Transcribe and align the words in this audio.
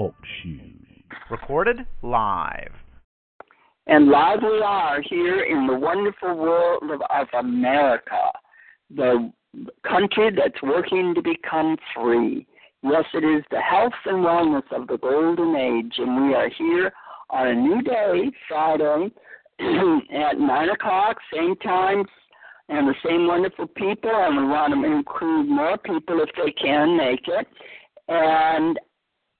Talk 0.00 0.14
shoes. 0.42 1.04
Recorded 1.30 1.80
live. 2.02 2.72
And 3.86 4.08
live 4.08 4.38
we 4.40 4.62
are 4.64 5.02
here 5.02 5.42
in 5.42 5.66
the 5.66 5.74
wonderful 5.74 6.38
world 6.38 6.84
of, 6.84 7.02
of 7.10 7.26
America, 7.38 8.32
the 8.88 9.30
country 9.86 10.30
that's 10.34 10.62
working 10.62 11.14
to 11.14 11.20
become 11.20 11.76
free. 11.94 12.46
Yes, 12.82 13.04
it 13.12 13.24
is 13.24 13.44
the 13.50 13.60
health 13.60 13.92
and 14.06 14.24
wellness 14.24 14.62
of 14.72 14.86
the 14.86 14.96
golden 14.96 15.54
age, 15.54 15.92
and 15.98 16.28
we 16.28 16.34
are 16.34 16.48
here 16.48 16.94
on 17.28 17.48
a 17.48 17.54
new 17.54 17.82
day, 17.82 18.30
Friday, 18.48 19.12
at 19.60 20.38
9 20.38 20.68
o'clock, 20.70 21.18
same 21.30 21.56
time, 21.56 22.06
and 22.70 22.88
the 22.88 22.94
same 23.04 23.26
wonderful 23.26 23.66
people, 23.66 24.10
and 24.14 24.38
we 24.38 24.44
want 24.44 24.72
to 24.72 24.82
include 24.82 25.46
more 25.46 25.76
people 25.76 26.22
if 26.22 26.30
they 26.42 26.52
can 26.52 26.96
make 26.96 27.28
it. 27.28 27.46
And 28.08 28.78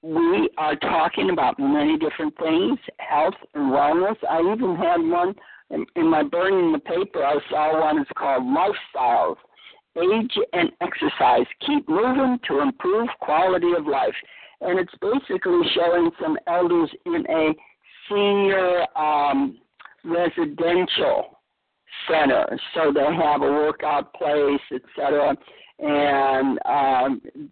we 0.02 0.48
are 0.56 0.76
talking 0.76 1.30
about 1.30 1.58
many 1.58 1.98
different 1.98 2.36
things, 2.38 2.78
health 2.98 3.34
and 3.54 3.70
wellness. 3.70 4.16
I 4.28 4.40
even 4.40 4.76
had 4.76 4.98
one 4.98 5.34
in, 5.70 5.84
in 5.96 6.10
my 6.10 6.22
burning 6.22 6.72
the 6.72 6.78
paper. 6.78 7.24
I 7.24 7.36
saw 7.50 7.80
one. 7.80 7.98
It's 7.98 8.10
called 8.16 8.44
lifestyles, 8.44 9.36
age 9.96 10.32
and 10.52 10.70
exercise. 10.80 11.46
Keep 11.66 11.88
moving 11.88 12.38
to 12.48 12.60
improve 12.60 13.08
quality 13.20 13.72
of 13.76 13.86
life, 13.86 14.14
and 14.62 14.78
it's 14.78 14.94
basically 15.02 15.60
showing 15.74 16.10
some 16.20 16.38
elders 16.46 16.90
in 17.04 17.26
a 17.28 17.52
senior 18.08 18.86
um, 18.96 19.58
residential 20.04 21.38
center. 22.08 22.46
So 22.74 22.92
they 22.92 23.14
have 23.14 23.42
a 23.42 23.52
workout 23.52 24.14
place, 24.14 24.60
etc. 24.72 25.36
And 25.78 26.58
um, 26.64 27.50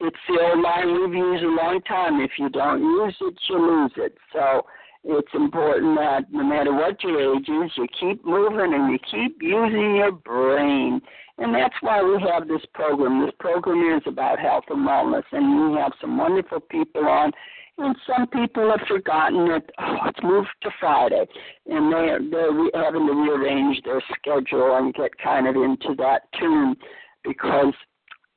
it's 0.00 0.16
the 0.28 0.40
old 0.40 0.60
line 0.62 0.92
we've 0.92 1.14
used 1.14 1.44
a 1.44 1.48
long 1.48 1.80
time. 1.82 2.20
If 2.20 2.32
you 2.38 2.48
don't 2.48 2.80
use 2.80 3.16
it, 3.20 3.34
you 3.48 3.58
lose 3.58 3.92
it. 3.96 4.16
So 4.32 4.64
it's 5.04 5.32
important 5.34 5.96
that 5.98 6.32
no 6.32 6.44
matter 6.44 6.72
what 6.72 7.02
your 7.02 7.34
age 7.36 7.48
is, 7.48 7.72
you 7.76 7.86
keep 7.98 8.24
moving 8.24 8.74
and 8.74 8.92
you 8.92 8.98
keep 9.10 9.38
using 9.40 9.96
your 9.96 10.12
brain. 10.12 11.00
And 11.38 11.54
that's 11.54 11.74
why 11.80 12.02
we 12.02 12.20
have 12.30 12.48
this 12.48 12.64
program. 12.74 13.24
This 13.24 13.34
program 13.38 13.96
is 13.96 14.02
about 14.06 14.40
health 14.40 14.64
and 14.70 14.86
wellness, 14.86 15.22
and 15.32 15.72
we 15.72 15.78
have 15.78 15.92
some 16.00 16.18
wonderful 16.18 16.60
people 16.60 17.06
on. 17.06 17.32
And 17.80 17.94
some 18.08 18.26
people 18.26 18.70
have 18.76 18.86
forgotten 18.88 19.46
that 19.46 19.70
oh, 19.78 19.96
it's 20.06 20.18
moved 20.20 20.48
to 20.62 20.70
Friday, 20.80 21.24
and 21.66 21.92
they're 21.92 22.18
they're 22.28 22.82
having 22.82 23.06
to 23.06 23.12
rearrange 23.12 23.80
their 23.84 24.02
schedule 24.18 24.76
and 24.78 24.92
get 24.94 25.16
kind 25.22 25.46
of 25.46 25.54
into 25.54 25.94
that 25.98 26.22
tune 26.40 26.74
because 27.22 27.72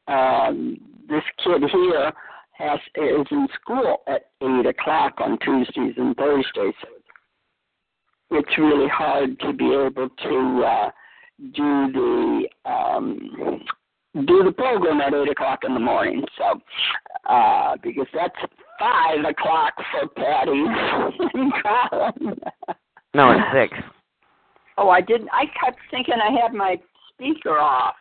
um, 0.07 0.77
this 1.09 1.23
kid 1.43 1.63
here 1.71 2.11
has 2.53 2.79
is 2.95 3.27
in 3.31 3.47
school 3.59 3.97
at 4.07 4.31
eight 4.41 4.65
o'clock 4.65 5.13
on 5.19 5.37
Tuesdays 5.39 5.93
and 5.97 6.15
Thursdays. 6.15 6.73
So 6.81 6.87
it's 8.31 8.57
really 8.57 8.87
hard 8.87 9.39
to 9.41 9.53
be 9.53 9.73
able 9.73 10.09
to 10.09 10.63
uh, 10.65 10.91
do 11.53 11.91
the 11.91 12.47
um, 12.65 13.61
do 14.13 14.43
the 14.43 14.51
program 14.51 15.01
at 15.01 15.13
eight 15.13 15.29
o'clock 15.29 15.59
in 15.65 15.73
the 15.73 15.79
morning. 15.79 16.23
So 16.37 16.61
uh, 17.29 17.75
because 17.83 18.07
that's 18.13 18.35
five 18.79 19.19
o'clock 19.25 19.73
for 19.91 20.07
Patty 20.09 20.65
and 21.33 21.53
Colin. 21.63 22.39
No, 23.13 23.31
it's 23.31 23.41
six. 23.53 23.83
Oh, 24.77 24.89
I 24.89 25.01
didn't. 25.01 25.29
I 25.31 25.45
kept 25.63 25.79
thinking 25.89 26.15
I 26.15 26.31
had 26.41 26.53
my 26.53 26.77
speaker 27.13 27.57
off. 27.57 27.95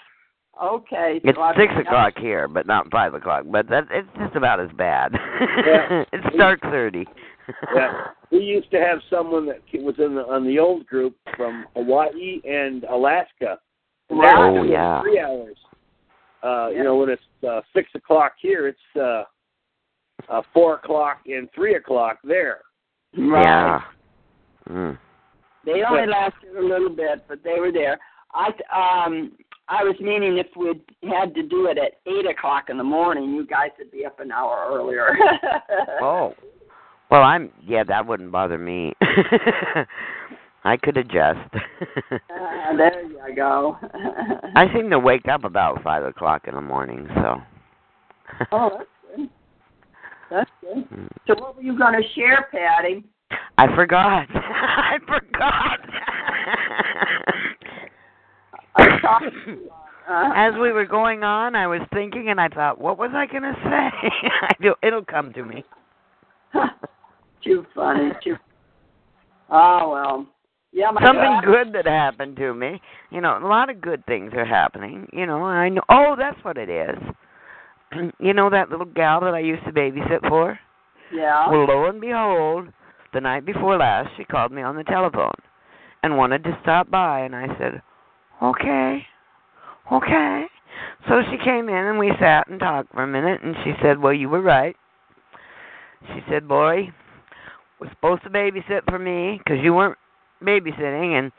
Okay. 0.62 1.20
It's 1.24 1.36
so 1.36 1.42
I've- 1.42 1.60
six 1.60 1.72
o'clock 1.78 2.14
here, 2.18 2.48
but 2.48 2.66
not 2.66 2.90
five 2.90 3.14
o'clock. 3.14 3.44
But 3.50 3.68
that 3.68 3.84
it's 3.90 4.08
just 4.18 4.36
about 4.36 4.60
as 4.60 4.70
bad. 4.76 5.12
Yeah. 5.14 6.04
it's 6.12 6.36
dark 6.36 6.60
thirty. 6.62 7.06
Yeah. 7.74 8.08
We 8.30 8.38
used 8.38 8.70
to 8.70 8.78
have 8.78 8.98
someone 9.10 9.46
that 9.46 9.60
was 9.82 9.96
in 9.98 10.14
the, 10.14 10.22
on 10.22 10.46
the 10.46 10.58
old 10.58 10.86
group 10.86 11.16
from 11.36 11.64
Hawaii 11.74 12.40
and 12.44 12.84
Alaska. 12.84 13.58
And 14.08 14.20
they're 14.20 14.36
Oh, 14.38 14.54
doing 14.54 14.70
yeah. 14.70 15.02
Three 15.02 15.18
hours. 15.18 15.56
Uh, 16.44 16.68
Yeah. 16.70 16.78
You 16.78 16.84
know, 16.84 16.96
when 16.96 17.08
it's 17.10 17.22
uh, 17.48 17.60
six 17.74 17.88
o'clock 17.94 18.34
here, 18.40 18.68
it's 18.68 18.78
uh, 19.00 19.24
uh, 20.28 20.42
four 20.54 20.74
o'clock 20.76 21.22
and 21.26 21.48
three 21.54 21.74
o'clock 21.74 22.18
there. 22.22 22.60
Right. 23.16 23.42
Yeah. 23.44 23.80
Mm. 24.68 24.98
They 25.64 25.82
only 25.82 26.06
lasted 26.06 26.56
a 26.56 26.62
little 26.62 26.88
bit, 26.90 27.24
but 27.28 27.42
they 27.42 27.58
were 27.58 27.72
there. 27.72 27.98
I 28.32 29.04
um 29.04 29.32
I 29.70 29.84
was 29.84 29.94
meaning 30.00 30.36
if 30.36 30.48
we 30.56 30.72
had 31.08 31.32
to 31.36 31.44
do 31.44 31.66
it 31.66 31.78
at 31.78 31.92
eight 32.10 32.26
o'clock 32.26 32.64
in 32.70 32.76
the 32.76 32.84
morning, 32.84 33.32
you 33.34 33.46
guys 33.46 33.70
would 33.78 33.92
be 33.92 34.04
up 34.04 34.18
an 34.18 34.32
hour 34.32 34.68
earlier. 34.70 35.16
Oh. 36.02 36.34
Well, 37.10 37.22
I'm 37.22 37.50
yeah, 37.66 37.82
that 37.84 38.06
wouldn't 38.06 38.30
bother 38.30 38.56
me. 38.56 38.92
I 40.64 40.76
could 40.76 40.96
adjust. 40.96 41.50
Uh, 41.54 42.18
there 42.76 43.02
you 43.02 43.34
go. 43.34 43.76
I 44.54 44.66
seem 44.74 44.90
to 44.90 44.98
wake 44.98 45.26
up 45.28 45.44
about 45.44 45.82
five 45.82 46.04
o'clock 46.04 46.46
in 46.46 46.54
the 46.54 46.60
morning, 46.60 47.08
so. 47.16 47.36
oh, 48.52 48.70
that's 48.78 48.88
good. 49.16 49.28
That's 50.30 50.50
good. 50.60 50.90
Mm. 50.90 51.08
So 51.26 51.34
what 51.40 51.56
were 51.56 51.62
you 51.62 51.76
going 51.76 52.00
to 52.00 52.08
share, 52.14 52.48
Patty? 52.52 53.04
I 53.58 53.66
forgot. 53.74 54.26
I 54.34 54.98
forgot. 55.06 55.80
I 57.20 57.34
was 57.34 57.58
talking 57.58 57.58
to 57.60 57.76
you. 57.76 57.88
Uh, 58.52 58.59
Uh-huh. 58.76 60.32
As 60.34 60.54
we 60.60 60.72
were 60.72 60.86
going 60.86 61.22
on, 61.22 61.54
I 61.54 61.66
was 61.66 61.80
thinking, 61.92 62.30
and 62.30 62.40
I 62.40 62.48
thought, 62.48 62.80
what 62.80 62.98
was 62.98 63.10
I 63.14 63.26
going 63.26 63.42
to 63.42 63.54
say? 63.62 64.28
I 64.42 64.54
do, 64.60 64.74
it'll 64.82 65.04
come 65.04 65.32
to 65.34 65.44
me. 65.44 65.64
too 67.44 67.64
funny. 67.74 68.10
Too. 68.22 68.36
Oh 69.50 69.90
well. 69.90 70.26
Yeah, 70.72 70.90
my 70.92 71.04
Something 71.04 71.40
God. 71.42 71.44
good 71.44 71.72
that 71.74 71.86
happened 71.86 72.36
to 72.36 72.54
me. 72.54 72.80
You 73.10 73.20
know, 73.20 73.38
a 73.38 73.46
lot 73.46 73.70
of 73.70 73.80
good 73.80 74.04
things 74.06 74.32
are 74.34 74.44
happening. 74.44 75.08
You 75.12 75.26
know, 75.26 75.44
I 75.44 75.68
know. 75.68 75.82
Oh, 75.88 76.14
that's 76.16 76.42
what 76.44 76.56
it 76.56 76.68
is. 76.68 76.96
you 78.20 78.34
know 78.34 78.50
that 78.50 78.70
little 78.70 78.86
gal 78.86 79.20
that 79.20 79.34
I 79.34 79.40
used 79.40 79.64
to 79.64 79.72
babysit 79.72 80.28
for? 80.28 80.58
Yeah. 81.12 81.50
Well, 81.50 81.66
lo 81.66 81.86
and 81.86 82.00
behold, 82.00 82.68
the 83.12 83.20
night 83.20 83.44
before 83.44 83.78
last, 83.78 84.10
she 84.16 84.24
called 84.24 84.52
me 84.52 84.62
on 84.62 84.76
the 84.76 84.84
telephone 84.84 85.34
and 86.02 86.16
wanted 86.16 86.44
to 86.44 86.58
stop 86.62 86.88
by, 86.88 87.20
and 87.20 87.34
I 87.34 87.48
said, 87.58 87.82
"Okay, 88.42 89.06
okay." 89.92 90.46
So 91.08 91.22
she 91.30 91.36
came 91.38 91.68
in 91.68 91.74
and 91.74 91.98
we 91.98 92.12
sat 92.18 92.48
and 92.48 92.58
talked 92.58 92.92
for 92.92 93.02
a 93.02 93.06
minute, 93.06 93.42
and 93.42 93.54
she 93.64 93.74
said, 93.82 93.98
"Well, 93.98 94.12
you 94.12 94.28
were 94.28 94.40
right." 94.40 94.76
She 96.06 96.24
said, 96.28 96.48
"Boy, 96.48 96.92
was 97.78 97.90
supposed 97.90 98.22
to 98.22 98.30
babysit 98.30 98.88
for 98.88 98.98
me 98.98 99.38
because 99.38 99.62
you 99.62 99.74
weren't 99.74 99.98
babysitting, 100.42 101.18
and 101.18 101.32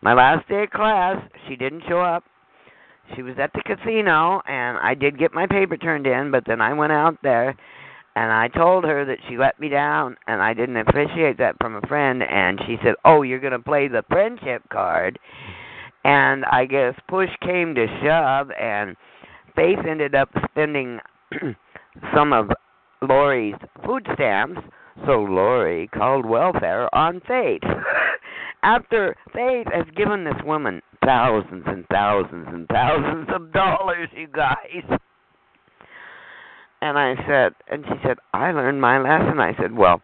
my 0.00 0.12
last 0.12 0.46
day 0.48 0.64
of 0.64 0.70
class, 0.70 1.22
she 1.46 1.56
didn't 1.56 1.84
show 1.88 2.00
up. 2.00 2.24
She 3.14 3.22
was 3.22 3.38
at 3.38 3.52
the 3.52 3.62
casino, 3.62 4.40
and 4.46 4.78
I 4.78 4.94
did 4.94 5.18
get 5.18 5.34
my 5.34 5.46
paper 5.46 5.76
turned 5.76 6.06
in, 6.06 6.30
but 6.30 6.44
then 6.46 6.60
I 6.60 6.72
went 6.72 6.92
out 6.92 7.18
there." 7.22 7.56
and 8.16 8.30
I 8.30 8.48
told 8.48 8.84
her 8.84 9.04
that 9.04 9.18
she 9.28 9.36
let 9.36 9.58
me 9.58 9.68
down 9.68 10.16
and 10.26 10.40
I 10.40 10.54
didn't 10.54 10.76
appreciate 10.76 11.38
that 11.38 11.56
from 11.60 11.74
a 11.74 11.86
friend 11.88 12.22
and 12.22 12.60
she 12.66 12.76
said, 12.82 12.94
"Oh, 13.04 13.22
you're 13.22 13.40
going 13.40 13.52
to 13.52 13.58
play 13.58 13.88
the 13.88 14.04
friendship 14.08 14.62
card." 14.70 15.18
And 16.04 16.44
I 16.44 16.66
guess 16.66 16.94
push 17.08 17.30
came 17.40 17.74
to 17.74 17.86
shove 18.02 18.50
and 18.60 18.96
Faith 19.56 19.78
ended 19.88 20.14
up 20.14 20.28
spending 20.50 20.98
some 22.14 22.32
of 22.32 22.50
Lori's 23.02 23.54
food 23.84 24.06
stamps, 24.14 24.60
so 25.06 25.22
Lori 25.22 25.88
called 25.88 26.26
welfare 26.26 26.92
on 26.94 27.20
Faith. 27.26 27.62
After 28.62 29.16
Faith 29.32 29.66
has 29.72 29.86
given 29.96 30.24
this 30.24 30.42
woman 30.44 30.80
thousands 31.04 31.64
and 31.66 31.86
thousands 31.92 32.46
and 32.48 32.66
thousands 32.68 33.28
of 33.34 33.52
dollars, 33.52 34.08
you 34.16 34.26
guys. 34.26 34.98
And 36.80 36.98
I 36.98 37.14
said, 37.26 37.52
and 37.68 37.84
she 37.86 37.94
said, 38.06 38.18
I 38.32 38.52
learned 38.52 38.80
my 38.80 38.98
lesson. 38.98 39.38
I 39.38 39.54
said, 39.60 39.76
well, 39.76 40.02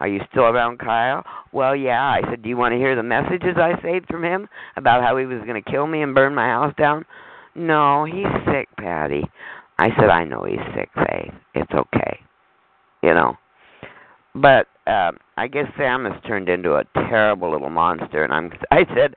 are 0.00 0.08
you 0.08 0.20
still 0.30 0.44
around 0.44 0.78
Kyle? 0.78 1.24
Well, 1.52 1.76
yeah. 1.76 2.02
I 2.02 2.22
said, 2.28 2.42
do 2.42 2.48
you 2.48 2.56
want 2.56 2.72
to 2.72 2.78
hear 2.78 2.96
the 2.96 3.02
messages 3.02 3.56
I 3.56 3.80
saved 3.82 4.06
from 4.06 4.24
him 4.24 4.48
about 4.76 5.02
how 5.02 5.16
he 5.18 5.26
was 5.26 5.42
going 5.46 5.62
to 5.62 5.70
kill 5.70 5.86
me 5.86 6.02
and 6.02 6.14
burn 6.14 6.34
my 6.34 6.48
house 6.48 6.74
down? 6.76 7.04
No, 7.54 8.04
he's 8.04 8.26
sick, 8.46 8.68
Patty. 8.78 9.24
I 9.78 9.88
said, 9.98 10.08
I 10.08 10.24
know 10.24 10.44
he's 10.44 10.58
sick, 10.74 10.90
Faith. 10.94 11.32
It's 11.54 11.72
okay. 11.72 12.20
You 13.02 13.14
know. 13.14 13.36
But 14.34 14.66
uh, 14.86 15.12
I 15.36 15.48
guess 15.48 15.66
Sam 15.76 16.04
has 16.04 16.20
turned 16.26 16.48
into 16.48 16.74
a 16.74 16.84
terrible 16.94 17.50
little 17.50 17.70
monster, 17.70 18.24
and 18.24 18.32
I'm. 18.32 18.52
I 18.70 18.86
said, 18.94 19.14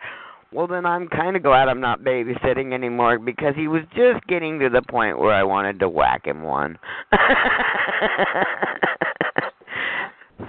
well, 0.51 0.67
then 0.67 0.85
I'm 0.85 1.07
kind 1.07 1.35
of 1.35 1.43
glad 1.43 1.67
I'm 1.67 1.81
not 1.81 2.01
babysitting 2.01 2.73
anymore 2.73 3.19
because 3.19 3.55
he 3.55 3.67
was 3.67 3.83
just 3.95 4.25
getting 4.27 4.59
to 4.59 4.69
the 4.69 4.81
point 4.81 5.19
where 5.19 5.33
I 5.33 5.43
wanted 5.43 5.79
to 5.79 5.89
whack 5.89 6.25
him 6.25 6.43
one. 6.43 6.77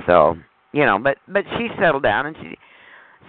so, 0.07 0.37
you 0.73 0.85
know, 0.85 0.99
but 0.99 1.19
but 1.29 1.45
she 1.57 1.69
settled 1.81 2.03
down 2.03 2.27
and 2.27 2.37
she 2.41 2.59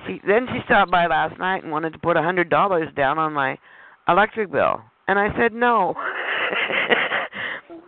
she 0.05 0.21
then 0.27 0.47
she 0.51 0.59
stopped 0.65 0.91
by 0.91 1.07
last 1.07 1.37
night 1.39 1.63
and 1.63 1.71
wanted 1.71 1.93
to 1.93 1.99
put 1.99 2.17
a 2.17 2.21
hundred 2.21 2.49
dollars 2.49 2.89
down 2.95 3.17
on 3.17 3.33
my 3.33 3.57
electric 4.07 4.51
bill, 4.51 4.81
and 5.07 5.19
I 5.19 5.35
said 5.37 5.53
no. 5.53 5.95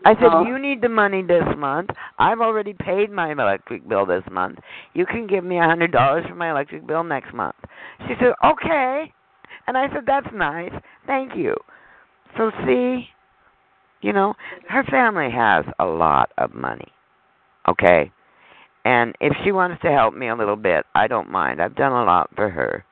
I 0.05 0.13
said, 0.13 0.29
Oh. 0.31 0.45
You 0.45 0.57
need 0.57 0.81
the 0.81 0.89
money 0.89 1.21
this 1.21 1.43
month. 1.57 1.89
I've 2.17 2.39
already 2.39 2.73
paid 2.73 3.11
my 3.11 3.31
electric 3.33 3.87
bill 3.89 4.05
this 4.05 4.23
month. 4.31 4.59
You 4.93 5.05
can 5.05 5.27
give 5.27 5.43
me 5.43 5.57
a 5.57 5.63
hundred 5.63 5.91
dollars 5.91 6.23
for 6.29 6.35
my 6.35 6.49
electric 6.49 6.87
bill 6.87 7.03
next 7.03 7.33
month. 7.33 7.55
She 8.07 8.13
said, 8.19 8.33
Okay. 8.45 9.11
And 9.67 9.77
I 9.77 9.87
said, 9.93 10.03
That's 10.07 10.27
nice. 10.33 10.71
Thank 11.05 11.35
you. 11.35 11.55
So 12.37 12.51
see, 12.65 13.09
you 14.01 14.13
know, 14.13 14.33
her 14.69 14.83
family 14.85 15.29
has 15.29 15.65
a 15.79 15.85
lot 15.85 16.31
of 16.37 16.53
money. 16.53 16.87
Okay? 17.67 18.11
And 18.87 19.17
if 19.19 19.33
she 19.43 19.51
wants 19.51 19.81
to 19.81 19.91
help 19.91 20.13
me 20.13 20.29
a 20.29 20.35
little 20.35 20.55
bit, 20.55 20.85
I 20.95 21.07
don't 21.07 21.29
mind. 21.29 21.61
I've 21.61 21.75
done 21.75 21.91
a 21.91 22.05
lot 22.05 22.29
for 22.37 22.49
her. 22.49 22.85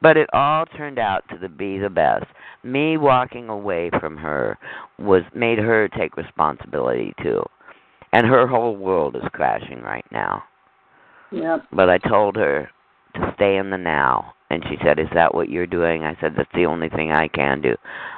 But 0.00 0.16
it 0.16 0.28
all 0.32 0.66
turned 0.66 1.00
out 1.00 1.24
to 1.30 1.36
the, 1.36 1.48
be 1.48 1.78
the 1.78 1.90
best. 1.90 2.26
Me 2.62 2.96
walking 2.96 3.48
away 3.48 3.90
from 3.98 4.16
her 4.16 4.56
was 5.00 5.22
made 5.34 5.58
her 5.58 5.88
take 5.98 6.16
responsibility 6.16 7.12
too. 7.24 7.42
And 8.12 8.24
her 8.24 8.46
whole 8.46 8.76
world 8.76 9.16
is 9.16 9.22
crashing 9.32 9.80
right 9.82 10.04
now. 10.12 10.44
Yep. 11.32 11.64
But 11.72 11.90
I 11.90 11.98
told 11.98 12.36
her 12.36 12.70
to 13.14 13.32
stay 13.36 13.56
in 13.56 13.70
the 13.70 13.76
now. 13.78 14.34
And 14.50 14.62
she 14.68 14.76
said, 14.84 14.98
Is 14.98 15.08
that 15.14 15.34
what 15.34 15.48
you're 15.48 15.66
doing? 15.66 16.02
I 16.02 16.16
said, 16.20 16.32
That's 16.36 16.50
the 16.54 16.66
only 16.66 16.88
thing 16.90 17.10
I 17.10 17.28
can 17.28 17.60
do. 17.62 17.74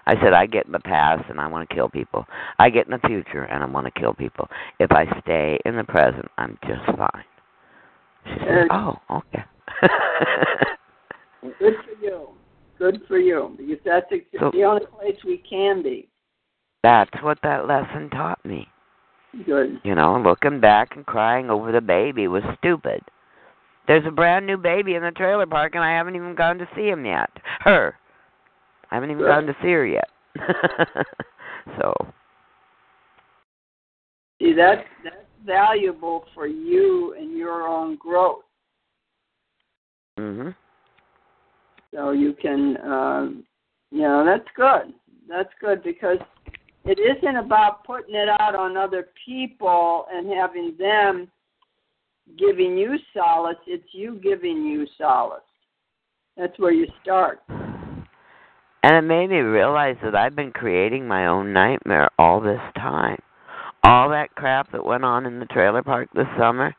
I 0.06 0.14
said, 0.20 0.32
I 0.32 0.46
get 0.46 0.67
in 0.67 0.73
the 0.73 0.81
past 0.81 1.25
and 1.31 1.41
I 1.41 1.46
want 1.46 1.69
to 1.69 1.75
kill 1.75 1.88
people. 1.88 2.26
I 2.58 2.70
get 2.70 2.87
in 2.87 2.91
the 2.91 3.06
future 3.08 3.44
and 3.44 3.62
I 3.62 3.67
want 3.67 3.87
to 3.87 4.00
kill 4.00 4.14
people. 4.14 4.49
If 4.81 4.91
I 4.93 5.05
stay 5.20 5.58
in 5.64 5.76
the 5.76 5.85
present, 5.85 6.26
I'm 6.37 6.58
just 6.67 6.85
fine. 6.99 7.25
She 8.26 8.35
said, 8.41 8.67
Oh, 8.70 8.96
okay. 9.11 9.44
Good 11.58 11.75
for 11.85 12.05
you. 12.05 12.29
Good 12.79 13.02
for 13.06 13.19
you. 13.19 13.55
Because 13.56 13.79
that's 13.85 14.06
the, 14.11 14.25
So- 14.38 14.50
the 14.52 14.64
only 14.64 14.87
place 14.87 15.17
we 15.25 15.38
can 15.49 15.82
be. 15.82 16.08
That's 16.82 17.11
what 17.23 17.38
that 17.43 17.67
lesson 17.67 18.11
taught 18.11 18.44
me. 18.44 18.69
Good. 19.47 19.81
You 19.85 19.94
know, 19.94 20.20
looking 20.20 20.61
back 20.61 20.97
and 20.97 21.06
crying 21.06 21.49
over 21.49 21.73
the 21.73 21.81
baby 21.81 22.29
was 22.29 22.43
stupid. 22.58 23.00
There's 23.87 24.07
a 24.07 24.11
brand 24.11 24.47
new 24.47 24.57
baby 24.57 24.95
in 24.95 25.03
the 25.03 25.11
trailer 25.11 25.47
park, 25.47 25.75
and 25.75 25.85
I 25.85 25.95
haven't 25.97 26.17
even 26.17 26.35
gone 26.35 26.59
to 26.59 26.69
see 26.75 26.89
him 26.89 27.05
yet. 27.05 27.31
Her. 27.61 27.95
I 28.91 28.95
haven't 28.95 29.11
even 29.11 29.23
Good. 29.23 29.29
gone 29.29 29.47
to 29.47 29.57
see 29.63 29.73
her 29.73 29.87
yet. 29.87 30.09
so, 31.79 31.93
See, 34.41 34.53
that's 34.53 34.87
that's 35.03 35.17
valuable 35.45 36.25
for 36.35 36.47
you 36.47 37.15
and 37.19 37.37
your 37.37 37.67
own 37.69 37.97
growth. 37.97 38.43
mhm. 40.19 40.55
So 41.93 42.11
you 42.11 42.33
can, 42.33 42.77
um, 42.83 43.45
you 43.91 44.03
know, 44.03 44.25
that's 44.25 44.49
good. 44.57 44.93
That's 45.29 45.53
good 45.61 45.83
because 45.85 46.19
it 46.85 46.99
isn't 46.99 47.37
about 47.37 47.85
putting 47.85 48.15
it 48.17 48.29
out 48.41 48.55
on 48.55 48.77
other 48.77 49.09
people 49.25 50.07
and 50.13 50.29
having 50.33 50.75
them 50.79 51.31
giving 52.38 52.76
you 52.76 52.97
solace. 53.12 53.56
It's 53.67 53.88
you 53.93 54.21
giving 54.23 54.65
you 54.65 54.87
solace. 54.99 55.41
That's 56.37 56.59
where 56.59 56.73
you 56.73 56.87
start. 57.03 57.41
And 57.49 58.97
it 58.97 59.03
made 59.03 59.31
me 59.31 59.37
realize 59.37 59.97
that 60.03 60.15
I've 60.15 60.37
been 60.37 60.53
creating 60.53 61.06
my 61.09 61.26
own 61.26 61.53
nightmare 61.53 62.11
all 62.19 62.41
this 62.41 62.61
time. 62.75 63.19
All 63.82 64.11
that 64.11 64.35
crap 64.35 64.73
that 64.73 64.85
went 64.85 65.05
on 65.05 65.26
in 65.26 65.38
the 65.38 65.47
trailer 65.47 65.82
park 65.82 66.09
this 66.15 66.26
summer, 66.38 66.75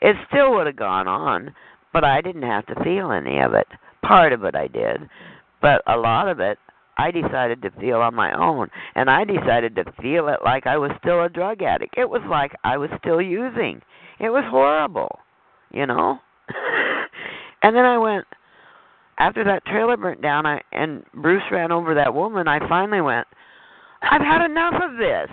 it 0.00 0.16
still 0.28 0.54
would 0.54 0.66
have 0.66 0.76
gone 0.76 1.06
on, 1.06 1.54
but 1.92 2.04
I 2.04 2.20
didn't 2.20 2.42
have 2.42 2.66
to 2.66 2.84
feel 2.84 3.12
any 3.12 3.40
of 3.40 3.54
it. 3.54 3.66
Part 4.02 4.32
of 4.32 4.44
it 4.44 4.54
I 4.54 4.68
did, 4.68 5.08
but 5.62 5.82
a 5.86 5.96
lot 5.96 6.28
of 6.28 6.40
it 6.40 6.58
I 6.96 7.10
decided 7.10 7.62
to 7.62 7.70
feel 7.80 7.96
on 7.98 8.14
my 8.14 8.32
own, 8.36 8.68
and 8.94 9.10
I 9.10 9.24
decided 9.24 9.74
to 9.76 9.92
feel 10.00 10.28
it 10.28 10.40
like 10.44 10.66
I 10.66 10.76
was 10.76 10.92
still 11.00 11.22
a 11.22 11.28
drug 11.28 11.62
addict. 11.62 11.94
It 11.96 12.08
was 12.08 12.22
like 12.28 12.52
I 12.62 12.76
was 12.76 12.90
still 12.98 13.20
using. 13.20 13.80
It 14.20 14.30
was 14.30 14.44
horrible, 14.48 15.18
you 15.72 15.86
know? 15.86 16.18
and 17.62 17.74
then 17.74 17.84
I 17.84 17.98
went, 17.98 18.26
after 19.18 19.44
that 19.44 19.64
trailer 19.66 19.96
burnt 19.96 20.22
down 20.22 20.46
I 20.46 20.60
and 20.72 21.04
Bruce 21.14 21.42
ran 21.50 21.72
over 21.72 21.94
that 21.94 22.14
woman, 22.14 22.48
I 22.48 22.58
finally 22.68 23.00
went, 23.00 23.26
I've 24.02 24.20
had 24.20 24.44
enough 24.44 24.74
of 24.82 24.96
this. 24.98 25.28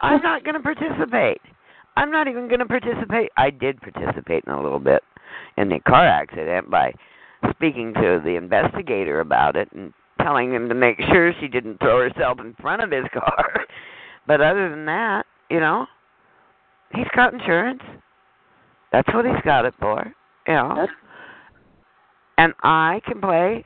I'm 0.00 0.22
not 0.22 0.44
going 0.44 0.54
to 0.54 0.60
participate. 0.60 1.40
I'm 1.96 2.10
not 2.10 2.28
even 2.28 2.48
going 2.48 2.60
to 2.60 2.66
participate. 2.66 3.30
I 3.36 3.50
did 3.50 3.80
participate 3.80 4.44
in 4.46 4.52
a 4.52 4.62
little 4.62 4.80
bit 4.80 5.02
in 5.56 5.68
the 5.68 5.78
car 5.80 6.06
accident 6.06 6.70
by 6.70 6.92
speaking 7.50 7.94
to 7.94 8.20
the 8.24 8.36
investigator 8.36 9.20
about 9.20 9.56
it 9.56 9.70
and 9.72 9.92
telling 10.20 10.52
him 10.52 10.68
to 10.68 10.74
make 10.74 10.98
sure 11.12 11.32
she 11.40 11.48
didn't 11.48 11.78
throw 11.78 12.08
herself 12.08 12.40
in 12.40 12.54
front 12.60 12.82
of 12.82 12.90
his 12.90 13.04
car. 13.12 13.64
But 14.26 14.40
other 14.40 14.70
than 14.70 14.86
that, 14.86 15.26
you 15.50 15.60
know, 15.60 15.86
he's 16.94 17.06
got 17.14 17.34
insurance. 17.34 17.82
That's 18.92 19.12
what 19.12 19.24
he's 19.24 19.42
got 19.44 19.64
it 19.64 19.74
for. 19.80 20.12
You 20.46 20.54
know 20.54 20.86
and 22.38 22.52
I 22.62 23.00
can 23.06 23.20
play, 23.20 23.64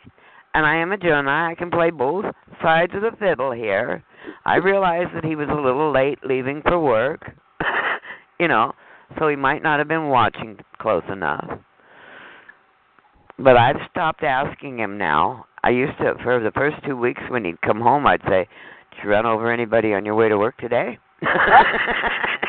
and 0.55 0.67
I 0.67 0.77
am 0.77 0.93
a 0.93 0.97
Gemini. 0.97 1.51
I 1.51 1.55
can 1.55 1.71
play 1.71 1.91
both 1.91 2.25
sides 2.63 2.93
of 2.95 3.03
the 3.03 3.13
fiddle 3.19 3.53
here. 3.53 4.03
I 4.45 4.57
realize 4.57 5.07
that 5.15 5.25
he 5.25 5.37
was 5.37 5.49
a 5.51 5.55
little 5.55 5.93
late 5.93 6.19
leaving 6.25 6.63
for 6.63 6.79
work, 6.79 7.31
you 8.41 8.49
know, 8.49 8.73
so 9.19 9.29
he 9.29 9.37
might 9.37 9.63
not 9.63 9.79
have 9.79 9.89
been 9.89 10.09
watching 10.09 10.59
close 10.81 11.05
enough. 11.11 11.49
But 13.39 13.57
I've 13.57 13.77
stopped 13.91 14.25
asking 14.25 14.79
him 14.79 14.99
now. 14.99 15.47
I 15.63 15.71
used 15.71 15.97
to, 15.99 16.15
for 16.23 16.41
the 16.41 16.51
first 16.53 16.77
two 16.85 16.97
weeks 16.97 17.23
when 17.29 17.45
he'd 17.45 17.61
come 17.63 17.81
home, 17.81 18.07
I'd 18.07 18.23
say, 18.23 18.49
Did 18.91 19.05
you 19.05 19.11
run 19.11 19.27
over 19.27 19.53
anybody 19.53 19.95
on 19.95 20.05
your 20.05 20.15
way 20.15 20.29
to 20.29 20.37
work 20.37 20.57
today? 20.59 20.99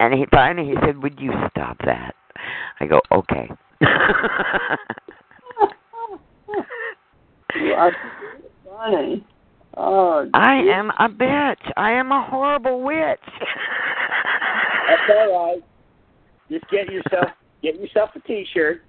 and 0.00 0.14
he 0.14 0.26
finally 0.30 0.68
he 0.68 0.74
said, 0.84 1.02
Would 1.02 1.18
you 1.20 1.32
stop 1.50 1.76
that? 1.84 2.14
I 2.80 2.86
go, 2.86 3.00
Okay. 3.12 3.50
you 7.56 7.72
are 7.72 7.92
funny. 8.64 9.24
Oh, 9.76 10.28
I 10.34 10.54
am 10.56 10.90
a 10.98 11.08
bitch. 11.08 11.72
I 11.76 11.92
am 11.92 12.10
a 12.12 12.26
horrible 12.28 12.82
witch. 12.82 13.20
That's 14.88 15.02
all 15.10 15.52
right. 15.52 15.62
Just 16.50 16.68
get 16.70 16.90
yourself 16.90 17.30
get 17.62 17.80
yourself 17.80 18.10
a 18.16 18.20
T-shirt. 18.20 18.82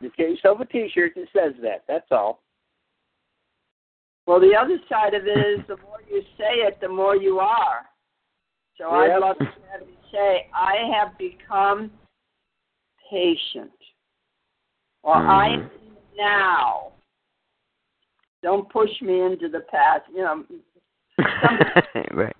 Just 0.00 0.16
get 0.16 0.30
yourself 0.30 0.60
a 0.60 0.64
T-shirt 0.64 1.12
that 1.16 1.26
says 1.34 1.54
that. 1.62 1.84
That's 1.86 2.06
all. 2.10 2.40
Well, 4.28 4.40
the 4.40 4.54
other 4.54 4.78
side 4.90 5.14
of 5.14 5.26
it 5.26 5.38
is 5.38 5.66
the 5.68 5.78
more 5.78 6.02
you 6.06 6.20
say 6.36 6.60
it, 6.60 6.78
the 6.82 6.88
more 6.88 7.16
you 7.16 7.38
are. 7.38 7.86
So 8.76 8.90
I'd 8.90 9.16
love 9.16 9.38
to 9.38 9.44
have 9.46 9.80
you 9.80 9.96
say, 10.12 10.50
I 10.54 10.74
have 10.94 11.16
become 11.16 11.90
patient. 13.10 13.70
Or 15.02 15.14
I 15.14 15.46
am 15.48 15.60
Mhm. 15.60 15.96
now. 16.18 16.92
Don't 18.42 18.68
push 18.68 19.00
me 19.00 19.18
into 19.22 19.48
the 19.48 19.60
past. 19.60 20.06
You 20.10 20.22
know, 20.22 20.44
right. 22.12 22.36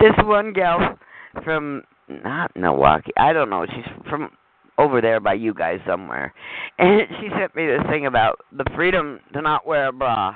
This 0.00 0.16
one 0.24 0.54
gal 0.54 0.98
from 1.42 1.84
not 2.08 2.56
Milwaukee. 2.56 3.12
I 3.18 3.34
don't 3.34 3.50
know. 3.50 3.66
She's 3.66 3.84
from 4.08 4.34
over 4.78 5.02
there 5.02 5.20
by 5.20 5.34
you 5.34 5.52
guys 5.52 5.80
somewhere. 5.86 6.32
And 6.78 7.06
she 7.20 7.28
sent 7.28 7.54
me 7.54 7.66
this 7.66 7.82
thing 7.90 8.06
about 8.06 8.40
the 8.52 8.64
freedom 8.74 9.20
to 9.34 9.42
not 9.42 9.66
wear 9.66 9.88
a 9.88 9.92
bra. 9.92 10.34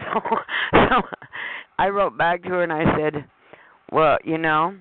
So 0.00 0.20
so 0.72 1.02
I 1.78 1.88
wrote 1.88 2.16
back 2.16 2.42
to 2.44 2.48
her 2.50 2.62
and 2.62 2.72
I 2.72 2.84
said, 2.96 3.24
"Well, 3.92 4.18
you 4.24 4.38
know, 4.38 4.74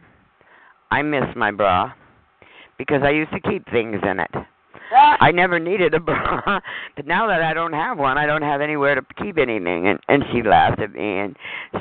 I 0.92 1.02
miss 1.02 1.26
my 1.36 1.52
bra 1.52 1.94
because 2.78 3.02
I 3.04 3.12
used 3.12 3.32
to 3.32 3.40
keep 3.40 3.70
things 3.70 4.00
in 4.10 4.20
it. 4.20 4.32
Ah. 4.92 5.18
I 5.20 5.32
never 5.32 5.60
needed 5.60 5.94
a 5.94 6.00
bra, 6.10 6.60
but 6.96 7.06
now 7.06 7.28
that 7.28 7.44
I 7.44 7.54
don't 7.54 7.74
have 7.74 8.00
one, 8.00 8.18
I 8.18 8.26
don't 8.26 8.42
have 8.42 8.62
anywhere 8.62 8.96
to 8.96 9.02
keep 9.22 9.38
anything. 9.38 9.88
And 9.88 10.00
and 10.08 10.24
she 10.32 10.42
laughed 10.42 10.82
at 10.82 10.94
me 10.94 11.20
and 11.20 11.36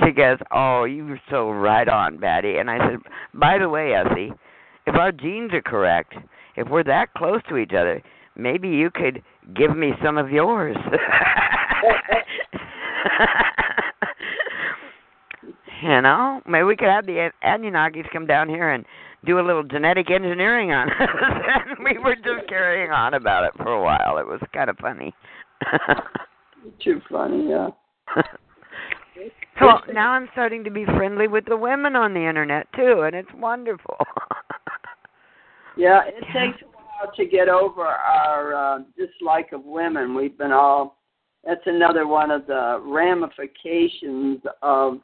she 0.04 0.11
goes, 0.12 0.38
"Oh, 0.50 0.85
you're 0.85 1.21
so 1.30 1.50
right 1.50 1.88
on, 1.88 2.18
Patty." 2.18 2.59
And 2.59 2.71
I 2.71 2.78
said, 2.78 2.99
"By 3.33 3.59
the 3.59 3.68
way, 3.68 3.95
Essie, 3.95 4.33
if 4.87 4.95
our 4.95 5.12
genes 5.12 5.52
are 5.54 5.62
correct, 5.62 6.14
if 6.57 6.68
we're 6.68 6.85
that 6.85 7.14
close 7.14 7.40
to 7.49 7.57
each 7.57 7.73
other, 7.73 8.02
maybe 8.37 8.68
you 8.68 8.90
could 8.90 9.23
give 9.54 9.76
me 9.76 9.92
some 10.04 10.18
of 10.18 10.30
yours." 10.30 10.76
you 15.83 16.00
know, 16.02 16.40
maybe 16.47 16.64
we 16.64 16.76
could 16.76 16.88
have 16.88 17.07
the 17.07 17.31
Anunnakis 17.45 18.11
come 18.12 18.26
down 18.26 18.49
here 18.49 18.71
and 18.71 18.85
do 19.25 19.38
a 19.38 19.45
little 19.45 19.62
genetic 19.62 20.11
engineering 20.11 20.73
on 20.73 20.88
us. 20.90 20.97
and 21.00 21.78
we 21.85 21.99
were 21.99 22.17
just 22.17 22.49
carrying 22.49 22.90
on 22.90 23.14
about 23.14 23.45
it 23.45 23.52
for 23.57 23.73
a 23.73 23.83
while. 23.83 24.19
It 24.19 24.26
was 24.26 24.40
kind 24.52 24.71
of 24.71 24.76
funny. 24.78 25.14
Too 26.83 27.00
funny, 27.11 27.49
yeah. 27.49 27.69
so 29.59 29.78
now 29.93 30.11
I'm 30.11 30.28
starting 30.33 30.62
to 30.64 30.71
be 30.71 30.85
friendly 30.85 31.26
with 31.26 31.45
the 31.47 31.57
women 31.57 31.97
on 31.97 32.14
the 32.14 32.28
internet 32.28 32.67
too, 32.75 33.02
and 33.05 33.14
it's 33.14 33.31
wonderful. 33.37 33.97
yeah, 35.76 36.02
it 36.07 36.21
takes 36.26 36.62
a 36.62 36.67
while 36.67 37.12
to 37.17 37.26
get 37.26 37.49
over 37.49 37.83
our 37.83 38.55
uh, 38.55 38.78
dislike 38.97 39.52
of 39.52 39.64
women. 39.64 40.14
We've 40.14 40.37
been 40.37 40.52
all 40.52 40.98
that's 41.49 41.67
another 41.67 42.07
one 42.07 42.31
of 42.31 42.47
the 42.47 42.78
ramifications 42.85 44.40
of 44.62 44.99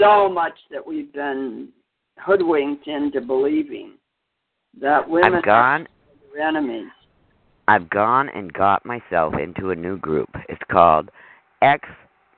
so 0.00 0.30
much 0.30 0.54
that 0.70 0.84
we've 0.84 1.12
been 1.12 1.68
hoodwinked 2.18 2.86
into 2.86 3.20
believing 3.20 3.98
that 4.80 5.06
women 5.06 5.34
I've 5.34 5.44
gone, 5.44 5.86
are 6.34 6.40
enemies. 6.40 6.88
I've 7.68 7.90
gone 7.90 8.30
and 8.30 8.50
got 8.50 8.86
myself 8.86 9.34
into 9.34 9.72
a 9.72 9.76
new 9.76 9.98
group. 9.98 10.30
It's 10.48 10.62
called 10.72 11.10
Ex 11.60 11.86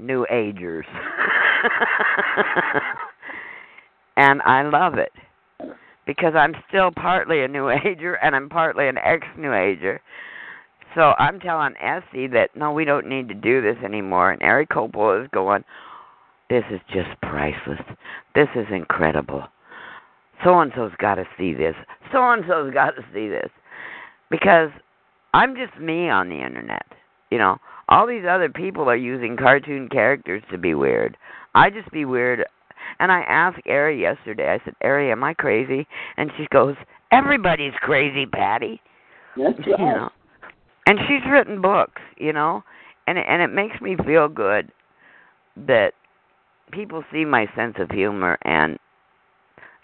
New 0.00 0.26
Agers. 0.28 0.86
and 4.16 4.42
I 4.42 4.62
love 4.62 4.94
it 4.94 5.12
because 6.04 6.34
I'm 6.34 6.54
still 6.68 6.90
partly 6.90 7.44
a 7.44 7.48
New 7.48 7.70
Ager 7.84 8.14
and 8.14 8.34
I'm 8.34 8.48
partly 8.48 8.88
an 8.88 8.98
ex 8.98 9.24
New 9.36 9.54
Ager. 9.54 10.00
So 10.98 11.14
I'm 11.16 11.38
telling 11.38 11.74
Essie 11.76 12.26
that 12.26 12.50
no, 12.56 12.72
we 12.72 12.84
don't 12.84 13.06
need 13.06 13.28
to 13.28 13.34
do 13.34 13.62
this 13.62 13.76
anymore. 13.84 14.32
And 14.32 14.42
Eric 14.42 14.70
Coppola 14.70 15.22
is 15.22 15.30
going, 15.32 15.62
this 16.50 16.64
is 16.72 16.80
just 16.92 17.08
priceless. 17.22 17.78
This 18.34 18.48
is 18.56 18.66
incredible. 18.72 19.44
So 20.42 20.58
and 20.58 20.72
so's 20.74 20.90
got 20.98 21.14
to 21.14 21.24
see 21.38 21.54
this. 21.54 21.76
So 22.10 22.18
and 22.32 22.42
so's 22.48 22.74
got 22.74 22.96
to 22.96 23.02
see 23.14 23.28
this. 23.28 23.48
Because 24.28 24.70
I'm 25.34 25.54
just 25.54 25.80
me 25.80 26.08
on 26.08 26.30
the 26.30 26.44
internet. 26.44 26.86
You 27.30 27.38
know, 27.38 27.58
all 27.88 28.04
these 28.04 28.24
other 28.28 28.48
people 28.48 28.90
are 28.90 28.96
using 28.96 29.36
cartoon 29.36 29.88
characters 29.88 30.42
to 30.50 30.58
be 30.58 30.74
weird. 30.74 31.16
I 31.54 31.70
just 31.70 31.92
be 31.92 32.06
weird. 32.06 32.44
And 32.98 33.12
I 33.12 33.20
asked 33.20 33.60
Ari 33.68 34.00
yesterday, 34.00 34.48
I 34.48 34.64
said, 34.64 34.74
Ari, 34.82 35.12
am 35.12 35.22
I 35.22 35.34
crazy? 35.34 35.86
And 36.16 36.32
she 36.36 36.48
goes, 36.50 36.74
Everybody's 37.12 37.74
crazy, 37.82 38.26
Patty. 38.26 38.82
That's 39.36 39.56
right. 39.58 39.68
You 39.78 39.86
know? 39.86 40.10
And 40.88 40.98
she's 41.06 41.30
written 41.30 41.60
books, 41.60 42.00
you 42.16 42.32
know, 42.32 42.64
and 43.06 43.18
and 43.18 43.42
it 43.42 43.54
makes 43.54 43.78
me 43.82 43.94
feel 44.06 44.26
good 44.26 44.72
that 45.66 45.92
people 46.72 47.04
see 47.12 47.26
my 47.26 47.46
sense 47.54 47.74
of 47.78 47.90
humor 47.90 48.38
and 48.42 48.78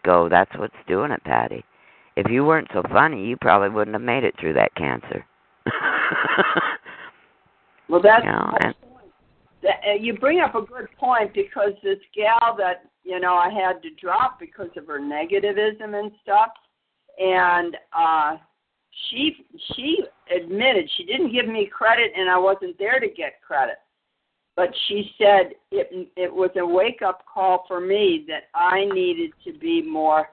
go, 0.02 0.30
"That's 0.30 0.56
what's 0.56 0.74
doing 0.88 1.10
it, 1.10 1.22
Patty." 1.24 1.62
If 2.16 2.30
you 2.30 2.46
weren't 2.46 2.70
so 2.72 2.82
funny, 2.90 3.26
you 3.26 3.36
probably 3.36 3.68
wouldn't 3.68 3.94
have 3.94 4.00
made 4.00 4.24
it 4.24 4.34
through 4.40 4.54
that 4.54 4.74
cancer. 4.76 5.26
well, 7.90 8.00
that's 8.00 8.24
you 8.24 8.32
know, 8.32 8.56
and, 8.62 8.74
uh, 9.62 9.92
you 10.00 10.14
bring 10.14 10.40
up 10.40 10.54
a 10.54 10.62
good 10.62 10.88
point 10.98 11.34
because 11.34 11.72
this 11.82 11.98
gal 12.16 12.56
that 12.56 12.84
you 13.02 13.20
know 13.20 13.34
I 13.34 13.50
had 13.50 13.82
to 13.82 13.90
drop 14.00 14.40
because 14.40 14.70
of 14.78 14.86
her 14.86 15.00
negativism 15.00 16.00
and 16.00 16.12
stuff, 16.22 16.52
and 17.18 17.76
uh 17.94 18.38
she 19.10 19.46
she 19.74 19.98
admitted 20.34 20.90
she 20.96 21.04
didn't 21.04 21.32
give 21.32 21.46
me 21.46 21.70
credit 21.72 22.12
and 22.16 22.30
I 22.30 22.38
wasn't 22.38 22.78
there 22.78 23.00
to 23.00 23.08
get 23.08 23.42
credit. 23.46 23.76
But 24.56 24.68
she 24.88 25.10
said 25.18 25.54
it 25.70 26.10
it 26.16 26.32
was 26.32 26.50
a 26.56 26.66
wake 26.66 27.02
up 27.02 27.24
call 27.32 27.64
for 27.66 27.80
me 27.80 28.24
that 28.28 28.44
I 28.54 28.84
needed 28.92 29.32
to 29.44 29.52
be 29.58 29.82
more 29.82 30.28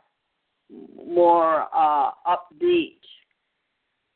more 1.05 1.67
uh 1.75 2.11
upbeat. 2.27 2.97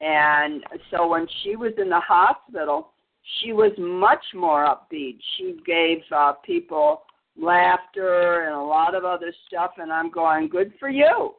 And 0.02 0.64
so 0.92 1.08
when 1.08 1.26
she 1.44 1.56
was 1.56 1.72
in 1.78 1.90
the 1.90 2.00
hospital, 2.00 2.92
she 3.40 3.54
was 3.54 3.72
much 3.78 4.24
more 4.34 4.66
upbeat. 4.66 5.18
She 5.38 5.58
gave 5.66 6.00
uh 6.16 6.34
people 6.46 7.04
laughter 7.38 8.46
and 8.46 8.56
a 8.56 8.62
lot 8.62 8.96
of 8.96 9.04
other 9.06 9.34
stuff 9.48 9.72
and 9.78 9.92
I'm 9.92 10.12
going, 10.12 10.50
Good 10.50 10.74
for 10.80 10.90
you 10.90 11.36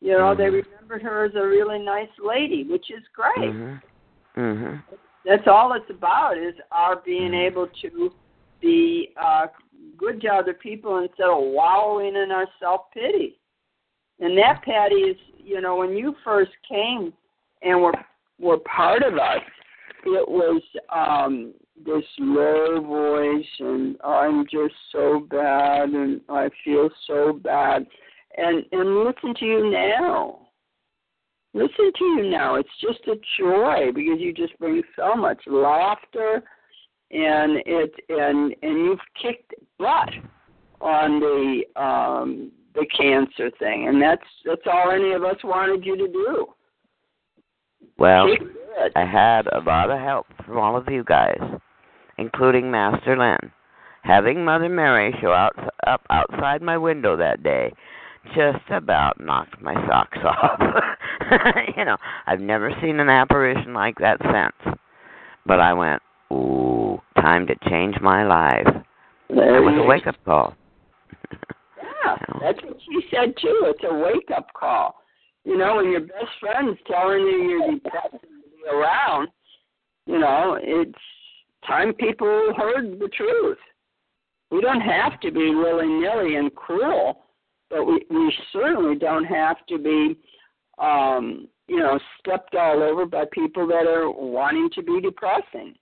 you 0.00 0.12
know, 0.12 0.34
mm-hmm. 0.34 0.40
they 0.40 0.50
remembered 0.50 1.02
her 1.02 1.24
as 1.24 1.34
a 1.34 1.46
really 1.46 1.78
nice 1.78 2.08
lady, 2.24 2.64
which 2.64 2.90
is 2.90 3.02
great. 3.14 3.36
Mhm. 3.36 3.82
Mhm. 4.36 4.82
That's 5.24 5.46
all 5.46 5.72
it's 5.72 5.90
about 5.90 6.38
is 6.38 6.54
our 6.70 6.96
being 6.96 7.32
Mhm. 7.32 7.46
able 7.46 7.66
to 7.66 8.12
be 8.60 9.12
uh 9.16 9.48
good 9.96 10.20
to 10.20 10.28
other 10.28 10.54
people 10.54 10.98
instead 10.98 11.28
of 11.28 11.42
wallowing 11.42 12.16
in 12.16 12.30
our 12.30 12.48
self 12.60 12.90
pity. 12.92 13.38
And 14.20 14.36
that 14.38 14.62
Patty 14.62 15.02
is 15.02 15.16
you 15.38 15.60
know, 15.60 15.76
when 15.76 15.96
you 15.96 16.14
first 16.24 16.52
came 16.68 17.12
and 17.62 17.82
were 17.82 17.94
were 18.38 18.58
part 18.58 19.02
of 19.02 19.18
us, 19.18 19.42
it 20.04 20.28
was 20.28 20.62
um 20.90 21.54
this 21.84 22.04
low 22.18 22.80
voice 22.80 23.60
and 23.60 24.00
I'm 24.02 24.46
just 24.46 24.74
so 24.92 25.20
bad 25.20 25.90
and 25.90 26.20
I 26.28 26.48
feel 26.64 26.90
so 27.06 27.32
bad 27.32 27.86
and 28.38 28.64
and 28.72 29.04
listen 29.04 29.34
to 29.34 29.44
you 29.44 29.70
now. 29.70 30.38
Listen 31.54 31.90
to 31.98 32.04
you 32.04 32.30
now. 32.30 32.56
It's 32.56 32.68
just 32.80 33.00
a 33.08 33.16
joy 33.38 33.90
because 33.94 34.20
you 34.20 34.32
just 34.32 34.58
bring 34.58 34.82
so 34.96 35.14
much 35.14 35.40
laughter, 35.46 36.42
and 37.10 37.62
it 37.66 37.92
and 38.08 38.54
and 38.62 38.78
you've 38.78 39.00
kicked 39.20 39.54
butt 39.78 40.10
on 40.80 41.20
the 41.20 41.80
um 41.80 42.52
the 42.74 42.86
cancer 42.96 43.50
thing, 43.58 43.88
and 43.88 44.00
that's 44.00 44.22
that's 44.44 44.62
all 44.66 44.90
any 44.90 45.12
of 45.12 45.24
us 45.24 45.36
wanted 45.42 45.84
you 45.84 45.96
to 45.96 46.06
do. 46.06 46.46
Well, 47.98 48.28
I 48.94 49.04
had 49.04 49.48
a 49.48 49.60
lot 49.60 49.90
of 49.90 49.98
help 49.98 50.26
from 50.46 50.58
all 50.58 50.76
of 50.76 50.86
you 50.88 51.02
guys, 51.02 51.40
including 52.18 52.70
Master 52.70 53.16
Lynn. 53.16 53.50
Having 54.02 54.44
Mother 54.44 54.68
Mary 54.68 55.12
show 55.20 55.32
out 55.32 55.56
up 55.86 56.02
outside 56.10 56.62
my 56.62 56.78
window 56.78 57.16
that 57.16 57.42
day 57.42 57.72
just 58.34 58.64
about 58.70 59.20
knocked 59.20 59.60
my 59.60 59.74
socks 59.86 60.18
off. 60.24 60.60
you 61.76 61.84
know, 61.84 61.96
I've 62.26 62.40
never 62.40 62.70
seen 62.82 63.00
an 63.00 63.08
apparition 63.08 63.74
like 63.74 63.98
that 63.98 64.18
since. 64.22 64.76
But 65.46 65.60
I 65.60 65.72
went, 65.72 66.02
ooh, 66.32 67.00
time 67.16 67.46
to 67.46 67.54
change 67.68 67.96
my 68.00 68.24
life. 68.26 68.66
There 69.28 69.56
It 69.56 69.60
was 69.60 69.78
a 69.78 69.86
wake 69.86 70.06
up 70.06 70.16
call. 70.24 70.56
Yeah, 71.32 72.16
that's 72.40 72.62
what 72.62 72.76
she 72.80 73.08
said 73.10 73.34
too. 73.40 73.62
It's 73.66 73.84
a 73.84 73.94
wake 73.94 74.30
up 74.36 74.48
call. 74.58 74.94
You 75.44 75.56
know, 75.56 75.76
when 75.76 75.90
your 75.90 76.00
best 76.00 76.30
friend's 76.40 76.78
telling 76.86 77.20
you 77.20 77.48
you're 77.48 77.74
depressed 77.74 78.12
to 78.12 78.26
be 78.26 78.68
around, 78.70 79.28
you 80.06 80.18
know, 80.18 80.58
it's 80.60 80.98
time 81.66 81.94
people 81.94 82.52
heard 82.56 82.98
the 82.98 83.08
truth. 83.08 83.58
We 84.50 84.60
don't 84.60 84.80
have 84.80 85.20
to 85.20 85.30
be 85.30 85.54
willy 85.54 85.86
nilly 85.86 86.36
and 86.36 86.54
cruel 86.54 87.24
but 87.70 87.84
we, 87.84 88.04
we 88.10 88.32
certainly 88.52 88.96
don't 88.96 89.24
have 89.24 89.56
to 89.68 89.78
be, 89.78 90.16
um, 90.78 91.48
you 91.66 91.78
know, 91.78 91.98
stepped 92.18 92.54
all 92.54 92.82
over 92.82 93.06
by 93.06 93.24
people 93.32 93.66
that 93.66 93.86
are 93.86 94.10
wanting 94.10 94.70
to 94.74 94.82
be 94.82 95.00
depressing. 95.00 95.74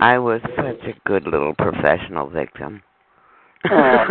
I 0.00 0.18
was 0.18 0.40
such 0.56 0.82
a 0.84 0.94
good 1.06 1.24
little 1.24 1.54
professional 1.54 2.28
victim. 2.28 2.82
uh, 3.70 4.06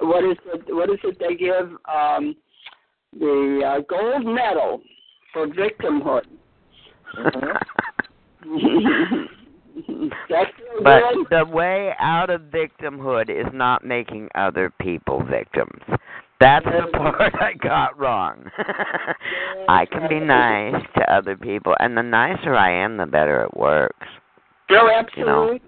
what 0.00 0.24
is 0.24 0.38
it? 0.46 0.62
What 0.68 0.88
is 0.90 0.98
it 1.04 1.18
they 1.18 1.34
give? 1.34 1.70
Um, 1.92 2.36
the 3.18 3.62
uh, 3.66 3.80
gold 3.88 4.24
medal 4.24 4.80
for 5.32 5.48
victimhood. 5.48 6.24
but 10.82 11.02
the 11.30 11.44
way 11.46 11.92
out 11.98 12.30
of 12.30 12.42
victimhood 12.42 13.30
is 13.30 13.52
not 13.52 13.84
making 13.84 14.28
other 14.34 14.72
people 14.80 15.22
victims. 15.24 15.82
That's 16.40 16.64
the 16.64 16.88
part 16.96 17.34
I 17.34 17.52
got 17.52 17.98
wrong. 17.98 18.50
I 19.68 19.84
can 19.86 20.08
be 20.08 20.20
nice 20.20 20.82
to 20.96 21.12
other 21.12 21.36
people, 21.36 21.74
and 21.80 21.96
the 21.96 22.02
nicer 22.02 22.54
I 22.54 22.72
am, 22.82 22.96
the 22.96 23.06
better 23.06 23.42
it 23.42 23.56
works. 23.56 24.06
No, 24.70 24.88
absolutely. 24.88 25.24
You 25.26 25.26
know? 25.26 25.58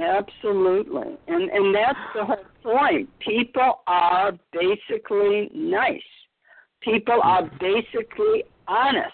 Absolutely. 0.00 1.18
And 1.28 1.50
and 1.50 1.74
that's 1.74 1.98
the 2.14 2.24
whole 2.24 2.36
point. 2.62 3.08
People 3.20 3.80
are 3.86 4.32
basically 4.52 5.50
nice. 5.54 6.00
People 6.80 7.18
mm-hmm. 7.22 7.28
are 7.28 7.50
basically 7.60 8.44
honest. 8.66 9.12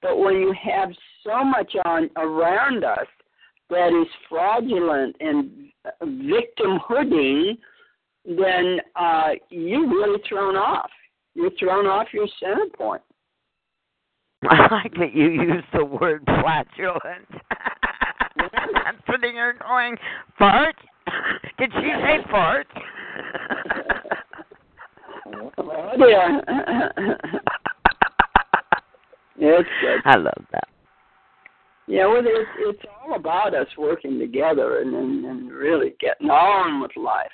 But 0.00 0.18
when 0.18 0.34
you 0.34 0.54
have 0.62 0.90
so 1.24 1.44
much 1.44 1.74
on 1.84 2.08
around 2.16 2.84
us 2.84 3.06
that 3.70 3.88
is 3.88 4.08
fraudulent 4.28 5.16
and 5.20 5.50
victimhooding, 6.02 7.58
then 8.24 8.78
uh, 8.96 9.30
you're 9.50 9.88
really 9.88 10.20
thrown 10.28 10.56
off. 10.56 10.90
You're 11.34 11.50
thrown 11.58 11.86
off 11.86 12.08
your 12.12 12.26
center 12.40 12.66
point. 12.76 13.02
I 14.48 14.72
like 14.72 14.94
that 14.94 15.14
you 15.14 15.30
use 15.30 15.64
the 15.72 15.84
word 15.84 16.22
flatulent. 16.24 17.28
I'm 18.38 18.98
sitting 19.10 19.32
here 19.32 19.56
going, 19.60 19.96
fart? 20.38 20.76
Did 21.58 21.72
she 21.72 21.92
say 22.02 22.18
fart? 22.30 22.66
Oh 25.58 25.90
dear. 25.98 26.40
it's 29.36 29.68
good. 29.82 30.00
I 30.04 30.16
love 30.16 30.44
that. 30.52 30.68
Yeah, 31.88 32.06
well, 32.06 32.20
it's 32.22 32.50
it's 32.58 32.82
all 33.00 33.16
about 33.16 33.54
us 33.54 33.66
working 33.78 34.18
together 34.18 34.80
and 34.80 34.94
and, 34.94 35.24
and 35.24 35.50
really 35.50 35.94
getting 36.00 36.28
on 36.28 36.82
with 36.82 36.90
life. 36.96 37.30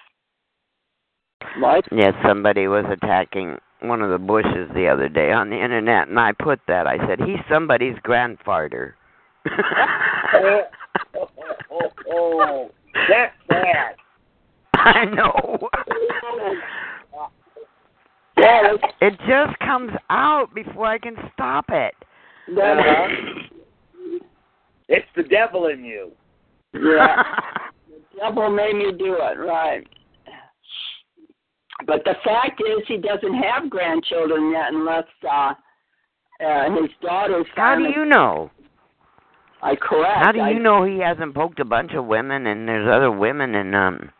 Life. 1.60 1.84
Yes, 1.90 2.14
somebody 2.26 2.68
was 2.68 2.84
attacking 2.90 3.58
one 3.80 4.00
of 4.00 4.10
the 4.10 4.18
Bushes 4.18 4.70
the 4.74 4.88
other 4.88 5.08
day 5.08 5.32
on 5.32 5.50
the 5.50 5.62
internet, 5.62 6.08
and 6.08 6.18
I 6.18 6.32
put 6.32 6.60
that. 6.68 6.86
I 6.86 6.98
said 7.06 7.18
he's 7.20 7.40
somebody's 7.50 7.96
grandfather. 8.02 8.96
oh, 10.34 10.62
oh, 11.16 11.28
oh, 11.70 11.90
oh, 12.10 12.70
that's 13.08 13.34
bad. 13.48 13.96
I 14.74 15.04
know. 15.04 15.68
Yeah, 18.36 18.74
It 19.00 19.14
just 19.28 19.58
comes 19.60 19.92
out 20.10 20.48
before 20.54 20.86
I 20.86 20.98
can 20.98 21.16
stop 21.32 21.66
it. 21.68 21.94
Uh-huh. 22.48 23.08
It's 24.88 25.06
the 25.16 25.22
devil 25.24 25.66
in 25.68 25.84
you. 25.84 26.12
yeah. 26.74 27.22
The 28.14 28.20
devil 28.30 28.48
made 28.48 28.74
me 28.76 28.92
do 28.96 29.16
it, 29.18 29.38
right? 29.38 29.84
But 31.86 32.04
the 32.04 32.14
fact 32.24 32.60
is, 32.60 32.84
he 32.86 32.96
doesn't 32.96 33.34
have 33.34 33.68
grandchildren 33.68 34.52
yet, 34.52 34.72
unless 34.72 35.04
uh, 35.28 35.52
uh, 36.44 36.70
his 36.80 36.90
daughter's. 37.02 37.46
How 37.56 37.74
do 37.76 37.84
you 37.84 38.04
know? 38.04 38.50
I 39.62 39.74
correct. 39.74 40.24
How 40.24 40.30
do 40.32 40.40
I- 40.40 40.50
you 40.50 40.60
know 40.60 40.84
he 40.84 40.98
hasn't 41.00 41.34
poked 41.34 41.58
a 41.58 41.64
bunch 41.64 41.92
of 41.94 42.04
women 42.06 42.46
and 42.46 42.68
there's 42.68 42.88
other 42.88 43.10
women 43.10 43.54
and 43.54 43.74
um 43.74 44.10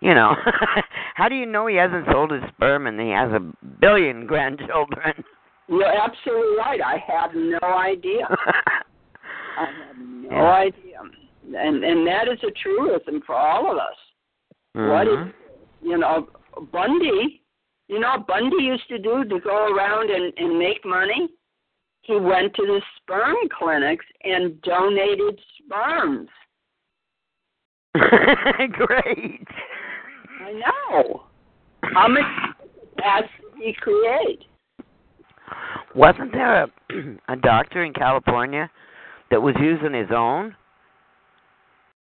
you 0.00 0.14
know 0.14 0.34
how 1.14 1.28
do 1.28 1.34
you 1.34 1.44
know 1.46 1.66
he 1.66 1.76
hasn't 1.76 2.06
sold 2.10 2.30
his 2.32 2.42
sperm 2.54 2.86
and 2.86 2.98
he 2.98 3.10
has 3.10 3.30
a 3.30 3.40
billion 3.80 4.26
grandchildren? 4.26 5.22
You're 5.68 5.84
absolutely 5.84 6.56
right. 6.58 6.80
I 6.80 6.96
have 7.06 7.30
no 7.34 7.58
idea. 7.62 8.26
I 9.56 9.64
have 9.66 9.96
no 9.98 10.28
Yeah. 10.30 10.52
idea, 10.52 11.00
and 11.56 11.84
and 11.84 12.06
that 12.06 12.28
is 12.28 12.42
a 12.42 12.50
truism 12.52 13.20
for 13.22 13.34
all 13.34 13.70
of 13.70 13.78
us. 13.78 13.96
What 14.72 15.06
Mhm. 15.06 15.28
is, 15.28 15.34
you 15.82 15.96
know, 15.98 16.28
Bundy? 16.72 17.42
You 17.88 18.00
know, 18.00 18.12
what 18.16 18.26
Bundy 18.26 18.64
used 18.64 18.88
to 18.88 18.98
do 18.98 19.24
to 19.24 19.38
go 19.40 19.72
around 19.74 20.10
and 20.10 20.32
and 20.36 20.58
make 20.58 20.84
money. 20.84 21.28
He 22.02 22.16
went 22.16 22.54
to 22.54 22.66
the 22.66 22.82
sperm 22.96 23.36
clinics 23.48 24.04
and 24.24 24.60
donated 24.62 25.40
sperms. 25.58 26.28
Great. 27.94 29.48
I 30.40 30.52
know. 30.52 31.24
How 31.84 32.08
much 32.08 32.24
has 33.02 33.24
he 33.56 33.72
create? 33.74 34.44
Wasn't 35.94 36.32
there 36.32 36.64
a 36.64 36.70
a 37.28 37.36
doctor 37.36 37.84
in 37.84 37.92
California 37.92 38.70
that 39.34 39.40
was 39.40 39.56
using 39.60 39.92
his 39.92 40.10
own? 40.14 40.54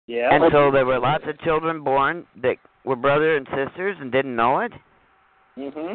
Yeah. 0.08 0.34
And 0.34 0.42
so 0.50 0.72
there 0.72 0.84
were 0.84 0.98
lots 0.98 1.22
of 1.28 1.38
children 1.42 1.84
born 1.84 2.26
that 2.42 2.56
were 2.84 2.96
brother 2.96 3.36
and 3.36 3.46
sisters 3.54 3.96
and 4.00 4.10
didn't 4.10 4.34
know 4.34 4.58
it? 4.58 4.72
hmm 5.54 5.70
There 5.70 5.94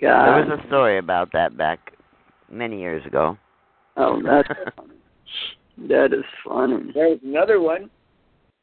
God. 0.00 0.26
There 0.26 0.46
was 0.46 0.60
a 0.62 0.66
story 0.68 0.98
about 0.98 1.32
that 1.32 1.56
back 1.56 1.80
many 2.48 2.78
years 2.78 3.04
ago. 3.06 3.36
Oh, 3.96 4.22
that's 4.24 4.48
funny. 4.76 4.92
That 5.88 6.12
is 6.12 6.24
funny. 6.44 6.90
There's 6.92 7.20
another 7.24 7.60
one 7.60 7.90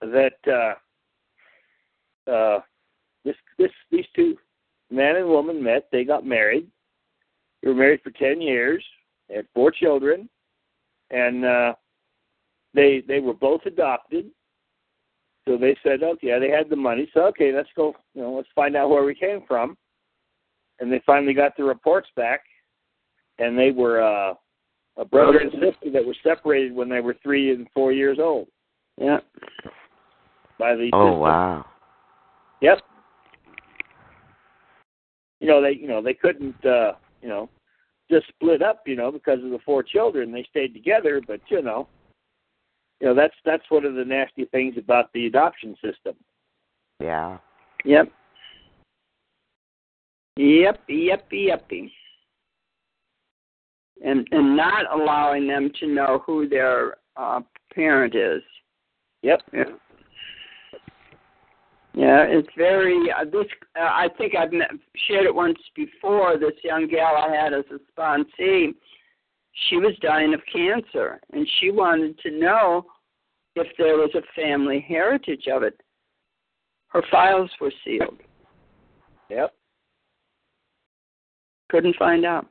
that 0.02 0.34
uh 0.48 2.30
uh 2.30 2.60
this 3.26 3.36
this 3.58 3.72
these 3.90 4.06
two 4.16 4.36
man 4.90 5.18
and 5.18 5.28
woman 5.28 5.62
met, 5.62 5.88
they 5.92 6.04
got 6.06 6.26
married. 6.26 6.68
They 7.62 7.70
were 7.70 7.76
married 7.76 8.02
for 8.04 8.12
ten 8.12 8.42
years, 8.42 8.84
they 9.28 9.36
had 9.36 9.48
four 9.54 9.72
children, 9.72 10.30
and 11.10 11.46
uh 11.46 11.74
they 12.76 13.04
they 13.08 13.20
were 13.20 13.34
both 13.34 13.62
adopted. 13.66 14.30
So 15.48 15.58
they 15.58 15.78
said, 15.84 16.02
okay, 16.02 16.40
they 16.40 16.50
had 16.50 16.70
the 16.70 16.76
money, 16.76 17.08
so 17.14 17.22
okay, 17.28 17.52
let's 17.54 17.70
go, 17.76 17.94
you 18.16 18.22
know, 18.24 18.34
let's 18.34 18.48
find 18.56 18.76
out 18.76 18.90
where 18.90 19.04
we 19.04 19.14
came 19.14 19.44
from. 19.48 19.78
And 20.80 20.92
they 20.92 21.02
finally 21.06 21.36
got 21.36 21.56
the 21.56 21.64
reports 21.64 22.10
back 22.16 22.42
and 23.40 23.58
they 23.58 23.72
were 23.72 24.02
uh 24.02 24.34
a 24.98 25.06
brother 25.06 25.40
and 25.40 25.52
sister 25.52 25.92
that 25.92 26.06
were 26.06 26.16
separated 26.24 26.74
when 26.74 26.88
they 26.88 27.02
were 27.02 27.16
three 27.22 27.52
and 27.52 27.68
four 27.74 27.92
years 27.92 28.18
old 28.20 28.48
Yeah. 28.98 29.20
by 30.58 30.76
the 30.76 30.90
Oh 30.94 31.10
system. 31.10 31.20
wow. 31.20 31.66
Yep. 32.62 32.80
You 35.42 35.48
know 35.48 35.62
they 35.62 35.74
you 35.74 35.88
know 35.88 36.02
they 36.02 36.14
couldn't 36.14 36.66
uh 36.66 36.94
you 37.22 37.28
know 37.28 37.50
just 38.10 38.28
split 38.30 38.62
up 38.62 38.84
you 38.86 38.96
know 38.96 39.12
because 39.12 39.44
of 39.44 39.50
the 39.50 39.60
four 39.66 39.84
children 39.84 40.32
they 40.32 40.46
stayed 40.50 40.74
together 40.74 41.22
but 41.26 41.42
you 41.50 41.62
know 41.62 41.88
you 43.00 43.08
know 43.08 43.14
that's 43.14 43.36
that's 43.46 43.64
one 43.70 43.86
of 43.86 43.96
the 43.96 44.06
nasty 44.06 44.46
things 44.46 44.76
about 44.78 45.12
the 45.14 45.28
adoption 45.28 45.76
system. 45.76 46.16
Yeah. 47.00 47.38
Yep. 47.84 48.12
Yep, 50.38 50.80
yep, 50.88 51.28
yep. 51.32 51.72
And 54.04 54.28
and 54.32 54.58
not 54.58 54.92
allowing 54.94 55.48
them 55.48 55.72
to 55.80 55.88
know 55.88 56.24
who 56.26 56.48
their 56.48 56.96
uh 57.18 57.42
parent 57.74 58.16
is. 58.16 58.42
Yep. 59.22 59.42
Yeah. 59.54 59.64
Yeah, 61.96 62.24
it's 62.28 62.50
very. 62.58 63.10
Uh, 63.10 63.24
this 63.24 63.46
uh, 63.80 63.84
I 63.84 64.10
think 64.18 64.34
I've 64.36 64.52
shared 65.08 65.26
it 65.26 65.34
once 65.34 65.58
before. 65.78 66.38
This 66.38 66.52
young 66.62 66.88
gal 66.90 67.16
I 67.16 67.34
had 67.34 67.54
as 67.54 67.64
a 67.72 67.80
sponsee, 67.90 68.76
she 69.70 69.78
was 69.78 69.94
dying 70.02 70.34
of 70.34 70.42
cancer, 70.52 71.20
and 71.32 71.48
she 71.60 71.72
wanted 71.72 72.20
to 72.20 72.32
know 72.32 72.86
if 73.56 73.68
there 73.78 73.96
was 73.96 74.12
a 74.16 74.42
family 74.42 74.86
heritage 74.88 75.48
of 75.52 75.64
it. 75.64 75.80
Her 76.90 77.04
files 77.10 77.50
were 77.60 77.74
sealed. 77.84 78.20
Yep. 79.30 79.54
Couldn't 81.70 81.96
find 81.98 82.26
out. 82.26 82.48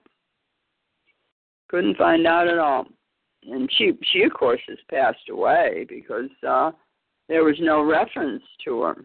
Couldn't 1.69 1.97
find 1.97 2.27
out 2.27 2.49
at 2.49 2.59
all. 2.59 2.87
And 3.45 3.71
she 3.77 3.93
she 4.13 4.23
of 4.23 4.33
course 4.33 4.61
has 4.69 4.79
passed 4.91 5.29
away 5.31 5.87
because 5.89 6.31
uh 6.47 6.73
there 7.29 7.45
was 7.45 7.57
no 7.61 7.83
reference 7.83 8.43
to 8.65 8.83
her. 8.83 8.97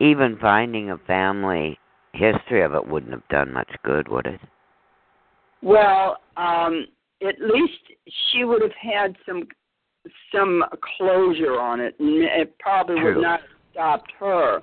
Even 0.00 0.38
finding 0.40 0.90
a 0.90 0.98
family 0.98 1.78
history 2.12 2.62
of 2.62 2.74
it 2.74 2.86
wouldn't 2.86 3.12
have 3.12 3.28
done 3.28 3.52
much 3.52 3.70
good, 3.84 4.08
would 4.08 4.26
it? 4.26 4.40
Well, 5.62 6.18
um 6.36 6.86
at 7.26 7.40
least 7.40 7.80
she 8.30 8.44
would 8.44 8.62
have 8.62 8.70
had 8.80 9.16
some 9.26 9.46
some 10.32 10.64
closure 10.96 11.58
on 11.60 11.80
it 11.80 11.94
and 11.98 12.24
it 12.24 12.58
probably 12.58 12.96
True. 12.96 13.16
would 13.16 13.22
not 13.22 13.40
have 13.40 13.48
stopped 13.72 14.12
her. 14.18 14.60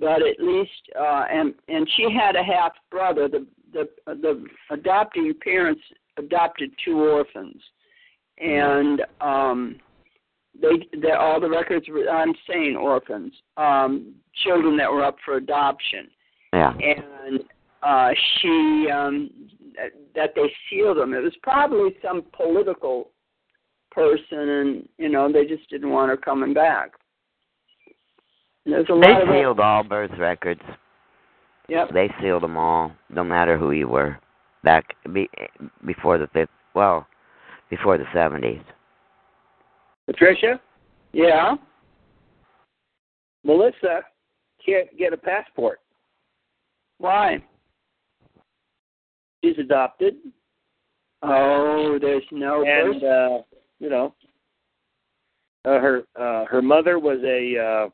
But 0.00 0.22
at 0.22 0.40
least 0.40 0.70
uh 0.98 1.24
and 1.30 1.54
and 1.68 1.88
she 1.96 2.08
had 2.10 2.36
a 2.36 2.42
half 2.42 2.72
brother. 2.90 3.28
The 3.28 3.46
the 3.72 3.88
the 4.06 4.44
adopting 4.70 5.32
parents 5.42 5.82
adopted 6.16 6.70
two 6.84 6.98
orphans. 6.98 7.62
And 8.38 9.02
um 9.20 9.76
they 10.60 10.88
they 11.00 11.12
all 11.12 11.40
the 11.40 11.50
records 11.50 11.86
were 11.88 12.08
I'm 12.08 12.34
saying 12.48 12.76
orphans, 12.76 13.32
um, 13.56 14.14
children 14.44 14.76
that 14.78 14.90
were 14.90 15.04
up 15.04 15.16
for 15.24 15.34
adoption. 15.36 16.08
Yeah. 16.52 16.72
And 16.72 17.40
uh 17.82 18.10
she 18.40 18.88
um 18.90 19.30
that- 19.76 19.92
that 20.14 20.34
they 20.34 20.52
sealed 20.68 20.98
them. 20.98 21.14
It 21.14 21.22
was 21.22 21.36
probably 21.42 21.96
some 22.02 22.22
political 22.32 23.10
person 23.90 24.38
and 24.48 24.88
you 24.98 25.08
know, 25.08 25.30
they 25.30 25.46
just 25.46 25.68
didn't 25.70 25.90
want 25.90 26.10
her 26.10 26.16
coming 26.16 26.52
back. 26.54 26.92
There's 28.66 28.88
a 28.88 28.98
They 28.98 29.08
lot 29.08 29.22
sealed 29.30 29.60
all 29.60 29.84
birth 29.84 30.10
records. 30.18 30.62
Yep. 31.68 31.90
They 31.92 32.12
sealed 32.20 32.42
them 32.42 32.56
all, 32.56 32.92
no 33.08 33.24
matter 33.24 33.56
who 33.56 33.72
you 33.72 33.88
were. 33.88 34.18
Back 34.62 34.96
be, 35.12 35.28
before 35.84 36.18
the 36.18 36.26
fifth, 36.28 36.48
well, 36.74 37.06
before 37.70 37.98
the 37.98 38.06
seventies. 38.12 38.62
Patricia, 40.06 40.60
Yeah. 41.12 41.56
Melissa 43.44 44.02
can't 44.64 44.94
get 44.96 45.12
a 45.12 45.16
passport. 45.16 45.80
Why? 46.98 47.42
She's 49.44 49.58
adopted 49.58 50.14
Oh, 51.22 51.98
there's 52.00 52.22
no 52.30 52.64
and 52.64 53.02
uh 53.02 53.42
you 53.78 53.90
know 53.90 54.14
uh, 55.64 55.80
her 55.80 56.02
uh 56.18 56.44
her 56.46 56.62
mother 56.62 56.98
was 56.98 57.18
a 57.24 57.58
uh 57.58 57.90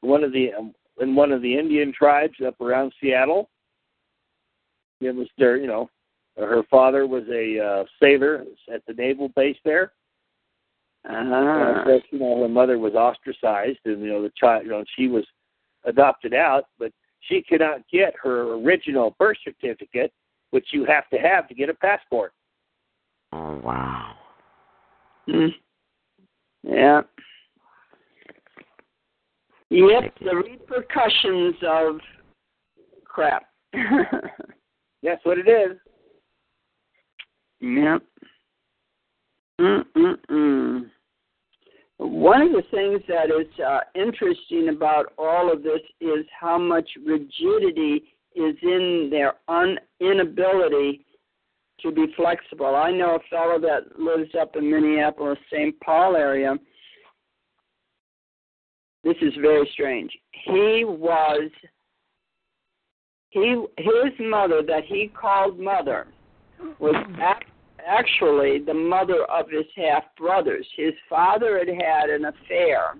one 0.00 0.24
of 0.24 0.32
the 0.32 0.52
um, 0.52 0.74
in 1.00 1.14
one 1.14 1.32
of 1.32 1.42
the 1.42 1.58
Indian 1.58 1.92
tribes 1.92 2.34
up 2.46 2.60
around 2.60 2.92
Seattle. 3.00 3.48
It 5.00 5.14
was 5.14 5.28
their 5.38 5.56
you 5.56 5.66
know 5.66 5.88
Her 6.36 6.62
father 6.70 7.06
was 7.06 7.24
a 7.30 7.58
uh, 7.58 7.84
sailor 8.00 8.44
at 8.72 8.82
the 8.86 8.94
naval 8.94 9.28
base 9.36 9.58
there. 9.64 9.92
Uh-huh. 11.08 11.14
And 11.14 11.84
course, 11.84 12.02
you 12.10 12.20
know, 12.20 12.42
her 12.42 12.48
mother 12.48 12.78
was 12.78 12.94
ostracized, 12.94 13.80
and 13.84 14.00
you 14.02 14.08
know, 14.08 14.22
the 14.22 14.32
child, 14.36 14.64
you 14.64 14.70
know, 14.70 14.84
she 14.96 15.08
was 15.08 15.24
adopted 15.84 16.32
out, 16.32 16.66
but 16.78 16.92
she 17.20 17.42
could 17.42 17.60
not 17.60 17.80
get 17.92 18.14
her 18.22 18.54
original 18.54 19.16
birth 19.18 19.36
certificate, 19.42 20.12
which 20.52 20.68
you 20.72 20.84
have 20.84 21.08
to 21.10 21.16
have 21.16 21.48
to 21.48 21.54
get 21.54 21.68
a 21.68 21.74
passport. 21.74 22.32
Oh 23.32 23.60
wow. 23.64 24.14
Mm. 25.28 25.48
Yeah. 26.62 27.00
Yep, 29.70 30.14
the 30.20 30.36
repercussions 30.36 31.54
of 31.66 31.98
crap. 33.04 33.44
That's 35.02 35.24
what 35.24 35.38
it 35.38 35.48
is. 35.48 35.78
Yep. 37.60 38.02
Mm-mm-mm. 39.60 40.90
One 41.96 42.42
of 42.42 42.52
the 42.52 42.62
things 42.70 43.00
that 43.08 43.26
is 43.26 43.46
uh, 43.64 43.80
interesting 43.94 44.68
about 44.70 45.12
all 45.16 45.50
of 45.50 45.62
this 45.62 45.80
is 46.00 46.26
how 46.38 46.58
much 46.58 46.88
rigidity 47.06 48.02
is 48.34 48.56
in 48.62 49.08
their 49.10 49.34
un- 49.48 49.78
inability 50.00 51.04
to 51.80 51.90
be 51.90 52.06
flexible. 52.16 52.74
I 52.74 52.90
know 52.90 53.16
a 53.16 53.28
fellow 53.28 53.58
that 53.60 53.98
lives 53.98 54.30
up 54.40 54.56
in 54.56 54.70
Minneapolis, 54.70 55.38
St. 55.52 55.78
Paul 55.80 56.16
area. 56.16 56.56
This 59.04 59.16
is 59.20 59.32
very 59.40 59.68
strange. 59.72 60.12
He 60.44 60.84
was 60.86 61.50
he 63.30 63.64
his 63.78 64.12
mother 64.20 64.62
that 64.62 64.84
he 64.84 65.08
called 65.08 65.58
mother 65.58 66.06
was 66.78 66.94
ac- 67.16 67.50
actually 67.84 68.60
the 68.60 68.74
mother 68.74 69.24
of 69.24 69.50
his 69.50 69.64
half 69.74 70.04
brothers. 70.16 70.66
His 70.76 70.92
father 71.08 71.58
had 71.58 71.68
had 71.68 72.10
an 72.10 72.26
affair. 72.26 72.94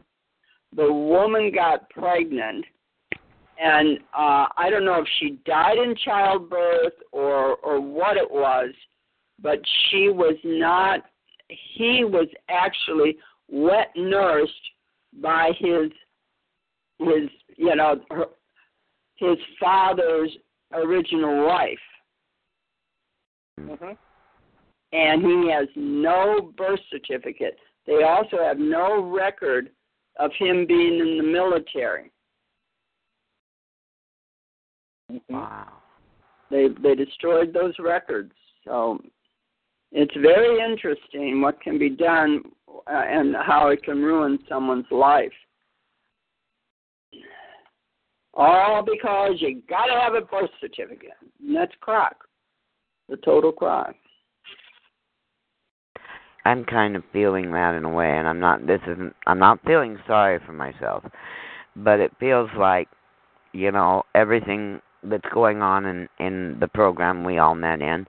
The 0.75 0.92
woman 0.92 1.53
got 1.55 1.88
pregnant 1.90 2.64
and 3.61 3.99
uh 4.17 4.47
I 4.57 4.69
don't 4.71 4.85
know 4.85 5.01
if 5.01 5.09
she 5.19 5.38
died 5.45 5.79
in 5.79 5.95
childbirth 6.05 6.95
or 7.12 7.57
or 7.57 7.81
what 7.81 8.17
it 8.17 8.31
was, 8.31 8.71
but 9.41 9.61
she 9.91 10.09
was 10.09 10.37
not. 10.45 11.05
He 11.49 12.05
was 12.05 12.29
actually 12.49 13.19
wet 13.49 13.91
nursed 13.97 14.53
by 15.21 15.53
his 15.59 15.91
his 16.99 17.29
you 17.57 17.75
know 17.77 18.01
her, 18.11 18.27
his 19.17 19.38
father's 19.61 20.31
original 20.73 21.47
wife, 21.47 21.79
Mm-hmm. 23.61 23.93
and 24.93 25.23
he 25.23 25.51
has 25.51 25.69
no 25.77 26.53
birth 26.57 26.81
certificate. 26.91 27.59
They 27.87 28.03
also 28.03 28.38
have 28.43 28.59
no 28.59 29.03
record 29.03 29.71
of 30.19 30.31
him 30.38 30.67
being 30.67 30.99
in 31.01 31.19
the 31.19 31.25
military. 31.25 32.12
Mm-hmm. 35.12 35.35
Wow. 35.35 35.68
They 36.51 36.68
they 36.83 36.94
destroyed 36.94 37.53
those 37.53 37.75
records. 37.79 38.33
So 38.64 38.98
it's 39.90 40.14
very 40.16 40.59
interesting 40.62 41.40
what 41.40 41.61
can 41.61 41.79
be 41.79 41.90
done 41.90 42.42
uh, 42.68 43.03
and 43.07 43.35
how 43.35 43.68
it 43.68 43.83
can 43.83 44.03
ruin 44.03 44.38
someone's 44.48 44.90
life. 44.90 45.33
All 48.35 48.83
because 48.83 49.35
you 49.40 49.62
got 49.68 49.87
to 49.87 50.01
have 50.01 50.14
a 50.14 50.22
birth 50.22 50.51
certificate. 50.61 51.11
And 51.40 51.55
that's 51.55 51.72
crack. 51.81 52.16
The 53.09 53.16
total 53.18 53.53
crack. 53.53 53.94
I'm 56.44 56.64
kind 56.64 56.96
of 56.96 57.05
feeling 57.12 57.53
that 57.53 57.75
in 57.75 57.85
a 57.85 57.90
way, 57.90 58.16
and 58.16 58.27
I'm 58.27 58.40
not. 58.40 58.66
This 58.66 58.81
isn't. 58.88 59.14
I'm 59.27 59.38
not 59.38 59.61
feeling 59.64 59.98
sorry 60.07 60.40
for 60.44 60.53
myself, 60.53 61.05
but 61.77 62.01
it 62.01 62.11
feels 62.18 62.51
like, 62.59 62.88
you 63.53 63.70
know, 63.70 64.03
everything 64.14 64.81
that's 65.03 65.29
going 65.33 65.62
on 65.62 65.87
in 65.87 66.09
in 66.19 66.57
the 66.61 66.69
program 66.69 67.25
we 67.25 67.38
all 67.38 67.55
met 67.55 67.81
in 67.81 68.07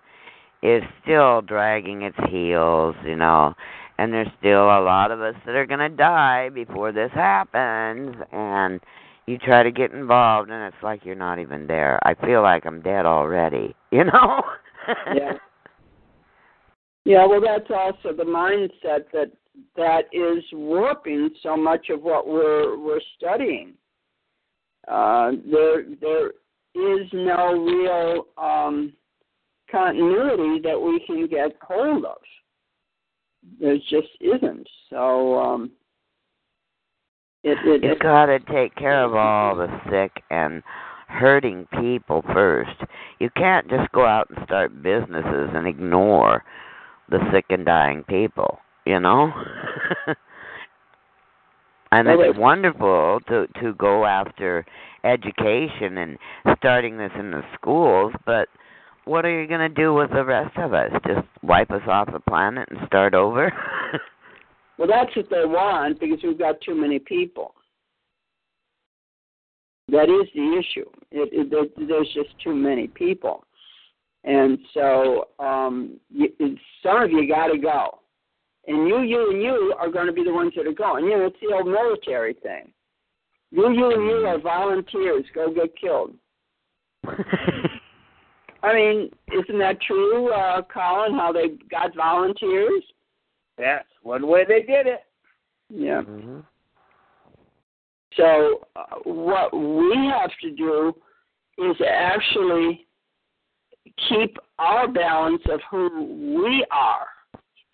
is 0.61 0.81
still 1.03 1.41
dragging 1.41 2.03
its 2.03 2.17
heels, 2.29 2.95
you 3.05 3.17
know, 3.17 3.53
and 3.97 4.13
there's 4.13 4.29
still 4.39 4.63
a 4.63 4.81
lot 4.81 5.11
of 5.11 5.21
us 5.21 5.35
that 5.45 5.55
are 5.55 5.65
going 5.65 5.79
to 5.79 5.89
die 5.89 6.49
before 6.49 6.93
this 6.93 7.11
happens, 7.13 8.15
and 8.31 8.79
you 9.25 9.37
try 9.37 9.61
to 9.61 9.71
get 9.71 9.91
involved, 9.91 10.49
and 10.49 10.63
it's 10.63 10.81
like 10.81 11.01
you're 11.03 11.15
not 11.15 11.39
even 11.39 11.67
there. 11.67 11.99
I 12.07 12.13
feel 12.15 12.41
like 12.41 12.65
I'm 12.65 12.81
dead 12.81 13.05
already, 13.05 13.75
you 13.91 14.05
know. 14.05 14.41
Yeah. 15.13 15.33
Yeah, 17.05 17.25
well, 17.25 17.41
that's 17.41 17.69
also 17.69 18.15
the 18.15 18.23
mindset 18.23 19.11
that 19.11 19.29
that 19.75 20.03
is 20.13 20.41
warping 20.53 21.31
so 21.43 21.57
much 21.57 21.89
of 21.89 22.01
what 22.01 22.27
we're 22.27 22.79
we're 22.79 23.01
studying. 23.17 23.73
Uh, 24.87 25.31
there 25.51 25.83
there 25.99 26.31
is 26.75 27.07
no 27.13 27.53
real 27.53 28.25
um, 28.37 28.93
continuity 29.71 30.59
that 30.63 30.79
we 30.79 31.03
can 31.05 31.27
get 31.27 31.55
hold 31.61 32.05
of. 32.05 32.17
There 33.59 33.77
just 33.77 34.09
isn't. 34.21 34.67
So 34.89 35.39
um, 35.39 35.71
it, 37.43 37.57
it, 37.65 37.83
You've 37.83 37.99
got 37.99 38.27
to 38.27 38.39
take 38.39 38.75
care 38.75 39.03
of 39.03 39.13
all 39.15 39.55
the 39.55 39.67
sick 39.89 40.23
and 40.29 40.63
hurting 41.07 41.67
people 41.79 42.23
first. 42.33 42.79
You 43.19 43.29
can't 43.35 43.69
just 43.69 43.91
go 43.91 44.05
out 44.05 44.29
and 44.29 44.39
start 44.45 44.81
businesses 44.81 45.49
and 45.53 45.67
ignore 45.67 46.43
the 47.09 47.19
sick 47.31 47.45
and 47.49 47.65
dying 47.65 48.03
people, 48.07 48.59
you 48.85 48.99
know? 48.99 49.31
and 51.93 52.07
Well, 52.07 52.19
it's 52.21 52.29
it's- 52.31 52.39
wonderful 52.41 53.19
to 53.27 53.47
to 53.61 53.73
go 53.75 54.05
after 54.05 54.65
education 55.03 55.97
and 55.97 56.17
starting 56.57 56.97
this 56.97 57.11
in 57.19 57.31
the 57.31 57.43
schools, 57.53 58.13
but 58.25 58.47
what 59.05 59.25
are 59.25 59.41
you 59.41 59.47
going 59.47 59.59
to 59.59 59.69
do 59.69 59.93
with 59.93 60.09
the 60.11 60.23
rest 60.23 60.57
of 60.57 60.73
us? 60.73 60.89
Just 61.05 61.27
wipe 61.41 61.71
us 61.71 61.81
off 61.87 62.11
the 62.11 62.21
planet 62.21 62.69
and 62.71 62.79
start 62.87 63.13
over? 63.13 63.51
well, 64.77 64.87
that's 64.87 65.13
what 65.15 65.29
they 65.29 65.43
want 65.45 65.99
because 65.99 66.19
we've 66.23 66.39
got 66.39 66.61
too 66.61 66.73
many 66.73 66.99
people. 66.99 67.53
That 69.89 70.03
is 70.03 70.29
the 70.33 70.57
issue. 70.57 70.89
It, 71.11 71.29
it, 71.33 71.87
there's 71.87 72.13
just 72.13 72.29
too 72.41 72.55
many 72.55 72.87
people, 72.87 73.43
and 74.23 74.57
so 74.73 75.27
um, 75.39 75.99
you, 76.09 76.29
some 76.81 77.03
of 77.03 77.11
you 77.11 77.27
got 77.27 77.47
to 77.47 77.57
go, 77.57 77.99
and 78.67 78.87
you, 78.87 79.01
you, 79.01 79.31
and 79.31 79.41
you 79.41 79.75
are 79.77 79.89
going 79.89 80.07
to 80.07 80.13
be 80.13 80.23
the 80.23 80.33
ones 80.33 80.53
that 80.55 80.67
are 80.67 80.73
going. 80.73 81.05
You 81.05 81.17
know, 81.17 81.25
it's 81.25 81.37
the 81.41 81.53
old 81.53 81.67
military 81.67 82.33
thing. 82.33 82.71
You, 83.51 83.71
you, 83.71 83.91
and 83.91 84.05
you 84.05 84.25
are 84.25 84.39
volunteers. 84.39 85.25
Go 85.35 85.53
get 85.53 85.75
killed. 85.79 86.13
I 88.63 88.73
mean, 88.73 89.09
isn't 89.31 89.59
that 89.59 89.81
true, 89.81 90.31
uh, 90.31 90.61
Colin? 90.73 91.13
How 91.13 91.33
they 91.33 91.49
got 91.69 91.95
volunteers? 91.95 92.83
That's 93.57 93.87
one 94.01 94.25
way 94.27 94.45
they 94.47 94.61
did 94.61 94.87
it. 94.87 95.01
Yeah. 95.69 96.01
hmm 96.01 96.39
So 98.15 98.61
uh, 98.75 98.95
what 99.03 99.53
we 99.53 100.11
have 100.17 100.31
to 100.41 100.51
do 100.51 100.95
is 101.57 101.75
actually 101.85 102.87
keep 104.09 104.37
our 104.59 104.87
balance 104.87 105.41
of 105.51 105.59
who 105.69 106.37
we 106.41 106.65
are. 106.71 107.05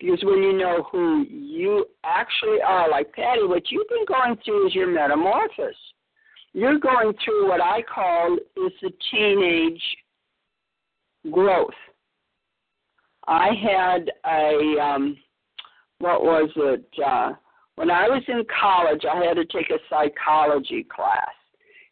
Because 0.00 0.20
when 0.24 0.42
you 0.42 0.54
know 0.56 0.86
who 0.90 1.26
you 1.28 1.84
actually 2.04 2.62
are, 2.66 2.88
like 2.90 3.12
Patty, 3.12 3.42
what 3.44 3.70
you've 3.70 3.88
been 3.88 4.06
going 4.08 4.36
through 4.42 4.68
is 4.68 4.74
your 4.74 4.86
metamorphosis. 4.86 5.76
You're 6.54 6.78
going 6.78 7.12
through 7.22 7.48
what 7.48 7.60
I 7.60 7.82
call 7.82 8.36
is 8.56 8.72
the 8.80 8.90
teenage 9.10 9.82
growth. 11.30 11.68
I 13.28 13.50
had 13.62 14.10
a 14.26 14.80
um 14.80 15.16
what 15.98 16.24
was 16.24 16.50
it? 16.56 16.86
Uh 17.06 17.32
when 17.76 17.90
I 17.90 18.08
was 18.08 18.22
in 18.26 18.42
college 18.58 19.02
I 19.04 19.22
had 19.24 19.34
to 19.34 19.44
take 19.44 19.70
a 19.70 19.78
psychology 19.90 20.84
class. 20.84 21.28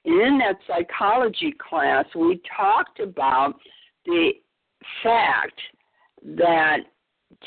And 0.07 0.21
in 0.21 0.39
that 0.39 0.57
psychology 0.67 1.55
class 1.69 2.07
we 2.17 2.41
talked 2.57 3.01
about 3.01 3.55
the 4.07 4.33
fact 5.05 5.61
that 6.25 6.79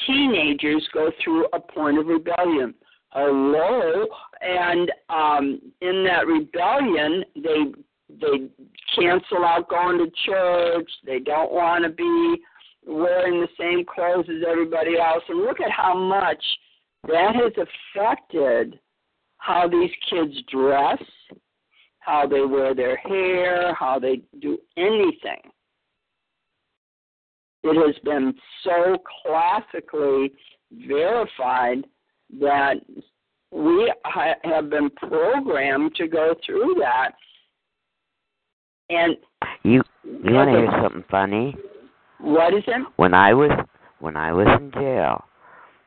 teenagers 0.05 0.87
go 0.93 1.11
through 1.23 1.47
a 1.53 1.59
point 1.59 1.97
of 1.97 2.07
rebellion. 2.07 2.73
Hello, 3.09 4.07
and 4.41 4.91
um, 5.09 5.61
in 5.81 6.05
that 6.05 6.27
rebellion, 6.27 7.25
they 7.35 7.73
they 8.19 8.49
cancel 8.95 9.45
out 9.45 9.69
going 9.69 9.97
to 9.97 10.11
church. 10.25 10.89
They 11.05 11.19
don't 11.19 11.51
want 11.51 11.83
to 11.83 11.89
be 11.89 12.41
wearing 12.85 13.41
the 13.41 13.47
same 13.59 13.85
clothes 13.85 14.25
as 14.29 14.43
everybody 14.47 14.97
else. 14.97 15.23
And 15.29 15.41
look 15.41 15.59
at 15.59 15.71
how 15.71 15.97
much 15.97 16.43
that 17.07 17.35
has 17.35 17.53
affected 17.95 18.79
how 19.37 19.67
these 19.67 19.89
kids 20.09 20.33
dress, 20.51 21.01
how 21.99 22.27
they 22.27 22.41
wear 22.41 22.75
their 22.75 22.97
hair, 22.97 23.73
how 23.73 23.99
they 23.99 24.21
do 24.39 24.57
anything. 24.77 25.41
It 27.63 27.75
has 27.75 27.95
been 28.03 28.33
so 28.63 28.97
classically 29.23 30.31
verified 30.87 31.85
that 32.39 32.75
we 33.51 33.93
ha- 34.05 34.35
have 34.43 34.69
been 34.69 34.89
programmed 34.91 35.93
to 35.95 36.07
go 36.07 36.33
through 36.45 36.75
that. 36.79 37.11
And 38.89 39.17
You 39.63 39.83
you 40.03 40.33
want 40.33 40.49
to 40.51 40.57
hear 40.57 40.71
something 40.81 41.03
funny? 41.09 41.55
what 42.19 42.53
is 42.53 42.63
it? 42.67 42.85
When 42.97 43.13
I 43.13 43.33
was 43.33 43.51
when 43.99 44.15
I 44.17 44.31
was 44.31 44.47
in 44.59 44.71
jail, 44.71 45.23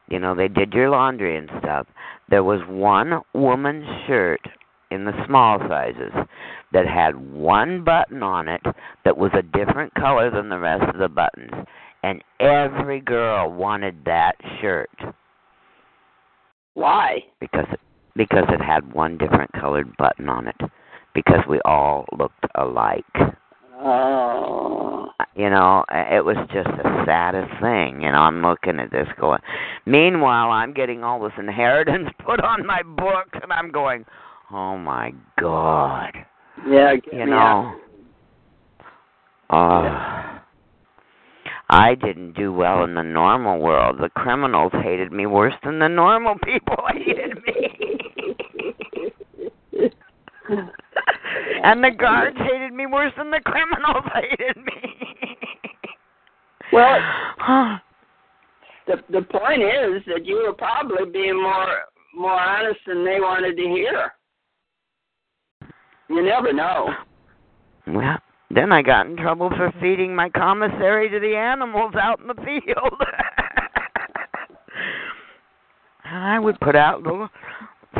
you 0.09 0.19
know, 0.19 0.35
they 0.35 0.49
did 0.49 0.73
your 0.73 0.91
laundry 0.91 1.37
and 1.37 1.51
stuff. 1.61 1.87
There 2.29 2.45
was 2.45 2.61
one 2.69 3.21
woman's 3.35 3.87
shirt 4.07 4.41
in 4.91 5.05
the 5.05 5.13
small 5.27 5.59
sizes 5.69 6.13
that 6.75 6.87
had 6.87 7.33
one 7.33 7.83
button 7.85 8.23
on 8.23 8.49
it 8.49 8.61
that 9.05 9.17
was 9.17 9.31
a 9.33 9.43
different 9.43 9.95
color 9.95 10.31
than 10.31 10.51
the 10.51 10.59
rest 10.59 10.83
of 10.93 10.99
the 10.99 11.09
buttons. 11.09 11.67
And 12.03 12.23
every 12.41 13.01
girl 13.01 13.51
wanted 13.51 14.05
that 14.05 14.33
shirt 14.61 14.91
Why? 16.75 17.21
because 17.41 17.65
it, 17.73 17.81
because 18.17 18.45
it 18.51 18.61
had 18.61 18.93
one 18.93 19.17
different 19.17 19.51
colored 19.53 19.97
button 19.97 20.29
on 20.29 20.49
it 20.49 20.61
because 21.15 21.41
we 21.49 21.61
all 21.65 22.05
looked 22.19 22.45
alike. 22.57 23.05
Oh. 23.77 25.09
you 25.35 25.51
know 25.51 25.85
it 25.91 26.25
was 26.25 26.37
just 26.53 26.69
the 26.69 27.05
saddest 27.05 27.51
thing 27.61 28.01
you 28.01 28.11
know 28.11 28.19
i'm 28.19 28.41
looking 28.41 28.79
at 28.79 28.91
this 28.91 29.09
going 29.21 29.41
meanwhile 29.85 30.51
i'm 30.51 30.73
getting 30.73 31.03
all 31.03 31.21
this 31.21 31.33
inheritance 31.39 32.09
put 32.25 32.41
on 32.41 32.65
my 32.65 32.83
books 32.83 33.39
and 33.43 33.53
i'm 33.53 33.71
going 33.71 34.05
oh 34.53 34.79
my 34.79 35.13
god 35.39 36.13
Yeah, 36.67 36.95
you 37.13 37.27
know 37.27 37.37
out. 37.37 37.81
uh 39.51 40.41
i 41.71 41.95
didn't 41.95 42.33
do 42.35 42.53
well 42.53 42.85
in 42.85 42.95
the 42.95 43.03
normal 43.03 43.61
world 43.61 43.99
the 43.99 44.09
criminals 44.11 44.73
hated 44.83 45.13
me 45.13 45.27
worse 45.27 45.55
than 45.65 45.79
the 45.79 45.89
normal 45.89 46.37
people 46.45 46.77
hated 46.93 47.39
me 47.47 47.75
and 51.65 51.83
the 51.83 51.91
guards 51.91 52.37
hated 52.39 52.73
me 52.73 52.87
worse 52.87 53.13
than 53.17 53.31
the 53.31 53.41
criminals 53.41 54.05
hated 54.15 54.57
me. 54.57 55.37
Well, 56.73 57.01
the 58.87 58.97
the 59.11 59.23
point 59.23 59.63
is 59.63 60.03
that 60.07 60.25
you 60.25 60.45
were 60.47 60.53
probably 60.53 61.11
being 61.11 61.41
more 61.41 61.85
more 62.15 62.41
honest 62.41 62.81
than 62.87 63.05
they 63.05 63.19
wanted 63.21 63.57
to 63.57 63.63
hear. 63.63 64.13
You 66.09 66.23
never 66.23 66.53
know. 66.53 66.89
well, 67.87 68.19
then 68.51 68.73
I 68.73 68.83
got 68.83 69.07
in 69.07 69.17
trouble 69.17 69.51
for 69.51 69.73
feeding 69.81 70.15
my 70.15 70.29
commissary 70.29 71.09
to 71.09 71.19
the 71.19 71.35
animals 71.37 71.95
out 72.01 72.21
in 72.21 72.27
the 72.27 72.35
field. 72.35 73.03
and 76.05 76.25
I 76.25 76.39
would 76.39 76.61
put 76.61 76.77
out 76.77 77.03
little 77.03 77.29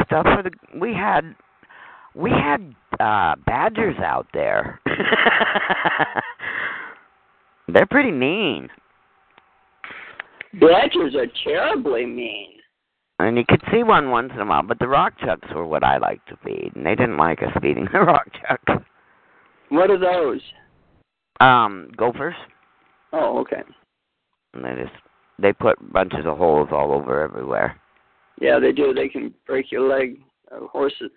stuff 0.07 0.25
for 0.25 0.43
the 0.43 0.51
we 0.79 0.93
had 0.93 1.35
we 2.15 2.31
had 2.31 2.75
uh 3.01 3.35
badgers 3.47 3.97
out 3.99 4.27
there. 4.33 4.81
They're 7.69 7.87
pretty 7.87 8.13
mean. 8.13 8.69
Badgers 10.61 11.17
are 11.17 11.27
terribly 11.43 12.07
mean. 12.07 12.51
And 13.19 13.37
you 13.37 13.45
could 13.49 13.63
see 13.73 13.83
one 13.83 14.11
once 14.11 14.33
in 14.35 14.41
a 14.41 14.45
while, 14.45 14.63
but 14.63 14.79
the 14.79 14.89
rock 14.89 15.15
chucks 15.25 15.49
were 15.55 15.67
what 15.67 15.85
I 15.85 15.99
liked 15.99 16.29
to 16.29 16.37
feed, 16.45 16.73
and 16.75 16.85
they 16.85 16.97
didn't 16.97 17.17
like 17.17 17.43
us 17.43 17.53
feeding 17.63 17.87
the 17.93 18.01
rock 18.01 18.27
chuck. 18.41 18.83
What 19.69 19.91
are 19.91 19.99
those? 19.99 20.41
Um, 21.41 21.91
gophers. 21.97 22.35
Oh, 23.13 23.39
okay. 23.39 23.63
And 24.55 24.65
they 24.65 24.83
just 24.83 24.95
they 25.39 25.53
put 25.53 25.93
bunches 25.93 26.27
of 26.27 26.39
holes 26.39 26.69
all 26.73 26.93
over 26.93 27.23
everywhere. 27.23 27.81
Yeah, 28.41 28.59
they 28.59 28.73
do. 28.73 28.93
They 28.93 29.09
can 29.09 29.33
break 29.47 29.71
your 29.71 29.89
leg. 29.89 30.21
Uh, 30.51 30.67
horses, 30.67 31.11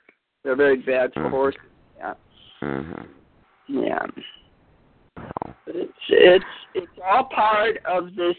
they're 0.43 0.55
very 0.55 0.77
bad 0.77 1.13
for 1.13 1.23
Mhm. 1.23 1.29
horses. 1.29 1.61
Yeah, 1.97 2.13
Mhm. 2.61 3.07
yeah. 3.67 4.05
So 5.17 5.55
But 5.65 5.75
it's 5.75 5.93
it's 6.09 6.45
it's 6.75 6.99
all 7.03 7.25
part 7.25 7.77
of 7.85 8.15
this 8.15 8.37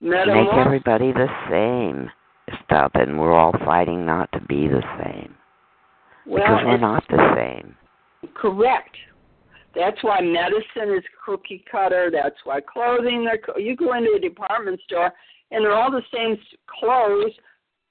make 0.00 0.48
everybody 0.54 1.12
the 1.12 1.28
same 1.48 2.10
stuff, 2.68 2.90
and 2.94 3.18
we're 3.18 3.32
all 3.32 3.52
fighting 3.64 4.04
not 4.04 4.30
to 4.32 4.40
be 4.42 4.68
the 4.68 4.82
same 5.02 5.34
well, 6.26 6.42
because 6.42 6.62
we're 6.64 6.78
not 6.78 7.04
the 7.08 7.34
same. 7.34 7.74
correct. 8.34 8.96
That's 9.74 10.02
why 10.02 10.20
medicine 10.20 10.96
is 10.96 11.04
cookie 11.24 11.64
cutter. 11.70 12.10
That's 12.12 12.36
why 12.44 12.60
clothing. 12.60 13.24
They're, 13.24 13.38
co- 13.38 13.58
you 13.58 13.76
go 13.76 13.94
into 13.94 14.14
a 14.16 14.20
department 14.20 14.80
store 14.86 15.12
and 15.50 15.64
they're 15.64 15.74
all 15.74 15.90
the 15.90 16.02
same 16.12 16.36
clothes. 16.66 17.32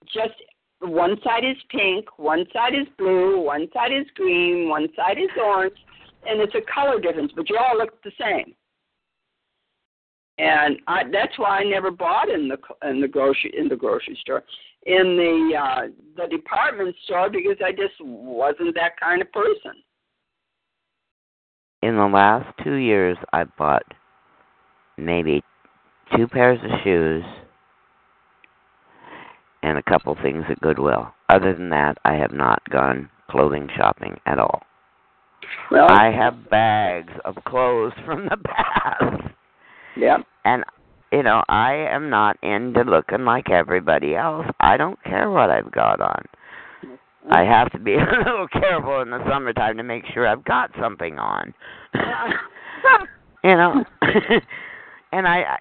Just 0.05 0.33
one 0.79 1.17
side 1.23 1.43
is 1.43 1.57
pink, 1.69 2.05
one 2.17 2.45
side 2.53 2.73
is 2.73 2.87
blue, 2.97 3.41
one 3.41 3.67
side 3.73 3.91
is 3.91 4.05
green, 4.15 4.69
one 4.69 4.87
side 4.95 5.17
is 5.17 5.29
orange, 5.41 5.75
and 6.25 6.39
it's 6.39 6.53
a 6.55 6.61
color 6.71 6.99
difference, 6.99 7.31
but 7.35 7.49
you 7.49 7.57
all 7.57 7.77
look 7.77 8.01
the 8.03 8.11
same. 8.19 8.53
And 10.37 10.77
I, 10.87 11.03
that's 11.11 11.37
why 11.37 11.59
I 11.59 11.63
never 11.63 11.89
bought 11.89 12.29
in 12.29 12.47
the 12.47 12.57
in 12.87 13.01
the 13.01 13.07
grocery 13.07 13.51
in 13.57 13.67
the 13.67 13.75
grocery 13.75 14.17
store, 14.21 14.43
in 14.85 15.17
the 15.17 15.57
uh, 15.57 15.87
the 16.15 16.27
department 16.29 16.95
store 17.05 17.29
because 17.29 17.57
I 17.63 17.71
just 17.71 17.95
wasn't 17.99 18.75
that 18.75 18.99
kind 18.99 19.21
of 19.21 19.31
person. 19.31 19.73
In 21.81 21.95
the 21.95 22.05
last 22.05 22.47
two 22.63 22.75
years, 22.75 23.17
I 23.33 23.45
bought 23.45 23.83
maybe 24.97 25.43
two 26.15 26.27
pairs 26.27 26.59
of 26.63 26.71
shoes 26.83 27.23
and 29.63 29.77
a 29.77 29.83
couple 29.83 30.15
things 30.21 30.43
at 30.49 30.59
Goodwill. 30.61 31.13
Other 31.29 31.53
than 31.53 31.69
that, 31.69 31.97
I 32.05 32.13
have 32.13 32.31
not 32.31 32.61
gone 32.69 33.09
clothing 33.29 33.67
shopping 33.75 34.19
at 34.25 34.39
all. 34.39 34.61
Well, 35.71 35.87
I 35.89 36.11
have 36.11 36.49
bags 36.49 37.13
of 37.25 37.35
clothes 37.45 37.93
from 38.05 38.25
the 38.25 38.37
past. 38.45 39.26
Yeah. 39.97 40.17
And 40.45 40.63
you 41.11 41.23
know, 41.23 41.43
I 41.47 41.73
am 41.73 42.09
not 42.09 42.37
into 42.43 42.81
looking 42.81 43.23
like 43.23 43.49
everybody 43.49 44.15
else. 44.15 44.45
I 44.59 44.75
don't 44.77 45.01
care 45.03 45.29
what 45.29 45.49
I've 45.49 45.71
got 45.71 46.01
on. 46.01 46.25
I 47.29 47.43
mm-hmm. 47.43 47.51
have 47.51 47.71
to 47.71 47.79
be 47.79 47.93
a 47.95 47.97
little 47.97 48.47
careful 48.51 49.01
in 49.01 49.09
the 49.09 49.23
summertime 49.29 49.77
to 49.77 49.83
make 49.83 50.03
sure 50.13 50.27
I've 50.27 50.43
got 50.43 50.71
something 50.79 51.17
on. 51.17 51.53
you 53.43 53.55
know. 53.55 53.83
and 55.11 55.27
I 55.27 55.37
I 55.37 55.57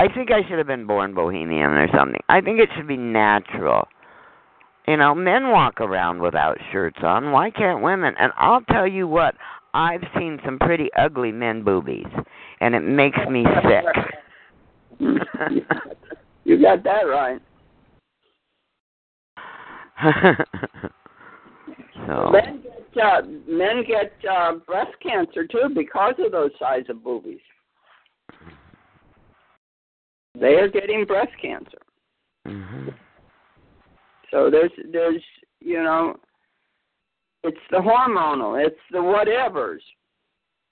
I 0.00 0.08
think 0.14 0.30
I 0.30 0.48
should 0.48 0.56
have 0.56 0.66
been 0.66 0.86
born 0.86 1.14
bohemian 1.14 1.72
or 1.72 1.86
something. 1.94 2.20
I 2.30 2.40
think 2.40 2.58
it 2.58 2.70
should 2.74 2.88
be 2.88 2.96
natural. 2.96 3.86
You 4.88 4.96
know, 4.96 5.14
men 5.14 5.50
walk 5.50 5.78
around 5.80 6.22
without 6.22 6.56
shirts 6.72 7.00
on. 7.02 7.32
Why 7.32 7.50
can't 7.50 7.82
women? 7.82 8.14
And 8.18 8.32
I'll 8.38 8.62
tell 8.62 8.86
you 8.86 9.06
what, 9.06 9.34
I've 9.74 10.02
seen 10.16 10.40
some 10.42 10.58
pretty 10.58 10.88
ugly 10.98 11.32
men 11.32 11.62
boobies, 11.62 12.06
and 12.60 12.74
it 12.74 12.80
makes 12.80 13.18
me 13.28 13.44
sick. 13.62 13.84
you 16.44 16.60
got 16.60 16.84
that 16.84 17.02
right. 17.04 17.40
so 22.06 22.30
Men 22.30 22.62
get 22.94 23.04
uh, 23.04 23.22
men 23.46 23.84
get 23.86 24.12
uh, 24.30 24.54
breast 24.66 24.92
cancer 25.02 25.46
too 25.46 25.68
because 25.74 26.14
of 26.18 26.32
those 26.32 26.50
size 26.58 26.84
of 26.88 27.04
boobies. 27.04 27.40
They 30.38 30.54
are 30.54 30.68
getting 30.68 31.04
breast 31.04 31.32
cancer. 31.40 31.78
mhm. 32.46 32.94
So 34.30 34.50
there's 34.50 34.72
there's 34.92 35.22
you 35.60 35.82
know 35.82 36.16
it's 37.42 37.58
the 37.70 37.78
hormonal, 37.78 38.64
it's 38.64 38.80
the 38.90 38.98
whatevers. 38.98 39.80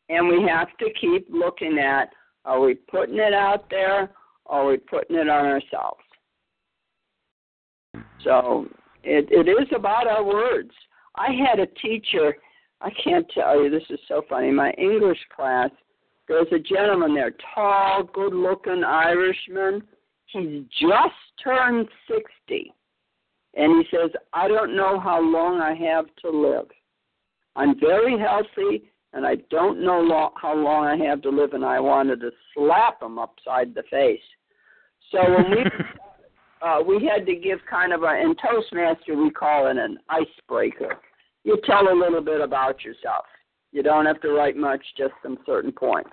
And 0.08 0.28
we 0.28 0.46
have 0.48 0.68
to 0.78 0.86
keep 1.00 1.26
looking 1.30 1.78
at 1.78 2.10
are 2.44 2.60
we 2.60 2.74
putting 2.74 3.18
it 3.18 3.34
out 3.34 3.68
there 3.68 4.10
or 4.46 4.60
are 4.60 4.66
we 4.68 4.78
putting 4.78 5.16
it 5.16 5.28
on 5.28 5.44
ourselves? 5.44 6.00
So 8.24 8.66
it 9.04 9.28
it 9.30 9.48
is 9.48 9.68
about 9.74 10.06
our 10.06 10.24
words. 10.24 10.70
I 11.14 11.28
had 11.32 11.58
a 11.58 11.66
teacher, 11.66 12.36
I 12.80 12.90
can't 13.04 13.28
tell 13.30 13.62
you, 13.62 13.70
this 13.70 13.82
is 13.90 13.98
so 14.08 14.22
funny. 14.28 14.50
My 14.50 14.70
English 14.72 15.18
class, 15.34 15.70
there 16.26 16.38
was 16.38 16.48
a 16.52 16.58
gentleman 16.58 17.14
there, 17.14 17.32
tall, 17.54 18.04
good 18.04 18.34
looking 18.34 18.84
Irishman. 18.84 19.82
He's 20.26 20.62
just 20.80 21.14
turned 21.42 21.88
sixty 22.08 22.72
and 23.54 23.84
he 23.84 23.96
says, 23.96 24.10
I 24.32 24.46
don't 24.46 24.76
know 24.76 25.00
how 25.00 25.20
long 25.20 25.60
I 25.60 25.74
have 25.74 26.06
to 26.22 26.30
live. 26.30 26.66
I'm 27.56 27.78
very 27.80 28.18
healthy, 28.18 28.90
and 29.12 29.26
I 29.26 29.36
don't 29.50 29.82
know 29.84 30.00
lo- 30.00 30.32
how 30.40 30.54
long 30.54 30.86
I 30.86 30.96
have 31.06 31.22
to 31.22 31.30
live, 31.30 31.52
and 31.52 31.64
I 31.64 31.80
wanted 31.80 32.20
to 32.20 32.30
slap 32.54 33.02
him 33.02 33.18
upside 33.18 33.74
the 33.74 33.82
face. 33.90 34.20
So 35.10 35.18
when 35.22 35.50
we 35.50 35.64
uh, 36.62 36.80
we 36.86 37.06
had 37.06 37.26
to 37.26 37.34
give 37.36 37.60
kind 37.70 37.92
of 37.92 38.02
a 38.02 38.20
in 38.20 38.34
Toastmaster 38.36 39.16
we 39.16 39.30
call 39.30 39.68
it 39.68 39.76
an 39.76 39.98
icebreaker. 40.08 40.98
You 41.44 41.58
tell 41.64 41.90
a 41.90 41.94
little 41.94 42.20
bit 42.20 42.40
about 42.40 42.84
yourself. 42.84 43.24
You 43.72 43.82
don't 43.82 44.06
have 44.06 44.20
to 44.22 44.30
write 44.32 44.56
much, 44.56 44.82
just 44.96 45.12
some 45.22 45.38
certain 45.46 45.72
points. 45.72 46.10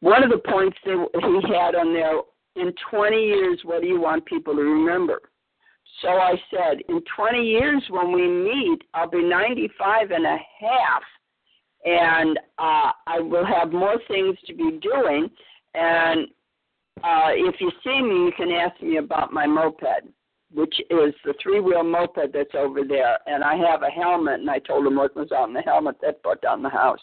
one 0.00 0.22
of 0.22 0.30
the 0.30 0.38
points 0.38 0.76
that 0.84 1.08
he 1.14 1.52
had 1.54 1.74
on 1.74 1.92
there 1.94 2.20
in 2.56 2.72
20 2.90 3.16
years, 3.16 3.60
what 3.64 3.82
do 3.82 3.86
you 3.86 4.00
want 4.00 4.24
people 4.24 4.54
to 4.54 4.62
remember? 4.62 5.20
So 6.02 6.08
I 6.08 6.34
said, 6.50 6.78
in 6.88 7.00
20 7.16 7.38
years 7.42 7.82
when 7.90 8.12
we 8.12 8.26
meet, 8.26 8.78
I'll 8.94 9.08
be 9.08 9.22
95 9.22 10.10
and 10.10 10.26
a 10.26 10.38
half, 10.60 11.02
and 11.86 12.36
uh, 12.58 12.90
I 13.06 13.20
will 13.20 13.46
have 13.46 13.72
more 13.72 13.96
things 14.08 14.36
to 14.46 14.54
be 14.54 14.78
doing. 14.82 15.30
And 15.74 16.26
uh, 17.04 17.30
if 17.30 17.60
you 17.60 17.70
see 17.84 18.02
me, 18.02 18.26
you 18.26 18.32
can 18.36 18.50
ask 18.50 18.82
me 18.82 18.96
about 18.96 19.32
my 19.32 19.46
moped, 19.46 19.84
which 20.52 20.74
is 20.90 21.14
the 21.24 21.34
three 21.40 21.60
wheel 21.60 21.84
moped 21.84 22.32
that's 22.32 22.54
over 22.54 22.80
there. 22.86 23.18
And 23.26 23.44
I 23.44 23.54
have 23.54 23.82
a 23.82 23.90
helmet, 23.90 24.40
and 24.40 24.50
I 24.50 24.58
told 24.58 24.84
him 24.86 24.96
what 24.96 25.14
was 25.14 25.30
on 25.30 25.54
the 25.54 25.60
helmet 25.60 25.96
that 26.02 26.22
brought 26.22 26.42
down 26.42 26.62
the 26.62 26.68
house. 26.68 27.00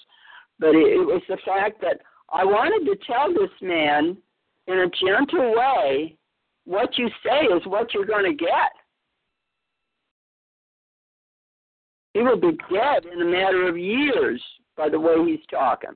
But 0.59 0.75
it, 0.75 0.99
it 0.99 1.05
was 1.05 1.21
the 1.29 1.37
fact 1.45 1.79
that 1.81 2.01
I 2.31 2.43
wanted 2.43 2.85
to 2.91 3.05
tell 3.05 3.33
this 3.33 3.51
man 3.61 4.17
in 4.67 4.79
a 4.79 4.89
gentle 5.05 5.55
way 5.55 6.17
what 6.65 6.97
you 6.97 7.09
say 7.25 7.45
is 7.45 7.65
what 7.65 7.93
you're 7.93 8.05
going 8.05 8.29
to 8.29 8.37
get. 8.37 8.71
He 12.13 12.21
will 12.21 12.39
be 12.39 12.57
dead 12.71 13.05
in 13.11 13.21
a 13.21 13.25
matter 13.25 13.67
of 13.67 13.77
years 13.77 14.41
by 14.75 14.89
the 14.89 14.99
way 14.99 15.15
he's 15.25 15.45
talking. 15.49 15.95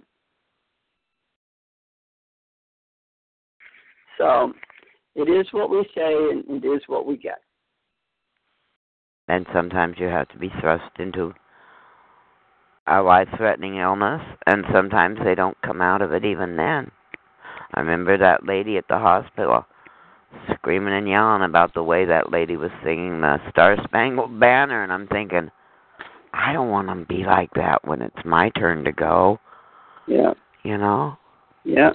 So 4.18 4.54
it 5.16 5.30
is 5.30 5.48
what 5.52 5.70
we 5.70 5.88
say 5.96 6.14
and 6.14 6.64
it 6.64 6.68
is 6.68 6.82
what 6.88 7.06
we 7.06 7.18
get. 7.18 7.40
And 9.28 9.46
sometimes 9.54 9.96
you 10.00 10.08
have 10.08 10.30
to 10.30 10.38
be 10.38 10.52
thrust 10.62 10.92
into 11.00 11.34
a 12.88 13.02
life 13.02 13.28
threatening 13.36 13.78
illness, 13.78 14.22
and 14.46 14.64
sometimes 14.74 15.20
they 15.24 15.36
don't 15.36 15.62
come 15.62 15.82
out 15.82 16.02
of 16.02 16.14
it 16.14 16.24
even 16.24 16.56
then. 16.56 16.90
I 17.74 17.82
remember 17.82 18.18
that 18.18 18.46
lady 18.46 18.78
at 18.78 18.88
the 18.88 18.98
hospital 18.98 19.66
screaming 20.54 20.94
and 20.94 21.08
yelling 21.08 21.44
about 21.44 21.74
the 21.74 21.84
way 21.84 22.06
that 22.06 22.32
lady 22.32 22.56
was 22.56 22.72
singing 22.84 23.22
the 23.22 23.38
Star 23.50 23.76
Spangled 23.84 24.40
Banner, 24.40 24.84
and 24.84 24.94
I'm 24.94 25.08
thinking, 25.08 25.52
I 26.38 26.54
don't 26.54 26.70
want 26.70 26.88
to 26.90 27.06
be 27.06 27.24
like 27.26 27.50
that 27.56 27.86
when 27.86 28.02
it's 28.02 28.16
my 28.24 28.50
turn 28.52 28.84
to 28.86 28.92
go. 28.92 29.40
Yeah. 30.08 30.34
You 30.64 30.78
know? 30.78 31.18
Yeah. 31.64 31.92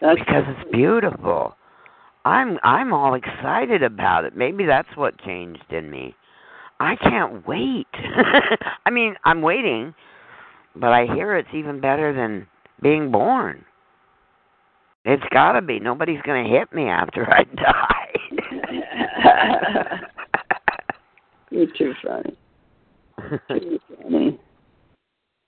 That's 0.00 0.18
because 0.18 0.44
it's 0.48 0.70
beautiful. 0.72 1.54
I'm 2.24 2.58
I'm 2.62 2.92
all 2.92 3.14
excited 3.14 3.82
about 3.82 4.24
it. 4.24 4.36
Maybe 4.36 4.64
that's 4.64 4.88
what 4.96 5.20
changed 5.20 5.70
in 5.70 5.90
me. 5.90 6.14
I 6.80 6.96
can't 6.96 7.46
wait. 7.46 7.86
I 8.86 8.90
mean, 8.90 9.14
I'm 9.24 9.42
waiting, 9.42 9.94
but 10.74 10.92
I 10.92 11.06
hear 11.14 11.36
it's 11.36 11.48
even 11.54 11.80
better 11.80 12.12
than 12.12 12.46
being 12.82 13.12
born. 13.12 13.64
It's 15.04 15.22
got 15.30 15.52
to 15.52 15.62
be. 15.62 15.78
Nobody's 15.78 16.22
going 16.22 16.44
to 16.44 16.50
hit 16.50 16.72
me 16.72 16.88
after 16.88 17.30
I 17.30 17.44
die. 17.54 18.14
You're 21.50 21.66
too 21.78 21.92
funny. 22.04 22.36
too 23.48 23.78
funny. 24.02 24.40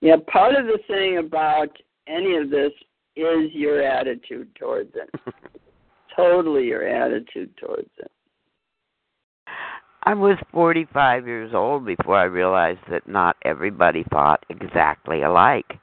Yeah, 0.01 0.17
part 0.31 0.55
of 0.55 0.67
the 0.67 0.79
thing 0.87 1.19
about 1.19 1.69
any 2.07 2.37
of 2.37 2.51
this 2.51 2.73
is 3.17 3.51
your 3.53 3.83
attitude 3.83 4.55
towards 4.57 4.95
it. 4.95 5.11
totally 6.17 6.65
your 6.65 6.87
attitude 6.87 7.57
towards 7.57 7.91
it. 7.99 8.11
I 10.05 10.15
was 10.15 10.39
45 10.53 11.27
years 11.27 11.53
old 11.53 11.85
before 11.85 12.17
I 12.17 12.25
realized 12.25 12.81
that 12.91 13.09
not 13.09 13.37
everybody 13.45 14.05
thought 14.11 14.45
exactly 14.49 15.23
alike. 15.23 15.79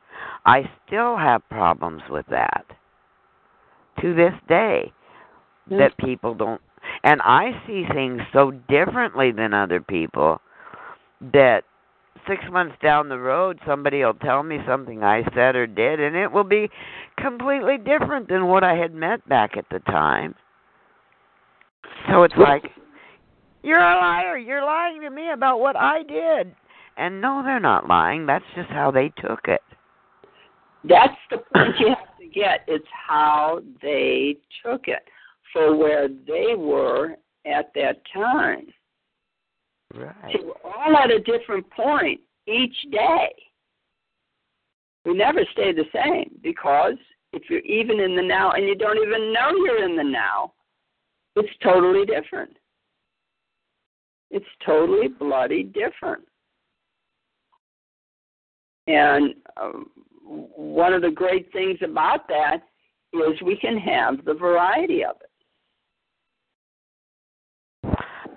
I 0.46 0.70
still 0.88 1.18
have 1.18 1.48
problems 1.50 2.02
with 2.10 2.26
that 2.30 2.66
to 4.02 4.14
this 4.16 4.34
day 4.48 4.94
that 5.70 5.98
people 5.98 6.34
don't 6.34 6.62
and 7.04 7.22
I 7.22 7.52
see 7.68 7.84
things 7.94 8.22
so 8.32 8.52
differently 8.70 9.32
than 9.32 9.54
other 9.54 9.82
people 9.82 10.42
that 11.34 11.64
six 12.28 12.44
months 12.52 12.76
down 12.82 13.10
the 13.10 13.18
road 13.18 13.60
somebody 13.66 14.04
will 14.04 14.14
tell 14.14 14.44
me 14.44 14.58
something 14.68 15.04
I 15.04 15.24
said 15.36 15.56
or 15.56 15.68
did 15.68 16.00
and 16.00 16.16
it 16.16 16.32
will 16.32 16.46
be 16.46 16.70
completely 17.18 17.78
different 17.78 18.30
than 18.30 18.48
what 18.48 18.64
I 18.64 18.76
had 18.76 18.94
meant 18.94 19.28
back 19.28 19.58
at 19.58 19.66
the 19.70 19.80
time. 19.80 20.36
So 22.10 22.24
it's 22.24 22.36
like 22.38 22.64
you're 23.64 23.80
a 23.80 23.98
liar. 23.98 24.38
You're 24.38 24.64
lying 24.64 25.02
to 25.02 25.10
me 25.10 25.32
about 25.32 25.60
what 25.60 25.76
I 25.76 26.04
did. 26.04 26.54
And 26.98 27.22
no, 27.22 27.42
they're 27.44 27.60
not 27.60 27.88
lying. 27.88 28.26
That's 28.26 28.46
just 28.56 28.70
how 28.70 28.92
they 28.92 29.10
took 29.18 29.48
it. 29.48 29.62
That's 30.84 31.16
the 31.32 31.38
point 31.38 31.76
you 31.80 31.90
have 31.90 32.18
to 32.20 32.28
get. 32.28 32.66
It's 32.68 32.86
how 33.08 33.62
they 33.82 34.36
took 34.64 34.88
it 34.88 35.04
for 35.54 35.76
where 35.76 36.10
they 36.10 36.56
were 36.58 37.16
at 37.46 37.72
that 37.76 38.02
time. 38.14 38.68
Right. 39.94 40.34
See, 40.34 40.44
we're 40.44 40.72
all 40.72 40.98
at 40.98 41.12
a 41.12 41.20
different 41.20 41.70
point 41.70 42.20
each 42.48 42.76
day. 42.92 43.30
We 45.06 45.14
never 45.14 45.42
stay 45.52 45.72
the 45.72 45.86
same 45.94 46.32
because 46.42 46.96
if 47.32 47.44
you're 47.50 47.60
even 47.60 48.00
in 48.00 48.16
the 48.16 48.22
now 48.22 48.52
and 48.52 48.66
you 48.66 48.76
don't 48.76 48.98
even 48.98 49.32
know 49.32 49.52
you're 49.56 49.86
in 49.86 49.96
the 49.96 50.04
now, 50.04 50.54
it's 51.36 51.50
totally 51.62 52.06
different. 52.06 52.58
It's 54.32 54.46
totally 54.66 55.10
bloody 55.10 55.64
different. 55.64 56.24
And 58.88 59.36
um, 59.62 59.90
one 60.26 60.94
of 60.94 61.02
the 61.02 61.12
great 61.12 61.52
things 61.52 61.80
about 61.84 62.28
that 62.28 62.62
is 63.14 63.42
we 63.44 63.58
can 63.58 63.78
have 63.78 64.26
the 64.26 64.34
variety 64.34 65.04
of 65.04 65.16
it. 65.22 65.30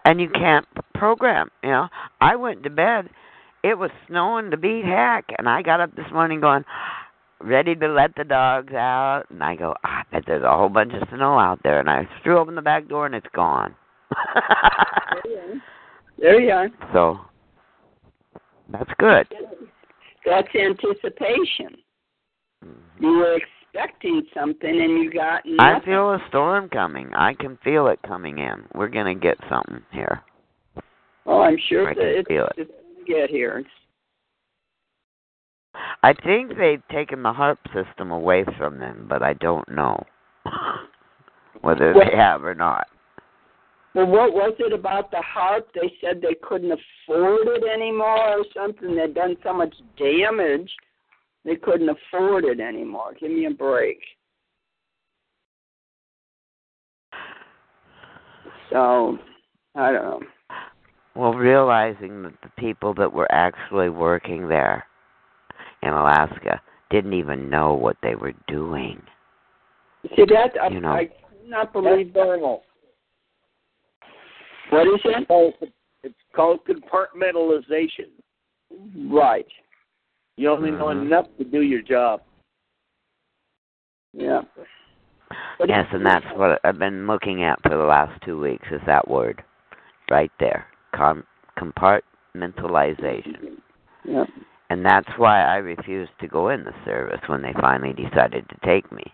And 0.06 0.20
you 0.20 0.30
can't 0.30 0.64
program, 0.94 1.50
you 1.62 1.70
know. 1.70 1.88
I 2.20 2.36
went 2.36 2.62
to 2.62 2.70
bed. 2.70 3.10
It 3.64 3.76
was 3.76 3.90
snowing 4.06 4.52
to 4.52 4.56
beat 4.56 4.84
heck, 4.84 5.24
and 5.36 5.48
I 5.48 5.62
got 5.62 5.80
up 5.80 5.94
this 5.96 6.06
morning 6.12 6.40
going, 6.40 6.64
ready 7.40 7.74
to 7.74 7.88
let 7.88 8.14
the 8.16 8.22
dogs 8.22 8.72
out, 8.72 9.24
and 9.30 9.42
I 9.42 9.56
go, 9.56 9.74
ah, 9.84 10.00
I 10.00 10.02
bet 10.12 10.22
there's 10.26 10.44
a 10.44 10.56
whole 10.56 10.68
bunch 10.68 10.92
of 10.94 11.08
snow 11.08 11.38
out 11.38 11.60
there, 11.64 11.80
and 11.80 11.90
I 11.90 12.08
threw 12.22 12.38
open 12.38 12.54
the 12.54 12.62
back 12.62 12.86
door 12.88 13.06
and 13.06 13.14
it's 13.14 13.26
gone. 13.34 13.74
There 16.18 16.40
you 16.40 16.50
are. 16.50 16.68
so 16.94 17.18
that's 18.70 18.90
good. 18.98 19.26
That's 20.24 20.48
anticipation. 20.54 21.76
Mm-hmm. 22.64 23.04
You 23.04 23.10
were 23.18 23.38
expecting 23.76 24.22
something 24.34 24.68
and 24.70 25.02
you 25.02 25.12
got 25.12 25.44
nothing. 25.44 25.58
I 25.60 25.84
feel 25.84 26.12
a 26.12 26.18
storm 26.28 26.68
coming. 26.68 27.10
I 27.14 27.34
can 27.34 27.58
feel 27.62 27.88
it 27.88 27.98
coming 28.06 28.38
in. 28.38 28.64
We're 28.74 28.88
gonna 28.88 29.14
get 29.14 29.36
something 29.48 29.82
here. 29.92 30.22
Oh, 31.26 31.42
I'm 31.42 31.56
sure 31.68 31.90
I 31.90 31.94
that 31.94 32.18
it's, 32.18 32.28
feel 32.28 32.44
it. 32.46 32.52
it's 32.56 32.70
to 32.70 33.12
get 33.12 33.30
here. 33.30 33.64
I 36.02 36.12
think 36.14 36.52
they've 36.56 36.82
taken 36.90 37.22
the 37.22 37.32
HAARP 37.32 37.58
system 37.74 38.10
away 38.10 38.44
from 38.56 38.78
them, 38.78 39.06
but 39.08 39.22
I 39.22 39.34
don't 39.34 39.68
know 39.68 40.02
whether 41.60 41.92
Well- 41.94 42.04
they 42.10 42.16
have 42.16 42.44
or 42.44 42.54
not. 42.54 42.86
Well, 43.94 44.06
what 44.06 44.34
was 44.34 44.52
it 44.58 44.74
about 44.74 45.10
the 45.10 45.22
HAARP? 45.34 45.62
They 45.74 45.90
said 46.02 46.20
they 46.20 46.36
couldn't 46.46 46.70
afford 46.70 47.46
it 47.48 47.64
anymore 47.64 48.40
or 48.40 48.44
something. 48.54 48.94
They'd 48.94 49.14
done 49.14 49.36
so 49.42 49.54
much 49.54 49.74
damage, 49.98 50.70
they 51.46 51.54
couldn't 51.54 51.88
afford 51.88 52.44
it 52.44 52.58
anymore. 52.58 53.14
Give 53.18 53.30
me 53.30 53.46
a 53.46 53.50
break. 53.50 53.98
So, 58.70 59.16
I 59.76 59.92
don't 59.92 60.02
know. 60.02 60.20
Well, 61.14 61.32
realizing 61.32 62.24
that 62.24 62.34
the 62.42 62.50
people 62.58 62.92
that 62.94 63.10
were 63.10 63.30
actually 63.30 63.88
working 63.88 64.48
there 64.48 64.84
in 65.82 65.90
Alaska 65.90 66.60
didn't 66.90 67.14
even 67.14 67.48
know 67.48 67.74
what 67.74 67.96
they 68.02 68.16
were 68.16 68.34
doing. 68.48 69.00
See 70.16 70.24
that? 70.28 70.60
I, 70.60 70.68
You 70.68 70.80
know. 70.80 70.88
I 70.90 71.08
cannot 71.42 71.72
That's 71.72 71.84
believe 71.84 72.12
that. 72.12 72.24
thermal. 72.24 72.64
What 74.70 74.88
is 74.88 75.00
it? 75.04 75.70
it's 76.02 76.14
called 76.34 76.60
compartmentalization. 76.66 78.10
Right. 79.08 79.46
You 80.36 80.50
only 80.50 80.70
know 80.70 80.86
Mhm. 80.86 81.06
enough 81.06 81.26
to 81.38 81.44
do 81.44 81.62
your 81.62 81.82
job. 81.82 82.22
Yeah. 84.12 84.42
But 85.58 85.68
Yes, 85.68 85.86
and 85.92 86.04
that's 86.04 86.26
what 86.34 86.60
I've 86.64 86.78
been 86.78 87.06
looking 87.06 87.42
at 87.42 87.60
for 87.62 87.70
the 87.70 87.84
last 87.84 88.20
two 88.22 88.38
weeks 88.38 88.70
is 88.70 88.80
that 88.86 89.08
word 89.08 89.42
right 90.10 90.30
there. 90.38 90.66
Com- 90.92 91.26
compartmentalization. 91.58 93.60
Yeah. 94.04 94.26
And 94.68 94.84
that's 94.84 95.08
why 95.16 95.42
I 95.42 95.56
refused 95.56 96.12
to 96.20 96.28
go 96.28 96.50
in 96.50 96.64
the 96.64 96.74
service 96.84 97.20
when 97.28 97.42
they 97.42 97.52
finally 97.54 97.92
decided 97.92 98.48
to 98.48 98.56
take 98.64 98.90
me. 98.92 99.12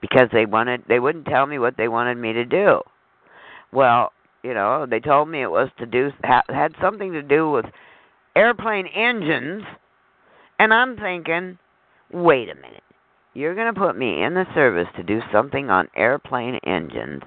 Because 0.00 0.28
they 0.30 0.46
wanted 0.46 0.84
they 0.86 1.00
wouldn't 1.00 1.26
tell 1.26 1.46
me 1.46 1.58
what 1.58 1.76
they 1.76 1.88
wanted 1.88 2.18
me 2.18 2.32
to 2.32 2.44
do. 2.44 2.80
Well, 3.72 4.12
you 4.42 4.54
know, 4.54 4.86
they 4.86 5.00
told 5.00 5.28
me 5.28 5.42
it 5.42 5.50
was 5.50 5.68
to 5.78 5.86
do 5.86 6.12
ha, 6.24 6.42
had 6.48 6.74
something 6.80 7.12
to 7.12 7.22
do 7.22 7.50
with 7.50 7.66
airplane 8.36 8.86
engines, 8.86 9.64
and 10.58 10.72
I'm 10.72 10.96
thinking, 10.96 11.58
wait 12.12 12.48
a 12.48 12.54
minute. 12.54 12.82
You're 13.34 13.54
going 13.54 13.72
to 13.72 13.80
put 13.80 13.96
me 13.96 14.22
in 14.22 14.34
the 14.34 14.46
service 14.54 14.88
to 14.96 15.02
do 15.02 15.20
something 15.32 15.70
on 15.70 15.88
airplane 15.94 16.58
engines, 16.66 17.22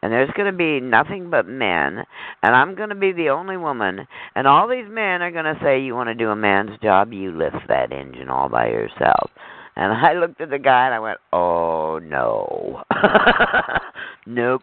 and 0.00 0.12
there's 0.12 0.30
going 0.36 0.50
to 0.50 0.56
be 0.56 0.80
nothing 0.80 1.30
but 1.30 1.46
men, 1.46 2.04
and 2.42 2.54
I'm 2.54 2.74
going 2.74 2.88
to 2.90 2.94
be 2.94 3.12
the 3.12 3.28
only 3.30 3.56
woman, 3.56 4.06
and 4.34 4.46
all 4.46 4.68
these 4.68 4.88
men 4.88 5.22
are 5.22 5.30
going 5.30 5.44
to 5.44 5.58
say, 5.62 5.80
You 5.80 5.94
want 5.94 6.08
to 6.08 6.14
do 6.14 6.30
a 6.30 6.36
man's 6.36 6.78
job? 6.82 7.12
You 7.12 7.36
lift 7.36 7.68
that 7.68 7.92
engine 7.92 8.28
all 8.28 8.48
by 8.48 8.68
yourself. 8.68 9.30
And 9.76 9.92
I 9.92 10.12
looked 10.20 10.40
at 10.40 10.50
the 10.50 10.58
guy 10.58 10.86
and 10.86 10.94
I 10.94 11.00
went, 11.00 11.18
Oh, 11.32 11.98
no. 12.02 12.82
nope, 14.26 14.62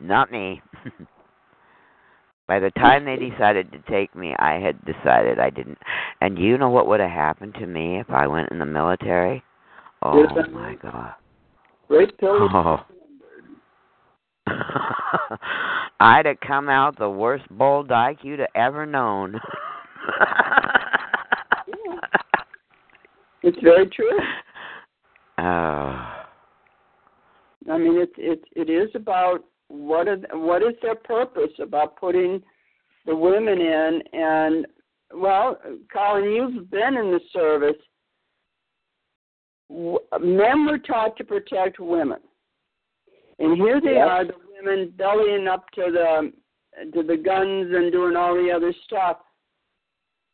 not 0.00 0.30
me. 0.30 0.60
By 2.50 2.58
the 2.58 2.72
time 2.72 3.04
they 3.04 3.14
decided 3.14 3.70
to 3.70 3.78
take 3.88 4.12
me, 4.16 4.34
I 4.40 4.54
had 4.54 4.84
decided 4.84 5.38
I 5.38 5.50
didn't. 5.50 5.78
And 6.20 6.36
you 6.36 6.58
know 6.58 6.68
what 6.68 6.88
would 6.88 6.98
have 6.98 7.08
happened 7.08 7.54
to 7.60 7.66
me 7.68 8.00
if 8.00 8.10
I 8.10 8.26
went 8.26 8.50
in 8.50 8.58
the 8.58 8.66
military? 8.66 9.44
Oh 10.02 10.20
Yes, 10.20 10.48
my 10.50 10.74
god. 10.82 11.14
Great. 11.86 12.10
Oh. 12.20 12.78
I'd 16.00 16.26
have 16.26 16.40
come 16.40 16.68
out 16.68 16.98
the 16.98 17.08
worst 17.08 17.44
bull 17.52 17.84
dyke 17.84 18.18
you'd 18.24 18.40
have 18.40 18.48
ever 18.56 18.84
known. 18.84 19.40
It's 23.44 23.58
very 23.62 23.88
true. 23.90 24.18
oh. 25.38 26.14
I 27.70 27.78
mean, 27.78 27.96
it's 27.96 28.12
it 28.18 28.42
it 28.56 28.68
is 28.68 28.88
about 28.96 29.44
what 29.70 30.08
are, 30.08 30.18
what 30.32 30.62
is 30.62 30.74
their 30.82 30.96
purpose 30.96 31.52
about 31.60 31.96
putting 31.96 32.42
the 33.06 33.14
women 33.14 33.60
in 33.60 34.02
and 34.12 34.66
well, 35.12 35.58
Colin, 35.92 36.30
you've 36.30 36.70
been 36.70 36.96
in 36.96 37.10
the 37.10 37.20
service. 37.32 37.76
Men 40.20 40.66
were 40.66 40.78
taught 40.78 41.16
to 41.16 41.24
protect 41.24 41.78
women, 41.78 42.18
and 43.38 43.56
here 43.56 43.80
they 43.80 43.94
Yes. 43.94 44.08
are, 44.08 44.24
the 44.24 44.34
women 44.56 44.90
bellying 44.96 45.46
up 45.48 45.68
to 45.72 45.90
the 45.92 46.32
to 46.92 47.02
the 47.02 47.16
guns 47.16 47.72
and 47.74 47.92
doing 47.92 48.16
all 48.16 48.34
the 48.34 48.50
other 48.50 48.72
stuff. 48.84 49.18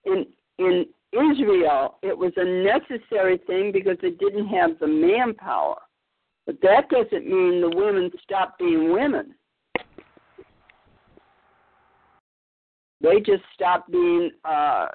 In 0.05 0.26
in 0.59 0.87
Israel, 1.12 1.99
it 2.03 2.16
was 2.16 2.32
a 2.37 2.45
necessary 2.45 3.39
thing 3.47 3.72
because 3.72 3.99
it 4.03 4.18
didn't 4.18 4.49
have 4.49 4.78
the 4.78 4.87
manpower. 4.87 5.80
But 6.47 6.61
that 6.62 6.88
doesn't 6.88 7.26
mean 7.26 7.61
the 7.61 7.72
women 7.74 8.11
stop 8.22 8.59
being 8.59 8.92
women. 8.92 9.34
They 13.01 13.18
just 13.18 13.42
stopped 13.53 13.90
being, 13.90 14.30
uh, 14.44 14.86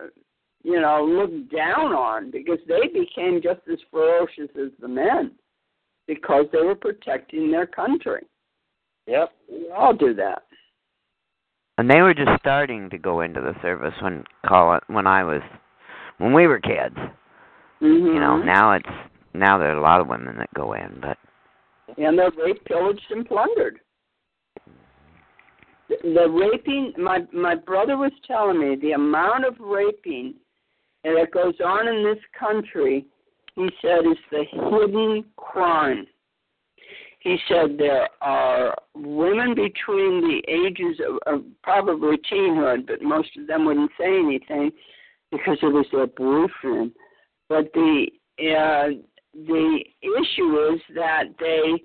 you 0.64 0.80
know, 0.80 1.06
looked 1.06 1.54
down 1.54 1.94
on 1.94 2.32
because 2.32 2.60
they 2.68 2.88
became 2.88 3.42
just 3.44 3.60
as 3.72 3.80
ferocious 3.92 4.50
as 4.56 4.72
the 4.80 4.88
men 4.88 5.32
because 6.08 6.46
they 6.52 6.62
were 6.62 6.76
protecting 6.76 7.52
their 7.52 7.68
country. 7.68 8.24
Yep. 9.08 9.32
We 9.50 9.70
all 9.72 9.94
do 9.94 10.14
that. 10.16 10.44
And 11.78 11.90
they 11.90 12.02
were 12.02 12.14
just 12.14 12.32
starting 12.40 12.90
to 12.90 12.98
go 12.98 13.22
into 13.22 13.42
the 13.42 13.56
service 13.62 13.94
when 14.02 14.24
call 14.46 14.76
it 14.76 14.84
when 14.88 15.08
I 15.08 15.24
was 15.24 15.42
when 16.18 16.34
we 16.34 16.48
were 16.48 16.60
kids. 16.60 16.96
Mm-hmm. 17.82 18.06
You 18.06 18.20
know, 18.20 18.38
now 18.38 18.74
it's 18.74 18.86
now 19.34 19.58
there 19.58 19.72
are 19.72 19.78
a 19.78 19.82
lot 19.82 20.02
of 20.02 20.08
women 20.08 20.38
that 20.38 20.54
go 20.54 20.74
in, 20.74 21.00
but 21.02 21.18
and 21.98 22.18
they're 22.18 22.32
raped, 22.38 22.66
pillaged, 22.66 23.06
and 23.10 23.26
plundered. 23.28 23.80
The, 25.90 26.28
raping, 26.30 26.94
my 26.98 27.20
my 27.34 27.56
brother 27.56 27.98
was 27.98 28.14
telling 28.26 28.60
me 28.60 28.78
the 28.82 28.94
amount 28.94 29.46
of 29.46 29.56
raping 29.60 30.36
that 31.04 31.32
goes 31.34 31.56
on 31.64 31.88
in 31.88 32.04
this 32.04 32.24
country. 32.38 33.06
He 33.56 33.70
said 33.82 34.06
is 34.10 34.18
the 34.32 34.46
hidden 34.50 35.26
crime. 35.36 36.08
He 37.20 37.38
said 37.48 37.78
there 37.78 38.08
are 38.22 38.74
women 38.96 39.54
between 39.54 40.22
the 40.22 40.42
ages 40.48 41.00
of, 41.06 41.20
of 41.32 41.44
probably 41.62 42.18
teenhood, 42.32 42.88
but 42.88 43.02
most 43.02 43.30
of 43.38 43.48
them 43.48 43.66
wouldn't 43.66 43.92
say 44.00 44.18
anything 44.18 44.72
because 45.32 45.58
it 45.62 45.68
was 45.68 45.86
their 45.92 46.08
boyfriend. 46.08 46.94
But 47.48 47.72
the 47.74 48.08
uh, 48.40 49.02
the 49.34 49.80
issue 50.02 50.74
is 50.74 50.82
that 50.96 51.24
they 51.40 51.82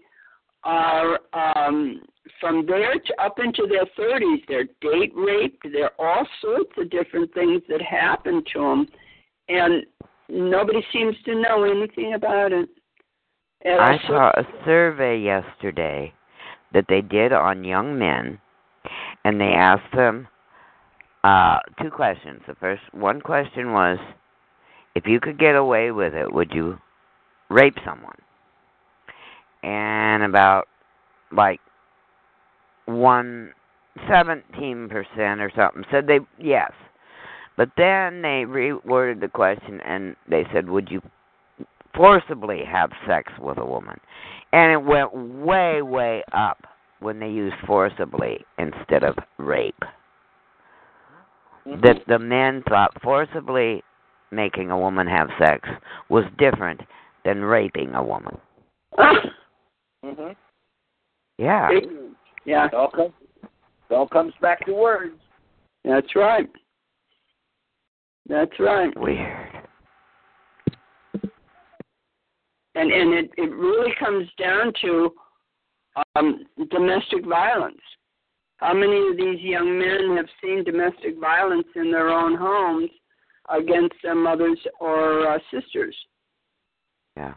are 0.64 1.20
um, 1.32 2.02
from 2.40 2.66
there 2.66 2.94
to 2.94 3.22
up 3.22 3.38
into 3.38 3.66
their 3.68 3.86
30s. 3.98 4.42
They're 4.48 4.64
date 4.80 5.12
raped. 5.14 5.66
There 5.72 5.90
are 5.98 6.18
all 6.18 6.26
sorts 6.42 6.72
of 6.76 6.90
different 6.90 7.32
things 7.34 7.62
that 7.68 7.80
happen 7.80 8.42
to 8.52 8.60
them, 8.60 8.86
and 9.48 9.84
nobody 10.28 10.84
seems 10.92 11.14
to 11.24 11.40
know 11.40 11.64
anything 11.64 12.14
about 12.14 12.52
it. 12.52 12.68
And 13.62 13.80
I 13.80 13.98
saw 14.06 14.30
a 14.30 14.46
survey 14.64 15.18
yesterday 15.18 16.12
that 16.72 16.86
they 16.88 17.00
did 17.00 17.32
on 17.32 17.64
young 17.64 17.98
men, 17.98 18.38
and 19.24 19.40
they 19.40 19.52
asked 19.52 19.94
them 19.94 20.28
uh, 21.24 21.58
two 21.80 21.90
questions. 21.90 22.42
The 22.46 22.54
first 22.56 22.82
one 22.92 23.20
question 23.20 23.72
was, 23.72 23.98
if 24.94 25.06
you 25.06 25.20
could 25.20 25.38
get 25.38 25.56
away 25.56 25.90
with 25.90 26.14
it, 26.14 26.32
would 26.32 26.52
you 26.52 26.78
rape 27.48 27.76
someone? 27.84 28.18
And 29.62 30.22
about 30.22 30.68
like 31.32 31.60
one 32.86 33.52
seventeen 34.08 34.88
percent 34.88 35.40
or 35.40 35.50
something 35.56 35.84
said 35.90 36.06
they 36.06 36.20
yes. 36.38 36.72
But 37.56 37.70
then 37.76 38.20
they 38.20 38.44
reworded 38.46 39.20
the 39.20 39.28
question 39.28 39.80
and 39.80 40.14
they 40.28 40.44
said, 40.52 40.68
Would 40.68 40.90
you 40.90 41.00
forcibly 41.94 42.62
have 42.70 42.90
sex 43.08 43.32
with 43.40 43.58
a 43.58 43.64
woman? 43.64 43.98
And 44.52 44.72
it 44.72 44.84
went 44.84 45.12
way, 45.14 45.82
way 45.82 46.22
up 46.32 46.66
when 47.00 47.18
they 47.18 47.28
used 47.28 47.56
forcibly 47.66 48.44
instead 48.58 49.02
of 49.02 49.16
rape. 49.38 49.74
That 51.64 51.96
mm-hmm. 51.96 52.10
the 52.12 52.18
men 52.18 52.62
thought 52.68 52.92
forcibly 53.02 53.82
making 54.30 54.70
a 54.70 54.78
woman 54.78 55.06
have 55.06 55.28
sex 55.38 55.68
was 56.08 56.24
different 56.38 56.80
than 57.26 57.42
raping 57.42 57.92
a 57.94 58.02
woman. 58.02 58.38
hmm 58.98 60.28
Yeah. 61.36 61.68
yeah, 62.46 62.66
It 62.66 62.74
all 62.74 62.90
comes. 62.90 63.12
It 63.90 63.94
all 63.94 64.08
comes 64.08 64.32
back 64.40 64.64
to 64.66 64.72
words. 64.72 65.16
that's 65.84 66.14
right. 66.16 66.48
That's 68.28 68.58
right. 68.58 68.96
Weird. 68.98 69.52
and 72.76 72.92
and 72.92 73.14
it 73.14 73.30
it 73.36 73.50
really 73.52 73.92
comes 73.98 74.28
down 74.38 74.72
to 74.82 75.12
um, 76.14 76.44
domestic 76.70 77.24
violence. 77.26 77.80
How 78.58 78.72
many 78.72 78.98
of 79.10 79.16
these 79.16 79.40
young 79.40 79.78
men 79.78 80.16
have 80.16 80.26
seen 80.42 80.64
domestic 80.64 81.18
violence 81.20 81.66
in 81.74 81.90
their 81.90 82.08
own 82.08 82.36
homes 82.36 82.90
against 83.50 83.94
their 84.02 84.14
mothers 84.14 84.58
or 84.80 85.28
uh, 85.28 85.38
sisters? 85.52 85.94
Yeah. 87.16 87.34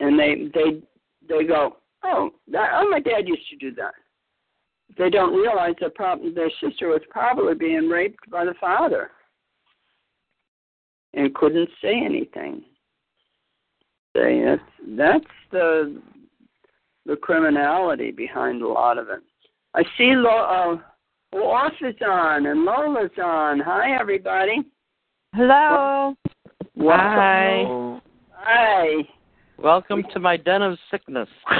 And 0.00 0.18
they 0.18 0.50
they 0.54 0.82
they 1.28 1.44
go, 1.44 1.76
oh, 2.04 2.30
that, 2.52 2.70
oh, 2.74 2.88
my 2.90 3.00
dad 3.00 3.26
used 3.26 3.48
to 3.50 3.56
do 3.56 3.74
that. 3.76 3.94
They 4.96 5.10
don't 5.10 5.34
realize 5.34 5.74
that 5.80 5.94
prob- 5.94 6.34
their 6.34 6.50
sister 6.60 6.88
was 6.88 7.02
probably 7.10 7.54
being 7.54 7.88
raped 7.88 8.30
by 8.30 8.44
the 8.44 8.54
father 8.60 9.10
and 11.14 11.34
couldn't 11.34 11.68
say 11.82 12.00
anything. 12.04 12.62
Say 14.16 14.42
that's 14.44 14.62
that's 14.96 15.24
the 15.50 16.00
the 17.04 17.16
criminality 17.16 18.10
behind 18.10 18.62
a 18.62 18.68
lot 18.68 18.98
of 18.98 19.08
it. 19.08 19.20
I 19.74 19.82
see 19.98 20.14
Lo- 20.14 20.80
uh, 21.32 21.36
Off 21.36 21.72
is 21.82 21.94
on 22.06 22.46
and 22.46 22.64
Lola's 22.64 23.10
on. 23.22 23.60
Hi 23.60 23.98
everybody. 23.98 24.62
Hello. 25.34 26.14
Welcome. 26.76 28.02
Hi. 28.32 28.86
Welcome 29.58 30.04
to 30.12 30.20
my 30.20 30.36
den 30.36 30.62
of 30.62 30.78
sickness. 30.90 31.28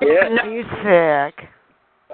Yeah. 0.00 0.28
Are 0.44 0.48
you 0.48 0.62
sick? 0.62 1.48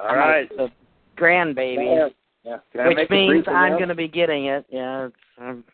All 0.02 0.16
right. 0.16 0.48
The 0.56 0.70
grandbaby, 1.18 2.08
Yeah. 2.42 2.56
Can 2.72 2.80
I 2.80 2.88
which 2.88 2.96
make 2.96 3.10
a 3.10 3.12
means 3.12 3.44
I'm 3.46 3.72
going 3.72 3.90
to 3.90 3.94
be 3.94 4.08
getting 4.08 4.46
it. 4.46 4.64
Yeah, 4.70 5.08
it's, 5.08 5.16
um, 5.38 5.64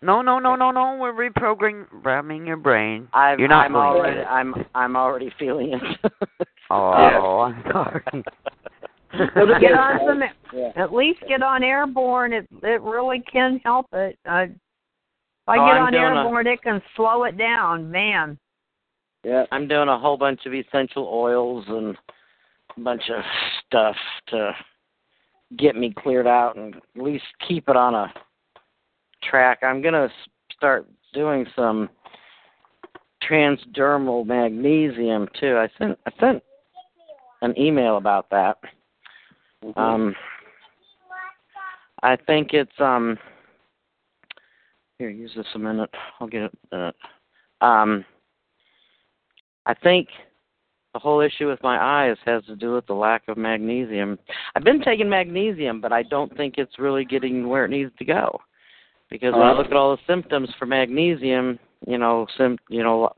No, 0.00 0.22
no, 0.22 0.38
no, 0.38 0.54
no, 0.54 0.70
no. 0.70 0.96
We're 1.00 1.12
reprogramming 1.12 2.46
your 2.46 2.58
brain. 2.58 3.08
I've, 3.12 3.40
You're 3.40 3.48
not 3.48 3.64
I'm 3.66 3.72
going 3.72 3.86
already, 3.88 4.14
get 4.18 4.22
it. 4.22 4.26
I'm, 4.26 4.54
I'm 4.76 4.94
already 4.94 5.32
feeling 5.36 5.72
it. 5.72 6.12
Oh, 6.70 7.40
I'm 7.52 7.62
sorry. 7.72 8.02
Get 9.60 9.72
on 9.72 9.98
some, 10.06 10.22
Yeah. 10.52 10.70
at 10.76 10.92
least 10.92 11.18
get 11.26 11.42
on 11.42 11.64
airborne. 11.64 12.32
It 12.32 12.46
it 12.62 12.82
really 12.82 13.20
can 13.32 13.58
help 13.64 13.86
it. 13.94 14.16
Uh, 14.30 14.42
if 14.42 14.50
I 15.48 15.56
Oh, 15.56 15.66
get 15.66 15.74
I'm 15.76 15.82
on 15.86 15.92
doing 15.92 16.04
a- 16.04 16.16
airborne, 16.18 16.46
it 16.46 16.62
can 16.62 16.82
slow 16.94 17.24
it 17.24 17.36
down, 17.38 17.90
man. 17.90 18.38
Yeah. 19.24 19.46
I'm 19.50 19.66
doing 19.66 19.88
a 19.88 19.98
whole 19.98 20.16
bunch 20.16 20.46
of 20.46 20.54
essential 20.54 21.08
oils 21.08 21.64
and 21.68 21.96
a 22.76 22.80
bunch 22.80 23.10
of 23.10 23.24
stuff 23.66 23.96
to 24.28 24.54
get 25.56 25.74
me 25.74 25.92
cleared 25.92 26.26
out 26.26 26.56
and 26.56 26.76
at 26.76 27.02
least 27.02 27.24
keep 27.46 27.68
it 27.68 27.76
on 27.76 27.94
a 27.94 28.12
track. 29.22 29.58
I'm 29.62 29.80
gonna 29.82 30.08
start 30.52 30.86
doing 31.14 31.46
some 31.56 31.88
transdermal 33.22 34.24
magnesium 34.26 35.28
too. 35.40 35.56
I 35.56 35.68
sent 35.78 35.98
I 36.06 36.10
sent 36.20 36.42
an 37.42 37.58
email 37.58 37.96
about 37.96 38.28
that. 38.30 38.58
Um, 39.76 40.14
I 42.02 42.16
think 42.16 42.52
it's 42.52 42.78
um. 42.80 43.18
Here, 44.98 45.10
use 45.10 45.30
this 45.36 45.46
a 45.54 45.58
minute. 45.58 45.90
I'll 46.18 46.26
get 46.26 46.50
it. 46.72 46.94
Um, 47.60 48.04
I 49.66 49.74
think 49.74 50.08
the 50.92 50.98
whole 50.98 51.20
issue 51.20 51.48
with 51.48 51.62
my 51.62 51.78
eyes 51.80 52.16
has 52.24 52.44
to 52.46 52.56
do 52.56 52.74
with 52.74 52.86
the 52.86 52.94
lack 52.94 53.28
of 53.28 53.36
magnesium. 53.36 54.18
I've 54.56 54.64
been 54.64 54.80
taking 54.80 55.08
magnesium, 55.08 55.80
but 55.80 55.92
I 55.92 56.02
don't 56.02 56.34
think 56.36 56.54
it's 56.56 56.78
really 56.78 57.04
getting 57.04 57.46
where 57.46 57.64
it 57.64 57.70
needs 57.70 57.92
to 57.98 58.04
go. 58.04 58.40
Because 59.10 59.32
when 59.32 59.42
I 59.42 59.52
look 59.52 59.66
at 59.66 59.72
all 59.74 59.96
the 59.96 60.02
symptoms 60.12 60.48
for 60.58 60.66
magnesium, 60.66 61.58
you 61.86 61.96
know, 61.96 62.26
sim, 62.36 62.58
you 62.68 62.82
know, 62.82 63.10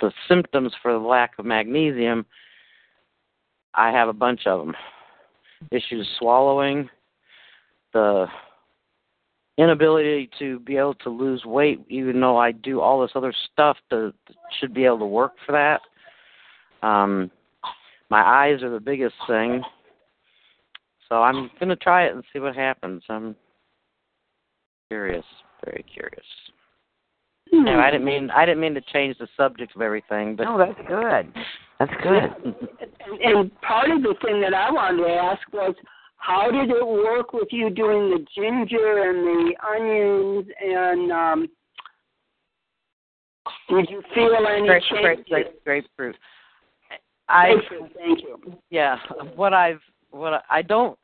the 0.00 0.10
symptoms 0.28 0.72
for 0.82 0.92
the 0.92 0.98
lack 0.98 1.32
of 1.38 1.44
magnesium, 1.44 2.24
I 3.74 3.90
have 3.90 4.08
a 4.08 4.14
bunch 4.14 4.46
of 4.46 4.60
them. 4.60 4.74
Issues 5.70 6.08
swallowing, 6.18 6.88
the 7.92 8.26
inability 9.58 10.30
to 10.38 10.58
be 10.60 10.76
able 10.76 10.94
to 10.94 11.10
lose 11.10 11.44
weight, 11.44 11.84
even 11.88 12.20
though 12.20 12.36
I 12.36 12.52
do 12.52 12.80
all 12.80 13.00
this 13.00 13.10
other 13.14 13.34
stuff 13.52 13.76
to 13.90 14.12
should 14.58 14.74
be 14.74 14.84
able 14.84 15.00
to 15.00 15.06
work 15.06 15.32
for 15.44 15.52
that. 15.52 15.80
Um, 16.86 17.30
my 18.08 18.22
eyes 18.22 18.62
are 18.62 18.70
the 18.70 18.80
biggest 18.80 19.14
thing, 19.26 19.62
so 21.08 21.22
I'm 21.22 21.50
gonna 21.58 21.76
try 21.76 22.06
it 22.06 22.14
and 22.14 22.24
see 22.32 22.38
what 22.38 22.56
happens. 22.56 23.02
I'm 23.08 23.36
curious, 24.88 25.24
very 25.64 25.84
curious. 25.92 26.26
Hmm. 27.52 27.66
Anyway, 27.66 27.82
I 27.82 27.90
didn't 27.90 28.06
mean 28.06 28.30
I 28.30 28.46
didn't 28.46 28.60
mean 28.60 28.74
to 28.74 28.80
change 28.92 29.18
the 29.18 29.28
subject 29.36 29.74
of 29.74 29.82
everything, 29.82 30.36
but 30.36 30.44
No, 30.44 30.58
that's 30.58 30.78
good. 30.88 31.32
That's 31.78 32.02
good. 32.02 32.54
And, 33.04 33.20
and 33.38 33.60
part 33.60 33.90
of 33.90 34.02
the 34.02 34.14
thing 34.24 34.40
that 34.42 34.54
I 34.54 34.70
wanted 34.70 35.02
to 35.04 35.10
ask 35.10 35.40
was, 35.52 35.74
how 36.20 36.50
did 36.50 36.70
it 36.70 36.86
work 36.86 37.32
with 37.32 37.48
you 37.50 37.70
doing 37.70 38.10
the 38.10 38.24
ginger 38.34 39.10
and 39.10 39.26
the 39.26 39.54
onions 39.66 40.46
and 40.62 41.10
um, 41.12 41.48
did 43.68 43.88
you 43.90 44.02
feel 44.14 44.30
any 44.48 44.66
grape, 44.66 44.82
change? 44.90 45.02
grape, 45.02 45.28
grape, 45.28 45.64
grapefruit. 45.64 46.16
I 47.28 47.54
Grapefruit, 47.54 47.92
Thank 47.96 48.20
you. 48.22 48.58
yeah, 48.70 48.96
what 49.34 49.54
I've 49.54 49.80
what 50.10 50.34
I, 50.34 50.40
I 50.50 50.62
don't 50.62 50.98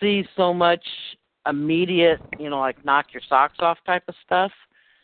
see 0.00 0.24
so 0.36 0.52
much 0.52 0.82
immediate, 1.46 2.20
you 2.38 2.50
know, 2.50 2.58
like 2.58 2.84
knock 2.84 3.06
your 3.12 3.22
socks 3.28 3.58
off 3.60 3.78
type 3.86 4.02
of 4.08 4.14
stuff. 4.24 4.50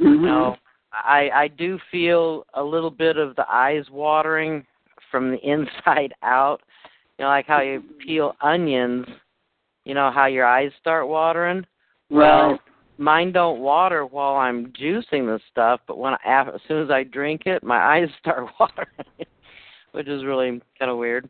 Mhm. 0.00 0.22
No, 0.22 0.56
I 0.92 1.30
I 1.32 1.48
do 1.48 1.78
feel 1.90 2.44
a 2.54 2.62
little 2.62 2.90
bit 2.90 3.18
of 3.18 3.36
the 3.36 3.46
eyes 3.50 3.84
watering 3.90 4.66
from 5.10 5.30
the 5.30 5.38
inside 5.48 6.12
out. 6.22 6.60
You 7.18 7.24
know, 7.24 7.28
like 7.30 7.46
how 7.46 7.60
you 7.60 7.82
peel 8.04 8.34
onions. 8.40 9.06
You 9.84 9.94
know 9.94 10.10
how 10.10 10.26
your 10.26 10.44
eyes 10.46 10.70
start 10.80 11.08
watering. 11.08 11.64
Well, 12.10 12.58
mine 12.98 13.32
don't 13.32 13.60
water 13.60 14.04
while 14.04 14.34
I'm 14.36 14.66
juicing 14.72 15.26
the 15.26 15.40
stuff, 15.50 15.80
but 15.86 15.98
when 15.98 16.14
I, 16.24 16.42
as 16.54 16.60
soon 16.68 16.82
as 16.82 16.90
I 16.90 17.04
drink 17.04 17.42
it, 17.46 17.62
my 17.62 17.78
eyes 17.78 18.08
start 18.20 18.46
watering, 18.60 18.88
which 19.92 20.08
is 20.08 20.24
really 20.24 20.60
kind 20.78 20.90
of 20.90 20.98
weird. 20.98 21.28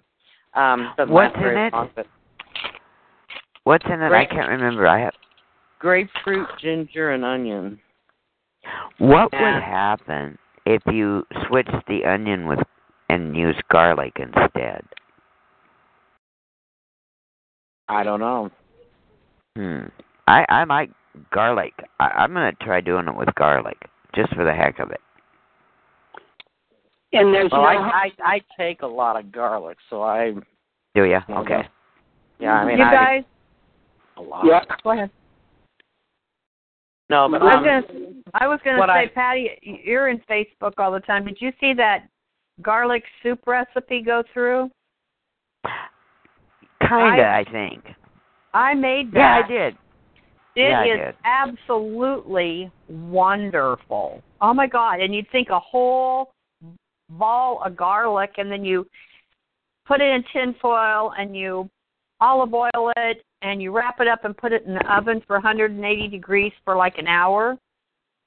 Um, 0.54 0.92
What's 1.08 1.36
in 1.36 1.42
it? 1.56 1.72
long, 1.72 1.90
What's 3.64 3.84
in 3.86 4.00
it? 4.02 4.08
Grape- 4.08 4.28
I 4.30 4.34
can't 4.34 4.48
remember. 4.48 4.86
I 4.86 5.00
have. 5.00 5.14
grapefruit, 5.78 6.48
ginger, 6.60 7.10
and 7.12 7.24
onion. 7.24 7.78
What 8.98 9.28
Yeah. 9.32 9.54
would 9.54 9.62
happen 9.62 10.38
if 10.64 10.82
you 10.86 11.24
switched 11.46 11.86
the 11.86 12.04
onion 12.06 12.46
with 12.48 12.58
and 13.10 13.36
used 13.36 13.60
garlic 13.70 14.14
instead? 14.18 14.82
I 17.88 18.02
don't 18.02 18.20
know. 18.20 18.50
Hmm. 19.56 19.84
I 20.26 20.44
I 20.48 20.64
like 20.64 20.90
garlic. 21.32 21.72
I, 22.00 22.06
I'm 22.08 22.32
gonna 22.32 22.52
try 22.60 22.80
doing 22.80 23.08
it 23.08 23.16
with 23.16 23.34
garlic 23.36 23.78
just 24.14 24.34
for 24.34 24.44
the 24.44 24.52
heck 24.52 24.78
of 24.80 24.90
it. 24.90 25.00
and 27.12 27.32
there's 27.32 27.50
Well, 27.52 27.62
no 27.62 27.66
I, 27.68 28.10
I 28.18 28.34
I 28.34 28.40
take 28.58 28.82
a 28.82 28.86
lot 28.86 29.18
of 29.18 29.30
garlic, 29.32 29.78
so 29.88 30.02
I 30.02 30.32
Do 30.94 31.04
you? 31.04 31.10
Yeah, 31.10 31.22
Okay. 31.30 31.62
yeah. 32.38 32.52
I 32.54 32.64
mean, 32.66 32.78
you 32.78 32.84
guys, 32.84 33.22
a 34.16 34.22
lot. 34.22 34.44
yeah. 34.46 34.60
go 34.82 34.90
ahead. 34.90 35.10
No, 37.08 37.28
but 37.30 37.40
I 37.40 37.44
was 37.44 37.54
um, 37.56 37.64
gonna, 37.64 38.12
I 38.34 38.48
was 38.48 38.58
gonna 38.64 38.78
say, 38.88 39.04
I- 39.04 39.06
Patty, 39.14 39.50
you're 39.62 40.08
in 40.08 40.18
Facebook 40.28 40.72
all 40.78 40.90
the 40.90 41.00
time. 41.00 41.24
Did 41.24 41.38
you 41.40 41.52
see 41.60 41.72
that 41.74 42.08
garlic 42.62 43.04
soup 43.22 43.40
recipe 43.46 44.02
go 44.02 44.24
through? 44.32 44.70
Kinda, 46.80 47.22
I- 47.22 47.38
I 47.38 47.44
think. 47.44 47.84
I 48.54 48.74
made 48.74 49.12
that. 49.12 49.18
Yeah, 49.18 49.44
I 49.44 49.48
did. 49.48 49.78
It 50.54 50.70
Yeah, 50.70 50.84
is 50.84 50.98
did. 50.98 51.16
absolutely 51.24 52.70
wonderful. 52.88 54.22
Oh 54.40 54.54
my 54.54 54.66
god! 54.66 55.00
And 55.00 55.14
you'd 55.14 55.28
think 55.30 55.50
a 55.50 55.60
whole 55.60 56.32
ball 57.10 57.62
of 57.62 57.76
garlic, 57.76 58.34
and 58.38 58.50
then 58.50 58.64
you 58.64 58.86
put 59.86 60.00
it 60.00 60.08
in 60.08 60.22
tin 60.32 60.54
foil, 60.54 61.12
and 61.18 61.36
you 61.36 61.68
olive 62.20 62.54
oil 62.54 62.92
it, 62.96 63.22
and 63.42 63.60
you 63.60 63.70
wrap 63.70 64.00
it 64.00 64.08
up 64.08 64.24
and 64.24 64.36
put 64.36 64.52
it 64.52 64.64
in 64.64 64.74
the 64.74 64.92
oven 64.92 65.20
for 65.26 65.36
180 65.36 66.08
degrees 66.08 66.52
for 66.64 66.74
like 66.74 66.96
an 66.96 67.06
hour, 67.06 67.58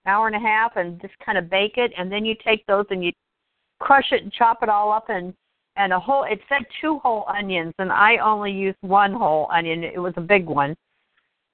hour 0.06 0.28
and 0.28 0.36
a 0.36 0.40
half, 0.40 0.76
and 0.76 1.02
just 1.02 1.18
kind 1.26 1.38
of 1.38 1.50
bake 1.50 1.78
it. 1.78 1.92
And 1.98 2.12
then 2.12 2.26
you 2.26 2.36
take 2.46 2.64
those 2.68 2.86
and 2.92 3.04
you 3.04 3.12
crush 3.80 4.12
it 4.12 4.22
and 4.22 4.32
chop 4.32 4.62
it 4.62 4.70
all 4.70 4.92
up, 4.92 5.10
and 5.10 5.34
and 5.80 5.92
a 5.92 6.00
whole. 6.00 6.26
It 6.26 6.40
said 6.48 6.62
two 6.80 7.00
whole 7.00 7.26
onions, 7.28 7.74
and 7.80 7.92
I 7.92 8.18
only 8.18 8.52
used 8.52 8.78
one 8.82 9.14
whole 9.14 9.50
onion. 9.52 9.84
It 9.84 9.98
was 10.00 10.14
a 10.18 10.22
big 10.22 10.46
one 10.46 10.76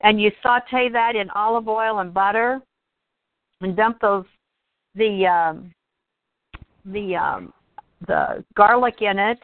and 0.02 0.22
you 0.22 0.32
saute 0.44 0.90
that 0.90 1.16
in 1.16 1.30
olive 1.32 1.68
oil 1.68 2.00
and 2.00 2.14
butter 2.14 2.62
and 3.62 3.76
dump 3.76 4.00
those 4.02 4.26
the 4.96 5.26
um 5.26 5.72
the 6.86 7.16
um 7.16 7.54
the 8.08 8.44
garlic 8.56 9.02
in 9.02 9.18
it 9.18 9.40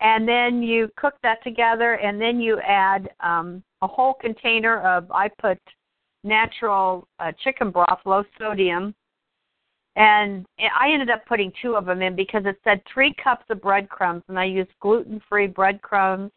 and 0.00 0.28
then 0.28 0.62
you 0.62 0.90
cook 0.96 1.14
that 1.22 1.42
together 1.42 1.94
and 1.94 2.20
then 2.20 2.40
you 2.40 2.60
add 2.60 3.08
um 3.20 3.62
a 3.82 3.86
whole 3.86 4.14
container 4.14 4.80
of 4.82 5.10
I 5.10 5.28
put 5.40 5.58
natural 6.24 7.06
uh, 7.20 7.32
chicken 7.42 7.70
broth 7.70 8.00
low 8.04 8.24
sodium 8.38 8.94
and 9.96 10.44
I 10.58 10.92
ended 10.92 11.08
up 11.08 11.24
putting 11.26 11.50
two 11.62 11.74
of 11.74 11.86
them 11.86 12.02
in 12.02 12.14
because 12.14 12.42
it 12.44 12.60
said 12.62 12.82
3 12.92 13.14
cups 13.22 13.46
of 13.48 13.62
breadcrumbs 13.62 14.22
and 14.28 14.38
I 14.38 14.44
used 14.44 14.70
gluten-free 14.80 15.48
breadcrumbs 15.48 16.30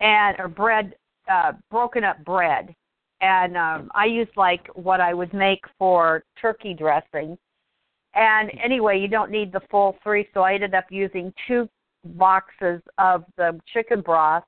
and 0.00 0.36
or 0.38 0.48
bread 0.48 0.94
uh 1.30 1.52
broken 1.70 2.04
up 2.04 2.22
bread 2.24 2.74
and 3.20 3.56
um 3.56 3.90
I 3.94 4.06
used 4.06 4.36
like 4.36 4.66
what 4.74 5.00
I 5.00 5.14
would 5.14 5.32
make 5.32 5.64
for 5.78 6.24
turkey 6.40 6.74
dressing. 6.74 7.38
And 8.14 8.50
anyway, 8.62 8.98
you 8.98 9.08
don't 9.08 9.30
need 9.30 9.52
the 9.52 9.60
full 9.70 9.96
three, 10.02 10.26
so 10.32 10.40
I 10.40 10.54
ended 10.54 10.74
up 10.74 10.86
using 10.90 11.32
two 11.46 11.68
boxes 12.04 12.80
of 12.98 13.24
the 13.36 13.58
chicken 13.72 14.00
broth 14.00 14.44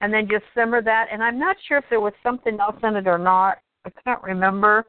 and 0.00 0.12
then 0.12 0.28
just 0.28 0.44
simmer 0.54 0.82
that 0.82 1.08
and 1.12 1.22
I'm 1.22 1.38
not 1.38 1.56
sure 1.68 1.78
if 1.78 1.84
there 1.90 2.00
was 2.00 2.14
something 2.22 2.58
else 2.60 2.76
in 2.82 2.96
it 2.96 3.06
or 3.06 3.18
not. 3.18 3.58
I 3.84 3.90
can't 4.04 4.22
remember. 4.22 4.86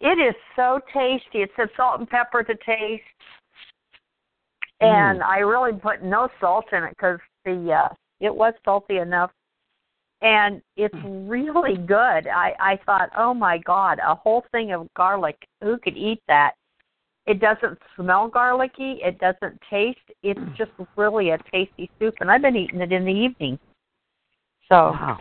It 0.00 0.18
is 0.18 0.34
so 0.54 0.80
tasty. 0.92 1.42
It 1.42 1.50
said 1.56 1.68
salt 1.76 2.00
and 2.00 2.08
pepper 2.08 2.42
to 2.42 2.54
taste. 2.54 3.02
And 4.80 5.20
mm. 5.20 5.24
I 5.24 5.38
really 5.38 5.72
put 5.78 6.02
no 6.02 6.28
salt 6.40 6.66
in 6.72 6.84
it 6.84 6.90
because 6.90 7.18
the 7.44 7.72
uh 7.72 7.94
it 8.20 8.34
was 8.34 8.54
salty 8.64 8.98
enough 8.98 9.30
and 10.22 10.60
it's 10.76 10.94
mm. 10.94 11.28
really 11.28 11.76
good. 11.76 12.26
I 12.28 12.54
I 12.60 12.78
thought, 12.86 13.10
oh 13.16 13.34
my 13.34 13.58
god, 13.58 13.98
a 14.04 14.14
whole 14.14 14.44
thing 14.52 14.72
of 14.72 14.88
garlic. 14.94 15.36
Who 15.62 15.78
could 15.78 15.96
eat 15.96 16.20
that? 16.28 16.52
It 17.26 17.40
doesn't 17.40 17.78
smell 17.94 18.28
garlicky. 18.28 19.00
It 19.02 19.18
doesn't 19.18 19.60
taste. 19.68 19.98
It's 20.22 20.40
mm. 20.40 20.56
just 20.56 20.70
really 20.96 21.30
a 21.30 21.38
tasty 21.52 21.90
soup, 21.98 22.14
and 22.20 22.30
I've 22.30 22.42
been 22.42 22.56
eating 22.56 22.80
it 22.80 22.92
in 22.92 23.04
the 23.04 23.12
evening. 23.12 23.58
So 24.68 24.92
Wow. 24.92 25.18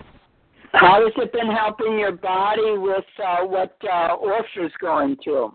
How 0.73 1.03
has 1.03 1.13
it 1.17 1.31
been 1.31 1.49
helping 1.49 1.97
your 1.99 2.11
body 2.11 2.77
with 2.77 3.05
uh, 3.23 3.45
what 3.45 3.75
uh, 3.83 4.15
Orpha's 4.15 4.71
going 4.79 5.17
through? 5.23 5.53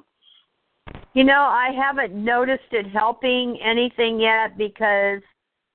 you 1.15 1.25
know, 1.25 1.43
I 1.43 1.71
haven't 1.77 2.15
noticed 2.15 2.73
it 2.73 2.87
helping 2.87 3.59
anything 3.63 4.19
yet 4.19 4.57
because 4.57 5.21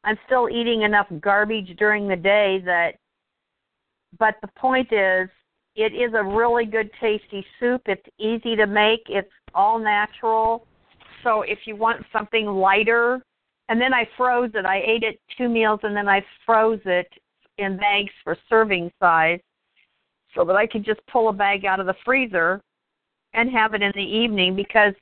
I'm 0.04 0.18
still 0.26 0.50
eating 0.50 0.82
enough 0.82 1.08
garbage 1.22 1.76
during 1.78 2.08
the 2.08 2.16
day 2.16 2.62
that. 2.66 2.94
But 4.18 4.36
the 4.42 4.48
point 4.56 4.92
is, 4.92 5.30
it 5.76 5.94
is 5.94 6.14
a 6.16 6.24
really 6.24 6.66
good, 6.66 6.90
tasty 7.00 7.46
soup. 7.60 7.84
It's 7.86 8.08
easy 8.18 8.56
to 8.56 8.66
make. 8.66 9.02
It's 9.10 9.30
all 9.54 9.78
natural. 9.78 10.66
So 11.24 11.42
if 11.42 11.60
you 11.66 11.76
want 11.76 12.04
something 12.12 12.46
lighter, 12.46 13.22
and 13.70 13.82
then 13.82 13.94
I 13.94 14.08
froze 14.16 14.52
it. 14.54 14.66
I 14.66 14.78
ate 14.78 15.04
it 15.04 15.20
two 15.38 15.50
meals, 15.50 15.82
and 15.84 15.96
then 15.96 16.08
I 16.08 16.24
froze 16.46 16.80
it 16.86 17.08
in 17.58 17.78
bags 17.78 18.12
for 18.24 18.38
serving 18.50 18.92
size, 19.00 19.40
so 20.36 20.46
that 20.46 20.56
I 20.56 20.68
could 20.68 20.86
just 20.86 21.00
pull 21.08 21.30
a 21.30 21.34
bag 21.34 21.66
out 21.66 21.80
of 21.80 21.86
the 21.86 21.96
freezer 22.06 22.62
and 23.34 23.52
have 23.52 23.74
it 23.74 23.82
in 23.82 23.92
the 23.96 24.02
evening 24.02 24.56
because 24.56 24.94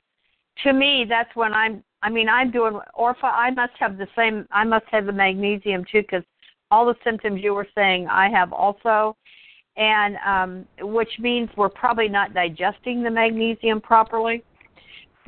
to 0.64 0.72
me 0.72 1.04
that's 1.08 1.34
when 1.34 1.52
I'm 1.52 1.82
I 2.02 2.10
mean 2.10 2.28
I'm 2.28 2.50
doing 2.50 2.78
Orpha 2.98 3.24
I 3.24 3.50
must 3.50 3.72
have 3.78 3.98
the 3.98 4.08
same 4.16 4.46
I 4.50 4.64
must 4.64 4.86
have 4.90 5.06
the 5.06 5.12
magnesium 5.12 5.84
too 5.90 6.02
cuz 6.02 6.22
all 6.70 6.86
the 6.86 6.96
symptoms 7.04 7.42
you 7.42 7.54
were 7.54 7.68
saying 7.74 8.08
I 8.08 8.28
have 8.30 8.52
also. 8.52 9.16
And 9.76 10.16
um 10.26 10.66
which 10.80 11.18
means 11.18 11.50
we're 11.56 11.68
probably 11.68 12.08
not 12.08 12.34
digesting 12.34 13.02
the 13.02 13.10
magnesium 13.10 13.80
properly. 13.80 14.42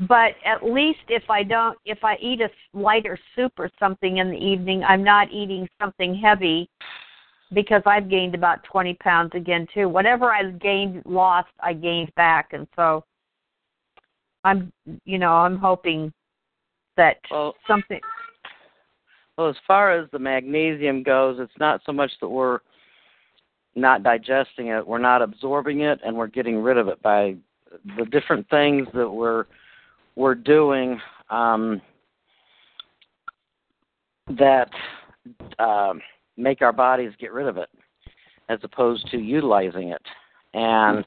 But 0.08 0.36
at 0.44 0.64
least 0.64 1.00
if 1.08 1.28
I 1.28 1.42
don't 1.42 1.78
if 1.84 2.02
I 2.04 2.16
eat 2.16 2.40
a 2.40 2.50
lighter 2.72 3.18
soup 3.34 3.52
or 3.58 3.70
something 3.78 4.18
in 4.18 4.30
the 4.30 4.38
evening 4.38 4.82
I'm 4.84 5.04
not 5.04 5.30
eating 5.30 5.68
something 5.80 6.14
heavy 6.14 6.70
because 7.53 7.82
I've 7.86 8.11
gained 8.11 8.34
about 8.34 8.62
20 8.64 8.94
pounds 8.94 9.30
again 9.34 9.66
too. 9.72 9.88
Whatever 9.88 10.32
I 10.32 10.51
gained, 10.51 11.03
lost, 11.07 11.49
I 11.61 11.72
gained 11.72 12.14
back, 12.14 12.53
and 12.53 12.66
so 12.76 13.05
I'm, 14.44 14.72
you 15.05 15.18
know, 15.18 15.32
I'm 15.32 15.57
hoping 15.57 16.12
that 16.96 17.16
well, 17.30 17.55
something. 17.66 18.01
Well, 19.36 19.49
as 19.49 19.57
far 19.66 19.92
as 19.92 20.11
the 20.11 20.18
magnesium 20.18 21.03
goes, 21.03 21.38
it's 21.40 21.59
not 21.59 21.80
so 21.86 21.92
much 21.92 22.11
that 22.20 22.28
we're 22.28 22.59
not 23.74 24.03
digesting 24.03 24.68
it, 24.68 24.86
we're 24.86 24.99
not 24.99 25.22
absorbing 25.22 25.80
it, 25.82 26.01
and 26.05 26.16
we're 26.16 26.26
getting 26.26 26.59
rid 26.61 26.76
of 26.76 26.88
it 26.88 27.01
by 27.03 27.36
the 27.96 28.05
different 28.07 28.49
things 28.51 28.86
that 28.94 29.09
we're 29.09 29.44
we're 30.16 30.34
doing 30.34 31.01
um, 31.30 31.80
that. 34.36 34.70
Um, 35.59 36.01
make 36.39 36.62
our 36.62 36.72
bodies 36.72 37.12
get 37.18 37.32
rid 37.32 37.47
of 37.47 37.57
it 37.57 37.68
as 38.49 38.59
opposed 38.62 39.11
to 39.11 39.18
utilizing 39.18 39.89
it. 39.89 40.03
And 40.55 41.05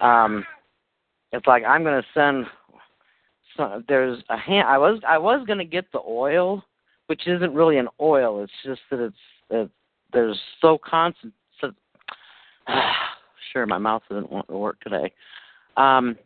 um, 0.00 0.44
it's 1.32 1.46
like 1.46 1.64
I'm 1.64 1.82
going 1.82 2.02
to 2.02 2.08
send. 2.14 2.46
Some, 3.56 3.84
there's 3.88 4.22
a 4.28 4.36
hand. 4.36 4.68
I 4.68 4.78
was 4.78 5.00
I 5.06 5.18
was 5.18 5.44
going 5.46 5.58
to 5.58 5.64
get 5.64 5.90
the 5.92 6.00
oil, 6.06 6.64
which 7.06 7.26
isn't 7.26 7.54
really 7.54 7.78
an 7.78 7.88
oil. 8.00 8.42
It's 8.42 8.52
just 8.64 8.80
that 8.90 9.00
it's 9.00 9.16
it, 9.50 9.70
there's 10.12 10.38
so 10.60 10.78
constant. 10.78 11.32
So, 11.60 11.72
sure, 13.52 13.66
my 13.66 13.78
mouth 13.78 14.02
doesn't 14.08 14.30
want 14.30 14.48
to 14.48 14.56
work 14.56 14.80
today. 14.80 15.12
Um, 15.76 16.16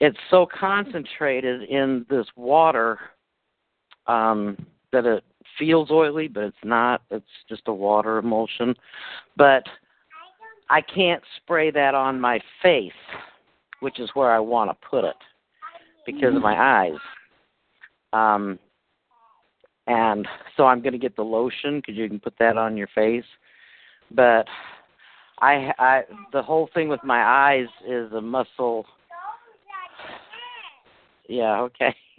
it's 0.00 0.18
so 0.30 0.46
concentrated 0.46 1.62
in 1.62 2.04
this 2.10 2.26
water 2.36 2.98
um, 4.08 4.56
that 4.92 5.06
it 5.06 5.24
feels 5.58 5.90
oily, 5.90 6.28
but 6.28 6.44
it's 6.44 6.56
not. 6.64 7.02
It's 7.10 7.24
just 7.48 7.62
a 7.66 7.72
water 7.72 8.18
emulsion. 8.18 8.74
But 9.36 9.64
I 10.70 10.80
can't 10.80 11.22
spray 11.36 11.70
that 11.70 11.94
on 11.94 12.20
my 12.20 12.40
face, 12.62 12.92
which 13.80 14.00
is 14.00 14.10
where 14.14 14.30
I 14.30 14.38
want 14.38 14.70
to 14.70 14.88
put 14.88 15.04
it 15.04 15.16
because 16.06 16.34
of 16.34 16.42
my 16.42 16.84
eyes. 16.84 16.98
Um, 18.12 18.58
and 19.86 20.26
so 20.56 20.64
I'm 20.64 20.80
going 20.80 20.92
to 20.92 20.98
get 20.98 21.16
the 21.16 21.22
lotion 21.22 21.76
because 21.76 21.96
you 21.96 22.08
can 22.08 22.20
put 22.20 22.34
that 22.38 22.56
on 22.56 22.76
your 22.76 22.88
face. 22.94 23.24
But 24.10 24.46
I, 25.40 25.72
I, 25.78 26.02
the 26.32 26.42
whole 26.42 26.68
thing 26.72 26.88
with 26.88 27.02
my 27.04 27.22
eyes 27.22 27.68
is 27.86 28.12
a 28.12 28.20
muscle. 28.20 28.86
Yeah, 31.28 31.60
okay. 31.60 31.94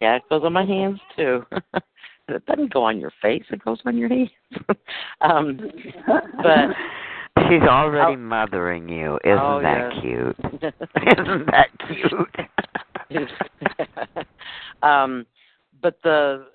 yeah, 0.00 0.16
it 0.16 0.22
goes 0.28 0.42
on 0.44 0.52
my 0.52 0.64
hands 0.64 1.00
too. 1.16 1.44
It 2.28 2.44
doesn't 2.46 2.72
go 2.72 2.82
on 2.82 2.98
your 2.98 3.12
face; 3.22 3.44
it 3.50 3.64
goes 3.64 3.78
on 3.86 3.96
your 3.96 4.08
hands. 4.08 4.30
um, 5.20 5.58
but 6.42 7.48
she's 7.48 7.62
already 7.62 8.14
oh, 8.14 8.16
mothering 8.16 8.88
you. 8.88 9.18
Isn't 9.24 9.38
oh, 9.38 9.60
that 9.62 9.92
yes. 9.94 10.02
cute? 10.02 10.36
Isn't 11.18 11.46
that 11.46 11.68
cute? 11.86 13.28
um, 14.82 15.24
but 15.80 15.98
the 16.02 16.46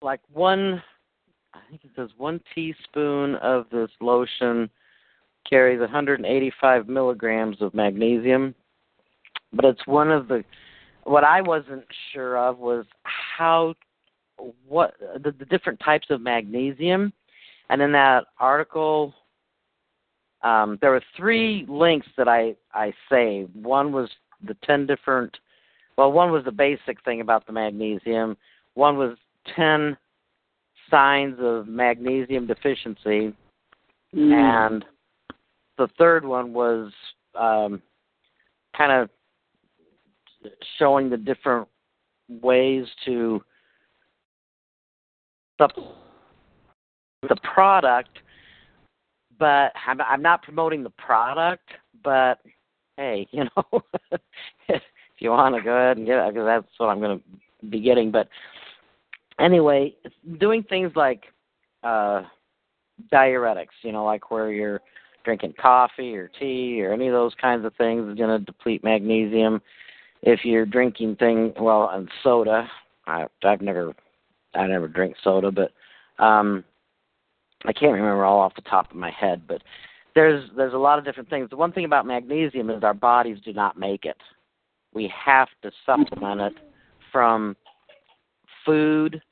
like 0.00 0.20
one, 0.32 0.82
I 1.54 1.58
think 1.68 1.84
it 1.84 1.90
says 1.96 2.10
one 2.16 2.40
teaspoon 2.54 3.34
of 3.36 3.66
this 3.70 3.90
lotion 4.00 4.70
carries 5.48 5.80
185 5.80 6.88
milligrams 6.88 7.56
of 7.60 7.74
magnesium. 7.74 8.54
But 9.52 9.64
it's 9.64 9.86
one 9.86 10.10
of 10.10 10.28
the 10.28 10.44
what 11.04 11.24
I 11.24 11.40
wasn't 11.42 11.84
sure 12.12 12.38
of 12.38 12.58
was 12.58 12.86
how 13.02 13.74
what 14.66 14.94
the, 15.22 15.32
the 15.32 15.44
different 15.46 15.80
types 15.80 16.08
of 16.10 16.20
magnesium, 16.20 17.12
and 17.70 17.80
in 17.80 17.92
that 17.92 18.24
article, 18.38 19.14
um, 20.42 20.78
there 20.80 20.90
were 20.90 21.02
three 21.16 21.66
links 21.68 22.06
that 22.16 22.28
I 22.28 22.54
I 22.72 22.92
saved. 23.10 23.54
One 23.54 23.92
was 23.92 24.10
the 24.46 24.56
ten 24.64 24.86
different. 24.86 25.36
Well, 25.96 26.12
one 26.12 26.30
was 26.30 26.44
the 26.44 26.52
basic 26.52 27.02
thing 27.04 27.20
about 27.20 27.46
the 27.46 27.52
magnesium. 27.52 28.36
One 28.74 28.96
was 28.96 29.16
ten 29.54 29.96
signs 30.90 31.36
of 31.40 31.68
magnesium 31.68 32.46
deficiency, 32.46 33.34
Mm. 34.14 34.32
and 34.32 34.84
the 35.78 35.88
third 35.98 36.24
one 36.24 36.52
was 36.52 36.92
um, 37.34 37.80
kind 38.76 38.92
of 38.92 39.08
showing 40.78 41.08
the 41.08 41.16
different 41.16 41.66
ways 42.28 42.86
to 43.06 43.42
the 45.68 47.28
the 47.28 47.36
product, 47.36 48.18
but 49.38 49.72
I'm, 49.86 50.00
I'm 50.00 50.22
not 50.22 50.42
promoting 50.42 50.82
the 50.82 50.90
product. 50.90 51.70
But 52.02 52.38
hey, 52.96 53.26
you 53.32 53.44
know, 53.44 53.82
if 54.68 54.82
you 55.18 55.30
want 55.30 55.54
to 55.54 55.62
go 55.62 55.76
ahead 55.76 55.96
and 55.96 56.06
get 56.06 56.18
it, 56.18 56.34
because 56.34 56.46
that's 56.46 56.78
what 56.78 56.88
I'm 56.88 57.00
going 57.00 57.18
to 57.18 57.68
be 57.68 57.80
getting. 57.80 58.10
But 58.10 58.28
anyway, 59.38 59.94
doing 60.38 60.62
things 60.64 60.92
like 60.96 61.24
uh, 61.82 62.22
diuretics, 63.12 63.66
you 63.82 63.92
know, 63.92 64.04
like 64.04 64.30
where 64.30 64.50
you're 64.50 64.80
drinking 65.24 65.54
coffee 65.60 66.16
or 66.16 66.30
tea 66.40 66.82
or 66.82 66.92
any 66.92 67.06
of 67.06 67.12
those 67.12 67.34
kinds 67.40 67.64
of 67.64 67.74
things 67.76 68.08
is 68.08 68.18
going 68.18 68.38
to 68.38 68.44
deplete 68.44 68.82
magnesium. 68.82 69.62
If 70.22 70.44
you're 70.44 70.66
drinking 70.66 71.16
thing 71.16 71.52
well 71.58 71.90
and 71.92 72.08
soda, 72.22 72.68
I, 73.06 73.26
I've 73.44 73.60
never 73.60 73.94
I 74.54 74.66
never 74.66 74.88
drink 74.88 75.16
soda, 75.22 75.50
but 75.50 75.72
um 76.22 76.64
I 77.64 77.72
can't 77.72 77.92
remember 77.92 78.24
all 78.24 78.40
off 78.40 78.54
the 78.54 78.62
top 78.62 78.90
of 78.90 78.96
my 78.96 79.10
head, 79.10 79.42
but 79.46 79.62
there's 80.14 80.48
there's 80.56 80.74
a 80.74 80.78
lot 80.78 80.98
of 80.98 81.04
different 81.04 81.30
things. 81.30 81.50
The 81.50 81.56
one 81.56 81.72
thing 81.72 81.84
about 81.84 82.06
magnesium 82.06 82.70
is 82.70 82.82
our 82.82 82.94
bodies 82.94 83.38
do 83.44 83.52
not 83.52 83.78
make 83.78 84.04
it. 84.04 84.16
We 84.92 85.12
have 85.24 85.48
to 85.62 85.70
supplement 85.86 86.40
it 86.40 86.54
from 87.10 87.56
food. 88.66 89.22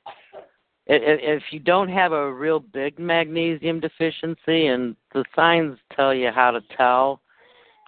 If 0.87 1.43
you 1.51 1.59
don't 1.59 1.89
have 1.89 2.11
a 2.11 2.33
real 2.33 2.59
big 2.59 2.99
magnesium 2.99 3.79
deficiency, 3.79 4.67
and 4.67 4.95
the 5.13 5.23
signs 5.35 5.77
tell 5.95 6.13
you 6.13 6.31
how 6.33 6.51
to 6.51 6.61
tell 6.75 7.21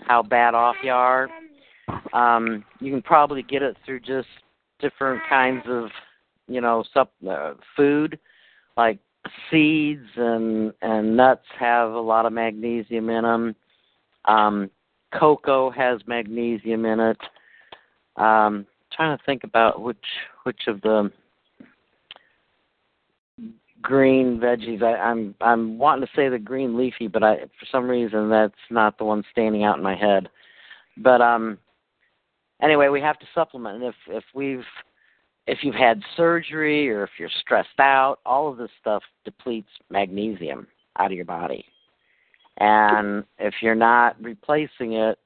how 0.05 0.21
bad 0.21 0.53
off 0.53 0.75
you 0.83 0.91
are, 0.91 1.27
um, 2.13 2.63
you 2.79 2.91
can 2.91 3.01
probably 3.01 3.41
get 3.43 3.61
it 3.61 3.75
through 3.85 4.01
just 4.01 4.27
different 4.79 5.21
kinds 5.27 5.63
of 5.67 5.89
you 6.47 6.61
know 6.61 6.83
sup 6.93 7.11
uh, 7.29 7.53
food 7.75 8.19
like 8.77 8.99
seeds 9.49 10.07
and 10.15 10.73
and 10.81 11.15
nuts 11.15 11.45
have 11.57 11.91
a 11.91 11.99
lot 11.99 12.25
of 12.25 12.33
magnesium 12.33 13.09
in 13.09 13.23
them 13.23 13.55
um 14.25 14.69
cocoa 15.17 15.69
has 15.69 16.01
magnesium 16.07 16.85
in 16.85 16.99
it. 16.99 17.17
Um 18.17 18.65
trying 18.91 19.17
to 19.17 19.23
think 19.25 19.43
about 19.43 19.81
which 19.81 20.05
which 20.43 20.61
of 20.67 20.81
the 20.81 21.11
green 23.81 24.39
veggies 24.39 24.81
I, 24.81 24.95
i'm 24.95 25.35
i'm 25.41 25.77
wanting 25.77 26.07
to 26.07 26.13
say 26.15 26.29
the 26.29 26.39
green 26.39 26.77
leafy 26.77 27.07
but 27.07 27.21
i 27.21 27.39
for 27.59 27.65
some 27.69 27.89
reason 27.89 28.29
that's 28.29 28.53
not 28.69 28.97
the 28.97 29.03
one 29.03 29.23
standing 29.31 29.63
out 29.63 29.77
in 29.77 29.83
my 29.83 29.95
head. 29.95 30.29
But 30.97 31.21
um 31.21 31.57
anyway 32.61 32.87
we 32.89 33.01
have 33.01 33.19
to 33.19 33.25
supplement. 33.33 33.83
And 33.83 33.85
if 33.85 33.95
if 34.07 34.23
we've 34.33 34.65
if 35.47 35.59
you've 35.61 35.75
had 35.75 36.01
surgery 36.15 36.89
or 36.89 37.03
if 37.03 37.09
you're 37.19 37.29
stressed 37.41 37.79
out, 37.79 38.19
all 38.25 38.49
of 38.49 38.57
this 38.57 38.69
stuff 38.79 39.03
depletes 39.25 39.67
magnesium 39.89 40.67
out 40.97 41.11
of 41.11 41.15
your 41.15 41.25
body. 41.25 41.65
And 42.57 43.23
if 43.39 43.55
you're 43.61 43.75
not 43.75 44.21
replacing 44.21 44.93
it, 44.93 45.17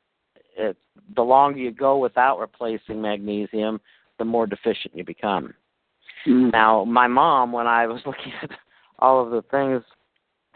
it 0.58 0.78
the 1.16 1.22
longer 1.22 1.60
you 1.60 1.72
go 1.72 1.98
without 1.98 2.40
replacing 2.40 3.02
magnesium, 3.02 3.80
the 4.18 4.26
more 4.26 4.48
deficient 4.48 4.96
you 4.96 5.04
become. 5.04 5.54
Mm. 6.26 6.52
Now, 6.52 6.84
my 6.86 7.08
mom, 7.08 7.52
when 7.52 7.68
I 7.68 7.86
was 7.86 8.02
looking 8.06 8.34
at 8.42 8.50
all 9.00 9.24
of 9.24 9.32
the 9.32 9.44
things 9.52 9.84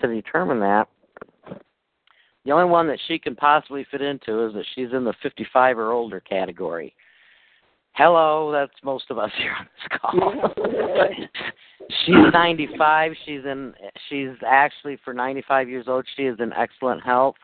to 0.01 0.07
determine 0.07 0.59
that, 0.61 0.87
the 2.43 2.51
only 2.51 2.69
one 2.69 2.87
that 2.87 2.99
she 3.07 3.19
can 3.19 3.35
possibly 3.35 3.85
fit 3.91 4.01
into 4.01 4.47
is 4.47 4.53
that 4.53 4.65
she's 4.73 4.91
in 4.93 5.03
the 5.03 5.13
55 5.21 5.77
or 5.77 5.91
older 5.91 6.19
category. 6.19 6.95
Hello, 7.93 8.51
that's 8.51 8.73
most 8.83 9.05
of 9.09 9.17
us 9.17 9.31
here 9.37 9.53
on 9.57 9.67
this 9.75 9.99
call. 9.99 11.15
she's 12.05 12.33
95. 12.33 13.11
She's 13.25 13.45
in. 13.45 13.73
She's 14.09 14.29
actually 14.45 14.97
for 15.03 15.13
95 15.13 15.69
years 15.69 15.85
old. 15.87 16.05
She 16.15 16.23
is 16.23 16.37
in 16.39 16.53
excellent 16.53 17.03
health. 17.03 17.35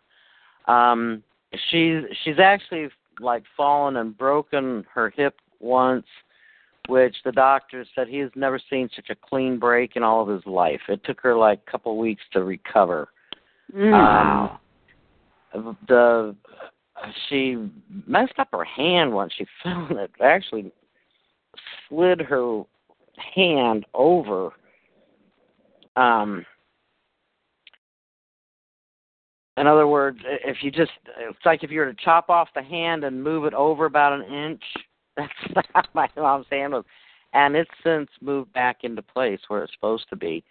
Um, 0.67 1.23
she's 1.71 2.03
she's 2.23 2.39
actually 2.39 2.89
like 3.19 3.43
fallen 3.55 3.97
and 3.97 4.17
broken 4.17 4.85
her 4.93 5.09
hip 5.09 5.35
once, 5.59 6.05
which 6.87 7.15
the 7.25 7.31
doctor 7.31 7.85
said 7.95 8.07
he 8.07 8.19
has 8.19 8.31
never 8.35 8.59
seen 8.69 8.89
such 8.95 9.09
a 9.09 9.15
clean 9.15 9.59
break 9.59 9.95
in 9.95 10.03
all 10.03 10.21
of 10.21 10.29
his 10.29 10.45
life. 10.45 10.81
It 10.87 11.03
took 11.03 11.19
her 11.21 11.35
like 11.35 11.61
a 11.67 11.71
couple 11.71 11.97
weeks 11.97 12.23
to 12.33 12.43
recover. 12.43 13.09
Wow. 13.73 14.59
Um, 15.53 15.77
the 15.87 16.35
she 17.29 17.69
messed 18.05 18.39
up 18.39 18.49
her 18.51 18.63
hand 18.63 19.13
once. 19.13 19.33
She 19.37 19.45
fell 19.63 19.87
and 19.89 19.99
it 19.99 20.11
actually 20.21 20.71
slid 21.87 22.21
her 22.21 22.63
hand 23.35 23.85
over. 23.93 24.51
Um 25.95 26.45
in 29.57 29.65
other 29.65 29.87
words 29.87 30.19
if 30.23 30.57
you 30.61 30.69
just 30.69 30.91
it's 31.17 31.39
like 31.43 31.63
if 31.63 31.71
you 31.71 31.79
were 31.79 31.91
to 31.91 32.03
chop 32.03 32.29
off 32.29 32.47
the 32.53 32.61
hand 32.61 33.03
and 33.03 33.23
move 33.23 33.45
it 33.45 33.55
over 33.55 33.85
about 33.85 34.13
an 34.13 34.21
inch 34.31 34.61
that's 35.17 35.67
how 35.73 35.81
my 35.95 36.07
mom's 36.15 36.45
hand 36.51 36.73
was 36.73 36.85
and 37.33 37.55
it's 37.55 37.71
since 37.83 38.07
moved 38.21 38.53
back 38.53 38.83
into 38.83 39.01
place 39.01 39.39
where 39.47 39.63
it's 39.63 39.73
supposed 39.73 40.07
to 40.09 40.15
be. 40.15 40.43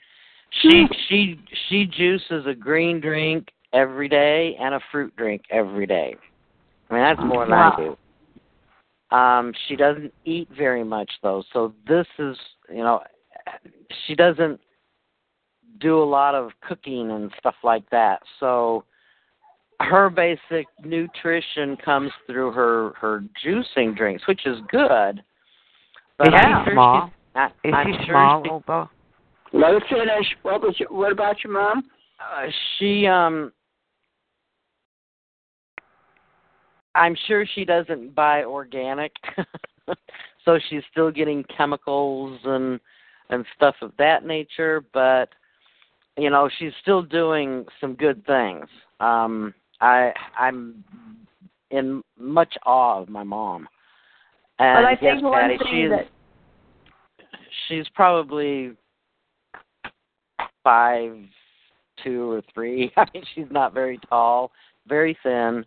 She 0.60 0.86
she 1.08 1.40
she 1.68 1.86
juices 1.86 2.46
a 2.46 2.54
green 2.54 3.00
drink 3.00 3.48
every 3.72 4.08
day 4.08 4.56
and 4.60 4.74
a 4.74 4.80
fruit 4.90 5.14
drink 5.16 5.42
every 5.50 5.86
day 5.86 6.16
I 6.90 6.94
mean, 6.94 7.02
that's 7.02 7.20
more 7.20 7.44
than 7.44 7.50
Wow. 7.50 7.72
I 7.72 7.76
do. 7.82 7.96
Um, 9.16 9.52
she 9.68 9.76
doesn't 9.76 10.12
eat 10.24 10.48
very 10.56 10.82
much 10.84 11.10
though, 11.22 11.42
so 11.52 11.72
this 11.86 12.06
is, 12.18 12.36
you 12.68 12.82
know, 12.82 13.02
she 14.06 14.14
doesn't 14.14 14.60
do 15.78 16.02
a 16.02 16.04
lot 16.04 16.34
of 16.34 16.50
cooking 16.60 17.10
and 17.10 17.30
stuff 17.38 17.54
like 17.62 17.88
that. 17.90 18.20
So 18.40 18.84
her 19.80 20.10
basic 20.10 20.66
nutrition 20.82 21.76
comes 21.76 22.10
through 22.26 22.52
her 22.52 22.92
her 22.96 23.22
juicing 23.44 23.96
drinks, 23.96 24.26
which 24.26 24.46
is 24.46 24.58
good. 24.70 25.22
But 26.18 26.28
Is 26.28 26.34
I'm 26.34 26.64
she 26.64 26.70
sure 26.70 26.74
small? 26.74 27.10
She's, 27.36 27.44
Is 27.70 27.74
I'm 27.74 27.86
she 27.92 28.06
sure 28.06 28.14
small, 28.14 28.62
she- 29.52 29.58
Let 29.58 29.74
me 29.74 29.80
finish. 29.88 30.26
What 30.42 30.62
was 30.62 30.74
your, 30.80 30.88
what 30.90 31.12
about 31.12 31.44
your 31.44 31.52
mom? 31.52 31.84
Uh, 32.18 32.46
she 32.78 33.06
um 33.06 33.52
I'm 36.96 37.16
sure 37.26 37.46
she 37.54 37.64
doesn't 37.64 38.14
buy 38.14 38.44
organic. 38.44 39.12
so 40.44 40.58
she's 40.68 40.82
still 40.90 41.10
getting 41.10 41.44
chemicals 41.56 42.40
and 42.44 42.80
and 43.28 43.44
stuff 43.56 43.74
of 43.82 43.92
that 43.98 44.24
nature, 44.24 44.84
but 44.92 45.28
you 46.16 46.30
know, 46.30 46.48
she's 46.58 46.72
still 46.80 47.02
doing 47.02 47.66
some 47.80 47.94
good 47.94 48.24
things. 48.26 48.66
Um 49.00 49.54
I 49.80 50.12
I'm 50.38 50.82
in 51.70 52.02
much 52.18 52.54
awe 52.64 53.02
of 53.02 53.08
my 53.08 53.22
mom. 53.24 53.68
And 54.58 54.78
But 54.78 54.84
I 54.86 54.90
yes, 54.92 55.00
think 55.00 55.22
one 55.24 55.32
Patty, 55.34 55.58
thing 55.58 55.66
she's 55.70 55.90
that 55.90 56.06
she's 57.68 57.88
probably 57.94 58.72
five 60.64 61.16
two 62.02 62.30
or 62.30 62.42
three. 62.54 62.92
I 62.96 63.04
mean 63.12 63.24
she's 63.34 63.50
not 63.50 63.74
very 63.74 63.98
tall, 64.08 64.50
very 64.88 65.16
thin. 65.22 65.64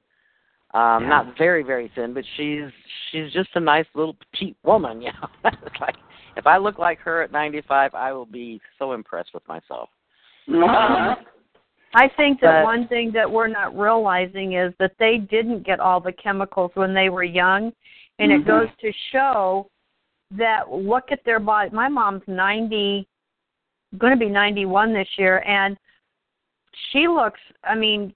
Um, 0.74 1.03
Yeah. 1.03 1.09
not 1.09 1.38
very, 1.38 1.63
very 1.63 1.91
thin, 1.95 2.13
but 2.13 2.24
she's 2.38 2.70
she's 3.11 3.32
just 3.34 3.49
a 3.55 3.59
nice 3.59 3.88
little 3.95 4.15
petite 4.32 4.57
woman, 4.63 5.01
you 5.05 5.11
know. 5.13 5.28
it's 5.43 5.82
like 5.82 5.95
if 6.38 6.45
I 6.45 6.57
look 6.57 6.78
like 6.78 6.99
her 6.99 7.24
at 7.24 7.32
ninety 7.32 7.61
five 7.67 7.93
I 7.95 8.13
will 8.13 8.26
be 8.28 8.61
so 8.78 8.93
impressed 8.93 9.34
with 9.34 9.47
myself. 9.47 9.89
Uh-huh. 10.47 11.15
I 11.95 12.07
think 12.17 12.39
that 12.41 12.59
But- 12.59 12.63
one 12.65 12.88
thing 12.88 13.11
that 13.13 13.30
we're 13.30 13.47
not 13.47 13.76
realizing 13.76 14.53
is 14.53 14.72
that 14.80 14.91
they 14.99 15.17
didn't 15.17 15.63
get 15.65 15.80
all 15.80 15.99
the 15.99 16.11
chemicals 16.11 16.70
when 16.76 16.93
they 16.93 17.09
were 17.09 17.24
young, 17.24 17.74
and 18.20 18.32
Mhm. 18.32 18.41
it 18.41 18.45
goes 18.45 18.67
to 18.82 18.91
show 19.11 19.67
that 20.32 20.72
look 20.72 21.11
at 21.11 21.24
their 21.24 21.39
body. 21.39 21.72
My 21.72 21.88
mom's 21.89 22.22
ninety, 22.28 23.07
going 23.97 24.13
to 24.13 24.20
be 24.20 24.30
ninety 24.30 24.65
one 24.65 24.93
this 24.93 25.09
year, 25.17 25.41
and 25.47 25.76
she 26.91 27.07
looks. 27.07 27.39
I 27.63 27.74
mean, 27.74 28.13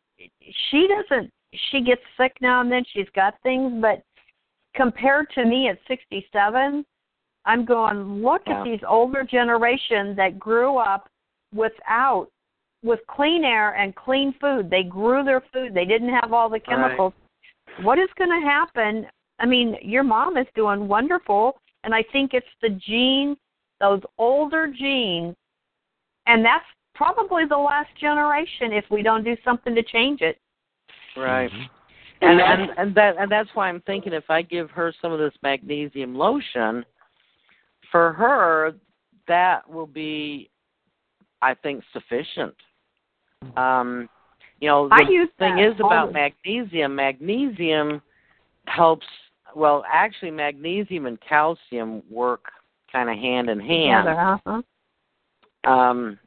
she 0.69 0.87
doesn't. 0.87 1.33
She 1.71 1.81
gets 1.81 2.01
sick 2.17 2.35
now 2.41 2.61
and 2.61 2.71
then. 2.71 2.83
She's 2.93 3.09
got 3.15 3.35
things, 3.43 3.81
but 3.81 4.03
compared 4.75 5.29
to 5.35 5.45
me 5.45 5.69
at 5.69 5.77
sixty 5.87 6.25
seven, 6.31 6.85
I'm 7.45 7.65
going. 7.65 8.23
Look 8.23 8.43
Yeah. 8.47 8.59
at 8.59 8.63
these 8.63 8.83
older 8.87 9.23
generation 9.23 10.15
that 10.15 10.39
grew 10.39 10.77
up 10.77 11.09
without 11.53 12.27
with 12.83 12.99
clean 13.07 13.45
air 13.45 13.75
and 13.75 13.95
clean 13.95 14.33
food. 14.41 14.69
They 14.69 14.83
grew 14.83 15.23
their 15.23 15.41
food. 15.53 15.73
They 15.73 15.85
didn't 15.85 16.09
have 16.09 16.33
all 16.33 16.49
the 16.49 16.59
chemicals. 16.59 17.13
What 17.81 17.97
is 17.97 18.09
going 18.17 18.29
to 18.29 18.45
happen? 18.45 19.07
I 19.39 19.45
mean, 19.45 19.77
your 19.81 20.03
mom 20.03 20.37
is 20.37 20.47
doing 20.53 20.87
wonderful, 20.87 21.59
and 21.83 21.95
I 21.95 22.03
think 22.11 22.33
it's 22.33 22.45
the 22.61 22.69
genes, 22.69 23.37
those 23.79 24.01
older 24.17 24.67
genes, 24.67 25.35
and 26.27 26.43
that's 26.43 26.65
probably 26.93 27.45
the 27.45 27.57
last 27.57 27.89
generation 27.99 28.71
if 28.73 28.85
we 28.91 29.01
don't 29.01 29.23
do 29.23 29.35
something 29.43 29.73
to 29.73 29.83
change 29.83 30.21
it. 30.21 30.37
Right. 31.15 31.51
Mhm. 31.51 31.69
And 32.21 32.39
And 32.39 32.61
and 32.61 32.71
and 32.77 32.95
that 32.95 33.17
and 33.17 33.31
that's 33.31 33.49
why 33.53 33.67
I'm 33.69 33.81
thinking 33.81 34.13
if 34.13 34.29
I 34.29 34.41
give 34.41 34.69
her 34.71 34.93
some 35.01 35.11
of 35.11 35.19
this 35.19 35.33
magnesium 35.41 36.15
lotion, 36.15 36.85
for 37.91 38.13
her 38.13 38.75
that 39.27 39.69
will 39.69 39.87
be, 39.87 40.49
I 41.41 41.53
think, 41.53 41.83
sufficient. 41.93 42.55
Um, 43.57 44.09
you 44.59 44.69
know, 44.69 44.87
the 44.87 44.95
I 44.95 45.09
use 45.09 45.29
thing 45.37 45.57
that 45.57 45.67
is 45.71 45.75
about 45.79 46.07
always. 46.09 46.13
magnesium. 46.13 46.95
Magnesium 46.95 48.01
helps. 48.67 49.05
Well, 49.55 49.83
actually, 49.91 50.31
magnesium 50.31 51.05
and 51.05 51.19
calcium 51.21 52.01
work 52.09 52.45
kind 52.91 53.09
of 53.09 53.17
hand 53.17 53.49
in 53.49 53.59
hand 53.59 54.05
Together, 54.07 54.39
huh? 54.45 55.69
um, 55.69 56.19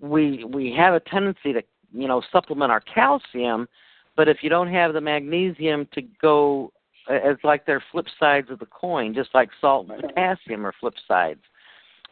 we 0.00 0.44
we 0.44 0.72
have 0.72 0.94
a 0.94 1.00
tendency 1.00 1.52
to 1.52 1.62
you 1.94 2.08
know 2.08 2.22
supplement 2.32 2.70
our 2.70 2.80
calcium, 2.80 3.68
but 4.16 4.28
if 4.28 4.38
you 4.42 4.50
don't 4.50 4.72
have 4.72 4.92
the 4.92 5.00
magnesium 5.00 5.88
to 5.92 6.02
go, 6.20 6.72
it's 7.08 7.44
like 7.44 7.64
they're 7.64 7.84
flip 7.92 8.06
sides 8.18 8.50
of 8.50 8.58
the 8.58 8.66
coin, 8.66 9.14
just 9.14 9.30
like 9.34 9.48
salt 9.60 9.88
and 9.88 10.02
potassium 10.02 10.66
are 10.66 10.74
flip 10.80 10.94
sides. 11.06 11.40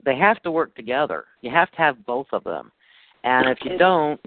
They 0.04 0.16
have 0.16 0.42
to 0.42 0.50
work 0.50 0.74
together. 0.74 1.24
You 1.42 1.50
have 1.50 1.70
to 1.72 1.78
have 1.78 2.04
both 2.06 2.26
of 2.32 2.44
them, 2.44 2.72
and 3.24 3.48
if 3.48 3.58
you 3.64 3.76
don't, 3.76 4.20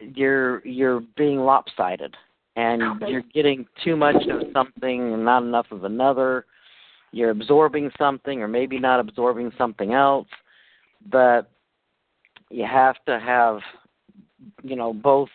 you're 0.00 0.66
you're 0.66 1.00
being 1.16 1.40
lopsided, 1.40 2.14
and 2.56 3.02
you're 3.06 3.24
getting 3.34 3.66
too 3.84 3.96
much 3.96 4.16
of 4.30 4.42
something 4.52 5.12
and 5.12 5.24
not 5.24 5.42
enough 5.42 5.66
of 5.70 5.84
another. 5.84 6.46
You're 7.12 7.30
absorbing 7.30 7.90
something, 7.96 8.42
or 8.42 8.48
maybe 8.48 8.78
not 8.78 9.00
absorbing 9.00 9.52
something 9.56 9.92
else 9.92 10.26
but 11.10 11.50
you 12.50 12.64
have 12.64 12.96
to 13.06 13.18
have 13.18 13.58
you 14.62 14.76
know 14.76 14.92
both 14.92 15.28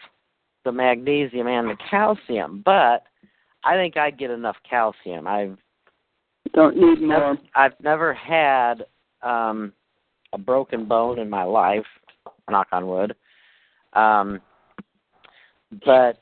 the 0.63 0.71
magnesium 0.71 1.47
and 1.47 1.69
the 1.69 1.77
calcium 1.89 2.61
but 2.63 3.03
i 3.63 3.73
think 3.75 3.97
i 3.97 4.09
get 4.11 4.29
enough 4.29 4.57
calcium 4.67 5.27
i've 5.27 5.57
Don't 6.53 6.75
need 6.75 7.01
more. 7.01 7.19
never, 7.19 7.37
i've 7.55 7.79
never 7.81 8.13
had 8.13 8.85
um 9.21 9.73
a 10.33 10.37
broken 10.37 10.85
bone 10.85 11.19
in 11.19 11.29
my 11.29 11.43
life 11.43 11.85
knock 12.49 12.67
on 12.71 12.87
wood 12.87 13.15
um 13.93 14.39
but 15.85 16.19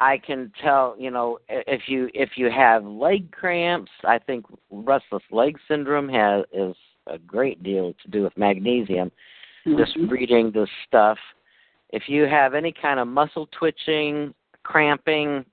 i 0.00 0.18
can 0.18 0.52
tell 0.62 0.94
you 0.98 1.10
know 1.10 1.38
if 1.48 1.82
you 1.88 2.08
if 2.14 2.30
you 2.36 2.50
have 2.50 2.84
leg 2.84 3.30
cramps 3.32 3.90
i 4.04 4.18
think 4.18 4.44
restless 4.70 5.22
leg 5.30 5.56
syndrome 5.66 6.08
has 6.08 6.44
is 6.52 6.76
a 7.06 7.18
great 7.18 7.62
deal 7.62 7.94
to 8.02 8.10
do 8.10 8.22
with 8.22 8.36
magnesium 8.36 9.10
just 9.78 9.96
Mhm. 9.96 10.10
reading 10.10 10.50
this 10.50 10.68
stuff. 10.86 11.18
If 11.94 12.08
you 12.08 12.24
have 12.24 12.54
any 12.54 12.72
kind 12.72 12.98
of 12.98 13.06
muscle 13.06 13.48
twitching, 13.56 14.34
cramping, 14.64 15.44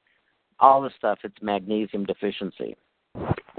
all 0.60 0.82
the 0.82 0.90
stuff, 0.98 1.20
it's 1.24 1.36
magnesium 1.40 2.04
deficiency. 2.04 2.76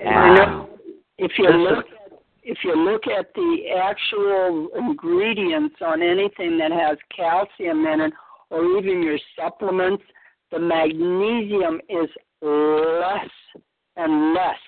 Know. 0.01 0.69
If 1.17 1.39
you 1.39 1.49
is- 1.49 1.55
look 1.55 1.87
at, 1.87 2.19
if 2.43 2.59
you 2.65 2.75
look 2.75 3.07
at 3.07 3.33
the 3.35 3.69
actual 3.81 4.69
ingredients 4.77 5.77
on 5.81 6.03
anything 6.03 6.59
that 6.59 6.73
has 6.73 6.99
calcium 7.17 7.87
in 7.87 8.01
it, 8.01 8.13
or 8.51 8.65
even 8.77 9.01
your 9.01 9.19
supplements, 9.41 10.03
the 10.51 10.59
magnesium 10.59 11.81
is 11.89 12.11
less 12.41 13.31
and 13.97 14.35
less. 14.35 14.59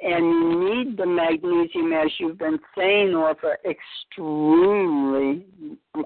And 0.00 0.24
you 0.24 0.74
need 0.74 0.96
the 0.96 1.06
magnesium, 1.06 1.92
as 1.92 2.10
you've 2.18 2.38
been 2.38 2.58
saying, 2.76 3.10
Orpha, 3.10 3.54
extremely 3.64 5.46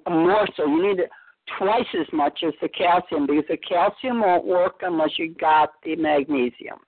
more 0.06 0.46
so. 0.54 0.66
You 0.66 0.88
need 0.88 1.00
it 1.00 1.10
twice 1.58 1.86
as 1.98 2.06
much 2.12 2.40
as 2.46 2.52
the 2.60 2.68
calcium 2.68 3.26
because 3.26 3.44
the 3.48 3.56
calcium 3.56 4.20
won't 4.20 4.44
work 4.44 4.80
unless 4.82 5.18
you 5.18 5.34
got 5.34 5.70
the 5.84 5.96
magnesium. 5.96 6.78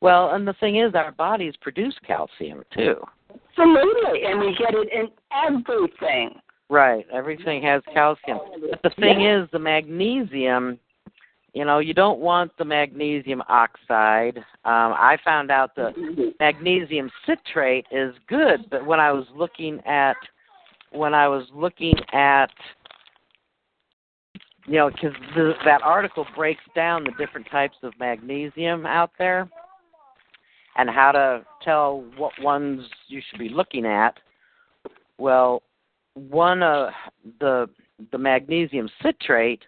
Well, 0.00 0.30
and 0.34 0.46
the 0.46 0.54
thing 0.54 0.76
is, 0.76 0.94
our 0.94 1.12
bodies 1.12 1.54
produce 1.60 1.94
calcium 2.06 2.62
too. 2.74 2.96
Absolutely, 3.30 4.24
and 4.24 4.40
we 4.40 4.56
get 4.58 4.74
it 4.74 4.88
in 4.92 5.08
everything. 5.32 6.38
Right. 6.68 7.06
Everything 7.12 7.62
has 7.62 7.82
calcium. 7.92 8.38
But 8.70 8.82
the 8.82 8.90
thing 9.00 9.20
Yeah. 9.20 9.42
is, 9.42 9.50
the 9.50 9.58
magnesium 9.58 10.78
you 11.56 11.64
know, 11.64 11.78
you 11.78 11.94
don't 11.94 12.20
want 12.20 12.52
the 12.58 12.66
magnesium 12.66 13.42
oxide. 13.48 14.36
Um, 14.36 14.92
I 14.92 15.16
found 15.24 15.50
out 15.50 15.74
the 15.74 16.34
magnesium 16.38 17.10
citrate 17.24 17.86
is 17.90 18.14
good, 18.28 18.68
but 18.68 18.84
when 18.84 19.00
I 19.00 19.10
was 19.10 19.24
looking 19.34 19.80
at 19.86 20.18
when 20.90 21.14
I 21.14 21.28
was 21.28 21.46
looking 21.54 21.94
at 22.12 22.52
you 24.66 24.74
know, 24.74 24.90
because 24.90 25.14
that 25.64 25.82
article 25.82 26.26
breaks 26.34 26.62
down 26.74 27.04
the 27.04 27.12
different 27.18 27.46
types 27.50 27.76
of 27.82 27.92
magnesium 27.98 28.84
out 28.84 29.10
there 29.18 29.48
and 30.76 30.90
how 30.90 31.12
to 31.12 31.44
tell 31.62 32.04
what 32.16 32.32
ones 32.40 32.82
you 33.08 33.22
should 33.28 33.38
be 33.38 33.48
looking 33.48 33.86
at. 33.86 34.18
Well, 35.18 35.62
one 36.14 36.62
uh, 36.62 36.90
the 37.40 37.68
the 38.12 38.18
magnesium 38.18 38.88
citrate, 39.02 39.62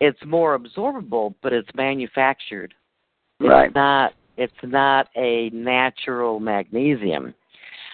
it's 0.00 0.18
more 0.24 0.58
absorbable, 0.58 1.34
but 1.42 1.52
it's 1.52 1.68
manufactured. 1.74 2.74
Right. 3.40 3.66
It's 3.66 3.74
not 3.74 4.12
it's 4.36 4.52
not 4.62 5.08
a 5.16 5.50
natural 5.50 6.40
magnesium. 6.40 7.34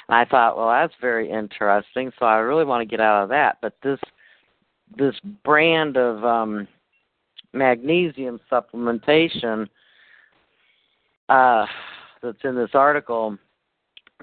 And 0.09 0.17
I 0.17 0.27
thought, 0.27 0.57
well, 0.57 0.69
that's 0.69 0.93
very 1.01 1.31
interesting. 1.31 2.13
So 2.19 2.27
I 2.27 2.37
really 2.37 2.65
want 2.65 2.83
to 2.83 2.91
get 2.91 3.01
out 3.01 3.23
of 3.23 3.31
that. 3.31 3.57
But 3.63 3.75
this 3.83 3.99
this 4.97 5.15
brand 5.45 5.97
of 5.97 6.25
um, 6.25 6.69
magnesium 7.53 8.41
supplementation 8.51 9.69
uh, 11.29 11.67
that's 12.23 12.39
in 12.45 12.55
this 12.55 12.71
article, 12.75 13.37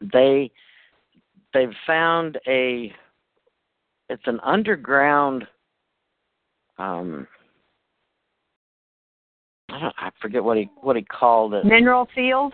they 0.02 0.52
they've 1.54 1.74
found 1.86 2.40
a 2.48 2.94
it's 4.10 4.24
an 4.26 4.40
underground 4.44 5.46
um 6.78 7.28
I 9.70 9.80
don't 9.80 9.96
I 9.98 10.10
forget 10.22 10.44
what 10.44 10.58
he 10.58 10.70
what 10.82 10.96
he 10.96 11.02
called 11.02 11.54
it. 11.54 11.66
Mineral 11.66 12.08
field? 12.14 12.54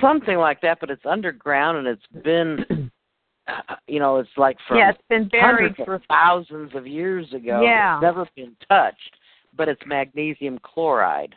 Something 0.00 0.38
like 0.38 0.60
that, 0.62 0.78
but 0.80 0.90
it's 0.90 1.04
underground 1.04 1.78
and 1.78 1.86
it's 1.86 2.24
been 2.24 2.90
uh, 3.48 3.76
you 3.86 3.98
know, 3.98 4.16
it's 4.16 4.30
like 4.36 4.56
from 4.66 4.78
yeah, 4.78 4.90
it's 4.90 5.02
been 5.08 5.28
buried 5.28 5.74
for 5.84 6.00
thousands 6.08 6.72
of 6.74 6.86
years 6.86 7.26
ago. 7.32 7.62
Yeah. 7.62 7.96
It's 7.96 8.02
never 8.02 8.26
been 8.36 8.54
touched, 8.68 9.16
but 9.56 9.68
it's 9.68 9.80
magnesium 9.86 10.58
chloride. 10.62 11.34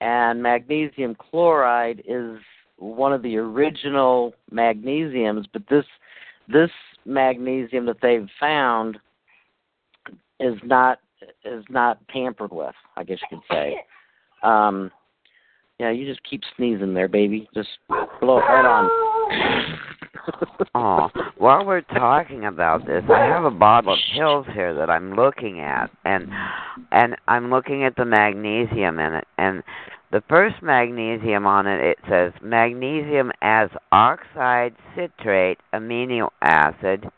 And 0.00 0.42
magnesium 0.42 1.14
chloride 1.14 2.02
is 2.06 2.38
one 2.76 3.12
of 3.12 3.22
the 3.22 3.36
original 3.36 4.34
magnesiums, 4.52 5.46
but 5.52 5.62
this 5.70 5.86
this 6.48 6.70
magnesium 7.04 7.86
that 7.86 7.96
they've 8.02 8.28
found 8.38 8.98
is 10.38 10.54
not 10.62 10.98
is 11.44 11.64
not 11.70 11.98
tampered 12.08 12.52
with, 12.52 12.74
I 12.96 13.04
guess 13.04 13.18
you 13.30 13.38
could 13.38 13.54
say. 13.54 13.76
Um 14.42 14.90
yeah, 15.78 15.90
you 15.90 16.06
just 16.06 16.22
keep 16.28 16.42
sneezing 16.56 16.94
there, 16.94 17.08
baby. 17.08 17.48
Just 17.54 17.68
blow 18.20 18.38
it 18.38 18.42
right 18.42 18.64
on. 18.64 19.15
Oh, 20.74 21.08
while 21.38 21.64
we're 21.64 21.80
talking 21.82 22.44
about 22.46 22.86
this, 22.86 23.02
I 23.08 23.20
have 23.20 23.44
a 23.44 23.50
bottle 23.50 23.94
of 23.94 23.98
pills 24.14 24.46
here 24.52 24.74
that 24.74 24.90
I'm 24.90 25.14
looking 25.14 25.60
at, 25.60 25.90
and 26.04 26.28
and 26.90 27.16
I'm 27.28 27.50
looking 27.50 27.84
at 27.84 27.96
the 27.96 28.04
magnesium 28.04 28.98
in 28.98 29.14
it, 29.14 29.26
and 29.38 29.62
the 30.12 30.22
first 30.28 30.56
magnesium 30.62 31.46
on 31.46 31.66
it 31.66 31.82
it 31.82 31.98
says 32.08 32.32
magnesium 32.42 33.32
as 33.42 33.70
oxide 33.92 34.74
citrate 34.94 35.58
amino 35.74 36.28
acid 36.42 37.08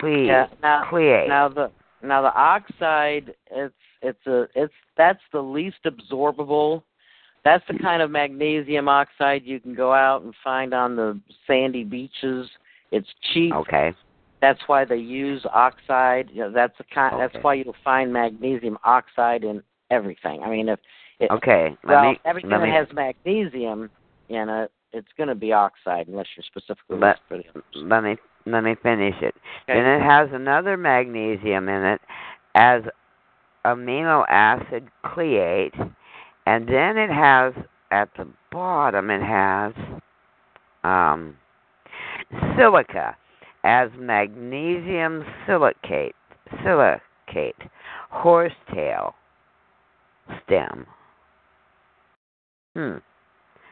cle- 0.00 0.26
yeah, 0.26 0.46
now, 0.62 0.86
cleate. 0.88 1.28
now 1.28 1.48
the 1.48 1.70
now 2.02 2.22
the 2.22 2.34
oxide 2.34 3.34
it's 3.50 3.74
it's 4.02 4.26
a 4.26 4.46
it's 4.54 4.74
that's 4.96 5.22
the 5.32 5.40
least 5.40 5.78
absorbable 5.86 6.82
that's 7.46 7.64
the 7.68 7.78
kind 7.78 8.02
of 8.02 8.10
magnesium 8.10 8.88
oxide 8.88 9.42
you 9.44 9.60
can 9.60 9.74
go 9.74 9.92
out 9.92 10.22
and 10.22 10.34
find 10.42 10.74
on 10.74 10.96
the 10.96 11.18
sandy 11.46 11.84
beaches 11.84 12.48
it's 12.92 13.08
cheap 13.32 13.54
okay. 13.54 13.94
that's 14.42 14.60
why 14.66 14.84
they 14.84 14.96
use 14.96 15.44
oxide 15.54 16.28
you 16.32 16.40
know 16.42 16.52
that's 16.52 16.76
the 16.78 16.84
kind 16.92 17.14
Okay. 17.14 17.26
that's 17.32 17.44
why 17.44 17.54
you'll 17.54 17.74
find 17.84 18.12
magnesium 18.12 18.76
oxide 18.84 19.44
in 19.44 19.62
everything 19.90 20.42
i 20.42 20.50
mean 20.50 20.68
if 20.68 20.78
it, 21.18 21.30
Okay. 21.30 21.74
Let 21.84 21.94
well 21.94 22.10
me 22.10 22.20
everything 22.26 22.50
let 22.50 22.60
me 22.60 22.68
that 22.68 22.86
has 22.86 22.88
magnesium 22.94 23.88
in 24.28 24.48
it 24.50 24.70
it's 24.92 25.08
going 25.16 25.28
to 25.28 25.34
be 25.34 25.52
oxide 25.52 26.08
unless 26.08 26.26
you're 26.36 26.44
specifically 26.44 26.98
But- 26.98 27.20
for 27.28 27.38
the 27.38 27.44
let 27.74 28.02
me 28.02 28.16
let 28.48 28.62
me 28.62 28.76
finish 28.80 29.16
it. 29.22 29.34
Okay. 29.68 29.80
Then 29.80 29.84
it 29.86 30.02
has 30.02 30.28
another 30.32 30.76
magnesium 30.76 31.68
in 31.68 31.84
it 31.84 32.00
as 32.54 32.82
amino 33.66 34.24
acid 34.28 34.88
cleate, 35.04 35.74
and 36.46 36.68
then 36.68 36.96
it 36.96 37.10
has 37.10 37.52
at 37.90 38.08
the 38.16 38.26
bottom 38.50 39.10
it 39.10 39.22
has 39.22 39.72
um, 40.84 41.36
silica 42.56 43.16
as 43.64 43.90
magnesium 43.98 45.24
silicate 45.46 46.14
silicate 46.64 47.56
horsetail 48.10 49.14
stem. 50.44 50.86
Hmm. 52.74 52.96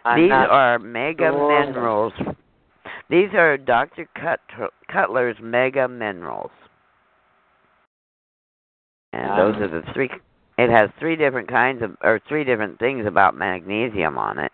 I'm 0.04 0.22
These 0.22 0.32
are 0.32 0.78
mega 0.78 1.30
sure. 1.30 1.66
minerals. 1.66 2.12
These 3.08 3.28
are 3.34 3.56
Dr. 3.56 4.08
Cut- 4.20 4.40
Cutler's 4.92 5.36
mega 5.40 5.88
minerals. 5.88 6.50
And 9.12 9.30
Um, 9.30 9.36
those 9.38 9.62
are 9.62 9.68
the 9.68 9.82
three 9.92 10.10
it 10.58 10.70
has 10.70 10.90
three 10.98 11.16
different 11.16 11.48
kinds 11.48 11.82
of 11.82 11.96
or 12.02 12.20
three 12.28 12.44
different 12.44 12.78
things 12.78 13.06
about 13.06 13.36
magnesium 13.36 14.18
on 14.18 14.38
it. 14.38 14.52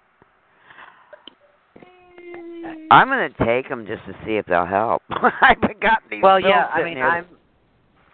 I'm 2.90 3.08
going 3.08 3.32
to 3.32 3.44
take 3.44 3.68
them 3.68 3.86
just 3.86 4.04
to 4.06 4.12
see 4.24 4.32
if 4.32 4.46
they'll 4.46 4.66
help. 4.66 5.02
I 5.10 5.54
got 5.80 6.02
these. 6.10 6.22
Well, 6.22 6.40
yeah, 6.40 6.66
I 6.66 6.82
mean, 6.82 6.96
here. 6.96 7.06
I'm 7.06 7.26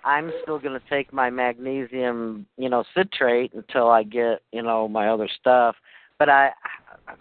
I'm 0.06 0.32
still 0.42 0.58
going 0.60 0.78
to 0.78 0.88
take 0.88 1.12
my 1.12 1.30
magnesium, 1.30 2.46
you 2.56 2.68
know, 2.68 2.84
citrate 2.94 3.52
until 3.54 3.88
I 3.88 4.04
get, 4.04 4.40
you 4.52 4.62
know, 4.62 4.86
my 4.86 5.08
other 5.08 5.28
stuff. 5.40 5.74
But 6.18 6.28
I, 6.28 6.50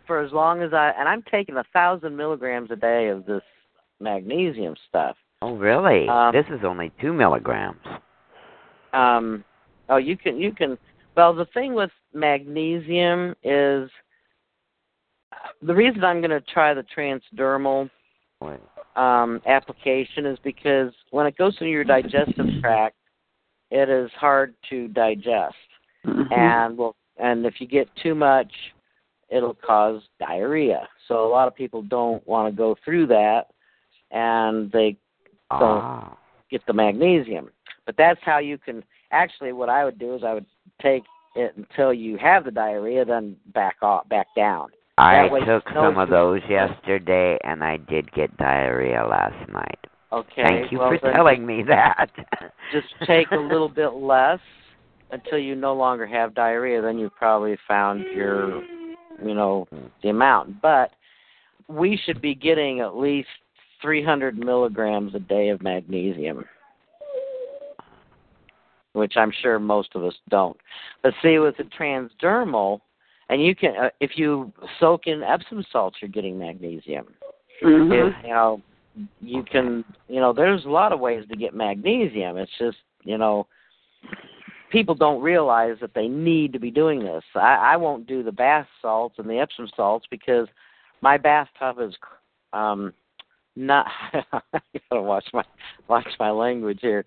for 0.06 0.22
as 0.22 0.32
long 0.32 0.62
as 0.62 0.72
I, 0.72 0.92
and 0.98 1.10
I'm 1.10 1.24
taking 1.24 1.58
a 1.58 1.64
thousand 1.74 2.16
milligrams 2.16 2.70
a 2.70 2.76
day 2.76 3.08
of 3.08 3.26
this 3.26 3.42
magnesium 4.00 4.76
stuff. 4.88 5.18
Oh, 5.42 5.56
really? 5.56 6.08
um, 6.08 6.32
this 6.32 6.46
is 6.50 6.64
only 6.64 6.92
two 7.02 7.12
milligrams. 7.12 7.82
Um, 8.94 9.44
oh, 9.90 9.98
you 9.98 10.18
can, 10.18 10.38
you 10.38 10.52
can. 10.52 10.78
Well, 11.16 11.34
the 11.34 11.46
thing 11.54 11.74
with 11.74 11.92
magnesium 12.14 13.36
is 13.44 13.90
the 15.62 15.74
reason 15.74 16.04
I'm 16.04 16.20
going 16.20 16.32
to 16.32 16.42
try 16.42 16.74
the 16.74 16.86
transdermal 16.96 17.90
um, 18.96 19.42
application 19.46 20.26
is 20.26 20.38
because 20.44 20.92
when 21.12 21.26
it 21.26 21.38
goes 21.38 21.58
through 21.58 21.70
your 21.72 21.84
digestive 21.84 22.48
tract, 22.62 22.96
it 23.72 23.90
is 23.90 24.10
hard 24.12 24.54
to 24.70 24.88
digest, 24.90 25.56
Mhm. 26.06 26.32
and 26.32 26.78
well, 26.78 26.96
and 27.18 27.46
if 27.46 27.60
you 27.60 27.68
get 27.68 27.94
too 27.96 28.14
much, 28.14 28.52
it'll 29.30 29.56
cause 29.56 30.04
diarrhea. 30.20 30.88
So 31.08 31.26
a 31.26 31.30
lot 31.30 31.48
of 31.48 31.56
people 31.56 31.82
don't 31.82 32.26
want 32.28 32.54
to 32.54 32.56
go 32.56 32.76
through 32.86 33.08
that, 33.08 33.48
and 34.12 34.72
they 34.72 34.98
don't 35.50 35.82
Ah. 35.82 36.18
get 36.50 36.66
the 36.66 36.74
magnesium. 36.74 37.52
But 37.86 37.98
that's 37.98 38.22
how 38.22 38.38
you 38.38 38.58
can. 38.58 38.84
Actually, 39.12 39.54
what 39.54 39.70
I 39.70 39.86
would 39.86 40.00
do 40.00 40.16
is 40.16 40.24
I 40.26 40.34
would 40.34 40.46
take 40.82 41.04
it 41.36 41.54
until 41.58 41.94
you 41.94 42.18
have 42.18 42.46
the 42.46 42.52
diarrhea, 42.52 43.06
then 43.06 43.36
back 43.54 43.78
off, 43.82 44.08
back 44.10 44.28
down. 44.36 44.70
I 44.98 45.26
you 45.26 45.46
took 45.46 45.64
some 45.74 45.98
of 45.98 46.10
those 46.10 46.42
yesterday, 46.50 47.38
and 47.44 47.64
I 47.64 47.78
did 47.78 48.12
get 48.14 48.36
diarrhea 48.38 49.06
last 49.06 49.50
night. 49.52 49.80
Okay. 50.14 50.44
Thank 50.44 50.72
you 50.72 50.80
well, 50.80 50.98
for 50.98 51.12
telling 51.12 51.46
me 51.46 51.64
that. 51.68 52.10
just 52.72 52.88
take 53.06 53.30
a 53.32 53.36
little 53.36 53.68
bit 53.68 53.94
less 53.94 54.40
until 55.12 55.38
you 55.38 55.56
no 55.56 55.74
longer 55.74 56.06
have 56.06 56.34
diarrhea 56.34 56.82
then 56.82 56.98
you've 56.98 57.16
probably 57.16 57.58
found 57.68 58.04
your 58.16 58.64
you 59.24 59.34
know 59.34 59.68
the 60.04 60.10
amount 60.10 60.62
but 60.62 60.92
we 61.68 62.00
should 62.06 62.22
be 62.22 62.36
getting 62.36 62.82
at 62.82 62.96
least 62.96 63.30
300 63.82 64.38
milligrams 64.38 65.14
a 65.16 65.20
day 65.20 65.50
of 65.50 65.62
magnesium 65.62 66.44
which 68.96 69.14
i'm 69.18 69.32
sure 69.42 69.60
most 69.60 69.90
of 69.96 70.04
us 70.04 70.16
don't. 70.30 70.58
But 71.04 71.14
see 71.22 71.38
with 71.38 71.58
the 71.58 71.64
transdermal 71.64 72.80
and 73.30 73.44
you 73.44 73.56
can 73.56 73.76
uh, 73.76 73.90
if 74.00 74.12
you 74.16 74.52
soak 74.80 75.08
in 75.08 75.22
epsom 75.24 75.64
salts 75.72 75.98
you're 76.02 76.10
getting 76.10 76.38
magnesium. 76.40 77.06
Mhm. 77.64 78.10
if, 78.10 78.16
you 78.24 78.30
know 78.30 78.62
you 79.22 79.44
can 79.44 79.84
you 80.08 80.20
know 80.20 80.34
there's 80.34 80.66
a 80.66 80.70
lot 80.70 80.94
of 80.94 81.00
ways 81.00 81.26
to 81.30 81.36
get 81.36 81.54
magnesium. 81.54 82.38
It's 82.38 82.52
just 82.58 82.78
you 83.04 83.18
know 83.18 83.48
people 84.72 84.96
don't 84.96 85.22
realize 85.22 85.78
that 85.82 85.94
they 85.94 86.08
need 86.08 86.54
to 86.54 86.60
be 86.60 86.72
doing 86.72 87.04
this. 87.04 87.24
I 87.36 87.74
i 87.74 87.78
won't 87.78 88.08
do 88.08 88.24
the 88.24 88.32
bath 88.32 88.68
salts 88.82 89.16
and 89.18 89.30
the 89.30 89.40
epsom 89.40 89.68
salts 89.76 90.06
because 90.10 90.48
my 91.02 91.18
bathtub 91.18 91.78
is 91.80 91.94
um 92.54 92.94
not 93.56 93.88
I 94.14 94.60
gotta 94.90 95.02
watch 95.02 95.26
my 95.34 95.44
watch 95.88 96.08
my 96.20 96.32
language 96.32 96.80
here. 96.82 97.06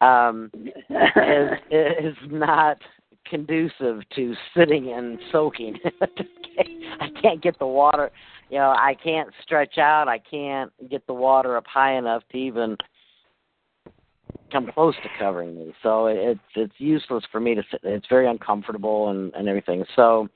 Um 0.00 0.50
is 0.54 1.50
is 1.70 2.16
not 2.30 2.78
conducive 3.26 4.00
to 4.14 4.34
sitting 4.56 4.92
and 4.92 5.18
soaking. 5.32 5.78
I 7.00 7.08
can't 7.20 7.42
get 7.42 7.58
the 7.58 7.66
water 7.66 8.10
you 8.50 8.58
know, 8.58 8.70
I 8.70 8.96
can't 9.02 9.28
stretch 9.42 9.78
out, 9.78 10.08
I 10.08 10.18
can't 10.18 10.72
get 10.88 11.06
the 11.06 11.12
water 11.12 11.56
up 11.56 11.66
high 11.66 11.98
enough 11.98 12.22
to 12.32 12.38
even 12.38 12.76
come 14.50 14.70
close 14.72 14.94
to 15.02 15.08
covering 15.18 15.58
me. 15.58 15.74
So 15.82 16.06
it's 16.06 16.40
it's 16.54 16.72
useless 16.78 17.24
for 17.30 17.40
me 17.40 17.54
to 17.54 17.62
sit. 17.70 17.80
It's 17.82 18.06
very 18.08 18.26
uncomfortable 18.28 19.10
and 19.10 19.32
and 19.34 19.48
everything. 19.48 19.84
So 19.96 20.28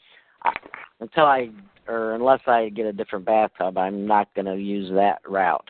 I, 0.43 0.53
until 1.01 1.25
I 1.25 1.51
or 1.89 2.15
unless 2.15 2.41
I 2.47 2.69
get 2.69 2.87
a 2.87 2.93
different 2.93 3.25
bathtub, 3.25 3.77
I'm 3.77 4.07
not 4.07 4.35
going 4.35 4.47
to 4.47 4.57
use 4.57 4.91
that 4.95 5.19
route. 5.29 5.69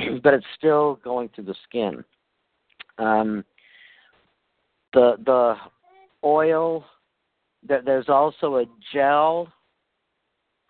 but 0.22 0.34
it's 0.34 0.46
still 0.56 0.98
going 1.02 1.30
through 1.34 1.44
the 1.44 1.54
skin. 1.68 2.04
Um, 2.98 3.44
the 4.92 5.14
the 5.24 5.54
oil. 6.24 6.84
There, 7.66 7.82
there's 7.84 8.08
also 8.08 8.56
a 8.56 8.64
gel, 8.92 9.52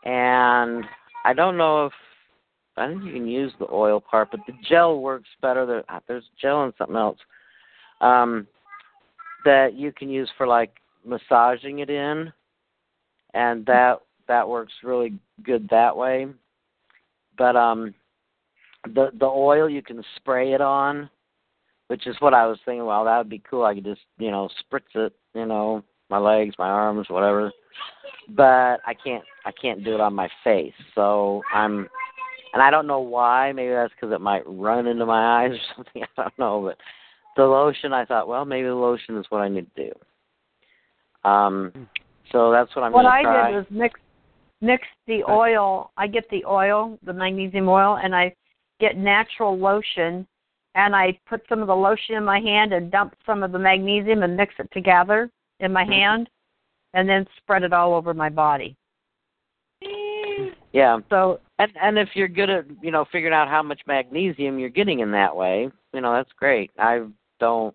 and 0.05 0.85
I 1.25 1.33
don't 1.33 1.57
know 1.57 1.87
if 1.87 1.93
I 2.77 2.89
think 2.89 3.05
you 3.05 3.13
can 3.13 3.27
use 3.29 3.53
the 3.59 3.69
oil 3.71 4.01
part, 4.01 4.31
but 4.31 4.41
the 4.47 4.55
gel 4.69 5.01
works 5.01 5.29
better. 5.41 5.67
There, 5.67 5.85
there's 6.09 6.25
gel 6.41 6.65
and 6.65 6.73
something 6.79 6.97
else 6.97 7.19
um, 8.01 8.47
that 9.45 9.75
you 9.75 9.93
can 9.93 10.09
use 10.09 10.31
for 10.37 10.47
like 10.47 10.73
massaging 11.05 11.81
it 11.81 11.91
in, 11.91 12.33
and 13.35 13.65
that 13.67 14.01
that 14.31 14.49
works 14.49 14.73
really 14.83 15.13
good 15.43 15.69
that 15.71 15.97
way. 15.97 16.27
But 17.37 17.57
um, 17.57 17.95
the 18.85 19.11
the 19.19 19.27
oil 19.27 19.69
you 19.69 19.83
can 19.83 20.03
spray 20.17 20.53
it 20.53 20.61
on, 20.61 21.11
which 21.89 22.07
is 22.07 22.17
what 22.21 22.33
I 22.33 22.47
was 22.47 22.59
thinking. 22.65 22.87
Well, 22.87 23.05
that 23.05 23.19
would 23.19 23.29
be 23.29 23.43
cool. 23.49 23.65
I 23.65 23.75
could 23.75 23.85
just 23.85 24.03
you 24.19 24.31
know 24.31 24.49
spritz 24.63 24.95
it, 24.95 25.13
you 25.35 25.47
know, 25.47 25.83
my 26.09 26.19
legs, 26.19 26.55
my 26.59 26.69
arms, 26.69 27.09
whatever. 27.11 27.53
But 28.29 28.81
I 28.87 28.95
can't 29.03 29.25
I 29.45 29.53
can't 29.53 29.85
do 29.85 29.95
it 29.95 30.01
on 30.01 30.15
my 30.15 30.29
face. 30.45 30.75
So 30.95 31.43
I'm 31.53 31.89
and 32.53 32.63
I 32.63 32.71
don't 32.71 32.87
know 32.87 33.01
why. 33.01 33.53
Maybe 33.53 33.73
that's 33.73 33.93
because 33.93 34.15
it 34.15 34.21
might 34.21 34.43
run 34.47 34.87
into 34.87 35.07
my 35.07 35.43
eyes 35.45 35.53
or 35.53 35.75
something. 35.77 36.03
I 36.03 36.23
don't 36.23 36.39
know, 36.39 36.63
but 36.63 36.79
the 37.37 37.45
lotion, 37.45 37.93
I 37.93 38.05
thought, 38.05 38.29
well, 38.29 38.45
maybe 38.45 38.69
the 38.69 38.75
lotion 38.75 39.17
is 39.17 39.27
what 39.29 39.41
I 39.41 39.49
need 39.49 39.67
to 39.75 39.87
do. 39.87 41.29
Um, 41.29 41.89
so 42.33 42.51
that's 42.51 42.75
what 42.75 42.85
I'm 42.85 42.93
what 42.93 43.07
I 43.07 43.23
try. 43.23 43.51
did 43.51 43.57
was 43.57 43.67
mix 43.71 44.01
mix 44.61 44.87
the 45.07 45.25
oil. 45.25 45.91
I 45.97 46.07
get 46.07 46.29
the 46.31 46.45
oil, 46.45 46.99
the 47.05 47.13
magnesium 47.13 47.69
oil, 47.69 47.99
and 48.03 48.15
I 48.15 48.35
get 48.79 48.97
natural 48.97 49.59
lotion, 49.59 50.27
and 50.75 50.95
I 50.95 51.19
put 51.29 51.43
some 51.49 51.61
of 51.61 51.67
the 51.67 51.77
lotion 51.77 52.15
in 52.15 52.25
my 52.25 52.41
hand 52.41 52.73
and 52.73 52.91
dump 52.91 53.15
some 53.27 53.43
of 53.43 53.53
the 53.53 53.59
magnesium 53.59 54.23
and 54.23 54.37
mix 54.37 54.55
it 54.59 54.69
together 54.73 55.31
in 55.61 55.73
my 55.73 55.83
Mm-hmm. 55.83 55.93
hand, 55.93 56.31
and 56.95 57.09
then 57.09 57.27
spread 57.37 57.63
it 57.63 57.73
all 57.73 57.95
over 57.95 58.15
my 58.15 58.29
body. 58.29 58.77
Yeah, 60.73 60.99
So 61.09 61.41
and 61.59 61.73
and 61.83 61.99
if 61.99 62.11
you're 62.15 62.29
good 62.29 62.51
at 62.51 62.65
you 62.83 62.91
know 62.91 63.05
figuring 63.11 63.35
out 63.35 63.49
how 63.49 63.63
much 63.63 63.81
magnesium 63.87 64.59
you're 64.59 64.69
getting 64.69 65.01
in 65.01 65.11
that 65.13 65.35
way, 65.35 65.69
you 65.93 66.01
know 66.01 66.13
that's 66.13 66.33
great. 66.39 66.71
I 66.79 67.07
don't 67.41 67.75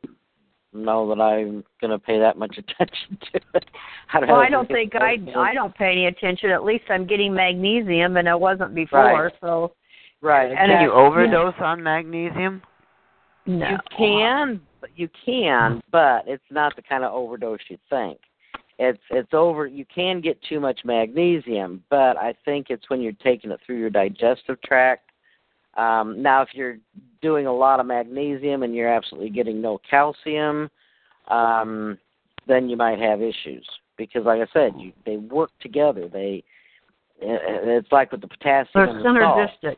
know 0.83 1.07
that 1.09 1.21
I'm 1.21 1.63
going 1.81 1.91
to 1.91 1.99
pay 1.99 2.19
that 2.19 2.37
much 2.37 2.57
attention 2.57 3.17
to 3.33 3.39
it. 3.53 3.65
I 4.13 4.19
don't, 4.19 4.29
Well, 4.29 4.37
know 4.37 4.43
I 4.43 4.49
don't 4.49 4.67
think 4.67 4.95
I 4.95 5.17
I 5.35 5.53
don't 5.53 5.75
pay 5.75 5.91
any 5.91 6.05
attention. 6.07 6.49
At 6.49 6.63
least 6.63 6.85
I'm 6.89 7.07
getting 7.07 7.33
magnesium, 7.33 8.17
and 8.17 8.27
I 8.27 8.35
wasn't 8.35 8.75
before. 8.75 8.99
Right. 8.99 9.33
So 9.41 9.73
Right. 10.21 10.49
And 10.49 10.57
Can 10.57 10.69
exactly. 10.71 10.85
you 10.85 10.91
overdose 10.93 11.53
on 11.59 11.83
magnesium? 11.83 12.61
no, 13.45 13.69
You 13.69 13.77
can, 13.95 14.61
but 14.81 14.89
you 14.95 15.07
can, 15.23 15.83
but 15.91 16.23
it's 16.25 16.43
not 16.49 16.75
the 16.75 16.81
kind 16.81 17.03
of 17.03 17.13
overdose 17.13 17.59
you 17.69 17.77
think. 17.89 18.17
It's 18.79 19.01
it's 19.11 19.33
over. 19.33 19.67
You 19.67 19.85
can 19.93 20.21
get 20.21 20.41
too 20.43 20.59
much 20.59 20.81
magnesium, 20.83 21.83
but 21.89 22.17
I 22.17 22.33
think 22.43 22.67
it's 22.69 22.89
when 22.89 23.01
you're 23.01 23.13
taking 23.23 23.51
it 23.51 23.59
through 23.65 23.77
your 23.77 23.89
digestive 23.89 24.61
tract. 24.63 25.11
Um, 25.77 26.21
now, 26.21 26.41
if 26.41 26.49
you're 26.53 26.77
doing 27.25 27.47
a 27.47 27.53
lot 27.53 27.79
of 27.79 27.87
magnesium 27.87 28.61
and 28.61 28.75
you're 28.75 28.93
absolutely 28.93 29.31
getting 29.31 29.59
no 29.59 29.79
calcium, 29.89 30.69
um, 31.27 31.97
then 32.47 32.69
you 32.69 32.77
might 32.77 32.99
have 32.99 33.19
issues 33.19 33.67
because, 33.97 34.25
like 34.25 34.41
I 34.41 34.47
said, 34.53 34.73
you, 34.77 34.93
they 35.07 35.17
work 35.17 35.49
together. 35.59 36.07
They 36.07 36.43
it's 37.19 37.91
like 37.91 38.11
with 38.11 38.21
the 38.21 38.27
potassium 38.27 38.69
they're 38.75 38.85
and 38.85 38.99
the 38.99 39.19
salt. 39.19 39.49
synergistic. 39.63 39.77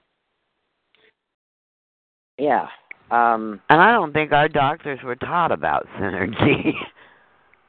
Yeah. 2.37 2.67
Um, 3.11 3.61
And 3.69 3.79
I 3.79 3.93
don't 3.93 4.11
think 4.11 4.33
our 4.33 4.49
doctors 4.49 4.99
were 5.05 5.15
taught 5.15 5.53
about 5.53 5.87
synergy. 5.99 6.73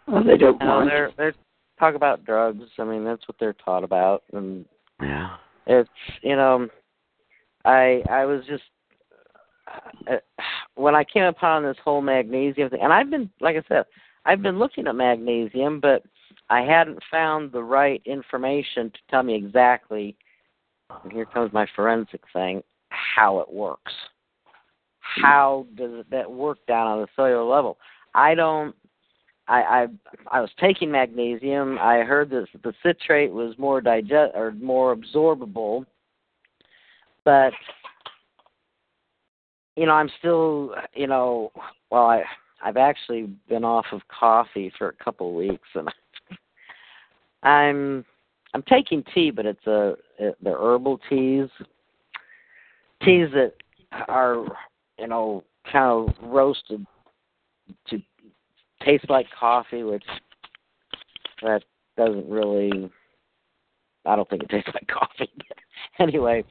Well, 0.08 0.24
they 0.24 0.36
don't 0.36 0.60
you 0.60 0.66
know, 0.66 0.76
want. 0.78 0.90
they're 0.90 1.12
they're 1.16 1.34
talk 1.78 1.94
about 1.94 2.24
drugs. 2.24 2.64
I 2.80 2.84
mean, 2.84 3.04
that's 3.04 3.28
what 3.28 3.36
they're 3.38 3.52
taught 3.52 3.84
about, 3.84 4.24
and 4.32 4.64
yeah. 5.00 5.36
it's 5.66 5.88
you 6.22 6.34
know, 6.34 6.66
I 7.64 8.02
I 8.10 8.24
was 8.24 8.40
just 8.48 8.64
uh, 8.64 8.77
Uh, 10.10 10.16
when 10.74 10.94
I 10.94 11.04
came 11.04 11.24
upon 11.24 11.62
this 11.62 11.76
whole 11.84 12.00
magnesium 12.00 12.70
thing, 12.70 12.80
and 12.82 12.92
I've 12.92 13.10
been 13.10 13.30
like 13.40 13.56
I 13.56 13.62
said, 13.68 13.84
I've 14.24 14.42
been 14.42 14.58
looking 14.58 14.86
at 14.86 14.94
magnesium, 14.94 15.80
but 15.80 16.02
I 16.50 16.60
hadn't 16.62 17.02
found 17.10 17.52
the 17.52 17.62
right 17.62 18.02
information 18.04 18.90
to 18.90 18.98
tell 19.10 19.22
me 19.22 19.34
exactly. 19.34 20.16
And 21.02 21.12
here 21.12 21.26
comes 21.26 21.52
my 21.52 21.66
forensic 21.74 22.22
thing: 22.32 22.62
how 22.90 23.40
it 23.40 23.52
works. 23.52 23.92
How 25.00 25.66
does 25.76 26.04
that 26.10 26.30
work 26.30 26.58
down 26.66 26.86
on 26.86 27.00
the 27.00 27.08
cellular 27.16 27.44
level? 27.44 27.78
I 28.14 28.34
don't. 28.34 28.74
I, 29.46 29.62
I 29.62 29.86
I 30.30 30.40
was 30.40 30.50
taking 30.60 30.90
magnesium. 30.90 31.78
I 31.80 32.00
heard 32.00 32.30
that 32.30 32.46
the 32.62 32.74
citrate 32.82 33.32
was 33.32 33.54
more 33.58 33.80
digest 33.80 34.32
or 34.34 34.52
more 34.52 34.94
absorbable, 34.94 35.86
but 37.24 37.52
you 39.78 39.86
know 39.86 39.92
I'm 39.92 40.10
still 40.18 40.74
you 40.94 41.06
know 41.06 41.52
well 41.90 42.06
I 42.06 42.24
I've 42.62 42.76
actually 42.76 43.30
been 43.48 43.64
off 43.64 43.86
of 43.92 44.00
coffee 44.08 44.72
for 44.76 44.88
a 44.88 45.04
couple 45.04 45.28
of 45.28 45.34
weeks 45.36 45.68
and 45.74 45.88
I'm 47.42 48.04
I'm 48.54 48.62
taking 48.62 49.04
tea, 49.14 49.30
but 49.30 49.46
it's 49.46 49.66
a 49.66 49.94
the 50.18 50.50
herbal 50.50 51.00
teas, 51.08 51.48
teas 53.04 53.28
that 53.34 53.52
are 54.08 54.44
you 54.98 55.06
know 55.06 55.44
kind 55.70 56.08
of 56.08 56.14
roasted 56.22 56.84
to 57.88 57.98
taste 58.84 59.08
like 59.08 59.26
coffee, 59.38 59.82
which 59.82 60.04
that 61.42 61.62
doesn't 61.96 62.28
really. 62.28 62.90
I 64.06 64.16
don't 64.16 64.28
think 64.30 64.42
it 64.42 64.48
tastes 64.48 64.70
like 64.72 64.88
coffee. 64.88 65.30
anyway, 65.98 66.42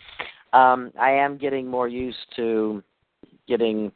um, 0.54 0.92
I 1.00 1.12
am 1.12 1.38
getting 1.38 1.68
more 1.68 1.88
used 1.88 2.18
to 2.36 2.84
getting 3.48 3.92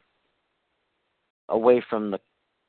away 1.48 1.82
from 1.88 2.10
the 2.10 2.18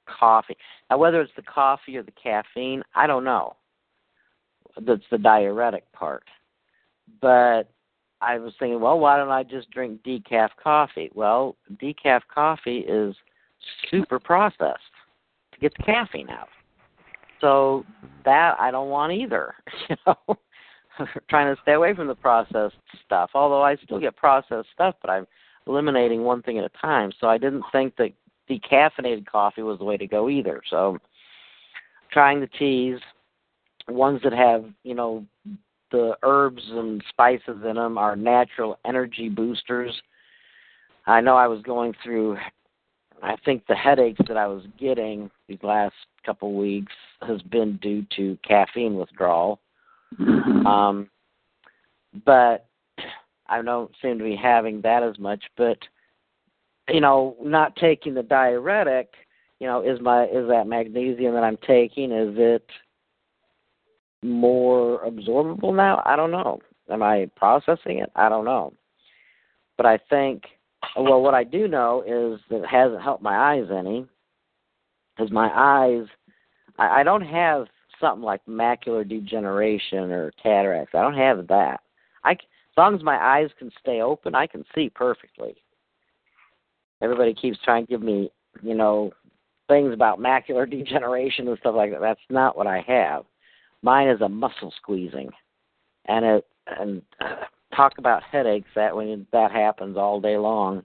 coffee. 0.08 0.58
Now, 0.90 0.98
whether 0.98 1.22
it's 1.22 1.32
the 1.36 1.44
coffee 1.44 1.98
or 1.98 2.04
the 2.04 2.12
caffeine, 2.12 2.84
I 2.96 3.08
don't 3.08 3.24
know. 3.24 3.56
That's 4.80 5.04
the 5.12 5.18
diuretic 5.18 5.90
part. 5.92 6.24
But 7.22 7.70
I 8.22 8.38
was 8.40 8.54
thinking, 8.60 8.80
well, 8.80 9.00
why 9.00 9.18
don't 9.18 9.30
I 9.30 9.44
just 9.44 9.70
drink 9.72 10.02
decaf 10.04 10.50
coffee? 10.62 11.12
Well, 11.14 11.56
decaf 11.76 12.22
coffee 12.34 12.80
is 12.80 13.16
super 13.90 14.20
processed 14.20 14.80
to 15.54 15.60
get 15.60 15.74
the 15.78 15.84
caffeine 15.84 16.30
out. 16.30 16.50
So 17.42 17.86
that 18.24 18.56
I 18.60 18.72
don't 18.72 18.90
want 18.90 19.14
either. 19.14 19.56
You 19.90 19.98
know, 20.08 20.38
trying 21.30 21.54
to 21.54 21.62
stay 21.62 21.74
away 21.74 21.94
from 21.94 22.08
the 22.08 22.16
processed 22.16 22.76
stuff. 23.06 23.32
Although 23.34 23.64
I 23.64 23.76
still 23.78 24.00
get 24.00 24.16
processed 24.16 24.70
stuff, 24.74 24.96
but 25.02 25.10
I'm 25.10 25.28
eliminating 25.68 26.24
one 26.24 26.42
thing 26.42 26.58
at 26.58 26.66
a 26.66 26.82
time. 26.82 27.12
So 27.20 27.28
I 27.28 27.38
didn't 27.38 27.64
think 27.72 27.96
that 27.98 28.12
decaffeinated 28.50 29.26
coffee 29.26 29.62
was 29.62 29.80
the 29.80 29.86
way 29.86 29.98
to 29.98 30.08
go 30.08 30.30
either. 30.30 30.62
So 30.70 30.98
trying 32.12 32.40
the 32.40 32.48
teas, 32.48 33.00
ones 33.88 34.22
that 34.24 34.34
have 34.34 34.66
you 34.84 34.96
know 34.96 35.26
the 35.92 36.16
herbs 36.24 36.64
and 36.72 37.04
spices 37.10 37.62
in 37.68 37.76
them 37.76 37.98
are 37.98 38.16
natural 38.16 38.80
energy 38.86 39.30
boosters. 39.30 39.94
I 41.06 41.22
know 41.22 41.36
I 41.36 41.48
was 41.48 41.62
going 41.62 41.94
through 42.04 42.38
I 43.24 43.38
think 43.46 43.66
the 43.68 43.76
headaches 43.76 44.20
that 44.28 44.36
I 44.36 44.48
was 44.48 44.64
getting 44.78 45.32
these 45.48 45.64
last 45.64 45.96
couple 46.26 46.50
of 46.50 46.56
weeks 46.56 46.92
has 47.22 47.42
been 47.44 47.78
due 47.78 48.06
to 48.18 48.38
caffeine 48.46 48.96
withdrawal. 48.96 49.62
Mhm. 50.20 50.66
Um, 50.66 51.10
but 52.26 52.66
I 53.48 53.62
don't 53.62 53.92
seem 54.02 54.18
to 54.18 54.24
be 54.24 54.36
having 54.36 54.82
that 54.82 55.04
as 55.04 55.20
much. 55.20 55.44
But 55.58 55.78
you 56.90 57.02
know, 57.02 57.36
not 57.42 57.76
taking 57.76 58.14
the 58.14 58.24
diuretic, 58.24 59.14
you 59.60 59.68
know, 59.68 59.82
is 59.82 60.00
my 60.02 60.26
is 60.26 60.48
that 60.50 60.68
magnesium 60.68 61.34
that 61.34 61.44
I'm 61.44 61.58
taking? 61.66 62.12
Is 62.12 62.34
it 62.38 62.68
more 64.24 65.04
absorbable 65.06 65.76
now? 65.76 66.02
I 66.06 66.16
don't 66.16 66.32
know. 66.32 66.60
Am 66.90 67.02
I 67.02 67.30
processing 67.36 68.00
it? 68.00 68.12
I 68.16 68.30
don't 68.30 68.46
know. 68.46 68.74
but 69.78 69.86
I 69.86 69.98
think 70.10 70.44
well, 70.98 71.22
what 71.22 71.34
I 71.34 71.44
do 71.44 71.68
know 71.68 72.04
is 72.06 72.40
that 72.50 72.64
it 72.64 72.68
hasn't 72.68 73.02
helped 73.02 73.24
my 73.24 73.54
eyes 73.54 73.68
any, 73.72 74.06
because 75.16 75.32
my 75.32 75.50
eyes, 75.54 76.08
I, 76.78 77.02
I 77.02 77.04
don't 77.04 77.22
have 77.22 77.68
something 78.00 78.24
like 78.24 78.42
macular 78.48 79.08
degeneration 79.08 80.12
or 80.12 80.32
cataracts. 80.42 80.94
I 80.94 81.02
don't 81.02 81.18
have 81.18 81.48
that. 81.48 81.82
I 82.24 82.36
as 82.74 82.78
long 82.78 82.96
as 82.96 83.04
my 83.04 83.18
eyes 83.18 83.50
can 83.60 83.72
stay 83.80 84.02
open, 84.02 84.34
I 84.34 84.48
can 84.48 84.66
see 84.74 84.90
perfectly. 84.90 85.56
Everybody 87.02 87.34
keeps 87.34 87.60
trying 87.64 87.86
to 87.86 87.90
give 87.92 88.02
me, 88.02 88.32
you 88.62 88.74
know, 88.74 89.12
things 89.68 89.94
about 89.94 90.20
macular 90.20 90.70
degeneration 90.70 91.48
and 91.48 91.58
stuff 91.60 91.76
like 91.76 91.92
that. 91.92 92.02
That's 92.02 92.20
not 92.30 92.58
what 92.58 92.68
I 92.68 92.84
have. 92.88 93.26
Mine 93.84 94.08
is 94.08 94.22
a 94.22 94.30
muscle 94.30 94.74
squeezing, 94.78 95.30
and 96.06 96.26
it 96.26 96.48
and 96.80 97.02
uh, 97.20 97.36
talk 97.76 97.94
about 97.98 98.24
headaches. 98.24 98.70
That 98.76 98.96
when 98.96 99.28
that 99.34 99.52
happens 99.52 99.98
all 99.98 100.22
day 100.22 100.38
long, 100.38 100.84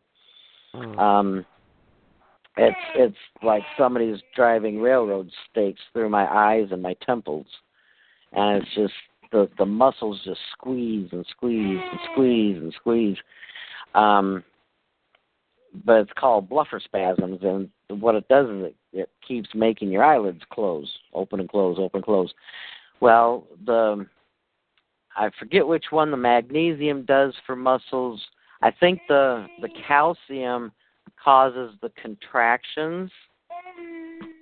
Mm. 0.75 0.99
um, 0.99 1.47
it's 2.57 2.77
it's 2.95 3.17
like 3.43 3.63
somebody's 3.77 4.21
driving 4.35 4.81
railroad 4.81 5.31
stakes 5.51 5.81
through 5.93 6.11
my 6.11 6.27
eyes 6.27 6.69
and 6.71 6.83
my 6.83 6.95
temples, 7.07 7.47
and 8.33 8.63
it's 8.63 8.75
just 8.75 8.93
the 9.31 9.49
the 9.59 9.67
muscles 9.67 10.21
just 10.25 10.41
squeeze 10.53 11.09
and 11.13 11.25
squeeze 11.31 11.81
and 11.91 12.01
squeeze 12.13 12.57
and 12.57 12.75
squeeze. 12.75 13.17
Um, 13.95 14.45
but 15.85 16.01
it's 16.01 16.13
called 16.19 16.49
blepharospasms, 16.49 17.45
and 17.45 18.01
what 18.01 18.15
it 18.15 18.27
does 18.29 18.49
is 18.49 18.65
it, 18.65 18.77
it 18.93 19.11
keeps 19.27 19.49
making 19.55 19.91
your 19.91 20.05
eyelids 20.05 20.43
close, 20.53 20.91
open 21.15 21.41
and 21.41 21.49
close, 21.49 21.77
open 21.79 21.99
and 21.99 22.05
close. 22.05 22.33
Well, 23.01 23.47
the 23.65 24.07
I 25.17 25.31
forget 25.39 25.67
which 25.67 25.87
one 25.91 26.11
the 26.11 26.17
magnesium 26.17 27.05
does 27.05 27.35
for 27.47 27.57
muscles. 27.57 28.21
I 28.63 28.71
think 28.71 29.01
the 29.09 29.47
the 29.61 29.69
calcium 29.87 30.73
causes 31.23 31.75
the 31.83 31.91
contractions, 32.01 33.11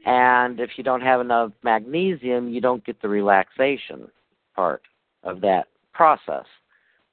and 0.05 0.61
if 0.61 0.71
you 0.77 0.85
don't 0.85 1.03
have 1.03 1.21
enough 1.21 1.53
magnesium, 1.63 2.49
you 2.49 2.61
don't 2.61 2.85
get 2.85 3.01
the 3.03 3.09
relaxation 3.09 4.09
part 4.57 4.83
of 5.23 5.41
that 5.43 5.69
process. 5.93 6.45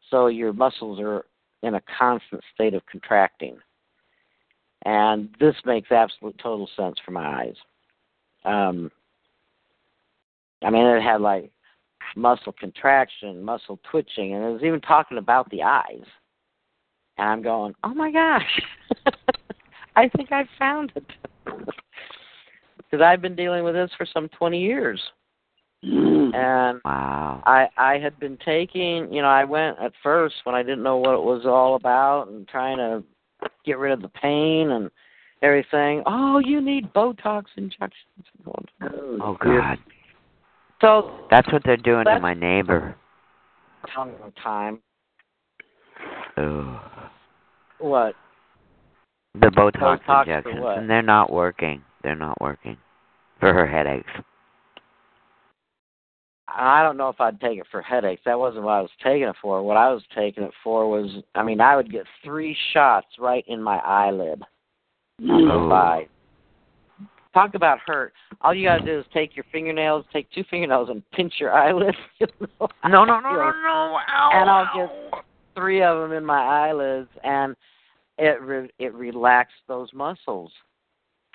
So 0.09 0.27
your 0.27 0.53
muscles 0.53 0.99
are 0.99 1.25
in 1.61 1.75
a 1.75 1.81
constant 1.97 2.41
state 2.53 2.73
of 2.73 2.85
contracting. 2.85 3.57
And 4.85 5.29
this 5.39 5.55
makes 5.65 5.91
absolute 5.91 6.37
total 6.41 6.69
sense 6.75 6.95
for 7.05 7.11
my 7.11 7.41
eyes. 7.41 7.55
Um, 8.45 8.91
I 10.61 10.69
mean, 10.69 10.85
it 10.85 11.01
had 11.01 11.21
like 11.21 11.51
muscle 12.15 12.53
contraction, 12.59 13.43
muscle 13.43 13.79
twitching, 13.89 14.33
and 14.33 14.43
it 14.43 14.49
was 14.49 14.63
even 14.63 14.81
talking 14.81 15.17
about 15.17 15.49
the 15.49 15.63
eyes. 15.63 16.05
And 17.17 17.29
I'm 17.29 17.41
going, 17.41 17.73
oh 17.83 17.93
my 17.93 18.11
gosh, 18.11 18.61
I 19.95 20.09
think 20.09 20.31
I 20.31 20.47
found 20.57 20.91
it. 20.95 21.05
Because 22.77 23.03
I've 23.03 23.23
been 23.23 23.35
dealing 23.35 23.63
with 23.63 23.73
this 23.73 23.89
for 23.97 24.05
some 24.05 24.29
20 24.37 24.61
years. 24.61 25.01
Mm. 25.83 26.33
And 26.33 26.81
Wow. 26.85 27.43
I 27.45 27.67
I 27.77 27.97
had 27.99 28.19
been 28.19 28.37
taking, 28.45 29.11
you 29.11 29.21
know, 29.21 29.27
I 29.27 29.43
went 29.43 29.77
at 29.79 29.91
first 30.01 30.35
when 30.43 30.55
I 30.55 30.63
didn't 30.63 30.83
know 30.83 30.97
what 30.97 31.13
it 31.15 31.23
was 31.23 31.45
all 31.45 31.75
about 31.75 32.29
and 32.29 32.47
trying 32.47 32.77
to 32.77 33.03
get 33.65 33.77
rid 33.77 33.91
of 33.91 34.01
the 34.01 34.09
pain 34.09 34.71
and 34.71 34.89
everything. 35.41 36.03
Oh, 36.05 36.39
you 36.39 36.61
need 36.61 36.93
Botox 36.93 37.45
injections. 37.57 38.25
Oh 39.21 39.37
God. 39.39 39.77
So 40.81 41.27
That's 41.29 41.51
what 41.51 41.63
they're 41.63 41.77
doing 41.77 42.05
to 42.05 42.19
my 42.19 42.33
neighbor. 42.33 42.95
time. 44.41 44.79
Ugh. 46.37 46.79
What? 47.79 48.15
The 49.35 49.47
Botox, 49.47 50.01
Botox 50.03 50.27
injections, 50.27 50.65
and 50.77 50.89
they're 50.89 51.01
not 51.01 51.31
working. 51.31 51.83
They're 52.03 52.15
not 52.15 52.39
working 52.39 52.77
for 53.39 53.53
her 53.53 53.65
headaches. 53.65 54.11
I 56.55 56.83
don't 56.83 56.97
know 56.97 57.09
if 57.09 57.19
I'd 57.19 57.39
take 57.39 57.59
it 57.59 57.67
for 57.71 57.81
headaches. 57.81 58.21
That 58.25 58.39
wasn't 58.39 58.63
what 58.63 58.73
I 58.73 58.81
was 58.81 58.91
taking 59.03 59.27
it 59.27 59.35
for. 59.41 59.63
What 59.63 59.77
I 59.77 59.89
was 59.89 60.03
taking 60.15 60.43
it 60.43 60.53
for 60.63 60.89
was, 60.89 61.09
I 61.35 61.43
mean, 61.43 61.61
I 61.61 61.75
would 61.75 61.91
get 61.91 62.05
three 62.23 62.55
shots 62.73 63.07
right 63.19 63.43
in 63.47 63.61
my 63.61 63.77
eyelid. 63.77 64.43
Mm. 65.21 65.69
by. 65.69 66.07
Talk 67.33 67.55
about 67.55 67.79
hurt. 67.85 68.13
All 68.41 68.53
you 68.53 68.67
gotta 68.67 68.85
do 68.85 68.99
is 68.99 69.05
take 69.13 69.35
your 69.35 69.45
fingernails, 69.51 70.05
take 70.13 70.29
two 70.31 70.43
fingernails, 70.49 70.89
and 70.89 71.03
pinch 71.11 71.33
your 71.39 71.51
eyelid. 71.51 71.95
you 72.19 72.27
know? 72.39 72.67
No, 72.85 73.05
no, 73.05 73.19
no, 73.19 73.31
no, 73.31 73.51
no. 73.51 73.97
Ow, 74.07 74.31
And 74.33 74.49
I'll 74.49 74.69
get 74.75 75.23
three 75.55 75.81
of 75.81 75.99
them 75.99 76.15
in 76.15 76.25
my 76.25 76.39
eyelids, 76.39 77.09
and 77.23 77.55
it 78.17 78.39
re- 78.41 78.71
it 78.77 78.93
relaxed 78.93 79.55
those 79.67 79.89
muscles, 79.93 80.51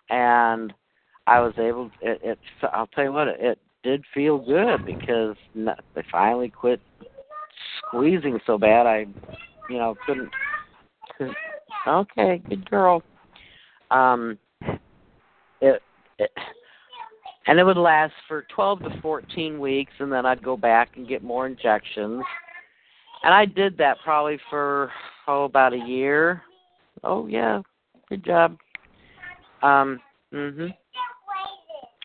and 0.08 0.72
I 1.26 1.40
was 1.40 1.54
able. 1.58 1.90
It, 2.00 2.20
it 2.22 2.38
I'll 2.72 2.86
tell 2.88 3.04
you 3.04 3.12
what, 3.12 3.28
it 3.28 3.58
did 3.89 4.05
feel 4.12 4.36
good 4.36 4.84
because 4.84 5.34
they 5.55 6.03
finally 6.12 6.51
quit 6.51 6.78
squeezing 7.78 8.39
so 8.47 8.59
bad. 8.59 8.86
I, 8.86 9.07
you 9.70 9.78
know, 9.78 9.95
couldn't. 10.05 10.28
okay, 11.89 12.43
good 12.51 12.68
girl. 12.68 13.03
Um, 13.91 14.39
it, 15.62 15.80
it 16.18 16.30
and 17.47 17.59
it 17.59 17.64
would 17.64 17.78
last 17.78 18.12
for 18.28 18.45
12 18.55 18.80
to 18.80 19.01
14 19.01 19.59
weeks 19.59 19.93
and 20.01 20.12
then 20.12 20.26
I'd 20.26 20.45
go 20.45 20.55
back 20.55 20.91
and 20.97 21.09
get 21.09 21.22
more 21.22 21.47
injections. 21.47 22.22
And 23.22 23.32
I 23.32 23.47
did 23.47 23.78
that 23.78 23.97
probably 24.05 24.39
for 24.51 24.93
oh 25.26 25.45
about 25.45 25.72
a 25.72 25.78
year. 25.78 26.43
Oh 27.05 27.26
yeah, 27.26 27.62
good 28.11 28.22
job. 28.22 28.59
Um, 29.62 29.99
mhm. 30.30 30.74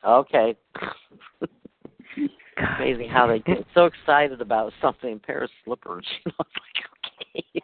Okay. 0.06 0.56
Amazing 2.78 3.10
how 3.10 3.28
they 3.28 3.40
get 3.40 3.66
so 3.74 3.86
excited 3.86 4.42
about 4.42 4.74
something. 4.82 5.14
A 5.14 5.20
pair 5.20 5.44
of 5.44 5.50
slippers. 5.64 6.06
You 6.26 6.32
know, 6.32 6.46
it's 6.46 7.64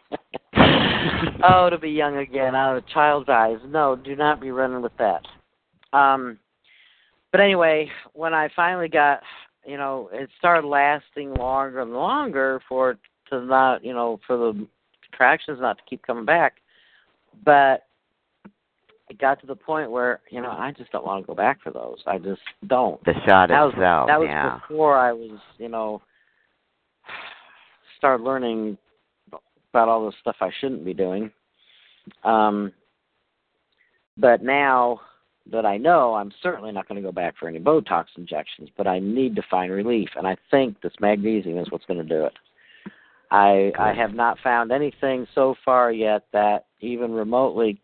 okay. 0.56 1.40
oh, 1.48 1.70
to 1.70 1.78
be 1.78 1.90
young 1.90 2.18
again 2.18 2.54
out 2.54 2.76
of 2.76 2.84
a 2.84 2.92
child's 2.92 3.28
eyes. 3.28 3.58
No, 3.66 3.96
do 3.96 4.16
not 4.16 4.40
be 4.40 4.50
running 4.50 4.82
with 4.82 4.96
that. 4.98 5.22
Um, 5.96 6.38
but 7.32 7.40
anyway, 7.40 7.90
when 8.12 8.34
I 8.34 8.48
finally 8.54 8.88
got, 8.88 9.20
you 9.64 9.76
know, 9.76 10.10
it 10.12 10.28
started 10.38 10.66
lasting 10.66 11.34
longer 11.34 11.80
and 11.80 11.92
longer 11.92 12.60
for 12.68 12.98
to 13.30 13.40
not, 13.40 13.84
you 13.84 13.92
know, 13.92 14.18
for 14.26 14.36
the 14.36 14.66
contractions 15.10 15.58
not 15.60 15.78
to 15.78 15.84
keep 15.88 16.02
coming 16.02 16.24
back. 16.24 16.54
But 17.44 17.84
it 19.10 19.18
got 19.18 19.40
to 19.40 19.46
the 19.46 19.56
point 19.56 19.90
where, 19.90 20.20
you 20.30 20.40
know, 20.40 20.50
I 20.50 20.72
just 20.78 20.92
don't 20.92 21.04
want 21.04 21.24
to 21.24 21.26
go 21.26 21.34
back 21.34 21.60
for 21.62 21.72
those. 21.72 21.98
I 22.06 22.18
just 22.18 22.40
don't. 22.68 23.04
The 23.04 23.14
shot 23.26 23.48
That 23.48 23.62
was 23.62 23.72
itself. 23.74 24.06
that 24.06 24.20
was 24.20 24.28
yeah. 24.30 24.58
before 24.68 24.96
I 24.96 25.12
was, 25.12 25.38
you 25.58 25.68
know, 25.68 26.00
started 27.98 28.22
learning 28.22 28.78
about 29.72 29.88
all 29.88 30.06
the 30.06 30.12
stuff 30.20 30.36
I 30.40 30.50
shouldn't 30.60 30.84
be 30.84 30.94
doing. 30.94 31.32
Um, 32.22 32.72
but 34.16 34.44
now 34.44 35.00
that 35.50 35.66
I 35.66 35.76
know, 35.76 36.14
I'm 36.14 36.32
certainly 36.40 36.70
not 36.70 36.86
going 36.86 37.02
to 37.02 37.06
go 37.06 37.12
back 37.12 37.34
for 37.36 37.48
any 37.48 37.58
Botox 37.58 38.04
injections. 38.16 38.68
But 38.76 38.86
I 38.86 39.00
need 39.00 39.34
to 39.36 39.42
find 39.50 39.72
relief, 39.72 40.10
and 40.16 40.26
I 40.26 40.36
think 40.52 40.80
this 40.80 40.92
magnesium 41.00 41.58
is 41.58 41.70
what's 41.70 41.86
going 41.86 41.98
to 41.98 42.04
do 42.04 42.24
it. 42.26 42.34
I 43.32 43.72
I 43.76 43.92
have 43.92 44.14
not 44.14 44.38
found 44.42 44.70
anything 44.70 45.26
so 45.34 45.56
far 45.64 45.90
yet 45.90 46.26
that 46.32 46.66
even 46.80 47.12
remotely 47.12 47.80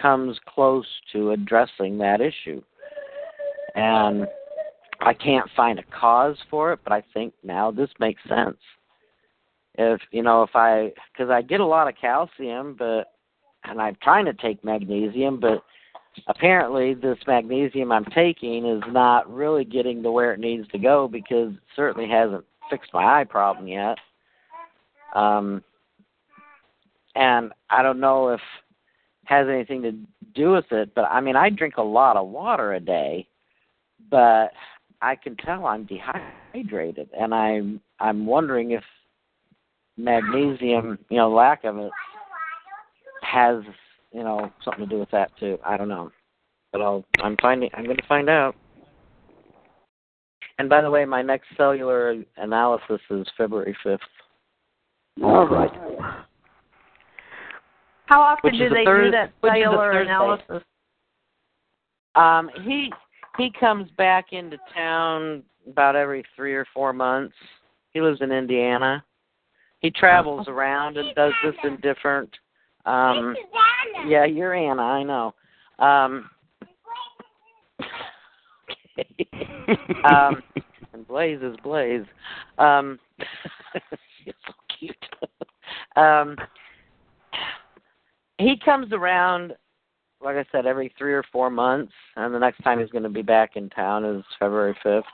comes 0.00 0.38
close 0.46 0.86
to 1.12 1.32
addressing 1.32 1.98
that 1.98 2.20
issue. 2.20 2.62
And 3.74 4.26
I 5.00 5.14
can't 5.14 5.48
find 5.56 5.78
a 5.78 5.84
cause 5.84 6.36
for 6.50 6.72
it, 6.72 6.80
but 6.82 6.92
I 6.92 7.02
think 7.14 7.32
now 7.42 7.70
this 7.70 7.90
makes 8.00 8.22
sense. 8.28 8.56
If 9.74 10.00
you 10.10 10.22
know, 10.22 10.42
if 10.42 10.50
I 10.54 10.92
because 11.12 11.30
I 11.30 11.42
get 11.42 11.60
a 11.60 11.66
lot 11.66 11.88
of 11.88 11.94
calcium, 12.00 12.74
but 12.76 13.12
and 13.64 13.80
I'm 13.80 13.96
trying 14.02 14.24
to 14.24 14.32
take 14.32 14.64
magnesium, 14.64 15.38
but 15.38 15.62
apparently 16.26 16.94
this 16.94 17.18
magnesium 17.26 17.92
I'm 17.92 18.04
taking 18.06 18.66
is 18.66 18.82
not 18.88 19.32
really 19.32 19.64
getting 19.64 20.02
to 20.02 20.10
where 20.10 20.32
it 20.32 20.40
needs 20.40 20.66
to 20.68 20.78
go 20.78 21.06
because 21.06 21.52
it 21.52 21.60
certainly 21.76 22.08
hasn't 22.08 22.44
fixed 22.70 22.92
my 22.92 23.20
eye 23.20 23.24
problem 23.24 23.68
yet. 23.68 23.98
Um, 25.14 25.62
and 27.14 27.52
I 27.70 27.82
don't 27.82 28.00
know 28.00 28.30
if 28.30 28.40
has 29.28 29.46
anything 29.46 29.82
to 29.82 29.92
do 30.34 30.52
with 30.52 30.64
it, 30.70 30.94
but 30.94 31.02
I 31.02 31.20
mean 31.20 31.36
I 31.36 31.50
drink 31.50 31.76
a 31.76 31.82
lot 31.82 32.16
of 32.16 32.28
water 32.28 32.72
a 32.72 32.80
day, 32.80 33.28
but 34.10 34.52
I 35.02 35.14
can 35.16 35.36
tell 35.36 35.66
I'm 35.66 35.86
dehydrated, 35.86 37.10
and 37.18 37.34
I'm 37.34 37.80
I'm 38.00 38.24
wondering 38.24 38.70
if 38.70 38.82
magnesium, 39.98 40.98
you 41.10 41.18
know, 41.18 41.30
lack 41.30 41.64
of 41.64 41.76
it, 41.76 41.92
has 43.22 43.62
you 44.12 44.22
know 44.22 44.50
something 44.64 44.84
to 44.84 44.90
do 44.90 44.98
with 44.98 45.10
that 45.10 45.30
too. 45.38 45.58
I 45.64 45.76
don't 45.76 45.88
know, 45.88 46.10
but 46.72 46.80
I'll 46.80 47.04
I'm 47.22 47.36
finding 47.42 47.68
I'm 47.74 47.84
going 47.84 47.98
to 47.98 48.06
find 48.06 48.30
out. 48.30 48.56
And 50.58 50.68
by 50.68 50.80
the 50.80 50.90
way, 50.90 51.04
my 51.04 51.22
next 51.22 51.48
cellular 51.56 52.16
analysis 52.36 53.00
is 53.10 53.26
February 53.36 53.76
fifth. 53.84 54.00
All 55.22 55.46
right. 55.46 56.24
How 58.08 58.22
often 58.22 58.56
do 58.56 58.70
they 58.70 58.86
third- 58.86 59.04
do 59.04 59.10
that 59.10 59.32
which 59.40 59.52
cellular 59.52 60.00
analysis? 60.00 60.62
Um, 62.14 62.50
he 62.64 62.90
he 63.36 63.52
comes 63.60 63.90
back 63.98 64.32
into 64.32 64.56
town 64.74 65.42
about 65.70 65.94
every 65.94 66.24
three 66.34 66.54
or 66.54 66.64
four 66.72 66.94
months. 66.94 67.34
He 67.92 68.00
lives 68.00 68.22
in 68.22 68.32
Indiana. 68.32 69.04
He 69.80 69.90
travels 69.90 70.48
around 70.48 70.96
and 70.96 71.14
does 71.14 71.34
this 71.44 71.54
in 71.64 71.76
different. 71.82 72.30
Um, 72.86 73.36
yeah, 74.06 74.24
you're 74.24 74.54
Anna. 74.54 74.82
I 74.82 75.02
know. 75.02 75.34
Um, 75.78 76.30
okay. 78.98 79.28
um, 80.10 80.42
and 80.94 81.06
Blaze 81.06 81.42
is 81.42 81.56
Blaze. 81.62 82.06
Um, 82.56 82.98
she's 84.24 84.34
so 84.46 84.52
cute. 84.78 84.96
um, 85.96 86.36
he 88.38 88.56
comes 88.64 88.92
around 88.92 89.54
like 90.20 90.36
I 90.36 90.44
said, 90.50 90.66
every 90.66 90.92
three 90.98 91.14
or 91.14 91.24
four 91.30 91.50
months, 91.50 91.92
and 92.16 92.34
the 92.34 92.38
next 92.38 92.62
time 92.62 92.80
he's 92.80 92.90
going 92.90 93.04
to 93.04 93.08
be 93.08 93.22
back 93.22 93.56
in 93.56 93.70
town 93.70 94.04
is 94.04 94.24
February 94.38 94.76
fifth. 94.82 95.04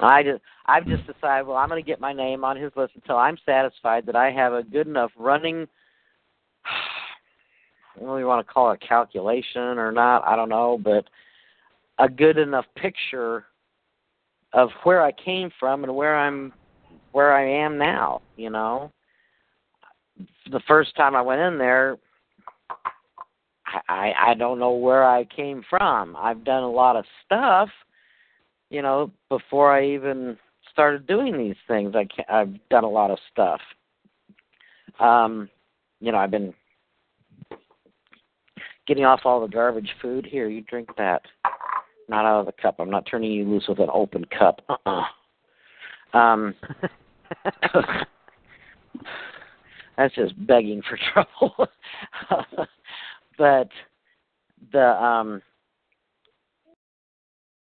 I 0.00 0.22
just, 0.22 0.42
I've 0.66 0.86
just 0.86 1.06
decided, 1.06 1.46
well, 1.46 1.56
I'm 1.56 1.68
going 1.68 1.82
to 1.82 1.86
get 1.86 2.00
my 2.00 2.12
name 2.12 2.44
on 2.44 2.56
his 2.56 2.72
list 2.76 2.92
until 2.96 3.16
I'm 3.16 3.38
satisfied 3.46 4.06
that 4.06 4.16
I 4.16 4.30
have 4.30 4.52
a 4.52 4.62
good 4.62 4.86
enough 4.86 5.10
running. 5.18 5.66
Know 8.00 8.16
if 8.16 8.20
you 8.22 8.26
want 8.26 8.44
to 8.44 8.52
call 8.52 8.72
it 8.72 8.80
calculation 8.80 9.78
or 9.78 9.92
not, 9.92 10.26
I 10.26 10.34
don't 10.34 10.48
know, 10.48 10.76
but 10.82 11.04
a 12.00 12.08
good 12.08 12.38
enough 12.38 12.64
picture 12.74 13.44
of 14.52 14.70
where 14.82 15.00
I 15.00 15.12
came 15.12 15.48
from 15.60 15.84
and 15.84 15.94
where 15.94 16.18
I'm, 16.18 16.52
where 17.12 17.32
I 17.32 17.48
am 17.48 17.78
now. 17.78 18.20
You 18.36 18.50
know, 18.50 18.90
the 20.50 20.58
first 20.66 20.96
time 20.96 21.14
I 21.14 21.22
went 21.22 21.40
in 21.40 21.56
there, 21.56 21.96
I 23.88 24.12
I 24.18 24.34
don't 24.34 24.58
know 24.58 24.72
where 24.72 25.04
I 25.04 25.24
came 25.24 25.62
from. 25.68 26.16
I've 26.16 26.44
done 26.44 26.62
a 26.62 26.70
lot 26.70 26.96
of 26.96 27.04
stuff, 27.24 27.68
you 28.70 28.82
know, 28.82 29.10
before 29.28 29.72
I 29.72 29.86
even 29.86 30.36
started 30.72 31.06
doing 31.06 31.36
these 31.38 31.56
things. 31.68 31.94
I 31.94 32.04
can, 32.04 32.24
I've 32.28 32.68
done 32.68 32.84
a 32.84 32.90
lot 32.90 33.10
of 33.10 33.18
stuff. 33.30 33.60
Um, 35.00 35.48
you 36.00 36.12
know, 36.12 36.18
I've 36.18 36.30
been 36.30 36.52
getting 38.86 39.04
off 39.04 39.20
all 39.24 39.40
the 39.40 39.48
garbage 39.48 39.90
food. 40.02 40.26
Here, 40.26 40.48
you 40.48 40.62
drink 40.62 40.88
that. 40.96 41.22
Not 42.08 42.26
out 42.26 42.40
of 42.40 42.46
the 42.46 42.52
cup. 42.60 42.76
I'm 42.78 42.90
not 42.90 43.06
turning 43.10 43.32
you 43.32 43.44
loose 43.44 43.64
with 43.66 43.78
an 43.78 43.88
open 43.92 44.24
cup. 44.26 44.60
Uh-uh. 44.68 46.18
Um, 46.18 46.54
that's 49.96 50.14
just 50.14 50.46
begging 50.46 50.82
for 50.88 50.98
trouble. 51.12 51.68
But 53.38 53.68
the 54.72 55.02
um 55.02 55.42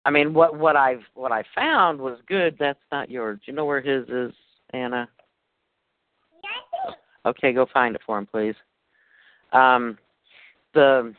I 0.05 0.11
mean 0.11 0.35
what 0.35 0.59
what 0.59 0.77
I've 0.77 1.03
what 1.15 1.33
I 1.33 1.45
found 1.55 2.01
was 2.01 2.19
good. 2.27 2.57
That's 2.59 2.79
not 2.91 3.11
yours. 3.11 3.41
You 3.45 3.53
know 3.53 3.65
where 3.65 3.81
his 3.81 4.09
is, 4.09 4.33
Anna? 4.73 5.09
Okay, 7.27 7.53
go 7.53 7.67
find 7.73 7.95
it 7.95 8.03
for 8.07 8.19
him, 8.19 8.27
please. 8.27 8.55
Um 9.53 9.99
the 10.75 11.15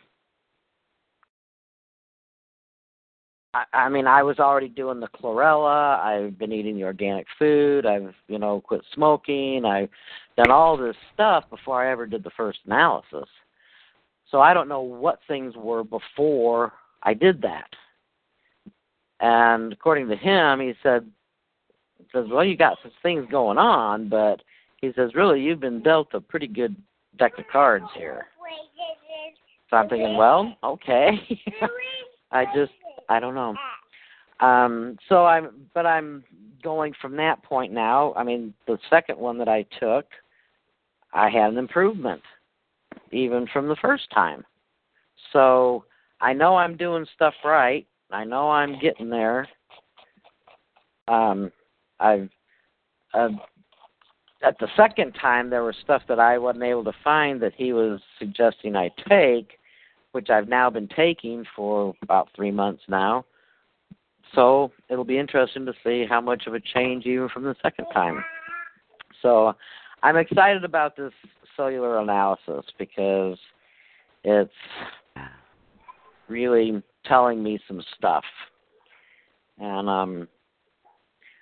I, 3.54 3.66
I 3.74 3.90
mean, 3.90 4.08
I 4.08 4.24
was 4.24 4.40
already 4.40 4.70
doing 4.70 5.00
the 5.00 5.08
chlorella. 5.08 6.00
I've 6.00 6.38
been 6.38 6.54
eating 6.54 6.76
the 6.76 6.84
organic 6.84 7.28
food. 7.38 7.86
I've, 7.86 8.14
you 8.28 8.40
know, 8.40 8.62
quit 8.62 8.82
smoking. 8.94 9.66
I've 9.66 9.90
done 10.38 10.52
all 10.52 10.78
this 10.78 10.96
stuff 11.14 11.44
before 11.50 11.86
I 11.86 11.92
ever 11.92 12.06
did 12.06 12.24
the 12.24 12.32
first 12.32 12.60
analysis. 12.66 13.28
So 14.32 14.40
I 14.40 14.54
don't 14.54 14.70
know 14.70 14.82
what 14.82 15.20
things 15.28 15.54
were 15.56 15.84
before 15.84 16.72
I 17.04 17.14
did 17.14 17.42
that. 17.42 17.70
And 19.20 19.74
according 19.74 20.08
to 20.08 20.16
him, 20.16 20.62
he 20.62 20.74
said, 20.82 21.06
he 21.98 22.06
says, 22.12 22.26
well, 22.32 22.44
you 22.44 22.58
got 22.58 22.78
some 22.82 22.92
things 23.04 23.28
going 23.30 23.58
on, 23.58 24.10
but 24.10 24.42
he 24.78 24.92
says, 24.96 25.14
really, 25.14 25.42
you've 25.42 25.60
been 25.60 25.84
dealt 25.84 26.08
a 26.14 26.22
pretty 26.22 26.48
good 26.48 26.76
deck 27.20 27.38
of 27.38 27.46
cards 27.52 27.86
here. 27.96 28.26
So 29.70 29.78
I'm 29.78 29.90
thinking, 29.90 30.18
well, 30.18 30.58
okay. 30.64 31.12
I 32.32 32.46
just, 32.56 32.72
I 33.10 33.20
don't 33.20 33.36
know. 33.36 33.56
Um, 34.46 34.98
so 35.08 35.26
I'm, 35.26 35.68
but 35.74 35.86
I'm 35.86 36.24
going 36.64 36.94
from 37.02 37.16
that 37.18 37.44
point 37.44 37.72
now. 37.72 38.14
I 38.16 38.24
mean, 38.24 38.54
the 38.66 38.80
second 38.90 39.20
one 39.20 39.38
that 39.38 39.48
I 39.48 39.66
took, 39.80 40.06
I 41.14 41.30
had 41.30 41.52
an 41.52 41.58
improvement 41.58 42.22
even 43.12 43.48
from 43.52 43.68
the 43.68 43.76
first 43.78 44.10
time. 44.14 44.44
So 45.34 45.86
I 46.20 46.34
know 46.34 46.56
I'm 46.56 46.78
doing 46.78 47.06
stuff 47.16 47.34
right. 47.44 47.86
I 48.12 48.24
know 48.24 48.50
I'm 48.50 48.80
getting 48.80 49.10
there. 49.10 49.48
Um, 51.08 51.52
I've 52.00 52.30
uh, 53.14 53.30
at 54.44 54.58
the 54.60 54.68
second 54.76 55.14
time 55.14 55.50
there 55.50 55.64
was 55.64 55.76
stuff 55.84 56.02
that 56.08 56.20
I 56.20 56.38
wasn't 56.38 56.64
able 56.64 56.84
to 56.86 56.94
find 57.04 57.42
that 57.42 57.54
he 57.56 57.74
was 57.74 58.00
suggesting 58.18 58.76
I 58.76 58.90
take, 59.08 59.60
which 60.14 60.30
I've 60.30 60.48
now 60.48 60.70
been 60.70 60.88
taking 60.88 61.46
for 61.56 61.94
about 62.02 62.30
three 62.36 62.52
months 62.52 62.84
now. 62.88 63.26
So 64.34 64.72
it'll 64.90 65.04
be 65.04 65.20
interesting 65.20 65.66
to 65.66 65.74
see 65.84 66.06
how 66.08 66.22
much 66.22 66.48
of 66.48 66.54
a 66.54 66.60
change 66.60 67.06
even 67.06 67.30
from 67.30 67.44
the 67.44 67.56
second 67.62 67.86
time. 67.94 68.24
So 69.22 69.54
I'm 70.04 70.18
excited 70.18 70.64
about 70.64 70.96
this 70.96 71.14
cellular 71.56 72.00
analysis 72.00 72.66
because 72.78 73.38
it's 74.24 74.52
really 76.28 76.82
telling 77.06 77.42
me 77.44 77.60
some 77.68 77.82
stuff. 77.98 78.24
And 79.60 79.90
um 79.90 80.28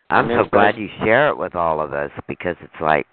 I'm 0.10 0.30
I'm 0.32 0.46
so 0.46 0.50
glad 0.50 0.78
you 0.78 0.88
share 1.04 1.30
it 1.30 1.38
with 1.38 1.56
all 1.56 1.80
of 1.82 1.94
us 1.94 2.10
because 2.28 2.56
it's 2.62 2.82
like 2.82 3.06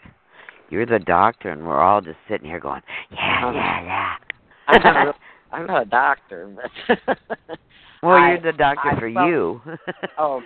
you're 0.71 0.87
the 0.87 0.99
doctor 0.99 1.51
and 1.51 1.67
we're 1.67 1.81
all 1.81 2.01
just 2.01 2.17
sitting 2.29 2.47
here 2.49 2.59
going, 2.61 2.83
yeah, 3.11 3.49
Uh-huh. 3.49 3.53
yeah, 3.55 3.83
yeah. 3.85 4.15
I'm 4.69 4.83
not, 4.83 5.03
real- 5.05 5.15
I'm 5.53 5.67
not 5.67 5.83
a 5.83 5.85
doctor, 5.85 6.57
but 6.89 6.99
well, 8.03 8.13
I- 8.17 8.31
you're 8.31 8.41
the 8.53 8.57
doctor 8.57 8.89
I 8.91 8.99
for 8.99 9.11
felt- 9.13 9.29
you. 9.29 9.61
oh, 10.19 10.43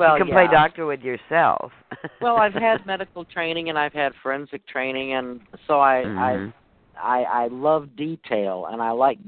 well, 0.00 0.18
you 0.18 0.24
can 0.24 0.28
yeah. 0.28 0.34
play 0.34 0.46
doctor 0.50 0.86
with 0.86 1.02
yourself. 1.02 1.70
well, 2.22 2.38
I've 2.38 2.54
had 2.54 2.86
medical 2.86 3.24
training 3.24 3.68
and 3.68 3.78
I've 3.78 3.92
had 3.92 4.12
forensic 4.22 4.66
training, 4.66 5.12
and 5.12 5.40
so 5.66 5.78
I 5.78 6.04
Mhm. 6.04 6.52
I 6.96 7.22
I 7.22 7.44
I 7.44 7.46
love 7.48 7.94
detail 7.96 8.66
and 8.66 8.82
I 8.82 8.90
like 8.92 9.18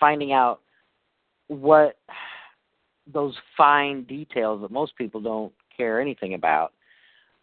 finding 0.00 0.32
out 0.32 0.60
what 1.48 1.98
those 3.06 3.38
fine 3.56 4.04
details 4.04 4.62
that 4.62 4.70
most 4.70 4.96
people 4.96 5.20
don't 5.20 5.52
care 5.76 6.00
anything 6.00 6.34
about. 6.34 6.72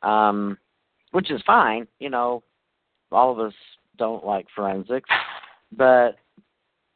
Um, 0.01 0.57
which 1.11 1.31
is 1.31 1.41
fine, 1.43 1.87
you 1.99 2.09
know. 2.09 2.43
All 3.11 3.31
of 3.31 3.39
us 3.39 3.53
don't 3.97 4.25
like 4.25 4.49
forensics, 4.55 5.09
but 5.71 6.17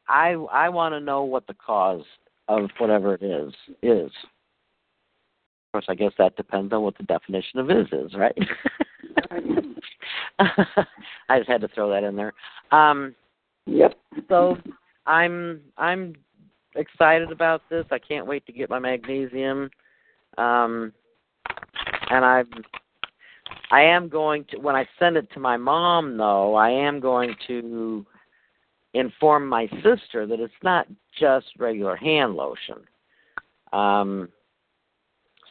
I 0.08 0.32
I 0.32 0.68
want 0.68 0.94
to 0.94 1.00
know 1.00 1.22
what 1.22 1.46
the 1.46 1.54
cause 1.54 2.04
of 2.48 2.70
whatever 2.78 3.14
it 3.14 3.22
is 3.22 3.54
is. 3.82 4.10
Of 5.70 5.72
course, 5.72 5.86
I 5.88 5.94
guess 5.94 6.10
that 6.18 6.34
depends 6.34 6.72
on 6.72 6.82
what 6.82 6.98
the 6.98 7.04
definition 7.04 7.60
of 7.60 7.70
is 7.70 7.86
is, 7.92 8.12
right? 8.14 8.36
I 11.28 11.38
just 11.38 11.48
had 11.48 11.60
to 11.60 11.68
throw 11.68 11.88
that 11.90 12.02
in 12.02 12.16
there. 12.16 12.32
Um, 12.72 13.14
Yep. 13.66 13.96
so 14.28 14.58
I'm 15.06 15.60
I'm 15.78 16.16
excited 16.74 17.30
about 17.30 17.62
this. 17.70 17.84
I 17.92 18.00
can't 18.00 18.26
wait 18.26 18.44
to 18.46 18.52
get 18.52 18.68
my 18.68 18.80
magnesium. 18.80 19.70
Um, 20.38 20.92
and 22.10 22.24
I'm 22.24 22.48
I 23.70 23.82
am 23.82 24.08
going 24.08 24.44
to 24.50 24.56
when 24.58 24.74
I 24.74 24.88
send 24.98 25.16
it 25.16 25.30
to 25.34 25.38
my 25.38 25.56
mom 25.56 26.16
though, 26.16 26.56
I 26.56 26.70
am 26.70 26.98
going 26.98 27.36
to 27.46 28.04
inform 28.94 29.46
my 29.46 29.68
sister 29.84 30.26
that 30.26 30.40
it's 30.40 30.52
not 30.64 30.88
just 31.16 31.46
regular 31.60 31.94
hand 31.94 32.34
lotion. 32.34 32.78
Um 33.72 34.30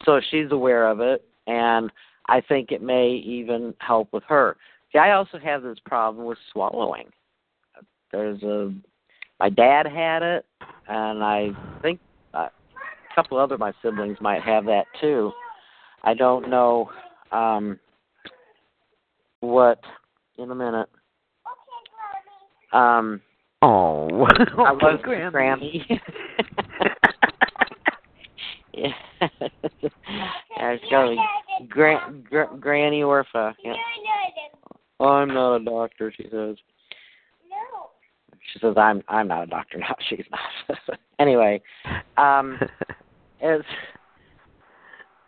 so 0.04 0.20
she's 0.30 0.50
aware 0.50 0.88
of 0.88 1.00
it 1.00 1.24
and 1.46 1.90
I 2.30 2.40
think 2.40 2.70
it 2.70 2.82
may 2.82 3.08
even 3.08 3.74
help 3.78 4.12
with 4.12 4.22
her. 4.28 4.56
See, 4.92 4.98
I 4.98 5.12
also 5.12 5.38
have 5.38 5.62
this 5.62 5.78
problem 5.84 6.26
with 6.26 6.38
swallowing. 6.52 7.08
There's 8.12 8.42
a 8.42 8.72
my 9.40 9.48
dad 9.48 9.86
had 9.86 10.22
it, 10.22 10.44
and 10.86 11.24
I 11.24 11.50
think 11.82 11.98
a 12.34 12.48
couple 13.14 13.38
other 13.38 13.54
of 13.54 13.60
my 13.60 13.72
siblings 13.82 14.18
might 14.20 14.42
have 14.42 14.64
that 14.66 14.84
too. 15.00 15.32
I 16.04 16.14
don't 16.14 16.48
know 16.50 16.90
um, 17.32 17.78
what. 19.40 19.80
In 20.38 20.50
a 20.50 20.54
minute. 20.54 20.88
Um, 22.72 23.20
oh, 23.60 24.08
I 24.58 24.72
was 24.72 25.00
Grammy. 25.04 25.32
Grammy. 25.32 26.00
yeah, 28.72 28.92
yeah, 29.20 30.72
it's 30.72 30.84
got 30.90 31.68
Gran, 31.68 32.24
Gr- 32.28 32.56
Granny 32.58 33.00
Orpha. 33.02 33.54
Yeah. 33.64 33.74
Oh, 34.98 35.08
I'm 35.08 35.28
not 35.28 35.56
a 35.56 35.64
doctor, 35.64 36.12
she 36.16 36.24
says. 36.24 36.56
No. 37.48 37.90
She 38.52 38.58
says 38.58 38.74
I'm 38.76 39.02
I'm 39.08 39.28
not 39.28 39.44
a 39.44 39.46
doctor 39.46 39.78
now. 39.78 39.94
She's 40.08 40.24
not. 40.30 40.78
anyway, 41.18 41.60
um, 42.16 42.58
is 43.42 43.62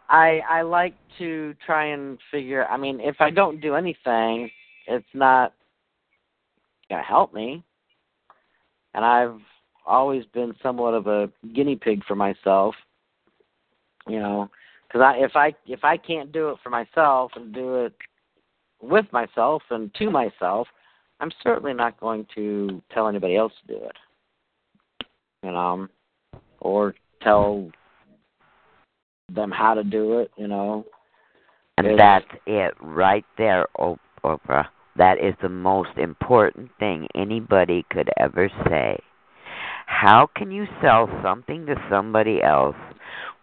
I 0.08 0.40
I 0.48 0.62
like 0.62 0.94
to 1.18 1.54
try 1.64 1.86
and 1.86 2.18
figure. 2.30 2.66
I 2.66 2.76
mean, 2.76 3.00
if 3.00 3.16
I 3.20 3.30
don't 3.30 3.60
do 3.60 3.74
anything, 3.74 4.50
it's 4.86 5.06
not 5.14 5.54
gonna 6.88 7.02
help 7.02 7.32
me. 7.32 7.64
And 8.94 9.04
I've 9.04 9.40
always 9.86 10.24
been 10.26 10.54
somewhat 10.62 10.94
of 10.94 11.06
a 11.06 11.30
guinea 11.54 11.76
pig 11.76 12.04
for 12.04 12.14
myself. 12.14 12.74
You 14.08 14.18
know, 14.18 14.50
because 14.86 15.00
I 15.00 15.16
if 15.18 15.32
I 15.36 15.54
if 15.66 15.84
I 15.84 15.96
can't 15.96 16.32
do 16.32 16.50
it 16.50 16.58
for 16.62 16.70
myself 16.70 17.32
and 17.36 17.54
do 17.54 17.84
it 17.84 17.94
with 18.82 19.06
myself 19.12 19.62
and 19.70 19.94
to 19.94 20.10
myself, 20.10 20.68
I'm 21.20 21.30
certainly 21.42 21.72
not 21.72 22.00
going 22.00 22.26
to 22.34 22.82
tell 22.92 23.08
anybody 23.08 23.36
else 23.36 23.52
to 23.66 23.78
do 23.78 23.84
it. 23.84 23.96
You 25.44 25.52
know, 25.52 25.88
or 26.60 26.94
tell 27.22 27.70
them 29.28 29.50
how 29.50 29.74
to 29.74 29.84
do 29.84 30.18
it. 30.18 30.30
You 30.36 30.48
know, 30.48 30.84
And 31.78 31.86
It's- 31.86 31.98
that's 31.98 32.42
it 32.46 32.74
right 32.80 33.24
there, 33.38 33.66
Oprah. 33.78 34.68
That 34.96 35.18
is 35.18 35.34
the 35.40 35.48
most 35.48 35.96
important 35.96 36.70
thing 36.78 37.08
anybody 37.14 37.84
could 37.84 38.10
ever 38.18 38.50
say. 38.68 38.98
How 39.86 40.26
can 40.26 40.50
you 40.50 40.68
sell 40.80 41.08
something 41.22 41.64
to 41.66 41.80
somebody 41.88 42.42
else 42.42 42.76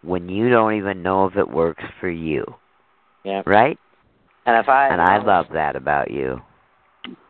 when 0.02 0.28
you 0.28 0.48
don't 0.48 0.74
even 0.74 1.02
know 1.02 1.26
if 1.26 1.36
it 1.36 1.48
works 1.48 1.84
for 2.00 2.10
you? 2.10 2.44
yeah. 3.24 3.42
Right? 3.46 3.78
And 4.46 4.56
if 4.56 4.68
I 4.68 4.88
And 4.88 5.00
I 5.00 5.22
love 5.22 5.46
that 5.52 5.76
about 5.76 6.10
you. 6.10 6.40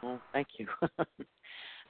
Well, 0.03 0.21
thank 0.33 0.49
you. 0.59 0.67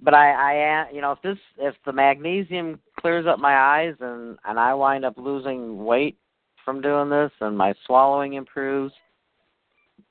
but 0.02 0.14
I, 0.14 0.32
I, 0.32 0.80
uh, 0.80 0.84
you 0.92 1.00
know, 1.00 1.12
if 1.12 1.22
this, 1.22 1.38
if 1.58 1.74
the 1.84 1.92
magnesium 1.92 2.80
clears 2.98 3.26
up 3.26 3.38
my 3.38 3.54
eyes 3.54 3.94
and 4.00 4.38
and 4.44 4.58
I 4.58 4.74
wind 4.74 5.04
up 5.04 5.14
losing 5.16 5.84
weight 5.84 6.16
from 6.64 6.80
doing 6.80 7.10
this 7.10 7.30
and 7.40 7.56
my 7.56 7.74
swallowing 7.86 8.34
improves, 8.34 8.94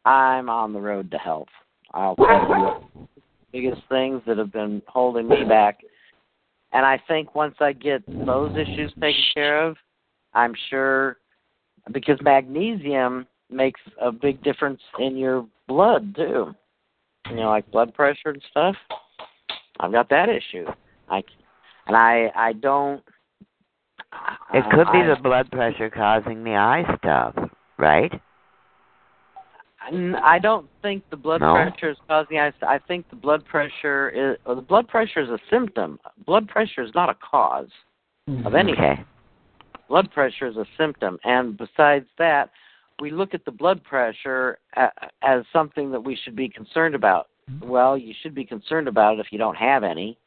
I'm 0.06 0.50
on 0.50 0.74
the 0.74 0.80
road 0.80 1.12
to 1.12 1.18
health. 1.18 1.50
I'll 1.94 2.16
tell 2.16 2.28
you 2.28 3.06
the 3.06 3.22
biggest 3.52 3.82
things 3.90 4.22
that 4.28 4.38
have 4.38 4.52
been 4.52 4.82
holding 4.88 5.28
me 5.28 5.44
back. 5.48 5.80
And 6.72 6.86
I 6.86 7.02
think 7.08 7.34
once 7.34 7.56
I 7.60 7.74
get 7.74 8.04
those 8.08 8.52
issues 8.52 8.94
taken 9.02 9.24
care 9.34 9.66
of, 9.66 9.76
I'm 10.34 10.54
sure 10.70 11.18
because 11.92 12.20
magnesium 12.22 13.28
makes 13.50 13.82
a 14.02 14.12
big 14.12 14.44
difference 14.44 14.82
in 15.00 15.18
your 15.18 15.46
blood 15.68 16.16
too 16.16 16.54
you 17.30 17.36
know, 17.36 17.50
like 17.50 17.70
blood 17.72 17.94
pressure 17.94 18.30
and 18.30 18.42
stuff. 18.50 18.76
I've 19.80 19.92
got 19.92 20.10
that 20.10 20.30
issue. 20.30 20.66
I 21.10 21.24
and 21.88 21.96
I 21.96 22.32
I 22.36 22.54
don't. 22.54 23.04
It 24.54 24.64
could 24.72 24.92
be 24.92 25.00
I, 25.00 25.16
the 25.16 25.22
blood 25.22 25.52
pressure 25.52 25.90
causing 25.90 26.44
the 26.44 26.56
eye 26.56 26.84
stuff, 26.98 27.36
right? 27.78 28.12
I, 29.82 30.14
I 30.24 30.40
don't 30.40 30.68
think 30.82 31.04
the 31.10 31.16
blood 31.16 31.42
No? 31.42 31.54
pressure 31.54 31.92
is 31.92 31.98
causing 32.08 32.38
the 32.38 32.40
eye. 32.40 32.52
I 32.68 32.80
think 32.80 33.10
the 33.10 33.16
blood 33.16 33.46
pressure 33.46 34.10
is. 34.10 34.38
Or 34.46 34.56
the 34.56 34.62
blood 34.62 34.88
pressure 34.88 35.22
is 35.22 35.30
a 35.30 35.40
symptom. 35.50 36.00
Blood 36.26 36.48
pressure 36.48 36.82
is 36.82 36.92
not 36.96 37.10
a 37.10 37.16
cause 37.16 37.70
of 38.28 38.34
mm-hmm. 38.34 38.56
anything. 38.56 38.84
Okay. 38.84 39.04
Blood 39.90 40.12
pressure 40.12 40.46
is 40.46 40.56
a 40.56 40.66
symptom, 40.78 41.18
and 41.24 41.58
besides 41.58 42.06
that, 42.20 42.52
we 43.02 43.10
look 43.12 43.34
at 43.34 43.44
the 43.44 43.52
blood 43.52 43.84
pressure 43.84 44.60
as 44.76 45.44
something 45.52 45.92
that 45.92 46.00
we 46.00 46.16
should 46.24 46.36
be 46.36 46.48
concerned 46.48 46.94
about. 46.94 47.28
Well, 47.64 47.98
you 47.98 48.14
should 48.22 48.36
be 48.36 48.46
concerned 48.46 48.88
about 48.88 49.16
it 49.16 49.20
if 49.22 49.28
you 49.32 49.40
don't 49.40 49.58
have 49.58 49.84
any. 49.84 50.18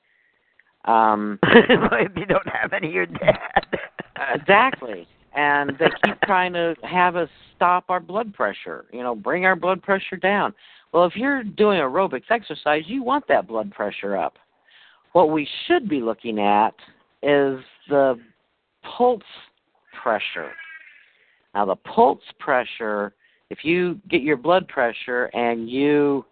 Um, 0.84 1.38
if 1.44 2.10
you 2.16 2.26
don't 2.26 2.48
have 2.48 2.72
any, 2.72 2.90
you're 2.90 3.06
dead. 3.06 3.38
exactly. 4.34 5.06
And 5.34 5.70
they 5.78 5.86
keep 6.04 6.20
trying 6.22 6.52
to 6.54 6.74
have 6.82 7.14
us 7.14 7.28
stop 7.54 7.84
our 7.88 8.00
blood 8.00 8.34
pressure, 8.34 8.86
you 8.92 9.02
know, 9.02 9.14
bring 9.14 9.46
our 9.46 9.56
blood 9.56 9.80
pressure 9.82 10.16
down. 10.16 10.52
Well, 10.92 11.04
if 11.06 11.14
you're 11.14 11.44
doing 11.44 11.78
aerobics 11.78 12.30
exercise, 12.30 12.82
you 12.86 13.02
want 13.02 13.26
that 13.28 13.46
blood 13.46 13.70
pressure 13.70 14.16
up. 14.16 14.34
What 15.12 15.30
we 15.30 15.48
should 15.66 15.88
be 15.88 16.00
looking 16.00 16.38
at 16.38 16.74
is 17.22 17.60
the 17.88 18.18
pulse 18.82 19.22
pressure. 20.02 20.52
Now, 21.54 21.66
the 21.66 21.76
pulse 21.76 22.22
pressure, 22.38 23.14
if 23.50 23.58
you 23.62 24.00
get 24.08 24.22
your 24.22 24.36
blood 24.36 24.66
pressure 24.68 25.26
and 25.34 25.68
you 25.68 26.24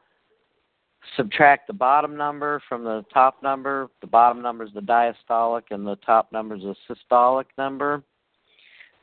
subtract 1.16 1.66
the 1.66 1.72
bottom 1.72 2.16
number 2.16 2.62
from 2.68 2.84
the 2.84 3.04
top 3.12 3.42
number, 3.42 3.88
the 4.00 4.06
bottom 4.06 4.42
number 4.42 4.64
is 4.64 4.70
the 4.74 4.80
diastolic 4.80 5.62
and 5.70 5.86
the 5.86 5.96
top 5.96 6.32
number 6.32 6.56
is 6.56 6.62
the 6.62 6.74
systolic 6.88 7.46
number, 7.58 8.02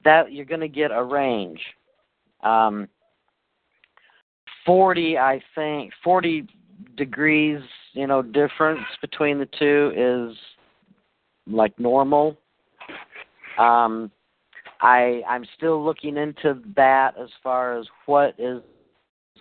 that 0.03 0.31
you're 0.31 0.45
going 0.45 0.61
to 0.61 0.67
get 0.67 0.91
a 0.91 1.03
range. 1.03 1.59
Um, 2.43 2.87
40, 4.65 5.17
I 5.17 5.41
think, 5.55 5.91
40 6.03 6.47
degrees, 6.95 7.61
you 7.93 8.07
know, 8.07 8.21
difference 8.21 8.85
between 9.01 9.39
the 9.39 9.47
two 9.57 9.91
is 9.95 10.37
like 11.47 11.77
normal. 11.79 12.37
Um, 13.57 14.11
I 14.81 15.21
I'm 15.27 15.45
still 15.57 15.83
looking 15.83 16.17
into 16.17 16.61
that 16.75 17.15
as 17.19 17.29
far 17.41 17.77
as 17.77 17.85
what 18.05 18.35
is 18.37 18.61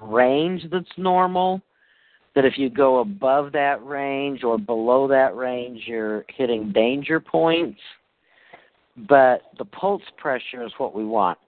range 0.01 0.63
that's 0.71 0.87
normal. 0.97 1.61
That 2.35 2.45
if 2.45 2.59
you 2.59 2.69
go 2.69 2.99
above 2.99 3.53
that 3.53 3.85
range 3.85 4.45
or 4.45 4.59
below 4.59 5.09
that 5.09 5.35
range, 5.35 5.85
you're 5.87 6.27
hitting 6.29 6.71
danger 6.71 7.19
points. 7.19 7.81
But 9.09 9.43
the 9.57 9.65
pulse 9.65 10.03
pressure 10.19 10.65
is 10.65 10.73
what 10.77 10.95
we 10.95 11.05
want. 11.05 11.39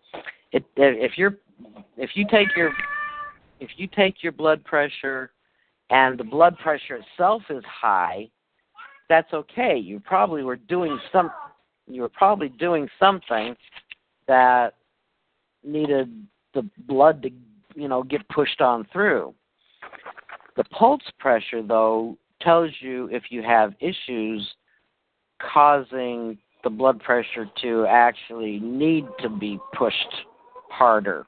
It, 0.52 0.64
if 0.76 1.18
you're 1.18 1.36
if 1.96 2.10
you 2.14 2.26
take 2.30 2.48
your 2.56 2.72
if 3.60 3.70
you 3.76 3.86
take 3.86 4.22
your 4.22 4.32
blood 4.32 4.64
pressure 4.64 5.30
and 5.90 6.18
the 6.18 6.24
blood 6.24 6.56
pressure 6.58 6.96
itself 6.96 7.42
is 7.50 7.64
high, 7.64 8.28
that's 9.08 9.32
okay. 9.32 9.76
You 9.76 10.00
probably 10.00 10.42
were 10.42 10.56
doing 10.56 10.98
some 11.12 11.30
you 11.88 12.02
were 12.02 12.08
probably 12.08 12.48
doing 12.48 12.88
something 12.98 13.56
that 14.26 14.74
needed 15.64 16.26
the 16.54 16.68
blood 16.86 17.22
to 17.22 17.30
you 17.74 17.88
know 17.88 18.02
get 18.02 18.28
pushed 18.28 18.60
on 18.60 18.86
through. 18.92 19.34
The 20.56 20.64
pulse 20.64 21.02
pressure 21.18 21.62
though 21.62 22.16
tells 22.40 22.70
you 22.80 23.08
if 23.10 23.24
you 23.30 23.42
have 23.42 23.74
issues 23.80 24.48
causing 25.40 26.38
the 26.64 26.70
blood 26.70 27.00
pressure 27.00 27.46
to 27.62 27.86
actually 27.86 28.58
need 28.60 29.06
to 29.20 29.28
be 29.28 29.58
pushed 29.76 30.14
harder 30.70 31.26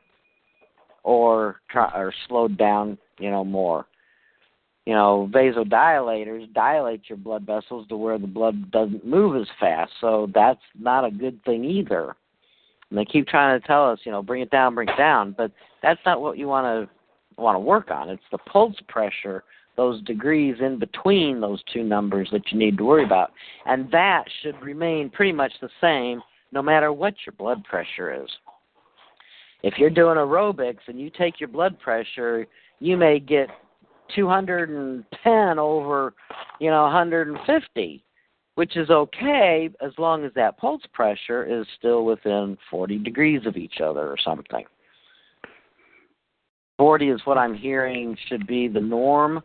or 1.03 1.61
try, 1.71 1.91
or 1.95 2.13
slowed 2.29 2.59
down, 2.59 2.99
you 3.19 3.31
know, 3.31 3.45
more. 3.45 3.87
You 4.87 4.95
know, 4.95 5.31
vasodilators 5.33 6.53
dilate 6.53 7.03
your 7.09 7.19
blood 7.19 7.47
vessels 7.47 7.87
to 7.89 7.97
where 7.97 8.19
the 8.19 8.27
blood 8.27 8.71
doesn't 8.71 9.07
move 9.07 9.41
as 9.41 9.47
fast. 9.59 9.93
So 10.01 10.29
that's 10.35 10.61
not 10.79 11.05
a 11.05 11.11
good 11.11 11.43
thing 11.45 11.65
either. 11.65 12.17
And 12.89 12.99
they 12.99 13.05
keep 13.05 13.29
trying 13.29 13.61
to 13.61 13.67
tell 13.67 13.89
us, 13.89 14.01
you 14.05 14.11
know, 14.11 14.23
bring 14.23 14.43
it 14.43 14.51
down, 14.51 14.75
bring 14.75 14.89
it 14.89 14.97
down, 14.97 15.35
but 15.37 15.53
that's 15.83 16.01
not 16.05 16.21
what 16.21 16.39
you 16.39 16.49
want 16.49 16.89
to 16.89 16.95
want 17.41 17.57
to 17.57 17.61
work 17.61 17.91
on. 17.91 18.09
It's 18.09 18.23
the 18.31 18.39
pulse 18.39 18.77
pressure, 18.89 19.45
those 19.77 20.03
degrees 20.03 20.57
in 20.61 20.79
between 20.79 21.41
those 21.41 21.63
two 21.73 21.83
numbers 21.83 22.29
that 22.33 22.43
you 22.51 22.59
need 22.59 22.77
to 22.79 22.85
worry 22.85 23.05
about. 23.05 23.33
And 23.67 23.91
that 23.93 24.25
should 24.43 24.61
remain 24.61 25.11
pretty 25.11 25.33
much 25.33 25.53
the 25.61 25.71
same 25.81 26.21
no 26.53 26.63
matter 26.63 26.93
what 26.93 27.15
your 27.25 27.33
blood 27.39 27.65
pressure 27.65 28.23
is. 28.23 28.29
If 29.63 29.75
you're 29.79 29.91
doing 29.91 30.17
aerobics 30.17 30.89
and 30.89 31.01
you 31.01 31.11
take 31.11 31.39
your 31.39 31.49
blood 31.49 31.79
pressure, 31.79 32.47
you 32.81 32.97
may 32.97 33.21
get 33.21 33.49
210 34.15 35.59
over, 35.59 36.15
you 36.61 36.71
know, 36.71 36.83
150, 36.83 38.05
which 38.55 38.77
is 38.77 38.91
okay 38.91 39.71
as 39.81 39.93
long 39.99 40.25
as 40.25 40.33
that 40.35 40.59
pulse 40.59 40.83
pressure 40.93 41.45
is 41.45 41.67
still 41.79 42.05
within 42.05 42.57
40 42.71 42.99
degrees 42.99 43.47
of 43.47 43.57
each 43.57 43.81
other 43.83 44.09
or 44.09 44.17
something. 44.23 44.65
40 46.79 47.11
is 47.11 47.21
what 47.25 47.39
I'm 47.39 47.55
hearing 47.55 48.17
should 48.29 48.47
be 48.47 48.67
the 48.67 48.81
norm, 48.81 49.43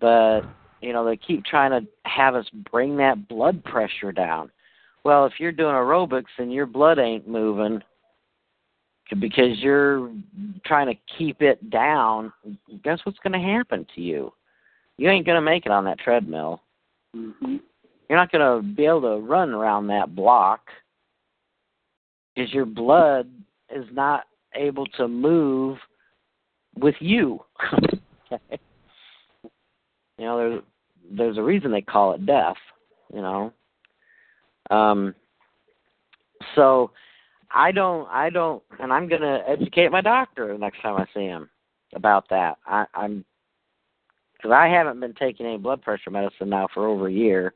but 0.00 0.42
you 0.80 0.92
know, 0.92 1.04
they 1.04 1.16
keep 1.16 1.44
trying 1.44 1.72
to 1.72 1.86
have 2.04 2.34
us 2.34 2.46
bring 2.70 2.96
that 2.98 3.28
blood 3.28 3.62
pressure 3.64 4.12
down. 4.12 4.50
Well, 5.04 5.26
if 5.26 5.34
you're 5.38 5.52
doing 5.52 5.74
aerobics 5.74 6.24
and 6.38 6.52
your 6.52 6.66
blood 6.66 6.98
ain't 6.98 7.28
moving 7.28 7.82
because 9.18 9.58
you're 9.58 10.10
trying 10.64 10.86
to 10.86 10.94
keep 11.18 11.42
it 11.42 11.70
down, 11.70 12.32
guess 12.84 13.00
what's 13.04 13.18
going 13.18 13.32
to 13.32 13.38
happen 13.38 13.86
to 13.94 14.00
you? 14.00 14.32
You 14.96 15.08
ain't 15.10 15.26
going 15.26 15.36
to 15.36 15.42
make 15.42 15.66
it 15.66 15.72
on 15.72 15.84
that 15.84 15.98
treadmill. 15.98 16.62
Mm-hmm. 17.16 17.56
You're 18.08 18.18
not 18.18 18.30
going 18.30 18.62
to 18.62 18.74
be 18.74 18.86
able 18.86 19.02
to 19.02 19.24
run 19.24 19.50
around 19.50 19.86
that 19.88 20.14
block 20.14 20.60
because 22.34 22.52
your 22.52 22.66
blood 22.66 23.28
is 23.74 23.86
not 23.92 24.24
able 24.54 24.86
to 24.86 25.08
move 25.08 25.78
with 26.78 26.94
you. 27.00 27.40
okay. 28.32 28.60
You 30.18 30.26
know, 30.26 30.36
there's 30.36 30.62
there's 31.12 31.38
a 31.38 31.42
reason 31.42 31.72
they 31.72 31.80
call 31.80 32.12
it 32.12 32.26
death, 32.26 32.56
you 33.12 33.20
know. 33.20 33.52
Um 34.70 35.14
so 36.54 36.90
I 37.52 37.72
don't 37.72 38.08
I 38.08 38.30
don't 38.30 38.62
and 38.78 38.92
I'm 38.92 39.08
going 39.08 39.22
to 39.22 39.42
educate 39.48 39.90
my 39.90 40.00
doctor 40.00 40.52
the 40.52 40.58
next 40.58 40.80
time 40.82 40.96
I 40.96 41.06
see 41.14 41.26
him 41.26 41.48
about 41.94 42.28
that. 42.30 42.58
I 42.66 42.86
I'm 42.94 43.24
cuz 44.40 44.50
I 44.52 44.68
haven't 44.68 45.00
been 45.00 45.14
taking 45.14 45.46
any 45.46 45.58
blood 45.58 45.82
pressure 45.82 46.10
medicine 46.10 46.48
now 46.48 46.68
for 46.72 46.86
over 46.86 47.08
a 47.08 47.12
year 47.12 47.54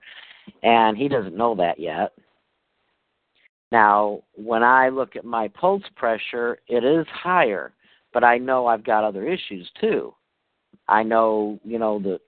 and 0.62 0.96
he 0.96 1.08
doesn't 1.08 1.36
know 1.36 1.54
that 1.56 1.78
yet. 1.78 2.12
Now, 3.72 4.20
when 4.34 4.62
I 4.62 4.88
look 4.88 5.16
at 5.16 5.24
my 5.24 5.48
pulse 5.48 5.82
pressure, 5.96 6.58
it 6.68 6.84
is 6.84 7.06
higher, 7.08 7.72
but 8.12 8.22
I 8.22 8.38
know 8.38 8.66
I've 8.66 8.84
got 8.84 9.02
other 9.02 9.26
issues 9.26 9.68
too. 9.80 10.14
I 10.86 11.02
know, 11.02 11.58
you 11.64 11.78
know, 11.78 11.98
the 11.98 12.20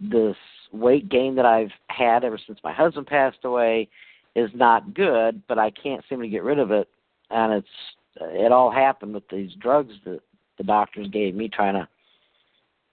this 0.00 0.36
weight 0.72 1.08
gain 1.08 1.34
that 1.34 1.46
I've 1.46 1.72
had 1.88 2.24
ever 2.24 2.38
since 2.46 2.58
my 2.62 2.72
husband 2.72 3.06
passed 3.06 3.44
away 3.44 3.88
is 4.36 4.50
not 4.54 4.94
good, 4.94 5.42
but 5.48 5.58
I 5.58 5.70
can't 5.70 6.04
seem 6.08 6.20
to 6.20 6.28
get 6.28 6.44
rid 6.44 6.58
of 6.58 6.70
it, 6.70 6.88
and 7.30 7.52
it's 7.52 7.66
it 8.20 8.52
all 8.52 8.70
happened 8.70 9.14
with 9.14 9.28
these 9.28 9.52
drugs 9.60 9.94
that 10.04 10.20
the 10.56 10.64
doctors 10.64 11.08
gave 11.08 11.34
me 11.34 11.48
trying 11.48 11.74
to 11.74 11.88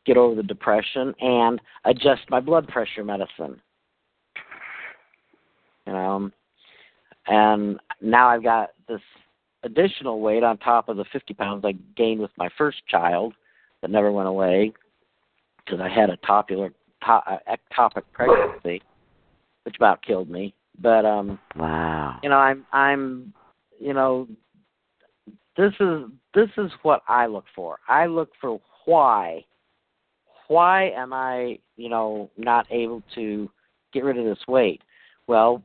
get 0.06 0.18
over 0.18 0.36
the 0.36 0.44
depression 0.44 1.14
and 1.20 1.60
adjust 1.86 2.22
my 2.30 2.40
blood 2.40 2.68
pressure 2.68 3.04
medicine. 3.04 3.60
You 5.88 5.94
know, 5.94 6.32
and 7.28 7.80
now 8.02 8.28
I've 8.30 8.44
got 8.44 8.72
this 8.88 9.02
additional 9.64 10.20
weight 10.20 10.44
on 10.44 10.58
top 10.58 10.90
of 10.90 10.98
the 10.98 11.06
50 11.12 11.34
pounds 11.34 11.66
I 11.66 11.74
gained 11.98 12.22
with 12.22 12.32
my 12.38 12.50
first 12.58 12.78
child 12.88 13.34
that 13.82 13.90
never 13.92 14.12
went 14.12 14.28
away 14.28 14.74
because 15.58 15.80
I 15.82 15.90
had 15.90 16.10
a 16.10 16.18
topular 16.18 16.70
to, 16.70 17.12
uh, 17.12 17.38
ectopic 17.50 18.04
pregnancy, 18.14 18.82
which 19.64 19.76
about 19.78 20.04
killed 20.04 20.30
me. 20.30 20.54
But 20.80 21.06
um, 21.06 21.40
Wow. 21.56 22.20
you 22.22 22.30
know, 22.30 22.38
I'm 22.38 22.66
I'm 22.72 23.34
you 23.80 23.94
know, 23.94 24.28
this 25.58 25.74
is 25.80 26.04
this 26.34 26.50
is 26.58 26.72
what 26.84 27.02
I 27.08 27.26
look 27.28 27.46
for. 27.56 27.80
I 27.88 28.06
look 28.06 28.30
for 28.42 28.60
why. 28.86 29.46
Why 30.48 30.90
am 30.92 31.12
I, 31.12 31.60
you 31.76 31.90
know, 31.90 32.30
not 32.38 32.68
able 32.70 33.02
to 33.16 33.50
get 33.94 34.04
rid 34.04 34.18
of 34.18 34.26
this 34.26 34.44
weight? 34.48 34.82
Well, 35.28 35.64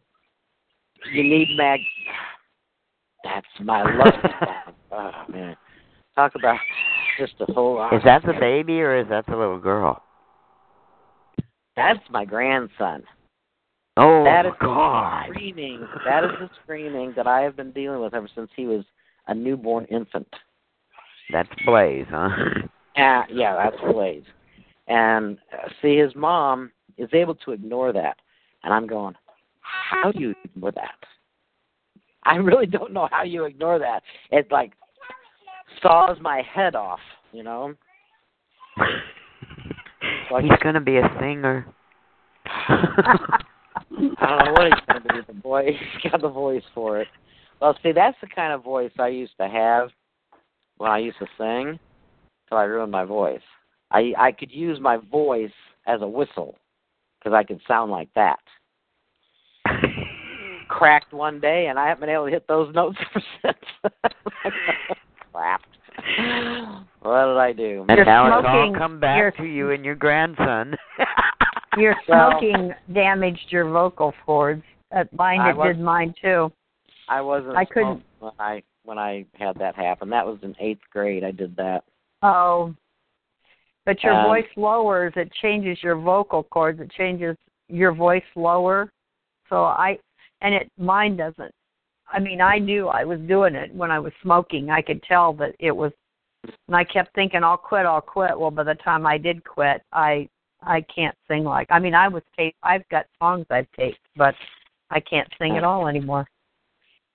you 1.13 1.23
need 1.23 1.49
mag. 1.57 1.81
That's 3.25 3.47
my 3.61 3.83
love. 3.83 4.15
oh 4.93 5.13
man, 5.29 5.57
talk 6.15 6.33
about 6.35 6.59
just 7.19 7.35
a 7.41 7.53
whole 7.53 7.75
lot. 7.75 7.95
Is 7.95 8.03
that 8.05 8.23
the 8.23 8.33
baby 8.33 8.81
or 8.81 8.99
is 8.99 9.09
that 9.09 9.27
the 9.27 9.37
little 9.37 9.59
girl? 9.59 10.03
That's 11.77 12.01
my 12.11 12.25
grandson. 12.25 13.03
Oh 14.03 14.25
that 14.25 14.47
is 14.47 14.53
God. 14.61 15.27
the 15.29 15.35
screaming. 15.35 15.87
That 16.07 16.25
is 16.25 16.31
the 16.41 16.49
screaming 16.63 17.13
that 17.17 17.27
I 17.27 17.43
have 17.43 17.55
been 17.55 17.71
dealing 17.73 18.01
with 18.01 18.15
ever 18.15 18.29
since 18.35 18.49
he 18.57 18.65
was 18.65 18.83
a 19.27 19.35
newborn 19.35 19.85
infant. 19.87 20.27
That's 21.31 21.51
Blaze, 21.67 22.07
huh? 22.09 22.31
Uh, 22.97 23.23
yeah, 23.31 23.55
that's 23.57 23.77
Blaze. 23.93 24.25
And 24.89 25.37
uh, 25.53 25.69
see, 25.83 25.99
his 25.99 26.15
mom 26.17 26.73
is 26.97 27.11
able 27.13 27.35
to 27.35 27.53
ignore 27.53 27.93
that, 27.93 28.17
and 28.65 28.73
I'm 28.73 28.87
going, 28.87 29.15
how 29.61 30.11
do 30.13 30.19
you 30.19 30.35
ignore 30.45 30.73
that? 30.73 30.99
I 32.25 32.37
really 32.37 32.67
don't 32.67 32.93
know 32.93 33.07
how 33.11 33.23
you 33.23 33.45
ignore 33.45 33.79
that. 33.79 34.03
It 34.31 34.51
like 34.51 34.73
saws 35.83 36.17
my 36.23 36.43
head 36.43 36.75
off, 36.75 37.01
you 37.33 37.43
know. 37.43 37.75
Like- 40.31 40.45
He's 40.45 40.53
gonna 40.63 40.81
be 40.81 40.97
a 40.97 41.17
singer. 41.21 41.67
I 44.21 44.27
don't 44.29 44.45
know 44.47 44.53
what 44.53 44.65
he's 44.73 44.87
going 44.87 45.03
to 45.03 45.09
be. 45.15 45.21
The 45.27 45.41
boy, 45.41 45.67
he's 46.03 46.11
got 46.11 46.21
the 46.21 46.29
voice 46.29 46.63
for 46.75 47.01
it. 47.01 47.09
Well, 47.61 47.77
see, 47.83 47.93
that's 47.93 48.17
the 48.21 48.27
kind 48.29 48.53
of 48.53 48.63
voice 48.65 48.91
I 48.99 49.09
used 49.09 49.33
to 49.41 49.49
have 49.49 49.91
when 50.79 50.91
I 50.91 50.99
used 50.99 51.19
to 51.19 51.27
sing, 51.39 51.79
till 52.49 52.59
I 52.59 52.65
ruined 52.65 52.93
my 52.93 53.05
voice. 53.05 53.41
I 53.91 54.13
I 54.19 54.33
could 54.33 54.51
use 54.53 54.79
my 54.81 54.97
voice 55.11 55.51
as 55.87 56.01
a 56.03 56.07
whistle 56.09 56.57
because 57.19 57.35
I 57.35 57.43
could 57.45 57.61
sound 57.69 57.91
like 57.91 58.09
that. 58.15 58.39
Cracked 60.69 61.13
one 61.13 61.41
day, 61.41 61.67
and 61.69 61.79
I 61.79 61.89
haven't 61.89 62.01
been 62.01 62.11
able 62.11 62.27
to 62.27 62.31
hit 62.31 62.47
those 62.49 62.73
notes 62.75 62.97
ever 63.15 63.25
since. 63.43 63.93
Clapped. 65.33 65.67
What 67.03 67.27
did 67.27 67.37
I 67.37 67.53
do? 67.55 67.85
and 67.89 67.97
You're 67.97 68.05
now 68.07 68.39
it's 68.39 68.47
all 68.49 68.75
come 68.79 69.01
back 69.01 69.19
you're- 69.19 69.33
to 69.49 69.53
you 69.55 69.71
and 69.73 69.85
your 69.85 69.97
grandson. 69.97 70.77
Your 71.77 71.95
smoking 72.07 72.73
damaged 72.93 73.47
your 73.51 73.71
vocal 73.71 74.13
cords. 74.25 74.63
Uh, 74.95 75.05
mine 75.13 75.41
I 75.41 75.51
it 75.51 75.57
was- 75.57 75.77
did 75.77 75.81
mine 75.81 76.15
too. 76.21 76.53
I 77.09 77.21
wasn't. 77.21 77.57
I 77.57 77.65
couldn't- 77.65 78.05
when 78.21 78.33
I 78.39 78.63
when 78.85 78.99
I 78.99 79.25
had 79.35 79.57
that 79.59 79.75
happen. 79.75 80.09
That 80.11 80.27
was 80.27 80.39
in 80.43 80.55
eighth 80.59 80.83
grade. 80.93 81.23
I 81.25 81.31
did 81.33 81.55
that. 81.57 81.85
Oh. 82.23 82.75
But 83.87 84.03
your 84.03 84.13
Um, 84.15 84.27
voice 84.27 84.49
lowers, 84.57 85.13
it 85.17 85.33
changes 85.43 85.83
your 85.83 85.97
vocal 85.97 86.45
cords, 86.45 86.81
it 86.81 86.91
changes 86.93 87.37
your 87.69 87.93
voice 87.93 88.25
lower. 88.37 88.93
So 89.49 89.65
I 89.65 89.99
and 90.41 90.55
it 90.55 90.71
mine 90.79 91.17
doesn't. 91.17 91.53
I 92.13 92.19
mean, 92.19 92.41
I 92.41 92.59
knew 92.59 92.89
I 92.89 93.05
was 93.05 93.21
doing 93.21 93.55
it 93.55 93.73
when 93.75 93.91
I 93.91 93.99
was 93.99 94.13
smoking. 94.23 94.71
I 94.71 94.83
could 94.83 95.03
tell 95.03 95.33
that 95.35 95.55
it 95.59 95.71
was 95.73 95.93
and 96.69 96.77
I 96.77 96.85
kept 96.85 97.15
thinking 97.15 97.45
I'll 97.45 97.57
quit, 97.59 97.85
I'll 97.87 98.01
quit. 98.01 98.39
Well, 98.39 98.51
by 98.51 98.63
the 98.65 98.75
time 98.77 99.07
I 99.07 99.19
did 99.19 99.45
quit, 99.45 99.83
I 99.93 100.29
I 100.63 100.83
can't 100.83 101.17
sing 101.29 101.45
like. 101.45 101.69
I 101.71 101.79
mean, 101.79 101.95
I 101.95 102.09
was 102.09 102.23
tape 102.37 102.57
I've 102.63 102.89
got 102.89 103.07
songs 103.19 103.47
I've 103.51 103.71
taped, 103.73 103.99
but 104.17 104.35
I 104.91 105.01
can't 105.01 105.29
sing 105.39 105.57
at 105.57 105.65
all 105.65 105.89
anymore. 105.89 106.27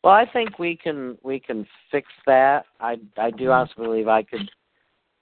Well, 0.03 0.13
I 0.13 0.25
think 0.31 0.59
we 0.59 0.75
can 0.75 1.17
we 1.23 1.39
can 1.39 1.67
fix 1.91 2.07
that. 2.25 2.65
I 2.79 2.97
I 3.17 3.31
do 3.31 3.45
Mhm. 3.45 3.53
honestly 3.55 3.85
believe 3.85 4.07
I 4.07 4.23
could, 4.23 4.49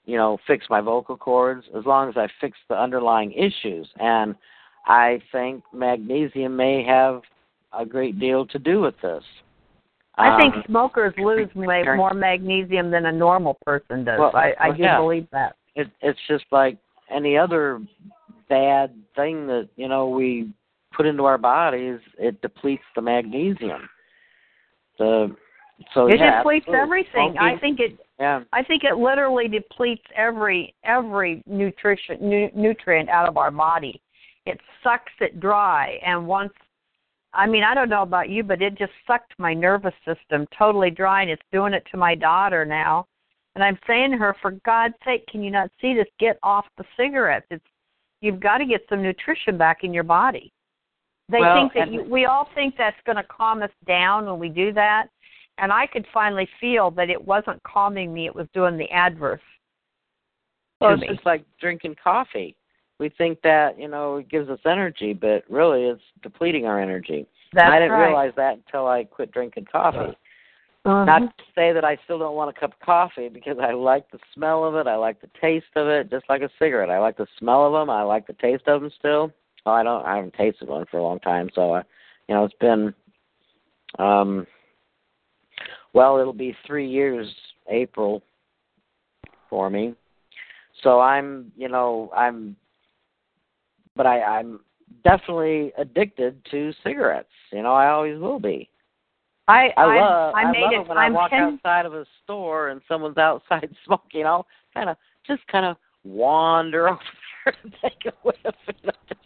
you 0.05 0.17
know, 0.17 0.37
fix 0.45 0.69
my 0.69 0.81
vocal 0.81 1.17
cords 1.17 1.65
as 1.75 1.85
long 1.85 2.09
as 2.09 2.17
I 2.17 2.27
fix 2.39 2.57
the 2.67 2.77
underlying 2.77 3.31
issues. 3.31 3.89
And 3.99 4.35
I 4.85 5.21
think 5.31 5.63
magnesium 5.73 6.55
may 6.55 6.83
have 6.83 7.23
a 7.71 7.85
great 7.85 8.19
deal 8.19 8.45
to 8.47 8.59
do 8.59 8.81
with 8.81 8.99
this. 9.01 9.23
I 10.15 10.37
think 10.37 10.53
Um, 10.53 10.63
smokers 10.67 11.13
lose 11.17 11.49
more 11.55 12.13
magnesium 12.13 12.91
than 12.91 13.07
a 13.07 13.11
normal 13.11 13.55
person 13.65 14.03
does. 14.03 14.19
Well, 14.19 14.35
I, 14.35 14.53
I 14.59 14.67
well, 14.67 14.77
do 14.77 14.83
yeah. 14.83 14.97
believe 14.97 15.27
that. 15.31 15.55
it, 15.75 15.89
it's 16.01 16.19
just 16.27 16.45
like 16.51 16.77
any 17.09 17.37
other 17.37 17.81
bad 18.49 18.93
thing 19.15 19.47
that 19.47 19.69
you 19.75 19.87
know 19.87 20.09
we 20.09 20.51
put 20.95 21.05
into 21.05 21.25
our 21.25 21.37
bodies. 21.37 21.99
It 22.17 22.41
depletes 22.41 22.83
the 22.95 23.01
magnesium. 23.01 23.89
The 24.99 25.35
so 25.93 26.07
it 26.07 26.19
yeah, 26.19 26.37
depletes 26.37 26.65
absolutely. 26.67 26.81
everything. 26.81 27.35
I 27.39 27.57
think 27.57 27.79
it. 27.79 27.99
yeah. 28.19 28.41
I 28.53 28.63
think 28.63 28.83
it 28.83 28.97
literally 28.97 29.47
depletes 29.47 30.03
every 30.15 30.75
every 30.83 31.43
nutrition 31.45 32.17
nu- 32.21 32.51
nutrient 32.55 33.09
out 33.09 33.27
of 33.27 33.37
our 33.37 33.51
body. 33.51 34.01
It 34.45 34.59
sucks 34.83 35.11
it 35.19 35.39
dry, 35.39 35.97
and 36.05 36.27
once. 36.27 36.53
I 37.35 37.47
mean, 37.47 37.63
I 37.63 37.73
don't 37.73 37.89
know 37.89 38.03
about 38.03 38.29
you, 38.29 38.43
but 38.43 38.61
it 38.61 38.77
just 38.77 38.91
sucked 39.07 39.33
my 39.39 39.55
nervous 39.55 39.95
system 40.05 40.45
totally 40.55 40.91
dry, 40.91 41.23
and 41.23 41.31
it's 41.31 41.41
doing 41.51 41.73
it 41.73 41.83
to 41.89 41.97
my 41.97 42.13
daughter 42.13 42.63
now. 42.63 43.07
And 43.55 43.63
I'm 43.63 43.77
saying 43.85 44.11
to 44.11 44.17
her, 44.17 44.35
for 44.41 44.51
God's 44.65 44.95
sake, 45.05 45.25
can 45.27 45.43
you 45.43 45.51
not 45.51 45.69
see 45.79 45.93
this? 45.93 46.07
Get 46.19 46.39
off 46.41 46.65
the 46.77 46.85
cigarettes. 46.97 47.45
It's 47.51 47.63
you've 48.21 48.39
got 48.39 48.57
to 48.59 48.65
get 48.65 48.81
some 48.89 49.03
nutrition 49.03 49.57
back 49.57 49.83
in 49.83 49.93
your 49.93 50.03
body. 50.03 50.51
They 51.29 51.39
Well, 51.39 51.55
think 51.55 51.73
that 51.73 51.91
you, 51.91 52.03
we 52.03 52.25
all 52.25 52.49
think 52.55 52.75
that's 52.77 52.97
going 53.05 53.17
to 53.17 53.23
calm 53.23 53.61
us 53.61 53.71
down 53.87 54.25
when 54.25 54.39
we 54.39 54.49
do 54.49 54.73
that, 54.73 55.07
and 55.57 55.71
I 55.71 55.87
could 55.87 56.05
finally 56.13 56.47
feel 56.59 56.91
that 56.91 57.09
it 57.09 57.23
wasn't 57.23 57.61
calming 57.63 58.13
me; 58.13 58.25
it 58.25 58.35
was 58.35 58.47
doing 58.53 58.77
the 58.77 58.89
adverse. 58.91 59.41
Well, 60.81 60.91
to 60.91 60.95
it's 60.95 61.01
me. 61.01 61.15
just 61.15 61.25
like 61.25 61.45
drinking 61.59 61.95
coffee. 62.03 62.55
We 62.99 63.09
think 63.09 63.41
that 63.43 63.79
you 63.79 63.87
know 63.87 64.17
it 64.17 64.29
gives 64.29 64.49
us 64.49 64.59
energy, 64.65 65.13
but 65.13 65.43
really 65.49 65.83
it's 65.83 66.01
depleting 66.21 66.65
our 66.65 66.81
energy. 66.81 67.25
That's 67.53 67.71
I 67.71 67.79
didn't 67.79 67.91
right. 67.91 68.07
realize 68.07 68.33
that 68.35 68.55
until 68.55 68.87
I 68.87 69.03
quit 69.03 69.31
drinking 69.31 69.67
coffee. 69.71 70.17
Uh-huh. 70.85 71.05
Not 71.05 71.37
to 71.37 71.43
say 71.55 71.71
that 71.71 71.85
I 71.85 71.97
still 72.03 72.19
don't 72.19 72.35
want 72.35 72.55
a 72.55 72.59
cup 72.59 72.73
of 72.73 72.79
coffee 72.79 73.29
because 73.29 73.57
I 73.61 73.71
like 73.71 74.11
the 74.11 74.19
smell 74.33 74.65
of 74.65 74.75
it, 74.75 74.85
I 74.85 74.95
like 74.95 75.21
the 75.21 75.29
taste 75.39 75.65
of 75.77 75.87
it, 75.87 76.09
just 76.09 76.25
like 76.27 76.41
a 76.41 76.49
cigarette. 76.59 76.89
I 76.89 76.99
like 76.99 77.15
the 77.15 77.27
smell 77.39 77.65
of 77.65 77.71
them, 77.71 77.89
I 77.89 78.03
like 78.03 78.27
the 78.27 78.33
taste 78.33 78.67
of 78.67 78.81
them 78.81 78.91
still. 78.99 79.31
Well, 79.65 79.75
I 79.75 79.83
don't, 79.83 80.05
I 80.05 80.17
haven't 80.17 80.33
tasted 80.33 80.67
one 80.67 80.85
for 80.91 80.97
a 80.97 81.03
long 81.03 81.19
time, 81.19 81.49
so 81.55 81.75
I, 81.75 81.83
you 82.27 82.35
know, 82.35 82.43
it's 82.43 82.53
been, 82.59 82.93
um, 83.97 84.45
well, 85.93 86.19
it'll 86.19 86.33
be 86.33 86.55
three 86.67 86.89
years 86.89 87.33
April 87.69 88.21
for 89.49 89.69
me. 89.69 89.95
So 90.81 90.99
I'm, 90.99 91.49
you 91.55 91.69
know, 91.69 92.11
I'm, 92.13 92.57
but 93.95 94.05
I, 94.05 94.21
I'm 94.21 94.59
definitely 95.05 95.71
addicted 95.77 96.43
to 96.51 96.73
cigarettes. 96.83 97.29
You 97.53 97.61
know, 97.63 97.73
I 97.73 97.87
always 97.89 98.19
will 98.19 98.39
be. 98.39 98.69
I 99.47 99.69
I 99.77 99.83
I, 99.83 99.99
love 99.99 100.35
I 100.35 100.41
I 100.43 100.51
made 100.51 100.61
love 100.61 100.73
it. 100.73 100.81
it 100.81 100.87
when 100.87 100.97
I'm 100.97 101.13
I 101.13 101.15
walk 101.15 101.29
ten, 101.31 101.41
outside 101.41 101.85
of 101.85 101.93
a 101.93 102.05
store 102.23 102.69
and 102.69 102.81
someone's 102.87 103.17
outside 103.17 103.69
smoking. 103.85 104.25
I'll 104.25 104.47
kind 104.73 104.89
of 104.89 104.97
just 105.25 105.45
kind 105.47 105.65
of 105.65 105.77
wander 106.03 106.89
over 106.89 106.99
there 107.45 107.55
and 107.63 107.75
take 107.81 108.05
a 108.05 108.13
whiff. 108.23 108.37
You 108.67 108.73
know, 108.85 108.91
just 109.07 109.21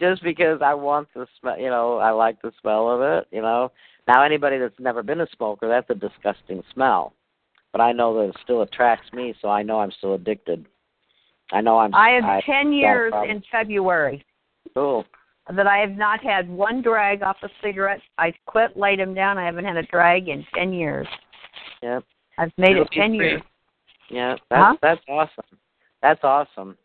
just 0.00 0.22
because 0.22 0.60
I 0.62 0.74
want 0.74 1.08
the 1.14 1.26
smell. 1.40 1.58
You 1.58 1.70
know, 1.70 1.98
I 1.98 2.10
like 2.10 2.40
the 2.42 2.52
smell 2.60 2.88
of 2.90 3.00
it. 3.02 3.26
You 3.30 3.42
know, 3.42 3.72
now 4.06 4.22
anybody 4.22 4.58
that's 4.58 4.78
never 4.78 5.02
been 5.02 5.20
a 5.20 5.26
smoker, 5.36 5.68
that's 5.68 5.90
a 5.90 5.94
disgusting 5.94 6.62
smell. 6.72 7.14
But 7.72 7.80
I 7.80 7.92
know 7.92 8.14
that 8.14 8.30
it 8.30 8.36
still 8.42 8.62
attracts 8.62 9.12
me, 9.12 9.34
so 9.42 9.48
I 9.48 9.62
know 9.62 9.80
I'm 9.80 9.92
still 9.98 10.14
addicted. 10.14 10.66
I 11.52 11.60
know 11.60 11.78
I'm. 11.78 11.94
I 11.94 12.10
have 12.10 12.24
I, 12.24 12.40
ten 12.46 12.72
years 12.72 13.12
in 13.28 13.42
February 13.50 14.24
Cool. 14.74 15.04
That 15.54 15.66
I 15.66 15.78
have 15.78 15.92
not 15.96 16.22
had 16.22 16.48
one 16.48 16.82
drag 16.82 17.22
off 17.22 17.36
a 17.42 17.48
cigarette. 17.62 18.00
I 18.18 18.32
quit, 18.46 18.76
laid 18.76 18.98
them 18.98 19.14
down. 19.14 19.38
I 19.38 19.44
haven't 19.46 19.64
had 19.64 19.76
a 19.76 19.82
drag 19.84 20.28
in 20.28 20.44
ten 20.54 20.72
years. 20.72 21.06
Yep. 21.82 22.04
I've 22.38 22.52
made 22.58 22.72
It'll 22.72 22.84
it 22.84 22.90
ten 22.92 23.16
free. 23.16 23.28
years. 23.30 23.42
Yeah, 24.10 24.36
that's 24.50 24.62
Huh? 24.62 24.76
that's 24.82 25.02
awesome. 25.08 25.58
That's 26.02 26.20
awesome. 26.22 26.76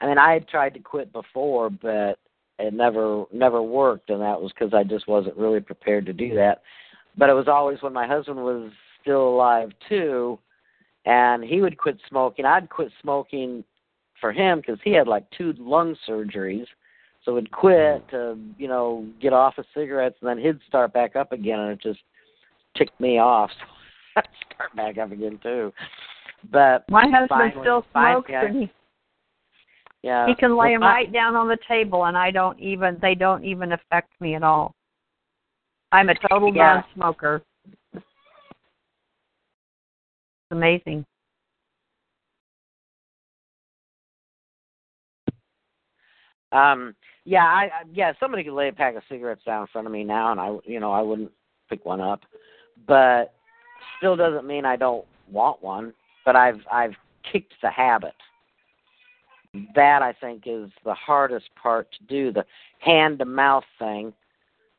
I 0.00 0.06
mean, 0.06 0.18
I 0.18 0.32
had 0.32 0.48
tried 0.48 0.74
to 0.74 0.80
quit 0.80 1.12
before, 1.12 1.70
but 1.70 2.18
it 2.58 2.72
never 2.74 3.24
never 3.32 3.62
worked, 3.62 4.10
and 4.10 4.20
that 4.20 4.40
was 4.40 4.52
because 4.52 4.74
I 4.74 4.82
just 4.82 5.06
wasn't 5.08 5.36
really 5.36 5.60
prepared 5.60 6.06
to 6.06 6.12
do 6.12 6.34
that. 6.34 6.62
But 7.16 7.30
it 7.30 7.34
was 7.34 7.48
always 7.48 7.82
when 7.82 7.92
my 7.92 8.06
husband 8.06 8.38
was 8.38 8.70
still 9.02 9.28
alive 9.28 9.70
too, 9.88 10.38
and 11.04 11.44
he 11.44 11.60
would 11.60 11.78
quit 11.78 11.98
smoking. 12.08 12.44
I'd 12.44 12.70
quit 12.70 12.90
smoking 13.02 13.64
for 14.20 14.32
him 14.32 14.58
because 14.60 14.78
he 14.84 14.92
had 14.92 15.08
like 15.08 15.24
two 15.30 15.54
lung 15.58 15.96
surgeries. 16.08 16.66
So 17.24 17.36
he'd 17.36 17.50
quit 17.50 18.08
to, 18.10 18.38
you 18.56 18.68
know, 18.68 19.06
get 19.20 19.32
off 19.32 19.58
of 19.58 19.66
cigarettes, 19.74 20.16
and 20.20 20.28
then 20.28 20.38
he'd 20.38 20.58
start 20.66 20.92
back 20.92 21.16
up 21.16 21.32
again, 21.32 21.60
and 21.60 21.72
it 21.72 21.80
just 21.82 22.00
ticked 22.76 22.98
me 23.00 23.18
off. 23.18 23.50
So 24.16 24.22
I'd 24.22 24.54
start 24.54 24.74
back 24.74 24.98
up 24.98 25.12
again 25.12 25.38
too. 25.40 25.72
But 26.50 26.84
My 26.90 27.02
husband 27.02 27.28
finally- 27.28 27.62
still 27.62 27.86
smokes, 27.92 28.28
and 28.34 28.62
he 28.62 28.72
yeah, 30.02 30.26
he 30.26 30.34
can 30.34 30.56
lay 30.56 30.72
them 30.72 30.82
right 30.82 31.12
down 31.12 31.36
on 31.36 31.46
the 31.46 31.58
table, 31.68 32.06
and 32.06 32.18
I 32.18 32.32
don't 32.32 32.58
even 32.58 32.98
they 33.00 33.14
don't 33.14 33.44
even 33.44 33.70
affect 33.70 34.10
me 34.20 34.34
at 34.34 34.42
all. 34.42 34.74
I'm 35.92 36.08
a 36.08 36.14
total 36.28 36.52
Yeah. 36.52 36.82
non-smoker. 36.82 37.42
It's 37.94 38.04
amazing. 40.50 41.06
Um, 46.52 46.96
yeah, 47.30 47.44
I, 47.44 47.62
I 47.62 47.82
yeah, 47.92 48.12
somebody 48.18 48.42
could 48.42 48.54
lay 48.54 48.68
a 48.68 48.72
pack 48.72 48.96
of 48.96 49.04
cigarettes 49.08 49.44
down 49.46 49.60
in 49.60 49.66
front 49.68 49.86
of 49.86 49.92
me 49.92 50.02
now, 50.02 50.32
and 50.32 50.40
I, 50.40 50.56
you 50.64 50.80
know, 50.80 50.90
I 50.90 51.00
wouldn't 51.00 51.30
pick 51.68 51.86
one 51.86 52.00
up. 52.00 52.22
But 52.88 53.34
still 53.98 54.16
doesn't 54.16 54.48
mean 54.48 54.64
I 54.64 54.74
don't 54.74 55.04
want 55.30 55.62
one. 55.62 55.94
But 56.24 56.34
I've 56.34 56.58
I've 56.72 56.94
kicked 57.30 57.54
the 57.62 57.70
habit. 57.70 58.16
That 59.76 60.02
I 60.02 60.12
think 60.12 60.42
is 60.46 60.70
the 60.84 60.94
hardest 60.94 61.50
part 61.54 61.86
to 61.92 62.04
do. 62.08 62.32
The 62.32 62.44
hand 62.80 63.20
to 63.20 63.24
mouth 63.24 63.64
thing, 63.78 64.12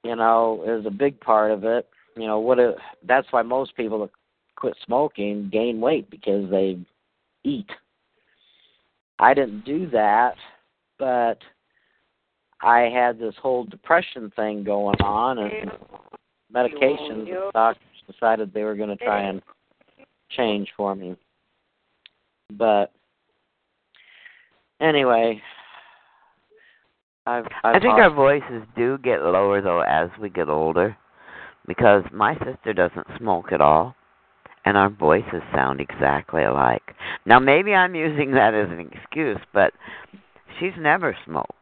you 0.04 0.18
know, 0.18 0.62
is 0.68 0.86
a 0.86 0.92
big 0.92 1.22
part 1.22 1.52
of 1.52 1.64
it. 1.64 1.88
You 2.18 2.28
know, 2.28 2.40
what 2.40 2.60
it, 2.60 2.76
that's 3.08 3.28
why 3.32 3.44
most 3.44 3.78
people 3.78 4.02
that 4.02 4.10
quit 4.58 4.76
smoking 4.86 5.50
gain 5.50 5.80
weight 5.80 6.10
because 6.10 6.50
they 6.50 6.80
eat. 7.46 7.70
I 9.20 9.34
didn't 9.34 9.64
do 9.64 9.90
that, 9.92 10.36
but 11.00 11.38
I 12.64 12.90
had 12.94 13.20
this 13.20 13.36
whole 13.42 13.66
depression 13.66 14.32
thing 14.36 14.64
going 14.64 15.00
on, 15.02 15.40
and 15.40 15.72
medications. 16.54 17.26
The 17.26 17.52
doctors 17.54 17.84
decided 18.12 18.54
they 18.54 18.64
were 18.64 18.76
going 18.76 18.96
to 18.96 19.04
try 19.04 19.24
and 19.24 19.42
change 20.30 20.70
for 20.78 20.96
me. 20.96 21.16
But 22.58 22.92
anyway, 24.80 25.42
I've, 27.26 27.46
I've 27.64 27.76
I 27.76 27.80
think 27.80 27.94
our 27.94 28.14
voices 28.14 28.64
do 28.76 28.98
get 28.98 29.22
lower 29.22 29.62
though 29.62 29.82
as 29.82 30.10
we 30.20 30.30
get 30.30 30.50
older, 30.50 30.98
because 31.68 32.04
my 32.12 32.36
sister 32.40 32.74
doesn't 32.74 33.08
smoke 33.18 33.52
at 33.52 33.62
all, 33.62 33.96
and 34.66 34.78
our 34.78 34.90
voices 34.90 35.42
sound 35.56 35.80
exactly 35.80 36.44
alike. 36.44 36.96
Now 37.26 37.40
maybe 37.40 37.74
I'm 37.74 37.96
using 37.96 38.32
that 38.32 38.54
as 38.54 38.70
an 38.70 38.90
excuse, 38.92 39.40
but 39.54 39.72
she's 40.60 40.74
never 40.78 41.16
smoked, 41.26 41.61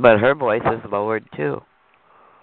but 0.00 0.18
her 0.18 0.34
voice 0.34 0.62
is 0.66 0.80
lowered 0.90 1.24
too. 1.36 1.60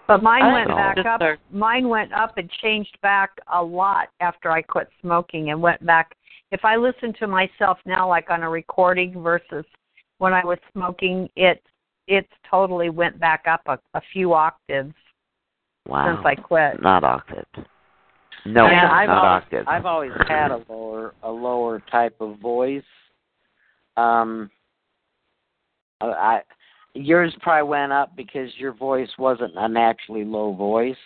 But 0.06 0.22
mine 0.22 0.52
went 0.52 0.68
know. 0.68 0.76
back 0.76 0.96
Just 0.96 1.06
up. 1.06 1.18
start- 1.20 1.40
Mine 1.50 1.88
went 1.88 2.12
up 2.12 2.36
and 2.36 2.50
changed 2.62 2.98
back 3.00 3.30
a 3.52 3.62
lot 3.62 4.08
after 4.20 4.50
I 4.50 4.60
quit 4.60 4.88
smoking 5.00 5.50
and 5.50 5.60
went 5.62 5.84
back. 5.86 6.14
If 6.50 6.64
I 6.64 6.76
listen 6.76 7.14
to 7.20 7.26
myself 7.26 7.78
now, 7.86 8.06
like 8.08 8.28
on 8.30 8.42
a 8.42 8.50
recording 8.50 9.22
versus 9.22 9.64
when 10.18 10.34
I 10.34 10.44
was 10.44 10.58
smoking, 10.72 11.28
it 11.36 11.62
it's 12.06 12.28
totally 12.50 12.90
went 12.90 13.18
back 13.18 13.44
up 13.48 13.62
a, 13.66 13.78
a 13.94 14.00
few 14.12 14.34
octaves 14.34 14.92
Wow. 15.86 16.14
since 16.14 16.26
I 16.26 16.34
quit. 16.34 16.82
Not 16.82 17.02
octaves. 17.02 17.46
No, 18.46 18.66
And 18.66 18.76
I've 18.90 19.08
not 19.08 19.24
always, 19.24 19.42
octaves. 19.44 19.66
I've 19.66 19.86
always 19.86 20.12
had 20.28 20.50
a 20.50 20.62
lower 20.68 21.14
a 21.22 21.30
lower 21.30 21.82
type 21.90 22.16
of 22.20 22.38
voice. 22.40 22.82
Um, 23.96 24.50
I, 26.02 26.06
I 26.06 26.40
yours 26.94 27.34
probably 27.40 27.68
went 27.68 27.92
up 27.92 28.16
because 28.16 28.50
your 28.56 28.72
voice 28.72 29.10
wasn't 29.18 29.52
a 29.56 29.68
naturally 29.68 30.24
low 30.24 30.54
voice. 30.54 30.96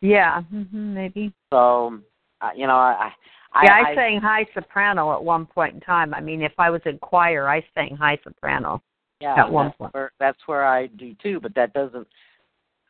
Yeah, 0.00 0.42
hmm 0.42 0.94
maybe. 0.94 1.32
So, 1.52 1.98
uh, 2.40 2.50
you 2.56 2.66
know, 2.66 2.74
I, 2.74 3.12
I 3.52 3.64
Yeah, 3.64 3.74
I, 3.74 3.90
I, 3.90 3.94
sang 3.94 4.20
high 4.20 4.46
soprano 4.54 5.12
at 5.12 5.22
one 5.22 5.46
point 5.46 5.74
in 5.74 5.80
time. 5.80 6.12
I 6.12 6.20
mean, 6.20 6.42
if 6.42 6.52
I 6.58 6.70
was 6.70 6.82
in 6.84 6.98
choir, 6.98 7.48
I 7.48 7.64
sang 7.74 7.96
high 7.96 8.18
soprano. 8.22 8.82
yeah, 9.20 9.38
at 9.38 9.50
one 9.50 9.66
that's 9.66 9.76
point. 9.78 9.94
Where, 9.94 10.12
that's 10.18 10.38
where 10.46 10.64
I 10.66 10.88
do 10.88 11.14
too, 11.22 11.40
but 11.40 11.54
that 11.54 11.72
doesn't. 11.72 12.06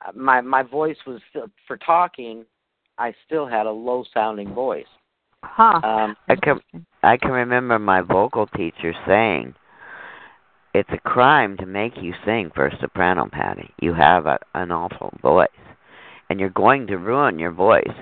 uh, 0.07 0.13
My 0.15 0.41
my 0.41 0.63
voice 0.63 0.97
was 1.07 1.21
still 1.31 1.47
for 1.67 1.77
talking. 1.77 2.45
I 2.99 3.13
still 3.27 3.47
had 3.47 3.67
a 3.67 3.71
low 3.71 4.05
sounding 4.15 4.55
voice. 4.55 4.87
Huh. 5.45 5.81
Um, 5.85 6.17
I 6.29 6.37
can 6.37 6.61
I 7.03 7.17
can 7.17 7.31
remember 7.31 7.79
my 7.79 8.01
vocal 8.01 8.47
teacher 8.47 8.95
saying, 9.07 9.55
"It's 10.75 10.91
a 10.93 10.99
crime 10.99 11.57
to 11.59 11.67
make 11.67 12.03
you 12.03 12.13
sing 12.25 12.51
for 12.55 12.67
a 12.67 12.77
soprano, 12.79 13.29
Patty. 13.31 13.71
You 13.81 13.95
have 13.95 14.27
a, 14.27 14.39
an 14.55 14.73
awful 14.73 15.15
voice, 15.23 15.49
and 16.29 16.41
you're 16.41 16.51
going 16.51 16.87
to 16.89 16.99
ruin 16.99 17.39
your 17.39 17.53
voice. 17.53 17.95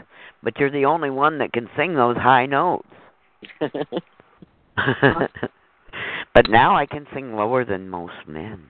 But 0.42 0.58
you're 0.58 0.70
the 0.70 0.86
only 0.86 1.10
one 1.10 1.38
that 1.38 1.52
can 1.52 1.68
sing 1.76 1.94
those 1.94 2.16
high 2.16 2.46
notes." 2.46 2.88
but 6.34 6.48
now 6.48 6.74
I 6.76 6.86
can 6.86 7.06
sing 7.14 7.36
lower 7.36 7.64
than 7.64 7.88
most 7.88 8.14
men. 8.26 8.66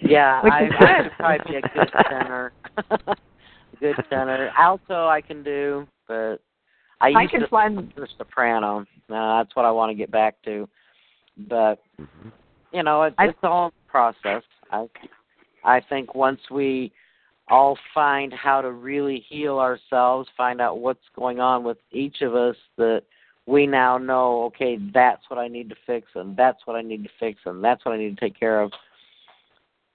Yeah, 0.00 0.42
Which 0.42 0.52
I, 0.52 0.64
is 0.64 0.72
I 0.78 0.78
good. 0.78 1.02
could 1.04 1.12
probably 1.18 1.52
be 1.52 1.56
a 1.56 1.60
good 1.60 1.92
tenor. 2.08 2.52
good 3.80 3.96
tenor. 4.10 4.50
Alto 4.56 5.06
I 5.06 5.20
can 5.20 5.42
do, 5.42 5.86
but 6.08 6.38
I 7.00 7.12
I 7.14 7.26
can 7.26 7.40
to 7.40 7.48
find 7.48 7.76
sing 7.76 7.92
the 7.96 8.08
soprano. 8.18 8.80
Uh, 9.10 9.38
that's 9.38 9.54
what 9.54 9.64
I 9.64 9.70
want 9.70 9.90
to 9.90 9.94
get 9.94 10.10
back 10.10 10.36
to. 10.44 10.68
But 11.36 11.82
Mhm. 11.98 12.32
you 12.72 12.82
know, 12.82 13.02
it, 13.04 13.14
I- 13.18 13.28
it's 13.28 13.38
all 13.42 13.68
a 13.68 13.90
process. 13.90 14.42
I 14.70 14.88
I 15.64 15.80
think 15.80 16.14
once 16.14 16.40
we 16.50 16.92
all 17.48 17.76
find 17.92 18.32
how 18.32 18.60
to 18.60 18.72
really 18.72 19.20
heal 19.20 19.58
ourselves, 19.58 20.28
find 20.36 20.60
out 20.60 20.78
what's 20.78 21.08
going 21.14 21.40
on 21.40 21.62
with 21.62 21.78
each 21.90 22.22
of 22.22 22.34
us 22.34 22.56
that 22.76 23.02
we 23.46 23.66
now 23.66 23.98
know, 23.98 24.44
okay, 24.44 24.78
that's 24.92 25.22
what 25.28 25.38
I 25.38 25.48
need 25.48 25.68
to 25.68 25.76
fix 25.86 26.08
and 26.14 26.36
that's 26.36 26.66
what 26.66 26.76
I 26.76 26.82
need 26.82 27.04
to 27.04 27.10
fix 27.20 27.40
and 27.44 27.62
that's 27.62 27.84
what 27.84 27.92
I 27.92 27.98
need 27.98 28.16
to 28.16 28.20
take 28.20 28.38
care 28.38 28.60
of. 28.60 28.72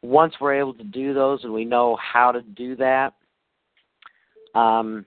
Once 0.03 0.33
we're 0.39 0.53
able 0.53 0.73
to 0.75 0.83
do 0.83 1.13
those 1.13 1.43
and 1.43 1.51
we 1.53 1.65
know 1.65 1.97
how 1.97 2.31
to 2.31 2.41
do 2.41 2.75
that, 2.75 3.13
um, 4.53 5.05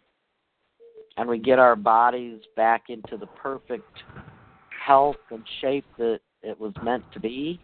and 1.17 1.29
we 1.29 1.39
get 1.39 1.59
our 1.59 1.77
bodies 1.77 2.41
back 2.57 2.85
into 2.89 3.17
the 3.17 3.27
perfect 3.27 3.85
health 4.85 5.17
and 5.31 5.43
shape 5.61 5.85
that 5.99 6.21
it 6.43 6.59
was 6.59 6.73
meant 6.83 7.05
to 7.13 7.21
be, 7.21 7.61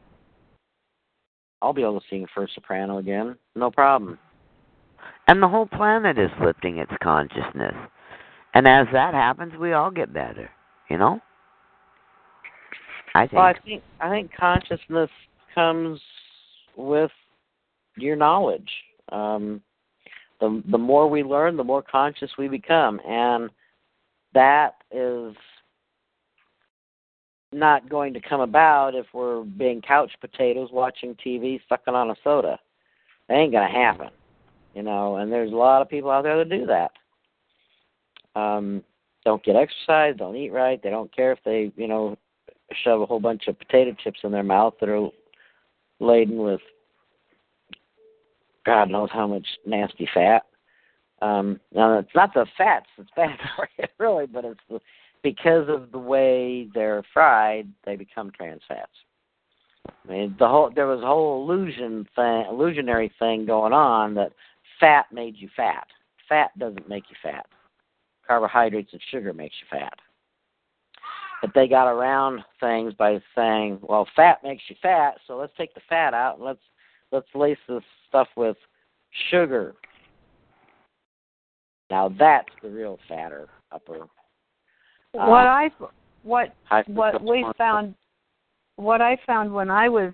I'll 1.61 1.73
be 1.73 1.83
able 1.83 2.01
to 2.01 2.07
sing 2.09 2.27
first 2.35 2.55
soprano 2.55 2.99
again. 2.99 3.37
No 3.57 3.71
problem. 3.71 4.19
And 5.27 5.43
the 5.43 5.49
whole 5.49 5.67
planet 5.67 6.19
is 6.19 6.31
lifting 6.45 6.79
its 6.79 6.93
consciousness. 7.03 7.75
And 8.55 8.67
as 8.67 8.87
that 8.93 9.15
happens, 9.15 9.53
we 9.61 9.73
all 9.73 9.91
get 9.91 10.13
better, 10.13 10.49
you 10.89 10.99
know? 10.99 11.21
I 13.15 13.23
think. 13.23 13.33
Well, 13.33 13.45
I 13.45 13.55
think 13.65 13.83
I 14.01 14.11
think 14.11 14.31
consciousness 14.39 15.11
comes 15.55 16.01
with 16.77 17.11
your 17.97 18.17
knowledge. 18.17 18.71
Um, 19.11 19.63
the 20.41 20.63
the 20.71 20.79
more 20.79 21.09
we 21.09 21.23
learn, 21.23 21.57
the 21.57 21.65
more 21.65 21.83
conscious 21.83 22.31
we 22.39 22.49
become, 22.49 23.01
and 23.07 23.51
that 24.35 24.75
is 24.93 25.35
not 27.53 27.89
going 27.89 28.13
to 28.15 28.21
come 28.21 28.41
about 28.41 28.95
if 28.95 29.07
we're 29.13 29.43
being 29.43 29.81
couch 29.81 30.13
potatoes 30.21 30.69
watching 30.73 31.17
TV, 31.25 31.61
sucking 31.69 31.95
on 31.95 32.11
a 32.11 32.15
soda. 32.23 32.59
That 33.29 33.37
ain't 33.37 33.53
gonna 33.53 33.71
happen, 33.71 34.11
you 34.75 34.83
know. 34.83 35.17
And 35.17 35.31
there's 35.31 35.53
a 35.53 35.57
lot 35.57 35.83
of 35.83 35.89
people 35.89 36.11
out 36.11 36.23
there 36.23 36.39
that 36.39 36.49
do 36.49 36.67
that. 36.67 36.91
Um, 38.39 38.83
don't 39.25 39.43
get 39.43 39.57
exercise, 39.57 40.15
don't 40.17 40.37
eat 40.37 40.53
right. 40.53 40.83
They 40.83 40.91
don't 40.91 41.15
care 41.15 41.33
if 41.33 41.39
they, 41.45 41.73
you 41.77 41.89
know, 41.89 42.17
shove 42.85 43.01
a 43.01 43.07
whole 43.07 43.21
bunch 43.21 43.49
of 43.49 43.59
potato 43.59 43.95
chips 44.03 44.21
in 44.23 44.33
their 44.33 44.43
mouth 44.43 44.75
that 44.81 44.89
are 44.89 45.09
laden 46.01 46.39
with 46.39 46.61
God 48.65 48.91
knows 48.91 49.09
how 49.13 49.27
much 49.27 49.47
nasty 49.67 50.09
fat. 50.13 50.43
Um, 51.21 51.59
now 51.75 51.99
it's 51.99 52.15
not 52.15 52.33
the 52.35 52.47
fats 52.57 52.87
that's 52.97 53.11
bad 53.17 53.39
for 53.57 53.69
you, 53.79 53.85
really, 53.99 54.27
but 54.27 54.45
it's 54.45 54.61
the, 54.69 54.81
because 55.23 55.69
of 55.69 55.93
the 55.93 55.99
way 55.99 56.69
they're 56.75 57.03
fried, 57.13 57.69
they 57.85 57.97
become 57.97 58.31
trans 58.31 58.63
fats. 58.69 58.93
I 59.87 60.11
mean, 60.11 60.37
the 60.39 60.49
whole 60.49 60.71
there 60.75 60.87
was 60.87 61.03
a 61.03 61.07
whole 61.07 61.43
illusion 61.43 62.07
thing, 62.15 62.45
illusionary 62.49 63.13
thing 63.19 63.47
going 63.47 63.73
on 63.73 64.15
that 64.15 64.33
fat 64.81 65.07
made 65.13 65.37
you 65.37 65.49
fat. 65.57 65.87
Fat 66.29 66.57
doesn't 66.59 66.89
make 66.89 67.05
you 67.09 67.17
fat. 67.23 67.47
Carbohydrates 68.27 68.93
and 68.93 69.03
sugar 69.11 69.33
makes 69.33 69.55
you 69.61 69.79
fat. 69.79 69.95
But 71.41 71.53
they 71.55 71.69
got 71.69 71.91
around 71.91 72.41
things 72.61 72.93
by 72.95 73.23
saying, 73.35 73.79
well, 73.83 74.07
fat 74.17 74.39
makes 74.43 74.65
you 74.69 74.77
fat, 74.83 75.19
so 75.27 75.37
let's 75.37 75.53
take 75.57 75.73
the 75.75 75.81
fat 75.89 76.13
out 76.13 76.37
and 76.37 76.45
let's 76.45 76.61
let's 77.13 77.29
lace 77.35 77.59
this 77.69 77.83
stuff 78.09 78.29
with 78.37 78.57
sugar. 79.31 79.75
Now 81.91 82.15
that's 82.19 82.49
the 82.63 82.69
real 82.69 82.99
fatter 83.09 83.49
upper. 83.73 84.07
Uh, 85.15 85.27
what 85.27 85.47
I 85.47 85.71
what 86.23 86.55
what 86.87 87.23
we 87.23 87.47
found 87.57 87.95
what 88.77 89.01
I 89.01 89.17
found 89.27 89.53
when 89.53 89.71
I 89.71 89.89
was 89.89 90.13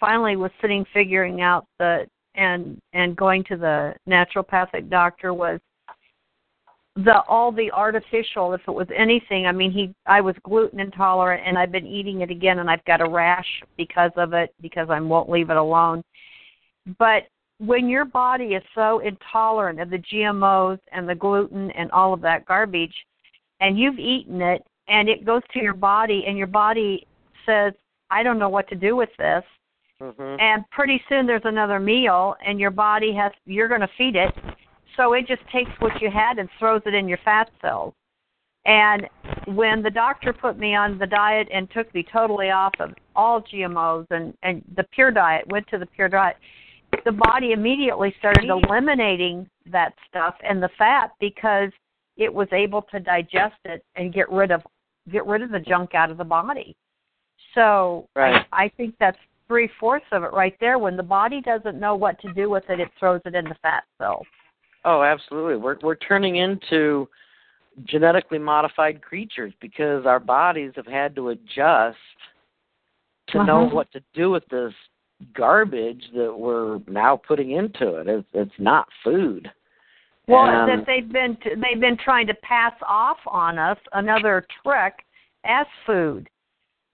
finally 0.00 0.36
was 0.36 0.50
sitting 0.60 0.84
figuring 0.92 1.40
out 1.40 1.64
the 1.78 2.06
and 2.34 2.78
and 2.92 3.16
going 3.16 3.44
to 3.44 3.56
the 3.56 3.94
naturopathic 4.08 4.90
doctor 4.90 5.32
was 5.32 5.60
the 6.96 7.22
all 7.28 7.52
the 7.52 7.70
artificial 7.72 8.52
if 8.52 8.60
it 8.68 8.70
was 8.70 8.86
anything 8.94 9.46
i 9.46 9.52
mean 9.52 9.70
he 9.70 9.94
i 10.06 10.20
was 10.20 10.34
gluten 10.42 10.78
intolerant 10.78 11.42
and 11.46 11.56
i've 11.56 11.72
been 11.72 11.86
eating 11.86 12.20
it 12.20 12.30
again 12.30 12.58
and 12.58 12.70
i've 12.70 12.84
got 12.84 13.00
a 13.00 13.08
rash 13.08 13.46
because 13.78 14.10
of 14.16 14.34
it 14.34 14.54
because 14.60 14.88
i 14.90 15.00
won't 15.00 15.30
leave 15.30 15.50
it 15.50 15.56
alone. 15.56 16.02
But 16.98 17.24
when 17.58 17.88
your 17.88 18.04
body 18.04 18.54
is 18.54 18.62
so 18.74 18.98
intolerant 18.98 19.80
of 19.80 19.88
the 19.88 20.02
gmos 20.12 20.78
and 20.90 21.08
the 21.08 21.14
gluten 21.14 21.70
and 21.70 21.90
all 21.92 22.12
of 22.12 22.20
that 22.22 22.44
garbage 22.44 22.94
and 23.62 23.78
you've 23.78 23.98
eaten 23.98 24.42
it 24.42 24.66
and 24.88 25.08
it 25.08 25.24
goes 25.24 25.42
to 25.54 25.62
your 25.62 25.72
body 25.72 26.24
and 26.26 26.36
your 26.36 26.48
body 26.48 27.06
says 27.46 27.72
i 28.10 28.22
don't 28.22 28.38
know 28.38 28.48
what 28.50 28.68
to 28.68 28.74
do 28.74 28.94
with 28.96 29.10
this. 29.16 29.44
Mhm. 30.02 30.40
and 30.40 30.68
pretty 30.70 31.00
soon 31.08 31.26
there's 31.26 31.44
another 31.44 31.78
meal 31.78 32.34
and 32.44 32.58
your 32.58 32.72
body 32.72 33.12
has 33.12 33.32
you're 33.46 33.68
going 33.68 33.80
to 33.80 33.94
feed 33.96 34.16
it. 34.16 34.34
So 34.96 35.12
it 35.12 35.26
just 35.28 35.46
takes 35.48 35.70
what 35.78 36.02
you 36.02 36.10
had 36.10 36.38
and 36.38 36.48
throws 36.58 36.82
it 36.86 36.92
in 36.92 37.08
your 37.08 37.18
fat 37.18 37.50
cells. 37.60 37.94
And 38.66 39.08
when 39.46 39.80
the 39.82 39.90
doctor 39.90 40.32
put 40.32 40.58
me 40.58 40.74
on 40.74 40.98
the 40.98 41.06
diet 41.06 41.48
and 41.52 41.70
took 41.70 41.92
me 41.94 42.02
totally 42.02 42.50
off 42.50 42.74
of 42.80 42.94
all 43.14 43.42
gmos 43.42 44.06
and 44.10 44.36
and 44.42 44.62
the 44.76 44.84
pure 44.94 45.12
diet 45.12 45.46
went 45.48 45.66
to 45.68 45.78
the 45.78 45.86
pure 45.86 46.08
diet 46.08 46.36
the 47.04 47.12
body 47.12 47.52
immediately 47.52 48.14
started 48.18 48.48
eliminating 48.50 49.48
that 49.66 49.94
stuff 50.08 50.34
and 50.42 50.62
the 50.62 50.68
fat 50.78 51.12
because 51.20 51.70
it 52.16 52.32
was 52.32 52.48
able 52.52 52.82
to 52.82 53.00
digest 53.00 53.56
it 53.64 53.84
and 53.96 54.12
get 54.12 54.30
rid 54.30 54.50
of 54.50 54.62
get 55.10 55.26
rid 55.26 55.42
of 55.42 55.50
the 55.50 55.60
junk 55.60 55.94
out 55.94 56.10
of 56.10 56.16
the 56.18 56.24
body 56.24 56.76
so 57.54 58.08
Right. 58.16 58.46
I, 58.52 58.64
I 58.64 58.68
think 58.76 58.94
that's 58.98 59.18
three 59.48 59.68
fourths 59.78 60.06
of 60.12 60.22
it 60.22 60.32
right 60.32 60.56
there. 60.60 60.78
When 60.78 60.96
the 60.96 61.02
body 61.02 61.40
doesn't 61.40 61.78
know 61.78 61.94
what 61.94 62.18
to 62.22 62.32
do 62.32 62.48
with 62.48 62.64
it, 62.70 62.80
it 62.80 62.88
throws 62.98 63.20
it 63.26 63.34
in 63.34 63.44
the 63.44 63.56
fat 63.60 63.84
cells. 63.98 64.26
Oh, 64.84 65.02
absolutely. 65.02 65.56
We're 65.56 65.76
we're 65.82 65.96
turning 65.96 66.36
into 66.36 67.08
genetically 67.84 68.38
modified 68.38 69.02
creatures 69.02 69.52
because 69.60 70.06
our 70.06 70.20
bodies 70.20 70.72
have 70.76 70.86
had 70.86 71.14
to 71.16 71.30
adjust 71.30 71.96
to 73.28 73.44
know 73.44 73.64
Uh-huh. 73.66 73.74
what 73.76 73.92
to 73.92 74.02
do 74.14 74.30
with 74.30 74.46
this 74.48 74.72
garbage 75.34 76.04
that 76.14 76.34
we're 76.36 76.80
now 76.86 77.16
putting 77.16 77.52
into 77.52 77.96
it. 77.96 78.08
It's 78.08 78.28
it's 78.32 78.58
not 78.58 78.88
food. 79.04 79.50
Well, 80.28 80.44
And- 80.46 80.68
that 80.68 80.86
they've 80.86 81.10
been 81.10 81.36
they've 81.56 81.80
been 81.80 81.96
trying 81.96 82.26
to 82.28 82.34
pass 82.34 82.74
off 82.86 83.18
on 83.26 83.58
us 83.58 83.78
another 83.92 84.46
trick 84.62 85.04
as 85.44 85.66
food, 85.84 86.28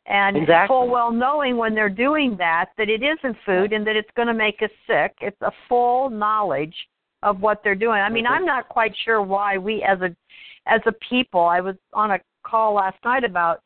and 0.07 0.37
Exactly. 0.37 0.69
full 0.69 0.89
well 0.89 1.13
knowing 1.13 1.57
when 1.59 1.75
they're 1.75 1.91
doing 1.91 2.37
that 2.39 2.71
that 2.79 2.89
it 2.89 3.03
isn't 3.03 3.37
food 3.45 3.73
and 3.73 3.87
that 3.87 3.97
it's 3.97 4.11
going 4.13 4.29
to 4.29 4.35
make 4.35 4.63
us 4.63 4.71
sick. 4.87 5.15
It's 5.21 5.41
a 5.43 5.53
full 5.69 6.09
knowledge 6.09 6.89
of 7.23 7.43
what 7.43 7.63
they're 7.63 7.75
doing. 7.75 8.01
I 8.01 8.09
mean, 8.09 8.25
Mhm. 8.25 8.31
I'm 8.31 8.45
not 8.47 8.69
quite 8.69 8.97
sure 8.97 9.21
why 9.21 9.59
we 9.59 9.83
as 9.83 10.01
a 10.01 10.15
as 10.67 10.81
a 10.87 10.93
people. 10.93 11.41
I 11.45 11.61
was 11.61 11.77
on 11.93 12.11
a 12.13 12.21
call 12.45 12.75
last 12.75 13.03
night 13.05 13.25
about 13.25 13.61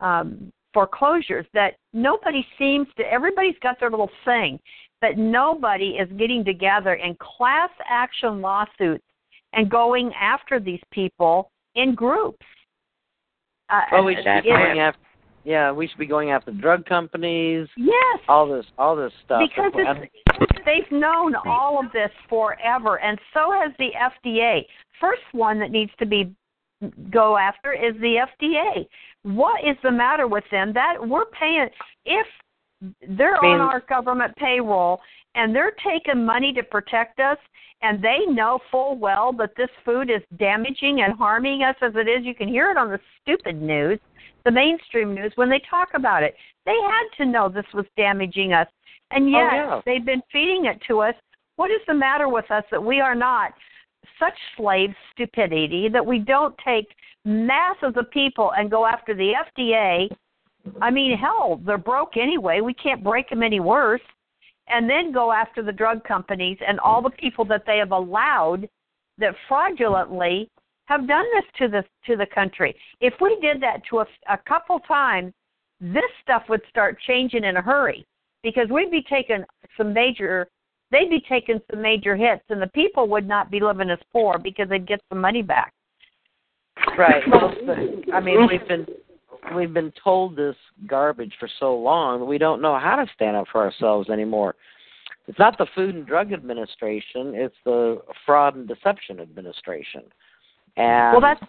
um, 0.00 0.52
foreclosures 0.74 1.46
that 1.52 1.76
nobody 1.92 2.44
seems 2.58 2.92
to. 2.96 3.04
Everybody's 3.12 3.58
got 3.60 3.78
their 3.78 3.90
little 3.90 4.10
thing, 4.24 4.58
but 5.02 5.18
nobody 5.18 5.96
is 6.00 6.08
getting 6.16 6.42
together 6.44 6.94
in 6.94 7.14
class 7.16 7.68
action 7.86 8.40
lawsuits 8.40 9.04
and 9.52 9.68
going 9.70 10.10
after 10.18 10.58
these 10.58 10.80
people 10.90 11.50
in 11.74 11.94
groups. 11.94 12.46
Uh, 13.68 13.80
Oh, 13.92 14.02
we 14.04 14.14
should 14.14 14.42
be 14.42 14.48
going 14.48 14.78
after. 14.78 15.00
Yeah, 15.44 15.72
we 15.72 15.88
should 15.88 15.98
be 15.98 16.06
going 16.06 16.30
after 16.30 16.52
drug 16.52 16.86
companies. 16.86 17.68
Yes, 17.76 18.20
All 18.28 18.46
this, 18.46 18.64
all 18.78 18.94
this 18.94 19.12
stuff. 19.24 19.42
because 19.48 19.72
it's, 19.74 20.12
they've 20.64 20.90
known 20.98 21.34
all 21.44 21.84
of 21.84 21.90
this 21.92 22.10
forever, 22.28 23.00
and 23.00 23.18
so 23.34 23.50
has 23.50 23.72
the 23.80 23.90
FDA. 24.24 24.64
First 25.00 25.22
one 25.32 25.58
that 25.58 25.72
needs 25.72 25.90
to 25.98 26.06
be 26.06 26.32
go 27.10 27.36
after 27.36 27.72
is 27.72 27.94
the 28.00 28.24
FDA. 28.40 28.86
What 29.24 29.64
is 29.64 29.76
the 29.82 29.90
matter 29.90 30.28
with 30.28 30.44
them? 30.52 30.72
That 30.72 30.94
we're 31.00 31.26
paying 31.26 31.68
if 32.04 32.26
they're 33.08 33.36
I 33.36 33.40
mean- 33.42 33.60
on 33.60 33.60
our 33.60 33.80
government 33.88 34.34
payroll 34.36 35.00
and 35.34 35.54
they're 35.54 35.74
taking 35.84 36.24
money 36.24 36.52
to 36.54 36.62
protect 36.62 37.20
us 37.20 37.38
and 37.82 38.02
they 38.02 38.18
know 38.28 38.58
full 38.70 38.96
well 38.96 39.32
that 39.34 39.50
this 39.56 39.70
food 39.84 40.08
is 40.10 40.22
damaging 40.38 41.02
and 41.02 41.14
harming 41.14 41.62
us 41.62 41.74
as 41.82 41.92
it 41.96 42.08
is. 42.08 42.24
You 42.24 42.34
can 42.34 42.48
hear 42.48 42.70
it 42.70 42.76
on 42.76 42.90
the 42.90 43.00
stupid 43.22 43.60
news, 43.60 43.98
the 44.44 44.50
mainstream 44.52 45.14
news 45.14 45.32
when 45.34 45.48
they 45.50 45.60
talk 45.68 45.88
about 45.94 46.22
it. 46.22 46.34
They 46.64 46.76
had 46.80 47.24
to 47.24 47.30
know 47.30 47.48
this 47.48 47.64
was 47.74 47.86
damaging 47.96 48.52
us. 48.52 48.68
And 49.10 49.24
oh, 49.24 49.28
yet 49.28 49.52
Oh, 49.52 49.56
yeah. 49.56 49.80
they've 49.84 50.04
been 50.04 50.22
feeding 50.30 50.66
it 50.66 50.80
to 50.88 51.00
us. 51.00 51.14
What 51.56 51.70
is 51.70 51.80
the 51.86 51.94
matter 51.94 52.28
with 52.28 52.48
us 52.50 52.64
that 52.70 52.82
we 52.82 53.00
are 53.00 53.14
not 53.16 53.52
such 54.18 54.34
slave 54.56 54.90
stupidity 55.12 55.88
that 55.88 56.04
we 56.04 56.18
don't 56.18 56.54
take 56.64 56.86
masses 57.24 57.94
of 57.96 58.10
people 58.10 58.52
and 58.56 58.70
go 58.70 58.86
after 58.86 59.14
the 59.14 59.32
FDA? 59.58 60.08
I 60.80 60.90
mean, 60.90 61.16
hell, 61.16 61.60
they're 61.64 61.78
broke 61.78 62.16
anyway. 62.16 62.60
We 62.60 62.74
can't 62.74 63.02
break 63.02 63.28
them 63.30 63.42
any 63.42 63.60
worse. 63.60 64.00
And 64.68 64.88
then 64.88 65.12
go 65.12 65.32
after 65.32 65.62
the 65.62 65.72
drug 65.72 66.04
companies 66.04 66.58
and 66.66 66.78
all 66.80 67.02
the 67.02 67.10
people 67.10 67.44
that 67.46 67.64
they 67.66 67.78
have 67.78 67.92
allowed 67.92 68.68
that 69.18 69.34
fraudulently 69.48 70.48
have 70.86 71.06
done 71.06 71.24
this 71.34 71.44
to 71.58 71.68
the 71.68 71.84
to 72.06 72.16
the 72.16 72.26
country. 72.26 72.74
If 73.00 73.14
we 73.20 73.38
did 73.40 73.60
that 73.62 73.82
to 73.90 74.00
a, 74.00 74.06
a 74.28 74.38
couple 74.46 74.78
times, 74.80 75.32
this 75.80 76.10
stuff 76.22 76.44
would 76.48 76.62
start 76.68 76.98
changing 77.06 77.44
in 77.44 77.56
a 77.56 77.62
hurry 77.62 78.06
because 78.42 78.68
we'd 78.70 78.90
be 78.90 79.04
taking 79.08 79.44
some 79.76 79.92
major 79.92 80.48
they'd 80.90 81.10
be 81.10 81.22
taking 81.28 81.60
some 81.70 81.82
major 81.82 82.14
hits 82.14 82.42
and 82.50 82.60
the 82.60 82.66
people 82.68 83.08
would 83.08 83.26
not 83.26 83.50
be 83.50 83.60
living 83.60 83.90
as 83.90 83.98
poor 84.12 84.38
because 84.38 84.68
they'd 84.68 84.86
get 84.86 85.00
some 85.08 85.20
money 85.20 85.42
back. 85.42 85.72
Right. 86.98 87.22
I 88.12 88.20
mean, 88.20 88.46
we've 88.46 88.66
been 88.68 88.86
we've 89.54 89.72
been 89.72 89.92
told 90.02 90.36
this 90.36 90.56
garbage 90.86 91.34
for 91.38 91.48
so 91.58 91.74
long 91.74 92.20
that 92.20 92.26
we 92.26 92.38
don't 92.38 92.62
know 92.62 92.78
how 92.78 92.96
to 92.96 93.06
stand 93.14 93.36
up 93.36 93.46
for 93.50 93.62
ourselves 93.62 94.08
anymore. 94.08 94.54
It's 95.28 95.38
not 95.38 95.56
the 95.58 95.66
Food 95.74 95.94
and 95.94 96.06
Drug 96.06 96.32
Administration; 96.32 97.32
it's 97.34 97.54
the 97.64 98.02
Fraud 98.26 98.56
and 98.56 98.66
Deception 98.66 99.20
Administration. 99.20 100.02
And 100.76 101.12
well, 101.12 101.20
that's 101.20 101.42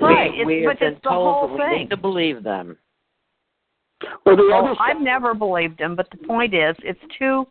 right. 0.00 0.32
we, 0.32 0.38
it's, 0.38 0.46
we 0.46 0.62
have 0.62 0.72
but 0.72 0.80
been 0.80 0.92
it's 0.94 1.02
the 1.02 1.10
told 1.10 1.34
whole 1.34 1.48
that 1.48 1.54
we 1.54 1.60
thing. 1.60 1.78
need 1.80 1.90
to 1.90 1.96
believe 1.96 2.42
them. 2.42 2.76
Well, 4.24 4.36
the 4.36 4.48
Well, 4.50 4.76
I've 4.80 5.00
never 5.00 5.34
believed 5.34 5.78
them, 5.78 5.94
but 5.94 6.08
the 6.10 6.26
point 6.26 6.54
is, 6.54 6.74
it's 6.82 7.00
too, 7.18 7.46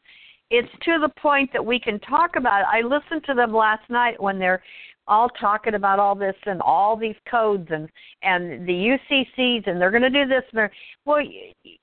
it's 0.49 0.71
to 0.83 0.99
the 0.99 1.09
point 1.21 1.51
that 1.53 1.65
we 1.65 1.79
can 1.79 1.99
talk 1.99 2.35
about 2.35 2.61
it. 2.61 2.67
I 2.71 2.81
listened 2.81 3.23
to 3.25 3.33
them 3.33 3.53
last 3.53 3.87
night 3.89 4.21
when 4.21 4.39
they're 4.39 4.63
all 5.07 5.29
talking 5.29 5.73
about 5.73 5.99
all 5.99 6.15
this 6.15 6.35
and 6.45 6.61
all 6.61 6.95
these 6.95 7.15
codes 7.29 7.67
and 7.71 7.89
and 8.21 8.67
the 8.67 8.97
UCCs 9.11 9.67
and 9.67 9.81
they're 9.81 9.91
going 9.91 10.03
to 10.03 10.09
do 10.09 10.27
this. 10.27 10.43
And 10.51 10.57
they're, 10.57 10.71
well, 11.05 11.23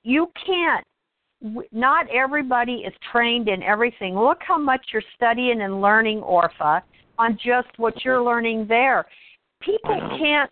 you 0.03 0.31
can't. 0.45 0.85
Not 1.71 2.09
everybody 2.09 2.83
is 2.87 2.93
trained 3.11 3.47
in 3.47 3.61
everything. 3.61 4.15
Look 4.15 4.39
how 4.41 4.57
much 4.57 4.87
you're 4.91 5.03
studying 5.15 5.61
and 5.61 5.81
learning, 5.81 6.21
Orpha, 6.21 6.81
on 7.19 7.37
just 7.37 7.67
what 7.77 8.03
you're 8.03 8.23
learning 8.23 8.65
there. 8.67 9.05
People 9.61 9.99
can't 10.17 10.49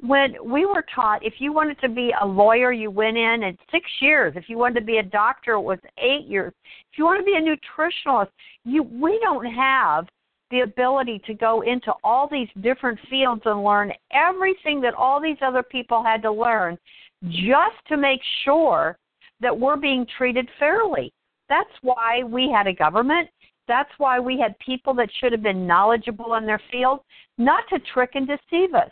when 0.00 0.34
we 0.44 0.66
were 0.66 0.84
taught 0.94 1.24
if 1.24 1.34
you 1.38 1.52
wanted 1.52 1.78
to 1.80 1.88
be 1.88 2.12
a 2.20 2.26
lawyer 2.26 2.72
you 2.72 2.90
went 2.90 3.16
in 3.16 3.44
and 3.44 3.58
six 3.70 3.86
years. 4.00 4.34
If 4.36 4.48
you 4.48 4.58
wanted 4.58 4.80
to 4.80 4.86
be 4.86 4.98
a 4.98 5.02
doctor 5.02 5.52
it 5.52 5.60
was 5.60 5.78
eight 5.98 6.26
years. 6.26 6.52
If 6.92 6.98
you 6.98 7.04
want 7.04 7.20
to 7.20 7.24
be 7.24 7.36
a 7.36 7.40
nutritionalist 7.40 8.30
you 8.64 8.82
we 8.82 9.18
don't 9.22 9.46
have 9.46 10.06
the 10.50 10.60
ability 10.60 11.20
to 11.26 11.34
go 11.34 11.62
into 11.62 11.92
all 12.04 12.28
these 12.30 12.48
different 12.60 12.98
fields 13.10 13.42
and 13.44 13.64
learn 13.64 13.92
everything 14.12 14.80
that 14.80 14.94
all 14.94 15.20
these 15.20 15.38
other 15.42 15.62
people 15.62 16.02
had 16.02 16.22
to 16.22 16.30
learn 16.30 16.78
just 17.24 17.76
to 17.88 17.96
make 17.96 18.20
sure 18.44 18.96
that 19.40 19.58
we're 19.58 19.76
being 19.76 20.06
treated 20.16 20.48
fairly. 20.58 21.12
That's 21.48 21.70
why 21.82 22.22
we 22.24 22.50
had 22.50 22.66
a 22.66 22.72
government. 22.72 23.28
That's 23.68 23.90
why 23.98 24.20
we 24.20 24.38
had 24.38 24.58
people 24.60 24.94
that 24.94 25.08
should 25.18 25.32
have 25.32 25.42
been 25.42 25.66
knowledgeable 25.66 26.34
in 26.34 26.46
their 26.46 26.60
field, 26.70 27.00
not 27.36 27.64
to 27.70 27.80
trick 27.92 28.10
and 28.14 28.26
deceive 28.26 28.74
us. 28.74 28.90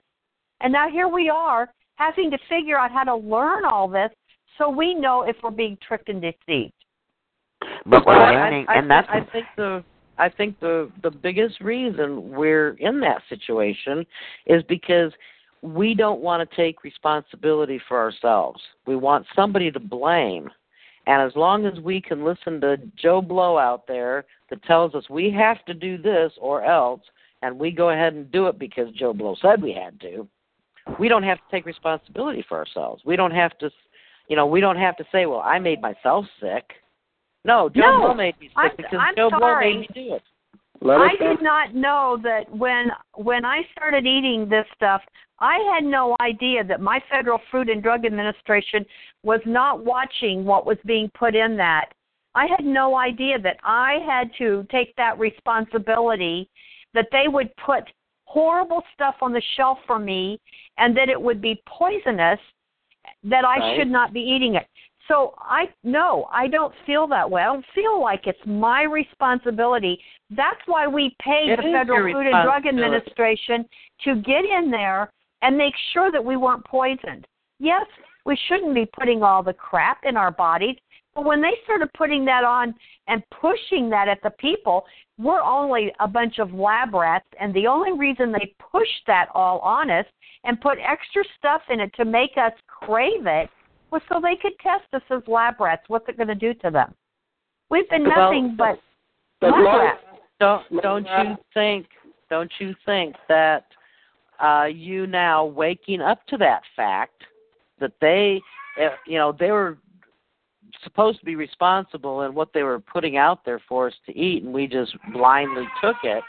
And 0.60 0.72
now 0.72 0.88
here 0.88 1.08
we 1.08 1.28
are 1.28 1.68
having 1.96 2.30
to 2.30 2.38
figure 2.48 2.78
out 2.78 2.90
how 2.90 3.04
to 3.04 3.14
learn 3.14 3.64
all 3.64 3.88
this 3.88 4.10
so 4.58 4.68
we 4.68 4.94
know 4.94 5.22
if 5.22 5.36
we're 5.42 5.50
being 5.50 5.76
tricked 5.86 6.08
and 6.08 6.20
deceived. 6.20 6.72
But 7.86 8.06
we're 8.06 8.16
Well, 8.16 8.22
I- 8.22 8.34
learning, 8.34 8.66
I, 8.68 8.76
and 8.78 8.90
that's 8.90 9.08
I 9.10 9.20
think 9.32 9.46
the 9.56 9.84
I 10.16 10.28
think 10.28 10.60
the 10.60 10.90
the 11.02 11.10
biggest 11.10 11.60
reason 11.60 12.30
we're 12.30 12.76
in 12.78 13.00
that 13.00 13.22
situation 13.28 14.06
is 14.46 14.62
because 14.64 15.12
we 15.62 15.94
don't 15.94 16.20
want 16.20 16.48
to 16.48 16.56
take 16.56 16.84
responsibility 16.84 17.80
for 17.88 17.98
ourselves. 17.98 18.60
We 18.86 18.96
want 18.96 19.26
somebody 19.34 19.70
to 19.72 19.80
blame. 19.80 20.50
And 21.06 21.20
as 21.22 21.34
long 21.36 21.66
as 21.66 21.78
we 21.80 22.00
can 22.00 22.24
listen 22.24 22.60
to 22.62 22.76
Joe 22.96 23.20
Blow 23.20 23.58
out 23.58 23.86
there 23.86 24.24
that 24.50 24.62
tells 24.64 24.94
us 24.94 25.08
we 25.10 25.30
have 25.32 25.62
to 25.66 25.74
do 25.74 25.98
this 25.98 26.32
or 26.38 26.64
else, 26.64 27.00
and 27.42 27.58
we 27.58 27.70
go 27.70 27.90
ahead 27.90 28.14
and 28.14 28.30
do 28.30 28.46
it 28.46 28.58
because 28.58 28.90
Joe 28.92 29.12
Blow 29.12 29.34
said 29.42 29.62
we 29.62 29.72
had 29.72 30.00
to, 30.00 30.26
we 30.98 31.08
don't 31.08 31.22
have 31.22 31.38
to 31.38 31.44
take 31.50 31.66
responsibility 31.66 32.44
for 32.48 32.58
ourselves. 32.58 33.02
We 33.04 33.16
don't 33.16 33.30
have 33.32 33.56
to, 33.58 33.70
you 34.28 34.36
know, 34.36 34.46
we 34.46 34.60
don't 34.60 34.76
have 34.76 34.96
to 34.98 35.04
say, 35.10 35.26
well, 35.26 35.40
I 35.40 35.58
made 35.58 35.80
myself 35.80 36.26
sick. 36.40 36.64
No, 37.44 37.68
Joe 37.68 37.80
No, 37.80 38.00
Blow 38.00 38.14
made 38.14 38.38
me 38.40 38.48
sick 38.48 38.56
I'm- 38.56 38.74
because 38.76 38.98
I'm 39.00 39.14
Joe 39.16 39.30
Blow 39.30 39.38
sorry. 39.40 39.78
made 39.78 39.80
me 39.80 39.88
do 40.08 40.14
it. 40.14 40.22
Let 40.80 41.00
I 41.00 41.16
did 41.16 41.40
not 41.40 41.74
know 41.74 42.18
that 42.22 42.50
when 42.50 42.90
when 43.14 43.44
I 43.44 43.62
started 43.72 44.06
eating 44.06 44.48
this 44.48 44.66
stuff, 44.74 45.02
I 45.38 45.56
had 45.72 45.84
no 45.84 46.16
idea 46.20 46.62
that 46.64 46.80
my 46.80 47.00
Federal 47.10 47.38
Food 47.50 47.68
and 47.68 47.82
Drug 47.82 48.04
Administration 48.04 48.84
was 49.22 49.40
not 49.46 49.84
watching 49.84 50.44
what 50.44 50.66
was 50.66 50.76
being 50.84 51.10
put 51.14 51.34
in 51.34 51.56
that. 51.56 51.86
I 52.34 52.46
had 52.46 52.64
no 52.64 52.96
idea 52.96 53.38
that 53.38 53.58
I 53.62 53.98
had 54.06 54.30
to 54.38 54.66
take 54.70 54.94
that 54.96 55.18
responsibility 55.18 56.50
that 56.92 57.08
they 57.12 57.28
would 57.28 57.54
put 57.56 57.84
horrible 58.24 58.82
stuff 58.94 59.16
on 59.20 59.32
the 59.32 59.42
shelf 59.56 59.78
for 59.86 59.98
me 59.98 60.40
and 60.78 60.96
that 60.96 61.08
it 61.08 61.20
would 61.20 61.40
be 61.40 61.62
poisonous 61.66 62.40
that 63.22 63.44
I 63.44 63.58
Right. 63.58 63.76
should 63.76 63.90
not 63.90 64.12
be 64.12 64.20
eating 64.20 64.54
it. 64.54 64.66
So 65.08 65.34
I 65.38 65.68
no, 65.82 66.28
I 66.32 66.48
don't 66.48 66.74
feel 66.86 67.06
that 67.08 67.30
way. 67.30 67.42
I 67.42 67.46
don't 67.46 67.66
feel 67.74 68.00
like 68.00 68.26
it's 68.26 68.40
my 68.46 68.82
responsibility. 68.84 70.02
That's 70.30 70.60
why 70.66 70.86
we 70.86 71.14
pay 71.20 71.50
It 71.50 71.56
the 71.56 71.62
Federal 71.62 72.12
Food 72.12 72.26
and 72.26 72.42
Drug. 72.42 72.66
Administration 72.66 73.68
to 74.04 74.16
get 74.16 74.44
in 74.46 74.70
there 74.70 75.12
and 75.42 75.58
make 75.58 75.74
sure 75.92 76.10
that 76.10 76.24
we 76.24 76.36
weren't 76.36 76.64
poisoned. 76.64 77.26
Yes, 77.58 77.86
we 78.24 78.36
shouldn't 78.48 78.74
be 78.74 78.86
putting 78.98 79.22
all 79.22 79.42
the 79.42 79.52
crap 79.52 80.04
in 80.04 80.16
our 80.16 80.30
bodies, 80.30 80.76
but 81.14 81.24
when 81.24 81.40
they 81.40 81.52
started 81.64 81.88
putting 81.96 82.24
that 82.24 82.44
on 82.44 82.74
and 83.06 83.22
pushing 83.40 83.88
that 83.90 84.08
at 84.08 84.22
the 84.22 84.30
people, 84.30 84.84
we're 85.18 85.42
only 85.42 85.92
a 86.00 86.08
bunch 86.08 86.38
of 86.38 86.52
lab 86.52 86.92
rats, 86.92 87.26
and 87.40 87.54
the 87.54 87.66
only 87.66 87.92
reason 87.92 88.32
they 88.32 88.54
pushed 88.72 89.06
that 89.06 89.28
all 89.34 89.60
on 89.60 89.90
us 89.90 90.06
and 90.42 90.60
put 90.60 90.78
extra 90.78 91.22
stuff 91.38 91.62
in 91.70 91.80
it 91.80 91.92
to 91.94 92.04
make 92.04 92.32
us 92.36 92.52
crave 92.66 93.26
it 93.26 93.48
was 93.90 94.02
so 94.08 94.20
they 94.20 94.36
could 94.36 94.58
test 94.58 94.92
us 94.92 95.02
as 95.10 95.22
lab 95.28 95.60
rats. 95.60 95.84
What's 95.86 96.08
it 96.08 96.16
going 96.16 96.28
to 96.28 96.34
do 96.34 96.52
to 96.54 96.70
them? 96.70 96.94
We've 97.70 97.88
been 97.88 98.04
Well, 98.04 98.30
nothing 98.32 98.56
but 98.58 98.78
But 99.40 99.52
lab 99.52 99.80
rats. 99.80 100.00
Don't 100.40 100.82
don't 100.82 101.06
you 101.06 101.36
think 101.54 101.86
don't 102.28 102.50
you 102.58 102.74
think 102.84 103.14
that 103.28 103.66
uh 104.40 104.64
you 104.64 105.06
now 105.06 105.44
waking 105.44 106.00
up 106.00 106.26
to 106.26 106.36
that 106.38 106.62
fact 106.74 107.22
that 107.78 107.92
they 108.00 108.40
uh, 108.82 108.88
you 109.06 109.16
know 109.16 109.34
they 109.38 109.52
were 109.52 109.78
supposed 110.84 111.18
to 111.18 111.24
be 111.24 111.36
responsible 111.36 112.22
in 112.22 112.34
what 112.34 112.52
they 112.52 112.62
were 112.62 112.78
putting 112.78 113.16
out 113.16 113.44
there 113.44 113.60
for 113.68 113.88
us 113.88 113.94
to 114.06 114.16
eat 114.16 114.42
and 114.42 114.52
we 114.52 114.66
just 114.66 114.96
blindly 115.12 115.66
took 115.82 115.96
it. 116.04 116.22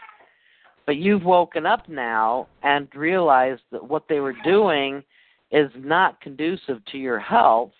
But 0.86 0.98
you've 0.98 1.23
woken 1.23 1.65
up 1.65 1.88
now 1.90 2.48
and 2.64 2.88
realized 2.95 3.61
that 3.72 3.88
what 3.88 4.07
they 4.07 4.19
were 4.19 4.36
doing 4.44 5.03
is 5.52 5.69
not 5.77 6.22
conducive 6.22 6.84
to 6.91 6.98
your 6.98 7.19
health. 7.19 7.72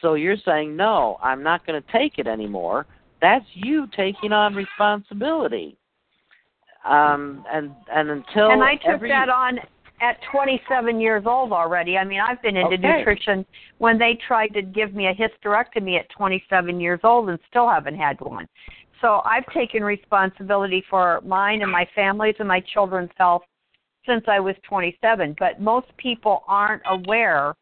So 0.00 0.14
you're 0.14 0.36
saying 0.44 0.74
no 0.74 1.18
i'm 1.22 1.42
not 1.42 1.66
going 1.66 1.80
to 1.80 1.92
take 1.92 2.18
it 2.18 2.26
anymore. 2.26 2.86
That's 3.20 3.44
you 3.54 3.86
taking 3.96 4.32
on 4.32 4.54
responsibility. 4.54 5.76
Um, 6.84 7.44
and 7.52 7.70
and 7.92 8.10
until 8.10 8.50
and 8.50 8.62
I 8.62 8.74
took 8.74 8.86
every, 8.88 9.08
that 9.10 9.28
on 9.28 9.60
at 10.02 10.18
27 10.32 11.00
years 11.00 11.22
old 11.26 11.52
already. 11.52 11.96
I 11.96 12.04
mean, 12.04 12.20
I've 12.20 12.42
been 12.42 12.56
into 12.56 12.74
Okay. 12.74 12.98
nutrition 12.98 13.46
when 13.78 13.98
they 13.98 14.16
tried 14.26 14.48
to 14.48 14.60
give 14.62 14.94
me 14.94 15.06
a 15.06 15.14
hysterectomy 15.14 15.98
at 15.98 16.08
27 16.10 16.80
years 16.80 17.00
old 17.04 17.28
and 17.30 17.38
still 17.48 17.68
haven't 17.68 17.96
had 17.96 18.20
one. 18.20 18.48
So 19.00 19.22
I've 19.24 19.46
taken 19.52 19.82
responsibility 19.84 20.84
for 20.90 21.20
mine 21.24 21.62
and 21.62 21.70
my 21.70 21.86
family's 21.94 22.34
and 22.40 22.48
my 22.48 22.60
children's 22.60 23.10
health 23.16 23.42
since 24.04 24.24
I 24.26 24.40
was 24.40 24.56
27. 24.64 25.36
But 25.38 25.60
most 25.60 25.96
people 25.96 26.42
aren't 26.48 26.82
aware. 26.86 27.54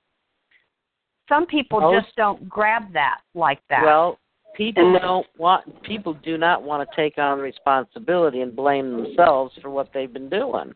Some 1.29 1.45
people 1.47 1.81
Most- 1.81 2.05
just 2.07 2.17
don't 2.17 2.49
grab 2.49 2.91
that 2.95 3.21
like 3.35 3.61
that. 3.69 3.85
well, 3.85 4.19
people 4.55 4.95
And- 4.95 5.01
don't 5.01 5.27
want 5.37 5.83
people 5.83 6.15
do 6.15 6.39
not 6.39 6.63
want 6.63 6.89
to 6.89 6.97
take 6.97 7.19
on 7.19 7.39
responsibility 7.39 8.41
and 8.41 8.57
blame 8.57 8.91
themselves 8.91 9.57
for 9.59 9.69
what 9.69 9.93
they've 9.93 10.13
been 10.13 10.31
doing. 10.31 10.75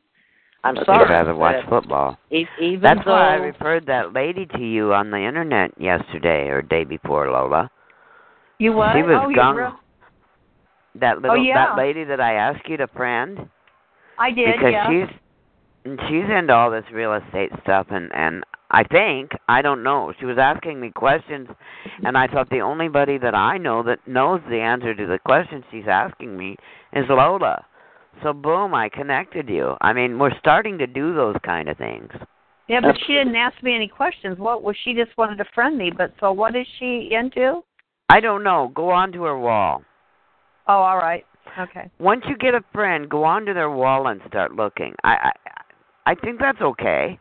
I'm 0.65 0.78
I'd 0.78 0.86
sorry. 0.86 1.11
rather 1.11 1.35
watch 1.35 1.62
football. 1.69 2.16
e- 2.31 2.47
even 2.59 2.81
That's 2.81 3.05
though 3.05 3.12
why 3.12 3.35
I 3.35 3.35
referred 3.35 3.86
that 3.86 4.15
lady 4.15 4.47
to 4.47 4.59
you 4.59 4.95
on 4.95 5.11
the 5.11 5.19
internet 5.19 5.78
yesterday 5.78 6.49
or 6.49 6.62
day 6.62 6.85
before, 6.85 7.31
Lola. 7.31 7.70
you 8.59 8.73
what? 8.73 8.95
She 8.97 9.03
was 9.03 9.28
oh, 9.28 9.39
gung. 9.39 9.77
That 11.01 11.16
oh, 11.16 11.20
little 11.20 11.45
yeah. 11.45 11.66
that 11.66 11.77
lady 11.77 12.05
that 12.05 12.19
I 12.20 12.35
asked 12.35 12.66
you 12.66 12.78
to 12.78 12.86
friend 12.89 13.49
I 14.19 14.31
did. 14.31 14.55
because 14.57 14.73
yeah. 14.73 14.89
she's 14.89 15.16
and 15.85 16.01
she's 16.09 16.31
into 16.31 16.55
all 16.55 16.70
this 16.70 16.85
real 16.93 17.12
estate 17.12 17.51
stuff 17.62 17.89
and 17.91 18.11
and 18.15 18.43
I 18.70 18.85
think 18.85 19.32
I 19.49 19.61
don't 19.61 19.82
know. 19.82 20.15
She 20.19 20.24
was 20.24 20.39
asking 20.41 20.81
me 20.81 20.93
questions 20.95 21.49
and 22.05 22.16
I 22.16 22.27
thought 22.27 22.49
the 22.49 22.61
only 22.61 22.89
buddy 22.89 23.19
that 23.19 23.35
I 23.35 23.59
know 23.59 23.82
that 23.82 23.99
knows 24.07 24.41
the 24.49 24.61
answer 24.61 24.95
to 24.95 25.07
the 25.07 25.19
questions 25.19 25.65
she's 25.70 25.89
asking 25.89 26.39
me 26.39 26.57
is 26.95 27.05
Lola. 27.11 27.66
So 28.23 28.32
boom, 28.32 28.74
I 28.74 28.89
connected 28.89 29.49
you. 29.49 29.74
I 29.81 29.93
mean, 29.93 30.19
we're 30.19 30.36
starting 30.39 30.78
to 30.78 30.86
do 30.86 31.15
those 31.15 31.36
kind 31.45 31.69
of 31.69 31.77
things. 31.77 32.11
Yeah, 32.69 32.81
but 32.81 32.97
she 33.07 33.12
didn't 33.12 33.36
ask 33.36 33.62
me 33.62 33.74
any 33.74 33.89
questions. 33.89 34.39
What 34.39 34.62
was 34.62 34.77
she 34.85 34.95
just 34.95 35.16
wanted 35.19 35.36
to 35.36 35.45
friend 35.55 35.77
me? 35.77 35.91
But 35.95 36.15
so 36.19 36.32
what 36.32 36.57
is 36.57 36.66
she 36.78 37.11
into? 37.12 37.62
I 38.09 38.20
don't 38.20 38.43
know. 38.43 38.73
Go 38.74 38.91
onto 38.91 39.23
her 39.24 39.39
wall. 39.39 39.82
Oh, 40.66 40.73
all 40.78 40.97
right. 40.97 41.27
Okay. 41.59 41.91
Once 41.99 42.24
you 42.27 42.36
get 42.36 42.55
a 42.55 42.65
friend, 42.73 43.09
go 43.09 43.23
onto 43.24 43.53
their 43.53 43.70
wall 43.70 44.09
and 44.09 44.20
start 44.28 44.55
looking. 44.55 44.95
I 45.05 45.31
I 46.07 46.12
I 46.12 46.15
think 46.15 46.41
that's 46.41 46.61
okay 46.61 47.19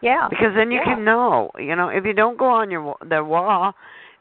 Yeah. 0.00 0.28
because 0.30 0.54
then 0.54 0.70
you 0.70 0.78
Yeah. 0.78 0.94
can 0.94 1.04
know. 1.04 1.50
You 1.58 1.76
know, 1.76 1.88
if 1.88 2.04
you 2.04 2.14
don't 2.14 2.38
go 2.38 2.46
on 2.46 2.70
your 2.70 2.96
their 3.04 3.24
wall 3.24 3.74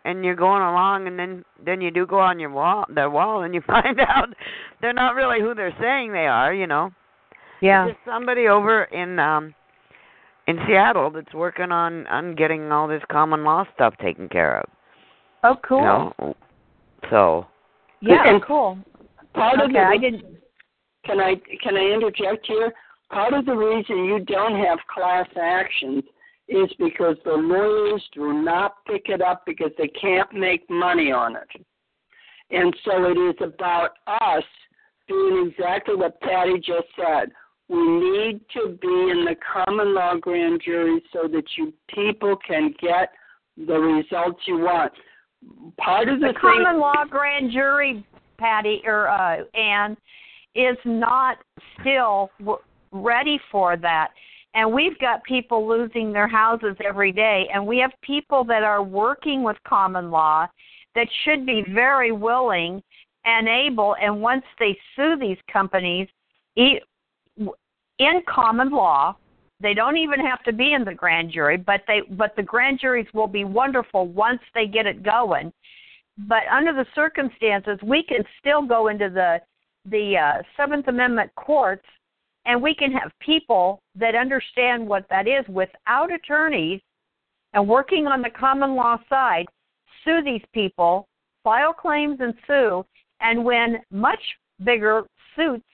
and 0.08 0.24
you're 0.24 0.36
going 0.36 0.62
along 0.64 1.06
and 1.08 1.20
then 1.20 1.44
then 1.64 1.82
you 1.82 1.92
do 1.92 2.06
go 2.08 2.20
on 2.20 2.40
your 2.40 2.50
wall 2.50 2.86
their 2.90 3.10
wall 3.10 3.44
and 3.44 3.54
you 3.54 3.62
find 3.68 4.00
out 4.00 4.30
they're 4.82 4.94
not 4.94 5.16
really 5.16 5.40
who 5.42 5.54
they're 5.54 5.76
saying 5.80 6.12
they 6.12 6.28
are, 6.28 6.54
you 6.54 6.66
know. 6.68 6.92
Yeah. 7.62 7.86
There's 7.86 7.98
somebody 8.06 8.48
over 8.48 8.84
in 8.86 9.20
um 9.20 9.54
in 10.48 10.58
Seattle 10.66 11.12
that's 11.12 11.34
working 11.34 11.72
on 11.72 12.08
on 12.08 12.36
getting 12.36 12.72
all 12.72 12.88
this 12.88 13.04
common 13.12 13.44
law 13.44 13.66
stuff 13.76 13.94
taken 14.02 14.30
care 14.30 14.60
of. 14.60 14.70
Oh, 15.44 15.58
cool. 15.68 15.80
You 15.80 15.84
know. 15.86 16.36
So, 17.10 17.46
Yeah, 18.00 18.28
And- 18.28 18.42
cool. 18.44 18.78
part 19.34 19.60
of 19.60 19.70
Okay, 19.70 19.74
the 19.74 19.80
I 19.86 19.98
didn't. 19.98 20.26
Can 21.06 21.20
I 21.20 21.36
can 21.64 21.76
I 21.78 21.86
interject 21.96 22.46
here? 22.48 22.74
Part 23.12 23.34
of 23.34 23.46
the 23.46 23.56
reason 23.56 24.06
you 24.06 24.20
don't 24.20 24.56
have 24.66 24.80
class 24.94 25.28
actions 25.42 26.04
is 26.50 26.70
because 26.80 27.18
the 27.26 27.34
lawyers 27.34 28.04
do 28.14 28.34
not 28.34 28.86
pick 28.86 29.10
it 29.10 29.22
up 29.22 29.44
because 29.46 29.72
they 29.78 29.88
can't 29.90 30.32
make 30.34 30.70
money 30.70 31.12
on 31.12 31.36
it. 31.36 31.66
And 32.50 32.76
so 32.86 33.04
it 33.06 33.18
is 33.18 33.36
about 33.42 33.92
us 34.08 34.44
doing 35.08 35.52
exactly 35.52 35.96
what 35.96 36.20
Patty 36.22 36.58
just 36.58 36.88
said. 36.96 37.32
We 37.70 37.78
need 37.78 38.42
to 38.54 38.78
be 38.82 38.88
in 38.88 39.26
the 39.26 39.36
common 39.54 39.94
law 39.94 40.16
grand 40.16 40.62
jury 40.64 41.04
so 41.12 41.28
that 41.28 41.44
you 41.58 41.74
people 41.94 42.38
can 42.48 42.74
get 42.82 43.10
the 43.58 43.78
results 43.78 44.42
you 44.46 44.60
want. 44.60 44.94
Part 45.78 46.08
of 46.08 46.22
the, 46.22 46.28
The 46.28 46.34
thing 46.34 46.42
common 46.42 46.80
law 46.80 47.04
grand 47.10 47.52
jury, 47.52 48.06
Patty 48.38 48.82
or 48.86 49.10
uh, 49.10 49.44
Anne, 49.54 49.98
is 50.56 50.78
not 50.86 51.38
still 51.80 52.32
w- 52.40 52.60
ready 52.92 53.40
for 53.52 53.76
that. 53.78 54.10
And 54.58 54.74
we've 54.74 54.98
got 54.98 55.24
people 55.24 55.68
losing 55.68 56.12
their 56.12 56.28
houses 56.28 56.76
every 56.84 57.12
day, 57.12 57.48
and 57.54 57.66
we 57.66 57.78
have 57.78 57.92
people 58.02 58.44
that 58.46 58.64
are 58.64 58.82
working 58.82 59.44
with 59.44 59.56
common 59.68 60.10
law 60.10 60.48
that 60.96 61.08
should 61.24 61.46
be 61.46 61.64
very 61.72 62.12
willing 62.12 62.82
and 63.24 63.48
able. 63.48 63.96
And 64.02 64.20
once 64.20 64.44
they 64.58 64.76
sue 64.96 65.16
these 65.16 65.38
companies, 65.54 66.08
in 66.56 66.80
common 68.28 68.72
law, 68.72 69.16
they 69.60 69.76
don't 69.76 69.96
even 69.96 70.20
have 70.26 70.42
to 70.46 70.52
be 70.52 70.74
in 70.74 70.84
the 70.84 70.94
grand 70.94 71.32
jury, 71.32 71.58
but 71.58 71.82
they 71.88 72.02
but 72.10 72.36
the 72.36 72.42
grand 72.42 72.80
juries 72.80 73.08
will 73.14 73.28
be 73.28 73.44
wonderful 73.44 74.08
once 74.08 74.42
they 74.56 74.66
get 74.66 74.88
it 74.88 75.04
going. 75.04 75.54
But 76.28 76.48
under 76.52 76.74
the 76.74 76.86
circumstances, 76.96 77.78
we 77.84 78.02
can 78.02 78.24
still 78.40 78.64
go 78.64 78.88
into 78.88 79.12
the 79.12 79.40
the 79.86 80.18
uh, 80.18 80.42
Seventh 80.58 80.88
Amendment 80.88 81.30
courts, 81.36 81.86
and 82.48 82.62
we 82.62 82.74
can 82.74 82.92
have 82.94 83.12
people 83.20 83.82
that 83.96 84.16
understand 84.16 84.88
what 84.88 85.06
that 85.10 85.28
is 85.28 85.46
without 85.50 86.12
attorneys 86.12 86.80
and 87.54 87.68
working 87.68 88.08
on 88.08 88.22
the 88.22 88.30
common 88.30 88.76
law 88.76 88.98
side 89.10 89.46
sue 90.04 90.22
these 90.24 90.42
people, 90.54 91.08
file 91.44 91.74
claims 91.74 92.20
and 92.22 92.34
sue, 92.48 92.86
and 93.20 93.44
win 93.44 93.78
much 93.92 94.20
bigger 94.64 95.04
suits 95.36 95.66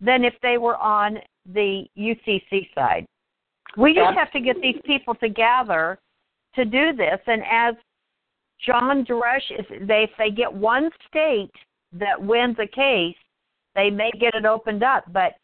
than 0.00 0.24
if 0.24 0.34
they 0.42 0.56
were 0.56 0.76
on 0.76 1.18
the 1.52 1.84
UCC 1.98 2.68
side. 2.74 3.04
We 3.76 3.94
just 3.94 4.16
have 4.16 4.32
to 4.32 4.40
get 4.40 4.60
these 4.60 4.80
people 4.84 5.14
together 5.14 5.98
to 6.54 6.64
do 6.64 6.92
this. 6.92 7.20
And 7.26 7.42
as 7.50 7.74
John 8.64 9.04
Darash, 9.04 9.40
if 9.50 9.66
they, 9.86 10.04
if 10.04 10.10
they 10.18 10.30
get 10.30 10.52
one 10.52 10.90
state 11.08 11.52
that 11.92 12.20
wins 12.20 12.56
a 12.60 12.66
case, 12.66 13.16
they 13.74 13.90
may 13.90 14.10
get 14.20 14.34
it 14.34 14.44
opened 14.44 14.82
up. 14.82 15.04
But 15.12 15.34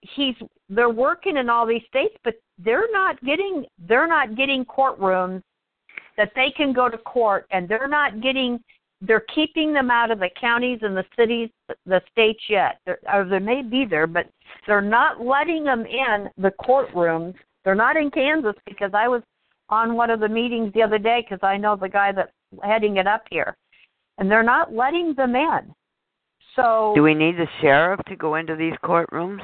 he's 0.00 0.34
they're 0.68 0.90
working 0.90 1.36
in 1.36 1.48
all 1.48 1.66
these 1.66 1.82
states, 1.88 2.14
but 2.24 2.34
they're 2.58 2.90
not 2.92 3.22
getting 3.24 3.64
they're 3.88 4.08
not 4.08 4.36
getting 4.36 4.64
courtrooms 4.64 5.42
that 6.16 6.32
they 6.34 6.50
can 6.56 6.72
go 6.72 6.88
to 6.88 6.98
court, 6.98 7.46
and 7.50 7.68
they're 7.68 7.88
not 7.88 8.20
getting 8.20 8.58
they're 9.02 9.24
keeping 9.34 9.72
them 9.72 9.90
out 9.90 10.10
of 10.10 10.18
the 10.18 10.30
counties 10.40 10.78
and 10.82 10.96
the 10.96 11.04
cities, 11.16 11.50
the 11.84 12.00
states 12.10 12.40
yet. 12.48 12.80
They're, 12.86 12.98
or 13.12 13.24
they 13.24 13.38
may 13.38 13.62
be 13.62 13.84
there, 13.84 14.06
but 14.06 14.26
they're 14.66 14.80
not 14.80 15.20
letting 15.20 15.64
them 15.64 15.84
in 15.84 16.30
the 16.38 16.52
courtrooms. 16.60 17.34
They're 17.64 17.74
not 17.74 17.96
in 17.96 18.10
Kansas 18.10 18.54
because 18.64 18.92
I 18.94 19.08
was 19.08 19.22
on 19.68 19.94
one 19.94 20.10
of 20.10 20.20
the 20.20 20.28
meetings 20.28 20.72
the 20.72 20.82
other 20.82 20.98
day 20.98 21.24
because 21.28 21.46
I 21.46 21.56
know 21.56 21.76
the 21.76 21.88
guy 21.88 22.12
that's 22.12 22.32
heading 22.62 22.96
it 22.96 23.06
up 23.06 23.24
here, 23.30 23.56
and 24.18 24.30
they're 24.30 24.42
not 24.42 24.72
letting 24.72 25.14
them 25.14 25.34
in. 25.34 25.74
So 26.54 26.92
Do 26.94 27.02
we 27.02 27.14
need 27.14 27.36
the 27.36 27.48
sheriff 27.60 28.00
to 28.08 28.16
go 28.16 28.36
into 28.36 28.56
these 28.56 28.72
courtrooms? 28.82 29.42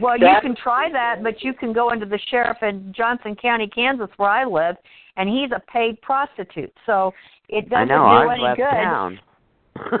Well, 0.00 0.18
you 0.18 0.28
can 0.40 0.54
try 0.54 0.90
that, 0.92 1.22
but 1.22 1.42
you 1.42 1.52
can 1.54 1.72
go 1.72 1.92
into 1.92 2.06
the 2.06 2.18
sheriff 2.30 2.58
in 2.62 2.92
Johnson 2.96 3.36
County, 3.40 3.66
Kansas, 3.66 4.08
where 4.16 4.30
I 4.30 4.44
live, 4.44 4.76
and 5.16 5.28
he's 5.28 5.50
a 5.50 5.60
paid 5.72 6.00
prostitute. 6.02 6.72
So 6.86 7.12
it 7.48 7.68
doesn't 7.68 7.88
know, 7.88 7.96
do 7.96 8.28
I've 8.28 8.30
any 8.30 8.42
left 8.42 8.56
good. 8.56 8.70
town. 8.70 9.20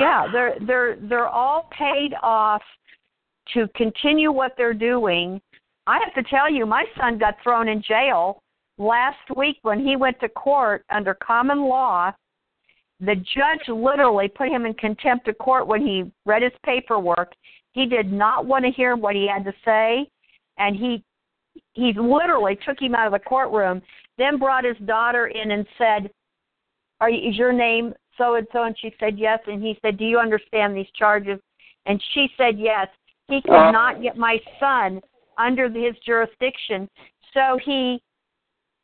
yeah, 0.00 0.26
they're 0.32 0.54
they're 0.66 0.96
they're 1.08 1.28
all 1.28 1.68
paid 1.76 2.14
off 2.22 2.62
to 3.54 3.68
continue 3.74 4.32
what 4.32 4.54
they're 4.56 4.74
doing. 4.74 5.40
I 5.86 5.98
have 6.04 6.14
to 6.14 6.28
tell 6.28 6.50
you, 6.50 6.66
my 6.66 6.84
son 6.98 7.18
got 7.18 7.34
thrown 7.42 7.68
in 7.68 7.82
jail 7.82 8.42
last 8.78 9.18
week 9.36 9.58
when 9.62 9.84
he 9.84 9.96
went 9.96 10.18
to 10.20 10.28
court 10.28 10.84
under 10.90 11.14
common 11.14 11.60
law. 11.62 12.12
The 13.00 13.14
judge 13.14 13.68
literally 13.68 14.28
put 14.28 14.48
him 14.48 14.64
in 14.64 14.74
contempt 14.74 15.28
of 15.28 15.36
court 15.38 15.66
when 15.66 15.82
he 15.82 16.10
read 16.24 16.42
his 16.42 16.52
paperwork. 16.64 17.32
He 17.76 17.84
did 17.84 18.10
not 18.10 18.46
want 18.46 18.64
to 18.64 18.70
hear 18.70 18.96
what 18.96 19.14
he 19.14 19.28
had 19.28 19.44
to 19.44 19.52
say, 19.62 20.08
and 20.56 20.74
he 20.74 21.04
he 21.74 21.92
literally 21.92 22.58
took 22.64 22.80
him 22.80 22.94
out 22.94 23.06
of 23.06 23.12
the 23.12 23.18
courtroom. 23.18 23.82
Then 24.16 24.38
brought 24.38 24.64
his 24.64 24.78
daughter 24.86 25.26
in 25.26 25.50
and 25.50 25.66
said, 25.76 26.10
"Are 27.02 27.10
you, 27.10 27.28
is 27.28 27.36
your 27.36 27.52
name 27.52 27.92
so 28.16 28.36
and 28.36 28.46
so?" 28.50 28.62
And 28.62 28.74
she 28.78 28.94
said 28.98 29.18
yes. 29.18 29.40
And 29.46 29.62
he 29.62 29.78
said, 29.82 29.98
"Do 29.98 30.06
you 30.06 30.18
understand 30.18 30.74
these 30.74 30.90
charges?" 30.96 31.38
And 31.84 32.02
she 32.14 32.28
said 32.38 32.58
yes. 32.58 32.88
He 33.28 33.42
could 33.42 33.52
Uh. 33.52 33.70
not 33.70 34.00
get 34.00 34.16
my 34.16 34.40
son 34.58 35.02
under 35.36 35.68
his 35.68 35.98
jurisdiction, 35.98 36.88
so 37.34 37.58
he 37.62 38.00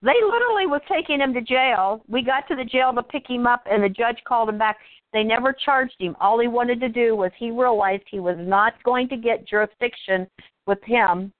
they 0.02 0.20
literally 0.22 0.66
was 0.66 0.82
taking 0.86 1.20
him 1.20 1.32
to 1.32 1.40
jail. 1.40 2.04
We 2.08 2.20
got 2.20 2.46
to 2.48 2.56
the 2.56 2.64
jail 2.66 2.92
to 2.92 3.02
pick 3.02 3.26
him 3.26 3.46
up, 3.46 3.66
and 3.70 3.82
the 3.82 3.88
judge 3.88 4.22
called 4.24 4.50
him 4.50 4.58
back. 4.58 4.76
They 5.12 5.22
never 5.22 5.52
charged 5.52 5.96
him. 5.98 6.16
All 6.20 6.38
he 6.40 6.48
wanted 6.48 6.80
to 6.80 6.88
do 6.88 7.14
was 7.14 7.30
he 7.36 7.50
realized 7.50 8.04
he 8.10 8.20
was 8.20 8.36
not 8.38 8.82
going 8.82 9.08
to 9.08 9.16
get 9.16 9.46
jurisdiction 9.46 10.26
with 10.66 10.82
him, 10.84 11.32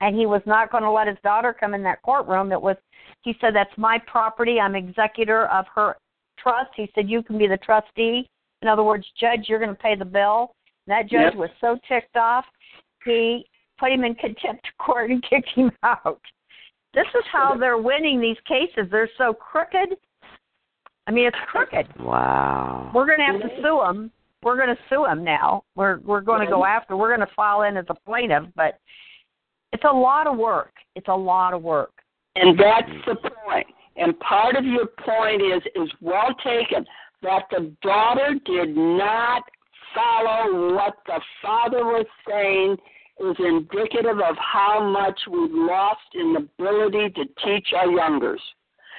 and 0.00 0.16
he 0.16 0.26
was 0.26 0.42
not 0.46 0.70
going 0.70 0.82
to 0.82 0.90
let 0.90 1.06
his 1.06 1.16
daughter 1.22 1.54
come 1.58 1.74
in 1.74 1.82
that 1.84 2.02
courtroom. 2.02 2.52
It 2.52 2.60
was, 2.60 2.76
he 3.22 3.36
said, 3.40 3.54
that's 3.54 3.76
my 3.76 3.98
property. 4.06 4.58
I'm 4.60 4.74
executor 4.74 5.46
of 5.46 5.66
her 5.74 5.96
trust. 6.38 6.70
He 6.76 6.90
said, 6.94 7.08
you 7.08 7.22
can 7.22 7.38
be 7.38 7.46
the 7.46 7.58
trustee. 7.58 8.28
In 8.62 8.68
other 8.68 8.82
words, 8.82 9.06
judge, 9.18 9.46
you're 9.48 9.60
going 9.60 9.74
to 9.74 9.82
pay 9.82 9.94
the 9.94 10.04
bill. 10.04 10.52
And 10.86 10.92
That 10.96 11.08
judge 11.08 11.34
Yep. 11.34 11.36
was 11.36 11.50
so 11.60 11.78
ticked 11.88 12.16
off, 12.16 12.44
he 13.04 13.46
put 13.78 13.92
him 13.92 14.04
in 14.04 14.14
contempt 14.14 14.66
of 14.66 14.78
court 14.84 15.10
and 15.10 15.22
kicked 15.22 15.50
him 15.50 15.70
out. 15.82 16.20
This 16.94 17.06
is 17.14 17.24
how 17.30 17.56
they're 17.56 17.78
winning 17.78 18.20
these 18.20 18.38
cases. 18.46 18.90
They're 18.90 19.10
so 19.18 19.32
crooked. 19.34 19.96
I 21.08 21.10
mean, 21.10 21.26
it's 21.26 21.36
crooked. 21.50 21.86
wow. 21.98 22.90
We're 22.94 23.06
going 23.06 23.18
to 23.18 23.24
have 23.24 23.40
to 23.40 23.48
sue 23.62 23.80
them. 23.82 24.12
We're 24.42 24.56
going 24.56 24.68
to 24.68 24.78
sue 24.90 25.04
them 25.08 25.24
now. 25.24 25.64
We're 25.74 25.98
we're 26.00 26.20
going 26.20 26.44
to 26.44 26.52
go 26.52 26.66
after. 26.66 26.96
We're 26.96 27.08
going 27.08 27.26
to 27.26 27.34
file 27.34 27.62
in 27.62 27.78
as 27.78 27.86
a 27.88 27.94
plaintiff, 27.94 28.44
but 28.54 28.78
it's 29.72 29.82
a 29.84 29.92
lot 29.92 30.26
of 30.26 30.36
work. 30.36 30.72
It's 30.94 31.08
a 31.08 31.16
lot 31.16 31.54
of 31.54 31.62
work. 31.62 31.92
And 32.36 32.58
that's 32.58 32.90
the 33.06 33.16
point. 33.16 33.66
And 33.96 34.18
part 34.20 34.54
of 34.54 34.64
your 34.64 34.86
point 34.86 35.40
is 35.40 35.62
is 35.74 35.90
well 36.02 36.34
taken 36.44 36.84
that 37.22 37.44
the 37.50 37.72
daughter 37.82 38.34
did 38.44 38.76
not 38.76 39.42
follow 39.94 40.74
what 40.74 40.98
the 41.06 41.20
father 41.42 41.84
was 41.84 42.06
saying 42.28 42.76
is 43.20 43.36
indicative 43.38 44.20
of 44.20 44.36
how 44.36 44.86
much 44.88 45.18
we've 45.28 45.50
lost 45.52 46.00
in 46.14 46.34
the 46.34 46.48
ability 46.62 47.10
to 47.14 47.24
teach 47.44 47.68
our 47.74 47.90
youngers. 47.90 48.40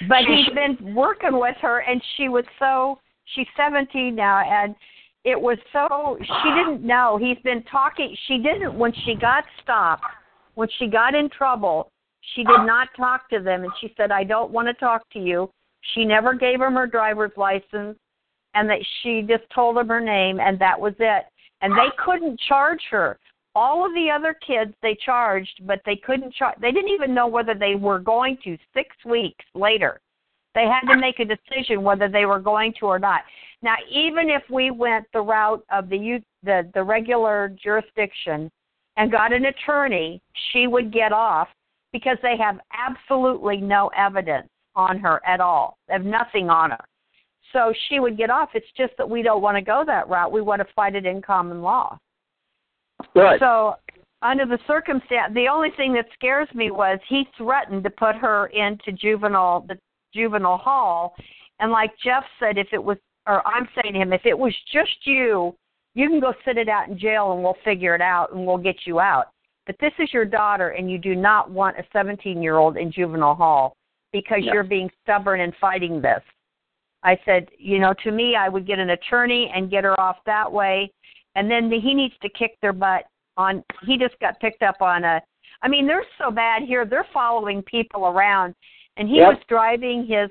But 0.07 0.19
he's 0.25 0.53
been 0.53 0.95
working 0.95 1.39
with 1.39 1.57
her, 1.61 1.79
and 1.79 2.01
she 2.15 2.29
was 2.29 2.45
so. 2.57 2.99
She's 3.35 3.47
17 3.57 4.15
now, 4.15 4.39
and 4.39 4.75
it 5.25 5.39
was 5.39 5.57
so. 5.73 6.17
She 6.19 6.49
didn't 6.51 6.83
know. 6.83 7.17
He's 7.21 7.37
been 7.43 7.63
talking. 7.63 8.15
She 8.27 8.37
didn't 8.37 8.73
when 8.77 8.93
she 9.05 9.15
got 9.15 9.43
stopped. 9.61 10.05
When 10.55 10.69
she 10.77 10.87
got 10.87 11.15
in 11.15 11.29
trouble, 11.29 11.91
she 12.33 12.43
did 12.43 12.65
not 12.65 12.89
talk 12.95 13.29
to 13.29 13.39
them, 13.39 13.63
and 13.63 13.71
she 13.79 13.93
said, 13.97 14.11
"I 14.11 14.23
don't 14.23 14.51
want 14.51 14.67
to 14.67 14.73
talk 14.73 15.07
to 15.11 15.19
you." 15.19 15.51
She 15.93 16.05
never 16.05 16.33
gave 16.33 16.61
him 16.61 16.73
her 16.73 16.87
driver's 16.87 17.35
license, 17.37 17.97
and 18.53 18.69
that 18.69 18.79
she 19.01 19.21
just 19.21 19.49
told 19.53 19.77
him 19.77 19.87
her 19.87 20.01
name, 20.01 20.39
and 20.39 20.57
that 20.59 20.79
was 20.79 20.93
it. 20.99 21.25
And 21.61 21.73
they 21.73 21.89
couldn't 21.97 22.39
charge 22.39 22.83
her. 22.89 23.19
All 23.55 23.85
of 23.85 23.93
the 23.93 24.09
other 24.09 24.33
kids 24.45 24.73
they 24.81 24.97
charged, 25.03 25.61
but 25.65 25.81
they 25.85 25.95
couldn't 25.95 26.33
charge. 26.33 26.57
They 26.61 26.71
didn't 26.71 26.91
even 26.91 27.13
know 27.13 27.27
whether 27.27 27.53
they 27.55 27.75
were 27.75 27.99
going 27.99 28.37
to. 28.43 28.57
Six 28.73 28.95
weeks 29.05 29.43
later, 29.55 29.99
they 30.55 30.65
had 30.65 30.91
to 30.91 30.99
make 30.99 31.19
a 31.19 31.25
decision 31.25 31.83
whether 31.83 32.07
they 32.07 32.25
were 32.25 32.39
going 32.39 32.73
to 32.79 32.85
or 32.85 32.99
not. 32.99 33.21
Now, 33.61 33.75
even 33.91 34.29
if 34.29 34.43
we 34.49 34.71
went 34.71 35.05
the 35.13 35.21
route 35.21 35.63
of 35.71 35.89
the 35.89 36.21
the 36.43 36.69
the 36.73 36.83
regular 36.83 37.55
jurisdiction 37.61 38.49
and 38.97 39.11
got 39.11 39.33
an 39.33 39.45
attorney, 39.45 40.21
she 40.51 40.67
would 40.67 40.93
get 40.93 41.11
off 41.11 41.47
because 41.91 42.17
they 42.21 42.37
have 42.37 42.59
absolutely 42.73 43.57
no 43.57 43.89
evidence 43.97 44.47
on 44.75 44.99
her 44.99 45.21
at 45.25 45.41
all. 45.41 45.77
They 45.87 45.93
have 45.93 46.05
nothing 46.05 46.49
on 46.49 46.71
her. 46.71 46.85
So 47.51 47.73
she 47.87 47.99
would 47.99 48.17
get 48.17 48.29
off. 48.29 48.49
It's 48.53 48.67
just 48.77 48.93
that 48.97 49.09
we 49.09 49.21
don't 49.21 49.41
want 49.41 49.57
to 49.57 49.61
go 49.61 49.83
that 49.85 50.07
route. 50.07 50.31
We 50.31 50.41
want 50.41 50.61
to 50.61 50.73
fight 50.75 50.95
it 50.95 51.05
in 51.05 51.21
common 51.21 51.61
law. 51.61 51.97
Good. 53.13 53.39
So, 53.39 53.75
under 54.21 54.45
the 54.45 54.59
circumstance, 54.67 55.33
the 55.33 55.47
only 55.47 55.69
thing 55.77 55.93
that 55.93 56.05
scares 56.13 56.47
me 56.53 56.71
was 56.71 56.99
he 57.07 57.25
threatened 57.37 57.83
to 57.85 57.89
put 57.89 58.15
her 58.15 58.47
into 58.47 58.91
juvenile 58.91 59.61
the 59.67 59.77
juvenile 60.13 60.57
hall, 60.57 61.15
and 61.59 61.71
like 61.71 61.91
Jeff 62.03 62.23
said, 62.39 62.57
if 62.57 62.67
it 62.73 62.83
was, 62.83 62.97
or 63.27 63.45
I'm 63.47 63.67
saying 63.75 63.93
to 63.93 63.99
him, 63.99 64.11
if 64.13 64.25
it 64.25 64.37
was 64.37 64.53
just 64.73 65.05
you, 65.05 65.55
you 65.95 66.09
can 66.09 66.19
go 66.19 66.33
sit 66.45 66.57
it 66.57 66.67
out 66.67 66.89
in 66.89 66.97
jail, 66.97 67.33
and 67.33 67.43
we'll 67.43 67.57
figure 67.63 67.95
it 67.95 68.01
out, 68.01 68.33
and 68.33 68.45
we'll 68.45 68.57
get 68.57 68.75
you 68.85 68.99
out. 68.99 69.27
But 69.65 69.75
this 69.79 69.93
is 69.99 70.11
your 70.11 70.25
daughter, 70.25 70.69
and 70.69 70.89
you 70.89 70.97
do 70.97 71.15
not 71.15 71.51
want 71.51 71.77
a 71.77 71.83
17 71.93 72.41
year 72.41 72.57
old 72.57 72.75
in 72.75 72.91
juvenile 72.91 73.35
hall 73.35 73.75
because 74.11 74.39
Yeah. 74.41 74.53
you're 74.53 74.63
being 74.63 74.89
stubborn 75.03 75.41
and 75.41 75.55
fighting 75.57 76.01
this. 76.01 76.23
I 77.03 77.17
said, 77.23 77.49
you 77.57 77.79
know, 77.79 77.93
to 78.03 78.11
me, 78.11 78.35
I 78.35 78.49
would 78.49 78.65
get 78.65 78.79
an 78.79 78.89
attorney 78.89 79.49
and 79.53 79.69
get 79.69 79.83
her 79.83 79.99
off 79.99 80.17
that 80.25 80.51
way, 80.51 80.91
and 81.39 81.49
then 81.49 81.71
he 81.71 81.93
needs 81.93 82.13
to 82.21 82.29
kick 82.29 82.57
their 82.61 82.73
butt 82.73 83.05
on. 83.37 83.63
He 83.85 83.97
just 83.97 84.19
got 84.19 84.39
picked 84.39 84.61
up 84.61 84.81
on 84.81 85.03
a. 85.05 85.21
I 85.61 85.67
mean, 85.67 85.87
they're 85.87 86.05
so 86.17 86.31
bad 86.31 86.63
here. 86.63 86.85
They're 86.85 87.07
following 87.13 87.63
people 87.63 88.07
around, 88.07 88.53
and 88.97 89.07
he 89.07 89.17
Yep. 89.17 89.27
was 89.27 89.37
driving 89.47 90.05
his 90.05 90.29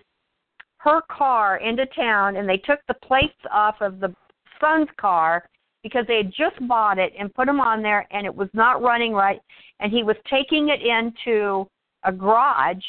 her 0.79 1.01
car 1.11 1.57
into 1.57 1.87
town, 1.87 2.37
and 2.37 2.49
they 2.49 2.59
took 2.59 2.81
the 2.87 2.95
plates 2.95 3.41
off 3.51 3.81
of 3.81 3.99
the 3.99 4.15
son's 4.61 4.89
car 5.01 5.49
because 5.83 6.05
they 6.07 6.19
had 6.19 6.33
just 6.33 6.57
bought 6.69 6.99
it 6.99 7.13
and 7.19 7.35
put 7.35 7.47
them 7.47 7.61
on 7.61 7.83
there, 7.83 8.07
and 8.11 8.27
it 8.27 8.35
was 8.35 8.49
not 8.53 8.83
running 8.83 9.13
right, 9.13 9.41
and 9.81 9.91
he 9.91 10.03
was 10.03 10.17
taking 10.31 10.69
it 10.69 10.83
into 10.83 11.67
a 12.05 12.13
garage 12.13 12.85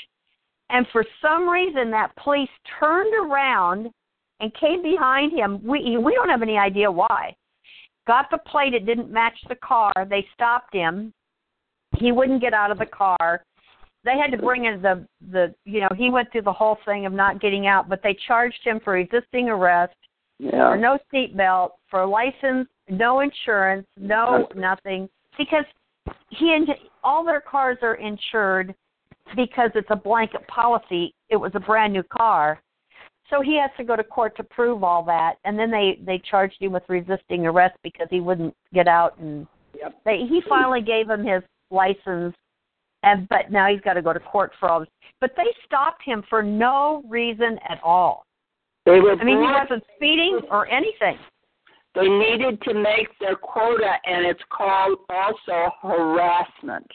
and 0.70 0.86
for 0.92 1.04
some 1.22 1.50
reason 1.50 1.90
that 1.92 2.16
police 2.16 2.50
turned 2.80 3.14
around 3.16 3.90
and 4.40 4.54
came 4.54 4.82
behind 4.82 5.32
him 5.32 5.60
we 5.64 5.98
we 5.98 6.14
don't 6.14 6.30
have 6.30 6.42
any 6.42 6.58
idea 6.58 6.90
why 6.92 7.36
got 8.08 8.26
the 8.32 8.38
plate 8.38 8.74
it 8.74 8.86
didn't 8.86 9.12
match 9.12 9.38
the 9.48 9.56
car 9.56 9.94
they 10.10 10.26
stopped 10.34 10.74
him. 10.74 11.14
He 11.98 12.12
wouldn't 12.12 12.42
get 12.42 12.54
out 12.54 12.72
of 12.72 12.78
the 12.78 12.86
car. 12.86 13.44
They 14.06 14.18
had 14.18 14.32
to 14.32 14.38
bring 14.38 14.66
in 14.66 14.82
the 14.82 15.06
the 15.32 15.54
you 15.66 15.82
know 15.82 15.90
he 15.96 16.10
went 16.10 16.32
through 16.32 16.44
the 16.44 16.54
whole 16.54 16.78
thing 16.86 17.06
of 17.06 17.14
not 17.14 17.42
getting 17.42 17.68
out 17.68 17.90
but 17.90 18.02
they 18.04 18.18
charged 18.28 18.60
him 18.64 18.80
for 18.84 18.94
resisting 18.94 19.50
arrest. 19.50 19.96
Yeah. 20.42 20.72
for 20.72 20.78
no 20.78 20.98
seatbelt, 21.14 21.72
for 21.92 22.06
license, 22.06 22.70
no 22.90 23.20
insurance, 23.20 23.86
no 23.98 24.48
nothing, 24.56 25.10
because 25.38 25.66
he 26.30 26.54
and 26.54 26.68
all 27.04 27.26
their 27.26 27.42
cars 27.42 27.78
are 27.82 27.96
insured 27.96 28.74
because 29.36 29.70
it's 29.76 29.90
a 29.92 29.96
blanket 29.96 30.48
policy. 30.48 31.14
It 31.30 31.36
was 31.36 31.52
a 31.56 31.60
brand 31.60 31.94
new 31.94 32.04
car, 32.04 32.62
so 33.30 33.42
he 33.42 33.58
has 33.60 33.70
to 33.78 33.84
go 33.84 33.96
to 33.96 34.04
court 34.04 34.36
to 34.38 34.44
prove 34.44 34.84
all 34.84 35.04
that, 35.04 35.36
and 35.46 35.58
then 35.58 35.72
they 35.72 36.00
they 36.06 36.20
charged 36.30 36.62
him 36.62 36.72
with 36.72 36.84
resisting 36.88 37.46
arrest 37.46 37.78
because 37.84 38.08
he 38.10 38.20
wouldn't 38.20 38.56
get 38.74 38.88
out, 38.88 39.18
and 39.20 39.48
Yep. 39.80 39.96
they 40.04 40.26
he 40.28 40.42
finally 40.50 40.82
gave 40.82 41.10
him 41.10 41.24
his 41.26 41.44
license, 41.72 42.36
and 43.04 43.30
but 43.30 43.52
now 43.52 43.68
he's 43.68 43.82
got 43.82 43.94
to 43.94 44.02
go 44.02 44.14
to 44.14 44.20
court 44.20 44.52
for 44.60 44.70
all 44.70 44.80
this. 44.82 44.90
But 45.22 45.32
they 45.38 45.54
stopped 45.66 46.02
him 46.04 46.24
for 46.30 46.42
no 46.42 47.04
reason 47.08 47.60
at 47.70 47.80
all. 47.84 48.26
They 48.86 49.00
were 49.00 49.14
I 49.20 49.24
mean, 49.24 49.38
he 49.38 49.44
wasn't 49.44 49.84
speeding 49.96 50.42
or 50.50 50.68
anything. 50.68 51.18
they 51.96 52.08
needed 52.08 52.62
to 52.64 52.74
make 52.74 53.08
their 53.20 53.36
quota, 53.36 53.94
and 54.06 54.26
it's 54.26 54.44
called 54.50 55.00
also 55.10 55.72
harassment 55.82 56.88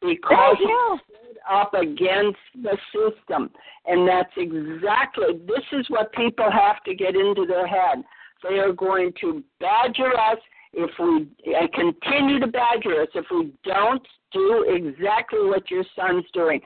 because 0.00 0.56
he 0.58 0.64
stood 0.64 1.38
up 1.50 1.74
against 1.74 2.38
the 2.62 2.76
system. 2.92 3.50
And 3.86 4.08
that's 4.08 4.32
exactly 4.36 5.38
this 5.46 5.64
is 5.72 5.86
what 5.88 6.12
people 6.12 6.50
have 6.50 6.82
to 6.84 6.94
get 6.94 7.14
into 7.14 7.46
their 7.46 7.66
head. 7.66 8.04
They 8.42 8.58
are 8.58 8.72
going 8.72 9.12
to 9.22 9.42
badger 9.60 10.12
us 10.18 10.38
if 10.72 10.90
we 10.98 11.28
and 11.54 11.72
continue 11.72 12.40
to 12.40 12.46
badger 12.46 13.02
us 13.02 13.08
if 13.14 13.24
we 13.30 13.52
don't 13.64 14.06
do 14.32 14.66
exactly 14.68 15.46
what 15.46 15.70
your 15.70 15.84
son's 15.96 16.24
doing. 16.32 16.60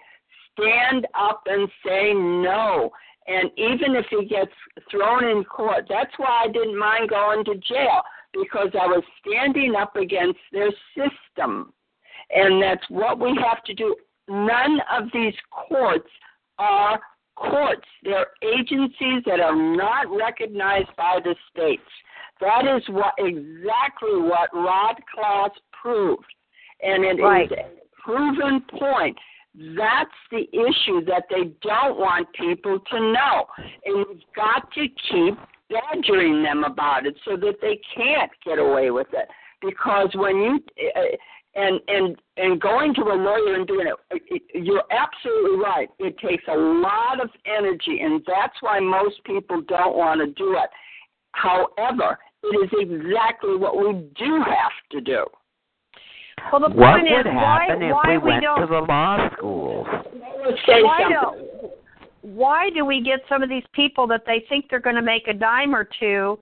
Stand 0.53 1.07
up 1.15 1.43
and 1.47 1.69
say 1.87 2.13
no. 2.15 2.91
And 3.29 3.51
even 3.57 3.95
if 3.95 4.07
he 4.11 4.25
gets 4.25 4.51
thrown 4.91 5.25
in 5.25 5.45
court, 5.45 5.85
that's 5.89 6.13
why 6.17 6.45
I 6.45 6.49
didn't 6.49 6.79
mind 6.79 7.11
going 7.11 7.45
to 7.45 7.55
jail 7.57 8.03
because 8.33 8.71
I 8.73 8.87
was 8.87 9.05
standing 9.21 9.75
up 9.75 9.97
against 9.97 10.39
their 10.51 10.71
system. 10.97 11.73
And 12.31 12.63
that's 12.63 12.85
what 12.89 13.19
we 13.19 13.39
have 13.45 13.63
to 13.65 13.75
do. 13.75 13.97
None 14.29 14.81
of 14.93 15.05
these 15.13 15.35
courts 15.51 16.09
are 16.59 17.01
courts. 17.37 17.87
They're 18.03 18.27
agencies 18.43 19.23
that 19.27 19.41
are 19.41 19.57
not 19.57 20.07
recognized 20.11 20.95
by 20.97 21.21
the 21.23 21.35
states. 21.51 21.83
That 22.41 22.65
is 22.67 22.83
what 22.89 23.15
exactly 23.19 24.21
what 24.21 24.51
Rod 24.53 24.97
Class 25.15 25.51
proved. 25.73 26.27
And 26.83 27.05
it 27.05 27.19
is 27.19 27.25
Right. 27.25 27.51
a 27.51 27.67
proven 28.03 28.61
point. 28.63 29.19
That's 29.55 30.11
the 30.31 30.49
issue 30.53 31.01
that 31.07 31.25
they 31.29 31.45
don't 31.63 31.99
want 31.99 32.33
people 32.35 32.79
to 32.79 33.01
know. 33.01 33.49
And 33.85 34.07
we've 34.07 34.33
got 34.35 34.71
to 34.73 34.89
keep 34.89 35.37
badgering 35.69 36.43
them 36.43 36.65
about 36.65 37.07
it 37.07 37.17
so 37.25 37.37
that 37.37 37.61
they 37.61 37.77
can't 37.95 38.31
get 38.45 38.59
away 38.59 38.91
with 38.91 39.13
it. 39.13 39.29
Because 39.61 40.15
when 40.15 40.37
you 40.37 40.65
uh, 40.95 41.01
and 41.59 41.81
and 41.89 42.17
and 42.37 42.61
going 42.61 42.95
to 42.95 43.03
a 43.03 43.17
lawyer 43.17 43.55
and 43.55 43.67
doing 43.67 43.89
it, 43.89 44.23
it, 44.29 44.43
you're 44.55 44.85
absolutely 44.91 45.59
right. 45.59 45.89
It 45.99 46.17
takes 46.19 46.45
a 46.49 46.57
lot 46.57 47.21
of 47.21 47.31
energy, 47.47 48.01
and 48.01 48.23
that's 48.27 48.55
why 48.61 48.79
most 48.79 49.23
people 49.25 49.61
don't 49.63 49.97
want 49.97 50.21
to 50.21 50.27
do 50.27 50.53
it. 50.53 50.71
However, 51.33 52.19
it 52.45 52.57
is 52.65 52.71
exactly 52.79 53.57
what 53.57 53.77
we 53.77 54.09
do 54.17 54.43
have 54.47 54.73
to 54.93 55.01
do. 55.01 55.25
Well, 56.53 56.61
the 56.61 56.69
What 56.69 57.01
point 57.01 57.09
would 57.11 57.27
is 57.27 57.27
why 57.27 57.67
happen 57.67 57.83
if 57.83 57.93
why 57.93 58.11
we 58.13 58.19
went 58.19 58.43
don't 58.43 58.61
to 58.61 58.67
the 58.67 58.81
law 58.81 59.29
schools? 59.37 59.87
Why 60.67 61.03
don't 61.11 61.73
why 62.23 62.71
do 62.71 62.85
we 62.85 63.03
get 63.03 63.21
some 63.29 63.43
of 63.43 63.49
these 63.49 63.65
people 63.73 64.07
that 64.07 64.23
they 64.27 64.45
think 64.49 64.67
they're 64.71 64.81
going 64.81 64.97
to 64.97 65.03
make 65.03 65.29
a 65.29 65.35
dime 65.35 65.75
or 65.75 65.89
two 65.99 66.39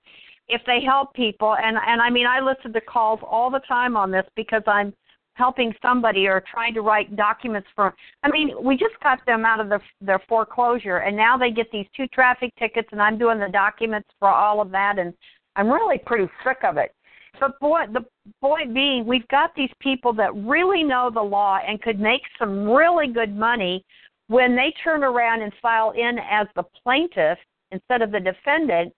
if 0.48 0.60
they 0.66 0.80
help 0.84 1.14
people 1.14 1.56
and 1.62 1.76
and 1.86 2.00
I 2.00 2.10
mean 2.10 2.26
I 2.26 2.40
listen 2.40 2.72
to 2.72 2.80
calls 2.80 3.20
all 3.22 3.50
the 3.50 3.60
time 3.60 3.96
on 3.96 4.10
this 4.10 4.24
because 4.36 4.62
I'm 4.66 4.92
helping 5.36 5.72
somebody 5.82 6.26
or 6.26 6.42
trying 6.50 6.72
to 6.74 6.80
write 6.80 7.14
documents 7.14 7.68
for 7.74 7.94
I 8.22 8.30
mean 8.30 8.50
we 8.62 8.76
just 8.76 8.98
got 9.02 9.24
them 9.26 9.44
out 9.44 9.60
of 9.60 9.68
their 9.68 9.82
their 10.00 10.20
foreclosure 10.28 10.98
and 10.98 11.16
now 11.16 11.36
they 11.36 11.50
get 11.50 11.70
these 11.70 11.86
two 11.96 12.06
traffic 12.08 12.52
tickets 12.58 12.88
and 12.92 13.02
I'm 13.02 13.18
doing 13.18 13.38
the 13.38 13.48
documents 13.48 14.08
for 14.18 14.28
all 14.28 14.60
of 14.60 14.70
that 14.70 14.98
and 14.98 15.12
I'm 15.54 15.70
really 15.70 15.98
pretty 15.98 16.30
sick 16.44 16.58
of 16.64 16.76
it. 16.76 16.92
But 17.38 17.58
boy, 17.60 17.84
the 17.92 18.04
point 18.40 18.72
being, 18.72 19.06
we've 19.06 19.28
got 19.28 19.54
these 19.54 19.70
people 19.80 20.12
that 20.14 20.34
really 20.34 20.82
know 20.82 21.10
the 21.12 21.20
law 21.20 21.58
and 21.66 21.80
could 21.82 22.00
make 22.00 22.22
some 22.38 22.68
really 22.68 23.08
good 23.08 23.36
money 23.36 23.84
when 24.28 24.56
they 24.56 24.72
turn 24.82 25.04
around 25.04 25.42
and 25.42 25.52
file 25.60 25.92
in 25.92 26.18
as 26.18 26.46
the 26.56 26.64
plaintiff 26.82 27.38
instead 27.72 28.00
of 28.00 28.10
the 28.10 28.20
defendant 28.20 28.92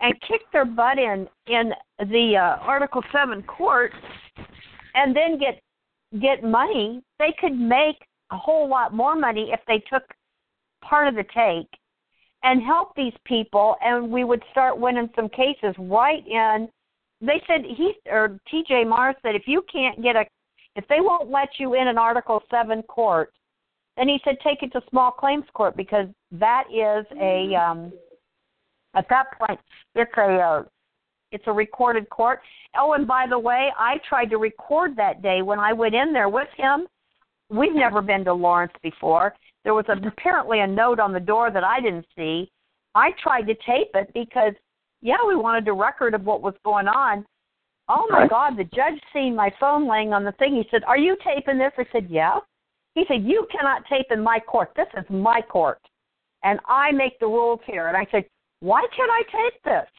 and 0.00 0.14
kick 0.22 0.40
their 0.52 0.64
butt 0.64 0.98
in 0.98 1.28
in 1.46 1.72
the 1.98 2.36
uh, 2.36 2.62
Article 2.62 3.02
Seven 3.12 3.42
court 3.42 3.92
and 4.94 5.14
then 5.14 5.38
get 5.38 5.60
get 6.18 6.42
money. 6.42 7.02
They 7.18 7.34
could 7.40 7.58
make 7.58 7.96
a 8.30 8.36
whole 8.36 8.68
lot 8.68 8.94
more 8.94 9.16
money 9.16 9.50
if 9.52 9.60
they 9.66 9.82
took 9.92 10.02
part 10.82 11.08
of 11.08 11.14
the 11.14 11.24
take 11.34 11.68
and 12.42 12.62
help 12.62 12.94
these 12.96 13.12
people, 13.24 13.76
and 13.82 14.10
we 14.10 14.24
would 14.24 14.42
start 14.50 14.78
winning 14.78 15.10
some 15.14 15.28
cases 15.28 15.74
right 15.78 16.26
in. 16.26 16.68
They 17.20 17.42
said 17.46 17.62
he 17.64 17.92
or 18.10 18.40
T.J. 18.50 18.84
Mars 18.84 19.16
said 19.22 19.34
if 19.34 19.42
you 19.46 19.62
can't 19.70 20.02
get 20.02 20.16
a, 20.16 20.24
if 20.74 20.86
they 20.88 21.00
won't 21.00 21.30
let 21.30 21.50
you 21.58 21.74
in 21.74 21.86
an 21.86 21.98
Article 21.98 22.42
Seven 22.50 22.82
court, 22.84 23.32
then 23.96 24.08
he 24.08 24.18
said 24.24 24.36
take 24.42 24.62
it 24.62 24.72
to 24.72 24.80
small 24.88 25.10
claims 25.10 25.44
court 25.52 25.76
because 25.76 26.06
that 26.32 26.64
is 26.70 27.04
a 27.20 27.54
um 27.54 27.92
at 28.94 29.06
that 29.10 29.26
point 29.38 29.60
it's 29.94 30.10
a 30.16 30.22
uh, 30.22 30.62
it's 31.32 31.44
a 31.46 31.52
recorded 31.52 32.08
court. 32.10 32.40
Oh, 32.78 32.92
and 32.92 33.06
by 33.06 33.26
the 33.28 33.38
way, 33.38 33.70
I 33.78 33.96
tried 34.08 34.30
to 34.30 34.38
record 34.38 34.96
that 34.96 35.22
day 35.22 35.42
when 35.42 35.58
I 35.58 35.72
went 35.72 35.94
in 35.94 36.12
there 36.12 36.28
with 36.28 36.48
him. 36.56 36.86
We've 37.48 37.74
never 37.74 38.00
been 38.00 38.24
to 38.24 38.32
Lawrence 38.32 38.72
before. 38.82 39.34
There 39.64 39.74
was 39.74 39.84
a, 39.88 40.06
apparently 40.06 40.60
a 40.60 40.66
note 40.66 41.00
on 41.00 41.12
the 41.12 41.20
door 41.20 41.50
that 41.50 41.64
I 41.64 41.80
didn't 41.80 42.06
see. 42.16 42.50
I 42.94 43.10
tried 43.22 43.42
to 43.42 43.54
tape 43.54 43.90
it 43.94 44.10
because, 44.14 44.54
yeah, 45.02 45.16
we 45.26 45.36
wanted 45.36 45.68
a 45.68 45.72
record 45.72 46.14
of 46.14 46.24
what 46.24 46.42
was 46.42 46.54
going 46.64 46.88
on. 46.88 47.24
Oh 47.88 48.06
my 48.08 48.20
Right. 48.20 48.30
God! 48.30 48.56
The 48.56 48.64
judge 48.64 49.00
seen 49.12 49.34
my 49.34 49.52
phone 49.58 49.88
laying 49.88 50.12
on 50.12 50.24
the 50.24 50.32
thing. 50.32 50.54
He 50.54 50.68
said, 50.70 50.84
"Are 50.84 50.96
you 50.96 51.16
taping 51.24 51.58
this?" 51.58 51.72
I 51.76 51.84
said, 51.90 52.08
"Yeah." 52.08 52.38
He 52.94 53.04
said, 53.06 53.24
"You 53.24 53.48
cannot 53.50 53.84
tape 53.86 54.06
in 54.10 54.22
my 54.22 54.38
court. 54.38 54.72
This 54.76 54.86
is 54.96 55.04
my 55.10 55.42
court, 55.42 55.80
and 56.44 56.60
I 56.66 56.92
make 56.92 57.18
the 57.18 57.26
rules 57.26 57.60
here." 57.66 57.88
And 57.88 57.96
I 57.96 58.06
said, 58.12 58.26
"Why 58.60 58.86
can't 58.94 59.10
I 59.10 59.22
tape 59.22 59.62
this?" 59.64 59.90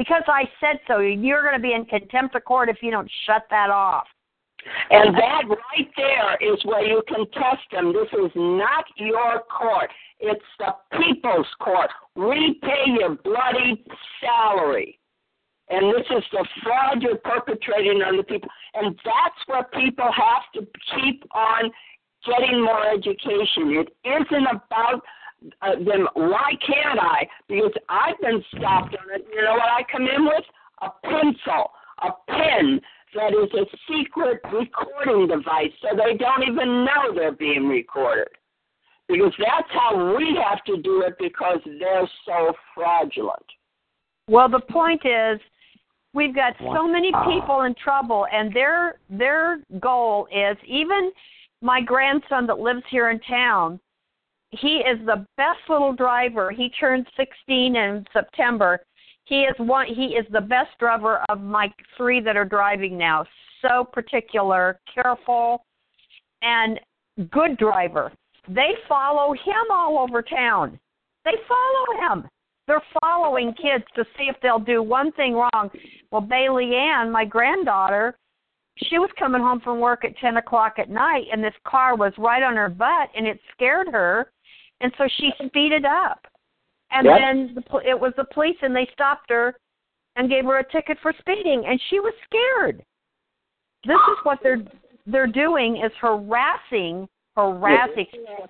Because 0.00 0.22
I 0.28 0.48
said 0.60 0.80
so. 0.88 1.00
You're 1.00 1.42
going 1.42 1.52
to 1.52 1.60
be 1.60 1.74
in 1.74 1.84
contempt 1.84 2.34
of 2.34 2.42
court 2.46 2.70
if 2.70 2.78
you 2.80 2.90
don't 2.90 3.10
shut 3.26 3.42
that 3.50 3.68
off. 3.68 4.06
And 4.88 5.14
that 5.14 5.42
right 5.46 5.90
there 5.94 6.36
is 6.40 6.58
where 6.64 6.82
you 6.82 7.02
can 7.06 7.30
test 7.32 7.60
them. 7.70 7.92
This 7.92 8.08
is 8.14 8.30
not 8.34 8.86
your 8.96 9.40
court. 9.40 9.90
It's 10.18 10.40
the 10.58 10.74
people's 10.98 11.46
court. 11.60 11.90
We 12.16 12.58
pay 12.62 12.92
your 12.98 13.16
bloody 13.16 13.84
salary. 14.22 14.98
And 15.68 15.94
this 15.94 16.06
is 16.16 16.24
the 16.32 16.46
fraud 16.62 17.02
you're 17.02 17.16
perpetrating 17.16 18.00
on 18.00 18.16
the 18.16 18.22
people. 18.22 18.48
And 18.72 18.98
that's 19.04 19.40
where 19.48 19.64
people 19.64 20.10
have 20.10 20.44
to 20.54 20.66
keep 20.94 21.24
on 21.34 21.70
getting 22.24 22.64
more 22.64 22.88
education. 22.88 23.68
It 23.76 23.94
isn't 24.02 24.46
about 24.46 25.02
uh, 25.62 25.76
them. 25.76 26.08
Why 26.14 26.52
can't 26.66 26.98
I? 27.00 27.26
Because 27.48 27.72
I've 27.88 28.20
been 28.20 28.42
stopped 28.56 28.96
on 28.96 29.14
it. 29.14 29.26
You 29.34 29.42
know 29.42 29.52
what 29.52 29.70
I 29.70 29.82
come 29.90 30.02
in 30.02 30.24
with? 30.24 30.44
A 30.82 30.88
pencil, 31.04 31.70
a 32.02 32.10
pen 32.28 32.80
that 33.14 33.32
is 33.32 33.50
a 33.54 33.66
secret 33.88 34.40
recording 34.52 35.28
device 35.28 35.72
so 35.82 35.88
they 35.96 36.16
don't 36.16 36.42
even 36.42 36.84
know 36.84 37.14
they're 37.14 37.32
being 37.32 37.66
recorded. 37.68 38.28
Because 39.08 39.32
that's 39.38 39.68
how 39.70 40.16
we 40.16 40.38
have 40.48 40.62
to 40.64 40.80
do 40.80 41.02
it 41.02 41.14
because 41.18 41.58
they're 41.64 42.08
so 42.24 42.52
fraudulent. 42.74 43.44
Well, 44.28 44.48
the 44.48 44.60
point 44.60 45.02
is, 45.04 45.40
we've 46.14 46.34
got 46.34 46.54
so 46.58 46.86
many 46.86 47.12
people 47.26 47.62
in 47.62 47.74
trouble, 47.82 48.26
and 48.32 48.54
their 48.54 49.00
their 49.08 49.58
goal 49.80 50.28
is 50.32 50.56
even 50.66 51.10
my 51.60 51.80
grandson 51.80 52.46
that 52.46 52.60
lives 52.60 52.82
here 52.90 53.10
in 53.10 53.18
town. 53.20 53.80
He 54.52 54.78
is 54.78 54.98
the 55.06 55.24
best 55.36 55.60
little 55.68 55.92
driver. 55.92 56.50
He 56.50 56.70
turned 56.70 57.06
16 57.16 57.76
in 57.76 58.04
September. 58.12 58.80
He 59.24 59.42
is 59.42 59.54
one. 59.58 59.86
He 59.86 60.16
is 60.16 60.26
the 60.32 60.40
best 60.40 60.70
driver 60.78 61.20
of 61.28 61.40
my 61.40 61.72
three 61.96 62.20
that 62.20 62.36
are 62.36 62.44
driving 62.44 62.98
now. 62.98 63.24
So 63.62 63.84
particular, 63.84 64.80
careful, 64.92 65.64
and 66.42 66.80
good 67.30 67.56
driver. 67.58 68.12
They 68.48 68.72
follow 68.88 69.32
him 69.34 69.70
all 69.70 69.98
over 69.98 70.22
town. 70.22 70.80
They 71.24 71.34
follow 71.46 72.14
him. 72.14 72.28
They're 72.66 72.82
following 73.00 73.52
kids 73.54 73.84
to 73.94 74.04
see 74.16 74.24
if 74.24 74.36
they'll 74.42 74.58
do 74.58 74.82
one 74.82 75.12
thing 75.12 75.34
wrong. 75.34 75.70
Well, 76.10 76.20
Bailey 76.20 76.74
Ann, 76.74 77.10
my 77.10 77.24
granddaughter, 77.24 78.16
she 78.76 78.98
was 78.98 79.10
coming 79.18 79.42
home 79.42 79.60
from 79.60 79.80
work 79.80 80.04
at 80.04 80.16
10 80.18 80.38
o'clock 80.38 80.78
at 80.78 80.88
night, 80.88 81.24
and 81.32 81.42
this 81.42 81.54
car 81.66 81.96
was 81.96 82.12
right 82.16 82.42
on 82.42 82.56
her 82.56 82.68
butt, 82.68 83.10
and 83.14 83.26
it 83.26 83.38
scared 83.52 83.88
her, 83.88 84.30
and 84.80 84.92
so 84.96 85.08
she 85.18 85.30
speeded 85.46 85.84
up. 85.84 86.26
And 86.90 87.06
Yep. 87.06 87.18
then 87.18 87.54
the, 87.54 87.88
it 87.88 87.98
was 87.98 88.12
the 88.16 88.24
police, 88.24 88.56
and 88.62 88.74
they 88.74 88.86
stopped 88.92 89.30
her 89.30 89.56
and 90.16 90.28
gave 90.28 90.44
her 90.44 90.58
a 90.58 90.64
ticket 90.64 90.98
for 91.00 91.12
speeding, 91.18 91.64
and 91.66 91.80
she 91.88 92.00
was 92.00 92.14
scared. 92.24 92.84
This 93.84 94.00
is 94.10 94.18
what 94.24 94.40
they're 94.42 94.62
they're 95.06 95.26
doing 95.26 95.78
is 95.78 95.92
harassing, 96.00 97.08
harassing. 97.34 98.06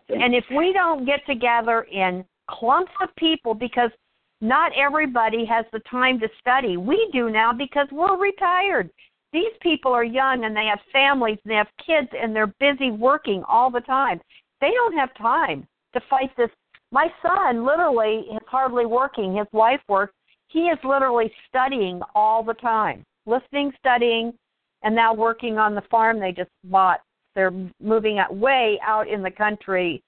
And 0.08 0.34
if 0.34 0.44
we 0.54 0.72
don't 0.72 1.06
get 1.06 1.24
together 1.26 1.82
in 1.82 2.24
clumps 2.48 2.92
of 3.00 3.14
people, 3.16 3.54
because 3.54 3.90
not 4.40 4.72
everybody 4.76 5.44
has 5.44 5.64
the 5.72 5.80
time 5.80 6.18
to 6.20 6.28
study, 6.40 6.76
we 6.76 7.08
do 7.12 7.30
now 7.30 7.52
because 7.52 7.86
we're 7.92 8.18
retired. 8.18 8.90
These 9.32 9.52
people 9.62 9.92
are 9.92 10.04
young 10.04 10.44
and 10.44 10.56
they 10.56 10.64
have 10.64 10.80
families 10.92 11.38
and 11.44 11.52
they 11.52 11.56
have 11.56 11.68
kids 11.86 12.08
and 12.20 12.34
they're 12.34 12.52
busy 12.58 12.90
working 12.90 13.44
all 13.46 13.70
the 13.70 13.80
time. 13.82 14.20
They 14.60 14.72
don't 14.72 14.96
have 14.96 15.14
time 15.14 15.68
to 15.94 16.00
fight 16.08 16.30
this. 16.36 16.50
My 16.92 17.08
son 17.22 17.64
literally 17.64 18.26
is 18.32 18.42
hardly 18.46 18.86
working. 18.86 19.36
His 19.36 19.46
wife 19.52 19.80
works. 19.88 20.14
He 20.48 20.62
is 20.62 20.78
literally 20.82 21.32
studying 21.48 22.00
all 22.14 22.42
the 22.42 22.54
time, 22.54 23.04
listening, 23.26 23.72
studying, 23.78 24.32
and 24.82 24.94
now 24.94 25.14
working 25.14 25.58
on 25.58 25.74
the 25.74 25.82
farm 25.90 26.18
they 26.18 26.32
just 26.32 26.50
bought. 26.64 27.00
They're 27.34 27.52
moving 27.80 28.18
out 28.18 28.34
way 28.34 28.80
out 28.84 29.06
in 29.06 29.22
the 29.22 29.30
country, 29.30 30.02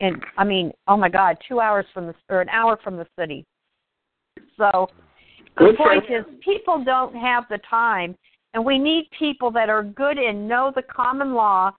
and 0.00 0.22
I 0.36 0.44
mean, 0.44 0.70
oh 0.86 0.96
my 0.96 1.08
God, 1.08 1.36
two 1.48 1.58
hours 1.58 1.86
from 1.92 2.06
the 2.06 2.14
or 2.28 2.40
an 2.40 2.48
hour 2.50 2.78
from 2.84 2.96
the 2.96 3.06
city. 3.18 3.44
So 4.56 4.88
the 5.56 5.64
Good 5.64 5.76
for 5.76 5.88
point 5.88 6.04
is, 6.04 6.24
people 6.44 6.84
don't 6.84 7.16
have 7.16 7.44
the 7.50 7.58
time, 7.68 8.16
and 8.54 8.64
we 8.64 8.78
need 8.78 9.08
people 9.18 9.50
that 9.50 9.68
are 9.68 9.82
good 9.82 10.18
and 10.18 10.46
know 10.46 10.72
the 10.72 10.82
common 10.82 11.34
law 11.34 11.72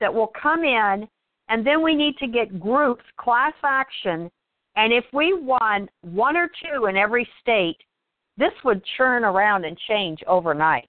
that 0.00 0.12
will 0.12 0.30
come 0.40 0.62
in, 0.62 1.08
and 1.48 1.66
then 1.66 1.82
we 1.82 1.94
need 1.94 2.16
to 2.18 2.26
get 2.26 2.60
groups, 2.60 3.04
class 3.18 3.54
action, 3.62 4.30
and 4.76 4.92
if 4.92 5.04
we 5.12 5.32
won 5.32 5.88
one 6.00 6.36
or 6.36 6.48
two 6.48 6.86
in 6.86 6.96
every 6.96 7.28
state, 7.40 7.76
this 8.36 8.52
would 8.64 8.82
churn 8.96 9.24
around 9.24 9.64
and 9.64 9.78
change 9.88 10.20
overnight. 10.26 10.88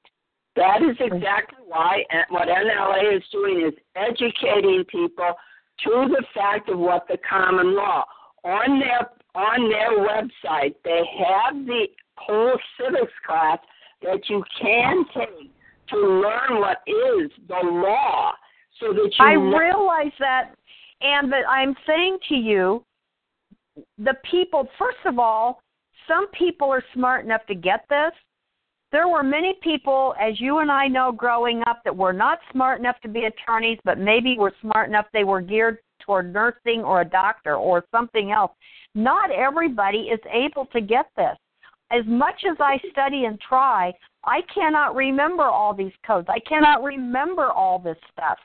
That 0.56 0.82
is 0.82 0.96
exactly 1.00 1.60
why 1.68 2.04
what 2.30 2.48
NLA 2.48 3.18
is 3.18 3.24
doing 3.32 3.68
is 3.68 3.74
educating 3.96 4.86
people 4.90 5.34
to 5.84 6.08
the 6.10 6.24
fact 6.34 6.70
of 6.70 6.80
what 6.80 7.06
the 7.08 7.18
common 7.30 7.76
law. 7.76 8.06
On 8.44 8.80
their 8.80 9.10
on 9.36 9.70
their 9.70 10.00
website, 10.00 10.76
they 10.86 11.02
have 11.20 11.66
the 11.66 11.88
whole 12.16 12.58
civics 12.80 13.12
class 13.28 13.60
that 14.02 14.30
you 14.30 14.44
can 14.62 15.04
take 15.14 15.52
to 15.90 15.98
learn 15.98 16.62
what 16.62 16.78
is 16.88 17.30
the 17.48 17.60
law, 17.62 18.32
so 18.80 18.94
that 18.94 19.12
you 19.18 19.26
I 19.26 19.34
realize 19.34 20.14
that, 20.20 20.54
and 21.02 21.32
that 21.32 21.48
I'm 21.50 21.76
saying 21.88 22.18
to 22.30 22.36
you, 22.36 22.84
the 23.98 24.14
people, 24.30 24.68
first 24.78 24.98
of 25.06 25.20
all, 25.20 25.62
some 26.08 26.28
people 26.32 26.70
are 26.70 26.84
smart 26.94 27.26
enough 27.26 27.46
to 27.48 27.56
get 27.56 27.86
this. 27.90 28.12
There 28.92 29.08
were 29.08 29.24
many 29.24 29.56
people, 29.62 30.14
as 30.22 30.40
you 30.40 30.60
and 30.60 30.72
I 30.72 30.88
know, 30.88 31.12
growing 31.12 31.62
up 31.68 31.82
that 31.84 31.96
were 31.96 32.14
not 32.14 32.40
smart 32.52 32.80
enough 32.80 32.96
to 33.02 33.10
be 33.10 33.26
attorneys, 33.26 33.80
but 33.84 33.98
maybe 33.98 34.38
were 34.38 34.54
smart 34.62 34.88
enough 34.88 35.08
they 35.12 35.24
were 35.24 35.42
geared 35.42 35.80
toward 36.00 36.32
nursing 36.32 36.82
or 36.84 37.02
a 37.02 37.06
doctor 37.06 37.56
or 37.56 37.84
something 37.92 38.32
else. 38.32 38.52
Not 38.94 39.32
everybody 39.32 40.10
is 40.14 40.20
able 40.32 40.66
to 40.68 40.80
get 40.80 41.08
this. 41.18 41.36
As 41.92 42.04
much 42.06 42.44
as 42.50 42.58
I 42.60 42.80
study 42.92 43.26
and 43.26 43.40
try, 43.42 43.92
I 44.24 44.42
cannot 44.54 44.96
remember 44.96 45.44
all 45.44 45.74
these 45.74 45.94
codes. 46.06 46.28
I 46.30 46.40
cannot 46.40 46.84
remember 46.84 47.52
all 47.52 47.80
this 47.80 47.98
stuff. 48.12 48.38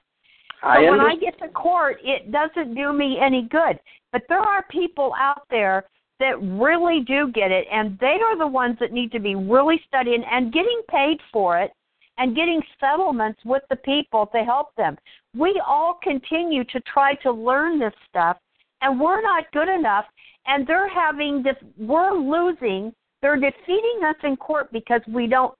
I 0.62 0.84
So 0.84 0.90
when 0.90 1.00
I 1.00 1.16
get 1.16 1.38
to 1.40 1.48
court, 1.48 1.96
it 2.02 2.30
doesn't 2.32 2.74
do 2.74 2.92
me 2.92 3.18
any 3.20 3.48
good. 3.50 3.78
But 4.12 4.22
there 4.28 4.40
are 4.40 4.64
people 4.70 5.12
out 5.18 5.42
there 5.50 5.84
that 6.18 6.40
really 6.42 7.00
do 7.06 7.32
get 7.32 7.50
it, 7.50 7.66
and 7.72 7.98
they 7.98 8.18
are 8.22 8.36
the 8.36 8.46
ones 8.46 8.76
that 8.80 8.92
need 8.92 9.10
to 9.12 9.20
be 9.20 9.34
really 9.34 9.80
studying 9.86 10.22
and 10.30 10.52
getting 10.52 10.82
paid 10.88 11.18
for 11.32 11.58
it 11.58 11.72
and 12.18 12.36
getting 12.36 12.60
settlements 12.78 13.40
with 13.44 13.62
the 13.70 13.76
people 13.76 14.26
to 14.26 14.44
help 14.44 14.74
them. 14.76 14.98
We 15.34 15.60
all 15.66 15.98
continue 16.02 16.64
to 16.64 16.80
try 16.80 17.14
to 17.22 17.32
learn 17.32 17.78
this 17.78 17.94
stuff, 18.08 18.36
and 18.82 19.00
we're 19.00 19.22
not 19.22 19.50
good 19.52 19.68
enough, 19.68 20.04
and 20.46 20.66
they're 20.66 20.88
having 20.88 21.42
this, 21.42 21.56
we're 21.78 22.12
losing, 22.12 22.92
they're 23.22 23.36
defeating 23.36 24.00
us 24.06 24.16
in 24.22 24.36
court 24.36 24.70
because 24.72 25.00
we 25.08 25.26
don't 25.26 25.54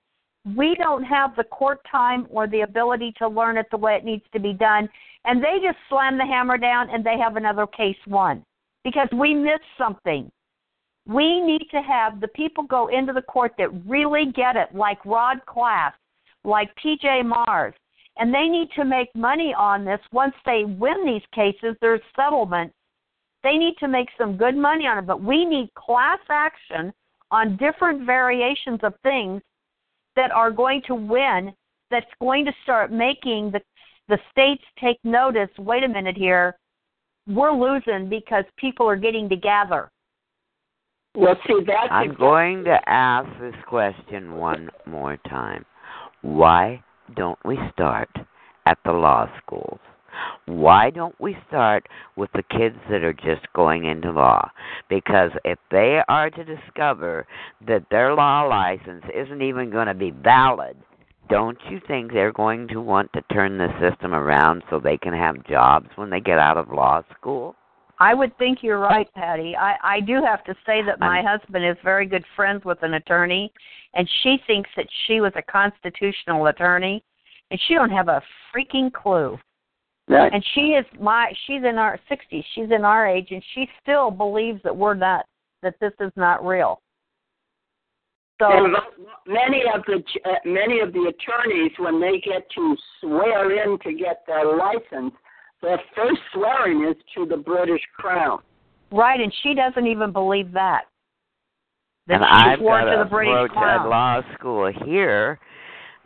we 0.45 0.75
don't 0.75 1.03
have 1.03 1.35
the 1.35 1.43
court 1.43 1.79
time 1.89 2.27
or 2.29 2.47
the 2.47 2.61
ability 2.61 3.13
to 3.19 3.27
learn 3.27 3.57
it 3.57 3.67
the 3.71 3.77
way 3.77 3.95
it 3.95 4.05
needs 4.05 4.23
to 4.33 4.39
be 4.39 4.53
done. 4.53 4.89
And 5.25 5.43
they 5.43 5.57
just 5.63 5.77
slam 5.87 6.17
the 6.17 6.25
hammer 6.25 6.57
down 6.57 6.89
and 6.89 7.05
they 7.05 7.17
have 7.17 7.35
another 7.35 7.67
case 7.67 7.97
won 8.07 8.43
because 8.83 9.07
we 9.11 9.35
missed 9.35 9.61
something. 9.77 10.31
We 11.07 11.39
need 11.41 11.67
to 11.71 11.81
have 11.81 12.19
the 12.19 12.27
people 12.29 12.63
go 12.63 12.87
into 12.87 13.13
the 13.13 13.21
court 13.21 13.53
that 13.57 13.69
really 13.85 14.31
get 14.35 14.55
it 14.55 14.73
like 14.73 15.03
rod 15.05 15.45
class 15.45 15.93
like 16.43 16.69
pj 16.83 17.23
mars. 17.25 17.75
And 18.17 18.33
they 18.33 18.47
need 18.47 18.69
to 18.75 18.83
make 18.83 19.09
money 19.15 19.53
on 19.57 19.85
this. 19.85 19.99
Once 20.11 20.33
they 20.45 20.63
win 20.65 21.05
these 21.05 21.21
cases 21.33 21.75
there's 21.81 22.01
settlements 22.15 22.73
they 23.43 23.57
need 23.57 23.75
to 23.79 23.87
make 23.87 24.07
some 24.19 24.37
good 24.37 24.55
money 24.55 24.85
on 24.85 24.99
it. 24.99 25.07
But 25.07 25.23
we 25.23 25.45
need 25.45 25.73
class 25.75 26.19
action 26.29 26.93
on 27.31 27.57
different 27.57 28.05
variations 28.05 28.79
of 28.83 28.93
things 29.03 29.41
that 30.21 30.31
are 30.31 30.51
going 30.51 30.81
to 30.85 30.93
win 30.95 31.51
that's 31.89 32.13
going 32.21 32.45
to 32.45 32.53
start 32.63 32.91
making 32.91 33.51
the 33.51 33.61
the 34.07 34.19
states 34.31 34.63
take 34.83 34.99
notice 35.03 35.49
wait 35.57 35.83
a 35.83 35.87
minute 35.87 36.17
here 36.27 36.55
we're 37.27 37.51
losing 37.67 38.07
because 38.17 38.45
people 38.57 38.85
are 38.87 38.95
getting 39.07 39.27
together 39.29 39.81
Well, 41.15 41.35
see, 41.47 41.59
that's 41.65 41.91
I'm 41.91 42.11
exactly- 42.11 42.25
going 42.27 42.63
to 42.65 42.77
ask 42.87 43.27
this 43.45 43.59
question 43.67 44.21
one 44.49 44.69
more 44.85 45.17
time. 45.29 45.65
Why 46.21 46.81
don't 47.19 47.37
we 47.49 47.55
start 47.73 48.09
at 48.65 48.77
the 48.85 48.93
law 49.05 49.27
schools? 49.41 49.79
Why 50.45 50.89
don't 50.89 51.19
we 51.19 51.37
start 51.47 51.87
with 52.15 52.31
the 52.33 52.43
kids 52.43 52.77
that 52.89 53.03
are 53.03 53.13
just 53.13 53.51
going 53.53 53.85
into 53.85 54.11
law? 54.11 54.49
Because 54.89 55.31
if 55.45 55.59
they 55.69 56.01
are 56.07 56.29
to 56.29 56.43
discover 56.43 57.25
that 57.67 57.85
their 57.89 58.13
law 58.13 58.43
license 58.43 59.03
isn't 59.13 59.41
even 59.41 59.69
going 59.69 59.87
to 59.87 59.93
be 59.93 60.11
valid, 60.11 60.77
don't 61.29 61.57
you 61.69 61.79
think 61.87 62.11
they're 62.11 62.33
going 62.33 62.67
to 62.67 62.81
want 62.81 63.11
to 63.13 63.21
turn 63.33 63.57
the 63.57 63.69
system 63.79 64.13
around 64.13 64.63
so 64.69 64.79
they 64.79 64.97
can 64.97 65.13
have 65.13 65.47
jobs 65.47 65.87
when 65.95 66.09
they 66.09 66.19
get 66.19 66.39
out 66.39 66.57
of 66.57 66.69
law 66.69 67.01
school? 67.17 67.55
I 68.01 68.15
would 68.15 68.35
think 68.39 68.63
you're 68.63 68.79
right, 68.79 69.07
Patty. 69.13 69.55
I, 69.55 69.75
I 69.83 69.99
do 69.99 70.23
have 70.25 70.43
to 70.45 70.55
say 70.65 70.81
that 70.83 70.99
my 70.99 71.21
husband 71.21 71.63
is 71.63 71.77
very 71.83 72.07
good 72.07 72.25
friends 72.35 72.65
with 72.65 72.81
an 72.81 72.95
attorney, 72.95 73.53
and 73.93 74.09
she 74.23 74.37
thinks 74.47 74.71
that 74.75 74.87
she 75.05 75.21
was 75.21 75.31
a 75.35 75.41
constitutional 75.43 76.47
attorney, 76.47 77.03
and 77.51 77.61
she 77.67 77.75
don't 77.75 77.91
have 77.91 78.07
a 78.07 78.21
freaking 78.51 78.91
clue. 78.91 79.37
Right. 80.11 80.33
And 80.33 80.43
she 80.53 80.73
is 80.73 80.85
my 80.99 81.31
she's 81.47 81.63
in 81.63 81.77
our 81.77 81.97
60s. 82.11 82.43
She's 82.53 82.69
in 82.69 82.83
our 82.83 83.07
age, 83.07 83.27
and 83.31 83.41
she 83.55 83.65
still 83.81 84.11
believes 84.11 84.59
that 84.63 84.75
we're 84.75 84.93
not 84.93 85.25
that 85.63 85.75
this 85.79 85.93
is 86.01 86.11
not 86.17 86.45
real. 86.45 86.81
So 88.41 88.47
And 88.51 88.75
many 89.25 89.63
of 89.73 89.83
the 89.85 90.03
uh, 90.25 90.33
many 90.43 90.81
of 90.81 90.91
the 90.91 91.13
attorneys, 91.13 91.71
when 91.77 92.01
they 92.01 92.19
get 92.19 92.45
to 92.55 92.75
swear 92.99 93.63
in 93.63 93.79
to 93.79 93.93
get 93.93 94.23
their 94.27 94.57
license, 94.57 95.13
their 95.61 95.79
first 95.95 96.19
swearing 96.33 96.83
is 96.89 96.97
to 97.15 97.25
the 97.25 97.37
British 97.37 97.81
Crown. 97.97 98.39
right, 98.91 99.19
and 99.21 99.33
she 99.43 99.53
doesn't 99.53 99.87
even 99.87 100.11
believe 100.11 100.51
that. 100.51 100.85
That 102.07 102.15
and 102.15 102.25
I've 102.25 102.59
swore 102.59 102.81
got 102.81 102.85
to 102.85 103.01
a 103.01 103.03
the 103.05 103.09
British 103.09 103.51
Crown. 103.51 103.89
law 103.89 104.21
school 104.33 104.69
here 104.85 105.39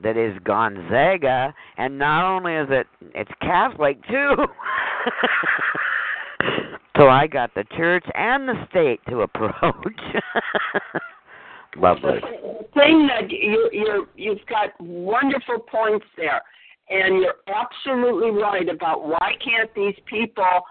that 0.04 0.18
is 0.18 0.38
Gonzaga, 0.44 1.54
and 1.78 1.98
not 1.98 2.36
only 2.36 2.56
is 2.56 2.68
it 2.70 2.88
it's 3.14 3.32
Catholic 3.42 4.06
too. 4.08 4.36
so 6.98 7.08
I 7.08 7.28
got 7.28 7.54
the 7.54 7.64
church 7.78 8.04
and 8.14 8.48
the 8.48 8.56
state 8.70 9.00
to 9.10 9.22
approach. 9.22 9.64
Lovely. 11.78 12.20
Thing 12.74 13.08
that 13.08 13.30
you 13.30 13.70
you 13.72 14.08
you've 14.16 14.46
got 14.48 14.70
wonderful 14.80 15.60
points 15.60 16.06
there, 16.18 16.42
and 16.90 17.22
you're 17.22 17.36
absolutely 17.48 18.32
right 18.32 18.68
about 18.70 19.08
why 19.08 19.34
can't 19.44 19.74
these 19.76 19.96
people 20.06 20.62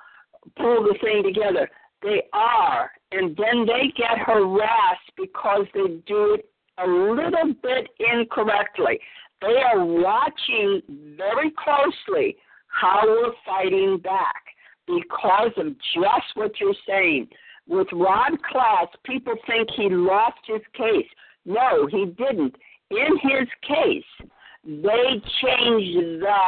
pull 0.56 0.82
the 0.82 0.96
thing 1.01 1.22
together? 1.22 1.70
They 2.02 2.24
are, 2.34 2.90
and 3.12 3.34
then 3.36 3.66
they 3.66 3.92
get 3.96 4.18
harassed 4.18 5.12
because 5.16 5.66
they 5.72 6.02
do 6.06 6.34
it 6.34 6.51
a 6.78 6.86
little 6.86 7.55
bit 7.62 7.88
incorrectly. 8.12 8.98
They 9.40 9.56
are 9.56 9.84
watching 9.84 10.82
very 11.16 11.52
closely 11.62 12.36
how 12.68 13.02
we're 13.05 13.32
fighting 13.46 13.98
back 13.98 14.42
because 14.86 15.52
of 15.56 15.68
just 15.94 16.34
what 16.34 16.52
you're 16.60 16.74
saying. 16.86 17.28
With 17.66 17.88
Rod 17.92 18.32
Class, 18.51 18.88
people 19.05 19.34
think 19.46 19.68
he 19.76 19.88
lost 19.88 20.38
his 20.46 20.60
case. 20.74 21.09
No, 21.46 21.86
he 21.86 22.06
didn't. 22.06 22.56
In 22.90 23.18
his 23.22 23.48
case, 23.66 24.28
they 24.64 25.22
changed 25.42 26.22
the 26.22 26.38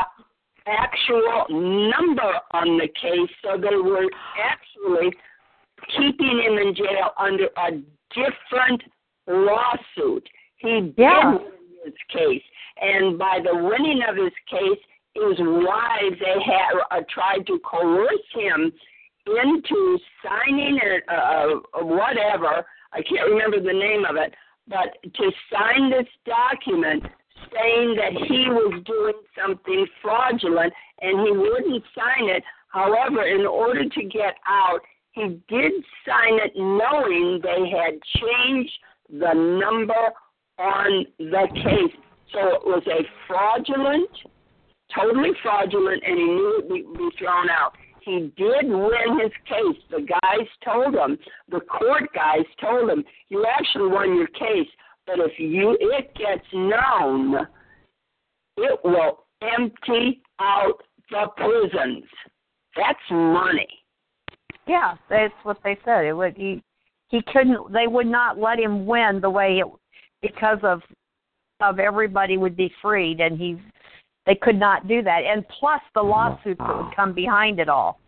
actual 0.67 1.47
number 1.49 2.33
on 2.53 2.77
the 2.79 2.89
case 3.01 3.31
so 3.43 3.57
they 3.57 3.77
were 3.77 4.07
actually 4.37 5.13
keeping 5.97 6.43
him 6.45 6.59
in 6.59 6.75
jail 6.75 7.11
under 7.19 7.47
a 7.47 7.71
different 8.11 8.83
lawsuit. 9.27 10.29
He 10.57 10.93
Yeah. 10.97 11.33
did 11.33 11.43
win 11.43 11.53
his 11.85 11.95
case, 12.09 12.45
and 12.79 13.19
by 13.19 13.41
the 13.41 13.55
winning 13.55 14.03
of 14.03 14.17
his 14.17 14.33
case, 14.47 14.81
his 15.15 15.39
wives 15.41 16.19
they 16.19 16.41
had 16.41 16.75
uh, 16.91 17.01
tried 17.09 17.47
to 17.47 17.59
coerce 17.61 18.31
him 18.33 18.73
into 19.27 19.99
signing 20.23 20.79
a, 20.81 21.13
uh, 21.13 21.61
whatever. 21.83 22.65
I 22.93 23.03
can't 23.03 23.29
remember 23.29 23.61
the 23.61 23.73
name 23.73 24.05
of 24.05 24.17
it, 24.17 24.35
but 24.69 24.97
to 25.03 25.33
sign 25.51 25.91
this 25.91 26.07
document 26.25 27.05
saying 27.53 27.97
that 27.97 28.13
he 28.13 28.49
was 28.49 28.83
doing 28.85 29.15
something 29.41 29.87
fraudulent 30.03 30.73
and 31.01 31.27
he 31.27 31.33
wouldn't 31.33 31.85
sign 31.95 32.29
it. 32.29 32.43
However, 32.69 33.23
in 33.23 33.47
order 33.47 33.89
to 33.89 34.03
get 34.05 34.37
out, 34.47 34.81
he 35.13 35.41
did 35.49 35.73
sign 36.07 36.39
it 36.45 36.53
knowing 36.57 37.41
they 37.43 37.71
had 37.71 38.01
changed 38.21 38.73
the 39.11 39.33
number 39.33 40.13
on 40.59 41.07
the 41.19 41.47
case. 41.55 41.97
So 42.33 42.41
it 42.55 42.63
was 42.65 42.83
a 42.87 43.05
fraudulent, 43.27 44.11
totally 44.95 45.31
fraudulent, 45.43 46.03
and 46.05 46.19
he 46.19 46.25
knew 46.25 46.59
it 46.59 46.71
would 46.71 46.99
be 46.99 47.09
thrown 47.19 47.49
out. 47.51 47.73
He 48.03 48.33
did 48.37 48.69
win 48.69 49.21
his 49.21 49.33
case. 49.49 49.83
The 49.91 50.07
guys 50.23 50.47
told 50.65 50.95
him, 50.95 51.19
the 51.51 51.61
court 51.61 52.05
guys 52.15 52.45
told 52.61 52.91
him, 52.91 53.05
you 53.29 53.45
actually 53.47 53.89
won 53.89 54.15
your 54.15 54.29
case, 54.29 54.69
but 55.07 55.19
if 55.19 55.33
you 55.39 55.77
it 55.81 56.15
gets 56.15 56.47
known, 56.53 57.47
it 58.57 58.81
will 58.85 59.25
empty 59.43 60.23
out 60.41 60.83
the 61.11 61.27
prisons. 61.37 62.05
That's 62.77 62.99
money. 63.11 63.69
Yeah, 64.67 64.97
that's 65.09 65.35
what 65.43 65.59
they 65.63 65.79
said. 65.85 66.05
It 66.05 66.13
would 66.13 66.37
he 66.37 66.63
he 67.09 67.21
couldn't 67.33 67.73
they 67.73 67.87
would 67.87 68.07
not 68.07 68.39
let 68.39 68.59
him 68.59 68.87
win 68.87 69.21
the 69.21 69.31
way 69.31 69.59
it 69.61 69.67
because 70.23 70.59
of 70.63 70.83
of 71.61 71.79
everybody 71.79 72.37
would 72.37 72.57
be 72.57 72.71
freed 72.83 73.21
and 73.21 73.39
he 73.39 73.59
they 74.27 74.35
could 74.35 74.59
not 74.59 74.89
do 74.89 75.03
that. 75.03 75.23
And 75.25 75.47
plus 75.49 75.81
the 75.95 76.03
lawsuits 76.03 76.59
that 76.59 76.77
would 76.77 76.95
come 76.95 77.13
behind 77.13 77.61
it 77.61 77.69
all. 77.69 78.01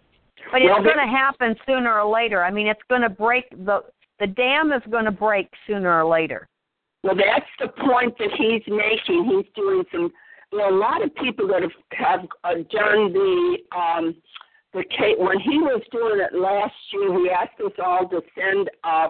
But 0.50 0.62
it's 0.62 0.70
Well, 0.70 0.82
going 0.82 0.96
to 0.96 1.06
happen 1.06 1.54
sooner 1.64 2.00
or 2.00 2.12
later. 2.12 2.42
I 2.42 2.50
mean, 2.50 2.66
it's 2.66 2.82
going 2.88 3.02
to 3.02 3.08
break 3.08 3.48
the 3.50 3.82
the 4.18 4.26
dam 4.26 4.72
is 4.72 4.82
going 4.90 5.04
to 5.04 5.12
break 5.12 5.48
sooner 5.66 6.02
or 6.02 6.10
later. 6.10 6.48
Well, 7.04 7.14
that's 7.14 7.46
the 7.60 7.68
point 7.84 8.18
that 8.18 8.30
he's 8.36 8.62
making. 8.66 9.24
He's 9.24 9.46
doing 9.54 9.84
some. 9.92 10.10
There 10.50 10.62
are 10.62 10.72
a 10.72 10.76
lot 10.76 11.04
of 11.04 11.14
people 11.14 11.46
that 11.48 11.62
have 11.62 11.70
have 11.92 12.20
uh, 12.42 12.54
done 12.54 13.12
the 13.12 13.58
um, 13.76 14.16
case. 14.84 15.16
When 15.18 15.38
he 15.40 15.58
was 15.58 15.82
doing 15.90 16.20
it 16.20 16.36
last 16.36 16.74
year, 16.92 17.18
he 17.18 17.30
asked 17.30 17.60
us 17.64 17.72
all 17.82 18.08
to 18.08 18.22
send 18.34 18.70
uh, 18.84 19.08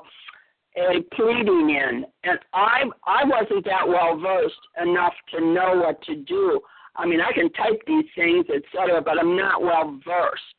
a 0.76 1.02
pleading 1.14 1.70
in, 1.70 2.04
and 2.24 2.38
I 2.52 2.84
I 3.06 3.24
wasn't 3.24 3.64
that 3.64 3.86
well 3.86 4.18
versed 4.18 4.54
enough 4.80 5.14
to 5.32 5.40
know 5.40 5.82
what 5.84 6.02
to 6.02 6.16
do. 6.16 6.60
I 6.96 7.06
mean, 7.06 7.20
I 7.20 7.32
can 7.32 7.52
type 7.52 7.80
these 7.86 8.06
things, 8.14 8.46
etc., 8.48 9.00
but 9.02 9.18
I'm 9.18 9.36
not 9.36 9.62
well 9.62 9.98
versed, 10.04 10.58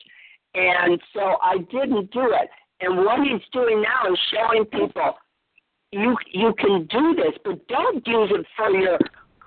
and 0.54 1.00
so 1.14 1.36
I 1.42 1.58
didn't 1.70 2.10
do 2.12 2.32
it. 2.32 2.50
And 2.80 2.98
what 2.98 3.20
he's 3.20 3.42
doing 3.52 3.82
now 3.82 4.12
is 4.12 4.18
showing 4.32 4.64
people 4.64 5.14
you 5.92 6.16
you 6.32 6.54
can 6.58 6.86
do 6.86 7.14
this, 7.14 7.34
but 7.44 7.66
don't 7.68 8.06
use 8.06 8.30
it 8.32 8.46
for 8.56 8.70
your 8.70 8.98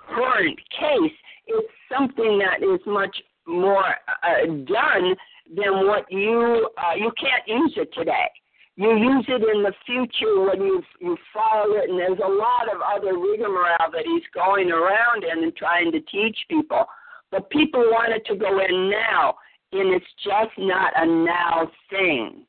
current 0.06 0.58
case. 0.70 1.12
It's 1.46 1.68
something 1.92 2.38
that 2.38 2.62
is 2.62 2.80
much 2.86 3.16
more 3.46 3.84
uh, 3.84 4.46
done 4.46 5.14
than 5.48 5.86
what 5.86 6.10
you 6.10 6.68
uh, 6.78 6.94
you 6.94 7.12
can't 7.20 7.46
use 7.46 7.74
it 7.76 7.92
today. 7.92 8.30
You 8.76 8.96
use 8.96 9.24
it 9.28 9.42
in 9.54 9.62
the 9.62 9.72
future 9.86 10.40
when 10.40 10.60
you 10.62 10.82
you 11.00 11.16
follow 11.32 11.74
it, 11.74 11.90
and 11.90 11.98
there's 11.98 12.18
a 12.18 12.28
lot 12.28 12.68
of 12.74 12.80
other 12.80 13.18
rigmarole 13.18 13.90
that 13.92 14.04
he's 14.04 14.22
going 14.32 14.70
around 14.70 15.24
in 15.24 15.44
and 15.44 15.54
trying 15.56 15.92
to 15.92 16.00
teach 16.00 16.36
people. 16.48 16.84
But 17.30 17.50
people 17.50 17.80
want 17.80 18.12
it 18.12 18.24
to 18.26 18.36
go 18.36 18.58
in 18.64 18.90
now, 18.90 19.36
and 19.72 19.94
it's 19.94 20.06
just 20.22 20.56
not 20.58 20.92
a 20.96 21.06
now 21.06 21.70
thing. 21.90 22.46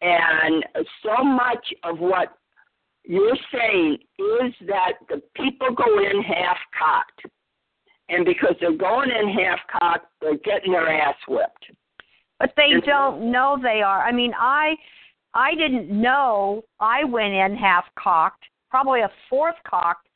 And 0.00 0.64
so 1.04 1.22
much 1.22 1.64
of 1.84 1.98
what 2.00 2.36
you're 3.04 3.38
saying 3.52 3.98
is 4.18 4.52
that 4.66 4.94
the 5.08 5.22
people 5.36 5.68
go 5.74 5.98
in 5.98 6.22
half 6.22 6.56
cocked. 6.76 7.32
And 8.08 8.24
because 8.24 8.54
they're 8.60 8.76
going 8.76 9.10
in 9.10 9.28
half 9.28 9.60
cocked, 9.78 10.06
they're 10.20 10.36
getting 10.38 10.72
their 10.72 10.88
ass 10.88 11.14
whipped. 11.28 11.70
But 12.42 12.54
they 12.56 12.80
don't 12.84 13.30
know 13.30 13.56
they 13.62 13.82
are. 13.82 14.02
I 14.02 14.10
mean, 14.10 14.32
I 14.36 14.74
I 15.32 15.54
didn't 15.54 15.88
know 15.88 16.64
I 16.80 17.04
went 17.04 17.32
in 17.32 17.56
half 17.56 17.84
cocked, 17.96 18.42
probably 18.68 19.02
a 19.02 19.10
fourth 19.30 19.54
cocked, 19.64 20.08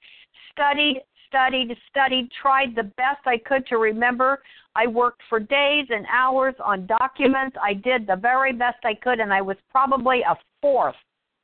studied, 0.50 1.02
studied, 1.28 1.76
studied, 1.88 2.28
tried 2.42 2.74
the 2.74 2.82
best 2.82 3.20
I 3.26 3.38
could 3.38 3.64
to 3.68 3.78
remember. 3.78 4.42
I 4.74 4.88
worked 4.88 5.22
for 5.28 5.38
days 5.38 5.86
and 5.88 6.04
hours 6.12 6.56
on 6.58 6.86
documents. 6.86 7.56
I 7.62 7.74
did 7.74 8.08
the 8.08 8.16
very 8.16 8.52
best 8.52 8.78
I 8.82 8.94
could 8.94 9.20
and 9.20 9.32
I 9.32 9.40
was 9.40 9.56
probably 9.70 10.22
a 10.22 10.36
fourth 10.60 10.96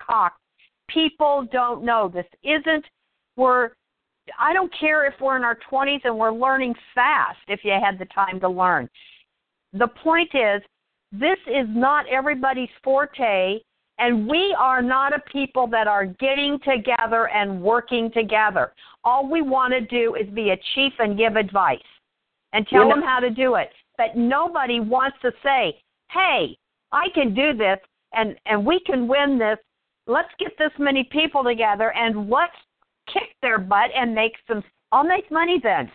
cocked. 0.05 0.41
People 0.89 1.47
don't 1.53 1.85
know 1.85 2.11
this 2.13 2.27
isn't 2.43 2.85
we're 3.37 3.71
I 4.37 4.53
don't 4.53 4.73
care 4.81 5.07
if 5.07 5.15
we're 5.21 5.37
in 5.37 5.45
our 5.45 5.59
20s 5.71 6.01
and 6.03 6.19
we're 6.19 6.33
learning 6.33 6.75
fast 6.93 7.39
if 7.47 7.61
you 7.63 7.71
had 7.71 8.01
the 8.01 8.07
time 8.07 8.41
to 8.41 8.49
learn. 8.49 8.89
The 9.73 9.89
point 9.89 10.31
is, 10.35 10.61
this 11.13 11.39
is 11.47 11.67
not 11.69 12.07
everybody's 12.09 12.71
forte, 12.83 13.59
and 13.99 14.27
we 14.27 14.57
are 14.59 14.81
not 14.81 15.15
a 15.15 15.21
people 15.31 15.67
that 15.69 15.87
are 15.87 16.07
getting 16.07 16.59
together 16.65 17.29
and 17.29 17.61
working 17.61 18.11
together. 18.11 18.73
All 19.05 19.31
we 19.31 19.43
want 19.43 19.73
to 19.75 19.81
do 19.83 20.15
is 20.15 20.29
be 20.35 20.51
a 20.51 20.61
chief 20.75 20.93
and 20.99 21.19
give 21.19 21.37
advice 21.37 21.79
and 22.53 22.67
tell 22.67 22.89
them 22.89 23.03
how 23.03 23.21
to 23.21 23.31
do 23.31 23.57
it. 23.57 23.71
But 23.99 24.17
nobody 24.17 24.81
wants 24.81 25.19
to 25.23 25.33
say, 25.43 25.79
hey, 26.11 26.57
I 26.93 27.09
can 27.15 27.35
do 27.35 27.53
this 27.57 27.79
and, 28.15 28.37
and 28.47 28.65
we 28.65 28.81
can 28.81 29.07
win 29.07 29.39
this. 29.39 29.59
Let's 30.07 30.29
get 30.39 30.53
this 30.59 30.73
many 30.79 31.05
people 31.05 31.45
together 31.45 31.93
and 31.93 32.29
let's 32.29 32.57
kick 33.13 33.37
their 33.41 33.59
butt 33.59 33.91
and 33.97 34.15
make 34.15 34.33
some. 34.49 34.65
I'll 34.91 35.05
make 35.05 35.31
money 35.31 35.61
then. 35.63 35.91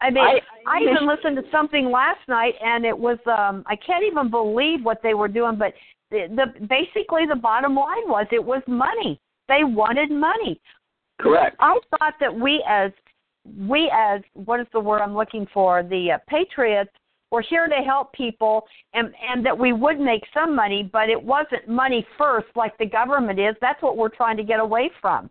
I 0.00 0.10
mean, 0.10 0.24
I- 0.24 0.40
I, 0.66 0.78
I 0.78 0.80
even 0.82 1.06
listened 1.06 1.36
to 1.36 1.44
something 1.50 1.90
last 1.90 2.20
night, 2.28 2.54
and 2.64 2.84
it 2.84 2.98
was 2.98 3.18
um 3.26 3.64
I 3.66 3.76
can't 3.76 4.04
even 4.04 4.30
believe 4.30 4.84
what 4.84 5.02
they 5.02 5.14
were 5.14 5.28
doing. 5.28 5.56
But 5.56 5.74
the, 6.10 6.26
the 6.34 6.66
basically 6.66 7.26
the 7.26 7.36
bottom 7.36 7.74
line 7.74 8.08
was 8.08 8.26
it 8.32 8.44
was 8.44 8.62
money. 8.66 9.20
They 9.48 9.64
wanted 9.64 10.10
money. 10.10 10.60
Correct. 11.20 11.56
I 11.60 11.78
thought 11.98 12.14
that 12.20 12.34
we 12.34 12.64
as 12.68 12.92
we 13.68 13.90
as 13.94 14.20
what 14.34 14.60
is 14.60 14.66
the 14.72 14.80
word 14.80 15.00
I'm 15.00 15.14
looking 15.16 15.46
for 15.52 15.82
the 15.82 16.12
uh, 16.12 16.18
patriots 16.28 16.90
were 17.30 17.42
here 17.42 17.68
to 17.68 17.76
help 17.76 18.12
people 18.12 18.66
and 18.92 19.12
and 19.30 19.44
that 19.46 19.56
we 19.56 19.72
would 19.72 20.00
make 20.00 20.22
some 20.34 20.54
money, 20.54 20.88
but 20.92 21.08
it 21.08 21.22
wasn't 21.22 21.68
money 21.68 22.06
first 22.18 22.48
like 22.56 22.76
the 22.78 22.86
government 22.86 23.38
is. 23.38 23.54
That's 23.60 23.82
what 23.82 23.96
we're 23.96 24.08
trying 24.08 24.36
to 24.36 24.44
get 24.44 24.60
away 24.60 24.90
from. 25.00 25.30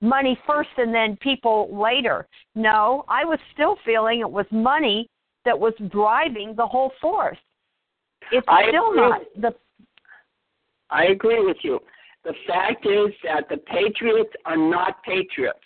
Money 0.00 0.38
first 0.46 0.70
and 0.76 0.94
then 0.94 1.16
people 1.20 1.68
later. 1.72 2.26
No, 2.54 3.04
I 3.08 3.24
was 3.24 3.38
still 3.52 3.76
feeling 3.84 4.20
it 4.20 4.30
was 4.30 4.46
money 4.50 5.08
that 5.44 5.58
was 5.58 5.74
driving 5.90 6.54
the 6.56 6.66
whole 6.66 6.92
force. 7.00 7.38
It's 8.30 8.46
I 8.48 8.68
still 8.68 8.90
agree. 8.90 9.00
not 9.00 9.20
the 9.36 9.54
I 10.90 11.04
agree 11.06 11.44
with 11.44 11.58
you. 11.62 11.80
The 12.24 12.34
fact 12.46 12.86
is 12.86 13.12
that 13.24 13.48
the 13.48 13.58
patriots 13.58 14.32
are 14.44 14.56
not 14.56 15.02
patriots. 15.02 15.58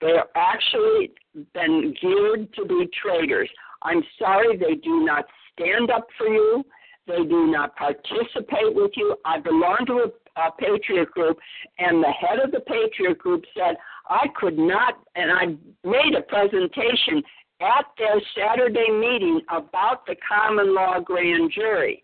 They 0.00 0.12
are 0.12 0.28
actually 0.34 1.12
been 1.54 1.94
geared 2.00 2.52
to 2.54 2.64
be 2.64 2.88
traitors. 3.02 3.48
I'm 3.82 4.02
sorry 4.18 4.56
they 4.56 4.74
do 4.74 5.04
not 5.04 5.24
stand 5.52 5.90
up 5.90 6.06
for 6.18 6.26
you. 6.26 6.64
They 7.06 7.24
do 7.24 7.46
not 7.46 7.76
participate 7.76 8.74
with 8.74 8.90
you. 8.96 9.16
I 9.24 9.38
belong 9.38 9.84
to 9.86 9.92
a, 9.92 10.08
a 10.36 10.50
patriot 10.52 11.10
group, 11.10 11.38
and 11.78 12.02
the 12.02 12.10
head 12.10 12.38
of 12.42 12.50
the 12.52 12.60
patriot 12.60 13.18
group 13.18 13.44
said, 13.56 13.76
I 14.08 14.26
could 14.38 14.58
not, 14.58 14.98
and 15.14 15.32
I 15.32 15.46
made 15.88 16.14
a 16.16 16.22
presentation 16.22 17.22
at 17.60 17.86
their 17.98 18.20
Saturday 18.36 18.90
meeting 18.90 19.40
about 19.50 20.06
the 20.06 20.16
common 20.28 20.74
law 20.74 21.00
grand 21.00 21.52
jury. 21.52 22.02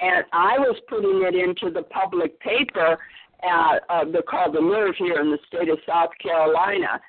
And 0.00 0.24
I 0.32 0.58
was 0.58 0.76
putting 0.88 1.22
it 1.24 1.34
into 1.34 1.72
the 1.72 1.82
public 1.82 2.38
paper, 2.40 2.98
uh, 3.42 3.74
uh, 3.88 4.04
they're 4.12 4.22
called 4.22 4.54
the 4.54 4.60
Nerve 4.60 4.94
here 4.98 5.20
in 5.20 5.30
the 5.30 5.38
state 5.46 5.68
of 5.68 5.78
South 5.86 6.10
Carolina, 6.20 7.00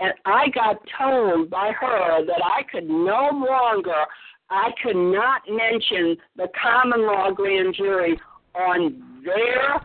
and 0.00 0.12
I 0.24 0.48
got 0.50 0.76
told 0.96 1.50
by 1.50 1.72
her 1.72 2.24
that 2.24 2.42
I 2.44 2.62
could 2.70 2.88
no 2.88 3.30
longer, 3.32 4.04
I 4.50 4.70
could 4.82 4.96
not 4.96 5.42
mention 5.48 6.16
the 6.36 6.48
common 6.60 7.06
law 7.06 7.30
grand 7.32 7.74
jury 7.74 8.18
on 8.54 9.22
their 9.24 9.80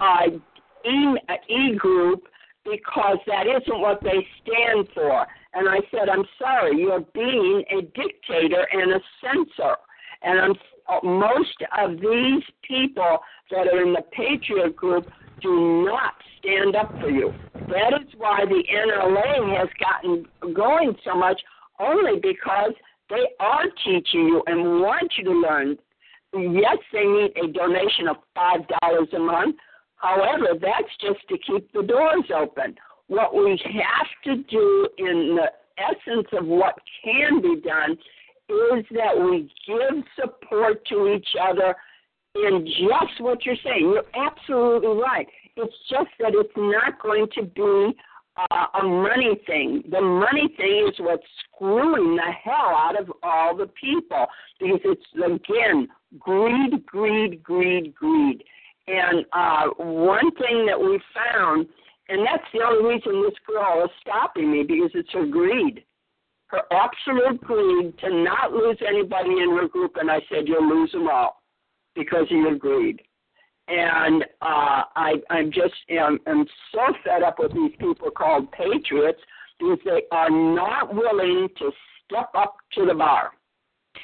uh, 0.00 0.26
e, 0.84 1.18
uh, 1.28 1.34
e 1.48 1.74
group 1.76 2.24
because 2.64 3.18
that 3.26 3.46
isn't 3.46 3.80
what 3.80 4.02
they 4.02 4.26
stand 4.42 4.88
for. 4.94 5.26
And 5.52 5.68
I 5.68 5.78
said, 5.90 6.08
I'm 6.08 6.24
sorry, 6.38 6.80
you're 6.80 7.04
being 7.14 7.62
a 7.70 7.82
dictator 7.82 8.66
and 8.72 8.92
a 8.92 9.00
censor. 9.20 9.76
And 10.22 10.40
I'm 10.40 10.54
uh, 10.88 11.00
most 11.02 11.56
of 11.78 11.92
these 11.92 12.42
people 12.62 13.18
that 13.50 13.66
are 13.68 13.82
in 13.82 13.92
the 13.92 14.02
Patriot 14.12 14.76
group 14.76 15.10
do 15.40 15.84
not 15.86 16.14
stand 16.38 16.76
up 16.76 16.90
for 17.00 17.08
you. 17.08 17.32
That 17.68 18.00
is 18.00 18.08
why 18.16 18.40
the 18.46 18.62
NLA 18.70 19.58
has 19.58 19.68
gotten 19.80 20.26
going 20.54 20.94
so 21.04 21.14
much, 21.14 21.40
only 21.80 22.20
because 22.20 22.72
they 23.08 23.28
are 23.40 23.64
teaching 23.84 24.26
you 24.26 24.42
and 24.46 24.80
want 24.80 25.12
you 25.16 25.24
to 25.24 25.32
learn. 25.32 25.76
Yes, 26.34 26.78
they 26.92 27.04
need 27.04 27.32
a 27.42 27.52
donation 27.52 28.08
of 28.08 28.16
$5 28.36 29.14
a 29.14 29.18
month. 29.18 29.56
However, 30.04 30.48
that's 30.60 30.94
just 31.00 31.26
to 31.30 31.38
keep 31.38 31.72
the 31.72 31.82
doors 31.82 32.24
open. 32.34 32.76
What 33.06 33.34
we 33.34 33.58
have 33.64 34.08
to 34.24 34.42
do 34.44 34.88
in 34.98 35.36
the 35.36 35.50
essence 35.78 36.28
of 36.32 36.46
what 36.46 36.74
can 37.02 37.40
be 37.40 37.60
done 37.60 37.92
is 37.92 38.84
that 38.90 39.18
we 39.18 39.50
give 39.66 40.04
support 40.20 40.84
to 40.88 41.08
each 41.08 41.28
other 41.40 41.74
in 42.34 42.66
just 42.66 43.20
what 43.20 43.46
you're 43.46 43.56
saying. 43.64 43.80
You're 43.80 44.04
absolutely 44.14 45.00
right. 45.00 45.26
It's 45.56 45.74
just 45.88 46.10
that 46.18 46.32
it's 46.34 46.52
not 46.54 47.00
going 47.00 47.26
to 47.36 47.42
be 47.42 47.96
uh, 48.36 48.66
a 48.82 48.84
money 48.84 49.40
thing. 49.46 49.84
The 49.90 50.00
money 50.02 50.52
thing 50.56 50.88
is 50.88 50.98
what's 50.98 51.22
screwing 51.54 52.16
the 52.16 52.30
hell 52.42 52.76
out 52.76 53.00
of 53.00 53.10
all 53.22 53.56
the 53.56 53.70
people 53.80 54.26
because 54.60 54.80
it's 54.84 55.06
again 55.14 55.88
greed, 56.18 56.84
greed, 56.84 57.42
greed, 57.42 57.94
greed. 57.94 58.44
And 58.86 59.24
uh, 59.32 59.68
one 59.78 60.30
thing 60.32 60.66
that 60.66 60.78
we 60.78 61.00
found, 61.14 61.66
and 62.08 62.26
that's 62.26 62.44
the 62.52 62.60
only 62.62 62.94
reason 62.94 63.22
this 63.22 63.38
girl 63.46 63.84
is 63.84 63.90
stopping 64.00 64.52
me 64.52 64.62
because 64.62 64.90
it's 64.94 65.12
her 65.12 65.26
greed, 65.26 65.84
her 66.48 66.60
absolute 66.70 67.40
greed 67.40 67.98
to 67.98 68.22
not 68.22 68.52
lose 68.52 68.78
anybody 68.86 69.30
in 69.30 69.56
her 69.56 69.68
group. 69.68 69.96
And 69.96 70.10
I 70.10 70.20
said, 70.28 70.46
you'll 70.46 70.68
lose 70.68 70.92
them 70.92 71.08
all 71.08 71.42
because 71.94 72.24
of 72.24 72.36
your 72.36 72.56
greed 72.56 73.00
and 73.68 74.24
uh, 74.42 74.84
I, 74.94 75.14
I'm 75.30 75.50
just 75.50 75.74
am, 75.88 76.18
am 76.26 76.44
so 76.72 76.80
fed 77.04 77.22
up 77.22 77.38
with 77.38 77.54
these 77.54 77.72
people 77.78 78.10
called 78.10 78.50
patriots 78.52 79.20
because 79.58 79.78
they 79.84 80.02
are 80.10 80.30
not 80.30 80.94
willing 80.94 81.48
to 81.58 81.70
step 82.04 82.30
up 82.36 82.56
to 82.74 82.84
the 82.86 82.94
bar. 82.94 83.32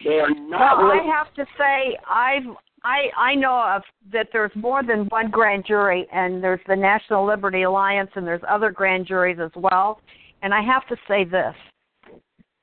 They 0.05 0.21
are 0.21 0.31
not. 0.31 0.79
Well, 0.79 0.89
willing. 0.89 1.11
I 1.11 1.17
have 1.17 1.35
to 1.35 1.45
say, 1.59 1.99
I've 2.09 2.57
I 2.85 3.11
I 3.17 3.35
know 3.35 3.63
of 3.77 3.83
that 4.13 4.29
there's 4.33 4.53
more 4.55 4.83
than 4.83 5.07
one 5.07 5.31
grand 5.31 5.65
jury, 5.67 6.07
and 6.13 6.43
there's 6.43 6.61
the 6.67 6.77
National 6.77 7.27
Liberty 7.27 7.63
Alliance, 7.63 8.11
and 8.15 8.27
there's 8.27 8.43
other 8.49 8.71
grand 8.71 9.07
juries 9.07 9.39
as 9.41 9.51
well. 9.55 10.01
And 10.43 10.55
I 10.55 10.63
have 10.63 10.87
to 10.89 10.97
say 11.07 11.25
this: 11.25 11.55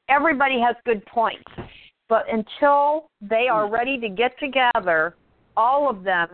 everybody 0.10 0.60
has 0.60 0.76
good 0.86 1.06
points, 1.06 1.44
but 2.10 2.26
until 2.32 3.10
they 3.22 3.48
are 3.52 3.70
ready 3.70 4.00
to 4.00 4.10
get 4.10 4.38
together, 4.40 5.16
all 5.56 5.90
of 5.90 6.04
them 6.04 6.30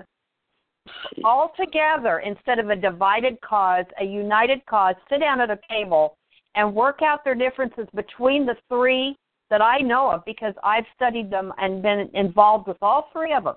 all 1.23 1.53
together 1.57 2.19
instead 2.19 2.59
of 2.59 2.69
a 2.69 2.75
divided 2.75 3.39
cause, 3.41 3.85
a 3.99 4.03
united 4.03 4.65
cause, 4.65 4.95
sit 5.09 5.19
down 5.19 5.41
at 5.41 5.49
a 5.49 5.59
table 5.69 6.17
and 6.55 6.75
work 6.75 6.99
out 7.01 7.23
their 7.23 7.35
differences 7.35 7.87
between 7.95 8.45
the 8.45 8.55
three 8.69 9.15
that 9.49 9.61
I 9.61 9.79
know 9.79 10.09
of 10.09 10.25
because 10.25 10.53
I've 10.63 10.85
studied 10.95 11.29
them 11.29 11.53
and 11.57 11.81
been 11.81 12.09
involved 12.13 12.67
with 12.67 12.77
all 12.81 13.09
three 13.13 13.33
of 13.33 13.43
them. 13.45 13.55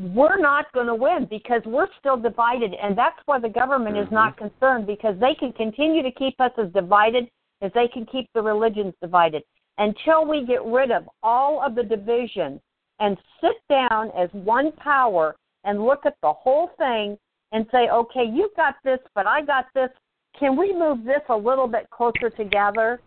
We're 0.00 0.38
not 0.38 0.72
going 0.72 0.86
to 0.86 0.94
win 0.94 1.26
because 1.28 1.60
we're 1.66 1.88
still 1.98 2.16
divided, 2.16 2.72
and 2.72 2.96
that's 2.96 3.18
why 3.26 3.38
the 3.38 3.50
government 3.50 3.96
mm-hmm. 3.96 4.06
is 4.06 4.12
not 4.12 4.38
concerned 4.38 4.86
because 4.86 5.14
they 5.20 5.34
can 5.38 5.52
continue 5.52 6.02
to 6.02 6.10
keep 6.12 6.40
us 6.40 6.52
as 6.56 6.72
divided 6.72 7.28
as 7.60 7.70
they 7.74 7.86
can 7.86 8.06
keep 8.06 8.26
the 8.34 8.40
religions 8.40 8.94
divided 9.02 9.42
until 9.76 10.26
we 10.26 10.46
get 10.46 10.64
rid 10.64 10.90
of 10.90 11.06
all 11.22 11.62
of 11.62 11.74
the 11.74 11.82
division 11.82 12.58
and 12.98 13.18
sit 13.42 13.56
down 13.68 14.10
as 14.18 14.30
one 14.32 14.72
power 14.72 15.36
and 15.64 15.84
look 15.84 16.06
at 16.06 16.16
the 16.22 16.32
whole 16.32 16.70
thing 16.78 17.18
and 17.52 17.66
say, 17.70 17.90
okay, 17.92 18.24
you've 18.24 18.54
got 18.56 18.76
this, 18.82 19.00
but 19.14 19.26
I 19.26 19.42
got 19.42 19.66
this. 19.74 19.90
Can 20.38 20.56
we 20.56 20.72
move 20.72 21.04
this 21.04 21.20
a 21.28 21.36
little 21.36 21.68
bit 21.68 21.90
closer 21.90 22.30
together? 22.34 23.02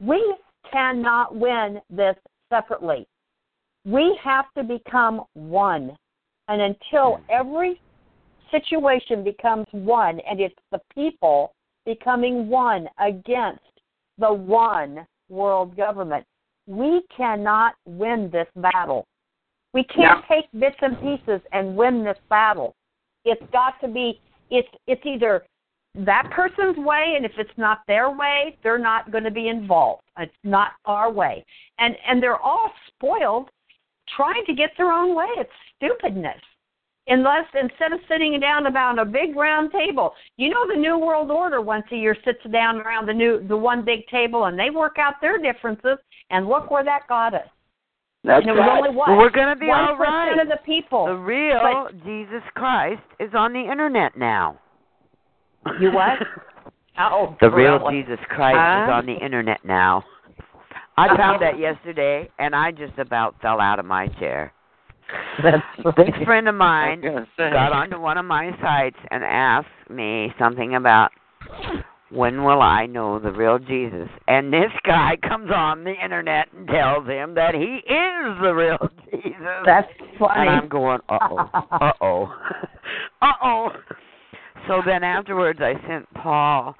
We 0.00 0.36
cannot 0.70 1.34
win 1.34 1.80
this 1.90 2.14
separately. 2.52 3.08
We 3.84 4.16
have 4.22 4.44
to 4.56 4.62
become 4.62 5.22
one. 5.34 5.96
And 6.50 6.60
until 6.60 7.16
hmm. 7.16 7.22
every 7.30 7.80
situation 8.50 9.24
becomes 9.24 9.66
one, 9.70 10.20
and 10.28 10.40
it's 10.40 10.54
the 10.72 10.80
people 10.92 11.54
becoming 11.86 12.48
one 12.48 12.88
against 12.98 13.60
the 14.18 14.32
one 14.32 15.06
world 15.28 15.76
government, 15.76 16.26
we 16.66 17.02
cannot 17.16 17.74
win 17.86 18.28
this 18.32 18.48
battle. 18.56 19.06
We 19.72 19.84
can't 19.84 20.24
take 20.28 20.46
bits 20.58 20.76
and 20.82 21.00
pieces 21.00 21.40
and 21.52 21.76
win 21.76 22.04
this 22.04 22.18
battle. 22.28 22.74
It's 23.24 23.42
got 23.52 23.80
to 23.80 23.88
be 23.88 24.20
it's 24.50 24.68
it's 24.88 25.02
either 25.04 25.44
that 25.94 26.28
person's 26.32 26.76
way 26.78 27.14
and 27.16 27.24
if 27.24 27.32
it's 27.38 27.56
not 27.56 27.78
their 27.86 28.10
way, 28.10 28.58
they're 28.64 28.78
not 28.78 29.12
going 29.12 29.24
to 29.24 29.30
be 29.30 29.48
involved. 29.48 30.02
It's 30.18 30.32
not 30.42 30.72
our 30.86 31.10
way. 31.10 31.44
And 31.78 31.94
and 32.06 32.20
they're 32.20 32.38
all 32.38 32.72
spoiled 32.88 33.48
trying 34.16 34.44
to 34.46 34.54
get 34.54 34.70
their 34.76 34.90
own 34.92 35.14
way. 35.14 35.26
It's 35.36 35.50
stupidness. 35.76 36.40
Unless 37.06 37.46
instead 37.60 37.92
of 37.92 37.98
sitting 38.08 38.38
down 38.38 38.66
around 38.66 38.98
a 38.98 39.04
big 39.04 39.34
round 39.34 39.72
table, 39.72 40.12
you 40.36 40.48
know 40.50 40.66
the 40.68 40.78
New 40.80 40.98
World 40.98 41.30
Order 41.30 41.60
once 41.60 41.84
a 41.92 41.96
year 41.96 42.16
sits 42.24 42.38
down 42.52 42.76
around 42.78 43.06
the 43.06 43.12
new 43.14 43.44
the 43.48 43.56
one 43.56 43.84
big 43.84 44.06
table 44.08 44.44
and 44.44 44.58
they 44.58 44.70
work 44.70 44.96
out 44.98 45.14
their 45.20 45.38
differences 45.38 45.98
and 46.30 46.46
look 46.46 46.70
where 46.70 46.84
that 46.84 47.08
got 47.08 47.34
us. 47.34 47.48
That's 48.22 48.42
and 48.42 48.50
it 48.50 48.52
was 48.52 48.60
right. 48.60 48.76
only 48.78 48.94
what? 48.94 49.08
Well, 49.08 49.18
we're 49.18 49.30
going 49.30 49.48
to 49.48 49.58
be 49.58 49.66
1% 49.66 49.88
all 49.88 49.96
right. 49.96 50.38
of 50.40 50.48
the 50.48 50.58
people. 50.66 51.06
The 51.06 51.14
real 51.14 51.58
But- 51.62 52.04
Jesus 52.04 52.42
Christ 52.54 53.02
is 53.18 53.30
on 53.34 53.52
the 53.54 53.60
internet 53.60 54.16
now. 54.16 54.58
You 55.80 55.90
what? 55.92 56.18
Oh, 56.98 57.34
The 57.40 57.48
real 57.50 57.78
really? 57.78 58.02
Jesus 58.02 58.18
Christ 58.28 58.56
is 58.56 58.92
on 58.92 59.06
the 59.06 59.14
internet 59.24 59.64
now. 59.64 60.04
I 60.96 61.08
found 61.16 61.42
that 61.42 61.58
yesterday, 61.58 62.28
and 62.38 62.54
I 62.54 62.70
just 62.70 62.98
about 62.98 63.34
fell 63.40 63.60
out 63.60 63.78
of 63.78 63.84
my 63.84 64.08
chair. 64.18 64.52
That's 65.42 65.62
This 65.96 66.24
friend 66.24 66.48
of 66.48 66.54
mine 66.54 67.02
got 67.36 67.72
onto 67.72 67.98
one 68.00 68.18
of 68.18 68.24
my 68.24 68.50
sites 68.60 68.98
and 69.10 69.24
asked 69.24 69.68
me 69.88 70.32
something 70.38 70.74
about 70.74 71.10
when 72.10 72.42
will 72.42 72.60
I 72.60 72.86
know 72.86 73.18
the 73.18 73.30
real 73.30 73.58
Jesus? 73.58 74.08
And 74.26 74.52
this 74.52 74.70
guy 74.84 75.16
comes 75.26 75.50
on 75.54 75.84
the 75.84 75.92
internet 75.92 76.48
and 76.56 76.66
tells 76.66 77.06
him 77.06 77.34
that 77.34 77.54
he 77.54 77.60
is 77.60 78.40
the 78.42 78.52
real 78.52 78.78
Jesus. 79.10 79.36
That's 79.64 79.88
funny. 80.18 80.40
And 80.40 80.50
I'm 80.50 80.68
going, 80.68 81.00
uh 81.08 81.18
oh, 81.30 81.50
uh 81.54 81.92
oh, 82.00 82.34
uh 83.22 83.32
oh. 83.42 83.68
So 84.68 84.82
then 84.84 85.02
afterwards, 85.04 85.60
I 85.62 85.74
sent 85.86 86.12
Paul. 86.14 86.74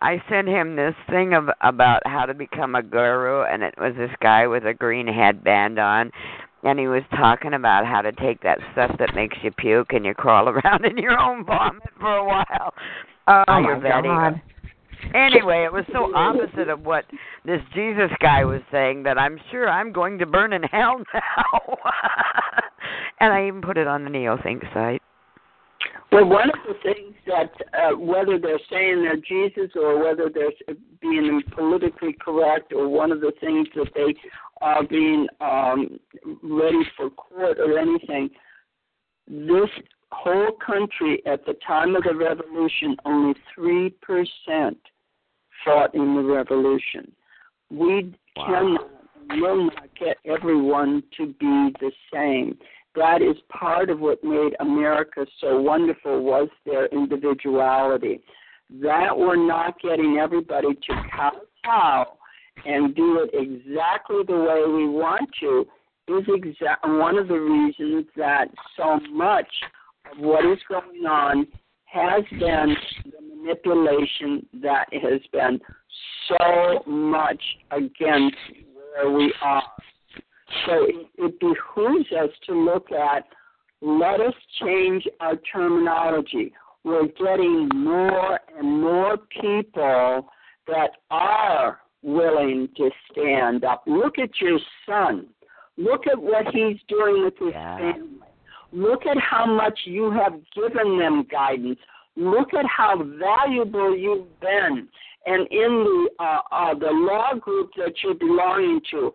I 0.00 0.22
sent 0.30 0.48
him 0.48 0.76
this 0.76 0.94
thing 1.10 1.34
of 1.34 1.48
about 1.60 2.02
how 2.06 2.24
to 2.26 2.34
become 2.34 2.74
a 2.74 2.82
guru, 2.82 3.42
and 3.42 3.62
it 3.62 3.74
was 3.78 3.94
this 3.96 4.10
guy 4.20 4.46
with 4.46 4.64
a 4.64 4.74
green 4.74 5.06
headband 5.06 5.78
on, 5.78 6.12
and 6.62 6.78
he 6.78 6.86
was 6.86 7.02
talking 7.16 7.54
about 7.54 7.84
how 7.84 8.02
to 8.02 8.12
take 8.12 8.42
that 8.42 8.58
stuff 8.72 8.96
that 8.98 9.14
makes 9.14 9.36
you 9.42 9.50
puke 9.50 9.92
and 9.92 10.04
you 10.04 10.14
crawl 10.14 10.48
around 10.48 10.84
in 10.84 10.96
your 10.98 11.18
own 11.18 11.44
vomit 11.44 11.82
for 11.98 12.16
a 12.16 12.24
while. 12.24 12.74
oh, 13.26 13.44
oh 13.48 13.60
my 13.60 13.70
Ayurvedic. 13.70 14.04
God. 14.04 14.42
Anyway, 15.14 15.64
it 15.64 15.72
was 15.72 15.84
so 15.92 16.12
opposite 16.14 16.68
of 16.68 16.84
what 16.84 17.04
this 17.44 17.60
Jesus 17.74 18.10
guy 18.20 18.44
was 18.44 18.60
saying 18.70 19.04
that 19.04 19.16
I'm 19.16 19.38
sure 19.50 19.68
I'm 19.68 19.92
going 19.92 20.18
to 20.18 20.26
burn 20.26 20.52
in 20.52 20.62
hell 20.64 21.00
now. 21.14 21.76
and 23.20 23.32
I 23.32 23.46
even 23.46 23.62
put 23.62 23.78
it 23.78 23.86
on 23.86 24.04
the 24.04 24.10
NeoThink 24.10 24.72
site. 24.74 25.02
Well, 26.10 26.26
one 26.26 26.48
of 26.50 26.56
the 26.66 26.74
things 26.82 27.14
that 27.26 27.50
uh, 27.78 27.96
whether 27.96 28.38
they're 28.38 28.58
saying 28.70 29.02
they're 29.02 29.16
Jesus 29.16 29.70
or 29.76 30.02
whether 30.02 30.30
they're 30.32 30.74
being 31.00 31.42
politically 31.54 32.16
correct, 32.18 32.72
or 32.72 32.88
one 32.88 33.12
of 33.12 33.20
the 33.20 33.32
things 33.40 33.68
that 33.74 33.88
they 33.94 34.14
are 34.60 34.82
being 34.84 35.26
um, 35.40 36.00
ready 36.42 36.82
for 36.96 37.10
court 37.10 37.58
or 37.58 37.78
anything, 37.78 38.30
this 39.28 39.68
whole 40.10 40.52
country 40.64 41.22
at 41.26 41.44
the 41.44 41.54
time 41.66 41.94
of 41.94 42.02
the 42.04 42.14
revolution, 42.14 42.96
only 43.04 43.34
three 43.54 43.90
percent 43.90 44.78
fought 45.64 45.94
in 45.94 46.14
the 46.16 46.22
revolution. 46.22 47.12
We 47.70 48.14
Wow. 48.36 48.46
cannot, 48.46 49.40
will 49.40 49.64
not 49.64 49.88
get 49.98 50.16
everyone 50.24 51.02
to 51.16 51.26
be 51.26 51.74
the 51.80 51.90
same 52.12 52.56
that 52.98 53.22
is 53.22 53.36
part 53.48 53.90
of 53.90 54.00
what 54.00 54.22
made 54.22 54.54
America 54.60 55.26
so 55.40 55.60
wonderful 55.60 56.22
was 56.22 56.48
their 56.66 56.86
individuality. 56.86 58.20
That 58.82 59.16
we're 59.16 59.36
not 59.36 59.80
getting 59.80 60.18
everybody 60.20 60.74
to 60.74 61.02
kowtow 61.16 62.18
and 62.66 62.94
do 62.94 63.20
it 63.20 63.30
exactly 63.32 64.22
the 64.26 64.36
way 64.36 64.64
we 64.66 64.88
want 64.88 65.28
to 65.40 65.66
is 66.08 66.24
exa- 66.26 66.98
one 66.98 67.18
of 67.18 67.28
the 67.28 67.38
reasons 67.38 68.06
that 68.16 68.46
so 68.76 68.98
much 69.12 69.48
of 70.10 70.18
what 70.18 70.44
is 70.44 70.58
going 70.68 71.06
on 71.06 71.46
has 71.84 72.22
been 72.32 72.76
the 73.04 73.36
manipulation 73.36 74.46
that 74.62 74.86
has 74.92 75.20
been 75.32 75.60
so 76.28 76.82
much 76.86 77.42
against 77.70 78.36
where 78.74 79.10
we 79.10 79.32
are. 79.42 79.62
So 80.66 80.84
it, 80.84 81.06
it 81.16 81.40
behooves 81.40 82.10
us 82.12 82.30
to 82.46 82.54
look 82.54 82.90
at 82.92 83.24
let 83.80 84.20
us 84.20 84.34
change 84.60 85.06
our 85.20 85.36
terminology. 85.52 86.52
We're 86.84 87.06
getting 87.06 87.68
more 87.74 88.40
and 88.56 88.82
more 88.82 89.18
people 89.40 90.28
that 90.66 90.90
are 91.10 91.80
willing 92.02 92.68
to 92.76 92.90
stand 93.10 93.64
up. 93.64 93.82
Look 93.86 94.18
at 94.18 94.30
your 94.40 94.58
son. 94.86 95.28
Look 95.76 96.06
at 96.10 96.20
what 96.20 96.46
he's 96.52 96.78
doing 96.88 97.24
with 97.24 97.38
his 97.38 97.52
Yeah. 97.52 97.78
family. 97.78 98.26
Look 98.72 99.06
at 99.06 99.16
how 99.18 99.46
much 99.46 99.86
you 99.86 100.10
have 100.10 100.38
given 100.52 100.98
them 100.98 101.22
guidance. 101.24 101.78
Look 102.16 102.52
at 102.52 102.66
how 102.66 102.96
valuable 103.02 103.96
you've 103.96 104.40
been. 104.40 104.88
And 105.26 105.46
in 105.48 105.84
the 105.84 106.10
uh, 106.18 106.40
uh, 106.50 106.74
the 106.74 106.90
law 106.90 107.34
group 107.34 107.70
that 107.76 108.02
you're 108.02 108.14
belonging 108.14 108.80
to, 108.90 109.14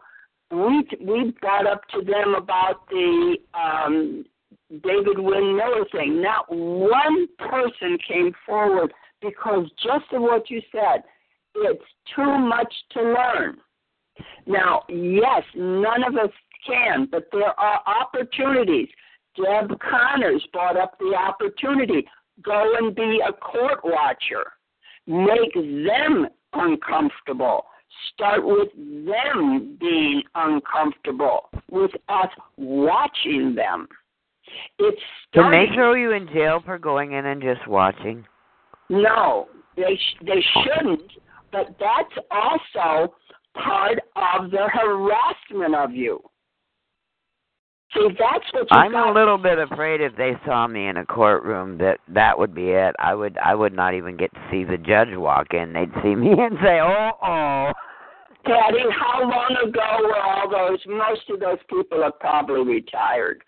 we 0.53 0.87
we 1.01 1.33
brought 1.41 1.67
up 1.67 1.81
to 1.89 2.01
them 2.01 2.35
about 2.35 2.87
the 2.89 3.37
um, 3.53 4.25
David 4.69 5.19
Wynn 5.19 5.57
Miller 5.57 5.85
thing. 5.91 6.21
Not 6.21 6.45
one 6.49 7.27
person 7.37 7.97
came 8.07 8.31
forward 8.45 8.93
because 9.21 9.69
just 9.81 10.11
of 10.11 10.21
what 10.21 10.49
you 10.49 10.61
said, 10.71 11.03
it's 11.55 11.83
too 12.15 12.37
much 12.37 12.73
to 12.91 13.01
learn. 13.01 13.57
Now, 14.45 14.83
yes, 14.89 15.43
none 15.55 16.03
of 16.03 16.15
us 16.15 16.31
can, 16.65 17.07
but 17.11 17.27
there 17.31 17.59
are 17.59 17.81
opportunities. 17.85 18.89
Deb 19.35 19.79
Connors 19.79 20.45
brought 20.51 20.77
up 20.77 20.97
the 20.99 21.15
opportunity. 21.15 22.07
Go 22.43 22.75
and 22.77 22.95
be 22.95 23.21
a 23.27 23.33
court 23.33 23.79
watcher. 23.83 24.51
Make 25.07 25.53
them 25.53 26.27
uncomfortable. 26.53 27.65
Start 28.13 28.45
with 28.45 28.69
them 28.75 29.77
being 29.79 30.23
uncomfortable, 30.35 31.49
with 31.69 31.91
us 32.09 32.29
watching 32.57 33.55
them. 33.55 33.87
It's 34.79 35.01
Can 35.33 35.51
they 35.51 35.65
throw 35.73 35.93
you 35.93 36.11
in 36.11 36.27
jail 36.27 36.61
for 36.63 36.77
going 36.77 37.13
in 37.13 37.25
and 37.25 37.41
just 37.41 37.67
watching? 37.67 38.25
No, 38.89 39.47
they 39.75 39.95
sh- 39.95 40.23
they 40.25 40.43
shouldn't. 40.63 41.11
But 41.51 41.75
that's 41.79 42.25
also 42.31 43.13
part 43.53 43.99
of 44.15 44.51
the 44.51 44.67
harassment 44.71 45.75
of 45.75 45.91
you. 45.93 46.21
See, 47.93 48.07
that's 48.17 48.45
what 48.53 48.67
you 48.71 48.77
I'm 48.77 48.91
got. 48.91 49.09
a 49.09 49.13
little 49.13 49.37
bit 49.37 49.59
afraid 49.59 50.01
if 50.01 50.15
they 50.15 50.33
saw 50.45 50.67
me 50.67 50.87
in 50.87 50.97
a 50.97 51.05
courtroom 51.05 51.77
that 51.77 51.99
that 52.07 52.37
would 52.37 52.55
be 52.55 52.69
it. 52.69 52.95
I 52.99 53.13
would 53.13 53.37
I 53.37 53.53
would 53.55 53.73
not 53.73 53.93
even 53.93 54.17
get 54.17 54.33
to 54.33 54.39
see 54.49 54.63
the 54.63 54.77
judge 54.77 55.09
walk 55.11 55.53
in. 55.53 55.73
They'd 55.73 55.91
see 56.01 56.15
me 56.15 56.31
and 56.37 56.57
say, 56.63 56.79
"Oh, 56.81 57.11
oh." 57.21 57.71
Patty, 58.45 58.83
how 58.99 59.21
long 59.21 59.55
ago 59.63 59.81
were 60.01 60.19
all 60.19 60.49
those? 60.49 60.79
Most 60.85 61.29
of 61.29 61.39
those 61.39 61.59
people 61.69 62.03
are 62.03 62.11
probably 62.11 62.75
retired. 62.75 63.41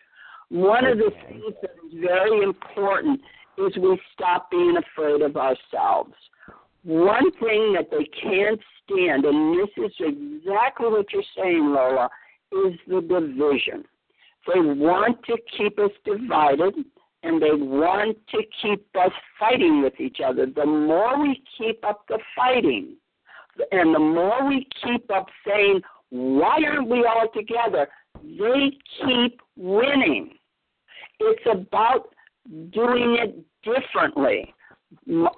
One 0.50 0.86
of 0.86 0.98
the 0.98 1.12
things 1.28 1.54
that 1.62 1.72
is 1.86 2.00
very 2.02 2.44
important 2.44 3.20
is 3.58 3.76
we 3.78 4.00
stop 4.14 4.50
being 4.52 4.76
afraid 4.78 5.22
of 5.22 5.36
ourselves. 5.36 6.14
One 6.84 7.30
thing 7.40 7.74
that 7.74 7.90
they 7.92 8.06
can't 8.06 8.62
stand, 8.84 9.26
and 9.26 9.58
this 9.60 9.70
is 9.86 9.92
exactly 10.00 10.88
what 10.88 11.12
you're 11.12 11.24
saying, 11.36 11.74
Lola, 11.74 12.10
is 12.52 12.80
the 12.88 13.02
division. 13.02 13.84
They 14.48 14.60
want 14.60 15.24
to 15.26 15.38
keep 15.58 15.80
us 15.80 15.92
divided 16.04 16.76
and 17.24 17.42
they 17.42 17.52
want 17.52 18.18
to 18.30 18.38
keep 18.62 18.86
us 18.96 19.12
fighting 19.40 19.82
with 19.82 20.00
each 20.00 20.18
other. 20.26 20.46
The 20.46 20.66
more 20.66 21.20
we 21.20 21.42
keep 21.58 21.84
up 21.84 22.06
the 22.08 22.20
fighting, 22.36 22.98
and 23.72 23.96
the 23.96 24.00
more 24.00 24.48
we 24.48 24.68
keep 24.84 25.10
up 25.12 25.26
saying, 25.48 25.82
why 26.10 26.58
aren't 26.66 26.90
we 26.90 27.06
all 27.06 27.28
together? 27.34 27.88
They 28.22 28.72
keep 29.02 29.42
winning. 29.56 30.34
It's 31.20 31.44
about 31.52 32.14
doing 32.72 33.18
it 33.20 33.44
differently. 33.64 34.54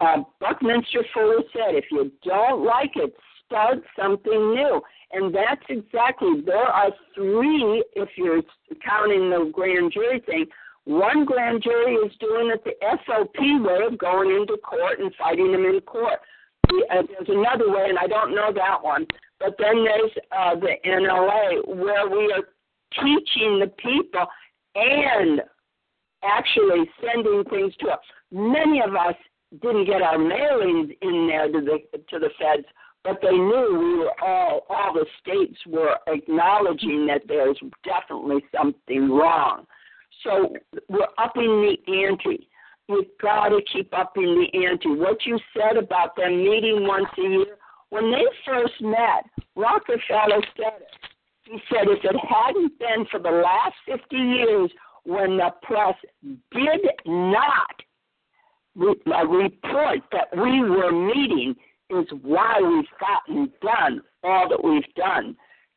Uh, 0.02 0.24
Buckminster 0.42 1.06
Fuller 1.14 1.42
said, 1.54 1.76
if 1.76 1.86
you 1.92 2.12
don't 2.24 2.66
like 2.66 2.92
it, 2.96 3.16
start 3.46 3.80
something 3.98 4.54
new. 4.54 4.82
And 5.12 5.34
that's 5.34 5.64
exactly, 5.70 6.42
there 6.46 6.58
are 6.58 6.92
three, 7.16 7.84
if 7.94 8.10
you're 8.18 8.42
counting 8.86 9.30
the 9.30 9.50
grand 9.54 9.94
jury 9.94 10.22
thing, 10.26 10.46
one 10.84 11.26
grand 11.26 11.64
jury 11.64 11.96
is 11.96 12.12
doing 12.20 12.52
it 12.54 12.64
the 12.64 12.74
SOP 13.06 13.36
way 13.38 13.86
of 13.86 13.98
going 13.98 14.32
into 14.32 14.58
court 14.58 15.00
and 15.00 15.14
fighting 15.16 15.52
them 15.52 15.66
in 15.66 15.80
court. 15.82 16.20
Uh, 16.70 17.04
there's 17.08 17.30
another 17.30 17.72
way, 17.72 17.88
and 17.90 17.98
I 17.98 18.08
don't 18.08 18.36
know 18.36 18.52
that 18.54 18.84
one. 18.84 19.06
But 19.40 19.56
then 19.60 19.86
there's 19.86 20.12
uh, 20.32 20.56
the 20.56 20.76
NLA, 20.86 21.76
where 21.76 22.10
we 22.10 22.32
are 22.34 22.44
teaching 22.94 23.60
the 23.60 23.72
people 23.78 24.26
and 24.76 25.42
actually 26.24 26.90
sending 27.02 27.44
things 27.50 27.74
to 27.80 27.90
us. 27.90 28.00
Many 28.32 28.82
of 28.82 28.96
us 28.96 29.16
didn't 29.62 29.86
get 29.86 30.02
our 30.02 30.18
mailings 30.18 30.96
in 31.02 31.28
there 31.28 31.48
to 31.48 31.62
the 31.62 31.80
to 32.10 32.20
the 32.20 32.30
feds, 32.40 32.66
but 33.08 33.22
they 33.22 33.32
knew 33.32 33.80
we 33.80 34.00
were 34.00 34.12
all 34.22 34.66
all 34.70 34.94
the 34.94 35.06
states 35.22 35.58
were 35.66 35.98
acknowledging 36.08 37.08
that 37.08 37.22
there's 37.26 37.58
definitely 37.86 38.44
something 38.54 39.10
wrong. 39.10 39.66
So 40.24 40.54
we're 40.90 41.08
upping 41.18 41.78
the 41.86 42.06
ante. 42.06 42.50
We've 42.90 43.08
got 43.22 43.50
to 43.50 43.62
keep 43.72 43.94
upping 43.98 44.24
the 44.52 44.68
ante. 44.68 44.90
What 44.90 45.26
you 45.26 45.40
said 45.56 45.78
about 45.78 46.18
them 46.18 46.38
meeting 46.44 46.86
once 46.86 47.08
a 47.18 47.22
year, 47.22 47.58
when 47.90 48.12
they 48.12 48.26
first 48.46 48.74
met, 48.82 49.24
Rockefeller 49.56 50.42
said 50.58 50.82
it. 50.82 50.88
He 51.44 51.60
said 51.70 51.88
if 51.88 52.04
it 52.04 52.16
hadn't 52.30 52.78
been 52.78 53.06
for 53.10 53.22
the 53.22 53.30
last 53.30 53.76
50 53.86 54.16
years 54.18 54.70
when 55.06 55.38
the 55.38 55.52
press 55.62 55.96
did 56.22 56.82
not 57.06 57.72
uh, 58.78 59.26
report 59.26 60.00
that 60.12 60.28
we 60.36 60.60
were 60.62 60.92
meeting, 60.92 61.56
is 61.90 62.06
why 62.22 62.60
we've 62.62 62.86
gotten 63.00 63.52
done 63.62 64.02
all 64.24 64.50
that 64.50 64.64
we've 64.64 64.94
done. 64.96 65.36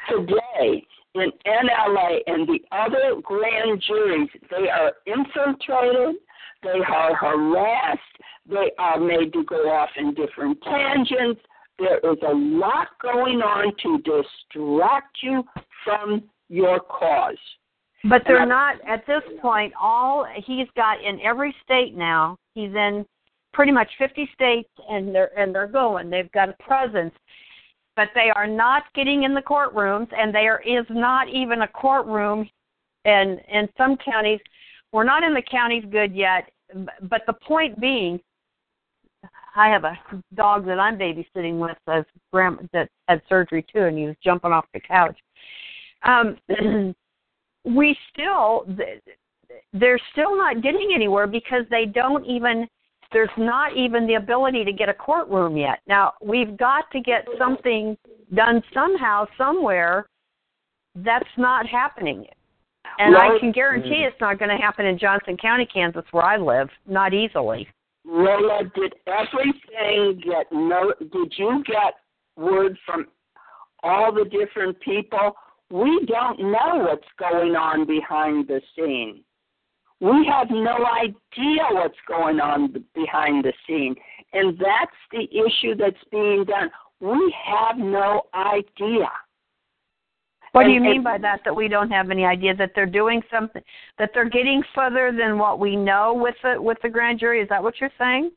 Today, 0.09 0.85
in 1.15 1.31
NLA 1.47 2.19
and 2.27 2.49
the 2.49 2.61
other 2.73 3.21
grand 3.23 3.83
juries, 3.87 4.29
they 4.51 4.69
are 4.69 4.93
infiltrated, 5.07 6.17
they 6.63 6.81
are 6.89 7.15
harassed, 7.15 8.01
they 8.49 8.71
are 8.79 8.99
made 8.99 9.33
to 9.33 9.45
go 9.45 9.71
off 9.71 9.91
in 9.97 10.15
different 10.15 10.61
tangents. 10.63 11.41
There 11.79 11.99
is 11.99 12.19
a 12.27 12.35
lot 12.35 12.89
going 13.01 13.41
on 13.41 13.73
to 13.83 13.99
distract 13.99 15.19
you 15.23 15.45
from 15.85 16.23
your 16.49 16.81
cause. 16.81 17.37
But 18.05 18.23
they're 18.27 18.47
not 18.47 18.77
at 18.87 19.07
this 19.07 19.23
point. 19.41 19.73
All 19.81 20.27
he's 20.47 20.69
got 20.75 21.03
in 21.03 21.21
every 21.21 21.55
state 21.63 21.95
now. 21.95 22.37
He's 22.55 22.71
in 22.71 23.05
pretty 23.53 23.73
much 23.73 23.89
50 23.99 24.29
states, 24.35 24.69
and 24.89 25.15
they're 25.15 25.39
and 25.39 25.55
they're 25.55 25.67
going. 25.67 26.11
They've 26.11 26.31
got 26.33 26.49
a 26.49 26.55
presence, 26.63 27.15
but 27.97 28.09
they 28.15 28.31
are 28.35 28.47
not 28.47 28.85
getting 28.95 29.25
in 29.25 29.35
the 29.35 29.43
courtrooms, 29.43 30.09
and 30.17 30.35
there 30.35 30.61
is 30.61 30.87
not 30.91 31.29
even 31.29 31.63
a 31.63 31.69
courtroom. 31.69 32.49
And 33.05 33.41
in 33.51 33.69
some 33.77 33.97
counties, 33.97 34.41
we're 34.93 35.05
not 35.05 35.23
in 35.23 35.35
the 35.35 35.43
counties 35.43 35.85
good 35.91 36.15
yet. 36.15 36.51
But 37.03 37.23
the 37.27 37.33
point 37.33 37.81
being, 37.81 38.21
I 39.57 39.69
have 39.69 39.85
a 39.85 39.99
dog 40.35 40.67
that 40.67 40.79
I'm 40.79 40.99
babysitting 40.99 41.59
with 41.59 41.77
as 41.89 42.05
grandma 42.33 42.63
that 42.73 42.89
had 43.09 43.23
surgery 43.29 43.65
too, 43.73 43.85
and 43.85 43.99
he 43.99 44.07
was 44.07 44.17
jumping 44.23 44.53
off 44.53 44.67
the 44.73 44.81
couch. 44.81 45.19
Um, 46.03 46.37
we 47.65 47.97
still 48.13 48.67
they're 49.73 50.01
still 50.13 50.37
not 50.37 50.63
getting 50.63 50.93
anywhere 50.95 51.27
because 51.27 51.65
they 51.71 51.85
don't 51.85 52.25
even 52.25 52.67
there's 53.13 53.31
not 53.37 53.77
even 53.77 54.07
the 54.07 54.15
ability 54.15 54.65
to 54.65 54.73
get 54.73 54.89
a 54.89 54.95
courtroom 54.95 55.57
yet. 55.57 55.81
Now, 55.87 56.15
we've 56.23 56.57
got 56.57 56.91
to 56.93 57.01
get 57.01 57.27
something 57.39 57.97
done 58.35 58.63
somehow 58.73 59.27
somewhere. 59.37 60.09
That's 60.95 61.29
not 61.37 61.67
happening. 61.67 62.27
And 62.99 63.17
I 63.17 63.39
can 63.39 63.53
guarantee 63.53 64.03
mm. 64.03 64.09
it's 64.09 64.21
not 64.21 64.39
going 64.39 64.51
to 64.51 64.57
happen 64.57 64.87
in 64.87 64.99
Johnson 64.99 65.37
County, 65.37 65.67
Kansas 65.73 66.05
where 66.11 66.25
I 66.25 66.37
live, 66.37 66.69
not 66.87 67.15
easily. 67.15 67.69
Lola, 68.05 68.63
did 68.75 68.95
everything 69.07 70.21
get 70.25 70.47
no? 70.51 70.93
Did 71.01 71.33
you 71.37 71.63
get 71.67 71.95
word 72.37 72.77
from 72.85 73.07
all 73.83 74.13
the 74.13 74.25
different 74.25 74.81
people? 74.81 75.33
We 75.71 76.05
don't 76.07 76.41
know 76.41 76.87
what's 76.89 77.07
going 77.19 77.55
on 77.55 77.87
behind 77.87 78.49
the 78.49 78.61
scene. 78.75 79.23
We 80.01 80.27
have 80.31 80.49
no 80.51 80.79
idea 80.87 81.63
what's 81.73 81.99
going 82.09 82.41
on 82.41 82.85
behind 82.95 83.45
the 83.45 83.53
scene, 83.67 83.95
and 84.33 84.59
that's 84.59 84.97
the 85.13 85.29
issue 85.31 85.75
that's 85.75 86.03
being 86.11 86.45
done. 86.45 86.71
We 87.01 87.35
have 87.47 87.77
no 87.79 88.23
idea. 88.35 89.11
What 90.53 90.65
do 90.65 90.71
you 90.71 90.81
mean 90.81 90.97
and- 90.97 91.05
by 91.05 91.19
that? 91.19 91.43
That 91.45 91.55
we 91.55 91.69
don't 91.69 91.91
have 91.91 92.11
any 92.11 92.25
idea 92.25 92.55
that 92.57 92.73
they're 92.75 92.87
doing 92.87 93.23
something, 93.31 93.63
that 93.99 94.11
they're 94.15 94.29
getting 94.29 94.63
further 94.75 95.13
than 95.13 95.39
what 95.39 95.59
we 95.59 95.77
know 95.77 96.15
with 96.15 96.35
the 96.43 96.61
with 96.61 96.79
the 96.83 96.89
grand 96.89 97.21
jury? 97.21 97.41
Is 97.41 97.49
that 97.51 97.63
what 97.63 97.81
you're 97.81 97.93
saying? 97.99 98.33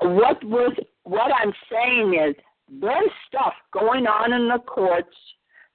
what 0.00 0.42
was 0.44 0.74
what 1.04 1.32
I'm 1.34 1.52
saying 1.70 2.14
is 2.14 2.34
there's 2.80 3.10
stuff 3.26 3.54
going 3.72 4.06
on 4.06 4.32
in 4.32 4.48
the 4.48 4.58
courts 4.58 5.16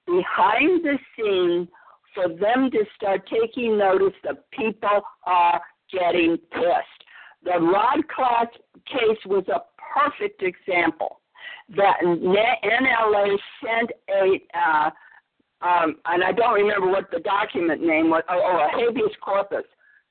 behind 0.06 0.84
the 0.84 0.98
scene 1.16 1.68
for 2.14 2.28
them 2.28 2.70
to 2.72 2.86
start 2.96 3.28
taking 3.28 3.78
notice 3.78 4.14
that 4.24 4.50
people 4.52 5.02
are 5.26 5.62
getting 5.92 6.38
pissed. 6.52 7.04
The 7.44 7.60
Rod 7.60 8.08
Class 8.08 8.48
case 8.86 9.20
was 9.26 9.46
a 9.50 9.62
perfect 9.94 10.42
example 10.42 11.20
that 11.76 11.96
NLA 12.04 13.38
sent 13.64 13.92
a, 14.10 14.40
uh, 14.58 14.90
um, 15.66 15.96
and 16.06 16.24
I 16.24 16.32
don't 16.32 16.54
remember 16.54 16.88
what 16.88 17.10
the 17.12 17.20
document 17.20 17.82
name 17.82 18.10
was, 18.10 18.24
or, 18.30 18.36
or 18.36 18.66
a 18.66 18.72
habeas 18.72 19.16
corpus 19.22 19.64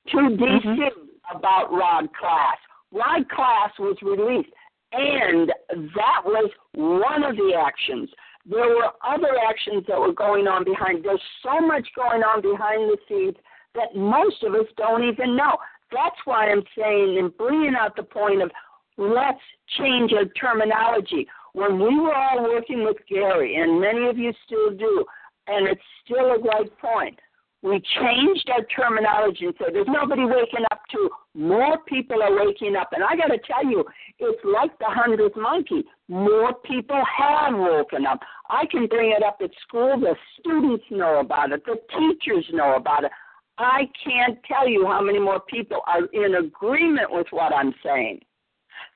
to 0.08 0.16
DC 0.16 0.64
mm-hmm. 0.64 1.36
about 1.36 1.72
Rod 1.72 2.08
Class. 2.14 2.56
Rod 2.92 3.28
Class 3.28 3.70
was 3.78 3.96
released, 4.02 4.52
and 4.92 5.50
that 5.94 6.22
was 6.24 6.50
one 6.74 7.22
of 7.22 7.36
the 7.36 7.54
actions. 7.54 8.08
There 8.44 8.68
were 8.68 8.90
other 9.06 9.38
actions 9.48 9.84
that 9.88 10.00
were 10.00 10.12
going 10.12 10.46
on 10.48 10.64
behind. 10.64 11.04
There's 11.04 11.22
so 11.42 11.64
much 11.64 11.86
going 11.94 12.22
on 12.22 12.42
behind 12.42 12.90
the 12.90 12.98
scenes 13.08 13.36
that 13.74 13.94
most 13.94 14.42
of 14.42 14.54
us 14.54 14.66
don't 14.76 15.04
even 15.04 15.36
know. 15.36 15.56
That's 15.92 16.16
why 16.24 16.50
I'm 16.50 16.64
saying 16.76 17.18
and 17.18 17.36
bringing 17.36 17.74
out 17.78 17.96
the 17.96 18.02
point 18.02 18.42
of 18.42 18.50
let's 18.96 19.40
change 19.78 20.12
our 20.12 20.24
terminology. 20.40 21.26
When 21.52 21.78
we 21.78 21.98
were 21.98 22.14
all 22.14 22.42
working 22.42 22.84
with 22.84 22.96
Gary, 23.08 23.56
and 23.56 23.80
many 23.80 24.08
of 24.08 24.18
you 24.18 24.32
still 24.46 24.70
do, 24.70 25.04
and 25.46 25.68
it's 25.68 25.82
still 26.04 26.32
a 26.32 26.38
great 26.38 26.76
point, 26.78 27.18
we 27.62 27.80
changed 28.00 28.50
our 28.50 28.64
terminology 28.64 29.46
and 29.46 29.54
said 29.58 29.68
there's 29.72 29.86
nobody 29.88 30.24
waking 30.24 30.64
up 30.72 30.80
to 30.90 31.08
more 31.34 31.78
people 31.86 32.20
are 32.20 32.44
waking 32.44 32.74
up. 32.74 32.88
And 32.92 33.04
i 33.04 33.14
got 33.14 33.28
to 33.28 33.38
tell 33.38 33.64
you 33.64 33.84
it's 34.18 34.40
like 34.44 34.76
the 34.78 34.86
hundredth 34.88 35.36
monkey. 35.36 35.84
More 36.08 36.54
people 36.64 37.00
have 37.18 37.54
woken 37.54 38.04
up. 38.04 38.18
I 38.50 38.66
can 38.66 38.86
bring 38.86 39.12
it 39.12 39.22
up 39.22 39.38
at 39.42 39.50
school. 39.66 39.98
The 39.98 40.16
students 40.40 40.84
know 40.90 41.20
about 41.20 41.52
it. 41.52 41.62
The 41.64 41.76
teachers 41.96 42.44
know 42.52 42.74
about 42.74 43.04
it. 43.04 43.12
I 43.58 43.88
can't 44.04 44.38
tell 44.44 44.68
you 44.68 44.86
how 44.86 45.00
many 45.00 45.20
more 45.20 45.40
people 45.40 45.80
are 45.86 46.06
in 46.06 46.34
agreement 46.34 47.12
with 47.12 47.26
what 47.30 47.54
i'm 47.54 47.74
saying. 47.84 48.20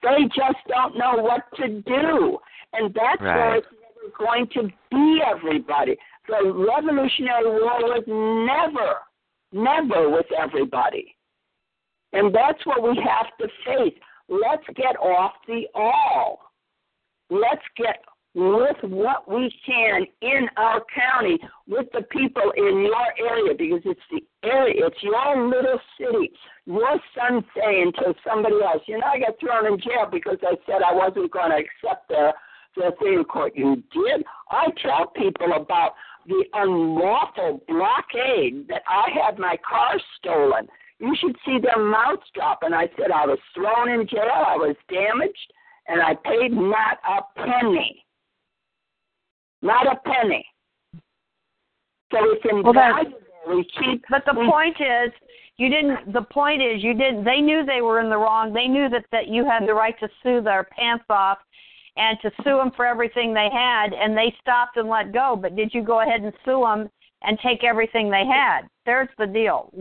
They 0.02 0.24
just 0.34 0.58
don't 0.68 0.98
know 0.98 1.16
what 1.16 1.42
to 1.56 1.68
do. 1.82 2.38
And 2.72 2.92
that's 2.92 3.20
right. 3.20 3.36
where 3.36 3.56
it's 3.56 3.66
never 3.70 4.26
going 4.26 4.48
to 4.54 4.68
be 4.90 5.22
everybody 5.24 5.96
the 6.28 6.52
Revolutionary 6.52 7.50
War 7.50 7.80
was 7.82 8.04
never, 8.06 8.98
never 9.52 10.10
with 10.10 10.26
everybody. 10.36 11.14
And 12.12 12.34
that's 12.34 12.64
what 12.64 12.82
we 12.82 12.96
have 13.04 13.26
to 13.40 13.48
face. 13.64 13.98
Let's 14.28 14.64
get 14.74 14.96
off 14.96 15.32
the 15.46 15.66
all. 15.74 16.40
Let's 17.30 17.62
get 17.76 18.02
with 18.34 18.76
what 18.82 19.30
we 19.30 19.50
can 19.64 20.04
in 20.20 20.46
our 20.58 20.82
county 20.94 21.38
with 21.66 21.86
the 21.94 22.02
people 22.02 22.52
in 22.54 22.82
your 22.84 23.30
area 23.30 23.54
because 23.56 23.80
it's 23.86 24.00
the 24.10 24.20
area, 24.46 24.86
it's 24.86 25.02
your 25.02 25.48
little 25.48 25.80
city. 25.98 26.30
Your 26.66 27.00
son 27.16 27.42
saying 27.56 27.92
to 27.96 28.14
somebody 28.26 28.56
else, 28.62 28.82
you 28.86 28.98
know, 28.98 29.06
I 29.06 29.18
got 29.20 29.40
thrown 29.40 29.72
in 29.72 29.80
jail 29.80 30.06
because 30.12 30.36
I 30.42 30.56
said 30.66 30.82
I 30.86 30.92
wasn't 30.92 31.32
going 31.32 31.50
to 31.50 31.56
accept 31.56 32.08
the 32.08 32.32
the 32.76 32.92
thing 32.98 33.24
court. 33.24 33.54
You 33.56 33.76
did. 33.90 34.24
I 34.50 34.66
tell 34.82 35.06
people 35.06 35.54
about 35.56 35.92
the 36.26 36.44
unlawful 36.54 37.62
blockade 37.68 38.66
that 38.68 38.82
I 38.88 39.08
had 39.10 39.38
my 39.38 39.56
car 39.68 40.00
stolen. 40.18 40.68
You 40.98 41.14
should 41.20 41.36
see 41.44 41.58
their 41.58 41.82
mouths 41.82 42.22
drop. 42.34 42.60
And 42.62 42.74
I 42.74 42.88
said 42.96 43.10
I 43.10 43.26
was 43.26 43.38
thrown 43.54 43.90
in 43.90 44.06
jail, 44.06 44.22
I 44.22 44.56
was 44.56 44.76
damaged, 44.88 45.52
and 45.88 46.00
I 46.00 46.14
paid 46.14 46.52
not 46.52 46.98
a 47.08 47.22
penny. 47.40 48.04
Not 49.62 49.86
a 49.86 49.96
penny. 50.04 50.44
So 52.12 52.18
it's 52.22 52.44
invaluable. 52.48 53.18
Well, 53.46 53.56
we 53.56 53.64
keep. 53.64 54.04
But 54.08 54.24
the 54.26 54.38
we, 54.38 54.46
point 54.46 54.76
is, 54.80 55.12
you 55.56 55.68
didn't. 55.68 56.12
The 56.12 56.22
point 56.22 56.62
is, 56.62 56.82
you 56.82 56.94
didn't. 56.94 57.24
They 57.24 57.40
knew 57.40 57.64
they 57.64 57.82
were 57.82 58.00
in 58.00 58.10
the 58.10 58.16
wrong. 58.16 58.52
They 58.52 58.68
knew 58.68 58.88
that 58.90 59.04
that 59.12 59.28
you 59.28 59.44
had 59.44 59.66
the 59.66 59.74
right 59.74 59.98
to 60.00 60.08
sue 60.22 60.40
their 60.40 60.64
pants 60.64 61.04
off 61.10 61.38
and 61.96 62.18
to 62.22 62.30
sue 62.44 62.56
them 62.58 62.70
for 62.76 62.84
everything 62.84 63.32
they 63.32 63.48
had, 63.52 63.92
and 63.92 64.16
they 64.16 64.34
stopped 64.40 64.76
and 64.76 64.88
let 64.88 65.12
go. 65.12 65.38
But 65.40 65.56
did 65.56 65.72
you 65.72 65.82
go 65.82 66.00
ahead 66.02 66.22
and 66.22 66.32
sue 66.44 66.60
them 66.60 66.90
and 67.22 67.38
take 67.44 67.64
everything 67.64 68.10
they 68.10 68.24
had? 68.26 68.62
There's 68.84 69.08
the 69.18 69.26
deal. 69.26 69.72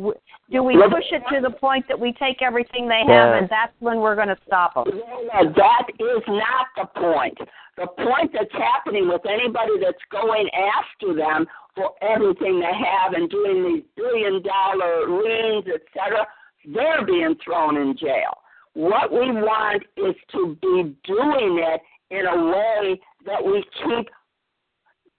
Do 0.51 0.63
we 0.63 0.75
push 0.89 1.05
it 1.11 1.21
to 1.33 1.41
the 1.41 1.51
point 1.51 1.85
that 1.87 1.99
we 1.99 2.13
take 2.13 2.41
everything 2.41 2.87
they 2.87 3.03
have, 3.07 3.35
and 3.35 3.49
that's 3.49 3.73
when 3.79 3.99
we're 3.99 4.15
going 4.15 4.29
to 4.29 4.37
stop 4.47 4.73
them? 4.73 4.85
No, 4.87 5.53
that 5.55 5.87
is 5.99 6.23
not 6.27 6.67
the 6.75 6.99
point. 6.99 7.37
The 7.77 7.87
point 7.87 8.31
that's 8.33 8.53
happening 8.53 9.09
with 9.09 9.21
anybody 9.27 9.73
that's 9.83 10.01
going 10.09 10.49
after 10.49 11.13
them 11.13 11.45
for 11.75 11.91
everything 12.01 12.59
they 12.59 12.71
have 12.73 13.13
and 13.13 13.29
doing 13.29 13.63
these 13.63 13.83
billion 13.97 14.41
dollar 14.41 15.09
liens, 15.09 15.65
etc., 15.67 16.25
they're 16.73 17.05
being 17.05 17.35
thrown 17.43 17.77
in 17.77 17.95
jail. 17.97 18.39
What 18.73 19.11
we 19.11 19.31
want 19.31 19.83
is 19.97 20.15
to 20.31 20.57
be 20.61 20.95
doing 21.05 21.63
it 21.63 21.81
in 22.11 22.26
a 22.26 22.45
way 22.45 22.99
that 23.26 23.44
we 23.44 23.64
keep 23.84 24.07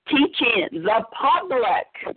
teaching 0.09 0.69
the 0.73 1.03
public 1.21 2.17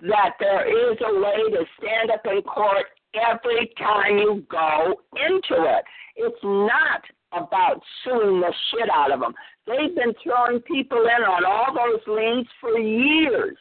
that 0.00 0.32
there 0.40 0.66
is 0.66 0.98
a 1.06 1.20
way 1.20 1.50
to 1.50 1.64
stand 1.78 2.10
up 2.10 2.22
in 2.24 2.42
court 2.42 2.86
every 3.14 3.72
time 3.78 4.18
you 4.18 4.44
go 4.50 4.94
into 5.14 5.62
it. 5.62 5.84
It's 6.16 6.42
not 6.42 7.02
about 7.32 7.80
suing 8.04 8.40
the 8.40 8.52
shit 8.70 8.90
out 8.92 9.12
of 9.12 9.20
them. 9.20 9.34
They've 9.66 9.94
been 9.94 10.14
throwing 10.22 10.60
people 10.60 10.98
in 10.98 11.24
on 11.24 11.44
all 11.44 11.72
those 11.72 12.00
liens 12.06 12.46
for 12.60 12.78
years. 12.78 13.56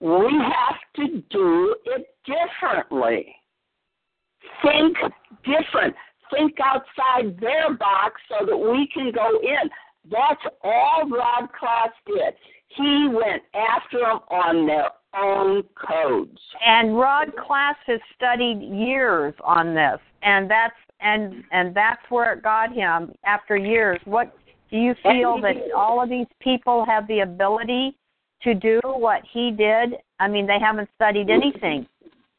We 0.00 0.32
have 0.42 0.78
to 0.96 1.22
do 1.30 1.76
it 1.86 2.06
differently. 2.24 3.34
Think 4.62 4.96
different 5.44 5.94
think 6.34 6.56
outside 6.64 7.38
their 7.40 7.74
box 7.74 8.20
so 8.28 8.46
that 8.46 8.56
we 8.56 8.88
can 8.92 9.12
go 9.12 9.38
in. 9.40 9.70
That's 10.10 10.40
all 10.62 11.08
Rod 11.08 11.48
Class 11.58 11.90
did. 12.06 12.34
He 12.68 13.08
went 13.08 13.42
after 13.54 13.98
them 13.98 14.20
on 14.30 14.66
their 14.66 14.90
own 15.16 15.62
codes. 15.74 16.38
And 16.64 16.98
Rod 16.98 17.32
Class 17.36 17.76
has 17.86 18.00
studied 18.14 18.60
years 18.60 19.34
on 19.44 19.74
this, 19.74 19.98
and 20.22 20.50
that's 20.50 20.74
and 21.00 21.44
and 21.52 21.74
that's 21.74 22.02
where 22.08 22.32
it 22.34 22.42
got 22.42 22.72
him 22.72 23.12
after 23.24 23.56
years. 23.56 24.00
What 24.04 24.36
do 24.70 24.76
you 24.76 24.94
feel 25.02 25.40
that 25.42 25.56
all 25.76 26.02
of 26.02 26.08
these 26.08 26.26
people 26.40 26.84
have 26.86 27.06
the 27.08 27.20
ability 27.20 27.96
to 28.42 28.54
do 28.54 28.80
what 28.84 29.22
he 29.32 29.50
did? 29.50 29.94
I 30.20 30.28
mean, 30.28 30.46
they 30.46 30.58
haven't 30.60 30.88
studied 30.94 31.30
anything. 31.30 31.86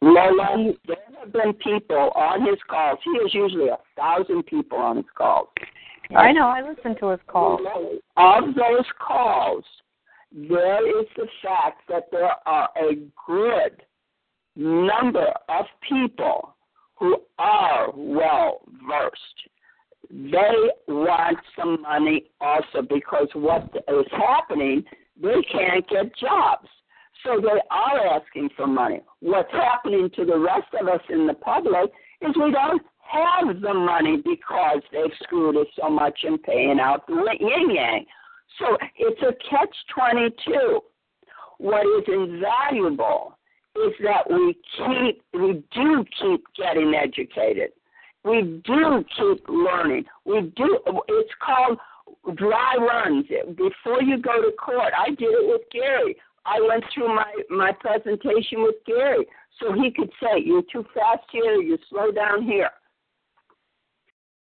Lola, 0.02 0.74
there 0.88 0.98
have 1.20 1.34
been 1.34 1.54
people 1.54 2.12
on 2.16 2.46
his 2.46 2.58
calls. 2.70 3.00
He 3.04 3.12
has 3.22 3.34
usually 3.34 3.68
a 3.68 3.78
thousand 3.98 4.44
people 4.44 4.78
on 4.78 4.98
his 4.98 5.06
calls. 5.16 5.50
I 6.16 6.32
know. 6.32 6.48
I 6.48 6.62
listen 6.68 6.96
to 7.00 7.10
his 7.10 7.20
calls. 7.28 7.62
Of 8.18 8.56
those 8.56 8.86
calls, 9.06 9.64
there 10.32 11.02
is 11.02 11.08
the 11.16 11.28
fact 11.44 11.82
that 11.90 12.10
there 12.12 12.32
are 12.46 12.70
a 12.78 12.96
good 13.28 13.84
number 14.56 15.28
of 15.50 15.66
people 15.88 16.56
who 16.96 17.18
are 17.38 17.92
well 17.96 18.62
versed. 18.88 19.50
They 20.10 20.72
want 20.88 21.38
some 21.58 21.82
money 21.84 22.26
also 22.42 22.82
because 22.82 23.28
what 23.34 23.70
is 23.88 24.06
happening, 24.12 24.84
they 25.22 25.42
can't 25.52 25.88
get 25.88 26.16
jobs. 26.18 26.68
So 27.24 27.42
they 27.42 27.60
are 27.70 28.08
asking 28.08 28.50
for 28.56 28.68
money. 28.68 29.02
What's 29.20 29.52
happening 29.52 30.10
to 30.16 30.26
the 30.26 30.38
rest 30.38 30.68
of 30.80 30.88
us 30.88 31.02
in 31.10 31.28
the 31.28 31.34
public 31.34 31.92
is 32.22 32.36
we 32.36 32.52
don't 32.52 32.82
have 33.00 33.62
the 33.62 33.74
money 33.74 34.18
because 34.18 34.82
they've 34.92 35.12
screwed 35.24 35.58
us 35.58 35.68
so 35.80 35.90
much 35.90 36.20
in 36.24 36.38
paying 36.38 36.80
out 36.80 37.06
the 37.08 37.36
yin 37.40 37.76
yang. 37.76 38.06
So 38.58 38.78
it's 38.98 39.22
a 39.22 39.34
catch 39.50 39.76
22. 39.94 40.80
What 41.58 41.82
is 41.82 42.06
invaluable 42.08 43.38
is 43.76 43.94
that 44.04 44.30
we 44.30 44.56
keep, 44.78 45.22
we 45.34 45.64
do 45.74 46.06
keep 46.22 46.44
getting 46.56 46.94
educated. 46.94 47.72
We 48.24 48.62
do 48.66 49.04
keep 49.18 49.48
learning. 49.48 50.06
We 50.26 50.54
do, 50.56 50.80
it's 51.08 51.34
called 51.44 51.80
dry 52.36 52.76
runs. 52.76 53.26
Before 53.28 54.02
you 54.02 54.22
go 54.22 54.42
to 54.42 54.52
court, 54.58 54.94
I 54.98 55.10
did 55.10 55.30
it 55.30 55.48
with 55.48 55.62
Gary. 55.72 56.16
I 56.46 56.60
went 56.62 56.84
through 56.94 57.14
my 57.16 57.34
my 57.50 57.72
presentation 57.72 58.64
with 58.64 58.76
Gary, 58.86 59.26
so 59.60 59.74
he 59.74 59.92
could 59.92 60.12
say, 60.22 60.42
"You're 60.44 60.64
too 60.72 60.86
fast 60.94 61.26
here. 61.32 61.56
You 61.56 61.78
slow 61.90 62.12
down 62.12 62.44
here." 62.44 62.72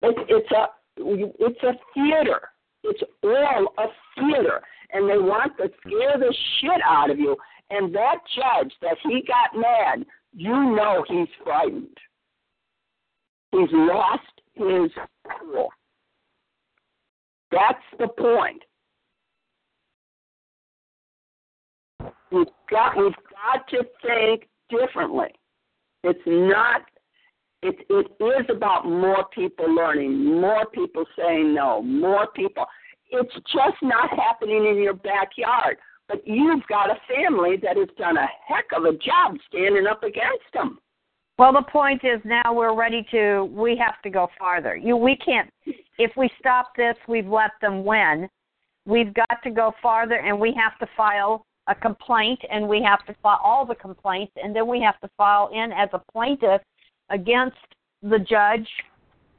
It's 0.02 0.20
it's 0.28 0.52
a 0.52 0.68
it's 0.98 1.64
a 1.64 1.74
theater. 1.94 2.50
It's 2.84 3.02
all 3.24 3.74
a 3.78 3.88
theater, 4.16 4.62
and 4.94 5.10
they 5.10 5.18
want 5.18 5.58
to 5.58 5.70
scare 5.82 6.18
the 6.18 6.34
shit 6.60 6.82
out 6.86 7.10
of 7.10 7.20
you. 7.20 7.36
And 7.70 7.94
that 7.94 8.20
judge 8.36 8.74
that 8.82 8.98
he 9.04 9.24
got 9.28 9.60
mad, 9.60 10.06
you 10.34 10.52
know 10.52 11.04
he's 11.08 11.28
frightened. 11.44 11.98
He's 13.52 13.70
lost 13.72 14.22
his 14.54 14.92
cool. 15.40 15.70
That's 17.52 17.84
the 17.98 18.08
point. 18.08 18.64
We've 22.32 22.48
got 22.70 22.98
we've 22.98 23.14
got 23.14 23.68
to 23.70 23.84
think 24.02 24.48
differently. 24.70 25.30
It's 26.04 26.20
not. 26.26 26.82
It 27.64 27.76
it 27.90 28.24
is 28.24 28.46
about 28.56 28.86
more 28.86 29.26
people 29.34 29.74
learning, 29.74 30.40
more 30.40 30.66
people 30.68 31.06
saying 31.18 31.54
no, 31.54 31.82
more 31.82 32.28
people. 32.36 32.66
It's 33.10 33.34
just 33.34 33.78
not 33.82 34.10
happening 34.10 34.68
in 34.68 34.82
your 34.82 34.94
backyard. 34.94 35.78
But 36.08 36.26
you've 36.26 36.66
got 36.70 36.90
a 36.90 36.96
family 37.08 37.58
that 37.64 37.76
has 37.76 37.90
done 37.98 38.16
a 38.16 38.28
heck 38.48 38.66
of 38.76 38.86
a 38.86 38.94
job 38.94 39.36
standing 39.48 39.88
up 39.88 40.04
against 40.04 40.46
them. 40.54 40.80
Well, 41.38 41.52
the 41.52 41.64
point 41.70 42.02
is 42.04 42.22
now 42.24 42.54
we're 42.54 42.76
ready 42.76 43.06
to. 43.12 43.46
We 43.46 43.78
have 43.78 44.02
to 44.04 44.10
go 44.10 44.28
farther. 44.38 44.76
You, 44.76 44.98
we 44.98 45.18
can't. 45.18 45.50
If 45.98 46.12
we 46.16 46.30
stop 46.40 46.74
this, 46.76 46.96
we've 47.08 47.28
let 47.28 47.52
them 47.62 47.84
win. 47.84 48.30
We've 48.86 49.14
got 49.14 49.44
to 49.44 49.52
go 49.52 49.74
farther, 49.82 50.16
and 50.16 50.40
we 50.40 50.54
have 50.58 50.78
to 50.80 50.88
file 50.96 51.46
a 51.68 51.76
complaint, 51.76 52.40
and 52.50 52.68
we 52.68 52.82
have 52.82 53.06
to 53.06 53.16
file 53.22 53.40
all 53.44 53.66
the 53.66 53.76
complaints, 53.76 54.34
and 54.42 54.56
then 54.56 54.68
we 54.68 54.82
have 54.82 55.00
to 55.02 55.10
file 55.18 55.50
in 55.54 55.72
as 55.72 55.90
a 55.94 56.02
plaintiff 56.12 56.62
against 57.10 57.58
the 58.02 58.20
judge 58.20 58.68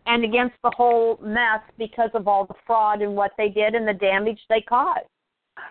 and 0.06 0.24
against 0.24 0.56
the 0.62 0.72
whole 0.76 1.18
mess 1.22 1.60
because 1.76 2.10
of 2.14 2.26
all 2.26 2.46
the 2.46 2.54
fraud 2.66 3.02
and 3.02 3.14
what 3.14 3.32
they 3.36 3.48
did 3.48 3.74
and 3.74 3.86
the 3.86 3.94
damage 3.94 4.40
they 4.48 4.60
caused. 4.60 5.06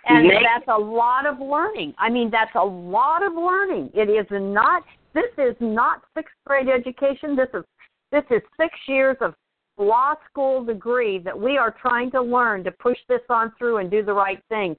And 0.05 0.29
that's 0.29 0.67
a 0.67 0.79
lot 0.79 1.25
of 1.25 1.39
learning. 1.39 1.93
I 1.97 2.09
mean, 2.09 2.29
that's 2.29 2.55
a 2.55 2.63
lot 2.63 3.23
of 3.23 3.33
learning. 3.33 3.89
It 3.93 4.09
is 4.09 4.27
not. 4.31 4.83
This 5.13 5.31
is 5.37 5.55
not 5.59 6.01
sixth 6.15 6.33
grade 6.45 6.67
education. 6.67 7.35
This 7.35 7.47
is 7.53 7.63
this 8.11 8.23
is 8.29 8.41
six 8.59 8.73
years 8.87 9.15
of 9.21 9.33
law 9.77 10.15
school 10.29 10.63
degree 10.63 11.19
that 11.19 11.37
we 11.37 11.57
are 11.57 11.75
trying 11.81 12.11
to 12.11 12.21
learn 12.21 12.63
to 12.63 12.71
push 12.71 12.97
this 13.07 13.21
on 13.29 13.53
through 13.57 13.77
and 13.77 13.91
do 13.91 14.03
the 14.03 14.13
right 14.13 14.41
thing. 14.49 14.75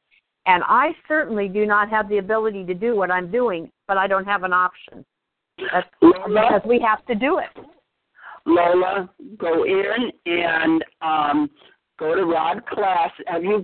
And 0.48 0.62
I 0.66 0.92
certainly 1.06 1.46
do 1.46 1.66
not 1.66 1.90
have 1.90 2.08
the 2.08 2.18
ability 2.18 2.64
to 2.64 2.74
do 2.74 2.96
what 2.96 3.10
I'm 3.10 3.30
doing, 3.30 3.70
but 3.86 3.98
I 3.98 4.06
don't 4.06 4.24
have 4.24 4.44
an 4.44 4.54
option. 4.54 5.04
That's 5.58 5.86
because 6.00 6.62
we 6.66 6.80
have 6.80 7.04
to 7.04 7.14
do 7.14 7.38
it. 7.38 7.64
Lola, 8.46 9.10
go 9.36 9.64
in 9.64 10.10
and 10.24 10.82
um, 11.02 11.50
go 11.98 12.14
to 12.14 12.24
Rod 12.24 12.64
Class. 12.66 13.10
Have 13.26 13.44
you 13.44 13.62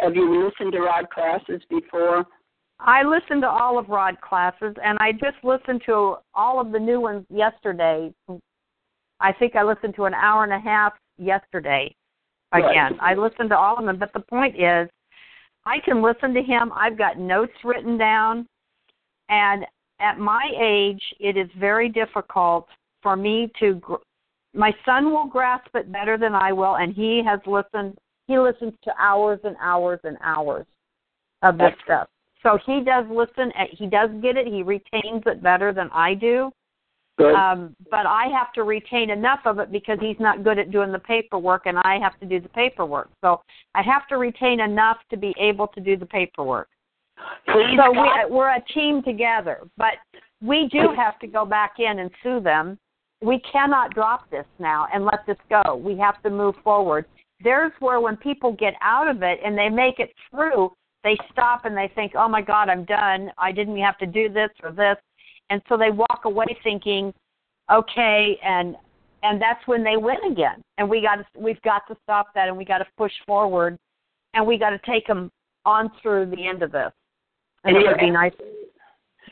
have 0.00 0.16
you 0.16 0.44
listened 0.44 0.72
to 0.72 0.80
Rod 0.80 1.08
Class's 1.10 1.62
before? 1.70 2.24
I 2.80 3.04
listened 3.04 3.42
to 3.42 3.48
all 3.48 3.78
of 3.78 3.88
Rod 3.88 4.16
Class's, 4.20 4.74
and 4.82 4.98
I 5.00 5.12
just 5.12 5.36
listened 5.44 5.82
to 5.86 6.16
all 6.34 6.60
of 6.60 6.72
the 6.72 6.78
new 6.80 7.00
ones 7.00 7.24
yesterday. 7.30 8.12
I 9.20 9.32
think 9.32 9.54
I 9.54 9.62
listened 9.62 9.94
to 9.96 10.06
an 10.06 10.14
hour 10.14 10.42
and 10.42 10.52
a 10.52 10.58
half 10.58 10.94
yesterday. 11.16 11.94
Right. 12.52 12.64
Again, 12.64 12.98
I 13.00 13.14
listened 13.14 13.50
to 13.50 13.56
all 13.56 13.78
of 13.78 13.84
them, 13.84 13.98
but 13.98 14.12
the 14.12 14.20
point 14.20 14.56
is, 14.56 14.88
I 15.66 15.78
can 15.84 16.02
listen 16.02 16.34
to 16.34 16.42
him. 16.42 16.72
I've 16.74 16.98
got 16.98 17.18
notes 17.18 17.52
written 17.64 17.96
down, 17.96 18.46
and 19.28 19.64
at 20.00 20.18
my 20.18 20.50
age, 20.60 21.02
it 21.20 21.36
is 21.36 21.48
very 21.58 21.88
difficult 21.88 22.66
for 23.02 23.16
me 23.16 23.50
to. 23.60 23.74
Gr- 23.74 23.94
my 24.54 24.72
son 24.84 25.06
will 25.06 25.26
grasp 25.26 25.68
it 25.74 25.90
better 25.90 26.16
than 26.16 26.34
I 26.34 26.52
will, 26.52 26.76
and 26.76 26.94
he 26.94 27.22
has 27.26 27.40
listened. 27.46 27.96
He 28.26 28.38
listens 28.38 28.74
to 28.84 28.92
hours 28.98 29.40
and 29.44 29.56
hours 29.60 30.00
and 30.04 30.16
hours 30.22 30.66
of 31.42 31.58
this 31.58 31.72
stuff. 31.84 32.08
So 32.42 32.58
he 32.64 32.82
does 32.84 33.04
listen. 33.10 33.52
He 33.72 33.86
does 33.86 34.10
get 34.22 34.36
it. 34.36 34.46
He 34.46 34.62
retains 34.62 35.22
it 35.26 35.42
better 35.42 35.72
than 35.72 35.90
I 35.92 36.14
do. 36.14 36.50
Good. 37.16 37.34
Um, 37.34 37.76
but 37.90 38.06
I 38.06 38.26
have 38.36 38.52
to 38.54 38.64
retain 38.64 39.10
enough 39.10 39.40
of 39.44 39.58
it 39.60 39.70
because 39.70 39.98
he's 40.00 40.18
not 40.18 40.42
good 40.42 40.58
at 40.58 40.72
doing 40.72 40.90
the 40.90 40.98
paperwork, 40.98 41.66
and 41.66 41.78
I 41.78 41.98
have 42.02 42.18
to 42.20 42.26
do 42.26 42.40
the 42.40 42.48
paperwork. 42.48 43.08
So 43.20 43.40
I 43.74 43.82
have 43.82 44.08
to 44.08 44.16
retain 44.16 44.60
enough 44.60 44.96
to 45.10 45.16
be 45.16 45.32
able 45.38 45.68
to 45.68 45.80
do 45.80 45.96
the 45.96 46.06
paperwork. 46.06 46.68
He's 47.46 47.78
So 47.78 47.92
we, 47.92 48.10
we're 48.28 48.56
a 48.56 48.62
team 48.74 49.02
together, 49.02 49.60
but 49.76 49.94
we 50.42 50.68
do 50.72 50.88
have 50.96 51.18
to 51.20 51.28
go 51.28 51.44
back 51.44 51.74
in 51.78 52.00
and 52.00 52.10
sue 52.22 52.40
them. 52.40 52.78
We 53.22 53.40
cannot 53.50 53.94
drop 53.94 54.28
this 54.30 54.46
now 54.58 54.88
and 54.92 55.04
let 55.04 55.24
this 55.26 55.38
go. 55.48 55.76
We 55.76 55.96
have 55.98 56.20
to 56.22 56.30
move 56.30 56.56
forward. 56.64 57.06
There's 57.42 57.72
where 57.78 58.00
when 58.00 58.16
people 58.16 58.52
get 58.52 58.74
out 58.82 59.08
of 59.08 59.22
it 59.22 59.38
and 59.44 59.56
they 59.56 59.68
make 59.68 60.00
it 60.00 60.12
through, 60.30 60.72
they 61.04 61.16
stop 61.30 61.64
and 61.64 61.76
they 61.76 61.88
think, 61.94 62.12
"Oh 62.16 62.28
my 62.28 62.42
God, 62.42 62.68
I'm 62.68 62.84
done. 62.84 63.30
I 63.38 63.52
didn't 63.52 63.76
have 63.78 63.98
to 63.98 64.06
do 64.06 64.28
this 64.28 64.50
or 64.62 64.72
this," 64.72 64.96
and 65.50 65.60
so 65.68 65.76
they 65.76 65.90
walk 65.90 66.22
away 66.24 66.46
thinking, 66.62 67.12
"Okay," 67.70 68.38
and 68.44 68.76
and 69.22 69.40
that's 69.40 69.66
when 69.66 69.82
they 69.82 69.96
win 69.96 70.22
again. 70.30 70.62
And 70.78 70.88
we 70.88 71.00
got 71.00 71.16
to, 71.16 71.24
we've 71.36 71.60
got 71.62 71.86
to 71.88 71.96
stop 72.02 72.28
that, 72.34 72.48
and 72.48 72.56
we 72.56 72.64
got 72.64 72.78
to 72.78 72.86
push 72.96 73.12
forward, 73.26 73.78
and 74.34 74.46
we 74.46 74.58
got 74.58 74.70
to 74.70 74.80
take 74.86 75.06
them 75.06 75.30
on 75.64 75.90
through 76.02 76.26
the 76.26 76.46
end 76.46 76.62
of 76.62 76.72
this. 76.72 76.92
And 77.64 77.76
it 77.76 77.86
would 77.86 77.98
be 77.98 78.10
nice. 78.10 78.32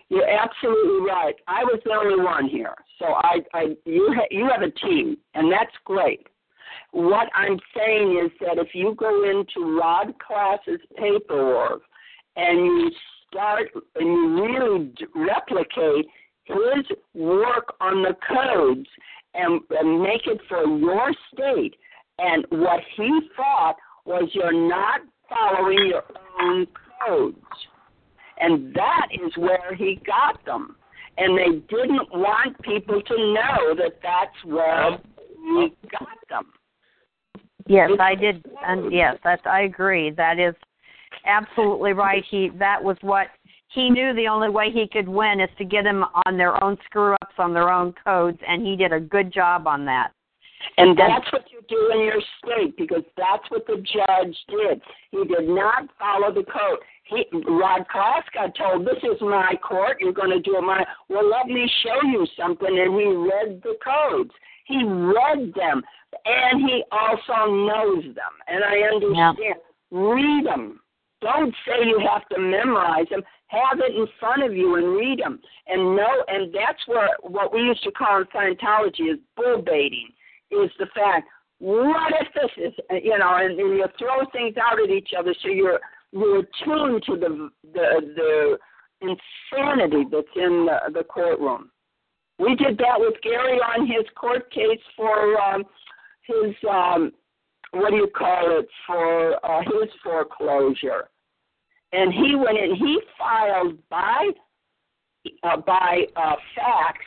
You're 0.08 0.28
absolutely 0.28 1.08
right. 1.08 1.34
I 1.47 1.65
was 1.65 1.81
the 1.84 1.92
only 1.92 2.23
one 2.23 2.49
here, 2.49 2.74
so 2.99 3.07
I, 3.07 3.39
I 3.55 3.76
you 3.84 4.12
ha- 4.15 4.28
you 4.31 4.49
have 4.50 4.62
a 4.62 4.70
team, 4.70 5.16
and 5.34 5.50
that's 5.50 5.73
great. 5.84 6.26
What 6.91 7.28
I'm 7.34 7.58
saying 7.76 8.20
is 8.23 8.31
that 8.41 8.58
if 8.58 8.74
you 8.74 8.94
go 8.94 9.24
into 9.24 9.78
Rod 9.78 10.15
Class's 10.18 10.81
paperwork 10.99 11.82
and 12.36 12.58
you 12.58 12.91
start 13.32 13.68
and 13.96 14.06
you 14.06 14.42
really 14.42 14.92
replicate 15.14 16.06
his 16.44 16.84
work 17.14 17.74
on 17.80 18.02
the 18.02 18.14
codes 18.28 18.88
and, 19.34 19.60
and 19.70 20.02
make 20.02 20.26
it 20.26 20.40
for 20.48 20.66
your 20.66 21.12
state, 21.32 21.74
and 22.18 22.44
what 22.50 22.80
he 22.96 23.20
thought 23.36 23.76
was 24.04 24.28
you're 24.32 24.68
not 24.68 25.00
following 25.28 25.86
your 25.86 26.04
own 26.40 26.66
codes. 27.06 27.38
And 28.38 28.74
that 28.74 29.06
is 29.12 29.32
where 29.36 29.74
he 29.74 30.00
got 30.04 30.44
them. 30.44 30.76
And 31.16 31.38
they 31.38 31.60
didn't 31.74 32.10
want 32.12 32.60
people 32.62 33.00
to 33.00 33.16
know 33.16 33.74
that 33.76 34.00
that's 34.02 34.44
where 34.44 34.98
he 35.36 35.72
got 35.90 36.18
them. 36.28 36.46
Yes, 37.66 37.90
I 38.00 38.14
did, 38.14 38.44
and 38.66 38.92
yes, 38.92 39.16
that's 39.22 39.42
I 39.46 39.62
agree. 39.62 40.10
That 40.10 40.38
is 40.38 40.54
absolutely 41.26 41.92
right. 41.92 42.25
He 42.31 42.51
that 42.59 42.83
was 42.83 42.97
what 43.01 43.28
he 43.68 43.91
knew. 43.91 44.15
The 44.15 44.28
only 44.28 44.51
way 44.51 44.70
he 44.70 44.86
could 44.86 45.09
win 45.09 45.41
is 45.41 45.51
to 45.59 45.65
get 45.65 45.84
them 45.84 46.05
on 46.26 46.36
their 46.36 46.62
own 46.62 46.76
screw 46.84 47.15
ups, 47.15 47.34
on 47.39 47.55
their 47.55 47.70
own 47.70 47.94
codes, 48.05 48.39
and 48.47 48.67
he 48.67 48.76
did 48.76 48.92
a 48.92 49.01
good 49.01 49.33
job 49.33 49.67
on 49.67 49.84
that. 49.86 50.12
And 50.78 50.97
that's 50.97 51.31
what 51.33 51.44
you 51.51 51.60
do 51.68 51.91
in 51.92 52.05
your 52.05 52.20
state 52.39 52.76
because 52.76 53.02
that's 53.17 53.42
what 53.51 53.67
the 53.67 53.76
judge 53.76 54.36
did. 54.49 54.81
He 55.10 55.25
did 55.25 55.49
not 55.49 55.89
follow 55.99 56.33
the 56.33 56.44
code. 56.44 56.78
He, 57.05 57.25
Rod 57.49 57.86
Class 57.89 58.23
got 58.33 58.55
told, 58.55 58.86
"This 58.86 59.02
is 59.02 59.20
my 59.20 59.55
court. 59.62 59.99
You're 60.01 60.12
going 60.12 60.31
to 60.31 60.41
do 60.41 60.57
it 60.57 60.62
my." 60.62 60.84
Well, 61.09 61.28
let 61.28 61.47
me 61.47 61.68
show 61.83 62.07
you 62.09 62.26
something. 62.39 62.68
And 62.68 62.99
he 62.99 63.07
read 63.07 63.62
the 63.62 63.76
codes. 63.84 64.31
He 64.67 64.84
read 64.84 65.52
them, 65.55 65.83
and 66.25 66.60
he 66.60 66.84
also 66.92 67.52
knows 67.52 68.05
them. 68.15 68.33
And 68.47 68.62
I 68.65 68.94
understand. 68.94 69.57
Read 69.91 70.47
them. 70.47 70.81
Don't 71.23 71.55
say 71.67 71.86
you 71.86 72.01
have 72.12 72.28
to 72.28 72.39
memorize 72.39 73.07
them. 73.10 73.23
Have 73.47 73.78
it 73.78 73.94
in 73.94 74.07
front 74.18 74.42
of 74.42 74.55
you 74.55 74.76
and 74.76 74.97
read 74.97 75.20
them. 75.20 75.41
And 75.67 75.97
know. 75.97 76.25
And 76.28 76.52
that's 76.52 76.86
where 76.86 77.10
what 77.23 77.55
we 77.55 77.60
used 77.60 77.84
to 77.84 77.92
call 77.92 78.20
in 78.20 78.26
Scientology 78.26 79.12
is 79.12 79.18
bull 79.36 79.62
baiting 79.65 80.09
is 80.51 80.70
the 80.78 80.86
fact, 80.94 81.28
what 81.59 82.12
if 82.20 82.28
this 82.34 82.51
is, 82.57 82.75
you 83.02 83.17
know, 83.17 83.36
and, 83.36 83.59
and 83.59 83.76
you 83.78 83.86
throw 83.99 84.26
things 84.33 84.57
out 84.57 84.83
at 84.83 84.91
each 84.91 85.10
other 85.17 85.34
so 85.42 85.49
you're 85.49 85.78
you're 86.12 86.41
attuned 86.41 87.05
to 87.05 87.17
the 87.17 87.51
the 87.73 88.12
the 88.17 88.59
insanity 89.01 90.05
that's 90.10 90.26
in 90.36 90.67
the, 90.67 90.92
the 90.92 91.05
courtroom. 91.05 91.70
We 92.39 92.57
did 92.57 92.78
that 92.78 92.99
with 92.99 93.15
Gary 93.23 93.59
on 93.59 93.86
his 93.86 94.05
court 94.17 94.51
case 94.52 94.81
for 94.97 95.41
um, 95.41 95.65
his 96.26 96.55
um, 96.68 97.12
what 97.73 97.91
do 97.91 97.97
you 97.97 98.09
call 98.09 98.59
it 98.59 98.68
for 98.86 99.34
uh, 99.44 99.60
his 99.62 99.89
foreclosure, 100.02 101.09
and 101.92 102.12
he 102.12 102.34
went 102.34 102.58
in. 102.58 102.74
He 102.74 103.00
filed 103.18 103.78
by 103.88 104.30
uh, 105.42 105.56
by 105.58 106.02
uh, 106.16 106.36
fax 106.54 106.98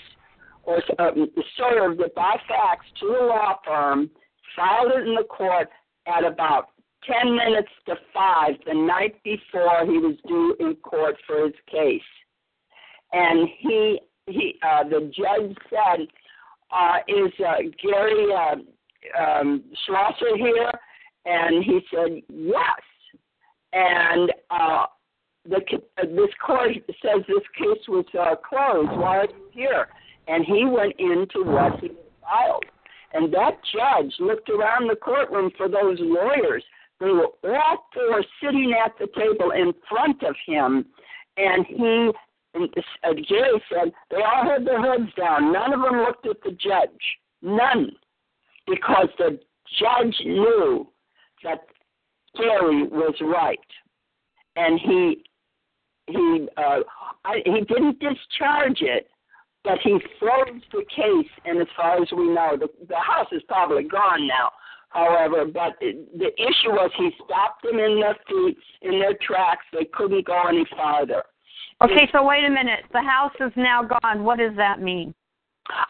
or 0.64 0.82
um, 1.00 1.28
served 1.58 2.02
it 2.02 2.16
by 2.16 2.36
fax 2.48 2.86
to 3.00 3.08
a 3.08 3.26
law 3.28 3.56
firm, 3.66 4.10
filed 4.56 4.92
it 4.94 5.08
in 5.08 5.16
the 5.16 5.24
court 5.24 5.70
at 6.08 6.24
about 6.24 6.70
10 7.04 7.36
minutes 7.36 7.70
to 7.86 7.96
5 8.14 8.54
the 8.66 8.74
night 8.74 9.22
before 9.24 9.86
he 9.86 9.98
was 9.98 10.16
due 10.28 10.56
in 10.60 10.76
court 10.78 11.16
for 11.28 11.46
his 11.46 11.54
case. 11.70 12.02
And 13.14 13.48
he, 13.60 14.00
he 14.28 14.56
uh, 14.64 14.84
the 14.84 15.12
judge 15.16 15.56
said, 15.70 16.08
uh, 16.72 16.98
Is 17.08 17.32
uh, 17.46 17.58
Gary 17.82 18.28
uh, 18.34 19.22
um, 19.22 19.64
Schlosser 19.86 20.36
here? 20.36 20.72
And 21.26 21.64
he 21.64 21.80
said, 21.94 22.22
Yes. 22.30 22.82
And 23.76 24.32
uh, 24.50 24.86
the, 25.48 25.62
this 26.02 26.30
court 26.44 26.72
says 27.02 27.22
this 27.28 27.44
case 27.56 27.88
was 27.88 28.06
uh, 28.20 28.36
closed. 28.36 28.98
Why 28.98 29.18
are 29.18 29.26
you 29.26 29.50
here? 29.52 29.88
and 30.28 30.46
he 30.46 30.66
went 30.66 30.94
into 31.00 31.44
what 31.44 31.80
he 31.80 31.92
filed. 32.22 32.66
And 33.14 33.34
that 33.34 33.60
judge 33.74 34.14
looked 34.20 34.50
around 34.50 34.90
the 34.90 34.96
courtroom 34.96 35.52
for 35.56 35.70
those 35.70 35.98
lawyers. 36.02 36.64
They 37.00 37.08
were 37.08 37.30
all 37.44 37.88
four 37.94 38.24
sitting 38.42 38.74
at 38.74 38.94
the 39.00 39.08
table 39.16 39.52
in 39.52 39.74
front 39.90 40.24
of 40.24 40.36
him, 40.46 40.86
and 41.38 41.66
he 41.66 42.12
and 42.54 42.70
uh, 43.04 43.14
Jerry 43.28 43.62
said 43.70 43.92
they 44.10 44.22
all 44.22 44.50
had 44.50 44.66
their 44.66 44.82
heads 44.82 45.12
down. 45.18 45.52
None 45.52 45.74
of 45.74 45.82
them 45.82 45.98
looked 46.00 46.26
at 46.26 46.42
the 46.42 46.52
judge. 46.52 46.90
None, 47.42 47.92
because 48.66 49.10
the 49.18 49.40
judge 49.78 50.16
knew 50.26 50.88
that 51.44 51.66
Gary 52.38 52.88
was 52.88 53.16
right, 53.22 53.60
and 54.56 54.80
he 54.80 55.24
he 56.08 56.48
uh, 56.58 56.80
I, 57.24 57.42
he 57.46 57.62
didn't 57.62 58.00
discharge 58.00 58.82
it, 58.82 59.08
but 59.64 59.80
he 59.84 59.98
froze 60.20 60.62
the 60.72 60.84
case. 60.96 61.32
And 61.46 61.60
as 61.60 61.68
far 61.76 62.02
as 62.02 62.08
we 62.16 62.28
know, 62.28 62.58
the 62.60 62.68
the 62.88 63.00
house 63.00 63.28
is 63.32 63.42
probably 63.48 63.84
gone 63.84 64.28
now. 64.28 64.52
However, 64.90 65.46
but 65.46 65.74
the 65.82 66.32
issue 66.38 66.72
was 66.72 66.90
he 66.98 67.10
stopped 67.26 67.64
them 67.64 67.80
in 67.80 68.00
their 68.00 68.16
feet, 68.28 68.58
in 68.82 69.00
their 69.00 69.18
tracks. 69.22 69.66
They 69.74 69.86
couldn't 69.92 70.26
go 70.26 70.42
any 70.48 70.66
farther. 70.76 71.24
Okay, 71.82 72.08
so 72.14 72.24
wait 72.24 72.46
a 72.46 72.50
minute. 72.50 72.86
The 72.94 73.02
house 73.02 73.34
is 73.42 73.52
now 73.58 73.84
gone. 73.84 74.24
What 74.24 74.38
does 74.38 74.56
that 74.56 74.82
mean? 74.82 75.14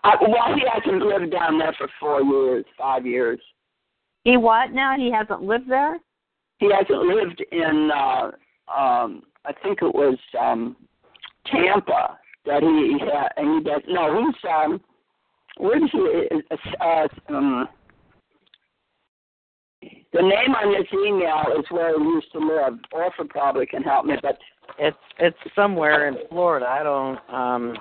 Uh, 0.03 0.17
well, 0.21 0.55
he 0.55 0.63
hasn't 0.71 1.03
lived 1.03 1.31
down 1.31 1.59
there 1.59 1.75
for 1.77 1.87
four 1.99 2.23
years, 2.23 2.65
five 2.77 3.05
years. 3.05 3.39
He 4.23 4.37
what 4.37 4.71
now? 4.71 4.95
He 4.97 5.11
hasn't 5.11 5.43
lived 5.43 5.69
there? 5.69 5.99
He 6.57 6.71
hasn't 6.71 7.05
lived 7.07 7.43
in, 7.51 7.91
uh, 7.93 8.31
um, 8.73 9.23
I 9.45 9.53
think 9.63 9.79
it 9.81 9.93
was 9.93 10.17
um, 10.39 10.75
Tampa 11.45 12.17
that 12.45 12.61
he, 12.61 12.97
had, 12.99 13.29
and 13.37 13.59
he 13.59 13.69
does, 13.69 13.81
no, 13.87 14.25
he's, 14.25 14.49
um, 14.49 14.81
where 15.57 15.79
does 15.79 15.89
he, 15.91 16.29
uh, 16.51 16.83
uh, 16.83 17.07
um, 17.29 17.67
the 20.15 20.21
name 20.21 20.55
on 20.55 20.71
this 20.71 20.87
email 20.93 21.59
is 21.59 21.65
where 21.69 21.97
he 21.99 22.05
used 22.05 22.31
to 22.31 22.39
live. 22.39 22.79
Orpha 22.93 23.27
probably 23.29 23.65
can 23.65 23.83
help 23.83 24.05
me, 24.05 24.15
but 24.21 24.37
It's 24.79 24.97
it's 25.19 25.37
somewhere 25.53 26.07
in 26.07 26.17
Florida. 26.29 26.65
I 26.65 26.83
don't 26.83 27.19
um 27.29 27.77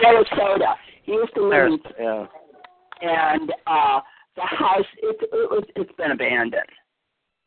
Sarasota. 0.00 0.74
He 1.02 1.12
used 1.12 1.34
to 1.34 1.42
live 1.42 1.72
in 1.72 1.78
yeah. 2.00 2.26
and 3.02 3.52
uh 3.66 4.00
the 4.36 4.42
house 4.42 4.86
it 5.02 5.16
it 5.20 5.50
was 5.50 5.64
it's 5.74 5.90
been 5.98 6.12
abandoned. 6.12 6.62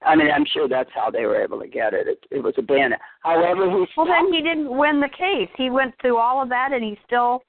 I 0.06 0.16
mean, 0.16 0.30
I'm 0.34 0.46
sure 0.46 0.68
that's 0.70 0.90
how 0.94 1.10
they 1.10 1.26
were 1.26 1.42
able 1.42 1.60
to 1.60 1.68
get 1.68 1.94
it. 1.94 2.08
It, 2.08 2.20
it 2.30 2.44
was 2.44 2.54
abandoned. 2.58 3.02
However, 3.22 3.70
he 3.70 3.86
Well, 3.98 4.06
then 4.06 4.32
he 4.32 4.42
didn't 4.42 4.76
win 4.76 5.00
the 5.00 5.10
case. 5.10 5.50
He 5.58 5.70
went 5.70 5.96
through 6.02 6.18
all 6.18 6.42
of 6.42 6.50
that, 6.50 6.72
and 6.72 6.84
he 6.84 6.98
still 7.06 7.42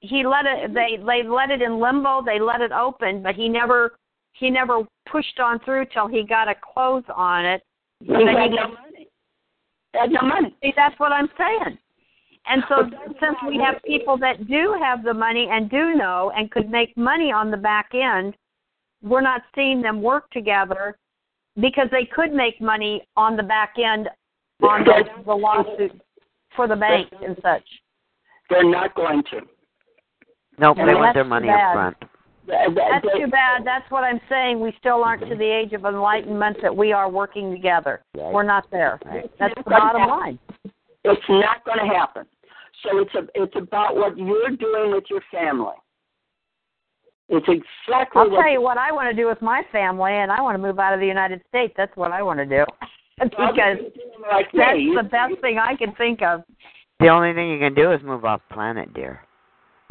he 0.00 0.24
let 0.24 0.44
it. 0.46 0.72
They 0.72 1.02
they 1.04 1.26
let 1.26 1.50
it 1.50 1.62
in 1.62 1.80
limbo. 1.80 2.22
They 2.24 2.38
let 2.38 2.60
it 2.60 2.72
open, 2.72 3.22
but 3.22 3.34
he 3.34 3.48
never 3.48 3.98
he 4.32 4.50
never 4.50 4.82
pushed 5.10 5.40
on 5.40 5.58
through 5.60 5.86
till 5.92 6.06
he 6.06 6.24
got 6.24 6.48
a 6.48 6.54
close 6.54 7.04
on 7.14 7.44
it. 7.44 7.62
he 8.00 8.12
had 8.12 8.50
no 8.50 8.68
money. 8.68 9.08
Had 9.94 10.10
no 10.10 10.22
money. 10.22 10.54
See, 10.62 10.72
that's 10.76 10.98
what 10.98 11.12
I'm 11.12 11.28
saying. 11.38 11.78
And 12.46 12.62
so, 12.68 12.82
since 13.20 13.36
we 13.48 13.58
have 13.64 13.82
people 13.84 14.18
that 14.18 14.46
do 14.46 14.76
have 14.78 15.02
the 15.02 15.14
money 15.14 15.48
and 15.50 15.70
do 15.70 15.94
know 15.94 16.30
and 16.36 16.50
could 16.50 16.70
make 16.70 16.94
money 16.96 17.32
on 17.32 17.50
the 17.50 17.56
back 17.56 17.90
end, 17.94 18.36
we're 19.02 19.22
not 19.22 19.42
seeing 19.54 19.80
them 19.80 20.02
work 20.02 20.30
together 20.30 20.98
because 21.60 21.88
they 21.90 22.08
could 22.14 22.32
make 22.32 22.60
money 22.60 23.06
on 23.16 23.36
the 23.36 23.42
back 23.42 23.74
end 23.78 24.08
on 24.62 24.84
the, 24.84 25.04
the 25.24 25.34
lawsuit 25.34 26.00
for 26.56 26.68
the 26.68 26.76
banks 26.76 27.14
and 27.24 27.36
such. 27.42 27.64
They're 28.50 28.68
not 28.68 28.94
going 28.94 29.22
to. 29.30 29.40
Nope, 30.58 30.76
they 30.76 30.94
want 30.94 31.14
their 31.14 31.24
money 31.24 31.48
bad. 31.48 31.68
up 31.68 31.74
front. 31.74 31.96
They- 32.46 32.66
they- 32.68 32.88
That's 32.90 33.06
too 33.16 33.26
bad. 33.26 33.64
That's 33.64 33.90
what 33.90 34.04
I'm 34.04 34.20
saying. 34.28 34.60
We 34.60 34.72
still 34.78 35.02
aren't 35.02 35.22
to 35.22 35.34
mhm. 35.34 35.38
the 35.38 35.50
age 35.50 35.72
of 35.72 35.84
enlightenment 35.84 36.58
that 36.62 36.74
we 36.74 36.92
are 36.92 37.08
working 37.08 37.50
together. 37.50 38.02
We're 38.14 38.42
not 38.42 38.70
there. 38.70 39.00
That's 39.38 39.54
the 39.54 39.62
bottom 39.62 40.08
line. 40.08 40.38
It's 41.04 41.28
not 41.28 41.64
going 41.64 41.78
to 41.78 41.86
happen. 41.86 42.26
So 42.82 42.98
it's 42.98 43.14
a, 43.14 43.26
it's 43.34 43.56
about 43.56 43.96
what 43.96 44.16
you're 44.18 44.50
doing 44.50 44.92
with 44.92 45.04
your 45.08 45.22
family. 45.30 45.74
It's 47.28 47.46
exactly 47.48 48.20
I'll 48.20 48.30
what 48.30 48.42
tell 48.42 48.52
you 48.52 48.60
what 48.60 48.76
I 48.76 48.92
want 48.92 49.08
to 49.08 49.16
do 49.20 49.26
with 49.26 49.40
my 49.40 49.62
family, 49.72 50.12
and 50.12 50.30
I 50.30 50.42
want 50.42 50.54
to 50.56 50.62
move 50.62 50.78
out 50.78 50.92
of 50.92 51.00
the 51.00 51.06
United 51.06 51.40
States. 51.48 51.72
That's 51.76 51.96
what 51.96 52.12
I 52.12 52.22
want 52.22 52.38
to 52.38 52.46
do. 52.46 52.64
because 53.18 53.78
like 54.30 54.46
that's 54.52 54.76
me. 54.76 54.94
the 54.96 55.08
best 55.08 55.40
thing 55.40 55.58
I 55.58 55.74
can 55.76 55.94
think 55.94 56.20
of. 56.22 56.42
The 57.00 57.08
only 57.08 57.32
thing 57.32 57.50
you 57.50 57.58
can 57.58 57.74
do 57.74 57.92
is 57.92 58.00
move 58.02 58.24
off 58.24 58.40
planet, 58.52 58.92
dear. 58.94 59.20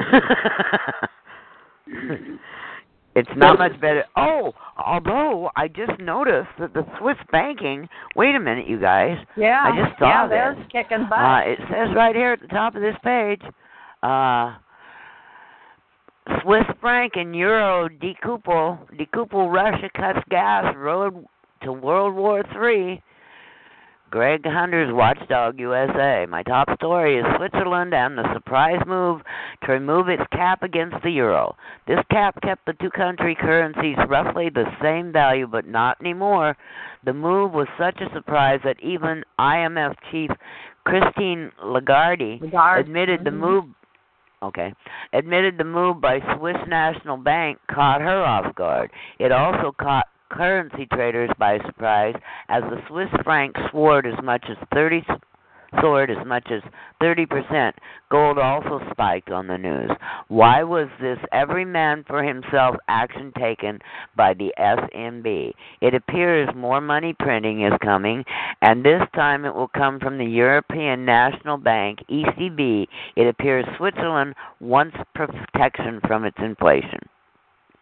it's 3.14 3.30
not 3.36 3.58
much 3.58 3.72
better. 3.80 4.04
Oh, 4.16 4.52
although 4.84 5.50
I 5.56 5.68
just 5.68 5.98
noticed 6.00 6.50
that 6.58 6.74
the 6.74 6.84
Swiss 6.98 7.16
banking. 7.30 7.88
Wait 8.16 8.34
a 8.34 8.40
minute, 8.40 8.66
you 8.68 8.80
guys. 8.80 9.18
Yeah. 9.36 9.62
I 9.64 9.84
just 9.84 9.98
saw 9.98 10.08
yeah, 10.08 10.26
this. 10.26 10.66
they're 10.72 10.82
kicking 10.84 11.06
butt. 11.08 11.18
Uh, 11.18 11.40
it 11.44 11.58
says 11.70 11.94
right 11.94 12.14
here 12.14 12.32
at 12.32 12.40
the 12.40 12.48
top 12.48 12.74
of 12.74 12.82
this 12.82 12.96
page, 13.04 13.42
uh, 14.02 14.56
Swiss 16.42 16.64
franc 16.80 17.12
and 17.16 17.36
euro 17.36 17.88
decouple. 17.88 18.78
Decouple 18.96 19.52
Russia 19.52 19.90
cuts 19.94 20.20
gas 20.30 20.74
road 20.76 21.26
to 21.62 21.72
World 21.72 22.14
War 22.14 22.40
III. 22.40 23.02
Greg 24.10 24.46
Hunter's 24.46 24.92
Watchdog 24.92 25.58
USA. 25.58 26.24
My 26.28 26.42
top 26.44 26.68
story 26.76 27.18
is 27.18 27.26
Switzerland 27.36 27.92
and 27.92 28.16
the 28.16 28.32
surprise 28.32 28.80
move 28.86 29.22
to 29.64 29.72
remove 29.72 30.08
its 30.08 30.22
cap 30.30 30.62
against 30.62 30.96
the 31.02 31.10
euro. 31.10 31.56
This 31.88 31.98
cap 32.12 32.40
kept 32.42 32.64
the 32.64 32.74
two 32.74 32.90
country 32.90 33.34
currencies 33.34 33.96
roughly 34.08 34.50
the 34.50 34.66
same 34.80 35.12
value, 35.12 35.48
but 35.48 35.66
not 35.66 36.00
anymore. 36.00 36.56
The 37.04 37.12
move 37.12 37.52
was 37.52 37.66
such 37.76 38.00
a 38.00 38.12
surprise 38.14 38.60
that 38.62 38.80
even 38.80 39.24
IMF 39.40 39.96
chief 40.12 40.30
Christine 40.84 41.50
Lagarde 41.62 42.38
Lagarde. 42.40 42.80
admitted 42.80 43.24
the 43.24 43.30
Mhm. 43.30 43.38
move 43.38 43.64
okay 44.42 44.72
admitted 45.12 45.58
the 45.58 45.64
move 45.64 46.00
by 46.00 46.18
Swiss 46.36 46.56
National 46.68 47.16
Bank 47.16 47.58
caught 47.70 48.00
her 48.00 48.24
off 48.24 48.54
guard. 48.54 48.90
It 49.18 49.32
also 49.32 49.72
caught 49.80 50.06
currency 50.30 50.86
traders 50.92 51.30
by 51.38 51.58
surprise 51.66 52.14
as 52.48 52.62
the 52.64 52.82
Swiss 52.88 53.08
franc 53.22 53.54
soared 53.70 54.06
as 54.06 54.22
much 54.22 54.44
as 54.48 54.56
30 54.72 55.04
soared 55.80 56.10
as 56.10 56.26
much 56.26 56.48
as 56.50 56.62
30%. 57.02 57.72
Gold 58.10 58.38
also 58.38 58.80
spiked 58.90 59.30
on 59.30 59.46
the 59.46 59.58
news. 59.58 59.90
Why 60.28 60.62
was 60.62 60.88
this 61.00 61.18
every 61.32 61.64
man 61.64 62.04
for 62.06 62.22
himself 62.22 62.76
action 62.88 63.32
taken 63.38 63.80
by 64.16 64.34
the 64.34 64.52
SNB? 64.58 65.52
It 65.80 65.94
appears 65.94 66.48
more 66.54 66.80
money 66.80 67.14
printing 67.18 67.64
is 67.64 67.72
coming, 67.82 68.24
and 68.62 68.84
this 68.84 69.02
time 69.14 69.44
it 69.44 69.54
will 69.54 69.68
come 69.68 69.98
from 70.00 70.18
the 70.18 70.24
European 70.24 71.04
National 71.04 71.56
Bank, 71.56 72.00
ECB. 72.10 72.86
It 73.16 73.26
appears 73.26 73.64
Switzerland 73.76 74.34
wants 74.60 74.96
protection 75.14 76.00
from 76.06 76.24
its 76.24 76.38
inflation. 76.38 77.00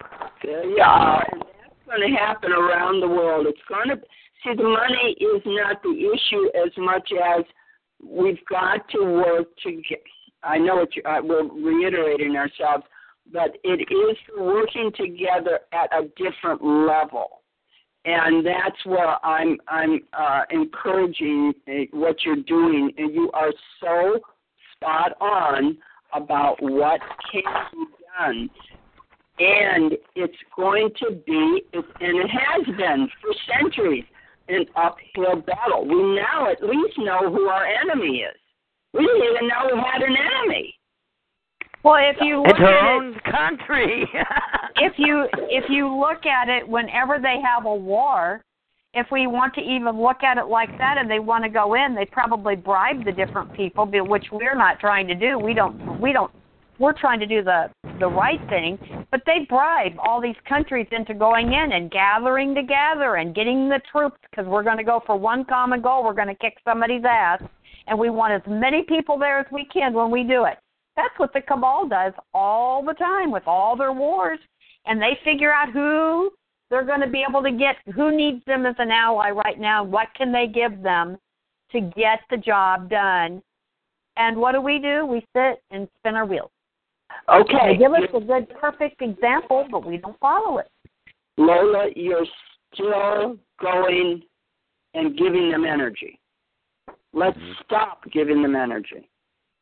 Uh, 0.01 0.61
yeah, 0.75 1.19
and 1.31 1.41
that's 1.41 1.85
going 1.85 2.01
to 2.01 2.17
happen 2.17 2.51
around 2.51 2.99
the 2.99 3.07
world. 3.07 3.47
It's 3.47 3.59
going 3.69 3.89
to 3.89 4.01
see 4.43 4.55
the 4.55 4.63
money 4.63 5.15
is 5.19 5.41
not 5.45 5.81
the 5.83 5.89
issue 5.89 6.47
as 6.65 6.71
much 6.77 7.09
as 7.11 7.45
we've 8.07 8.43
got 8.49 8.87
to 8.89 9.03
work 9.03 9.47
to 9.63 9.71
get. 9.87 10.01
I 10.43 10.57
know 10.57 10.85
uh, 11.05 11.19
we're 11.23 11.47
reiterating 11.47 12.35
ourselves, 12.35 12.83
but 13.31 13.57
it 13.63 13.81
is 13.89 14.17
working 14.37 14.91
together 14.95 15.61
at 15.71 15.89
a 15.93 16.07
different 16.17 16.63
level, 16.63 17.41
and 18.05 18.45
that's 18.45 18.85
where 18.85 19.25
I'm 19.25 19.57
I'm 19.67 20.01
uh, 20.13 20.41
encouraging 20.49 21.53
uh, 21.67 21.71
what 21.91 22.17
you're 22.25 22.43
doing, 22.43 22.91
and 22.97 23.13
you 23.13 23.31
are 23.33 23.53
so 23.79 24.19
spot 24.75 25.13
on 25.21 25.77
about 26.13 26.57
what 26.61 26.99
can 27.31 27.43
be 27.71 27.85
done. 28.19 28.49
And 29.39 29.93
it's 30.15 30.37
going 30.55 30.91
to 30.99 31.15
be, 31.25 31.63
and 31.73 31.83
it 32.19 32.29
has 32.29 32.65
been 32.77 33.09
for 33.19 33.33
centuries, 33.59 34.03
an 34.49 34.65
uphill 34.75 35.41
battle. 35.45 35.85
We 35.85 36.15
now 36.15 36.49
at 36.51 36.61
least 36.63 36.97
know 36.97 37.31
who 37.31 37.47
our 37.47 37.65
enemy 37.65 38.17
is. 38.17 38.35
We 38.93 39.01
didn't 39.05 39.23
even 39.23 39.47
know 39.47 39.73
we 39.73 39.79
had 39.79 40.01
an 40.01 40.15
enemy. 40.15 40.75
Well, 41.83 41.95
if 41.97 42.17
you 42.21 42.37
look 42.37 42.49
It's 42.49 42.59
her 42.59 42.67
at 42.67 42.95
it, 42.95 43.03
own 43.03 43.19
country. 43.29 44.07
if 44.77 44.93
you 44.97 45.27
if 45.49 45.65
you 45.69 45.93
look 45.93 46.25
at 46.25 46.47
it, 46.47 46.67
whenever 46.67 47.19
they 47.19 47.37
have 47.43 47.65
a 47.65 47.75
war, 47.75 48.41
if 48.93 49.07
we 49.11 49.27
want 49.27 49.53
to 49.55 49.61
even 49.61 50.01
look 50.01 50.23
at 50.23 50.37
it 50.37 50.45
like 50.45 50.69
that, 50.77 50.97
and 50.97 51.09
they 51.09 51.19
want 51.19 51.43
to 51.43 51.49
go 51.49 51.73
in, 51.73 51.95
they 51.95 52.05
probably 52.05 52.55
bribe 52.55 53.03
the 53.03 53.11
different 53.11 53.53
people, 53.53 53.85
which 53.85 54.25
we're 54.31 54.55
not 54.55 54.79
trying 54.79 55.07
to 55.07 55.15
do. 55.15 55.37
We 55.37 55.53
don't 55.53 55.99
we 55.99 56.13
don't 56.13 56.31
we're 56.83 56.93
trying 56.93 57.19
to 57.21 57.25
do 57.25 57.43
the 57.43 57.69
the 57.99 58.07
right 58.07 58.41
thing, 58.49 58.77
but 59.11 59.21
they 59.25 59.45
bribe 59.47 59.93
all 59.99 60.19
these 60.19 60.35
countries 60.47 60.87
into 60.91 61.13
going 61.13 61.53
in 61.53 61.71
and 61.71 61.89
gathering 61.89 62.53
together 62.53 63.15
and 63.15 63.33
getting 63.33 63.69
the 63.69 63.79
troops 63.91 64.17
because 64.29 64.45
we're 64.45 64.63
going 64.63 64.77
to 64.77 64.83
go 64.83 65.01
for 65.05 65.15
one 65.15 65.45
common 65.45 65.81
goal. 65.81 66.03
We're 66.03 66.13
going 66.13 66.27
to 66.27 66.35
kick 66.35 66.57
somebody's 66.65 67.03
ass, 67.09 67.41
and 67.87 67.97
we 67.97 68.09
want 68.09 68.33
as 68.33 68.41
many 68.51 68.83
people 68.83 69.17
there 69.17 69.39
as 69.39 69.45
we 69.51 69.65
can 69.71 69.93
when 69.93 70.11
we 70.11 70.23
do 70.23 70.45
it. 70.45 70.57
That's 70.95 71.17
what 71.17 71.31
the 71.33 71.41
cabal 71.41 71.87
does 71.87 72.13
all 72.33 72.83
the 72.83 72.93
time 72.93 73.31
with 73.31 73.43
all 73.47 73.77
their 73.77 73.93
wars, 73.93 74.39
and 74.85 75.01
they 75.01 75.17
figure 75.23 75.53
out 75.53 75.71
who 75.71 76.31
they're 76.69 76.85
going 76.85 77.01
to 77.01 77.09
be 77.09 77.23
able 77.27 77.43
to 77.43 77.51
get, 77.51 77.77
who 77.95 78.15
needs 78.15 78.43
them 78.45 78.65
as 78.65 78.75
an 78.79 78.91
ally 78.91 79.29
right 79.29 79.59
now, 79.59 79.83
what 79.83 80.07
can 80.17 80.31
they 80.31 80.47
give 80.47 80.81
them 80.83 81.17
to 81.71 81.79
get 81.79 82.19
the 82.29 82.37
job 82.37 82.89
done 82.89 83.41
And 84.15 84.37
what 84.37 84.53
do 84.53 84.61
we 84.61 84.79
do? 84.79 85.05
We 85.05 85.25
sit 85.35 85.61
and 85.71 85.87
spin 85.99 86.15
our 86.15 86.25
wheels. 86.25 86.52
Okay. 87.29 87.73
They 87.73 87.77
give 87.77 87.93
us 87.93 88.09
a 88.13 88.19
good, 88.19 88.47
perfect 88.59 89.01
example, 89.01 89.65
but 89.71 89.85
we 89.85 89.97
don't 89.97 90.19
follow 90.19 90.59
it. 90.59 90.67
Lola, 91.37 91.87
you're 91.95 92.25
still 92.73 93.37
going 93.61 94.21
and 94.93 95.17
giving 95.17 95.51
them 95.51 95.65
energy. 95.65 96.19
Let's 97.13 97.37
mm-hmm. 97.37 97.51
stop 97.65 98.03
giving 98.11 98.41
them 98.41 98.55
energy. 98.55 99.09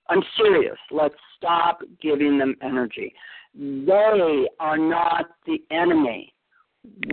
I'm 0.10 0.24
serious. 0.38 0.78
Let's 0.90 1.16
stop 1.38 1.82
giving 2.02 2.38
them 2.38 2.56
energy. 2.62 3.14
They 3.54 4.48
are 4.60 4.78
not 4.78 5.26
the 5.46 5.62
enemy. 5.72 6.34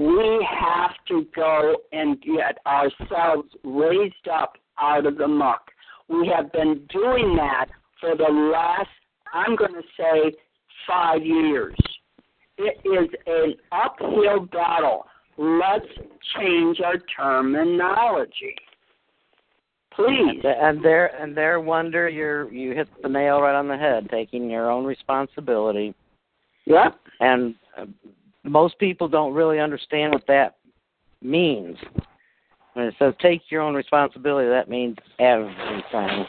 We 0.00 0.46
have 0.48 0.92
to 1.08 1.26
go 1.34 1.76
and 1.92 2.20
get 2.22 2.58
ourselves 2.66 3.48
raised 3.64 4.28
up 4.32 4.56
out 4.80 5.06
of 5.06 5.18
the 5.18 5.28
muck. 5.28 5.70
We 6.08 6.30
have 6.34 6.50
been 6.52 6.86
doing 6.90 7.36
that 7.36 7.66
for 8.00 8.16
the 8.16 8.32
last, 8.52 8.88
I'm 9.32 9.56
going 9.56 9.74
to 9.74 9.82
say, 9.96 10.36
five 10.86 11.24
years. 11.24 11.76
It 12.56 12.78
is 12.84 13.08
an 13.26 13.54
uphill 13.70 14.46
battle. 14.52 15.06
Let's 15.36 15.86
change 16.36 16.80
our 16.80 16.96
terminology. 17.16 18.56
Please. 19.94 20.42
And 20.44 20.84
there 20.84 21.14
and 21.20 21.36
there 21.36 21.60
wonder, 21.60 22.08
you're 22.08 22.52
you 22.52 22.72
hit 22.72 22.88
the 23.02 23.08
nail 23.08 23.40
right 23.40 23.54
on 23.56 23.68
the 23.68 23.76
head. 23.76 24.08
Taking 24.10 24.48
your 24.48 24.70
own 24.70 24.84
responsibility, 24.84 25.94
Yep. 26.66 26.96
and 27.20 27.54
uh, 27.76 27.86
most 28.44 28.78
people 28.78 29.08
don't 29.08 29.34
really 29.34 29.58
understand 29.58 30.12
what 30.12 30.26
that 30.28 30.56
means. 31.20 31.76
When 32.74 32.86
it 32.86 32.94
says 32.98 33.14
take 33.20 33.42
your 33.50 33.62
own 33.62 33.74
responsibility, 33.74 34.48
that 34.48 34.68
means 34.68 34.96
everything. 35.18 36.24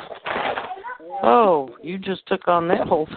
Oh, 1.23 1.75
you 1.81 1.97
just 1.97 2.25
took 2.27 2.47
on 2.47 2.67
that 2.69 2.87
whole. 2.87 3.07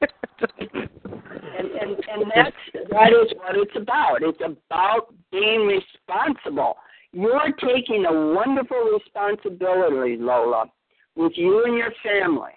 And, 0.00 1.70
and, 1.70 1.90
and 1.90 2.32
that's, 2.34 2.56
that 2.90 3.12
is 3.12 3.32
what 3.36 3.56
it's 3.56 3.76
about. 3.76 4.22
It's 4.22 4.40
about 4.44 5.14
being 5.30 5.66
responsible. 5.66 6.76
You're 7.12 7.52
taking 7.60 8.06
a 8.06 8.34
wonderful 8.34 8.78
responsibility, 8.92 10.16
Lola, 10.16 10.66
with 11.14 11.32
you 11.36 11.64
and 11.64 11.76
your 11.76 11.92
family. 12.02 12.52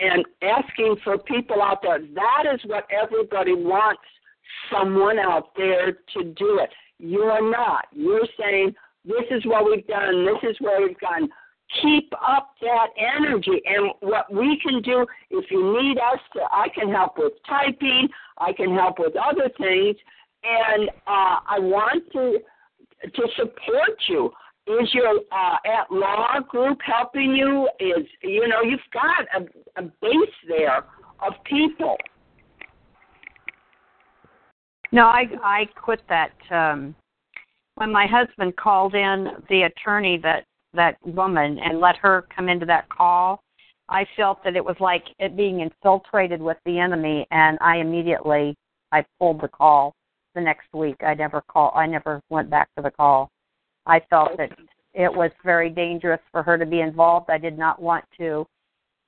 And 0.00 0.24
asking 0.42 0.96
for 1.04 1.18
people 1.18 1.62
out 1.62 1.82
there, 1.82 2.00
that 2.00 2.44
is 2.52 2.60
what 2.66 2.86
everybody 2.90 3.52
wants 3.52 4.02
someone 4.70 5.18
out 5.18 5.54
there 5.56 5.92
to 5.92 6.24
do 6.24 6.58
it. 6.60 6.70
You're 6.98 7.50
not. 7.50 7.86
You're 7.92 8.26
saying, 8.38 8.74
this 9.04 9.24
is 9.30 9.44
what 9.46 9.64
we've 9.64 9.86
done, 9.86 10.24
this 10.24 10.50
is 10.50 10.56
where 10.60 10.86
we've 10.86 10.98
gone. 10.98 11.28
Keep 11.80 12.12
up 12.14 12.54
that 12.60 12.88
energy. 12.98 13.62
And 13.64 13.92
what 14.00 14.32
we 14.32 14.60
can 14.62 14.82
do, 14.82 15.06
if 15.30 15.50
you 15.50 15.82
need 15.82 15.98
us 15.98 16.20
to, 16.34 16.40
I 16.52 16.68
can 16.74 16.90
help 16.90 17.16
with 17.16 17.32
typing, 17.48 18.08
I 18.38 18.52
can 18.52 18.74
help 18.74 18.98
with 18.98 19.14
other 19.16 19.48
things. 19.56 19.96
And 20.44 20.90
uh, 21.06 21.38
I 21.48 21.58
want 21.58 22.04
to 22.12 22.38
to 23.02 23.22
support 23.36 23.98
you. 24.08 24.30
Is 24.66 24.92
your 24.94 25.18
uh, 25.32 25.56
at 25.66 25.90
law 25.90 26.38
group 26.48 26.78
helping 26.84 27.34
you? 27.34 27.68
Is 27.80 28.06
you 28.22 28.46
know 28.46 28.62
you've 28.62 28.80
got 28.92 29.26
a, 29.34 29.80
a 29.80 29.84
base 30.00 30.36
there 30.48 30.84
of 31.20 31.32
people. 31.44 31.96
No, 34.92 35.06
I 35.06 35.24
I 35.42 35.64
quit 35.80 36.00
that 36.08 36.32
um 36.50 36.94
when 37.76 37.90
my 37.90 38.06
husband 38.06 38.56
called 38.56 38.94
in 38.94 39.28
the 39.48 39.62
attorney 39.62 40.18
that 40.22 40.44
that 40.74 40.96
woman 41.04 41.58
and 41.58 41.80
let 41.80 41.96
her 41.96 42.26
come 42.34 42.48
into 42.48 42.66
that 42.66 42.88
call. 42.88 43.42
I 43.88 44.06
felt 44.16 44.42
that 44.44 44.56
it 44.56 44.64
was 44.64 44.76
like 44.80 45.04
it 45.18 45.36
being 45.36 45.60
infiltrated 45.60 46.40
with 46.40 46.56
the 46.64 46.78
enemy, 46.78 47.26
and 47.30 47.58
I 47.60 47.78
immediately 47.78 48.56
I 48.90 49.04
pulled 49.18 49.40
the 49.40 49.48
call 49.48 49.94
the 50.34 50.40
next 50.40 50.72
week. 50.72 50.96
I 51.04 51.14
never 51.14 51.42
call. 51.42 51.72
I 51.74 51.86
never 51.86 52.20
went 52.30 52.48
back 52.48 52.68
to 52.76 52.82
the 52.82 52.90
call. 52.90 53.30
I 53.86 54.00
felt 54.08 54.36
that 54.38 54.50
it 54.94 55.12
was 55.12 55.30
very 55.44 55.68
dangerous 55.70 56.20
for 56.30 56.42
her 56.42 56.56
to 56.56 56.66
be 56.66 56.80
involved. 56.80 57.30
I 57.30 57.38
did 57.38 57.58
not 57.58 57.80
want 57.80 58.04
to 58.18 58.46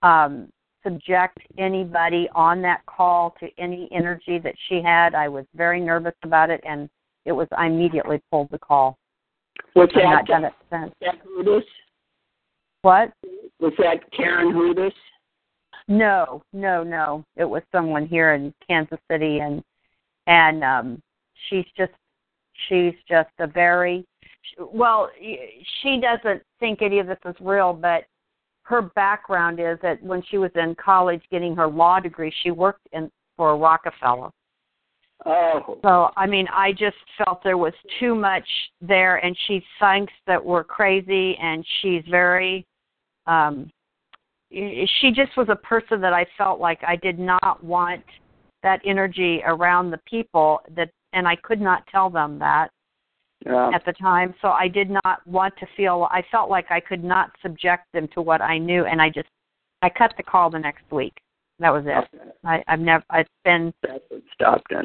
um, 0.02 0.48
subject 0.82 1.38
anybody 1.58 2.28
on 2.34 2.60
that 2.62 2.84
call 2.86 3.34
to 3.40 3.48
any 3.58 3.88
energy 3.92 4.38
that 4.38 4.54
she 4.68 4.82
had. 4.82 5.14
I 5.14 5.28
was 5.28 5.46
very 5.54 5.80
nervous 5.80 6.14
about 6.22 6.50
it, 6.50 6.60
and 6.66 6.88
it 7.24 7.32
was 7.32 7.48
I 7.56 7.66
immediately 7.66 8.20
pulled 8.30 8.50
the 8.50 8.58
call. 8.58 8.98
Was 9.74 9.88
I've 9.94 10.02
that, 10.02 10.02
not 10.02 10.26
done 10.26 10.44
it 10.44 10.52
since. 10.70 10.92
that 11.00 11.14
Hudes? 11.26 11.62
What? 12.82 13.12
Was 13.60 13.72
that 13.78 14.10
Karen 14.12 14.52
Hudes? 14.52 14.92
No, 15.88 16.42
no, 16.52 16.82
no. 16.82 17.24
It 17.36 17.44
was 17.44 17.62
someone 17.72 18.06
here 18.06 18.34
in 18.34 18.54
Kansas 18.66 18.98
City, 19.10 19.40
and 19.40 19.62
and 20.26 20.64
um, 20.64 21.02
she's 21.48 21.66
just 21.76 21.92
she's 22.68 22.94
just 23.08 23.30
a 23.38 23.46
very 23.46 24.04
well. 24.58 25.10
She 25.82 26.00
doesn't 26.00 26.42
think 26.60 26.80
any 26.82 27.00
of 27.00 27.06
this 27.06 27.18
is 27.26 27.34
real, 27.40 27.72
but 27.72 28.04
her 28.62 28.82
background 28.82 29.60
is 29.60 29.78
that 29.82 30.02
when 30.02 30.22
she 30.30 30.38
was 30.38 30.50
in 30.54 30.74
college 30.82 31.22
getting 31.30 31.54
her 31.54 31.66
law 31.66 32.00
degree, 32.00 32.32
she 32.42 32.50
worked 32.50 32.86
in 32.92 33.10
for 33.36 33.56
Rockefeller. 33.58 34.30
Oh. 35.26 35.78
So 35.82 36.10
I 36.16 36.26
mean, 36.26 36.46
I 36.52 36.72
just 36.72 36.96
felt 37.18 37.42
there 37.42 37.58
was 37.58 37.72
too 37.98 38.14
much 38.14 38.46
there, 38.80 39.16
and 39.24 39.36
she 39.46 39.62
thinks 39.80 40.12
that 40.26 40.44
we're 40.44 40.64
crazy, 40.64 41.36
and 41.40 41.64
she's 41.80 42.02
very. 42.10 42.66
um 43.26 43.70
She 44.50 45.10
just 45.14 45.36
was 45.36 45.48
a 45.48 45.56
person 45.56 46.00
that 46.00 46.12
I 46.12 46.26
felt 46.36 46.60
like 46.60 46.80
I 46.86 46.96
did 46.96 47.18
not 47.18 47.62
want 47.64 48.04
that 48.62 48.80
energy 48.84 49.42
around 49.44 49.90
the 49.90 50.00
people 50.06 50.60
that, 50.76 50.90
and 51.12 51.26
I 51.28 51.36
could 51.36 51.60
not 51.60 51.86
tell 51.88 52.08
them 52.10 52.38
that 52.38 52.70
Yeah. 53.44 53.70
at 53.74 53.84
the 53.84 53.92
time. 53.92 54.34
So 54.40 54.48
I 54.48 54.68
did 54.68 54.90
not 54.90 55.26
want 55.26 55.54
to 55.58 55.66
feel. 55.76 56.08
I 56.10 56.22
felt 56.30 56.50
like 56.50 56.70
I 56.70 56.80
could 56.80 57.04
not 57.04 57.30
subject 57.42 57.84
them 57.92 58.08
to 58.14 58.20
what 58.22 58.40
I 58.40 58.58
knew, 58.58 58.84
and 58.86 59.00
I 59.02 59.08
just 59.10 59.28
I 59.82 59.88
cut 59.90 60.14
the 60.16 60.22
call 60.22 60.50
the 60.50 60.58
next 60.58 60.84
week. 60.90 61.14
That 61.58 61.70
was 61.70 61.84
it. 61.86 62.20
I, 62.44 62.62
I've 62.68 62.80
never. 62.80 63.04
It's 63.12 63.30
been 63.44 63.72
That's 63.82 64.02
what 64.08 64.22
stopped 64.32 64.72
in. 64.72 64.84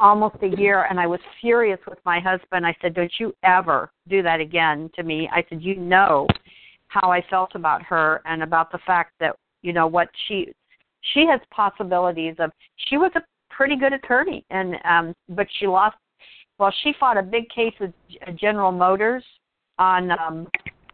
Almost 0.00 0.36
a 0.42 0.60
year 0.60 0.86
and 0.88 1.00
I 1.00 1.06
was 1.06 1.20
furious 1.40 1.80
with 1.88 1.98
my 2.04 2.20
husband. 2.20 2.66
I 2.66 2.76
said, 2.80 2.94
Don't 2.94 3.12
you 3.18 3.34
ever 3.42 3.90
do 4.08 4.22
that 4.22 4.40
again 4.40 4.90
to 4.96 5.02
me. 5.02 5.28
I 5.32 5.44
said, 5.48 5.62
You 5.62 5.76
know 5.76 6.26
how 6.88 7.10
I 7.10 7.22
felt 7.28 7.54
about 7.54 7.82
her 7.82 8.22
and 8.24 8.42
about 8.42 8.72
the 8.72 8.78
fact 8.86 9.12
that, 9.20 9.36
you 9.62 9.72
know, 9.72 9.86
what 9.86 10.08
she 10.26 10.52
she 11.14 11.26
has 11.26 11.40
possibilities 11.50 12.34
of 12.38 12.50
she 12.88 12.96
was 12.96 13.12
a 13.14 13.22
pretty 13.50 13.76
good 13.76 13.92
attorney 13.92 14.44
and 14.50 14.76
um 14.84 15.14
but 15.28 15.46
she 15.58 15.66
lost 15.66 15.96
well 16.58 16.72
she 16.82 16.92
fought 16.98 17.16
a 17.16 17.22
big 17.22 17.48
case 17.50 17.72
with 17.80 17.92
General 18.36 18.72
Motors 18.72 19.24
on 19.78 20.10
um 20.10 20.48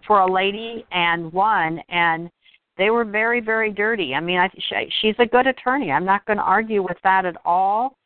for 0.06 0.20
a 0.20 0.30
lady 0.30 0.84
and 0.92 1.32
won 1.32 1.80
and 1.88 2.30
they 2.76 2.90
were 2.90 3.04
very 3.04 3.40
very 3.40 3.70
dirty. 3.70 4.14
I 4.14 4.20
mean, 4.20 4.38
I 4.38 4.48
she, 4.56 4.90
she's 5.00 5.14
a 5.18 5.26
good 5.26 5.46
attorney. 5.46 5.90
I'm 5.90 6.04
not 6.04 6.24
going 6.26 6.38
to 6.38 6.42
argue 6.42 6.82
with 6.82 6.96
that 7.04 7.24
at 7.24 7.36
all 7.44 7.96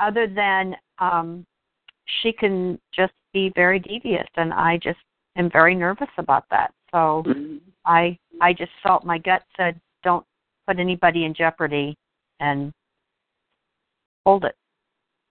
other 0.00 0.26
than 0.26 0.76
um 0.98 1.44
she 2.22 2.32
can 2.32 2.78
just 2.94 3.12
be 3.32 3.52
very 3.54 3.78
devious 3.78 4.26
and 4.36 4.52
I 4.52 4.78
just 4.78 4.98
am 5.36 5.50
very 5.50 5.74
nervous 5.74 6.08
about 6.16 6.44
that. 6.50 6.72
So 6.90 7.22
Mhm. 7.26 7.60
I 7.84 8.18
I 8.40 8.52
just 8.52 8.72
felt 8.82 9.04
my 9.04 9.18
gut 9.18 9.42
said 9.56 9.80
don't 10.02 10.24
put 10.66 10.78
anybody 10.78 11.24
in 11.24 11.34
jeopardy 11.34 11.96
and 12.40 12.72
hold 14.24 14.44
it. 14.44 14.56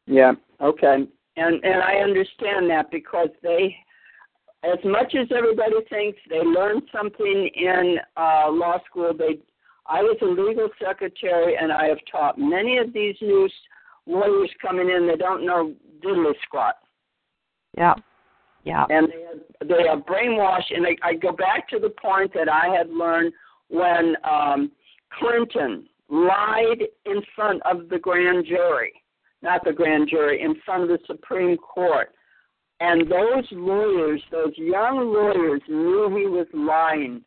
Yeah. 0.05 0.33
Okay. 0.61 1.07
And 1.37 1.63
and 1.63 1.83
I 1.83 1.97
understand 1.97 2.69
that 2.71 2.89
because 2.91 3.29
they, 3.43 3.75
as 4.63 4.79
much 4.83 5.13
as 5.15 5.27
everybody 5.35 5.75
thinks 5.89 6.19
they 6.29 6.39
learned 6.39 6.83
something 6.91 7.49
in 7.55 7.99
uh, 8.17 8.49
law 8.49 8.79
school, 8.89 9.13
they. 9.17 9.39
I 9.89 10.01
was 10.01 10.17
a 10.21 10.25
legal 10.25 10.67
secretary, 10.83 11.55
and 11.55 11.71
I 11.71 11.85
have 11.85 11.99
taught 12.11 12.37
many 12.37 12.77
of 12.77 12.91
these 12.91 13.15
new 13.21 13.47
lawyers 14.07 14.51
coming 14.61 14.89
in. 14.89 15.07
They 15.07 15.15
don't 15.17 15.45
know 15.45 15.73
diddly 16.03 16.33
squat, 16.43 16.75
Yeah. 17.77 17.95
Yeah. 18.63 18.85
and 18.89 19.07
they 19.09 19.73
are, 19.73 19.77
they 19.81 19.87
are 19.87 20.01
brainwashed. 20.01 20.75
And 20.75 20.85
I, 20.85 20.95
I 21.03 21.13
go 21.13 21.31
back 21.31 21.69
to 21.69 21.79
the 21.79 21.89
point 21.89 22.33
that 22.33 22.49
I 22.49 22.67
had 22.75 22.89
learned 22.89 23.33
when 23.69 24.15
um, 24.23 24.71
Clinton 25.17 25.87
lied 26.09 26.83
in 27.05 27.21
front 27.35 27.61
of 27.65 27.89
the 27.89 27.99
grand 27.99 28.45
jury 28.45 28.93
not 29.41 29.63
the 29.63 29.73
grand 29.73 30.09
jury, 30.09 30.41
in 30.41 30.55
front 30.65 30.83
of 30.83 30.89
the 30.89 30.99
Supreme 31.05 31.57
Court. 31.57 32.09
And 32.79 33.09
those 33.09 33.45
lawyers, 33.51 34.21
those 34.31 34.53
young 34.55 35.13
lawyers, 35.13 35.61
knew 35.67 36.15
he 36.15 36.27
was 36.27 36.47
lying. 36.53 37.23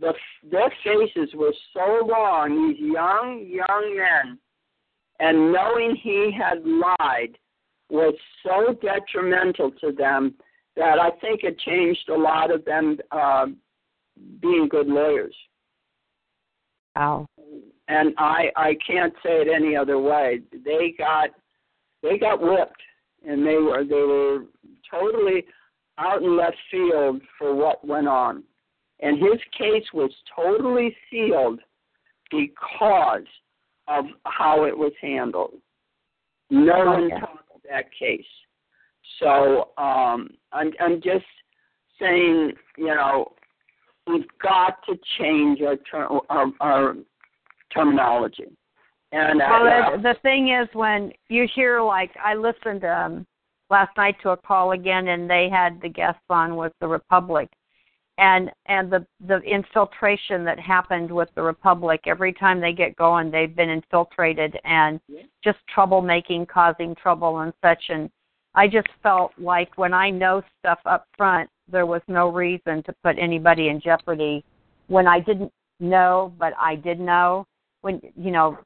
The, 0.00 0.12
their 0.50 0.72
faces 0.82 1.34
were 1.34 1.52
so 1.72 2.06
long, 2.06 2.68
these 2.68 2.80
young, 2.80 3.46
young 3.46 3.96
men, 3.96 4.38
and 5.20 5.52
knowing 5.52 5.96
he 6.02 6.32
had 6.36 6.64
lied 6.64 7.36
was 7.90 8.14
so 8.42 8.74
detrimental 8.82 9.70
to 9.80 9.92
them 9.92 10.34
that 10.76 10.98
I 10.98 11.10
think 11.20 11.44
it 11.44 11.58
changed 11.58 12.08
a 12.08 12.16
lot 12.16 12.50
of 12.50 12.64
them 12.64 12.98
uh, 13.10 13.46
being 14.40 14.68
good 14.68 14.88
lawyers. 14.88 15.34
Oh. 16.96 17.26
And 17.88 18.14
I 18.18 18.50
I 18.56 18.76
can't 18.86 19.12
say 19.22 19.42
it 19.42 19.48
any 19.54 19.76
other 19.76 19.98
way. 19.98 20.40
They 20.52 20.94
got 20.96 21.30
they 22.02 22.18
got 22.18 22.40
whipped, 22.40 22.82
and 23.26 23.46
they 23.46 23.56
were 23.56 23.84
they 23.84 23.94
were 23.94 24.44
totally 24.90 25.44
out 25.98 26.22
in 26.22 26.36
left 26.36 26.56
field 26.70 27.20
for 27.38 27.54
what 27.54 27.86
went 27.86 28.08
on. 28.08 28.42
And 29.00 29.18
his 29.18 29.40
case 29.56 29.84
was 29.92 30.10
totally 30.34 30.96
sealed 31.10 31.60
because 32.30 33.26
of 33.88 34.06
how 34.24 34.64
it 34.64 34.76
was 34.76 34.92
handled. 35.00 35.54
No 36.50 36.84
one 36.84 37.04
Okay. 37.04 37.20
tackled 37.20 37.62
that 37.68 37.86
case. 37.92 38.26
So 39.18 39.70
um, 39.78 40.28
I'm 40.52 40.72
I'm 40.80 41.00
just 41.02 41.24
saying, 41.98 42.52
you 42.76 42.86
know, 42.94 43.32
we've 44.06 44.26
got 44.42 44.84
to 44.86 44.98
change 45.18 45.60
our 45.62 45.76
ter- 45.76 46.20
our, 46.30 46.46
our 46.60 46.96
terminology. 47.72 48.56
And 49.12 49.40
uh, 49.40 49.46
Well, 49.48 49.96
the, 49.96 50.02
the 50.02 50.14
thing 50.22 50.48
is, 50.48 50.68
when 50.72 51.12
you 51.28 51.46
hear 51.54 51.80
like 51.80 52.10
I 52.22 52.34
listened 52.34 52.84
um, 52.84 53.26
last 53.70 53.96
night 53.96 54.16
to 54.22 54.30
a 54.30 54.36
call 54.36 54.72
again, 54.72 55.08
and 55.08 55.28
they 55.28 55.48
had 55.50 55.80
the 55.80 55.88
guests 55.88 56.22
on 56.30 56.56
with 56.56 56.72
the 56.80 56.88
Republic, 56.88 57.48
and 58.18 58.50
and 58.66 58.90
the 58.90 59.06
the 59.26 59.38
infiltration 59.38 60.44
that 60.44 60.58
happened 60.58 61.10
with 61.10 61.28
the 61.34 61.42
Republic. 61.42 62.02
Every 62.06 62.32
time 62.32 62.60
they 62.60 62.72
get 62.72 62.96
going, 62.96 63.30
they've 63.30 63.54
been 63.54 63.70
infiltrated 63.70 64.56
and 64.64 65.00
just 65.42 65.58
troublemaking, 65.74 66.48
causing 66.48 66.94
trouble 66.94 67.40
and 67.40 67.52
such. 67.62 67.82
And 67.88 68.10
I 68.54 68.68
just 68.68 68.88
felt 69.02 69.32
like 69.38 69.76
when 69.76 69.92
I 69.92 70.10
know 70.10 70.42
stuff 70.60 70.78
up 70.86 71.06
front, 71.16 71.50
there 71.70 71.86
was 71.86 72.02
no 72.06 72.28
reason 72.28 72.82
to 72.84 72.94
put 73.02 73.18
anybody 73.18 73.68
in 73.68 73.80
jeopardy. 73.80 74.44
When 74.86 75.06
I 75.06 75.20
didn't 75.20 75.52
know, 75.80 76.32
but 76.38 76.52
I 76.60 76.76
did 76.76 77.00
know 77.00 77.46
when 77.84 78.00
you 78.16 78.30
know 78.30 78.56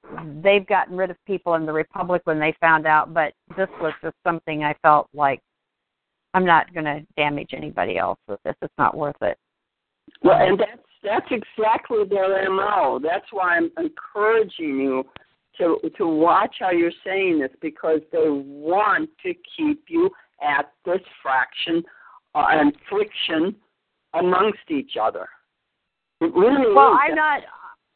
they've 0.42 0.66
gotten 0.66 0.96
rid 0.96 1.10
of 1.10 1.16
people 1.26 1.54
in 1.54 1.66
the 1.66 1.72
republic 1.72 2.22
when 2.24 2.38
they 2.38 2.54
found 2.60 2.86
out 2.86 3.12
but 3.12 3.32
this 3.56 3.68
was 3.80 3.92
just 4.00 4.14
something 4.24 4.62
i 4.62 4.72
felt 4.80 5.08
like 5.12 5.40
i'm 6.38 6.44
not 6.46 6.72
going 6.72 6.84
to 6.84 7.04
damage 7.16 7.50
anybody 7.52 7.98
else 7.98 8.18
with 8.28 8.40
this 8.44 8.54
it's 8.62 8.72
not 8.78 8.96
worth 8.96 9.20
it 9.22 9.36
Well, 10.22 10.38
and 10.40 10.58
that's 10.58 10.88
that's 11.02 11.26
exactly 11.30 11.98
their 12.08 12.50
mo. 12.50 12.98
That's 13.02 13.26
why 13.30 13.56
I'm 13.56 13.70
encouraging 13.78 14.80
you 14.80 15.04
to 15.58 15.78
to 15.96 16.06
watch 16.06 16.56
how 16.60 16.70
you're 16.70 16.90
saying 17.04 17.40
this 17.40 17.50
because 17.60 18.00
they 18.12 18.28
want 18.28 19.10
to 19.24 19.34
keep 19.56 19.84
you 19.88 20.10
at 20.42 20.72
this 20.84 21.00
fraction 21.22 21.82
uh, 22.34 22.46
and 22.50 22.72
friction 22.88 23.54
amongst 24.14 24.70
each 24.70 24.92
other. 25.00 25.28
Really 26.20 26.74
well 26.74 26.96
i'm 27.00 27.14
not 27.14 27.42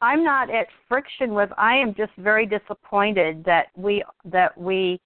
i'm 0.01 0.23
not 0.23 0.49
at 0.49 0.69
friction 0.89 1.35
with 1.35 1.51
i 1.59 1.75
am 1.75 1.93
just 1.93 2.13
very 2.19 2.47
disappointed 2.47 3.45
that 3.45 3.67
we 3.77 4.05
that 4.25 4.57
we 4.57 5.01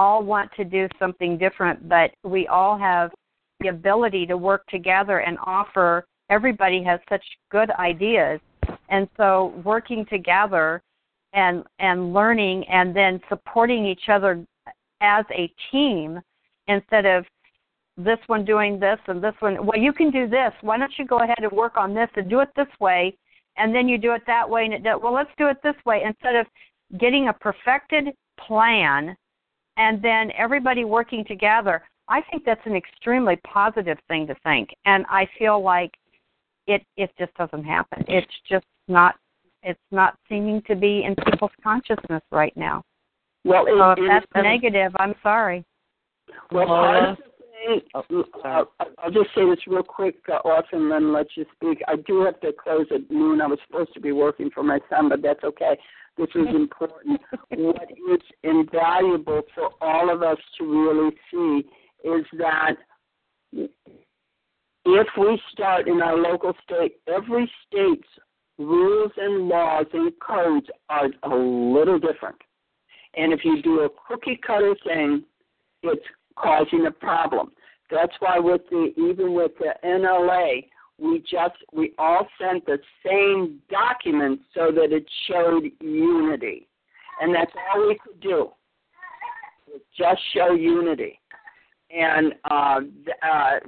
all 0.00 0.22
want 0.22 0.50
to 0.56 0.64
do 0.64 0.88
something 0.98 1.36
different 1.36 1.88
but 1.88 2.10
we 2.24 2.46
all 2.46 2.78
have 2.78 3.10
the 3.60 3.68
ability 3.68 4.26
to 4.26 4.36
work 4.36 4.64
together 4.66 5.18
and 5.18 5.36
offer 5.44 6.04
everybody 6.30 6.82
has 6.82 7.00
such 7.08 7.24
good 7.50 7.70
ideas. 7.72 8.40
And 8.88 9.08
so 9.16 9.52
working 9.64 10.06
together 10.06 10.80
and 11.32 11.64
and 11.78 12.12
learning 12.12 12.64
and 12.68 12.96
then 12.96 13.20
supporting 13.28 13.86
each 13.86 14.08
other 14.08 14.44
as 15.00 15.24
a 15.30 15.52
team 15.70 16.20
instead 16.66 17.06
of 17.06 17.24
this 17.96 18.18
one 18.26 18.44
doing 18.44 18.80
this 18.80 18.98
and 19.06 19.22
this 19.22 19.34
one 19.40 19.64
well 19.66 19.78
you 19.78 19.92
can 19.92 20.10
do 20.10 20.28
this. 20.28 20.52
Why 20.62 20.78
don't 20.78 20.92
you 20.98 21.06
go 21.06 21.18
ahead 21.18 21.38
and 21.38 21.52
work 21.52 21.76
on 21.76 21.94
this 21.94 22.08
and 22.16 22.28
do 22.30 22.40
it 22.40 22.48
this 22.56 22.72
way? 22.80 23.16
And 23.56 23.74
then 23.74 23.88
you 23.88 23.98
do 23.98 24.12
it 24.12 24.22
that 24.26 24.48
way 24.48 24.64
and 24.64 24.74
it 24.74 25.02
well 25.02 25.12
let's 25.12 25.30
do 25.36 25.48
it 25.48 25.58
this 25.62 25.76
way 25.84 26.02
instead 26.04 26.36
of 26.36 26.46
getting 26.98 27.28
a 27.28 27.32
perfected 27.32 28.08
plan 28.46 29.16
and 29.80 30.00
then 30.02 30.30
everybody 30.36 30.84
working 30.84 31.24
together 31.24 31.82
i 32.08 32.20
think 32.30 32.44
that's 32.44 32.64
an 32.66 32.76
extremely 32.76 33.36
positive 33.44 33.98
thing 34.08 34.26
to 34.26 34.34
think 34.44 34.68
and 34.84 35.04
i 35.08 35.26
feel 35.38 35.62
like 35.62 35.92
it 36.66 36.82
it 36.96 37.10
just 37.18 37.34
doesn't 37.34 37.64
happen 37.64 38.04
it's 38.06 38.32
just 38.48 38.66
not 38.86 39.14
it's 39.62 39.80
not 39.90 40.16
seeming 40.28 40.62
to 40.66 40.76
be 40.76 41.04
in 41.04 41.14
people's 41.30 41.50
consciousness 41.62 42.22
right 42.30 42.56
now 42.56 42.82
well, 43.44 43.64
it, 43.66 43.74
so 43.76 43.90
if 43.92 43.98
it- 43.98 44.08
that's 44.08 44.26
it- 44.36 44.42
negative 44.42 44.92
i'm 45.00 45.14
sorry 45.22 45.64
Well, 46.52 46.66
part 46.66 47.08
of 47.10 47.16
the 47.16 47.22
thing, 47.22 47.80
Oh, 47.94 48.24
uh, 48.44 48.64
I'll 48.98 49.10
just 49.10 49.30
say 49.34 49.44
this 49.48 49.58
real 49.66 49.82
quick, 49.82 50.16
uh, 50.28 50.48
off, 50.48 50.64
and 50.72 50.90
then 50.90 51.12
let 51.12 51.26
you 51.36 51.44
speak. 51.56 51.82
I 51.88 51.96
do 51.96 52.24
have 52.24 52.40
to 52.40 52.52
close 52.52 52.86
at 52.90 53.10
noon. 53.10 53.40
I 53.40 53.46
was 53.46 53.58
supposed 53.66 53.92
to 53.94 54.00
be 54.00 54.12
working 54.12 54.50
for 54.50 54.62
my 54.62 54.78
son, 54.88 55.08
but 55.10 55.20
that's 55.22 55.44
okay. 55.44 55.78
This 56.20 56.28
is 56.34 56.54
important. 56.54 57.18
what 57.48 57.90
is 57.90 58.20
invaluable 58.42 59.40
for 59.54 59.70
all 59.80 60.12
of 60.12 60.22
us 60.22 60.36
to 60.58 60.64
really 60.64 61.16
see 61.30 61.66
is 62.06 62.26
that 62.36 62.74
if 64.84 65.06
we 65.18 65.40
start 65.50 65.88
in 65.88 66.02
our 66.02 66.18
local 66.18 66.52
state, 66.62 66.96
every 67.08 67.50
state's 67.66 68.08
rules 68.58 69.12
and 69.16 69.48
laws 69.48 69.86
and 69.94 70.12
codes 70.20 70.66
are 70.90 71.08
a 71.22 71.34
little 71.34 71.98
different. 71.98 72.36
And 73.16 73.32
if 73.32 73.40
you 73.42 73.62
do 73.62 73.80
a 73.80 73.88
cookie 74.06 74.38
cutter 74.46 74.76
thing, 74.84 75.24
it's 75.82 76.04
causing 76.36 76.84
a 76.84 76.90
problem. 76.90 77.52
That's 77.90 78.12
why 78.20 78.38
with 78.38 78.60
the 78.70 78.92
even 78.98 79.32
with 79.32 79.52
the 79.58 79.72
NLA, 79.82 80.66
we 81.00 81.20
just 81.20 81.56
we 81.72 81.92
all 81.98 82.26
sent 82.40 82.66
the 82.66 82.78
same 83.04 83.60
document 83.70 84.40
so 84.54 84.70
that 84.72 84.92
it 84.92 85.04
showed 85.28 85.64
unity, 85.80 86.68
and 87.20 87.34
that's 87.34 87.52
all 87.74 87.88
we 87.88 87.98
could 88.04 88.20
do. 88.20 88.50
was 89.68 89.80
Just 89.96 90.20
show 90.34 90.52
unity, 90.52 91.18
and 91.90 92.34
uh, 92.50 92.80
th- 92.80 93.16
uh, 93.22 93.58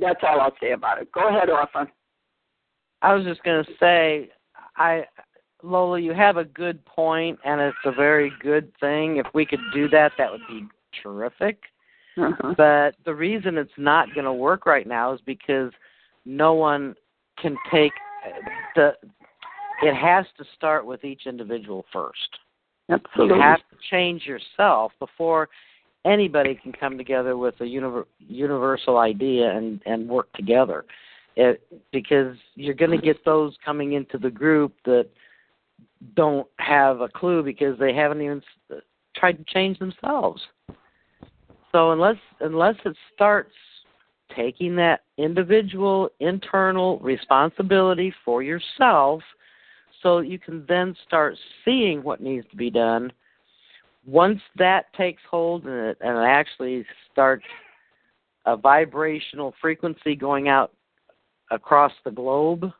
that's 0.00 0.20
all 0.22 0.40
I'll 0.40 0.56
say 0.60 0.72
about 0.72 1.00
it. 1.00 1.12
Go 1.12 1.28
ahead, 1.28 1.48
Orpha. 1.48 1.86
I 3.02 3.14
was 3.14 3.24
just 3.24 3.42
going 3.44 3.64
to 3.64 3.70
say, 3.78 4.30
I 4.76 5.04
Lola, 5.62 6.00
you 6.00 6.12
have 6.12 6.36
a 6.36 6.44
good 6.44 6.84
point, 6.84 7.38
and 7.44 7.60
it's 7.60 7.76
a 7.84 7.92
very 7.92 8.32
good 8.42 8.72
thing. 8.80 9.18
If 9.18 9.26
we 9.34 9.46
could 9.46 9.60
do 9.72 9.88
that, 9.90 10.12
that 10.18 10.30
would 10.30 10.40
be 10.48 10.66
terrific. 11.02 11.60
Uh-huh. 12.16 12.54
But 12.56 12.96
the 13.04 13.14
reason 13.14 13.56
it's 13.56 13.70
not 13.76 14.12
going 14.14 14.24
to 14.24 14.32
work 14.32 14.66
right 14.66 14.86
now 14.86 15.12
is 15.12 15.20
because 15.24 15.72
no 16.24 16.54
one 16.54 16.94
can 17.40 17.56
take 17.72 17.92
the. 18.74 18.92
It 19.82 19.94
has 19.94 20.26
to 20.36 20.44
start 20.56 20.84
with 20.84 21.04
each 21.04 21.22
individual 21.26 21.86
first. 21.92 22.38
Absolutely. 22.90 23.36
You 23.36 23.42
have 23.42 23.60
to 23.70 23.76
change 23.90 24.26
yourself 24.26 24.92
before 24.98 25.48
anybody 26.04 26.58
can 26.60 26.72
come 26.72 26.98
together 26.98 27.36
with 27.36 27.54
a 27.60 27.64
univer- 27.64 28.06
universal 28.18 28.98
idea 28.98 29.50
and 29.56 29.80
and 29.86 30.08
work 30.08 30.32
together. 30.34 30.84
It, 31.36 31.62
because 31.92 32.36
you're 32.56 32.74
going 32.74 32.90
to 32.90 32.98
get 32.98 33.24
those 33.24 33.54
coming 33.64 33.92
into 33.92 34.18
the 34.18 34.30
group 34.30 34.74
that 34.84 35.08
don't 36.16 36.48
have 36.58 37.00
a 37.00 37.08
clue 37.08 37.42
because 37.42 37.78
they 37.78 37.94
haven't 37.94 38.20
even 38.20 38.42
tried 39.16 39.38
to 39.38 39.44
change 39.44 39.78
themselves. 39.78 40.42
So 41.72 41.92
unless 41.92 42.16
unless 42.40 42.74
it 42.84 42.96
starts 43.14 43.52
taking 44.34 44.76
that 44.76 45.02
individual 45.18 46.10
internal 46.20 46.98
responsibility 47.00 48.12
for 48.24 48.42
yourself 48.42 49.22
so 50.02 50.20
you 50.20 50.38
can 50.38 50.64
then 50.68 50.94
start 51.06 51.36
seeing 51.64 52.02
what 52.02 52.20
needs 52.20 52.46
to 52.50 52.56
be 52.56 52.70
done. 52.70 53.12
Once 54.06 54.40
that 54.56 54.92
takes 54.94 55.22
hold 55.30 55.64
and 55.64 55.88
it, 55.88 55.98
and 56.00 56.16
it 56.16 56.26
actually 56.26 56.84
starts 57.12 57.44
a 58.46 58.56
vibrational 58.56 59.54
frequency 59.60 60.16
going 60.16 60.48
out 60.48 60.72
across 61.50 61.92
the 62.04 62.10
globe 62.10 62.72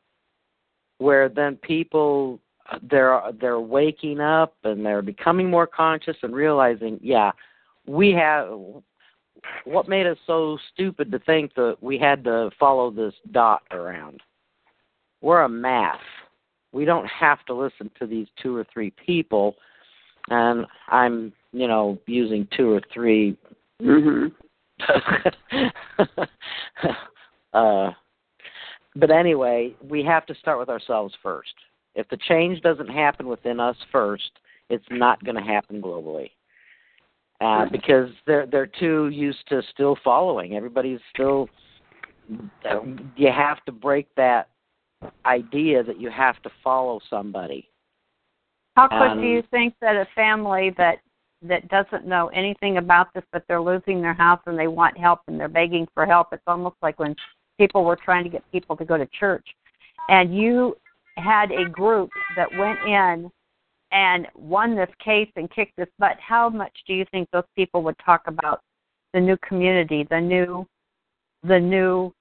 where 0.99 1.29
then 1.29 1.57
people 1.57 2.41
they're 2.91 3.20
they're 3.41 3.61
waking 3.61 4.20
up 4.20 4.55
and 4.65 4.85
they're 4.85 5.03
becoming 5.03 5.51
more 5.51 5.67
conscious 5.67 6.17
and 6.23 6.35
realizing 6.35 7.01
yeah 7.03 7.33
we 7.87 8.11
have 8.12 8.49
what 9.65 9.89
made 9.89 10.07
us 10.07 10.19
so 10.27 10.59
stupid 10.73 11.10
to 11.10 11.19
think 11.20 11.55
that 11.55 11.77
we 11.81 11.99
had 11.99 12.25
to 12.25 12.51
follow 12.59 12.91
this 12.91 13.15
dot 13.33 13.62
around 13.70 14.20
we're 15.20 15.43
a 15.43 15.49
mass 15.49 16.01
we 16.73 16.85
don't 16.85 17.07
have 17.07 17.44
to 17.44 17.55
listen 17.55 17.91
to 17.99 18.07
these 18.07 18.27
two 18.43 18.57
or 18.57 18.67
three 18.73 18.93
people 19.05 19.57
and 20.28 20.67
i'm 20.89 21.33
you 21.52 21.67
know 21.67 21.99
using 22.07 22.47
two 22.57 22.73
or 22.73 22.81
three 22.93 23.36
Mhm. 23.81 24.33
uh, 27.52 27.91
but 28.97 29.10
anyway, 29.10 29.75
we 29.83 30.02
have 30.05 30.27
to 30.27 30.35
start 30.35 30.59
with 30.59 30.69
ourselves 30.69 31.15
first. 31.23 31.55
If 31.94 32.09
the 32.09 32.19
change 32.28 32.60
doesn't 32.62 32.89
happen 32.89 33.27
within 33.27 33.60
us 33.60 33.77
first, 33.91 34.31
it's 34.69 34.85
not 34.91 35.23
going 35.25 35.36
to 35.36 35.43
happen 35.43 35.81
globally. 35.83 36.31
Uh, 37.41 37.65
because 37.73 38.10
they're 38.27 38.44
they're 38.44 38.67
too 38.67 39.09
used 39.09 39.49
to 39.49 39.62
still 39.73 39.97
following. 40.05 40.57
Everybody's 40.57 41.01
still. 41.15 41.49
You 43.17 43.33
have 43.33 43.65
to 43.65 43.73
break 43.73 44.07
that 44.17 44.49
idea 45.25 45.83
that 45.83 45.99
you 45.99 46.10
have 46.10 46.41
to 46.43 46.51
follow 46.62 47.01
somebody. 47.09 47.67
How 48.77 48.89
quick 48.89 49.12
Um, 49.12 49.20
do 49.23 49.27
you 49.27 49.43
think 49.51 49.75
that 49.81 49.97
a 49.97 50.07
family 50.15 50.75
that 50.77 50.99
that 51.43 51.67
doesn't 51.69 52.07
know 52.07 52.28
anything 52.28 52.77
about 52.77 53.12
this, 53.15 53.25
but 53.33 53.43
they're 53.49 53.62
losing 53.62 54.02
their 54.02 54.12
house 54.12 54.41
and 54.44 54.59
they 54.59 54.69
want 54.69 54.99
help 54.99 55.20
and 55.27 55.41
they're 55.41 55.49
begging 55.49 55.89
for 55.94 56.05
help? 56.05 56.28
It's 56.33 56.43
almost 56.47 56.77
like 56.83 56.99
when 56.99 57.17
people 57.59 57.85
were 57.85 57.97
trying 57.97 58.25
to 58.25 58.31
get 58.31 58.44
people 58.52 58.77
to 58.77 58.85
go 58.85 58.99
to 58.99 59.07
church, 59.19 59.47
and 60.10 60.36
you 60.36 60.77
had 61.17 61.51
a 61.52 61.67
group 61.70 62.10
that 62.36 62.49
went 62.59 62.78
in 62.86 63.31
and 63.93 64.27
won 64.35 64.77
this 64.77 64.91
case 65.02 65.31
and 65.36 65.51
kicked 65.51 65.77
this 65.77 65.89
butt. 65.99 66.17
How 66.20 66.49
much 66.49 66.73
do 66.86 66.94
you 66.94 67.05
think 67.10 67.28
those 67.33 67.44
people 67.57 67.83
would 67.83 67.97
talk 68.05 68.23
about 68.27 68.60
the 69.12 69.20
new 69.20 69.36
community, 69.39 70.07
the 70.09 70.20
new, 70.20 70.67
the 71.43 71.59
new 71.59 72.12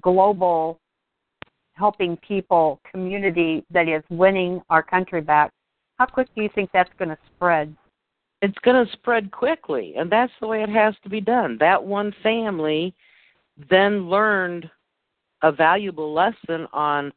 global 0.00 0.78
helping 1.72 2.16
people 2.18 2.80
community 2.90 3.64
that 3.70 3.88
is 3.88 4.02
winning 4.10 4.60
our 4.70 4.82
country 4.82 5.20
back? 5.20 5.50
How 5.98 6.06
quick 6.06 6.28
do 6.34 6.42
you 6.42 6.50
think 6.54 6.70
that's 6.72 6.90
going 6.98 7.08
to 7.08 7.18
spread? 7.34 7.74
It's 8.42 8.58
going 8.64 8.86
to 8.86 8.92
spread 8.92 9.30
quickly, 9.30 9.94
and 9.98 10.10
that's 10.10 10.32
the 10.40 10.46
way 10.46 10.62
it 10.62 10.70
has 10.70 10.94
to 11.02 11.10
be 11.10 11.20
done. 11.20 11.58
That 11.60 11.82
one 11.82 12.14
family 12.22 12.94
then 13.68 14.08
learned 14.08 14.70
a 15.42 15.52
valuable 15.52 16.14
lesson 16.14 16.66
on 16.72 17.12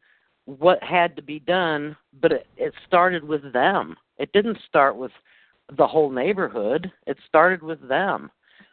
what 0.46 0.82
had 0.84 1.16
to 1.16 1.22
be 1.22 1.40
done, 1.40 1.96
but 2.22 2.32
it, 2.32 2.48
it 2.58 2.74
started 2.88 3.24
with 3.24 3.54
them. 3.54 3.96
It 4.18 4.32
didn't 4.34 4.58
start 4.68 4.96
with 4.96 5.12
the 5.78 5.88
whole 5.88 6.10
neighborhood. 6.10 6.92
It 7.08 7.18
started 7.28 7.64
with 7.64 7.88
them. 7.88 8.30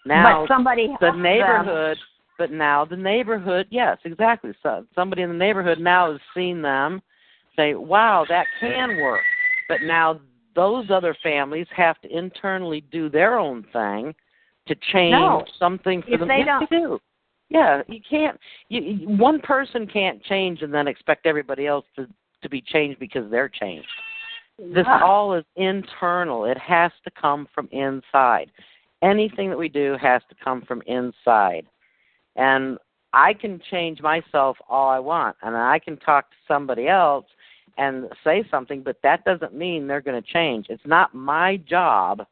Now 0.07 0.43
but 0.47 0.55
somebody 0.55 0.87
the 0.87 0.91
helped 0.93 1.03
them. 1.17 1.23
neighborhood 1.23 1.99
but 2.39 2.51
now 2.51 2.87
the 2.87 2.97
neighborhood 2.97 3.67
yes 3.71 3.99
exactly 4.07 4.53
so 4.63 4.87
somebody 4.95 5.21
in 5.21 5.29
the 5.29 5.35
neighborhood 5.37 5.79
now 5.79 6.11
has 6.11 6.21
seen 6.35 6.63
them 6.63 7.03
say 7.55 7.75
wow 7.75 8.25
that 8.31 8.47
can 8.61 8.97
work 9.03 9.21
but 9.69 9.83
now 9.83 10.19
those 10.57 10.87
other 10.91 11.15
families 11.23 11.67
have 11.77 12.01
to 12.01 12.09
internally 12.17 12.81
do 12.91 13.11
their 13.11 13.39
own 13.39 13.63
thing 13.75 14.15
to 14.69 14.75
change 14.91 15.13
No. 15.13 15.45
something 15.59 16.01
for 16.01 16.15
If 16.15 16.21
them 16.21 16.29
they 16.29 16.43
don't- 16.45 16.71
do 16.71 16.99
yeah 17.51 17.83
you 17.89 18.01
can't 18.09 18.39
you, 18.69 19.07
one 19.07 19.41
person 19.41 19.87
can't 19.87 20.23
change 20.25 20.63
and 20.63 20.73
then 20.73 20.89
expect 20.89 21.27
everybody 21.27 21.67
else 21.67 21.85
to 21.95 22.07
to 22.43 22.49
be 22.49 22.63
changed 22.63 22.99
because 22.99 23.31
they're 23.31 23.49
changed 23.49 23.89
this 24.59 24.87
Ah. 24.87 25.05
all 25.05 25.35
is 25.35 25.45
internal 25.57 26.45
it 26.47 26.59
has 26.59 26.91
to 27.05 27.11
come 27.11 27.47
from 27.55 27.69
inside 27.73 28.51
anything 29.03 29.49
that 29.51 29.59
we 29.59 29.69
do 29.69 29.97
has 30.01 30.23
to 30.29 30.35
come 30.43 30.63
from 30.63 30.83
inside. 30.87 31.67
And 32.37 32.79
I 33.13 33.35
can 33.35 33.61
change 33.71 34.01
myself 34.01 34.57
all 34.69 34.89
I 34.89 34.99
want, 34.99 35.37
and 35.43 35.57
I 35.57 35.79
can 35.79 35.97
talk 35.97 36.31
to 36.31 36.37
somebody 36.47 36.89
else 36.89 37.27
and 37.79 38.09
say 38.25 38.45
something, 38.51 38.83
but 38.83 38.97
that 39.03 39.25
doesn't 39.25 39.55
mean 39.55 39.87
they're 39.87 40.01
going 40.01 40.21
to 40.21 40.33
change. 40.33 40.67
It's 40.69 40.87
not 40.87 41.15
my 41.15 41.57
job 41.57 42.27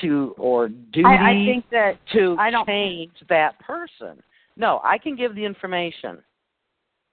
to 0.00 0.34
or 0.38 0.68
duty 0.68 1.04
I, 1.06 1.30
I 1.30 1.32
think 1.46 1.64
that 1.70 1.98
to 2.12 2.36
I 2.38 2.50
don't- 2.50 2.66
change 2.66 3.12
that 3.28 3.58
person. 3.60 4.22
No, 4.56 4.80
I 4.82 4.98
can 4.98 5.14
give 5.14 5.34
the 5.36 5.44
information, 5.44 6.18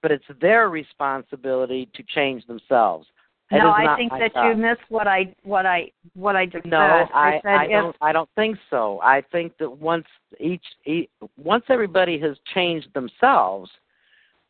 but 0.02 0.10
it's 0.10 0.24
their 0.40 0.68
responsibility 0.68 1.88
to 1.94 2.02
change 2.14 2.44
themselves. 2.46 3.06
It 3.52 3.58
no, 3.58 3.70
I 3.70 3.94
think 3.96 4.10
that 4.10 4.34
job. 4.34 4.56
you 4.56 4.60
missed 4.60 4.80
what 4.88 5.06
I 5.06 5.32
what 5.44 5.66
I 5.66 5.92
what 6.14 6.34
I 6.34 6.46
just 6.46 6.64
No, 6.64 6.78
said. 7.06 7.14
I, 7.14 7.40
said 7.44 7.48
I 7.54 7.64
if 7.66 7.70
don't. 7.70 7.96
I 8.00 8.12
don't 8.12 8.28
think 8.34 8.58
so. 8.70 8.98
I 9.04 9.22
think 9.30 9.56
that 9.58 9.70
once 9.70 10.06
each, 10.40 10.64
each 10.84 11.08
once 11.36 11.62
everybody 11.68 12.18
has 12.18 12.36
changed 12.54 12.88
themselves, 12.92 13.70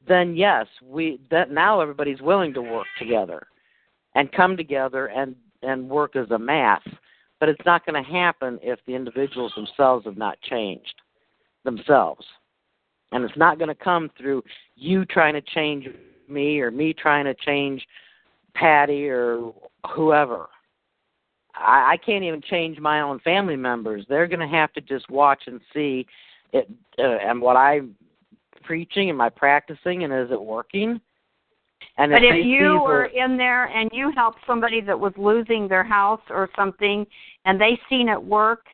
then 0.08 0.34
yes, 0.34 0.66
we 0.82 1.20
that 1.30 1.50
now 1.50 1.80
everybody's 1.82 2.22
willing 2.22 2.54
to 2.54 2.62
work 2.62 2.86
together, 2.98 3.46
and 4.14 4.32
come 4.32 4.56
together 4.56 5.08
and 5.08 5.36
and 5.62 5.86
work 5.90 6.16
as 6.16 6.30
a 6.30 6.38
mass. 6.38 6.80
But 7.38 7.48
it's 7.48 7.64
not 7.66 7.84
going 7.84 8.02
to 8.02 8.10
happen 8.10 8.58
if 8.62 8.78
the 8.86 8.94
individuals 8.94 9.52
themselves 9.54 10.06
have 10.06 10.16
not 10.16 10.40
changed 10.42 10.94
themselves, 11.64 12.24
and 13.12 13.24
it's 13.24 13.36
not 13.36 13.58
going 13.58 13.68
to 13.68 13.74
come 13.74 14.10
through 14.16 14.42
you 14.74 15.04
trying 15.04 15.34
to 15.34 15.42
change 15.42 15.86
me 16.28 16.60
or 16.60 16.70
me 16.70 16.92
trying 16.92 17.24
to 17.24 17.34
change 17.34 17.86
Patty 18.54 19.08
or 19.08 19.52
whoever. 19.94 20.48
I, 21.54 21.92
I 21.92 21.96
can't 22.04 22.24
even 22.24 22.42
change 22.42 22.78
my 22.78 23.00
own 23.00 23.20
family 23.20 23.56
members. 23.56 24.04
They're 24.08 24.26
going 24.26 24.40
to 24.40 24.56
have 24.56 24.72
to 24.74 24.80
just 24.80 25.08
watch 25.10 25.42
and 25.46 25.60
see 25.74 26.06
it 26.52 26.70
uh, 26.98 27.02
and 27.02 27.40
what 27.40 27.56
I'm 27.56 27.94
preaching 28.62 29.08
and 29.08 29.18
my 29.18 29.28
practicing 29.28 30.04
and 30.04 30.12
is 30.12 30.30
it 30.30 30.40
working? 30.40 31.00
And 31.98 32.12
But 32.12 32.24
if, 32.24 32.34
if 32.34 32.46
you 32.46 32.80
were 32.82 33.06
in 33.06 33.36
there 33.36 33.66
and 33.66 33.90
you 33.92 34.12
helped 34.14 34.38
somebody 34.46 34.80
that 34.82 34.98
was 34.98 35.12
losing 35.16 35.66
their 35.66 35.84
house 35.84 36.20
or 36.28 36.48
something, 36.54 37.06
and 37.44 37.60
they 37.60 37.78
seen 37.88 38.08
it 38.08 38.22
work, 38.22 38.66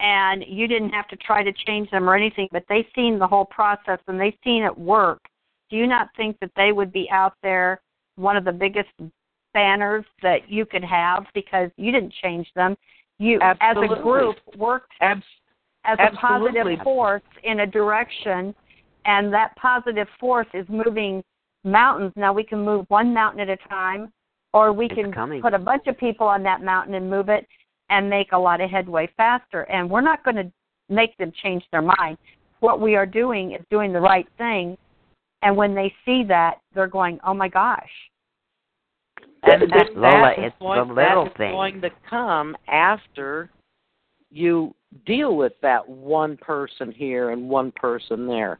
and 0.00 0.44
you 0.46 0.66
didn't 0.66 0.90
have 0.90 1.08
to 1.08 1.16
try 1.16 1.42
to 1.42 1.52
change 1.66 1.90
them 1.90 2.08
or 2.08 2.14
anything, 2.14 2.48
but 2.52 2.64
they 2.68 2.86
seen 2.94 3.18
the 3.18 3.26
whole 3.26 3.44
process 3.46 3.98
and 4.08 4.20
they 4.20 4.36
seen 4.44 4.62
it 4.62 4.76
work, 4.76 5.20
do 5.70 5.76
you 5.76 5.86
not 5.86 6.08
think 6.16 6.38
that 6.40 6.50
they 6.56 6.72
would 6.72 6.92
be 6.92 7.08
out 7.10 7.34
there 7.42 7.80
one 8.16 8.36
of 8.36 8.44
the 8.44 8.52
biggest 8.52 8.90
banners 9.54 10.04
that 10.22 10.50
you 10.50 10.66
could 10.66 10.84
have 10.84 11.24
because 11.34 11.70
you 11.76 11.90
didn't 11.92 12.12
change 12.22 12.46
them? 12.54 12.76
You, 13.18 13.40
as 13.40 13.76
a 13.76 14.02
group, 14.02 14.36
worked 14.56 14.92
abs- 15.00 15.22
as 15.84 15.98
a 15.98 16.14
positive 16.16 16.78
force 16.84 17.22
in 17.44 17.60
a 17.60 17.66
direction, 17.66 18.54
and 19.06 19.32
that 19.32 19.56
positive 19.56 20.08
force 20.20 20.46
is 20.52 20.66
moving 20.68 21.24
mountains. 21.66 22.12
Now 22.16 22.32
we 22.32 22.44
can 22.44 22.64
move 22.64 22.86
one 22.88 23.12
mountain 23.12 23.40
at 23.40 23.50
a 23.50 23.56
time, 23.68 24.12
or 24.54 24.72
we 24.72 24.86
It's 24.86 24.94
can 24.94 25.12
coming. 25.12 25.42
put 25.42 25.52
a 25.52 25.58
bunch 25.58 25.86
of 25.86 25.98
people 25.98 26.26
on 26.26 26.42
that 26.44 26.62
mountain 26.62 26.94
and 26.94 27.10
move 27.10 27.28
it 27.28 27.46
and 27.90 28.08
make 28.08 28.32
a 28.32 28.38
lot 28.38 28.60
of 28.60 28.70
headway 28.70 29.08
faster. 29.16 29.62
And 29.62 29.90
we're 29.90 30.00
not 30.00 30.24
going 30.24 30.36
to 30.36 30.50
make 30.88 31.16
them 31.18 31.32
change 31.42 31.64
their 31.72 31.82
mind. 31.82 32.16
What 32.60 32.80
we 32.80 32.96
are 32.96 33.06
doing 33.06 33.52
is 33.52 33.60
doing 33.70 33.92
the 33.92 34.00
right 34.00 34.26
thing, 34.38 34.78
and 35.42 35.56
when 35.56 35.74
they 35.74 35.92
see 36.04 36.24
that, 36.24 36.60
they're 36.74 36.86
going, 36.86 37.20
"Oh 37.22 37.34
my 37.34 37.48
gosh!" 37.48 37.90
and 39.42 39.62
that, 39.70 39.94
Lola, 39.94 40.10
that 40.10 40.38
is 40.38 40.44
it's 40.46 40.58
the 40.58 40.64
going, 40.64 40.88
little 40.94 41.24
that 41.24 41.30
is 41.30 41.36
things. 41.36 41.52
going 41.52 41.80
to 41.82 41.90
come 42.08 42.56
after 42.68 43.50
you 44.30 44.74
deal 45.04 45.36
with 45.36 45.52
that 45.62 45.86
one 45.88 46.36
person 46.36 46.90
here 46.92 47.30
and 47.30 47.48
one 47.48 47.72
person 47.72 48.26
there. 48.26 48.58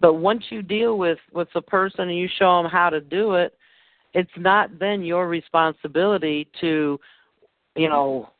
But 0.00 0.14
once 0.14 0.44
you 0.50 0.62
deal 0.62 0.98
with 0.98 1.18
with 1.32 1.48
the 1.54 1.62
person 1.62 2.08
and 2.08 2.16
you 2.18 2.28
show 2.38 2.62
them 2.62 2.70
how 2.70 2.90
to 2.90 3.00
do 3.00 3.34
it, 3.34 3.54
it's 4.14 4.30
not 4.36 4.78
then 4.78 5.02
your 5.02 5.28
responsibility 5.28 6.48
to, 6.60 6.98
you 7.76 7.88
know, 7.88 8.30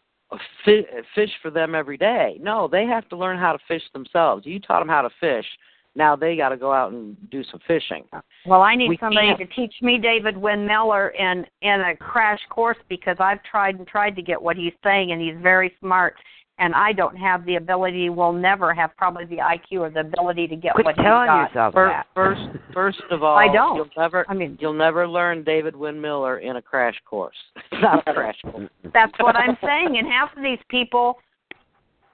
fi- 0.65 0.87
fish 1.15 1.31
for 1.43 1.51
them 1.51 1.75
every 1.75 1.97
day. 1.97 2.39
No, 2.41 2.69
they 2.69 2.85
have 2.87 3.09
to 3.11 3.17
learn 3.17 3.39
how 3.39 3.53
to 3.53 3.59
fish 3.69 3.83
themselves. 3.93 4.47
You 4.47 4.61
taught 4.61 4.81
them 4.81 4.89
how 4.89 5.03
to 5.03 5.11
fish. 5.21 5.47
Now 5.95 6.15
they 6.15 6.37
got 6.37 6.51
to 6.51 6.57
go 6.57 6.73
out 6.73 6.93
and 6.93 7.17
do 7.31 7.43
some 7.51 7.61
fishing. 7.67 8.05
Well, 8.47 8.63
I 8.63 8.77
need 8.77 8.89
We 8.89 8.99
somebody 8.99 9.29
can't- 9.29 9.39
to 9.41 9.47
teach 9.47 9.75
me 9.83 9.99
David 9.99 10.37
Wynn 10.37 10.65
Miller 10.67 11.09
in 11.09 11.45
in 11.63 11.81
a 11.81 11.97
crash 11.97 12.41
course 12.51 12.79
because 12.89 13.17
I've 13.19 13.43
tried 13.43 13.77
and 13.79 13.87
tried 13.87 14.15
to 14.17 14.23
get 14.23 14.41
what 14.41 14.57
he's 14.57 14.75
saying, 14.85 15.11
and 15.13 15.21
he's 15.21 15.37
very 15.43 15.75
smart. 15.81 16.17
And 16.61 16.75
I 16.75 16.93
don't 16.93 17.17
have 17.17 17.45
the 17.47 17.55
ability. 17.55 18.11
Will 18.11 18.33
never 18.33 18.75
have 18.75 18.91
probably 18.97 19.25
the 19.27 19.37
IQ 19.37 19.81
or 19.81 19.91
the 19.91 20.01
ability 20.01 20.49
to 20.49 20.57
get 20.57 20.75
Quit 20.75 20.87
what 20.87 20.97
he's 20.97 21.05
telling 21.05 21.27
got. 21.27 21.49
yourself 21.49 21.75
First, 21.75 21.93
that. 21.95 22.07
first, 22.15 22.41
first 22.75 23.03
of 23.11 23.23
all, 23.25 23.37
I 23.37 23.53
don't. 23.53 23.77
You'll 23.77 23.89
never, 23.97 24.25
I 24.29 24.35
mean, 24.35 24.59
you'll 24.61 24.73
never 24.73 25.07
learn 25.07 25.45
David 25.45 25.77
Wynn 25.77 26.01
Miller 26.01 26.39
in 26.39 26.57
a 26.57 26.63
crash 26.63 26.97
course. 27.05 27.37
It's 27.73 27.83
not 27.83 28.03
a 28.09 28.13
crash 28.13 28.37
course. 28.43 28.69
that's 28.93 29.13
what 29.21 29.37
I'm 29.37 29.57
saying. 29.63 29.99
And 29.99 30.09
half 30.09 30.37
of 30.37 30.43
these 30.43 30.59
people, 30.69 31.19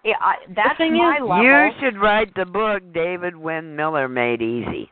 yeah, 0.04 0.14
I, 0.20 0.34
that's 0.54 0.76
thing 0.76 0.96
my 0.98 1.16
is, 1.16 1.22
level. 1.26 1.44
You 1.44 1.70
should 1.80 1.98
write 1.98 2.34
the 2.34 2.44
book 2.44 2.82
David 2.92 3.34
Wynn 3.34 3.74
Miller 3.74 4.08
made 4.08 4.42
easy. 4.42 4.90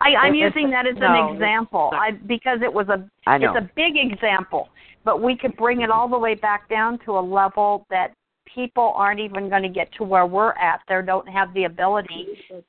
I, 0.00 0.14
I'm 0.16 0.34
using 0.34 0.70
that 0.70 0.86
as 0.86 0.96
no, 0.96 1.06
an 1.06 1.34
example. 1.34 1.90
I, 1.92 2.12
because 2.12 2.60
it 2.62 2.72
was 2.72 2.88
a 2.88 3.08
it's 3.26 3.56
a 3.56 3.70
big 3.76 3.96
example, 3.96 4.68
but 5.04 5.22
we 5.22 5.36
could 5.36 5.56
bring 5.56 5.82
it 5.82 5.90
all 5.90 6.08
the 6.08 6.18
way 6.18 6.34
back 6.34 6.68
down 6.68 6.98
to 7.04 7.12
a 7.12 7.20
level 7.20 7.86
that 7.90 8.14
people 8.52 8.92
aren't 8.96 9.20
even 9.20 9.48
going 9.48 9.62
to 9.62 9.68
get 9.68 9.92
to 9.98 10.04
where 10.04 10.26
we're 10.26 10.52
at. 10.52 10.80
They 10.88 11.00
don't 11.04 11.28
have 11.28 11.52
the 11.54 11.64
ability. 11.64 12.26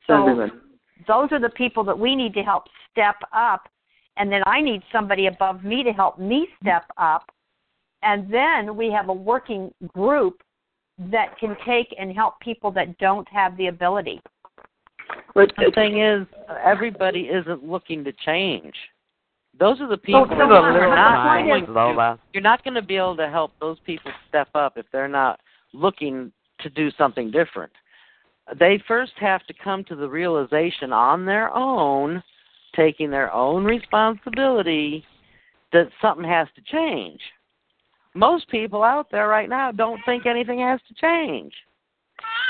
So 0.07 0.49
those 1.07 1.31
are 1.31 1.39
the 1.39 1.49
people 1.49 1.83
that 1.85 1.97
we 1.97 2.15
need 2.15 2.33
to 2.33 2.41
help 2.41 2.65
step 2.91 3.15
up, 3.33 3.67
and 4.17 4.31
then 4.31 4.43
I 4.45 4.61
need 4.61 4.81
somebody 4.91 5.27
above 5.27 5.63
me 5.63 5.83
to 5.83 5.91
help 5.91 6.19
me 6.19 6.47
step 6.61 6.83
up, 6.97 7.31
and 8.03 8.31
then 8.31 8.75
we 8.75 8.91
have 8.91 9.09
a 9.09 9.13
working 9.13 9.73
group 9.87 10.41
that 11.09 11.37
can 11.39 11.55
take 11.65 11.95
and 11.97 12.13
help 12.13 12.39
people 12.41 12.71
that 12.71 12.97
don't 12.97 13.27
have 13.29 13.55
the 13.57 13.67
ability. 13.67 14.21
But 15.33 15.51
the 15.57 15.71
thing 15.73 16.01
is, 16.01 16.27
everybody 16.63 17.21
isn't 17.21 17.63
looking 17.63 18.03
to 18.03 18.11
change. 18.25 18.73
Those 19.59 19.79
are 19.81 19.87
the 19.87 19.97
people 19.97 20.25
so 20.29 20.35
that 20.35 20.41
are 20.41 20.95
not 20.95 21.43
going 21.43 21.65
to. 21.65 22.19
You're 22.33 22.41
not 22.41 22.63
going 22.63 22.73
to 22.73 22.81
be 22.81 22.97
able 22.97 23.17
to 23.17 23.29
help 23.29 23.51
those 23.59 23.77
people 23.85 24.11
step 24.29 24.49
up 24.55 24.77
if 24.77 24.85
they're 24.91 25.07
not 25.07 25.39
looking 25.73 26.31
to 26.61 26.69
do 26.69 26.91
something 26.97 27.31
different. 27.31 27.71
they 28.59 28.81
first 28.87 29.13
have 29.17 29.45
to 29.47 29.53
come 29.63 29.83
to 29.85 29.95
the 29.95 30.07
realization 30.07 30.91
on 30.91 31.25
their 31.25 31.53
own, 31.55 32.21
taking 32.75 33.09
their 33.09 33.31
own 33.33 33.63
responsibility, 33.63 35.05
that 35.73 35.89
something 36.01 36.27
has 36.27 36.47
to 36.55 36.61
change. 36.61 37.19
Most 38.13 38.49
people 38.49 38.83
out 38.83 39.09
there 39.09 39.27
right 39.27 39.47
now 39.47 39.71
don't 39.71 40.01
think 40.05 40.25
anything 40.25 40.59
has 40.59 40.79
to 40.87 40.93
change. 40.95 41.53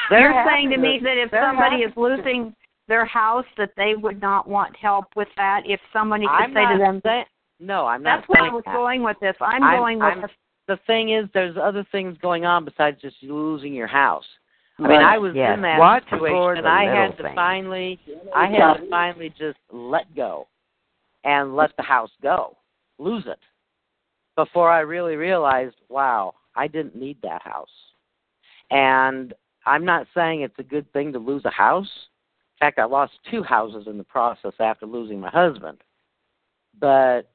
You're 0.09 0.33
They're 0.33 0.45
saying 0.45 0.69
to 0.71 0.77
me 0.77 0.99
that- 0.99 1.03
that 1.05 1.17
if 1.17 1.31
they're 1.31 1.43
somebody 1.43 1.83
is 1.83 1.95
losing 1.95 2.55
their 2.87 3.05
house, 3.05 3.45
that 3.57 3.73
they 3.75 3.95
would 3.95 4.21
not 4.21 4.47
want 4.47 4.75
help 4.75 5.05
with 5.15 5.29
that. 5.37 5.65
If 5.65 5.79
somebody 5.93 6.25
could 6.25 6.33
I'm 6.33 6.53
say 6.53 6.63
not 6.63 6.71
to 6.73 6.77
them, 6.79 7.01
saying, 7.03 7.25
no, 7.59 7.87
I'm 7.87 8.03
not 8.03 8.17
"That's 8.17 8.29
where 8.29 8.43
I 8.43 8.49
was 8.49 8.63
that. 8.65 8.73
going 8.73 9.03
with 9.03 9.17
this. 9.19 9.35
I'm, 9.39 9.63
I'm- 9.63 9.77
going 9.79 9.99
with 9.99 10.07
I'm- 10.07 10.21
the 10.21 10.29
the 10.67 10.77
thing 10.87 11.09
is 11.09 11.29
there's 11.33 11.57
other 11.57 11.83
things 11.91 12.17
going 12.19 12.45
on 12.45 12.63
besides 12.63 13.01
just 13.01 13.21
losing 13.23 13.73
your 13.73 13.87
house. 13.87 14.25
I 14.79 14.87
mean, 14.87 15.01
I 15.01 15.17
was 15.17 15.35
Yes, 15.35 15.55
in 15.55 15.61
that 15.63 15.77
watch 15.79 16.03
situation 16.09 16.57
and 16.59 16.67
I 16.67 16.85
had 16.85 17.17
to 17.17 17.23
things. 17.23 17.35
finally 17.35 17.99
I 18.33 18.47
had 18.47 18.73
to 18.75 18.89
finally 18.89 19.29
just 19.29 19.59
let 19.71 20.13
go 20.15 20.47
and 21.23 21.55
let 21.55 21.75
the 21.77 21.83
house 21.83 22.11
go. 22.21 22.57
Lose 22.99 23.25
it. 23.27 23.39
Before 24.35 24.69
I 24.71 24.79
really 24.79 25.15
realized, 25.17 25.75
wow, 25.89 26.35
I 26.55 26.67
didn't 26.67 26.95
need 26.95 27.21
that 27.21 27.41
house. 27.41 27.93
And 28.69 29.33
I'm 29.65 29.85
not 29.85 30.07
saying 30.15 30.41
it's 30.41 30.59
a 30.59 30.63
good 30.63 30.91
thing 30.93 31.13
to 31.13 31.19
lose 31.19 31.45
a 31.45 31.51
house. 31.51 31.89
In 32.59 32.65
fact, 32.65 32.79
I 32.79 32.85
lost 32.85 33.13
two 33.29 33.43
houses 33.43 33.87
in 33.87 33.97
the 33.97 34.03
process 34.03 34.53
after 34.59 34.85
losing 34.85 35.19
my 35.19 35.29
husband. 35.29 35.79
But 36.79 37.31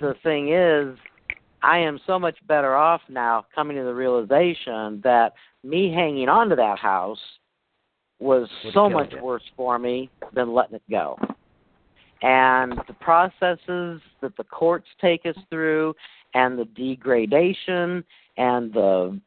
the 0.00 0.14
thing 0.22 0.52
is, 0.52 0.96
I 1.62 1.78
am 1.78 1.98
so 2.06 2.18
much 2.18 2.36
better 2.46 2.76
off 2.76 3.00
now 3.08 3.46
coming 3.54 3.76
to 3.76 3.82
the 3.82 3.94
realization 3.94 5.00
that 5.02 5.32
me 5.64 5.92
hanging 5.92 6.28
on 6.28 6.48
to 6.50 6.56
that 6.56 6.78
house 6.78 7.18
was 8.20 8.48
Would 8.64 8.74
so 8.74 8.88
much 8.88 9.12
you. 9.12 9.22
worse 9.22 9.42
for 9.56 9.78
me 9.78 10.10
than 10.34 10.52
letting 10.52 10.76
it 10.76 10.82
go. 10.90 11.18
And 12.22 12.80
the 12.88 12.94
processes 13.00 14.00
that 14.20 14.36
the 14.36 14.44
courts 14.44 14.86
take 15.00 15.24
us 15.24 15.36
through, 15.50 15.94
and 16.34 16.58
the 16.58 16.64
degradation, 16.64 18.04
and 18.36 18.72
the 18.72 19.20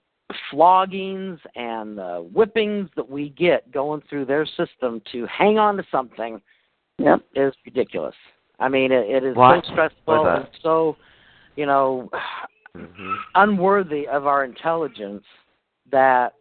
floggings, 0.49 1.39
and 1.55 1.97
the 1.97 2.27
whippings 2.33 2.89
that 2.95 3.09
we 3.09 3.29
get 3.29 3.71
going 3.71 4.01
through 4.09 4.25
their 4.25 4.45
system 4.45 5.01
to 5.11 5.25
hang 5.27 5.57
on 5.57 5.77
to 5.77 5.83
something 5.91 6.41
Yep. 6.97 7.21
is 7.35 7.53
ridiculous. 7.65 8.15
I 8.59 8.69
mean, 8.69 8.91
it, 8.91 9.09
it 9.09 9.23
is 9.23 9.35
Watch 9.35 9.65
so 9.65 9.71
stressful 9.71 10.27
and 10.27 10.47
so, 10.61 10.97
you 11.55 11.65
know, 11.65 12.09
hmm 12.75 13.15
unworthy 13.35 14.07
of 14.07 14.27
our 14.27 14.43
intelligence 14.43 15.23
that 15.89 16.33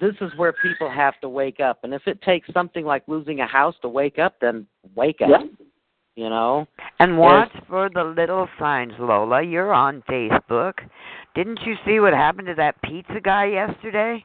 this 0.00 0.14
is 0.20 0.30
where 0.36 0.52
people 0.52 0.88
have 0.88 1.18
to 1.20 1.28
wake 1.28 1.60
up. 1.60 1.80
And 1.82 1.92
if 1.92 2.02
it 2.06 2.22
takes 2.22 2.52
something 2.52 2.84
like 2.84 3.02
losing 3.08 3.40
a 3.40 3.46
house 3.46 3.74
to 3.82 3.88
wake 3.88 4.18
up, 4.18 4.36
then 4.40 4.66
wake 4.94 5.20
up. 5.20 5.30
Yep. 5.30 5.40
You 6.14 6.28
know? 6.28 6.66
And 6.98 7.16
watch 7.16 7.50
for 7.68 7.88
the 7.88 8.04
little 8.04 8.46
signs, 8.58 8.92
Lola. 8.98 9.42
You're 9.42 9.72
on 9.72 10.02
Facebook. 10.08 10.74
Didn't 11.34 11.60
you 11.64 11.74
see 11.86 12.00
what 12.00 12.12
happened 12.12 12.48
to 12.48 12.54
that 12.54 12.80
pizza 12.82 13.20
guy 13.22 13.46
yesterday? 13.46 14.24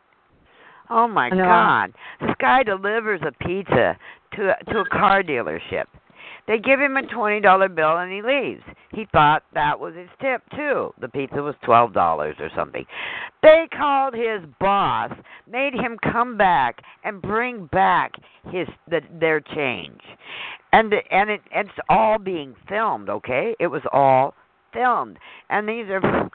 Oh 0.89 1.07
my 1.07 1.29
know. 1.29 1.43
God! 1.43 1.93
This 2.21 2.35
guy 2.39 2.63
delivers 2.63 3.21
a 3.25 3.31
pizza 3.43 3.97
to 4.35 4.49
a, 4.49 4.63
to 4.71 4.79
a 4.79 4.89
car 4.89 5.23
dealership. 5.23 5.85
They 6.47 6.59
give 6.59 6.79
him 6.79 6.95
a 6.95 7.05
twenty 7.05 7.41
dollar 7.41 7.67
bill 7.67 7.97
and 7.97 8.11
he 8.11 8.21
leaves. 8.21 8.63
He 8.91 9.05
thought 9.11 9.43
that 9.53 9.79
was 9.79 9.95
his 9.95 10.09
tip 10.21 10.41
too. 10.55 10.93
The 10.99 11.09
pizza 11.09 11.41
was 11.41 11.55
twelve 11.63 11.93
dollars 11.93 12.35
or 12.39 12.49
something. 12.55 12.85
They 13.43 13.67
called 13.75 14.13
his 14.13 14.41
boss, 14.59 15.11
made 15.49 15.73
him 15.73 15.97
come 16.01 16.37
back 16.37 16.81
and 17.03 17.21
bring 17.21 17.65
back 17.67 18.13
his 18.49 18.67
the, 18.89 19.01
their 19.19 19.41
change, 19.41 20.01
and 20.71 20.93
and 21.11 21.29
it 21.29 21.41
it's 21.51 21.69
all 21.89 22.17
being 22.17 22.55
filmed. 22.69 23.09
Okay, 23.09 23.55
it 23.59 23.67
was 23.67 23.83
all 23.91 24.33
filmed, 24.73 25.17
and 25.49 25.67
these 25.67 25.87
are 25.89 26.29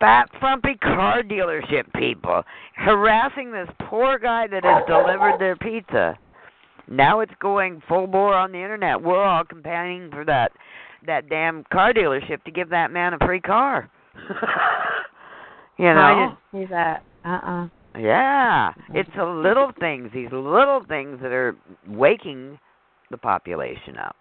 fat 0.00 0.28
frumpy 0.40 0.74
car 0.74 1.22
dealership 1.22 1.84
people 1.94 2.42
harassing 2.74 3.52
this 3.52 3.68
poor 3.88 4.18
guy 4.18 4.48
that 4.48 4.64
has 4.64 4.82
delivered 4.88 5.38
their 5.38 5.56
pizza. 5.56 6.18
Now 6.88 7.20
it's 7.20 7.32
going 7.40 7.82
full 7.88 8.06
bore 8.06 8.34
on 8.34 8.52
the 8.52 8.58
internet. 8.58 9.02
We're 9.02 9.22
all 9.22 9.44
campaigning 9.44 10.10
for 10.10 10.24
that 10.24 10.52
that 11.06 11.28
damn 11.28 11.64
car 11.72 11.92
dealership 11.92 12.42
to 12.44 12.50
give 12.50 12.70
that 12.70 12.90
man 12.90 13.14
a 13.14 13.18
free 13.18 13.40
car. 13.40 13.90
you 15.78 15.84
know? 15.84 16.00
I 16.00 16.34
didn't 16.52 16.68
see 16.68 16.70
that. 16.70 17.04
Uh 17.24 17.28
uh 17.28 17.68
Yeah, 17.98 18.72
it's 18.94 19.10
the 19.16 19.24
little 19.24 19.72
things, 19.80 20.10
these 20.14 20.32
little 20.32 20.82
things 20.88 21.18
that 21.20 21.32
are 21.32 21.56
waking 21.86 22.58
the 23.10 23.18
population 23.18 23.98
up. 23.98 24.16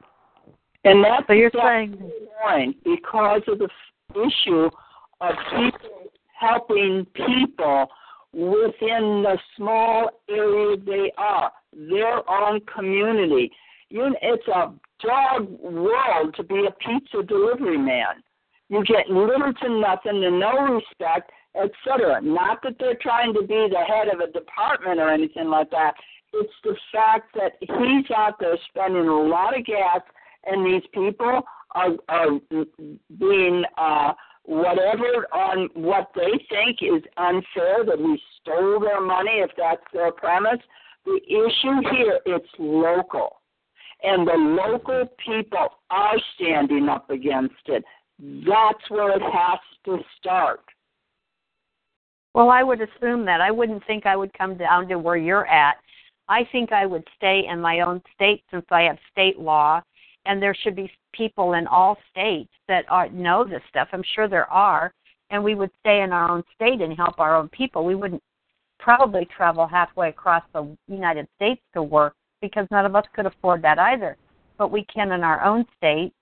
And 0.84 1.04
that's 1.04 1.26
So 1.28 1.34
you're 1.34 1.52
saying 1.54 2.12
point 2.44 2.78
because 2.84 3.42
of 3.48 3.60
the 3.60 3.70
issue 4.16 4.70
of 5.22 5.36
people 5.56 6.12
helping 6.38 7.06
people 7.14 7.88
within 8.34 9.24
the 9.24 9.38
small 9.56 10.10
area 10.30 10.78
they 10.78 11.12
are, 11.18 11.52
their 11.72 12.30
own 12.30 12.60
community. 12.62 13.52
You, 13.90 14.16
it's 14.22 14.48
a 14.48 14.74
dog 15.06 15.50
world 15.60 16.34
to 16.36 16.44
be 16.44 16.66
a 16.66 16.72
pizza 16.72 17.24
delivery 17.24 17.78
man. 17.78 18.24
You 18.70 18.84
get 18.86 19.10
little 19.10 19.54
to 19.54 19.70
nothing 19.70 20.24
and 20.24 20.40
no 20.40 20.74
respect, 20.74 21.32
etc. 21.56 22.22
Not 22.22 22.64
that 22.64 22.78
they're 22.80 22.98
trying 23.00 23.34
to 23.36 23.42
be 23.42 23.68
the 23.70 23.84
head 23.88 24.08
of 24.08 24.20
a 24.20 24.32
department 24.32 25.00
or 25.00 25.10
anything 25.10 25.50
like 25.50 25.70
that. 25.70 25.94
It's 26.34 26.54
the 26.64 26.76
fact 26.92 27.36
that 27.36 27.54
he's 27.60 28.10
out 28.16 28.40
there 28.40 28.58
spending 28.70 29.08
a 29.08 29.22
lot 29.22 29.56
of 29.56 29.64
gas, 29.66 30.02
and 30.46 30.66
these 30.66 30.82
people 30.92 31.42
are 31.76 31.92
are 32.10 32.40
being 33.20 33.64
uh, 33.78 34.14
whatever 34.46 35.28
on 35.34 35.70
what 35.74 36.12
they 36.16 36.32
think 36.50 36.80
is 36.82 37.02
unfair 37.18 37.86
that 37.86 38.00
we 38.00 38.22
stole 38.42 38.80
their 38.80 39.02
money 39.02 39.40
if 39.40 39.52
that's 39.58 39.84
their 39.94 40.12
premise. 40.12 40.60
The 41.06 41.20
issue 41.28 41.96
here 41.96 42.20
it's 42.26 42.48
local, 42.60 43.42
and 44.04 44.28
the 44.28 44.34
local 44.34 45.06
people 45.26 45.70
are 45.90 46.18
standing 46.36 46.90
up 46.90 47.10
against 47.10 47.56
it. 47.68 47.84
That's 48.20 48.90
where 48.90 49.16
it 49.16 49.22
has 49.22 49.60
to 49.86 50.00
start. 50.18 50.62
Well, 52.34 52.50
I 52.50 52.64
would 52.64 52.82
assume 52.82 53.26
that. 53.26 53.42
I 53.42 53.52
wouldn't 53.52 53.86
think 53.86 54.06
I 54.06 54.16
would 54.16 54.34
come 54.34 54.58
down 54.58 54.88
to 54.88 54.98
where 54.98 55.18
you're 55.18 55.48
at. 55.48 55.76
I 56.28 56.48
think 56.52 56.72
I 56.72 56.86
would 56.86 57.08
stay 57.16 57.44
in 57.50 57.60
my 57.60 57.82
own 57.82 58.02
state 58.16 58.44
since 58.50 58.66
I 58.72 58.84
have 58.84 58.98
state 59.12 59.40
law, 59.40 59.82
and 60.26 60.42
there 60.42 60.56
should 60.56 60.76
be 60.76 60.92
people 61.14 61.54
in 61.54 61.68
all 61.68 61.98
states 62.12 62.52
that 62.68 62.86
are 62.90 63.10
know 63.10 63.44
this 63.44 63.62
stuff. 63.70 63.90
I'm 63.92 64.04
sure 64.16 64.28
there 64.28 64.50
are, 64.52 64.94
and 65.30 65.44
we 65.44 65.56
would 65.56 65.72
stay 65.80 66.02
in 66.02 66.12
our 66.12 66.30
own 66.30 66.44
state 66.56 66.82
and 66.82 66.96
help 66.96 67.20
our 67.20 67.36
own 67.36 67.50
people. 67.50 67.86
We 67.86 67.96
wouldn't 67.96 68.24
probably 68.80 69.26
travel 69.26 69.68
halfway 69.68 70.10
across 70.10 70.44
the 70.54 70.76
United 70.88 71.28
States 71.36 71.62
to 71.74 71.84
work 71.84 72.16
because 72.42 72.68
none 72.72 72.86
of 72.86 72.96
us 72.96 73.06
could 73.16 73.26
afford 73.26 73.62
that 73.62 73.80
either. 73.80 74.18
But 74.58 74.72
we 74.72 74.86
can 74.94 75.12
in 75.12 75.24
our 75.24 75.44
own 75.44 75.66
state 75.78 76.14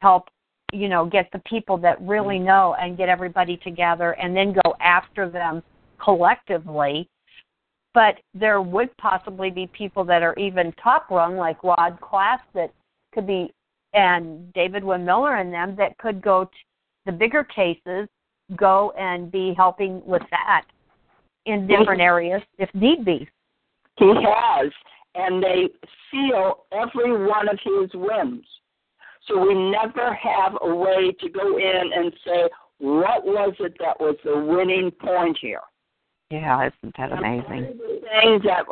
help 0.00 0.28
you 0.72 0.88
know 0.88 1.06
get 1.06 1.30
the 1.32 1.38
people 1.40 1.78
that 1.78 2.00
really 2.00 2.38
mm. 2.38 2.44
know 2.44 2.76
and 2.80 2.96
get 2.96 3.08
everybody 3.08 3.56
together 3.56 4.12
and 4.12 4.36
then 4.36 4.52
go 4.52 4.74
after 4.80 5.28
them 5.28 5.62
collectively 6.02 7.08
but 7.94 8.16
there 8.34 8.60
would 8.60 8.94
possibly 8.98 9.50
be 9.50 9.66
people 9.68 10.04
that 10.04 10.22
are 10.22 10.34
even 10.38 10.72
top 10.72 11.10
rung 11.10 11.36
like 11.36 11.62
Rod 11.64 11.98
Class 12.00 12.38
that 12.54 12.70
could 13.12 13.26
be 13.26 13.52
and 13.94 14.52
David 14.52 14.84
Wynn 14.84 15.04
Miller 15.04 15.36
and 15.36 15.52
them 15.52 15.74
that 15.76 15.96
could 15.98 16.20
go 16.20 16.44
to 16.44 16.50
the 17.06 17.12
bigger 17.12 17.42
cases 17.42 18.08
go 18.56 18.92
and 18.98 19.30
be 19.30 19.54
helping 19.56 20.04
with 20.04 20.22
that 20.30 20.64
in 21.46 21.66
different 21.66 22.00
areas 22.00 22.42
if 22.58 22.68
need 22.74 23.04
be. 23.04 23.28
He 23.98 24.06
has, 24.06 24.70
and 25.14 25.42
they 25.42 25.68
seal 26.10 26.64
every 26.72 27.26
one 27.26 27.48
of 27.48 27.58
his 27.64 27.90
whims. 27.94 28.46
So 29.26 29.38
we 29.38 29.54
never 29.54 30.14
have 30.14 30.56
a 30.62 30.74
way 30.74 31.12
to 31.20 31.28
go 31.28 31.58
in 31.58 31.90
and 31.94 32.12
say, 32.24 32.48
what 32.78 33.24
was 33.24 33.54
it 33.58 33.74
that 33.80 34.00
was 34.00 34.16
the 34.24 34.38
winning 34.38 34.90
point 34.90 35.36
here? 35.40 35.60
Yeah, 36.30 36.68
isn't 36.68 36.94
that 36.96 37.12
amazing? 37.12 37.78
Things 38.22 38.42
that 38.44 38.64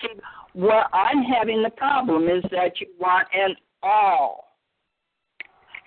see 0.00 0.08
where 0.54 0.84
I'm 0.94 1.22
having 1.22 1.62
the 1.62 1.70
problem 1.70 2.24
is 2.28 2.42
that 2.50 2.80
you 2.80 2.86
want 2.98 3.28
an 3.34 3.54
all. 3.82 4.54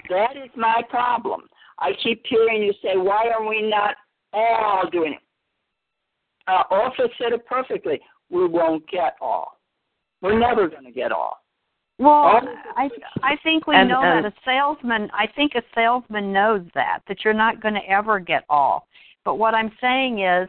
That 0.10 0.38
is 0.38 0.50
my 0.56 0.82
problem. 0.90 1.42
I 1.80 1.92
keep 2.04 2.24
hearing 2.28 2.62
you 2.64 2.74
say, 2.82 2.96
why 2.98 3.30
are 3.30 3.46
we 3.48 3.62
not 3.68 3.96
all 4.34 4.84
doing 4.92 5.14
it? 5.14 5.20
Uh, 6.48 6.64
Orpha 6.72 7.08
said 7.18 7.34
it 7.34 7.46
perfectly. 7.46 8.00
We 8.30 8.46
won't 8.48 8.88
get 8.90 9.16
all. 9.22 9.58
We're 10.22 10.40
never 10.40 10.68
going 10.68 10.86
to 10.86 10.92
get 10.92 11.12
all. 11.12 11.38
Well, 12.00 12.42
I 12.76 12.90
I 13.24 13.36
think 13.44 13.66
we 13.68 13.76
And- 13.76 13.90
know 13.90 14.02
and- 14.02 14.24
that 14.26 14.32
a 14.32 14.36
salesman. 14.46 15.10
I 15.14 15.28
think 15.28 15.56
a 15.56 15.64
salesman 15.74 16.32
knows 16.32 16.62
that 16.76 17.00
that 17.08 17.24
you're 17.24 17.34
not 17.34 17.60
going 17.60 17.74
to 17.74 17.90
ever 17.90 18.20
get 18.20 18.44
all. 18.50 18.88
But 19.26 19.36
what 19.36 19.56
I'm 19.56 19.72
saying 19.82 20.20
is, 20.20 20.48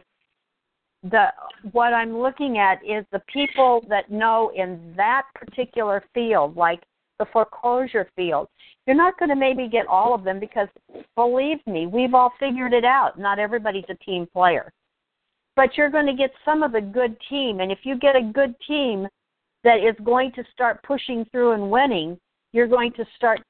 the 1.03 1.27
what 1.71 1.93
I'm 1.93 2.17
looking 2.17 2.57
at 2.57 2.79
is 2.83 3.05
the 3.11 3.21
people 3.31 3.85
that 3.89 4.11
know 4.11 4.51
in 4.55 4.93
that 4.97 5.23
particular 5.33 6.03
field, 6.13 6.57
like 6.57 6.81
the 7.19 7.25
foreclosure 7.31 8.09
field. 8.15 8.47
You're 8.85 8.95
not 8.95 9.17
going 9.19 9.29
to 9.29 9.35
maybe 9.35 9.67
get 9.67 9.87
all 9.87 10.13
of 10.13 10.23
them 10.23 10.39
because 10.39 10.67
believe 11.15 11.59
me, 11.67 11.85
we've 11.85 12.13
all 12.13 12.33
figured 12.39 12.73
it 12.73 12.85
out. 12.85 13.19
Not 13.19 13.39
everybody's 13.39 13.85
a 13.89 13.95
team 13.95 14.27
player. 14.33 14.71
But 15.55 15.77
you're 15.77 15.89
going 15.89 16.07
to 16.07 16.13
get 16.13 16.31
some 16.43 16.63
of 16.63 16.71
the 16.71 16.81
good 16.81 17.15
team 17.29 17.59
and 17.59 17.71
if 17.71 17.79
you 17.83 17.97
get 17.97 18.15
a 18.15 18.31
good 18.33 18.55
team 18.65 19.07
that 19.63 19.77
is 19.77 19.95
going 20.03 20.31
to 20.33 20.43
start 20.53 20.81
pushing 20.83 21.25
through 21.31 21.51
and 21.51 21.69
winning, 21.69 22.17
you're 22.53 22.67
going 22.67 22.93
to 22.93 23.05
start 23.15 23.41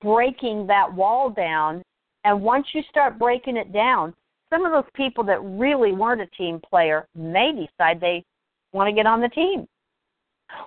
breaking 0.00 0.66
that 0.66 0.92
wall 0.92 1.30
down 1.30 1.82
and 2.24 2.40
once 2.40 2.66
you 2.72 2.82
start 2.88 3.18
breaking 3.18 3.56
it 3.56 3.72
down, 3.72 4.14
some 4.52 4.66
of 4.66 4.72
those 4.72 4.90
people 4.94 5.24
that 5.24 5.42
really 5.42 5.92
weren't 5.92 6.20
a 6.20 6.26
team 6.26 6.60
player 6.68 7.08
may 7.14 7.52
decide 7.52 8.00
they 8.00 8.24
want 8.72 8.88
to 8.88 8.94
get 8.94 9.06
on 9.06 9.20
the 9.20 9.28
team. 9.28 9.66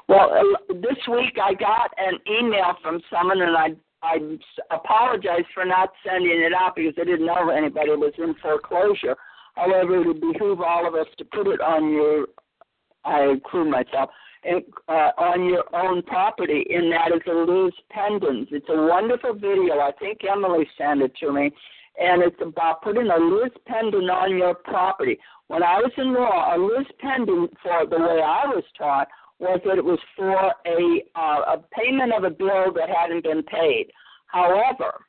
Well, 0.08 0.32
uh, 0.34 0.74
this 0.74 0.98
week 1.12 1.38
I 1.42 1.54
got 1.54 1.92
an 1.98 2.18
email 2.28 2.74
from 2.82 3.00
someone, 3.12 3.42
and 3.42 3.56
I 3.56 3.70
I 4.02 4.18
apologize 4.72 5.46
for 5.54 5.66
not 5.66 5.90
sending 6.06 6.42
it 6.42 6.54
out 6.54 6.76
because 6.76 6.94
I 7.00 7.06
didn't 7.06 7.26
know 7.26 7.50
anybody 7.50 7.90
was 7.92 8.14
in 8.18 8.36
foreclosure. 8.42 9.16
However, 9.56 10.02
it 10.02 10.08
would 10.08 10.22
behoove 10.22 10.62
all 10.62 10.88
of 10.88 10.94
us 10.96 11.08
to 11.18 11.26
put 11.26 11.48
it 11.48 11.62
on 11.62 11.92
your. 11.92 12.28
I 13.04 13.24
include 13.24 13.70
myself 13.70 14.10
in, 14.44 14.64
uh, 14.88 15.12
on 15.18 15.46
your 15.46 15.64
own 15.76 16.02
property, 16.04 16.66
and 16.70 16.92
that 16.92 17.12
a 17.12 17.34
lis 17.34 17.74
pendens. 17.96 18.48
It's 18.52 18.66
a 18.70 18.88
wonderful 18.88 19.34
video. 19.34 19.80
I 19.80 19.92
think 20.00 20.20
Emily 20.30 20.68
sent 20.78 21.02
it 21.02 21.16
to 21.22 21.32
me, 21.32 21.52
and 22.00 22.22
it's 22.22 22.42
about 22.42 22.82
putting 22.82 23.08
a 23.08 23.18
lis 23.18 23.52
pendens 23.70 24.12
on 24.12 24.38
your 24.38 24.56
property. 24.56 25.18
When 25.48 25.64
I 25.64 25.78
was 25.78 25.92
in 25.98 26.14
law, 26.14 26.56
a 26.56 26.58
lis 26.58 26.88
pendens, 27.04 27.50
for 27.62 27.86
the 27.86 28.00
way 28.00 28.22
I 28.22 28.46
was 28.48 28.64
taught, 28.78 29.08
was 29.40 29.60
that 29.66 29.78
it 29.78 29.84
was 29.84 30.00
for 30.16 30.54
a 30.66 31.04
uh, 31.16 31.56
a 31.56 31.64
payment 31.74 32.14
of 32.14 32.24
a 32.24 32.30
bill 32.30 32.72
that 32.74 32.90
hadn't 32.90 33.24
been 33.24 33.44
paid. 33.44 33.88
However, 34.28 35.06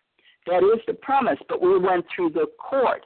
that 0.47 0.63
is 0.63 0.81
the 0.87 0.95
premise, 0.95 1.39
but 1.49 1.61
we 1.61 1.79
went 1.79 2.05
through 2.15 2.31
the 2.31 2.47
court. 2.59 3.05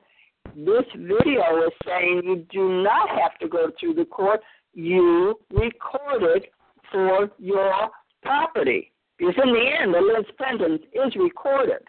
This 0.56 0.84
video 0.94 1.66
is 1.66 1.72
saying 1.86 2.22
you 2.24 2.46
do 2.50 2.82
not 2.82 3.08
have 3.10 3.38
to 3.40 3.48
go 3.48 3.70
through 3.78 3.94
the 3.94 4.04
court. 4.04 4.40
You 4.74 5.38
record 5.50 6.22
it 6.22 6.52
for 6.90 7.30
your 7.38 7.90
property. 8.22 8.92
Because 9.18 9.34
in 9.42 9.52
the 9.52 9.70
end, 9.80 9.94
the 9.94 10.00
lis 10.00 10.26
pendens 10.40 10.82
is 10.94 11.14
recorded. 11.16 11.82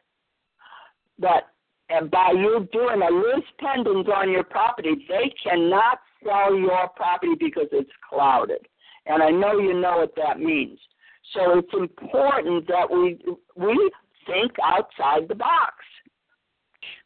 But 1.18 1.51
and 1.92 2.10
by 2.10 2.32
you 2.36 2.68
doing 2.72 3.02
a 3.02 3.14
lis 3.14 3.44
pendens 3.61 4.08
on 4.10 4.32
your 4.32 4.44
property, 4.44 5.06
they 5.08 5.34
cannot 5.44 6.00
sell 6.24 6.56
your 6.56 6.88
property 6.95 7.34
because 7.40 7.68
it's 7.72 7.92
clouded 8.10 8.68
and 9.06 9.24
I 9.24 9.30
know 9.30 9.58
you 9.58 9.74
know 9.74 9.98
what 9.98 10.16
that 10.16 10.40
means. 10.40 10.80
So 11.34 11.60
it's 11.60 11.74
important 11.74 12.68
that 12.68 12.90
we 12.90 13.18
we 13.56 13.92
think 14.28 14.52
outside 14.64 15.28
the 15.28 15.36
box. 15.36 15.74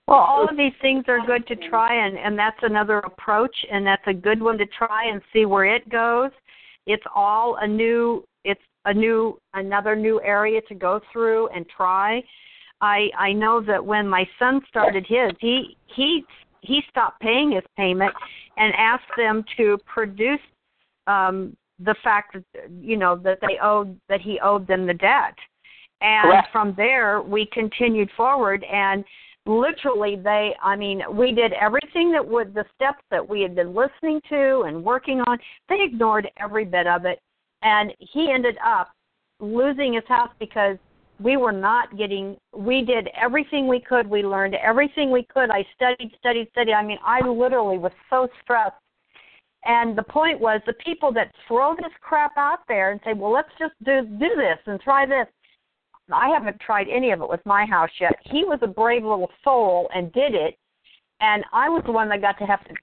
Well, 0.08 0.20
all 0.20 0.48
of 0.48 0.56
these 0.56 0.74
things 0.82 1.06
are 1.08 1.26
good 1.26 1.48
to 1.48 1.56
try, 1.70 2.06
and 2.06 2.18
and 2.18 2.38
that's 2.38 2.60
another 2.62 3.00
approach, 3.00 3.56
and 3.72 3.86
that's 3.86 4.06
a 4.08 4.14
good 4.14 4.42
one 4.42 4.58
to 4.58 4.66
try 4.78 5.10
and 5.10 5.22
see 5.34 5.46
where 5.46 5.66
it 5.66 5.88
goes. 5.90 6.32
It's 6.86 7.04
all 7.16 7.58
a 7.62 7.68
new, 7.68 8.24
it's 8.44 8.62
a 8.86 8.94
new, 8.94 9.40
another 9.56 9.96
new 9.96 10.22
area 10.22 10.62
to 10.70 10.76
go 10.76 11.02
through 11.12 11.48
and 11.50 11.66
try. 11.76 12.22
I 12.82 13.10
I 13.18 13.34
know 13.34 13.62
that 13.62 13.84
when 13.84 14.08
my 14.08 14.28
son 14.38 14.62
started 14.70 15.06
his, 15.08 15.32
he 15.40 15.78
he 15.96 16.24
he 16.62 16.82
stopped 16.90 17.22
paying 17.22 17.52
his 17.52 17.64
payment 17.78 18.14
and 18.58 18.74
asked 18.78 19.12
them 19.18 19.44
to 19.58 19.78
produce 19.86 20.40
um 21.08 21.56
the 21.80 21.96
fact 22.04 22.34
that 22.34 22.72
you 22.80 22.98
know 22.98 23.16
that 23.18 23.40
they 23.42 23.58
owed 23.62 24.00
that 24.10 24.22
he 24.22 24.40
owed 24.42 24.68
them 24.68 24.88
the 24.88 24.94
debt 24.94 25.36
and 26.02 26.24
Correct. 26.24 26.48
from 26.52 26.74
there 26.78 27.22
we 27.22 27.48
continued 27.52 28.10
forward 28.16 28.64
and 28.64 29.04
literally 29.46 30.16
they 30.16 30.56
i 30.64 30.76
mean 30.76 31.02
we 31.12 31.32
did 31.32 31.54
everything 31.54 32.12
that 32.12 32.26
would 32.26 32.54
the 32.54 32.66
steps 32.76 33.04
that 33.12 33.28
we 33.28 33.42
had 33.42 33.56
been 33.56 33.76
listening 33.76 34.22
to 34.30 34.64
and 34.68 34.84
working 34.84 35.22
on 35.28 35.38
they 35.70 35.82
ignored 35.82 36.28
every 36.40 36.66
bit 36.66 36.88
of 36.88 37.06
it 37.06 37.20
and 37.62 37.94
he 38.00 38.32
ended 38.32 38.58
up 38.66 38.90
losing 39.40 39.94
his 39.94 40.04
house 40.08 40.32
because 40.40 40.78
we 41.20 41.38
were 41.38 41.52
not 41.52 41.98
getting 41.98 42.38
we 42.54 42.84
did 42.84 43.10
everything 43.20 43.68
we 43.68 43.80
could 43.80 44.08
we 44.08 44.22
learned 44.22 44.56
everything 44.56 45.12
we 45.12 45.24
could 45.24 45.50
i 45.50 45.66
studied 45.76 46.12
studied 46.20 46.48
studied 46.52 46.74
i 46.74 46.84
mean 46.84 46.98
i 47.06 47.26
literally 47.26 47.78
was 47.78 47.92
so 48.10 48.28
stressed 48.44 48.76
and 49.66 49.98
the 49.98 50.04
point 50.04 50.40
was 50.40 50.62
the 50.66 50.74
people 50.74 51.12
that 51.14 51.32
throw 51.48 51.76
this 51.76 51.92
crap 52.02 52.38
out 52.38 52.60
there 52.68 52.92
and 52.92 53.02
say, 53.04 53.14
"Well, 53.14 53.32
let's 53.32 53.50
just 53.58 53.74
do 53.84 54.04
do 54.04 54.36
this 54.36 54.60
and 54.68 54.80
try 54.80 55.06
this." 55.06 55.28
I 56.12 56.30
haven't 56.30 56.60
tried 56.60 56.88
any 56.88 57.12
of 57.12 57.22
it 57.22 57.30
with 57.30 57.44
my 57.46 57.66
house 57.66 57.90
yet. 58.00 58.16
He 58.26 58.46
was 58.46 58.60
a 58.62 58.68
brave 58.68 59.04
little 59.04 59.32
soul 59.44 59.90
and 59.94 60.14
did 60.14 60.36
it, 60.36 60.56
and 61.20 61.44
I 61.52 61.68
was 61.68 61.84
the 61.86 61.92
one 61.92 62.10
that 62.10 62.22
got 62.22 62.38
to 62.40 62.46
have 62.46 62.64
to 62.66 62.76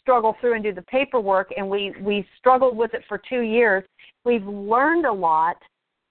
struggle 0.00 0.34
through 0.40 0.54
and 0.54 0.64
do 0.64 0.72
the 0.72 0.82
paperwork. 0.82 1.52
And 1.56 1.68
we 1.68 1.92
we 2.00 2.26
struggled 2.38 2.76
with 2.76 2.94
it 2.94 3.04
for 3.06 3.18
two 3.18 3.40
years. 3.42 3.84
We've 4.24 4.46
learned 4.46 5.04
a 5.04 5.12
lot, 5.12 5.58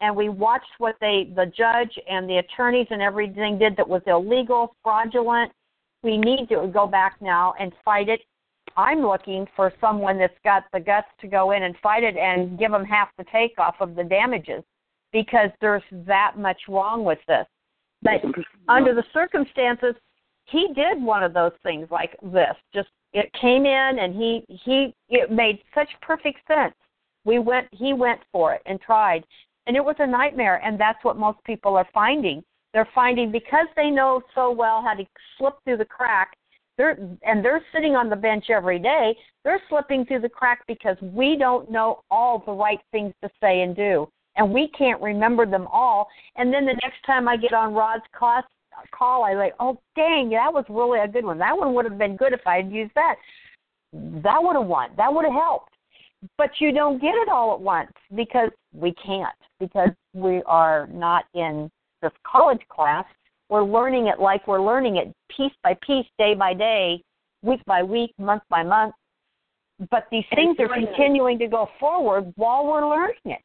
and 0.02 0.16
we 0.16 0.30
watched 0.30 0.72
what 0.78 0.96
they 1.02 1.32
the 1.36 1.46
judge 1.46 1.92
and 2.10 2.30
the 2.30 2.38
attorneys 2.38 2.88
and 2.92 3.02
everything 3.02 3.58
did 3.58 3.76
that 3.78 3.88
was 3.88 4.02
illegal, 4.08 4.76
fraudulent. 4.84 5.52
We 6.04 6.18
need 6.18 6.48
to 6.50 6.70
go 6.72 6.88
back 6.88 7.16
now 7.22 7.54
and 7.60 7.74
fight 7.84 8.10
it 8.10 8.22
I'm 8.78 9.02
looking 9.02 9.48
for 9.56 9.74
someone 9.82 10.20
that's 10.20 10.38
got 10.44 10.64
the 10.72 10.80
guts 10.80 11.08
to 11.22 11.28
go 11.28 11.52
in 11.52 11.64
and 11.64 11.76
fight 11.82 12.04
it 12.04 12.16
and 12.16 12.60
give 12.60 12.72
them 12.72 12.86
half 12.86 13.10
the 13.18 13.26
take 13.32 13.58
off 13.58 13.76
of 13.80 13.96
the 13.96 14.04
damages 14.04 14.64
because 15.12 15.50
there's 15.62 15.84
that 15.92 16.34
much 16.38 16.62
wrong 16.70 17.04
with 17.04 17.20
this. 17.28 17.46
But 18.04 18.22
under 18.68 18.94
the 18.94 19.04
circumstances, 19.14 19.96
he 20.46 20.68
did 20.76 21.02
one 21.02 21.24
of 21.24 21.34
those 21.34 21.54
things 21.64 21.88
like 21.90 22.16
this. 22.22 22.56
Just 22.74 22.90
it 23.14 23.32
came 23.42 23.66
in 23.66 24.00
and 24.00 24.14
he 24.14 24.46
he 24.48 24.94
it 25.10 25.32
made 25.32 25.60
such 25.74 25.90
perfect 26.02 26.40
sense. 26.48 26.76
We 27.26 27.40
went 27.40 27.68
he 27.72 27.94
went 27.94 28.22
for 28.32 28.54
it 28.54 28.62
and 28.68 28.80
tried. 28.80 29.26
And 29.68 29.76
it 29.76 29.84
was 29.84 29.96
a 30.00 30.08
nightmare 30.08 30.62
and 30.64 30.80
that's 30.80 31.04
what 31.04 31.18
most 31.18 31.38
people 31.46 31.76
are 31.76 31.88
finding. 31.94 32.44
They're 32.74 32.90
finding 32.96 33.32
because 33.32 33.68
they 33.76 33.90
know 33.90 34.22
so 34.34 34.52
well 34.52 34.82
how 34.82 34.94
to 34.94 35.06
slip 35.38 35.56
through 35.64 35.78
the 35.78 35.86
crack 35.86 36.38
they're 36.78 36.98
and 37.24 37.44
they're 37.44 37.64
sitting 37.74 37.96
on 37.96 38.10
the 38.10 38.16
bench 38.16 38.46
every 38.50 38.80
day 38.80 39.16
they're 39.44 39.62
slipping 39.70 40.06
through 40.06 40.22
the 40.22 40.30
crack 40.30 40.60
because 40.68 40.98
we 41.02 41.38
don't 41.38 41.72
know 41.72 42.02
all 42.12 42.44
the 42.46 42.52
right 42.52 42.80
things 42.92 43.14
to 43.24 43.30
say 43.42 43.62
and 43.62 43.76
do. 43.76 44.08
And 44.36 44.54
we 44.54 44.68
can't 44.78 45.02
remember 45.02 45.46
them 45.46 45.68
all. 45.72 46.08
And 46.36 46.54
then 46.54 46.66
the 46.66 46.78
next 46.84 47.02
time 47.06 47.28
i 47.28 47.38
get 47.38 47.54
on 47.54 47.74
Rod 47.74 48.02
Class's 48.18 48.50
call 48.94 49.24
i 49.24 49.34
like 49.34 49.56
oh 49.60 49.80
dang 49.96 50.30
that 50.30 50.54
was 50.54 50.64
really 50.70 51.00
a 51.00 51.08
good 51.08 51.26
one. 51.26 51.40
That 51.40 51.58
one 51.58 51.74
would 51.74 51.86
have 51.86 51.98
been 51.98 52.16
good 52.16 52.34
if 52.34 52.42
i 52.46 52.58
had 52.58 52.72
used 52.72 52.94
that. 52.96 53.16
That 53.94 54.38
would 54.42 54.56
have 54.56 54.68
won. 54.68 54.92
That 54.98 55.14
would 55.14 55.26
have 55.26 55.34
helped 55.34 55.74
but 56.38 56.50
you 56.60 56.72
don't 56.72 57.02
get 57.02 57.14
it 57.16 57.30
all 57.30 57.54
at 57.54 57.62
once 57.62 57.92
because 58.16 58.50
we 58.74 58.94
can't 58.94 59.36
because 59.60 59.90
we 60.14 60.42
are 60.46 60.88
not 60.88 61.26
in 61.34 61.70
this 62.02 62.12
college 62.26 62.62
class 62.70 63.06
we're 63.50 63.64
learning 63.64 64.08
it 64.08 64.20
like 64.20 64.48
we're 64.48 64.62
learning 64.62 64.98
it 64.98 65.14
piece 65.36 65.54
by 65.64 65.78
piece, 65.86 66.06
day 66.18 66.34
by 66.34 66.54
day, 66.54 67.02
week 67.44 67.62
by 67.66 67.84
week, 67.84 68.12
month 68.20 68.44
by 68.50 68.64
month. 68.64 68.94
But 69.92 70.08
these 70.12 70.26
things 70.34 70.58
are 70.60 70.68
continuing 70.68 71.38
to 71.40 71.48
go 71.48 71.70
forward 71.80 72.34
while 72.36 72.66
we're 72.66 72.90
learning 72.90 73.16
it. 73.26 73.42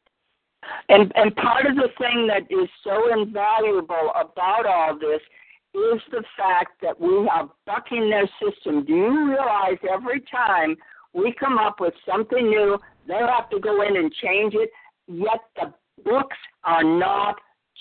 And 0.89 1.11
and 1.15 1.35
part 1.35 1.65
of 1.65 1.75
the 1.75 1.89
thing 1.97 2.27
that 2.27 2.43
is 2.49 2.69
so 2.83 3.13
invaluable 3.13 4.11
about 4.15 4.65
all 4.65 4.97
this 4.97 5.21
is 5.75 6.01
the 6.11 6.23
fact 6.37 6.81
that 6.81 6.99
we 6.99 7.27
are 7.27 7.49
bucking 7.65 8.09
their 8.09 8.29
system. 8.41 8.85
Do 8.85 8.93
you 8.93 9.29
realize 9.29 9.77
every 9.91 10.21
time 10.21 10.75
we 11.13 11.33
come 11.39 11.57
up 11.57 11.79
with 11.79 11.93
something 12.09 12.49
new, 12.49 12.77
they 13.07 13.13
have 13.13 13.49
to 13.51 13.59
go 13.59 13.81
in 13.81 13.97
and 13.97 14.11
change 14.13 14.53
it, 14.55 14.69
yet 15.07 15.41
the 15.55 15.73
books 16.03 16.37
are 16.63 16.83
not 16.83 17.35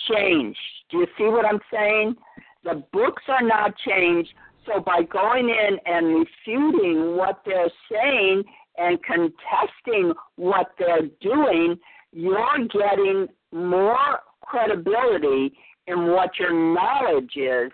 changed. 0.08 0.58
Do 0.90 0.98
you 0.98 1.06
see 1.16 1.24
what 1.24 1.44
I'm 1.44 1.60
saying? 1.72 2.16
The 2.64 2.84
books 2.92 3.22
are 3.28 3.42
not 3.42 3.74
changed. 3.78 4.30
So 4.66 4.80
by 4.80 5.02
going 5.02 5.48
in 5.48 5.78
and 5.86 6.24
refuting 6.46 7.16
what 7.16 7.42
they're 7.44 7.70
saying 7.90 8.44
and 8.78 8.98
contesting 9.02 10.12
what 10.36 10.72
they're 10.78 11.08
doing, 11.20 11.78
you're 12.12 12.58
getting 12.72 13.26
more 13.52 14.20
credibility 14.42 15.52
in 15.86 16.08
what 16.08 16.38
your 16.38 16.52
knowledge 16.52 17.32
is 17.36 17.72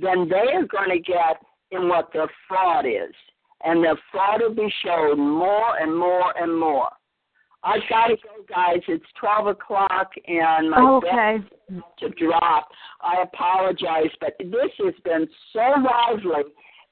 than 0.00 0.28
they 0.28 0.52
are 0.54 0.66
going 0.66 0.90
to 0.90 1.00
get 1.00 1.38
in 1.70 1.88
what 1.88 2.12
their 2.12 2.30
fraud 2.46 2.86
is. 2.86 3.14
And 3.64 3.82
the 3.82 3.96
fraud 4.12 4.40
will 4.40 4.54
be 4.54 4.72
shown 4.84 5.18
more 5.18 5.78
and 5.78 5.96
more 5.96 6.32
and 6.40 6.58
more. 6.58 6.88
I've 7.64 7.80
gotta 7.90 8.14
go, 8.14 8.44
guys. 8.48 8.82
It's 8.86 9.04
twelve 9.18 9.48
o'clock, 9.48 10.12
and 10.28 10.70
my 10.70 10.80
okay. 10.80 11.38
to 11.98 12.08
drop. 12.10 12.68
I 13.00 13.22
apologize, 13.22 14.12
but 14.20 14.34
this 14.38 14.70
has 14.78 14.94
been 15.04 15.26
so 15.52 15.74
lively, 15.76 16.44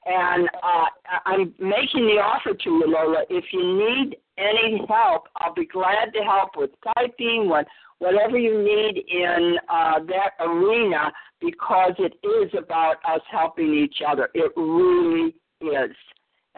And 0.07 0.47
uh, 0.63 0.85
I'm 1.25 1.53
making 1.59 2.07
the 2.07 2.21
offer 2.23 2.53
to 2.53 2.69
you, 2.69 2.83
Lola. 2.87 3.23
If 3.29 3.43
you 3.51 3.61
need 3.61 4.15
any 4.37 4.81
help, 4.87 5.27
I'll 5.35 5.53
be 5.53 5.65
glad 5.65 6.13
to 6.13 6.23
help 6.23 6.51
with 6.55 6.69
typing, 6.95 7.49
what, 7.49 7.67
whatever 7.99 8.37
you 8.37 8.63
need 8.63 9.03
in 9.09 9.57
uh, 9.67 9.99
that 10.07 10.31
arena, 10.39 11.11
because 11.41 11.93
it 11.99 12.13
is 12.25 12.51
about 12.57 12.97
us 13.05 13.19
helping 13.29 13.73
each 13.73 13.97
other. 14.07 14.29
It 14.33 14.53
really 14.55 15.35
is. 15.61 15.95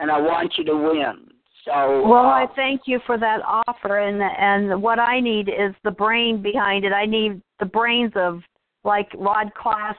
And 0.00 0.10
I 0.10 0.18
want 0.20 0.54
you 0.56 0.64
to 0.64 0.74
win. 0.76 1.30
So 1.64 2.02
Well, 2.08 2.24
uh, 2.24 2.30
I 2.30 2.46
thank 2.56 2.82
you 2.86 3.00
for 3.06 3.18
that 3.18 3.40
offer, 3.44 3.98
and 3.98 4.22
and 4.22 4.82
what 4.82 4.98
I 4.98 5.20
need 5.20 5.48
is 5.48 5.74
the 5.84 5.90
brain 5.90 6.40
behind 6.42 6.84
it. 6.84 6.92
I 6.92 7.04
need 7.04 7.40
the 7.58 7.66
brains 7.66 8.12
of 8.16 8.40
like 8.82 9.08
Rod 9.14 9.52
Class, 9.54 9.94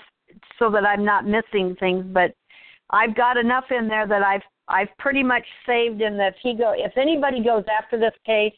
so 0.57 0.71
that 0.71 0.85
I'm 0.85 1.05
not 1.05 1.25
missing 1.27 1.75
things. 1.79 2.03
But 2.11 2.33
I've 2.89 3.15
got 3.15 3.37
enough 3.37 3.65
in 3.69 3.87
there 3.87 4.07
that 4.07 4.23
I've 4.23 4.41
I've 4.67 4.89
pretty 4.97 5.21
much 5.23 5.45
saved 5.67 6.01
him. 6.01 6.17
That 6.17 6.33
if 6.33 6.35
he 6.41 6.55
go, 6.55 6.73
if 6.75 6.97
anybody 6.97 7.43
goes 7.43 7.63
after 7.71 7.99
this 7.99 8.15
case, 8.25 8.53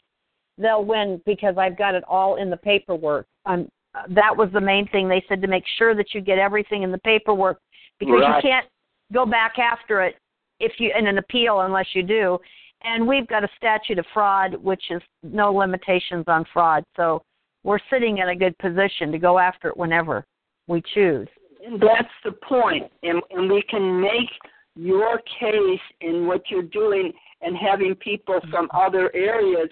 they'll 0.56 0.84
win 0.84 1.20
because 1.26 1.56
I've 1.58 1.76
got 1.76 1.94
it 1.94 2.04
all 2.08 2.36
in 2.36 2.48
the 2.48 2.56
paperwork. 2.56 3.26
Um, 3.44 3.68
that 4.08 4.34
was 4.34 4.48
the 4.52 4.60
main 4.60 4.88
thing. 4.88 5.08
They 5.08 5.24
said 5.28 5.42
to 5.42 5.48
make 5.48 5.64
sure 5.76 5.94
that 5.94 6.14
you 6.14 6.20
get 6.20 6.38
everything 6.38 6.82
in 6.82 6.90
the 6.90 6.98
paperwork 6.98 7.60
because 7.98 8.20
Right. 8.20 8.42
you 8.42 8.50
can't 8.50 8.66
go 9.12 9.26
back 9.26 9.58
after 9.58 10.02
it 10.02 10.16
if 10.60 10.72
you 10.78 10.90
in 10.96 11.06
an 11.06 11.18
appeal 11.18 11.60
unless 11.60 11.86
you 11.94 12.02
do. 12.02 12.38
And 12.82 13.06
we've 13.06 13.26
got 13.26 13.44
a 13.44 13.48
statute 13.56 13.98
of 13.98 14.04
fraud, 14.12 14.56
which 14.56 14.82
is 14.90 15.00
no 15.22 15.52
limitations 15.52 16.24
on 16.26 16.44
fraud. 16.52 16.84
So 16.96 17.22
we're 17.62 17.78
sitting 17.90 18.18
in 18.18 18.28
a 18.28 18.36
good 18.36 18.56
position 18.58 19.10
to 19.12 19.18
go 19.18 19.38
after 19.38 19.68
it 19.68 19.76
whenever 19.76 20.26
we 20.68 20.82
choose. 20.92 21.28
And 21.64 21.80
that's 21.80 22.12
the 22.24 22.32
point. 22.32 22.84
And, 23.02 23.22
and 23.30 23.50
we 23.50 23.62
can 23.62 24.00
make 24.00 24.28
your 24.76 25.18
case 25.40 25.80
in 26.00 26.26
what 26.26 26.42
you're 26.50 26.62
doing 26.62 27.12
and 27.40 27.56
having 27.56 27.94
people 27.94 28.38
from 28.50 28.68
other 28.74 29.14
areas 29.14 29.68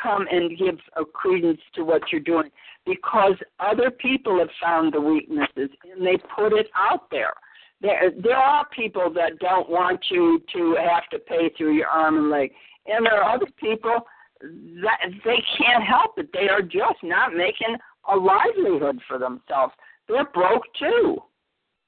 come 0.00 0.26
and 0.30 0.58
give 0.58 0.76
a 0.96 1.04
credence 1.04 1.60
to 1.74 1.84
what 1.84 2.02
you're 2.10 2.20
doing 2.20 2.50
because 2.84 3.34
other 3.60 3.90
people 3.90 4.38
have 4.38 4.48
found 4.60 4.92
the 4.92 5.00
weaknesses 5.00 5.70
and 5.84 6.04
they 6.04 6.16
put 6.34 6.52
it 6.52 6.68
out 6.74 7.10
there. 7.10 7.34
There, 7.80 8.10
there 8.22 8.36
are 8.36 8.66
people 8.74 9.12
that 9.14 9.38
don't 9.38 9.68
want 9.68 10.00
you 10.10 10.40
to 10.54 10.76
have 10.90 11.08
to 11.10 11.18
pay 11.18 11.50
through 11.56 11.74
your 11.74 11.88
arm 11.88 12.16
and 12.16 12.30
leg, 12.30 12.50
and 12.86 13.04
there 13.04 13.22
are 13.22 13.34
other 13.34 13.46
people 13.58 14.00
that 14.40 14.98
they 15.24 15.42
can't 15.58 15.84
help 15.84 16.18
it. 16.18 16.28
They 16.32 16.48
are 16.48 16.62
just 16.62 17.02
not 17.02 17.34
making 17.34 17.76
a 18.10 18.16
livelihood 18.16 19.00
for 19.06 19.18
themselves. 19.18 19.74
They're 20.08 20.26
broke 20.32 20.62
too. 20.78 21.18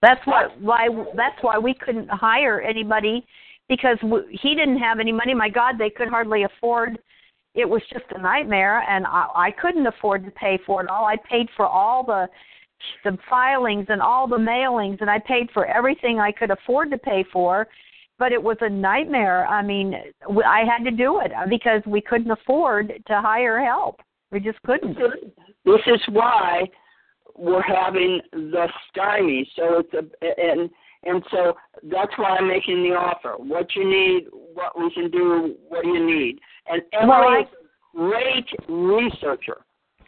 That's 0.02 0.24
what 0.26 0.60
why 0.60 0.88
that's 1.16 1.42
why 1.42 1.58
we 1.58 1.74
couldn't 1.74 2.08
hire 2.08 2.60
anybody 2.60 3.26
because 3.68 3.98
w- 4.00 4.26
he 4.30 4.54
didn't 4.54 4.78
have 4.78 5.00
any 5.00 5.12
money. 5.12 5.34
My 5.34 5.48
God, 5.48 5.74
they 5.78 5.90
could 5.90 6.08
hardly 6.08 6.44
afford. 6.44 6.98
It 7.54 7.68
was 7.68 7.82
just 7.92 8.04
a 8.14 8.20
nightmare, 8.20 8.80
and 8.88 9.06
I, 9.06 9.26
I 9.34 9.50
couldn't 9.50 9.86
afford 9.86 10.24
to 10.24 10.30
pay 10.30 10.58
for 10.64 10.82
it 10.82 10.88
all. 10.88 11.04
I 11.04 11.16
paid 11.28 11.48
for 11.56 11.66
all 11.66 12.04
the 12.04 12.28
the 13.04 13.16
filings 13.28 13.86
and 13.88 14.00
all 14.00 14.26
the 14.26 14.36
mailings, 14.36 15.00
and 15.00 15.10
I 15.10 15.18
paid 15.18 15.48
for 15.52 15.66
everything 15.66 16.18
I 16.18 16.32
could 16.32 16.50
afford 16.50 16.90
to 16.90 16.98
pay 16.98 17.24
for. 17.32 17.66
But 18.18 18.32
it 18.32 18.42
was 18.42 18.56
a 18.62 18.68
nightmare. 18.68 19.46
I 19.46 19.62
mean, 19.62 19.94
I 20.44 20.64
had 20.64 20.82
to 20.84 20.90
do 20.90 21.20
it 21.20 21.30
uh, 21.32 21.46
because 21.48 21.82
we 21.86 22.00
couldn't 22.00 22.32
afford 22.32 22.88
to 23.06 23.20
hire 23.20 23.64
help. 23.64 24.00
We 24.32 24.40
just 24.40 24.60
couldn't. 24.62 24.98
This 25.64 25.80
is 25.86 26.00
why 26.08 26.64
we're 27.36 27.62
having 27.62 28.20
the 28.32 28.66
stymie. 28.90 29.48
So 29.54 29.80
it's 29.80 29.94
a 29.94 30.40
and 30.40 30.68
and 31.04 31.22
so 31.30 31.54
that's 31.84 32.12
why 32.16 32.36
I'm 32.36 32.48
making 32.48 32.82
the 32.82 32.96
offer. 32.96 33.34
What 33.38 33.74
you 33.76 33.88
need, 33.88 34.26
what 34.32 34.78
we 34.78 34.92
can 34.92 35.10
do, 35.10 35.54
what 35.68 35.84
do 35.84 35.90
you 35.90 36.04
need? 36.04 36.40
And 36.66 36.82
Emily 36.92 37.42
is 37.42 37.48
a 37.94 37.96
great 37.96 38.48
researcher. 38.68 39.58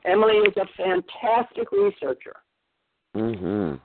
Emily 0.04 0.38
is 0.38 0.54
a 0.56 0.66
fantastic 0.76 1.70
researcher. 1.70 2.34
Mhm. 3.16 3.80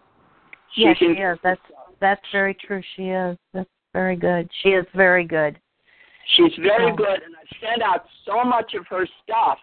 She 0.73 0.81
yes, 0.83 0.97
she 0.97 1.15
can- 1.15 1.31
is. 1.33 1.39
That's 1.41 1.61
that's 1.99 2.21
very 2.31 2.53
true. 2.53 2.81
She 2.95 3.09
is. 3.09 3.37
That's 3.53 3.69
very 3.93 4.15
good. 4.15 4.49
She 4.61 4.69
is 4.69 4.85
very 4.93 5.23
good. 5.23 5.59
She's 6.35 6.53
very 6.55 6.91
Oh. 6.91 6.95
good, 6.95 7.21
and 7.23 7.35
I've 7.35 7.57
sent 7.59 7.81
out 7.81 8.07
so 8.25 8.43
much 8.43 8.73
of 8.73 8.85
her 8.87 9.05
stuff. 9.23 9.59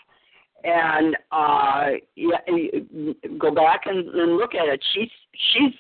And 0.65 1.17
uh, 1.33 1.91
yeah, 2.15 2.39
you- 2.47 3.15
go 3.39 3.51
back 3.51 3.87
and, 3.87 4.09
and 4.09 4.37
look 4.37 4.55
at 4.55 4.69
it. 4.69 4.83
She's 4.93 5.11
she's 5.35 5.73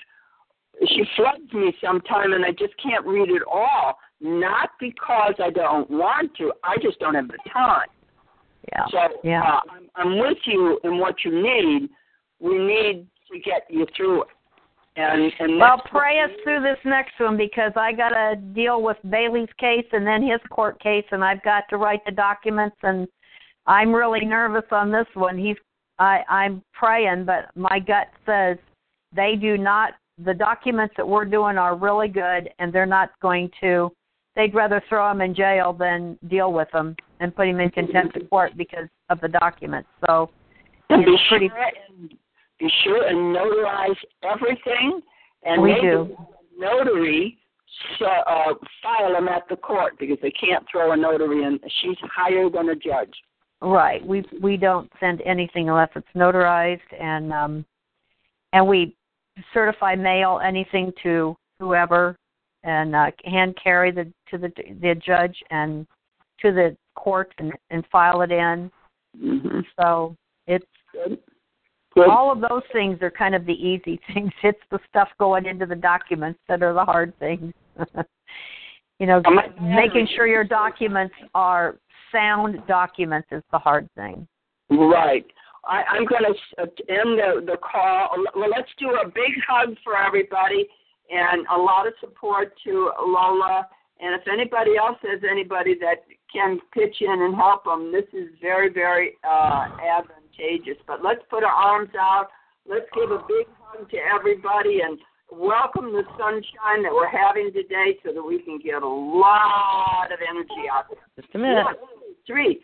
she 0.88 1.04
floods 1.16 1.52
me 1.52 1.76
sometime, 1.80 2.32
and 2.32 2.44
I 2.44 2.50
just 2.52 2.76
can't 2.78 3.06
read 3.06 3.30
it 3.30 3.42
all. 3.50 3.98
Not 4.20 4.70
because 4.80 5.34
I 5.42 5.50
don't 5.50 5.88
want 5.90 6.34
to, 6.36 6.52
I 6.64 6.76
just 6.80 6.98
don't 7.00 7.14
have 7.14 7.28
the 7.28 7.38
time. 7.52 7.88
Yeah. 8.72 8.86
So 8.90 8.98
yeah. 9.24 9.42
uh, 9.42 9.60
I'm, 9.70 9.90
I'm 9.96 10.18
with 10.18 10.38
you 10.46 10.78
in 10.84 10.98
what 10.98 11.24
you 11.24 11.30
need. 11.42 11.88
We 12.40 12.58
need 12.58 13.06
to 13.32 13.38
get 13.38 13.66
you 13.68 13.86
through 13.96 14.22
it. 14.22 14.28
And 14.94 15.32
and 15.38 15.58
Well, 15.58 15.80
pray 15.90 16.20
us 16.20 16.30
through 16.44 16.60
this 16.60 16.78
next 16.84 17.18
one 17.18 17.38
because 17.38 17.72
I 17.76 17.92
got 17.92 18.10
to 18.10 18.36
deal 18.36 18.82
with 18.82 18.98
Bailey's 19.08 19.48
case 19.58 19.86
and 19.92 20.06
then 20.06 20.22
his 20.22 20.40
court 20.50 20.78
case, 20.82 21.06
and 21.12 21.24
I've 21.24 21.42
got 21.42 21.64
to 21.70 21.78
write 21.78 22.04
the 22.04 22.12
documents, 22.12 22.76
and 22.82 23.08
I'm 23.66 23.94
really 23.94 24.24
nervous 24.26 24.66
on 24.70 24.92
this 24.92 25.06
one. 25.14 25.38
He's 25.38 25.56
I 25.98 26.22
I'm 26.28 26.62
praying, 26.74 27.24
but 27.24 27.56
my 27.56 27.78
gut 27.78 28.08
says 28.26 28.58
they 29.14 29.34
do 29.40 29.56
not. 29.56 29.94
The 30.22 30.34
documents 30.34 30.94
that 30.98 31.08
we're 31.08 31.24
doing 31.24 31.56
are 31.56 31.74
really 31.74 32.08
good, 32.08 32.50
and 32.58 32.70
they're 32.72 32.84
not 32.84 33.10
going 33.22 33.50
to. 33.62 33.90
They'd 34.36 34.54
rather 34.54 34.82
throw 34.88 35.10
him 35.10 35.22
in 35.22 35.34
jail 35.34 35.72
than 35.72 36.18
deal 36.28 36.52
with 36.52 36.68
him 36.72 36.96
and 37.20 37.34
put 37.34 37.48
him 37.48 37.60
in 37.60 37.70
contempt 37.70 38.16
of 38.16 38.28
court 38.28 38.56
because 38.56 38.88
of 39.08 39.20
the 39.20 39.28
documents. 39.28 39.88
So 40.06 40.30
And 40.90 41.04
be 41.04 41.16
pretty. 41.28 41.48
sure 41.48 41.70
and 41.88 42.14
be 42.62 42.70
sure 42.84 43.06
and 43.06 43.34
notarize 43.34 43.96
everything, 44.22 45.00
and 45.44 45.60
We 45.60 45.72
make 45.72 45.82
do. 45.82 46.16
notary 46.56 47.38
so, 47.98 48.06
uh, 48.06 48.54
file 48.82 49.12
them 49.12 49.28
at 49.28 49.48
the 49.48 49.56
court 49.56 49.98
because 49.98 50.18
they 50.22 50.30
can't 50.30 50.64
throw 50.70 50.92
a 50.92 50.96
notary 50.96 51.42
in. 51.42 51.58
She's 51.80 51.96
higher 52.02 52.48
than 52.50 52.68
a 52.68 52.76
judge. 52.76 53.14
Right. 53.60 54.04
We 54.06 54.24
we 54.40 54.56
don't 54.56 54.90
send 55.00 55.22
anything 55.22 55.68
unless 55.68 55.90
it's 55.94 56.06
notarized 56.16 56.80
and 57.00 57.32
um 57.32 57.64
and 58.52 58.66
we 58.66 58.96
certify 59.54 59.94
mail 59.94 60.40
anything 60.44 60.92
to 61.04 61.36
whoever 61.60 62.16
and 62.64 62.96
uh 62.96 63.12
hand 63.24 63.56
carry 63.62 63.92
the 63.92 64.12
to 64.30 64.38
the 64.38 64.52
the 64.80 64.96
judge 64.96 65.36
and 65.50 65.86
to 66.40 66.50
the 66.50 66.76
court 66.96 67.32
and 67.38 67.52
and 67.70 67.86
file 67.92 68.22
it 68.22 68.32
in. 68.32 68.70
Mm-hmm. 69.16 69.60
So 69.80 70.16
it's 70.48 70.66
Good. 70.92 71.18
Good. 71.94 72.08
all 72.08 72.32
of 72.32 72.40
those 72.40 72.62
things 72.72 72.98
are 73.02 73.10
kind 73.10 73.34
of 73.34 73.44
the 73.44 73.52
easy 73.52 74.00
things. 74.14 74.32
It's 74.42 74.60
the 74.70 74.78
stuff 74.88 75.08
going 75.18 75.46
into 75.46 75.66
the 75.66 75.76
documents 75.76 76.40
that 76.48 76.62
are 76.62 76.72
the 76.72 76.84
hard 76.84 77.16
things. 77.18 77.52
you 78.98 79.06
know, 79.06 79.22
making 79.60 80.08
sure 80.14 80.26
your 80.26 80.44
documents 80.44 81.14
are 81.34 81.76
sound 82.10 82.62
documents 82.66 83.28
is 83.30 83.42
the 83.50 83.58
hard 83.58 83.88
thing. 83.96 84.26
Right. 84.70 85.26
I, 85.64 85.82
I'm 85.90 86.06
going 86.06 86.22
to 86.22 86.68
end 86.88 87.18
the, 87.18 87.42
the 87.46 87.56
call. 87.58 88.10
Well, 88.34 88.50
let's 88.50 88.70
do 88.78 88.90
a 88.90 89.06
big 89.06 89.32
hug 89.46 89.76
for 89.84 89.96
everybody 89.96 90.66
and 91.10 91.46
a 91.54 91.58
lot 91.58 91.86
of 91.86 91.92
support 92.00 92.52
to 92.64 92.90
Lola. 93.00 93.68
And 94.00 94.20
if 94.20 94.26
anybody 94.26 94.76
else 94.76 94.98
has 95.02 95.20
anybody 95.28 95.76
that 95.80 96.04
can 96.32 96.58
pitch 96.72 96.96
in 97.00 97.22
and 97.22 97.34
help 97.34 97.64
them, 97.64 97.92
this 97.92 98.06
is 98.12 98.28
very, 98.40 98.72
very 98.72 99.16
uh, 99.22 99.68
advantageous. 99.80 100.21
But 100.86 101.02
let's 101.04 101.20
put 101.30 101.44
our 101.44 101.50
arms 101.50 101.90
out. 101.98 102.28
Let's 102.68 102.86
give 102.94 103.10
a 103.10 103.18
big 103.28 103.46
hug 103.60 103.90
to 103.90 103.96
everybody 103.98 104.80
and 104.84 104.98
welcome 105.30 105.92
the 105.92 106.02
sunshine 106.18 106.82
that 106.82 106.92
we're 106.92 107.08
having 107.08 107.52
today 107.52 107.98
so 108.04 108.12
that 108.12 108.22
we 108.22 108.40
can 108.40 108.58
get 108.58 108.82
a 108.82 108.86
lot 108.88 110.10
of 110.12 110.18
energy 110.28 110.68
out 110.72 110.84
there. 110.90 110.98
Just 111.20 111.34
a 111.34 111.38
minute. 111.38 111.64
One, 111.64 111.74
two, 111.76 112.14
three. 112.26 112.62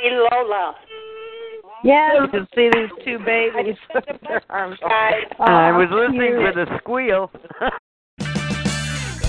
Hey 0.00 0.10
Lola. 0.30 0.74
Yes. 1.84 2.12
You 2.20 2.28
can 2.28 2.46
see 2.54 2.70
these 2.72 2.90
two 3.04 3.18
babies 3.24 3.76
with 3.94 4.04
their 4.22 4.42
arms. 4.48 4.78
Oh, 4.82 4.88
I 4.88 5.70
Oh, 5.70 5.78
was 5.78 5.88
listening 5.90 6.34
for 6.36 6.52
the 6.52 6.78
squeal. 6.78 7.30